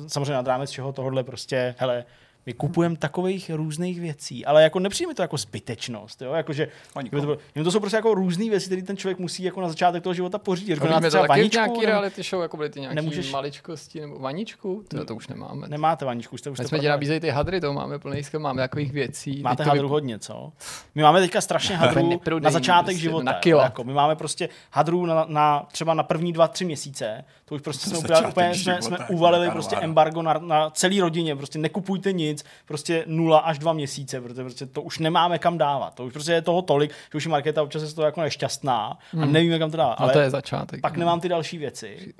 samozřejmě 0.06 0.32
nad 0.32 0.46
rámec 0.46 0.70
čeho 0.70 0.92
tohle 0.92 1.24
prostě, 1.24 1.74
hele, 1.78 2.04
my 2.46 2.52
kupujeme 2.52 2.96
takových 2.96 3.50
různých 3.54 4.00
věcí, 4.00 4.46
ale 4.46 4.62
jako 4.62 4.78
nepřijme 4.78 5.14
to 5.14 5.22
jako 5.22 5.36
zbytečnost, 5.36 6.22
jo, 6.22 6.32
jakože 6.32 6.68
Ani 6.94 7.08
kdyby 7.08 7.20
to, 7.20 7.26
bylo, 7.26 7.64
to 7.64 7.70
jsou 7.72 7.80
prostě 7.80 7.96
jako 7.96 8.14
různé 8.14 8.44
věci, 8.50 8.66
které 8.66 8.82
ten 8.82 8.96
člověk 8.96 9.18
musí 9.18 9.42
jako 9.42 9.60
na 9.60 9.68
začátek 9.68 10.02
toho 10.02 10.14
života 10.14 10.38
pořídit. 10.38 10.80
Máte 10.80 11.00
to 11.00 11.08
třeba 11.08 11.26
vaničku, 11.26 11.56
nějaký 11.56 11.72
nebo 11.80 11.86
reality 11.86 12.22
show, 12.22 12.42
jako 12.42 12.56
byly 12.56 12.70
ty 12.70 12.80
nějaký 12.80 12.96
Nemůžeš- 12.96 13.30
maličkosti, 13.32 14.00
nebo 14.00 14.18
vaničku, 14.18 14.84
to, 14.88 15.04
to 15.04 15.14
už 15.14 15.28
nemáme. 15.28 15.68
nemáte 15.68 16.04
vaničku, 16.04 16.36
jste 16.38 16.50
už 16.50 16.58
My 16.58 16.64
jsme 16.64 16.78
ti 16.78 16.88
nabízejí 16.88 17.20
ty 17.20 17.30
hadry, 17.30 17.60
to 17.60 17.72
máme 17.72 17.98
plný 17.98 18.22
máme 18.38 18.62
takových 18.62 18.92
věcí. 18.92 19.42
Máte 19.42 19.64
hadru 19.64 19.88
hodně, 19.88 20.18
co? 20.18 20.52
My 20.94 21.02
máme 21.02 21.20
teďka 21.20 21.40
strašně 21.40 21.76
hadrů 21.76 22.08
neprodejní, 22.08 22.44
na 22.44 22.50
začátek 22.50 22.86
prostě 22.86 23.00
života. 23.00 23.24
na 23.24 23.32
jo, 23.32 23.38
kila. 23.40 23.62
Jako, 23.62 23.84
my 23.84 23.92
máme 23.92 24.16
prostě 24.16 24.48
hadrů 24.70 25.06
na, 25.06 25.24
na, 25.28 25.66
třeba 25.72 25.94
na 25.94 26.02
první 26.02 26.32
dva, 26.32 26.48
tři 26.48 26.64
měsíce. 26.64 27.24
To 27.44 27.54
už 27.54 27.60
prostě 27.62 27.90
jsme, 27.90 27.98
úplně, 27.98 28.08
Začátek 28.08 28.30
úplně 28.30 28.54
jsme, 28.54 28.82
jsme 28.82 28.96
života, 28.96 29.06
uvalili 29.10 29.50
prostě 29.50 29.76
armáda. 29.76 29.84
embargo 29.88 30.22
na, 30.22 30.34
na 30.38 30.70
celý 30.70 31.00
rodině. 31.00 31.36
Prostě 31.36 31.58
nekupujte 31.58 32.12
nic, 32.12 32.31
prostě 32.66 33.04
nula 33.06 33.38
až 33.38 33.58
dva 33.58 33.72
měsíce, 33.72 34.20
protože 34.20 34.42
prostě 34.42 34.66
to 34.66 34.82
už 34.82 34.98
nemáme 34.98 35.38
kam 35.38 35.58
dávat. 35.58 35.94
To 35.94 36.04
už 36.04 36.12
prostě 36.12 36.32
je 36.32 36.42
toho 36.42 36.62
tolik, 36.62 36.90
že 37.12 37.16
už 37.16 37.26
i 37.26 37.28
Markéta 37.28 37.62
občas 37.62 37.82
je 37.82 37.88
z 37.88 37.94
toho 37.94 38.06
jako 38.06 38.20
nešťastná 38.20 38.98
a 39.22 39.26
nevíme 39.26 39.58
kam 39.58 39.70
to 39.70 39.76
dávat. 39.76 39.98
No 40.00 40.04
Ale 40.04 40.12
to 40.12 40.18
je 40.20 40.30
začátek. 40.30 40.80
pak 40.80 40.96
nemám 40.96 41.20
ty 41.20 41.28
další 41.28 41.58
věci. 41.58 42.14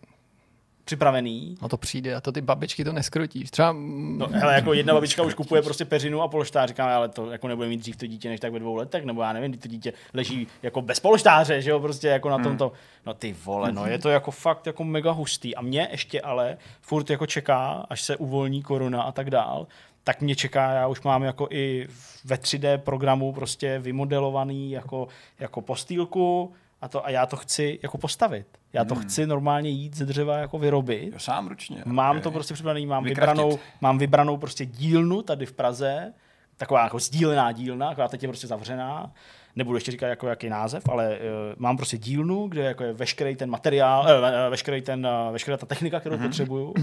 připravený. 0.84 1.56
No 1.62 1.68
to 1.68 1.76
přijde 1.76 2.14
a 2.14 2.20
to 2.20 2.32
ty 2.32 2.40
babičky 2.40 2.84
to 2.84 2.93
neskrotíš. 2.93 3.51
Třeba 3.51 3.72
No, 4.16 4.26
hele, 4.32 4.55
jako 4.55 4.72
jedna 4.72 4.94
babička 4.98 5.22
už 5.22 5.34
kupuje 5.34 5.62
prostě 5.62 5.84
peřinu 5.84 6.22
a 6.22 6.28
polštář, 6.28 6.68
říkám, 6.68 6.89
ale 6.89 7.09
to 7.09 7.30
jako 7.30 7.48
nebude 7.48 7.68
mít 7.68 7.76
dřív 7.80 7.97
to 7.97 8.06
dítě 8.06 8.28
než 8.28 8.40
tak 8.40 8.52
ve 8.52 8.59
dvou 8.59 8.74
letech, 8.74 9.05
nebo 9.05 9.22
já 9.22 9.32
nevím, 9.32 9.51
kdy 9.51 9.59
to 9.59 9.68
dítě 9.68 9.93
leží 10.14 10.47
jako 10.62 10.82
bez 10.82 11.01
polštáře, 11.01 11.62
že 11.62 11.70
jo, 11.70 11.80
prostě 11.80 12.09
jako 12.09 12.30
na 12.30 12.39
tomto. 12.39 12.72
No 13.06 13.14
ty 13.14 13.36
vole, 13.44 13.72
no 13.72 13.86
je 13.86 13.98
to 13.98 14.09
jako 14.09 14.30
fakt 14.30 14.66
jako 14.66 14.84
mega 14.84 15.10
hustý. 15.10 15.56
A 15.56 15.62
mě 15.62 15.89
ještě 15.90 16.20
ale 16.20 16.56
furt 16.80 17.10
jako 17.10 17.26
čeká, 17.26 17.86
až 17.90 18.02
se 18.02 18.16
uvolní 18.16 18.62
korona 18.62 19.02
a 19.02 19.12
tak 19.12 19.30
dál, 19.30 19.66
tak 20.05 20.20
mě 20.20 20.37
čeká, 20.37 20.73
já 20.73 20.87
už 20.87 21.03
mám 21.03 21.23
jako 21.23 21.49
i 21.51 21.89
ve 22.24 22.37
3D 22.37 22.79
programu 22.79 23.33
prostě 23.33 23.79
vymodelovaný 23.79 24.70
jako, 24.70 25.09
jako 25.41 25.61
postýlku 25.61 26.53
a, 26.81 26.89
to, 26.89 27.07
a 27.07 27.11
já 27.11 27.27
to 27.27 27.37
chci 27.37 27.79
jako 27.83 27.99
postavit. 27.99 28.47
Já 28.73 28.85
to 28.85 28.95
chci 28.95 29.27
normálně 29.27 29.70
jít 29.70 29.97
ze 29.97 30.07
dřeva 30.07 30.39
jako 30.39 30.59
vyrobit. 30.59 31.12
Jo, 31.12 31.19
sám 31.19 31.49
ručně. 31.49 31.83
Mám 31.87 32.16
ok. 32.16 32.23
to 32.23 32.31
prostě 32.31 32.55
připravený, 32.55 32.87
mám 32.87 33.05
Vykraftit. 33.05 33.39
vybranou, 33.39 33.59
mám 33.81 33.99
vybranou 33.99 34.37
prostě 34.37 34.66
dílnu 34.66 35.23
tady 35.23 35.47
v 35.47 35.53
Praze, 35.53 36.12
taková 36.57 36.85
jako 36.85 36.99
sdílená 36.99 37.53
dílna, 37.53 37.89
akorát 37.89 38.11
teď 38.11 38.23
je 38.23 38.29
prostě 38.29 38.47
zavřená. 38.47 39.12
Nebudu 39.57 39.77
ještě 39.77 39.91
říkat, 39.91 40.07
jako 40.07 40.29
jaký 40.29 40.49
název, 40.49 40.89
ale 40.89 41.09
uh, 41.09 41.19
mám 41.57 41.77
prostě 41.77 41.99
dílnu, 41.99 42.49
kde 42.49 42.62
jako 42.62 42.85
je 42.85 42.93
veškerý 42.93 43.37
ten 43.37 43.51
materiál, 43.51 44.03
uh, 44.03 44.51
veškerý 44.51 44.83
ten, 44.83 45.07
uh, 45.27 45.33
veškerá 45.33 45.57
ta 45.57 45.66
technika, 45.66 46.01
kterou 46.01 46.16
mm-hmm. 46.16 46.23
potřebuju. 46.23 46.74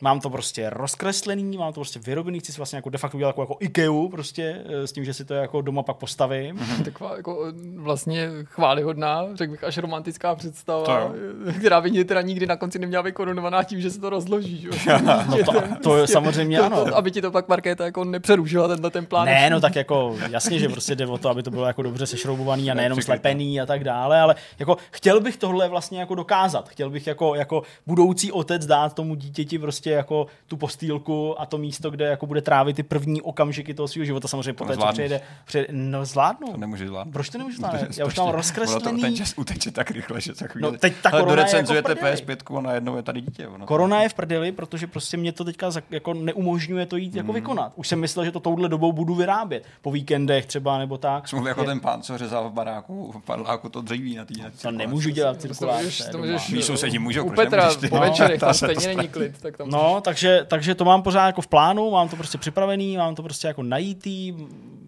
Mám 0.00 0.20
to 0.20 0.30
prostě 0.30 0.70
rozkreslený, 0.70 1.56
mám 1.56 1.72
to 1.72 1.80
prostě 1.80 1.98
vyrobený, 1.98 2.40
chci 2.40 2.52
si 2.52 2.56
vlastně 2.56 2.76
jako 2.76 2.90
de 2.90 2.98
facto 2.98 3.16
udělat 3.16 3.28
jako, 3.28 3.42
jako 3.42 3.56
Ikeu 3.60 4.08
prostě, 4.08 4.62
eh, 4.66 4.86
s 4.86 4.92
tím, 4.92 5.04
že 5.04 5.14
si 5.14 5.24
to 5.24 5.34
jako 5.34 5.60
doma 5.60 5.82
pak 5.82 5.96
postavím. 5.96 6.60
taková 6.84 7.16
jako 7.16 7.46
eh, 7.48 7.52
vlastně 7.76 8.30
chválihodná, 8.44 9.24
řekl 9.34 9.50
bych 9.50 9.64
až 9.64 9.78
romantická 9.78 10.34
představa, 10.34 10.84
To 10.84 11.14
eh, 11.48 11.52
která 11.52 11.80
by 11.80 11.90
mě 11.90 12.04
teda 12.04 12.22
nikdy 12.22 12.46
na 12.46 12.56
konci 12.56 12.78
neměla 12.78 13.02
vykorunovaná 13.02 13.62
tím, 13.62 13.80
že 13.80 13.90
se 13.90 14.00
to 14.00 14.10
rozloží. 14.10 14.60
Že? 14.60 14.68
jo. 14.90 14.98
No 15.28 15.36
to, 15.44 15.62
to 15.82 15.96
je 15.98 16.06
samozřejmě 16.06 16.58
ano. 16.58 16.84
To, 16.84 16.96
aby 16.96 17.10
ti 17.10 17.22
to 17.22 17.30
pak 17.30 17.48
Markéta 17.48 17.84
jako 17.84 18.04
nepřerušila 18.04 18.68
tenhle 18.68 18.90
ten 18.90 19.06
plán. 19.06 19.26
Ne, 19.26 19.50
no 19.50 19.60
tak 19.60 19.76
jako 19.76 20.16
jasně, 20.30 20.58
že 20.58 20.68
prostě 20.68 20.94
jde 20.94 21.06
o 21.06 21.18
to, 21.18 21.28
aby 21.28 21.42
to 21.42 21.50
bylo 21.50 21.66
jako 21.66 21.82
dobře 21.82 22.06
sešroubovaný 22.06 22.70
a 22.70 22.74
nejenom 22.74 22.96
Nepřekrytý. 22.96 23.22
slepený 23.22 23.60
a 23.60 23.66
tak 23.66 23.84
dále, 23.84 24.20
ale 24.20 24.34
jako 24.58 24.76
chtěl 24.90 25.20
bych 25.20 25.36
tohle 25.36 25.68
vlastně 25.68 26.00
jako 26.00 26.14
dokázat. 26.14 26.68
Chtěl 26.68 26.90
bych 26.90 27.06
jako, 27.06 27.34
jako 27.34 27.62
budoucí 27.86 28.32
otec 28.32 28.66
dát 28.66 28.94
tomu 28.94 29.14
dítěti 29.14 29.58
prostě 29.58 29.85
jako 29.90 30.26
tu 30.46 30.56
postýlku 30.56 31.40
a 31.40 31.46
to 31.46 31.58
místo, 31.58 31.90
kde 31.90 32.04
jako 32.04 32.26
bude 32.26 32.42
trávit 32.42 32.76
ty 32.76 32.82
první 32.82 33.22
okamžiky 33.22 33.74
toho 33.74 33.88
svého 33.88 34.04
života. 34.04 34.28
Samozřejmě 34.28 34.52
poté, 34.52 34.76
co 34.76 34.86
přijede, 34.92 35.20
přijede, 35.44 35.68
no 35.72 36.04
zvládnu. 36.04 36.48
To 36.52 36.56
nemůže 36.56 36.86
zvládnout. 36.86 37.12
Proč 37.12 37.28
to 37.28 37.38
nemůžu 37.38 37.56
zvládnout? 37.58 37.80
Já 37.82 37.88
už 37.88 37.96
prostě 37.98 38.20
mám 38.20 38.30
rozkreslený. 38.30 38.82
To, 39.00 39.06
ten 39.06 39.16
čas 39.16 39.34
uteče 39.36 39.70
tak 39.70 39.90
rychle, 39.90 40.20
že 40.20 40.34
za 40.34 40.46
chvíli. 40.46 40.72
No, 40.72 40.78
teď 40.78 40.92
ta 41.02 41.10
Ale 41.10 41.20
jako 41.20 41.30
dorecenzujete 41.30 41.94
prdeli. 41.94 42.16
PS5 42.16 42.58
a 42.58 42.60
najednou 42.60 42.96
je 42.96 43.02
tady 43.02 43.20
dítě. 43.20 43.48
Ono 43.48 43.66
Korona 43.66 44.02
je 44.02 44.08
v 44.08 44.14
prdeli, 44.14 44.52
protože 44.52 44.86
prostě 44.86 45.16
mě 45.16 45.32
to 45.32 45.44
teďka 45.44 45.70
jako 45.90 46.14
neumožňuje 46.14 46.86
to 46.86 46.96
jít 46.96 47.14
jako 47.14 47.32
vykonat. 47.32 47.72
Už 47.76 47.88
jsem 47.88 48.00
myslel, 48.00 48.24
že 48.24 48.32
to 48.32 48.40
touhle 48.40 48.68
dobou 48.68 48.92
budu 48.92 49.14
vyrábět. 49.14 49.64
Po 49.82 49.90
víkendech 49.90 50.46
třeba 50.46 50.78
nebo 50.78 50.98
tak. 50.98 51.28
Jsme 51.28 51.48
jako 51.48 51.60
Je- 51.60 51.66
ten 51.66 51.80
pán, 51.80 52.02
co 52.02 52.18
řezal 52.18 52.48
v 52.48 52.52
baráku, 52.52 53.12
v 53.12 53.24
padláku 53.24 53.68
to 53.68 53.80
dříví 53.80 54.16
na 54.16 54.24
té. 54.24 54.34
To 54.62 54.70
nemůžu 54.70 55.10
dělat 55.10 55.32
To 55.36 55.40
cirkulář. 55.40 55.76
můžeš, 55.82 55.98
to 55.98 56.04
je 56.04 56.10
to 56.10 56.18
doma. 56.18 56.32
můžeš 56.32 56.50
Mí 56.50 56.62
sousedi 56.62 56.98
můžou, 56.98 57.24
u 57.24 57.26
proč 57.26 57.36
Petra 57.36 57.70
po 57.88 57.94
No, 57.96 58.00
večerech, 58.02 58.40
ta 58.40 58.46
tam 58.46 58.54
se 58.54 58.68
to 58.68 58.80
stejně 58.80 58.96
není 58.96 59.08
klid. 59.08 59.38
Tak 59.42 59.56
tam 59.56 59.70
No, 59.76 60.00
takže, 60.00 60.44
takže 60.48 60.74
to 60.74 60.84
mám 60.84 61.02
pořád 61.02 61.26
jako 61.26 61.42
v 61.42 61.46
plánu, 61.46 61.90
mám 61.90 62.08
to 62.08 62.16
prostě 62.16 62.38
připravený, 62.38 62.96
mám 62.96 63.14
to 63.14 63.22
prostě 63.22 63.48
jako 63.48 63.62
najítý, 63.62 64.34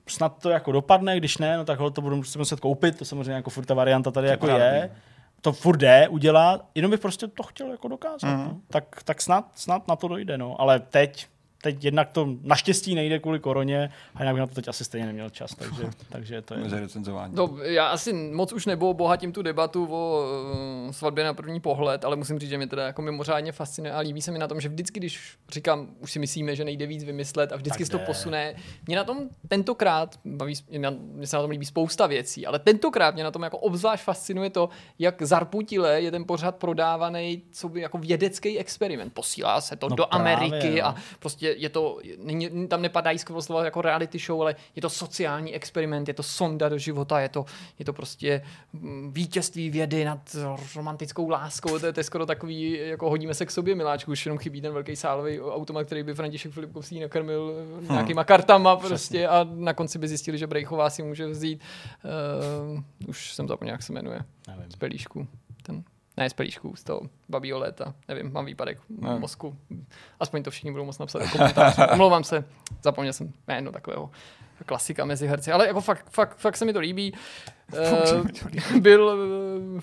snad 0.08 0.42
to 0.42 0.50
jako 0.50 0.72
dopadne, 0.72 1.16
když 1.16 1.38
ne, 1.38 1.56
no 1.56 1.64
tak 1.64 1.78
to 1.92 2.00
budu 2.00 2.16
muset 2.16 2.60
koupit, 2.60 2.98
to 2.98 3.04
samozřejmě 3.04 3.32
jako 3.32 3.50
furt 3.50 3.64
ta 3.64 3.74
varianta 3.74 4.10
tady 4.10 4.28
jako 4.28 4.46
pořád 4.46 4.58
je. 4.58 4.90
To 5.40 5.52
furt 5.52 5.76
jde 5.76 6.08
udělat, 6.08 6.64
jenom 6.74 6.90
bych 6.90 7.00
prostě 7.00 7.26
to 7.26 7.42
chtěl 7.42 7.70
jako 7.70 7.88
dokázat. 7.88 8.36
Mm. 8.36 8.44
No. 8.44 8.56
Tak, 8.70 9.02
tak 9.04 9.22
snad, 9.22 9.44
snad 9.54 9.88
na 9.88 9.96
to 9.96 10.08
dojde, 10.08 10.38
no. 10.38 10.60
Ale 10.60 10.80
teď, 10.80 11.26
teď 11.62 11.84
jednak 11.84 12.10
to 12.10 12.28
naštěstí 12.42 12.94
nejde 12.94 13.18
kvůli 13.18 13.40
koroně 13.40 13.90
a 14.14 14.22
jinak 14.22 14.34
bych 14.34 14.40
na 14.40 14.46
to 14.46 14.54
teď 14.54 14.68
asi 14.68 14.84
stejně 14.84 15.06
neměl 15.06 15.30
čas, 15.30 15.54
takže, 15.54 15.82
takže 16.08 16.42
to 16.42 16.54
je... 16.54 16.80
Recenzování. 16.80 17.34
No, 17.36 17.56
já 17.62 17.86
asi 17.86 18.12
moc 18.12 18.52
už 18.52 18.66
nebo 18.66 18.94
bohatím 18.94 19.32
tu 19.32 19.42
debatu 19.42 19.88
o 19.90 20.24
uh, 20.86 20.92
svatbě 20.92 21.24
na 21.24 21.34
první 21.34 21.60
pohled, 21.60 22.04
ale 22.04 22.16
musím 22.16 22.38
říct, 22.38 22.50
že 22.50 22.56
mě 22.56 22.66
teda 22.66 22.86
jako 22.86 23.02
mimořádně 23.02 23.52
fascinuje 23.52 23.92
a 23.92 23.98
líbí 23.98 24.22
se 24.22 24.30
mi 24.32 24.38
na 24.38 24.48
tom, 24.48 24.60
že 24.60 24.68
vždycky, 24.68 25.00
když 25.00 25.20
říkám, 25.52 25.88
už 26.00 26.12
si 26.12 26.18
myslíme, 26.18 26.56
že 26.56 26.64
nejde 26.64 26.86
víc 26.86 27.04
vymyslet 27.04 27.52
a 27.52 27.56
vždycky 27.56 27.84
se 27.84 27.90
to 27.90 27.98
posune. 27.98 28.54
Mě 28.86 28.96
na 28.96 29.04
tom 29.04 29.28
tentokrát, 29.48 30.20
baví, 30.24 30.54
mě, 30.70 30.78
na, 30.78 30.90
mě 30.90 31.26
se 31.26 31.36
na 31.36 31.42
tom 31.42 31.50
líbí 31.50 31.66
spousta 31.66 32.06
věcí, 32.06 32.46
ale 32.46 32.58
tentokrát 32.58 33.14
mě 33.14 33.24
na 33.24 33.30
tom 33.30 33.42
jako 33.42 33.58
obzvlášť 33.58 34.04
fascinuje 34.04 34.50
to, 34.50 34.68
jak 34.98 35.22
zarputile 35.22 36.00
je 36.00 36.10
ten 36.10 36.24
pořád 36.24 36.56
prodávaný 36.56 37.42
co 37.52 37.68
by 37.68 37.80
jako 37.80 37.98
vědecký 37.98 38.58
experiment. 38.58 39.12
Posílá 39.12 39.60
se 39.60 39.76
to 39.76 39.88
No 39.88 39.96
do 39.96 40.06
právě, 40.06 40.34
Ameriky 40.34 40.80
no. 40.80 40.86
a 40.86 40.94
prostě 41.18 41.47
je 41.56 41.68
to, 41.68 41.98
není, 42.18 42.68
tam 42.68 42.82
nepadají 42.82 43.18
skoro 43.18 43.42
slova 43.42 43.64
jako 43.64 43.82
reality 43.82 44.18
show, 44.18 44.42
ale 44.42 44.56
je 44.76 44.82
to 44.82 44.90
sociální 44.90 45.54
experiment, 45.54 46.08
je 46.08 46.14
to 46.14 46.22
sonda 46.22 46.68
do 46.68 46.78
života, 46.78 47.20
je 47.20 47.28
to, 47.28 47.44
je 47.78 47.84
to 47.84 47.92
prostě 47.92 48.42
mm, 48.72 49.12
vítězství 49.12 49.70
vědy 49.70 50.04
nad 50.04 50.36
romantickou 50.76 51.28
láskou, 51.28 51.78
to 51.78 51.86
je, 51.86 51.92
to 51.92 52.00
je 52.00 52.04
skoro 52.04 52.26
takový, 52.26 52.78
jako 52.78 53.10
hodíme 53.10 53.34
se 53.34 53.46
k 53.46 53.50
sobě, 53.50 53.74
miláčku, 53.74 54.10
už 54.10 54.26
jenom 54.26 54.38
chybí 54.38 54.60
ten 54.60 54.72
velký 54.72 54.96
sálový 54.96 55.40
automat, 55.40 55.86
který 55.86 56.02
by 56.02 56.14
František 56.14 56.52
Filipkovský 56.52 57.00
nakrmil 57.00 57.54
Hm. 57.80 57.86
nějakýma 57.92 58.24
kartama 58.24 58.76
prostě 58.76 59.28
a 59.28 59.46
na 59.54 59.74
konci 59.74 59.98
by 59.98 60.08
zjistili, 60.08 60.38
že 60.38 60.46
Brejchová 60.46 60.90
si 60.90 61.02
může 61.02 61.26
vzít, 61.26 61.60
uh, 62.74 63.08
už 63.08 63.34
jsem 63.34 63.48
zapomněl, 63.48 63.74
jak 63.74 63.82
se 63.82 63.92
jmenuje, 63.92 64.20
Nevím. 64.48 64.70
z 64.70 64.76
pelíšku, 64.76 65.26
ten 65.62 65.82
ne 66.18 66.30
z 66.30 66.32
pelíšku, 66.32 66.76
z 66.76 66.84
toho 66.84 67.00
babího 67.28 67.58
léta. 67.58 67.94
Nevím, 68.08 68.32
mám 68.32 68.44
výpadek 68.44 68.78
v 68.78 69.02
Ne. 69.02 69.18
mozku. 69.18 69.56
Aspoň 70.20 70.42
to 70.42 70.50
všichni 70.50 70.70
budou 70.70 70.84
moc 70.84 70.98
napsat 70.98 71.18
do 71.18 71.28
komentářů. 71.28 71.82
Omlouvám 71.92 72.24
se, 72.24 72.44
zapomněl 72.82 73.12
jsem 73.12 73.32
jméno 73.48 73.72
takového 73.72 74.10
klasika 74.66 75.04
mezi 75.04 75.26
herci. 75.26 75.52
Ale 75.52 75.66
jako 75.66 75.80
fakt, 75.80 76.10
fakt, 76.10 76.36
fakt 76.36 76.56
se 76.56 76.64
mi 76.64 76.72
to 76.72 76.80
líbí. 76.80 77.12
Uh, 78.12 78.26
byl 78.80 79.04
uh, 79.74 79.80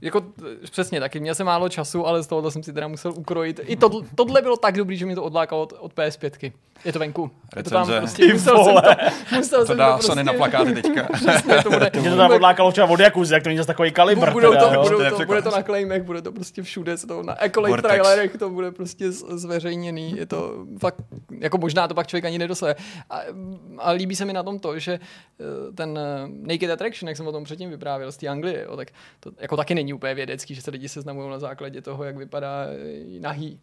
jako 0.00 0.24
přesně 0.70 1.00
taky, 1.00 1.20
měl 1.20 1.34
jsem 1.34 1.46
málo 1.46 1.68
času, 1.68 2.06
ale 2.06 2.22
z 2.22 2.26
tohohle 2.26 2.50
jsem 2.50 2.62
si 2.62 2.72
teda 2.72 2.88
musel 2.88 3.12
ukrojit. 3.16 3.60
I 3.64 3.76
to, 3.76 4.02
tohle 4.14 4.42
bylo 4.42 4.56
tak 4.56 4.76
dobrý, 4.76 4.96
že 4.96 5.06
mě 5.06 5.14
to 5.14 5.24
odlákalo 5.24 5.62
od, 5.62 5.72
od 5.78 5.94
PS5. 5.94 6.52
Je 6.84 6.92
to 6.92 6.98
venku. 6.98 7.30
Je 7.56 7.62
to 7.62 7.70
tam 7.70 7.86
prostě, 7.86 8.26
Ty 8.26 8.32
musel 8.32 8.64
jsem 8.64 8.74
to, 8.74 9.36
musel 9.36 9.60
To 9.60 9.66
jsem 9.66 9.76
dá 9.76 9.96
to 9.96 10.02
Sony 10.02 10.24
na 10.24 10.32
prostě- 10.32 10.50
plakáty 10.50 10.82
teďka. 10.82 11.02
Přesně, 11.12 11.62
to 11.62 11.70
bude, 11.70 11.90
Mě 12.00 12.10
to 12.10 12.16
tam 12.16 12.32
odlákalo 12.32 12.72
třeba 12.72 12.86
od 12.86 13.00
Jakuzy, 13.00 13.34
jak 13.34 13.42
to 13.42 13.48
není 13.48 13.56
zase 13.56 13.66
takový 13.66 13.92
kalibr. 13.92 14.32
budou 14.32 14.50
teda, 14.52 14.68
to, 14.68 14.74
jo. 14.74 14.82
budou 14.82 15.16
To 15.16 15.24
bude 15.26 15.42
to 15.42 15.50
na 15.50 15.62
claimech, 15.62 16.02
bude 16.02 16.22
to 16.22 16.32
prostě 16.32 16.62
všude, 16.62 16.96
se 16.96 17.06
to 17.06 17.22
na 17.22 17.44
Ecolate 17.44 17.82
trailerech 17.82 18.36
to 18.36 18.50
bude 18.50 18.70
prostě 18.70 19.12
zveřejněný, 19.12 20.16
je 20.16 20.26
to 20.26 20.66
fakt, 20.78 20.96
jako 21.40 21.58
možná 21.58 21.88
to 21.88 21.94
pak 21.94 22.06
člověk 22.06 22.24
ani 22.24 22.38
nedosle. 22.38 22.74
A, 23.10 23.20
a 23.78 23.90
líbí 23.90 24.16
se 24.16 24.24
mi 24.24 24.32
na 24.32 24.42
tom 24.42 24.58
to, 24.58 24.78
že 24.78 24.92
eh, 24.92 25.72
ten 25.72 25.98
eh, 25.98 26.28
Naked 26.52 26.70
Attraction, 26.70 27.08
jak 27.08 27.16
jsem 27.16 27.26
o 27.26 27.32
tom 27.32 27.44
předtím 27.44 27.70
vyprávěl 27.70 28.12
z 28.12 28.16
té 28.16 28.28
Anglie, 28.28 28.64
jo, 28.68 28.76
tak 28.76 28.88
to 29.20 29.30
jako 29.38 29.56
taky 29.56 29.74
není 29.74 29.85
úplně 29.94 30.14
vědecký, 30.14 30.54
že 30.54 30.62
se 30.62 30.70
lidi 30.70 30.88
seznamují 30.88 31.30
na 31.30 31.38
základě 31.38 31.82
toho, 31.82 32.04
jak 32.04 32.16
vypadá 32.16 32.66
eh, 32.66 33.20
nahý. 33.20 33.60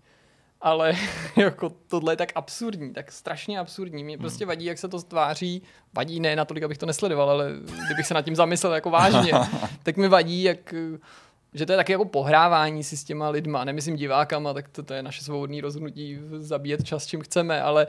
Ale 0.62 0.94
jako 1.36 1.70
tohle 1.88 2.14
je 2.14 2.18
tak 2.18 2.32
absurdní, 2.36 2.94
tak 2.94 3.12
strašně 3.12 3.60
absurdní. 3.60 4.04
Mě 4.04 4.18
prostě 4.18 4.46
vadí, 4.46 4.66
jak 4.66 4.78
se 4.78 4.88
to 4.88 5.02
tváří. 5.02 5.62
Vadí 5.94 6.20
ne 6.20 6.36
natolik, 6.36 6.64
abych 6.64 6.78
to 6.78 6.86
nesledoval, 6.86 7.30
ale 7.30 7.52
kdybych 7.86 8.08
se 8.08 8.14
nad 8.14 8.22
tím 8.22 8.36
zamyslel 8.36 8.74
jako 8.74 8.90
vážně, 8.90 9.34
tak 9.84 9.98
mi 9.98 10.08
vadí, 10.08 10.44
jak 10.44 10.74
eh, 10.74 10.98
že 11.54 11.66
to 11.66 11.72
je 11.72 11.78
taky 11.78 11.92
jako 11.92 12.06
pohrávání 12.06 12.84
si 12.84 12.98
s 12.98 13.04
těma 13.04 13.30
lidma, 13.30 13.64
nemyslím 13.64 13.96
divákama, 13.96 14.54
tak 14.54 14.70
to, 14.70 14.84
to 14.84 14.94
je 14.94 15.04
naše 15.04 15.24
svobodné 15.24 15.62
rozhodnutí 15.62 16.20
zabíjet 16.38 16.84
čas, 16.84 17.06
čím 17.06 17.22
chceme, 17.22 17.62
ale 17.62 17.88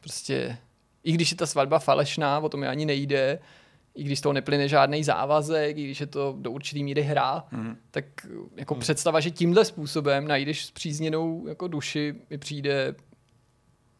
prostě 0.00 0.58
i 1.04 1.12
když 1.12 1.30
je 1.30 1.36
ta 1.36 1.46
svatba 1.46 1.78
falešná, 1.78 2.40
o 2.40 2.48
tom 2.48 2.62
je 2.62 2.68
ani 2.68 2.86
nejde, 2.86 3.38
i 3.98 4.02
když 4.02 4.18
z 4.18 4.22
toho 4.22 4.32
neplyne 4.32 4.68
žádný 4.68 5.04
závazek, 5.04 5.78
i 5.78 5.84
když 5.84 6.00
je 6.00 6.06
to 6.06 6.36
do 6.38 6.50
určitý 6.50 6.84
míry 6.84 7.02
hra, 7.02 7.44
mm. 7.50 7.76
tak 7.90 8.04
jako 8.56 8.74
mm. 8.74 8.80
představa, 8.80 9.20
že 9.20 9.30
tímhle 9.30 9.64
způsobem 9.64 10.28
najdeš 10.28 10.64
zpřízněnou 10.64 11.46
jako 11.46 11.68
duši, 11.68 12.14
mi 12.30 12.38
přijde 12.38 12.94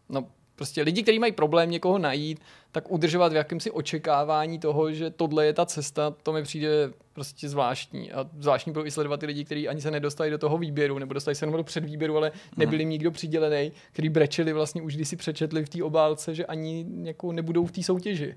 no 0.09 0.27
prostě 0.57 0.83
lidi, 0.83 1.03
kteří 1.03 1.19
mají 1.19 1.33
problém 1.33 1.70
někoho 1.70 1.99
najít, 1.99 2.41
tak 2.73 2.91
udržovat 2.91 3.33
v 3.33 3.37
jakýmsi 3.37 3.70
očekávání 3.70 4.59
toho, 4.59 4.93
že 4.93 5.11
tohle 5.11 5.47
je 5.47 5.53
ta 5.53 5.66
cesta, 5.66 6.15
to 6.23 6.33
mi 6.33 6.43
přijde 6.43 6.69
prostě 7.12 7.49
zvláštní. 7.49 8.12
A 8.12 8.31
zvláštní 8.39 8.73
bylo 8.73 8.87
i 8.87 8.91
sledovat 8.91 9.20
ty 9.20 9.27
lidi, 9.27 9.45
kteří 9.45 9.69
ani 9.69 9.81
se 9.81 9.91
nedostali 9.91 10.31
do 10.31 10.39
toho 10.39 10.59
výběru, 10.59 10.99
nebo 10.99 11.15
dostali 11.15 11.35
se 11.35 11.45
jenom 11.45 11.57
do 11.57 11.65
předvýběru, 11.65 12.16
ale 12.16 12.33
nebyli 12.57 12.83
jim 12.83 12.91
nikdo 12.91 13.11
přidělený, 13.11 13.73
který 13.93 14.09
brečeli 14.09 14.53
vlastně 14.53 14.83
už, 14.83 14.97
když 14.97 15.09
si 15.09 15.16
přečetli 15.16 15.65
v 15.65 15.69
té 15.69 15.83
obálce, 15.83 16.35
že 16.35 16.47
ani 16.47 16.87
jako 17.03 17.33
nebudou 17.33 17.66
v 17.66 17.73
té 17.73 17.83
soutěži. 17.83 18.35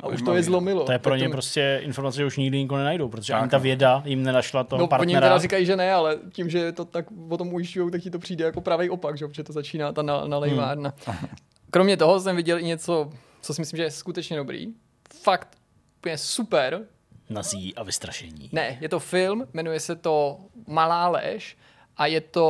A 0.00 0.06
už 0.08 0.22
to 0.22 0.34
je 0.34 0.42
zlomilo. 0.42 0.84
To 0.84 0.92
je 0.92 0.98
pro 0.98 1.16
ně 1.16 1.28
prostě 1.28 1.80
informace, 1.82 2.16
že 2.16 2.24
už 2.26 2.36
nikdy 2.36 2.58
nikoho 2.58 2.78
nenajdou, 2.78 3.08
protože 3.08 3.32
Tak, 3.32 3.42
ani 3.42 3.50
ta 3.50 3.56
no. 3.56 3.62
věda 3.62 4.02
jim 4.06 4.22
nenašla 4.22 4.64
toho 4.64 4.78
No, 4.78 4.84
oni 4.84 4.88
partnera. 4.88 5.20
teda 5.20 5.38
říkají, 5.38 5.66
že 5.66 5.76
ne, 5.76 5.92
ale 5.92 6.18
tím, 6.32 6.50
že 6.50 6.72
to 6.72 6.84
tak 6.84 7.06
o 7.28 7.36
tom 7.36 7.52
ujišťují, 7.54 7.90
tak 7.90 8.00
ti 8.02 8.10
to 8.10 8.18
přijde 8.18 8.44
jako 8.44 8.60
pravý 8.60 8.90
opak, 8.90 9.18
že? 9.18 9.26
protože 9.28 9.42
to 9.44 9.52
začíná 9.52 9.92
ta 9.92 10.02
na- 10.02 10.24
nalejvárna. 10.26 10.92
Hmm. 11.06 11.16
Kromě 11.70 11.96
toho 11.96 12.20
jsem 12.20 12.36
viděl 12.36 12.58
i 12.58 12.64
něco, 12.64 13.10
co 13.40 13.54
si 13.54 13.60
myslím, 13.60 13.76
že 13.76 13.82
je 13.82 13.90
skutečně 13.90 14.36
dobrý. 14.36 14.66
Fakt 15.22 15.48
úplně 15.98 16.18
super. 16.18 16.80
Nazí 17.30 17.74
a 17.74 17.82
vystrašení. 17.82 18.48
Ne, 18.52 18.78
je 18.80 18.88
to 18.88 18.98
film, 19.00 19.46
jmenuje 19.52 19.80
se 19.80 19.96
to 19.96 20.38
Malá 20.66 21.08
lež 21.08 21.56
a 21.96 22.06
je 22.06 22.20
to 22.20 22.46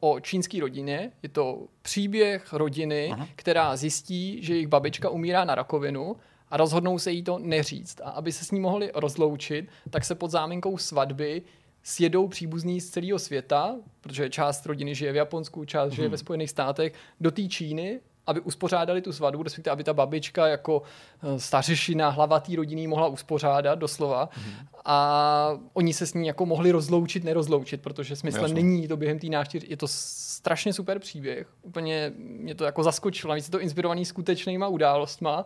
o 0.00 0.20
čínské 0.20 0.60
rodině. 0.60 1.10
Je 1.22 1.28
to 1.28 1.58
příběh 1.82 2.52
rodiny, 2.52 3.10
Aha. 3.12 3.28
která 3.36 3.76
zjistí, 3.76 4.42
že 4.42 4.52
jejich 4.54 4.68
babička 4.68 5.08
umírá 5.10 5.44
na 5.44 5.54
rakovinu 5.54 6.16
a 6.50 6.56
rozhodnou 6.56 6.98
se 6.98 7.12
jí 7.12 7.22
to 7.22 7.38
neříct. 7.38 8.00
A 8.00 8.10
aby 8.10 8.32
se 8.32 8.44
s 8.44 8.50
ní 8.50 8.60
mohli 8.60 8.90
rozloučit, 8.94 9.68
tak 9.90 10.04
se 10.04 10.14
pod 10.14 10.30
záminkou 10.30 10.78
svatby 10.78 11.42
sjedou 11.82 12.28
příbuzní 12.28 12.80
z 12.80 12.90
celého 12.90 13.18
světa, 13.18 13.76
protože 14.00 14.30
část 14.30 14.66
rodiny 14.66 14.94
žije 14.94 15.12
v 15.12 15.16
Japonsku, 15.16 15.64
část 15.64 15.92
žije 15.92 16.06
hmm. 16.06 16.12
ve 16.12 16.18
Spojených 16.18 16.50
státech, 16.50 16.92
do 17.20 17.30
té 17.30 17.42
Číny, 17.48 18.00
aby 18.26 18.40
uspořádali 18.40 19.02
tu 19.02 19.12
svatbu, 19.12 19.42
respektive 19.42 19.72
aby 19.72 19.84
ta 19.84 19.94
babička 19.94 20.46
jako 20.46 20.82
eh, 21.22 21.40
stařešina, 21.40 22.08
hlava 22.08 22.40
té 22.40 22.56
rodiny 22.56 22.86
mohla 22.86 23.06
uspořádat 23.08 23.78
doslova. 23.78 24.28
Hmm. 24.32 24.54
A 24.84 25.58
oni 25.72 25.94
se 25.94 26.06
s 26.06 26.14
ní 26.14 26.26
jako 26.26 26.46
mohli 26.46 26.70
rozloučit, 26.70 27.24
nerozloučit, 27.24 27.82
protože 27.82 28.16
smysl 28.16 28.40
Jasně. 28.40 28.54
není 28.54 28.88
to 28.88 28.96
během 28.96 29.18
té 29.18 29.26
návštěvy. 29.26 29.66
Je 29.70 29.76
to 29.76 29.86
strašně 29.88 30.72
super 30.72 30.98
příběh. 30.98 31.48
Úplně 31.62 32.12
mě 32.16 32.54
to 32.54 32.64
jako 32.64 32.82
zaskočilo. 32.82 33.28
Navíc 33.28 33.44
je 33.44 33.50
to 33.50 33.60
inspirovaný 33.60 34.04
skutečnýma 34.04 34.68
událostma 34.68 35.44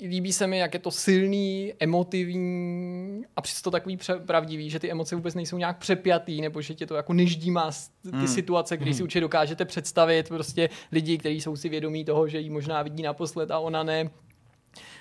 líbí 0.00 0.32
se 0.32 0.46
mi, 0.46 0.58
jak 0.58 0.74
je 0.74 0.80
to 0.80 0.90
silný, 0.90 1.72
emotivní 1.80 3.24
a 3.36 3.40
přesto 3.40 3.70
takový 3.70 3.98
pravdivý, 4.26 4.70
že 4.70 4.78
ty 4.78 4.90
emoce 4.90 5.16
vůbec 5.16 5.34
nejsou 5.34 5.58
nějak 5.58 5.78
přepjatý, 5.78 6.40
nebo 6.40 6.62
že 6.62 6.74
tě 6.74 6.86
to 6.86 6.94
jako 6.94 7.12
neždímá 7.12 7.70
ty 8.02 8.16
mm. 8.16 8.28
situace, 8.28 8.76
kdy 8.76 8.90
mm. 8.90 8.94
si 8.94 9.02
určitě 9.02 9.20
dokážete 9.20 9.64
představit 9.64 10.28
prostě 10.28 10.68
lidi, 10.92 11.18
kteří 11.18 11.40
jsou 11.40 11.56
si 11.56 11.68
vědomí 11.68 12.04
toho, 12.04 12.28
že 12.28 12.40
ji 12.40 12.50
možná 12.50 12.82
vidí 12.82 13.02
naposled 13.02 13.50
a 13.50 13.58
ona 13.58 13.82
ne. 13.82 14.10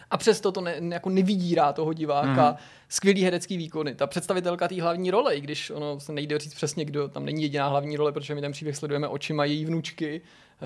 A 0.10 0.18
přesto 0.18 0.52
to 0.52 0.62
ne, 0.62 0.80
jako 0.92 1.10
nevydírá 1.10 1.74
toho 1.74 1.94
diváka. 1.94 2.52
Mm. 2.52 2.58
Skvělý 2.90 3.24
herecký 3.24 3.58
výkony. 3.58 3.96
Ta 3.96 4.08
představitelka 4.08 4.68
té 4.68 4.82
hlavní 4.82 5.12
role, 5.12 5.36
i 5.36 5.42
když 5.42 5.70
ono 5.70 6.00
se 6.00 6.14
nejde 6.14 6.40
říct 6.40 6.54
přesně, 6.54 6.86
kdo 6.86 7.08
tam 7.08 7.26
není 7.26 7.44
jediná 7.44 7.68
hlavní 7.68 7.98
role, 7.98 8.12
protože 8.12 8.36
my 8.36 8.42
ten 8.42 8.52
příběh 8.52 8.76
sledujeme 8.76 9.08
očima 9.08 9.46
její 9.46 9.66
vnučky, 9.66 10.22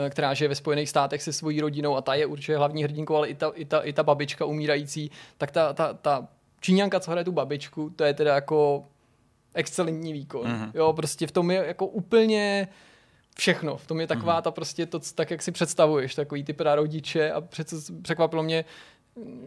která 0.10 0.34
žije 0.34 0.48
ve 0.48 0.56
Spojených 0.56 0.90
státech 0.90 1.22
se 1.22 1.34
svojí 1.34 1.62
rodinou 1.62 1.96
a 1.96 2.02
ta 2.02 2.14
je 2.14 2.26
určitě 2.26 2.58
hlavní 2.58 2.84
hrdinkou, 2.84 3.16
ale 3.16 3.28
i 3.28 3.36
ta, 3.36 3.52
i 3.56 3.66
ta, 3.66 3.80
i 3.80 3.94
ta 3.94 4.04
babička 4.04 4.46
umírající, 4.46 5.12
tak 5.38 5.52
ta, 5.52 5.74
ta, 5.74 5.94
ta 5.94 6.28
Číňanka, 6.62 7.00
co 7.00 7.12
hraje 7.12 7.26
tu 7.26 7.32
babičku, 7.32 7.90
to 7.90 8.04
je 8.04 8.14
teda 8.14 8.36
jako 8.36 8.86
excelentní 9.54 10.14
výkon. 10.14 10.48
Mm-hmm. 10.48 10.72
Jo, 10.74 10.94
prostě 10.94 11.28
v 11.28 11.32
tom 11.32 11.52
je 11.52 11.64
jako 11.68 11.86
úplně 11.86 12.68
všechno. 13.38 13.78
V 13.78 13.88
tom 13.88 14.00
je 14.00 14.08
taková 14.08 14.40
mm-hmm. 14.40 14.44
ta 14.44 14.52
prostě 14.52 14.86
to, 14.86 15.00
tak 15.16 15.32
jak 15.32 15.42
si 15.42 15.52
představuješ, 15.52 16.16
takový 16.16 16.44
ty 16.44 16.56
rodiče 16.60 17.32
a 17.32 17.42
přece 17.42 17.76
překvapilo 18.02 18.44
mě, 18.44 18.66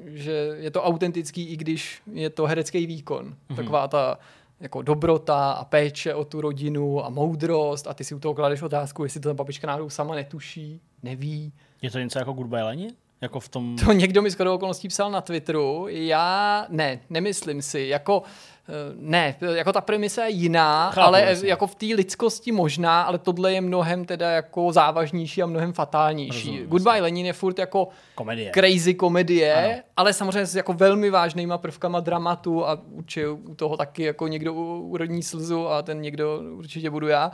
že 0.06 0.56
je 0.56 0.70
to 0.70 0.82
autentický, 0.82 1.48
i 1.48 1.56
když 1.56 2.02
je 2.12 2.30
to 2.30 2.46
herecký 2.46 2.86
výkon. 2.86 3.26
Mm-hmm. 3.26 3.56
Taková 3.56 3.88
ta 3.88 4.18
jako 4.60 4.82
dobrota 4.82 5.50
a 5.52 5.64
péče 5.64 6.14
o 6.14 6.24
tu 6.24 6.40
rodinu 6.40 7.04
a 7.04 7.08
moudrost 7.08 7.86
a 7.86 7.94
ty 7.94 8.04
si 8.04 8.14
u 8.14 8.18
toho 8.18 8.34
kladeš 8.34 8.62
otázku, 8.62 9.04
jestli 9.04 9.20
to 9.20 9.28
ta 9.28 9.34
babička 9.34 9.66
náhodou 9.66 9.90
sama 9.90 10.14
netuší, 10.14 10.80
neví. 11.02 11.52
Je 11.82 11.90
to 11.90 11.98
něco 11.98 12.18
jako 12.18 12.32
Goodbye 12.32 12.62
Leni? 12.62 12.88
Jako 13.20 13.40
v 13.40 13.48
tom... 13.48 13.76
To 13.84 13.92
někdo 13.92 14.22
mi 14.22 14.30
skoro 14.30 14.54
okolností 14.54 14.88
psal 14.88 15.10
na 15.10 15.20
Twitteru. 15.20 15.86
Já 15.88 16.66
ne, 16.68 17.00
nemyslím 17.10 17.62
si. 17.62 17.80
Jako 17.80 18.22
Eh, 18.68 18.94
ne, 18.98 19.36
jako 19.54 19.72
ta 19.72 19.80
premisa 19.80 20.24
je 20.24 20.30
jiná, 20.30 20.90
Chápu, 20.90 21.06
ale 21.06 21.20
jasně. 21.20 21.48
jako 21.48 21.66
v 21.66 21.74
té 21.74 21.86
lidskosti 21.86 22.52
možná, 22.52 23.02
ale 23.02 23.18
tohle 23.18 23.52
je 23.52 23.60
mnohem 23.60 24.04
teda 24.04 24.30
jako 24.30 24.72
závažnější 24.72 25.42
a 25.42 25.46
mnohem 25.46 25.72
fatálnější. 25.72 26.48
Rozumím, 26.48 26.66
Goodbye 26.66 26.90
jasně. 26.96 27.02
Lenin 27.02 27.26
je 27.26 27.32
furt 27.32 27.58
jako 27.58 27.88
komedie. 28.14 28.50
crazy 28.54 28.94
komedie, 28.94 29.54
ano. 29.64 29.82
ale 29.96 30.12
samozřejmě 30.12 30.46
s 30.46 30.56
jako 30.56 30.72
velmi 30.72 31.10
vážnýma 31.10 31.58
prvkama 31.58 32.00
dramatu 32.00 32.66
a 32.66 32.78
určitě 32.90 33.28
u 33.28 33.54
toho 33.54 33.76
taky 33.76 34.02
jako 34.02 34.28
někdo 34.28 34.54
urodní 34.54 35.22
slzu 35.22 35.68
a 35.68 35.82
ten 35.82 36.00
někdo 36.00 36.40
určitě 36.52 36.90
budu 36.90 37.08
já 37.08 37.30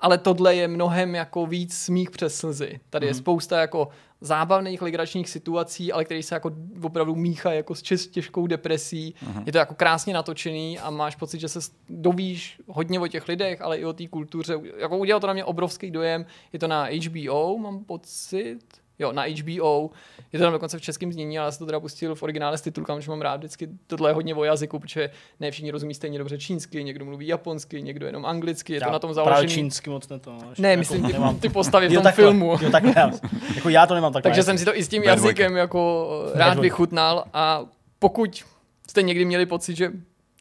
ale 0.00 0.18
tohle 0.18 0.54
je 0.54 0.68
mnohem 0.68 1.14
jako 1.14 1.46
víc 1.46 1.76
smích 1.76 2.10
přes 2.10 2.36
slzy. 2.36 2.80
Tady 2.90 3.04
mm-hmm. 3.04 3.08
je 3.08 3.12
mhm. 3.12 3.18
spousta 3.18 3.60
jako 3.60 3.88
zábavných 4.20 4.82
legračních 4.82 5.28
situací, 5.28 5.92
ale 5.92 6.04
který 6.04 6.22
se 6.22 6.34
jako 6.34 6.50
opravdu 6.82 7.14
míchají 7.14 7.56
jako 7.56 7.74
s 7.74 7.82
čist, 7.82 8.10
těžkou 8.10 8.46
depresí. 8.46 9.14
Uh-huh. 9.22 9.42
Je 9.46 9.52
to 9.52 9.58
jako 9.58 9.74
krásně 9.74 10.14
natočený 10.14 10.78
a 10.78 10.90
máš 10.90 11.16
pocit, 11.16 11.40
že 11.40 11.48
se 11.48 11.60
dovíš 11.88 12.60
hodně 12.66 13.00
o 13.00 13.06
těch 13.06 13.28
lidech, 13.28 13.60
ale 13.60 13.78
i 13.78 13.84
o 13.84 13.92
té 13.92 14.06
kultuře. 14.06 14.60
Jako 14.76 14.98
udělal 14.98 15.20
to 15.20 15.26
na 15.26 15.32
mě 15.32 15.44
obrovský 15.44 15.90
dojem. 15.90 16.26
Je 16.52 16.58
to 16.58 16.68
na 16.68 16.88
HBO, 17.06 17.58
mám 17.58 17.84
pocit 17.84 18.60
jo, 19.00 19.12
na 19.12 19.22
HBO. 19.22 19.90
Je 20.32 20.38
to 20.38 20.44
tam 20.44 20.52
dokonce 20.52 20.78
v 20.78 20.82
českém 20.82 21.12
znění, 21.12 21.38
ale 21.38 21.46
já 21.46 21.50
jsem 21.50 21.58
to 21.58 21.66
teda 21.66 21.80
pustil 21.80 22.14
v 22.14 22.22
originále 22.22 22.58
s 22.58 22.60
titulkami, 22.60 23.02
že 23.02 23.10
mám 23.10 23.20
rád 23.20 23.36
vždycky 23.36 23.68
tohle 23.86 24.10
je 24.10 24.14
hodně 24.14 24.34
o 24.34 24.44
jazyku, 24.44 24.78
protože 24.78 25.10
ne 25.40 25.50
všichni 25.50 25.70
rozumí 25.70 25.94
stejně 25.94 26.18
dobře 26.18 26.38
čínsky, 26.38 26.84
někdo 26.84 27.04
mluví 27.04 27.26
japonsky, 27.26 27.82
někdo 27.82 28.06
jenom 28.06 28.26
anglicky, 28.26 28.72
je 28.72 28.80
já 28.82 28.86
to 28.86 28.92
na 28.92 28.98
tom 28.98 29.14
založené. 29.14 29.48
čínsky 29.48 29.90
moc 29.90 30.08
ne 30.08 30.18
to. 30.18 30.38
Ne, 30.58 30.68
jako 30.68 30.78
myslím 30.78 31.06
ty, 31.06 31.12
nemám. 31.12 31.38
ty 31.38 31.48
postavy 31.48 31.88
v 31.88 31.94
tom 31.94 32.06
jo, 32.06 32.12
filmu. 32.12 32.56
Jo, 32.62 32.70
tak 32.70 32.82
ne, 32.82 33.10
jako 33.54 33.68
já 33.68 33.86
to 33.86 33.94
nemám 33.94 34.12
tak. 34.12 34.22
Takže 34.22 34.42
jsem 34.42 34.58
si 34.58 34.64
to 34.64 34.76
i 34.76 34.84
s 34.84 34.88
tím 34.88 35.02
jazykem 35.02 35.56
jako 35.56 36.10
rád 36.34 36.58
vychutnal 36.58 37.24
a 37.32 37.64
pokud 37.98 38.44
jste 38.88 39.02
někdy 39.02 39.24
měli 39.24 39.46
pocit, 39.46 39.76
že 39.76 39.90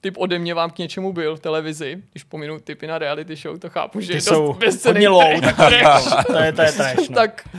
typ 0.01 0.17
ode 0.17 0.39
mě 0.39 0.53
vám 0.53 0.69
k 0.69 0.77
něčemu 0.77 1.13
byl 1.13 1.35
v 1.35 1.39
televizi, 1.39 1.97
když 2.11 2.23
pominu 2.23 2.59
typy 2.59 2.87
na 2.87 2.97
reality 2.97 3.35
show, 3.35 3.59
to 3.59 3.69
chápu, 3.69 3.99
že 3.99 4.07
Ty 4.07 4.13
je 4.13 4.21
dost 4.21 4.57
bezcený 4.57 5.05
trash. 5.55 6.25
to 6.27 6.37
je, 6.37 6.53
to 6.53 6.61
je 6.61 6.71
trash, 6.71 7.09
no. 7.09 7.15
tak 7.15 7.49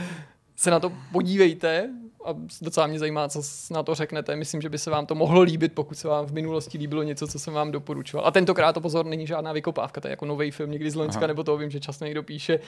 se 0.61 0.71
na 0.71 0.79
to 0.79 0.93
podívejte 1.11 1.89
a 2.25 2.35
docela 2.61 2.87
mě 2.87 2.99
zajímá, 2.99 3.29
co 3.29 3.41
na 3.71 3.83
to 3.83 3.95
řeknete. 3.95 4.35
Myslím, 4.35 4.61
že 4.61 4.69
by 4.69 4.77
se 4.77 4.89
vám 4.89 5.05
to 5.05 5.15
mohlo 5.15 5.41
líbit, 5.41 5.73
pokud 5.73 5.97
se 5.97 6.07
vám 6.07 6.25
v 6.25 6.33
minulosti 6.33 6.77
líbilo 6.77 7.03
něco, 7.03 7.27
co 7.27 7.39
jsem 7.39 7.53
vám 7.53 7.71
doporučoval. 7.71 8.27
A 8.27 8.31
tentokrát 8.31 8.73
to 8.73 8.81
pozor, 8.81 9.05
není 9.05 9.27
žádná 9.27 9.51
vykopávka, 9.51 10.01
to 10.01 10.07
je 10.07 10.09
jako 10.09 10.25
nový 10.25 10.51
film 10.51 10.71
někdy 10.71 10.91
z 10.91 10.95
Loňska, 10.95 11.27
nebo 11.27 11.43
to 11.43 11.57
vím, 11.57 11.69
že 11.69 11.79
často 11.79 12.05
někdo 12.05 12.23
píše, 12.23 12.59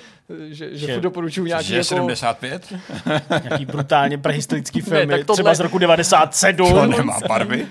že, 0.49 0.77
že, 0.77 0.87
že 0.87 1.01
doporučuju 1.01 1.47
nějaký. 1.47 1.67
Že 1.67 1.75
jako... 1.75 1.83
75? 1.83 2.73
nějaký 3.43 3.65
brutálně 3.65 4.17
prehistorický 4.17 4.81
film, 4.81 5.09
ne, 5.09 5.23
tohle... 5.23 5.35
třeba 5.35 5.53
z 5.53 5.59
roku 5.59 5.77
97. 5.77 6.69
To 6.69 6.85
nemá 6.85 7.19
barvy. 7.27 7.67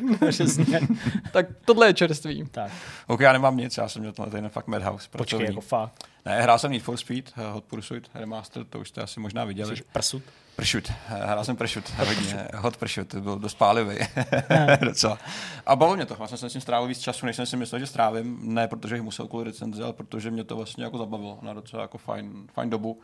tak 1.32 1.46
tohle 1.64 1.86
je 1.86 1.94
čerstvý. 1.94 2.44
Tak. 2.50 2.72
Ok, 3.06 3.20
já 3.20 3.32
nemám 3.32 3.56
nic, 3.56 3.76
já 3.76 3.88
jsem 3.88 4.02
měl 4.02 4.12
ten 4.12 4.48
fakt 4.48 4.66
Madhouse. 4.66 5.08
Počkej, 5.10 5.46
jako 5.46 5.60
fakt. 5.60 5.92
Ne, 6.24 6.42
hrál 6.42 6.58
jsem 6.58 6.72
Need 6.72 6.82
for 6.82 6.96
Speed, 6.96 7.32
eh, 7.36 7.52
Hot 7.52 7.64
Pursuit 7.64 8.10
Remastered, 8.14 8.68
to 8.68 8.80
už 8.80 8.88
jste 8.88 9.02
asi 9.02 9.20
možná 9.20 9.44
viděli. 9.44 9.76
Jsi 9.76 9.82
prsut? 9.92 10.22
Pršut. 10.56 10.90
Eh, 10.90 11.26
hrál 11.26 11.44
jsem 11.44 11.56
pršut, 11.56 11.90
hodně. 11.90 12.48
Hot 12.56 12.76
pršut, 12.76 13.08
to 13.08 13.20
byl 13.20 13.38
dost 13.38 13.54
pálivý. 13.54 13.98
Docela. 14.80 15.18
A 15.66 15.76
bavilo 15.76 15.96
mě 15.96 16.06
to, 16.06 16.14
vlastně 16.14 16.38
jsem 16.38 16.50
s 16.50 16.52
tím 16.52 16.60
strávil 16.60 16.88
víc 16.88 16.98
času, 16.98 17.26
než 17.26 17.36
jsem 17.36 17.46
si 17.46 17.56
myslel, 17.56 17.78
že 17.78 17.86
strávím. 17.86 18.38
Ne 18.54 18.68
protože 18.68 18.94
bych 18.94 19.02
musel 19.02 19.26
kvůli 19.26 19.44
recenzi, 19.44 19.82
ale 19.82 19.92
protože 19.92 20.30
mě 20.30 20.44
to 20.44 20.56
vlastně 20.56 20.84
jako 20.84 20.98
zabavilo 20.98 21.38
na 21.42 21.54
docela 21.54 21.82
jako 21.82 21.98
fajn, 21.98 22.46
fajn 22.52 22.70
dobu. 22.70 23.00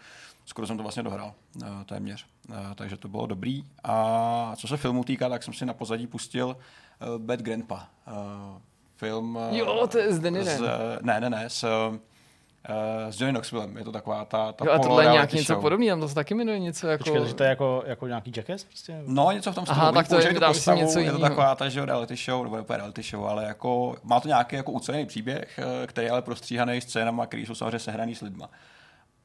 Skoro 0.46 0.66
jsem 0.66 0.76
to 0.76 0.82
vlastně 0.82 1.02
dohrál, 1.02 1.34
uh, 1.56 1.68
téměř. 1.86 2.26
Uh, 2.48 2.56
takže 2.74 2.96
to 2.96 3.08
bylo 3.08 3.26
dobrý. 3.26 3.64
A 3.84 4.52
co 4.56 4.68
se 4.68 4.76
filmu 4.76 5.04
týká, 5.04 5.28
tak 5.28 5.42
jsem 5.42 5.54
si 5.54 5.66
na 5.66 5.74
pozadí 5.74 6.06
pustil 6.06 6.46
uh, 6.46 7.18
Bad 7.18 7.40
Grandpa. 7.40 7.86
Film... 8.96 9.38
Jo, 9.50 9.86
to 9.86 9.98
je 9.98 10.14
z 10.14 10.20
Ne, 11.02 11.20
ne, 11.20 11.30
ne, 11.30 11.50
s 11.50 11.64
Uh, 12.68 13.10
s 13.10 13.20
Johnny 13.20 13.32
Knoxvillem, 13.32 13.76
je 13.76 13.84
to 13.84 13.92
taková 13.92 14.24
ta, 14.24 14.52
ta 14.52 14.64
jo, 14.64 14.72
a 14.72 14.78
tohle 14.78 15.04
je 15.04 15.10
nějak 15.10 15.32
něco 15.32 15.60
podobného, 15.60 15.96
tam 15.96 16.00
to 16.00 16.08
se 16.08 16.14
taky 16.14 16.34
jmenuje 16.34 16.58
něco 16.58 16.88
jako... 16.88 17.04
Počkej, 17.04 17.26
že 17.26 17.34
to 17.34 17.42
je 17.42 17.48
jako, 17.48 17.82
jako 17.86 18.06
nějaký 18.06 18.32
Jackass 18.36 18.64
prostě? 18.64 19.02
No, 19.06 19.30
něco 19.32 19.52
v 19.52 19.54
tom 19.54 19.66
stylu. 19.66 19.80
Aha, 19.80 19.92
tak 19.92 20.08
to 20.08 20.18
je, 20.18 20.34
to 20.34 20.46
postavu, 20.46 20.80
něco 20.80 20.98
je 20.98 21.12
to 21.12 21.18
taková 21.18 21.54
ta, 21.54 21.68
že 21.68 21.84
reality 21.84 22.16
show, 22.16 22.44
nebo 22.44 22.56
úplně 22.56 22.76
reality 22.76 23.02
show, 23.02 23.26
ale 23.26 23.44
jako 23.44 23.96
má 24.02 24.20
to 24.20 24.28
nějaký 24.28 24.56
jako 24.56 24.72
ucelený 24.72 25.06
příběh, 25.06 25.58
eh, 25.58 25.86
který 25.86 26.04
je 26.04 26.10
ale 26.10 26.22
prostříhaný 26.22 26.80
scénama, 26.80 27.26
který 27.26 27.46
jsou 27.46 27.54
samozřejmě 27.54 27.78
sehraný 27.78 28.14
s 28.14 28.20
lidma. 28.20 28.50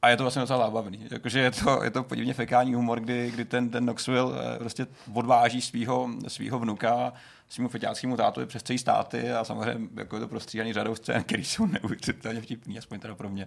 A 0.02 0.08
je 0.08 0.16
to 0.16 0.24
vlastně 0.24 0.40
docela 0.40 0.58
zábavný. 0.58 1.06
Jakože 1.10 1.40
je 1.40 1.50
to, 1.50 1.84
je 1.84 1.90
to 1.90 2.02
podivně 2.02 2.34
fekální 2.34 2.74
humor, 2.74 3.00
kdy, 3.00 3.30
kdy 3.30 3.44
ten, 3.44 3.70
ten 3.70 3.84
Knoxville 3.84 4.32
eh, 4.54 4.58
prostě 4.58 4.86
odváží 5.14 5.60
svého 5.60 6.08
svýho 6.28 6.58
vnuka 6.58 7.12
svým 7.54 7.68
feťáckému 7.68 8.16
tátovi 8.16 8.46
přes 8.46 8.62
celý 8.62 8.78
státy 8.78 9.32
a 9.32 9.44
samozřejmě 9.44 9.88
jako 9.94 10.16
je 10.16 10.20
to 10.20 10.28
prostříhaný 10.28 10.72
řadou 10.72 10.94
scén, 10.94 11.22
které 11.22 11.42
jsou 11.42 11.66
neuvěřitelně 11.66 12.40
vtipný, 12.40 12.78
aspoň 12.78 13.00
teda 13.00 13.14
pro 13.14 13.28
mě. 13.28 13.46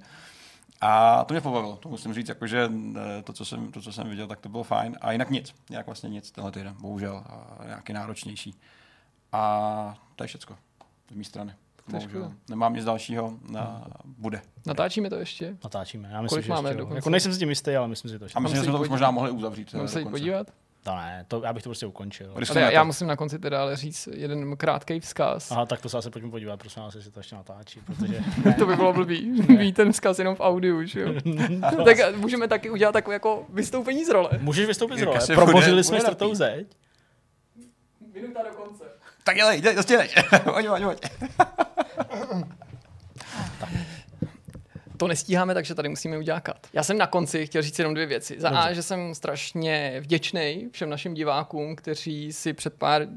A 0.81 1.23
to 1.23 1.33
mě 1.33 1.41
pobavilo, 1.41 1.75
to 1.75 1.89
musím 1.89 2.13
říct, 2.13 2.29
jakože 2.29 2.69
eh, 2.95 3.23
to, 3.23 3.33
co 3.33 3.45
jsem, 3.45 3.71
to, 3.71 3.81
co 3.81 3.93
jsem 3.93 4.09
viděl, 4.09 4.27
tak 4.27 4.39
to 4.39 4.49
bylo 4.49 4.63
fajn. 4.63 4.97
A 5.01 5.11
jinak 5.11 5.29
nic, 5.29 5.55
nějak 5.69 5.85
vlastně 5.85 6.09
nic 6.09 6.31
tenhle 6.31 6.51
týden, 6.51 6.75
bohužel, 6.79 7.23
a 7.59 7.65
nějaký 7.65 7.93
náročnější. 7.93 8.55
A 9.31 9.99
to 10.15 10.23
je 10.23 10.27
všecko 10.27 10.57
z 11.11 11.15
mé 11.15 11.23
strany. 11.23 11.53
Bohužel. 11.87 12.33
Nemám 12.49 12.73
nic 12.73 12.85
dalšího, 12.85 13.33
na, 13.49 13.87
bude. 14.05 14.41
Natáčíme 14.65 15.09
to 15.09 15.15
ještě? 15.15 15.57
Natáčíme, 15.63 16.09
já 16.11 16.21
myslím, 16.21 16.35
Kolik 16.35 16.45
že 16.45 16.53
máme 16.53 16.69
ještě, 16.69 16.95
Jako 16.95 17.09
nejsem 17.09 17.33
si 17.33 17.39
tím 17.39 17.49
jistý, 17.49 17.75
ale 17.75 17.87
myslím 17.87 18.11
si 18.11 18.19
to 18.19 18.25
ještě. 18.25 18.37
A 18.37 18.39
myslím, 18.39 18.57
že 18.57 18.63
jsme 18.63 18.71
to 18.71 18.81
už 18.81 18.89
možná 18.89 19.11
mohli 19.11 19.31
uzavřít. 19.31 19.73
Mám 19.73 19.87
se 19.87 20.05
podívat? 20.05 20.51
To 20.87 20.95
ne, 20.95 21.25
to, 21.27 21.41
já 21.43 21.53
bych 21.53 21.63
to 21.63 21.69
prostě 21.69 21.85
ukončil. 21.85 22.33
Ale 22.35 22.61
já, 22.61 22.71
já 22.71 22.83
musím 22.83 23.07
na 23.07 23.15
konci 23.15 23.39
teda 23.39 23.61
ale 23.61 23.75
říct 23.75 24.09
jeden 24.13 24.57
krátký 24.57 24.99
vzkaz. 24.99 25.51
Aha, 25.51 25.65
tak 25.65 25.81
to 25.81 25.89
se 25.89 25.97
asi 25.97 26.09
pojďme 26.09 26.31
podívat, 26.31 26.59
prosím 26.59 26.83
vás, 26.83 26.95
jestli 26.95 27.11
to 27.11 27.19
ještě 27.19 27.35
natáčí, 27.35 27.79
protože... 27.85 28.19
to 28.59 28.65
by 28.65 28.75
bylo 28.75 28.93
blbý, 28.93 29.31
mít 29.47 29.75
ten 29.75 29.91
vzkaz 29.91 30.19
jenom 30.19 30.35
v 30.35 30.39
audiu, 30.39 30.85
že 30.85 31.01
jo? 31.01 31.13
tak 31.85 32.15
můžeme 32.15 32.47
taky 32.47 32.69
udělat 32.69 32.91
takové 32.91 33.15
jako 33.15 33.45
vystoupení 33.49 34.05
z 34.05 34.09
role. 34.09 34.29
Můžeš 34.39 34.67
vystoupit 34.67 34.99
z 34.99 35.01
role, 35.01 35.19
probořili 35.35 35.83
jsme 35.83 35.99
čtvrtou 35.99 36.35
zeď. 36.35 36.67
Minuta 38.13 38.43
do 38.43 38.63
konce. 38.63 38.83
Tak 39.23 39.35
dělej, 39.35 39.61
dělej, 39.61 39.77
dělej, 39.87 40.09
pojď, 40.43 40.67
pojď, 40.67 40.83
pojď. 40.83 40.99
To 44.97 45.07
nestíháme, 45.07 45.53
takže 45.53 45.75
tady 45.75 45.89
musíme 45.89 46.17
udělat. 46.17 46.49
Já 46.73 46.83
jsem 46.83 46.97
na 46.97 47.07
konci 47.07 47.45
chtěl 47.45 47.61
říct 47.61 47.79
jenom 47.79 47.93
dvě 47.93 48.05
věci. 48.05 48.35
Za 48.39 48.49
A, 48.49 48.73
že 48.73 48.83
jsem 48.83 49.15
strašně 49.15 49.97
vděčný 49.99 50.69
všem 50.71 50.89
našim 50.89 51.13
divákům, 51.13 51.75
kteří 51.75 52.33
si 52.33 52.53
před 52.53 52.73
pár 52.73 53.07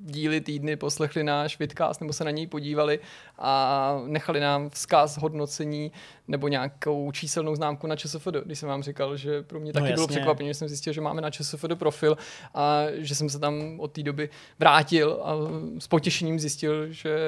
díly 0.00 0.40
týdny 0.40 0.76
poslechli 0.76 1.24
náš 1.24 1.58
vidcast 1.58 2.00
nebo 2.00 2.12
se 2.12 2.24
na 2.24 2.30
něj 2.30 2.46
podívali 2.46 3.00
a 3.38 4.00
nechali 4.06 4.40
nám 4.40 4.70
vzkaz 4.70 5.18
hodnocení 5.18 5.92
nebo 6.28 6.48
nějakou 6.48 7.12
číselnou 7.12 7.54
známku 7.54 7.86
na 7.86 7.96
ČSFD. 7.96 8.34
Když 8.44 8.58
jsem 8.58 8.68
vám 8.68 8.82
říkal, 8.82 9.16
že 9.16 9.42
pro 9.42 9.60
mě 9.60 9.72
taky 9.72 9.88
No 9.88 9.94
bylo 9.94 10.08
překvapení, 10.08 10.48
že 10.48 10.54
jsem 10.54 10.68
zjistil, 10.68 10.92
že 10.92 11.00
máme 11.00 11.20
na 11.20 11.30
ČSFD 11.30 11.74
profil 11.74 12.16
a 12.54 12.82
že 12.92 13.14
jsem 13.14 13.28
se 13.28 13.38
tam 13.38 13.80
od 13.80 13.92
té 13.92 14.02
doby 14.02 14.30
vrátil 14.58 15.20
a 15.22 15.34
s 15.78 15.88
potěšením 15.88 16.40
zjistil, 16.40 16.92
že 16.92 17.18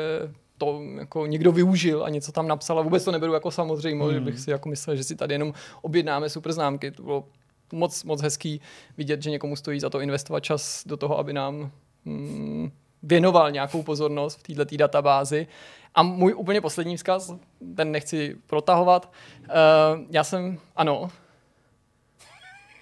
to 0.61 0.82
jako 0.99 1.27
někdo 1.27 1.53
využil 1.53 2.05
a 2.05 2.09
něco 2.09 2.32
tam 2.32 2.49
napsal 2.49 2.78
a 2.78 2.82
vůbec 2.82 3.05
to 3.05 3.12
neberu 3.12 3.32
jako 3.32 3.51
samozřejmost, 3.51 4.12
hmm. 4.12 4.15
že 4.15 4.31
bych 4.31 4.41
si 4.41 4.51
jako 4.51 4.69
myslel, 4.69 4.97
že 4.97 5.05
si 5.05 5.16
tady 5.16 5.35
jenom 5.35 5.55
objednáme 5.82 6.28
super 6.28 6.53
známky. 6.53 6.91
To 6.91 7.03
bylo 7.03 7.24
moc, 7.73 8.05
moc 8.05 8.23
hezký 8.23 8.61
vidět, 8.97 9.23
že 9.23 9.31
někomu 9.31 9.57
stojí 9.57 9.81
za 9.81 9.91
to 9.91 10.01
investovat 10.01 10.41
čas 10.41 10.82
do 10.87 10.97
toho, 10.97 11.19
aby 11.19 11.32
nám 11.32 11.70
mm, 12.05 12.70
věnoval 13.03 13.51
nějakou 13.51 13.82
pozornost 13.82 14.39
v 14.39 14.43
této 14.43 14.77
databázi. 14.77 15.47
A 15.95 16.03
můj 16.03 16.35
úplně 16.37 16.61
poslední 16.61 16.97
vzkaz, 16.97 17.32
ten 17.77 17.93
nechci 17.93 18.37
protahovat. 18.47 19.12
Uh, 19.41 20.05
já 20.11 20.24
jsem, 20.24 20.59
ano, 20.77 21.11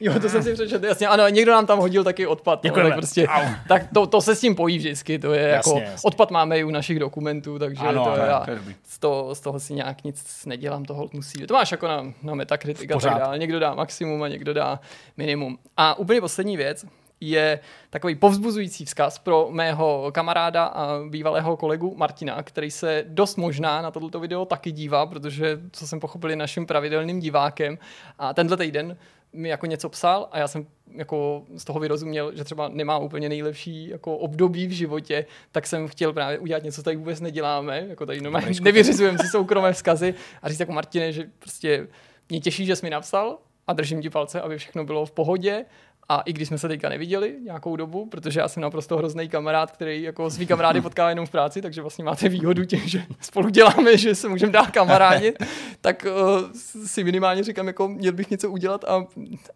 Jo, 0.01 0.21
to 0.21 0.29
jsem 0.29 0.43
si 0.43 0.55
přečetl, 0.55 0.85
jasně. 0.87 1.07
Ano, 1.09 1.29
někdo 1.29 1.53
nám 1.53 1.67
tam 1.67 1.79
hodil 1.79 2.05
taky 2.05 2.27
odpad. 2.27 2.65
No, 2.65 2.71
tak 2.75 2.95
prostě, 2.95 3.27
tak 3.69 3.83
to, 3.95 4.07
to, 4.07 4.21
se 4.21 4.35
s 4.35 4.41
tím 4.41 4.55
pojí 4.55 4.79
vždycky. 4.79 5.19
To 5.19 5.33
je 5.33 5.49
Jasně, 5.49 5.73
jako, 5.73 5.91
jasně. 5.91 6.07
odpad 6.09 6.31
máme 6.31 6.59
i 6.59 6.65
u 6.65 6.71
našich 6.71 6.99
dokumentů, 6.99 7.59
takže 7.59 7.83
Ano, 7.87 8.05
to, 8.05 8.13
ano, 8.13 8.25
já, 8.25 8.41
to 8.41 8.51
je 8.51 8.57
dobrý. 8.57 8.75
z, 8.89 8.99
toho, 8.99 9.35
z 9.35 9.41
toho 9.41 9.61
si 9.61 9.75
nějak 9.75 10.05
nic 10.05 10.45
nedělám, 10.47 10.85
to 10.85 10.95
hold 10.95 11.15
musí. 11.15 11.47
To 11.47 11.55
máš 11.55 11.71
jako 11.73 11.89
na, 11.89 12.05
na 12.23 12.35
Metacritic 12.35 12.91
a 12.91 12.95
Pořád. 12.95 13.11
tak 13.11 13.19
dále. 13.19 13.39
Někdo 13.39 13.59
dá 13.59 13.75
maximum 13.75 14.23
a 14.23 14.29
někdo 14.29 14.55
dá 14.55 14.81
minimum. 15.17 15.59
A 15.77 15.99
úplně 15.99 16.21
poslední 16.21 16.57
věc 16.57 16.85
je 17.21 17.61
takový 17.91 18.15
povzbuzující 18.15 18.85
vzkaz 18.85 19.19
pro 19.19 19.49
mého 19.51 20.11
kamaráda 20.15 20.65
a 20.65 20.99
bývalého 21.09 21.57
kolegu 21.57 21.95
Martina, 21.97 22.43
který 22.43 22.71
se 22.71 23.05
dost 23.09 23.37
možná 23.37 23.83
na 23.83 23.91
toto 23.91 24.21
video 24.21 24.45
taky 24.45 24.73
dívá, 24.73 25.07
protože, 25.07 25.61
co 25.73 25.87
jsem 25.87 26.01
pochopil, 26.01 26.31
je 26.31 26.37
naším 26.37 26.67
pravidelným 26.67 27.21
divákem. 27.21 27.79
A 28.19 28.35
tenhle 28.35 28.57
týden 28.57 28.97
mi 29.39 29.49
jako 29.49 29.67
něco 29.67 29.89
psal 29.89 30.29
a 30.33 30.39
já 30.39 30.49
jsem 30.49 30.67
jako 30.95 31.45
z 31.57 31.65
toho 31.65 31.81
vyrozuměl, 31.81 32.37
že 32.37 32.45
třeba 32.45 32.69
nemá 32.69 32.99
úplně 32.99 33.29
nejlepší 33.29 33.89
jako 33.89 34.17
období 34.17 34.67
v 34.67 34.71
životě, 34.71 35.27
tak 35.53 35.67
jsem 35.67 35.89
chtěl 35.89 36.13
právě 36.13 36.39
udělat 36.39 36.63
něco, 36.63 36.77
co 36.77 36.83
tady 36.83 36.97
vůbec 36.97 37.21
neděláme, 37.21 37.87
jako 37.89 38.07
tady 38.07 38.21
normálně 38.21 38.61
nevyřizujeme 38.61 39.19
si 39.19 39.27
soukromé 39.27 39.73
vzkazy 39.73 40.15
a 40.43 40.49
říct 40.49 40.61
jako 40.61 40.73
Martine, 40.73 41.13
že 41.13 41.31
prostě 41.39 41.89
mě 42.29 42.41
těší, 42.41 42.67
že 42.67 42.77
jsi 42.77 42.87
mi 42.87 42.91
napsal 42.91 43.39
a 43.67 43.73
držím 43.73 44.03
ti 44.03 44.11
palce, 44.11 44.41
aby 44.41 44.59
všechno 44.59 44.85
bylo 44.85 45.07
v 45.07 45.13
pohodě 45.13 45.65
a 46.11 46.21
i 46.21 46.33
když 46.33 46.49
jsme 46.49 46.59
se 46.59 46.69
teďka 46.69 46.89
neviděli 46.89 47.37
nějakou 47.45 47.77
dobu, 47.77 48.07
protože 48.07 48.41
já 48.41 48.49
jsem 48.49 48.63
naprosto 48.63 48.97
hrozný 48.97 49.29
kamarád, 49.29 49.71
který 49.71 50.03
jako 50.03 50.31
svý 50.31 50.47
kamarády 50.47 50.81
potká 50.81 51.09
jenom 51.09 51.27
v 51.27 51.31
práci, 51.31 51.63
takže 51.63 51.81
vlastně 51.81 52.05
máte 52.05 52.29
výhodu 52.29 52.65
tím, 52.65 52.81
že 52.89 53.03
spolu 53.21 53.49
děláme, 53.49 53.97
že 53.97 54.15
se 54.15 54.29
můžeme 54.29 54.53
dát 54.53 54.71
kamarádit, 54.71 55.43
tak 55.81 56.07
uh, 56.07 56.53
si 56.87 57.05
minimálně 57.05 57.45
říkám, 57.45 57.67
jako 57.67 57.89
měl 57.89 58.13
bych 58.13 58.31
něco 58.31 58.51
udělat 58.51 58.85
a 58.85 59.07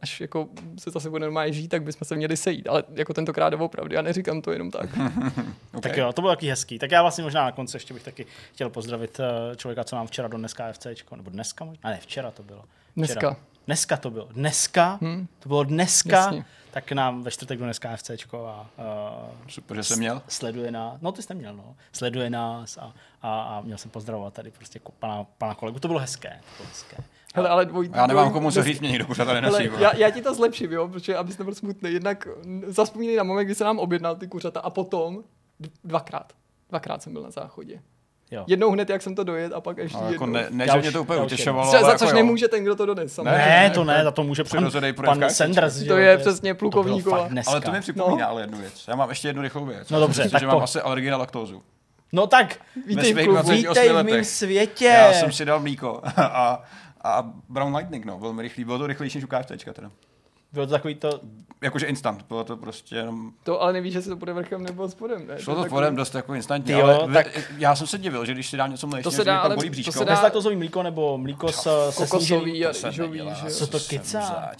až 0.02 0.20
jako 0.20 0.48
se 0.78 0.90
zase 0.90 1.10
bude 1.10 1.20
normálně 1.20 1.52
žít, 1.52 1.68
tak 1.68 1.82
bychom 1.82 2.06
se 2.06 2.16
měli 2.16 2.36
sejít. 2.36 2.68
Ale 2.68 2.84
jako 2.94 3.14
tentokrát 3.14 3.50
doopravdy, 3.50 3.94
já 3.94 4.02
neříkám 4.02 4.42
to 4.42 4.52
jenom 4.52 4.70
tak. 4.70 4.90
Okay. 4.92 5.82
Tak 5.92 5.96
jo, 5.96 6.12
to 6.12 6.22
bylo 6.22 6.32
taky 6.32 6.48
hezký. 6.48 6.78
Tak 6.78 6.90
já 6.90 7.02
vlastně 7.02 7.24
možná 7.24 7.44
na 7.44 7.52
konci 7.52 7.76
ještě 7.76 7.94
bych 7.94 8.02
taky 8.02 8.26
chtěl 8.52 8.70
pozdravit 8.70 9.20
eh, 9.20 9.56
člověka, 9.56 9.84
co 9.84 9.96
nám 9.96 10.06
včera 10.06 10.28
do 10.28 10.38
dneska 10.38 10.72
FCčko, 10.72 11.16
nebo 11.16 11.30
dneska 11.30 11.64
možná? 11.64 11.90
Ne, 11.90 11.98
včera 12.02 12.30
to 12.30 12.42
bylo. 12.42 12.58
Včera. 12.58 13.20
Dneska. 13.20 13.51
Dneska 13.66 13.96
to 13.96 14.10
bylo. 14.10 14.28
Dneska, 14.32 14.98
hmm. 15.02 15.26
to 15.38 15.48
bylo 15.48 15.64
dneska, 15.64 16.16
Jasně. 16.16 16.44
tak 16.70 16.92
nám 16.92 17.22
ve 17.22 17.30
čtvrtek 17.30 17.58
do 17.58 17.64
dneska 17.64 17.96
FCčko 17.96 18.46
a 18.46 18.60
uh, 19.40 19.48
Super, 19.48 19.76
že 19.76 19.82
jsem 19.82 19.98
měl. 19.98 20.22
sleduje 20.28 20.70
nás, 20.70 21.00
no 21.00 21.12
ty 21.12 21.22
jste 21.22 21.34
měl, 21.34 21.56
no, 21.56 21.76
sleduje 21.92 22.30
nás 22.30 22.78
a, 22.78 22.92
a, 23.22 23.42
a 23.42 23.60
měl 23.60 23.78
jsem 23.78 23.90
pozdravovat 23.90 24.34
tady 24.34 24.50
prostě 24.50 24.80
pana, 24.98 25.24
pana 25.38 25.54
kolegu, 25.54 25.78
to 25.78 25.88
bylo 25.88 26.00
hezké, 26.00 26.28
to 26.28 26.56
bylo 26.62 26.68
hezké. 26.68 26.96
Hele, 27.34 27.48
ale 27.48 27.66
dvoj, 27.66 27.90
Já 27.94 28.06
nemám 28.06 28.28
dvoj- 28.28 28.32
komu 28.32 28.50
co 28.50 28.62
říct, 28.62 28.80
mě 28.80 28.88
nikdo 28.88 29.06
kuřata 29.06 29.34
nenosí. 29.34 29.56
Hele, 29.56 29.68
vole. 29.68 29.82
já, 29.82 29.96
já, 29.96 30.10
ti 30.10 30.22
to 30.22 30.34
zlepším, 30.34 30.72
jo, 30.72 30.88
protože 30.88 31.16
abys 31.16 31.38
nebyl 31.38 31.54
smutný. 31.54 31.92
Jednak 31.92 32.28
zaspomínej 32.66 33.16
na 33.16 33.22
moment, 33.22 33.44
kdy 33.44 33.54
se 33.54 33.64
nám 33.64 33.78
objednal 33.78 34.16
ty 34.16 34.26
kuřata 34.28 34.60
a 34.60 34.70
potom 34.70 35.24
dvakrát. 35.84 36.32
Dvakrát 36.68 37.02
jsem 37.02 37.12
byl 37.12 37.22
na 37.22 37.30
záchodě. 37.30 37.80
Jo. 38.32 38.44
Jednou 38.46 38.70
hned, 38.70 38.90
jak 38.90 39.02
jsem 39.02 39.14
to 39.14 39.24
dojet 39.24 39.52
a 39.52 39.60
pak 39.60 39.78
ještě 39.78 39.98
No, 39.98 40.12
jako 40.12 40.24
jednou. 40.24 40.26
ne, 40.26 40.46
ne, 40.50 40.66
že 40.72 40.78
mě 40.78 40.92
to 40.92 41.02
úplně 41.02 41.18
už 41.20 41.24
utěšovalo, 41.32 41.70
Za, 41.72 41.80
za 41.80 41.86
jako 41.86 41.98
což 41.98 42.08
jo. 42.10 42.14
nemůže 42.16 42.48
ten, 42.48 42.62
kdo 42.64 42.76
to 42.76 42.86
dones. 42.86 43.14
samozřejmě. 43.14 43.38
Ne, 43.38 43.70
to 43.74 43.84
ne, 43.84 44.04
za 44.04 44.10
to 44.10 44.22
může 44.22 44.44
pan, 44.44 44.70
pan 45.04 45.18
káčečka. 45.20 45.28
Sanders. 45.30 45.82
To 45.84 45.96
je 45.96 46.18
přesně 46.18 46.54
plukovníkova. 46.54 47.28
Ale 47.46 47.60
to 47.60 47.72
mi 47.72 47.80
připomíná 47.80 48.26
ale 48.26 48.42
jednu 48.42 48.58
věc. 48.58 48.84
Já 48.88 48.96
mám 48.96 49.08
ještě 49.08 49.28
jednu 49.28 49.42
rychlou 49.42 49.64
věc. 49.64 49.90
No 49.90 50.00
dobře, 50.00 50.28
tak 50.30 50.40
že 50.40 50.46
mám 50.46 50.62
asi 50.62 50.80
alergii 50.80 51.10
na 51.10 51.16
laktózu. 51.16 51.62
No 52.12 52.26
tak, 52.26 52.56
Vítej 52.86 53.12
v 53.12 53.16
klubu. 53.24 53.32
28 53.32 53.68
vítej 53.68 53.88
v 53.88 54.02
mém 54.02 54.24
světě. 54.24 54.84
Já 54.84 55.12
jsem 55.12 55.32
si 55.32 55.44
dal 55.44 55.60
mlíko 55.60 56.00
a, 56.16 56.62
a 57.04 57.30
Brown 57.48 57.76
Lightning, 57.76 58.04
no, 58.04 58.18
velmi 58.18 58.42
rychlý. 58.42 58.64
Bylo 58.64 58.78
to 58.78 58.86
rychlejší 58.86 59.18
než 59.18 59.24
u 59.24 59.28
KFCčka 59.28 59.72
teda. 59.72 59.90
Bylo 60.52 60.66
to 60.66 60.72
takový 60.72 60.94
to, 60.94 61.20
Jakože 61.62 61.86
instant, 61.86 62.22
bylo 62.28 62.44
to 62.44 62.56
prostě 62.56 62.96
jenom... 62.96 63.32
To 63.42 63.62
ale 63.62 63.72
nevíš, 63.72 63.92
že 63.92 64.02
se 64.02 64.08
to 64.08 64.16
bude 64.16 64.32
vrchem 64.32 64.62
nebo 64.62 64.88
spodem. 64.88 65.26
Ne? 65.26 65.34
Šlo 65.38 65.52
je 65.52 65.56
to 65.56 65.62
takový- 65.62 65.70
vodem 65.70 65.96
dost 65.96 66.14
jako 66.14 66.34
instantně, 66.34 66.74
Ty 66.74 66.80
jo, 66.80 66.86
ale 66.86 67.12
tak- 67.12 67.26
já 67.58 67.74
jsem 67.74 67.86
se 67.86 67.98
divil, 67.98 68.24
že 68.24 68.34
když 68.34 68.50
si 68.50 68.56
dám 68.56 68.70
něco 68.70 68.86
mléčného, 68.86 69.10
To 69.10 69.16
se 69.16 69.24
dá, 69.24 69.38
ale 69.40 69.54
bolí 69.54 69.68
to 69.68 69.72
bříško. 69.72 69.92
se 69.92 70.04
dá- 70.04 70.12
bezlaktozový 70.12 70.56
mlíko 70.56 70.82
nebo 70.82 71.18
mlíko 71.18 71.52
s, 71.52 71.90
se 71.90 72.06
sníženým. 72.06 72.64
a 72.66 72.68
To 72.68 72.74
se 72.74 72.88
rýžový, 72.88 73.18
že 73.18 73.24
jo. 73.24 73.50
Co 73.50 73.66
to 73.66 73.78
kecá? 73.88 74.50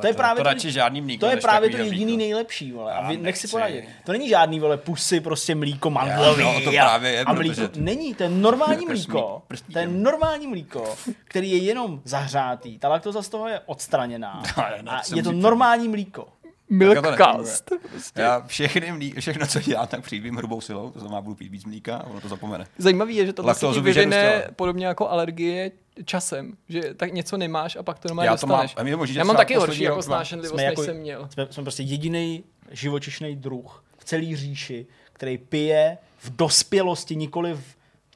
To 0.00 0.06
je 0.06 0.12
právě 0.14 0.36
to, 0.36 0.48
to- 0.48 0.54
radši 0.54 0.72
žádný 0.72 1.00
mlíko, 1.00 1.26
To 1.26 1.30
je 1.30 1.36
právě 1.36 1.70
to 1.70 1.76
jediný 1.76 2.04
mlíko. 2.04 2.18
nejlepší, 2.18 2.72
vole. 2.72 2.92
A 2.94 3.02
nechci 3.08 3.22
nechci. 3.22 3.48
poradit. 3.48 3.84
To 4.04 4.12
není 4.12 4.28
žádný, 4.28 4.60
vole, 4.60 4.76
pusy, 4.76 5.20
prostě 5.20 5.54
mlíko 5.54 5.90
mandlový. 5.90 6.42
no, 6.44 6.60
to 6.64 6.68
a- 6.70 6.72
právě 6.72 7.10
je, 7.10 7.24
a 7.24 7.32
mlíko. 7.32 7.60
Není, 7.76 8.14
to 8.14 8.22
je 8.22 8.28
normální 8.28 8.86
mlíko. 8.86 9.42
To 9.72 9.78
je 9.78 9.86
normální 9.88 10.46
mlíko, 10.46 10.94
který 11.24 11.50
je 11.50 11.58
jenom 11.58 12.00
zahřátý. 12.04 12.78
Ta 12.78 12.88
laktoza 12.88 13.22
z 13.22 13.28
toho 13.28 13.48
je 13.48 13.60
odstraněná. 13.66 14.42
A 14.86 15.02
jsem 15.02 15.18
je 15.18 15.24
to. 15.24 15.32
Normální 15.40 15.88
mlíko. 15.88 16.28
Milkcast. 16.72 17.72
Já 18.16 18.40
všechny 18.46 18.92
mlí, 18.92 19.14
všechno, 19.18 19.46
co 19.46 19.60
dělám, 19.60 19.86
tak 19.86 20.02
přijím 20.02 20.36
hrubou 20.36 20.60
silou, 20.60 20.90
to 20.90 21.00
znamená, 21.00 21.20
budu 21.20 21.34
pít 21.36 21.48
víc 21.48 21.64
mlíka 21.64 21.96
a 21.96 22.06
ono 22.06 22.20
to 22.20 22.28
zapomene. 22.28 22.66
Zajímavý 22.78 23.16
je, 23.16 23.26
že 23.26 23.32
to 23.32 23.42
vyžadu 23.42 23.80
vyvine 23.80 24.44
podobně 24.56 24.86
jako 24.86 25.08
alergie 25.08 25.70
časem, 26.04 26.52
že 26.68 26.94
tak 26.94 27.12
něco 27.12 27.36
nemáš 27.36 27.76
a 27.76 27.82
pak 27.82 27.98
to 27.98 28.08
normálně 28.08 28.26
Já 28.28 28.36
to 28.36 28.46
mám- 28.46 28.62
dostaneš. 28.62 28.92
to 28.92 28.98
možná, 28.98 29.12
že 29.12 29.18
Já 29.20 29.24
mám 29.24 29.36
taky 29.36 29.54
horší 29.54 29.82
jako 29.82 29.94
mám- 29.96 30.02
snášenlivost, 30.02 30.56
než 30.56 30.64
jako- 30.64 30.84
jsem 30.84 30.96
měl. 30.96 31.28
Jsme, 31.32 31.46
jsme 31.50 31.62
prostě 31.62 31.82
jediný 31.82 32.44
živočišný 32.70 33.36
druh 33.36 33.84
v 33.98 34.04
celé 34.04 34.36
říši, 34.36 34.86
který 35.12 35.38
pije 35.38 35.98
v 36.18 36.36
dospělosti, 36.36 37.16
nikoli 37.16 37.54
v, 37.54 37.62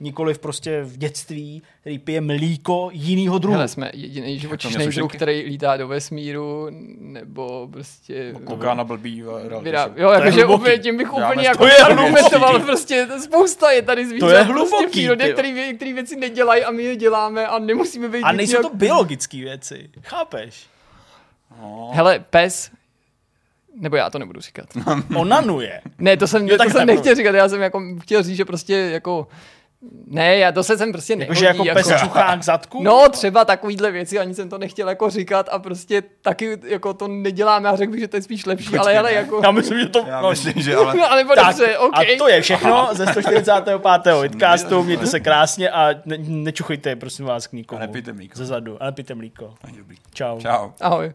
nikoli 0.00 0.34
v 0.34 0.38
prostě 0.38 0.82
v 0.82 0.96
dětství, 0.96 1.62
který 1.80 1.98
pije 1.98 2.20
mlíko 2.20 2.88
jinýho 2.92 3.38
druhu. 3.38 3.54
Hele, 3.54 3.68
jsme 3.68 3.90
jediný 3.94 4.38
živočišný 4.38 4.72
sušenky. 4.72 4.96
druh, 4.96 5.12
který 5.12 5.42
lítá 5.42 5.76
do 5.76 5.88
vesmíru, 5.88 6.66
nebo 6.98 7.68
prostě... 7.72 8.34
Kouká 8.44 8.74
na 8.74 8.84
blbý 8.84 9.24
Vyrá... 9.62 9.90
Jo, 9.96 10.10
jakože 10.10 10.78
tím 10.78 10.96
bych 10.96 11.12
úplně 11.12 11.42
z 11.42 11.44
jako 11.44 11.66
argumentoval 11.84 12.60
prostě, 12.60 13.08
spousta 13.24 13.70
je 13.70 13.82
tady 13.82 14.06
zvířat 14.08 14.26
To 14.26 14.32
je 14.32 14.44
prostě 14.44 14.52
v 14.52 14.56
hluboký, 14.56 14.86
přírodě, 14.90 15.24
tyjo. 15.24 15.34
který, 15.34 15.76
který 15.76 15.92
věci 15.92 16.16
nedělají 16.16 16.64
a 16.64 16.70
my 16.70 16.82
je 16.82 16.96
děláme 16.96 17.46
a 17.46 17.58
nemusíme 17.58 18.08
být 18.08 18.22
A 18.22 18.32
nejsou 18.32 18.52
nějak- 18.52 18.62
to 18.72 18.76
biologické 18.76 19.36
věci, 19.36 19.90
chápeš? 20.02 20.66
Hele, 21.92 22.24
pes, 22.30 22.70
nebo 23.80 23.96
já 23.96 24.10
to 24.10 24.18
nebudu 24.18 24.40
říkat. 24.40 24.66
Onanuje. 25.16 25.80
Ne, 25.98 26.16
to 26.16 26.26
jsem, 26.26 26.48
Jo, 26.48 26.56
to 26.56 26.70
jsem 26.70 26.86
ne, 26.86 26.94
nechtěl 26.94 27.14
říkat, 27.14 27.34
já 27.34 27.48
jsem 27.48 27.60
jako 27.60 27.82
chtěl 28.02 28.22
říct, 28.22 28.36
že 28.36 28.44
prostě 28.44 28.74
jako 28.74 29.26
ne, 30.06 30.36
já 30.36 30.52
to 30.52 30.65
se 30.65 30.78
jsem 30.78 30.93
prostě 30.93 31.16
nehodí. 31.16 31.43
Jakože 31.44 31.65
jako 31.65 31.78
pes 31.89 32.01
čuchá 32.01 32.36
k 32.36 32.43
zadku? 32.43 32.82
No, 32.82 33.09
třeba 33.11 33.44
takovýhle 33.44 33.90
věci, 33.90 34.19
ani 34.19 34.35
jsem 34.35 34.48
to 34.48 34.59
nechtěl 34.59 34.89
jako 34.89 35.11
říkat 35.11 35.48
a 35.52 35.59
prostě 35.59 36.02
taky 36.23 36.59
jako 36.65 36.94
to 36.94 37.09
neděláme 37.09 37.69
a 37.69 37.77
řekl 37.77 37.93
bych, 37.93 38.01
že 38.01 38.09
to 38.09 38.16
je 38.16 38.23
spíš 38.23 38.47
lepší, 38.47 38.78
ale 38.78 38.94
hele, 38.94 39.12
jako... 39.12 39.40
Já 39.44 39.51
myslím, 39.51 39.81
že 39.81 39.86
to... 39.86 40.05
Já 40.06 40.20
no, 40.20 40.31
myslím, 40.31 40.52
že 40.56 40.77
ale... 40.77 40.97
No, 40.97 41.11
ale 41.11 41.24
tak, 41.24 41.47
dobře, 41.47 41.78
OK. 41.78 41.94
a 41.94 42.19
to 42.19 42.28
je 42.28 42.40
všechno 42.40 42.89
ze 42.93 43.06
145. 43.06 43.81
Vidcastu. 44.23 44.85
Mějte 44.85 45.06
se 45.06 45.20
krásně 45.20 45.70
a 45.70 45.90
ne, 46.05 46.19
nečuchejte, 46.19 46.97
prosím 46.97 47.27
vás, 47.27 47.47
k 47.47 47.52
nikomu. 47.52 47.82
A 47.82 47.86
nepijte 47.86 48.12
mlíko. 48.12 48.39
Ze 48.39 48.47
zadu. 48.47 48.82
A 48.82 48.86
nepijte 48.86 49.15
mlíko. 49.15 49.55
Čau. 50.15 50.40
Čau. 50.40 50.70
Ahoj. 50.81 51.12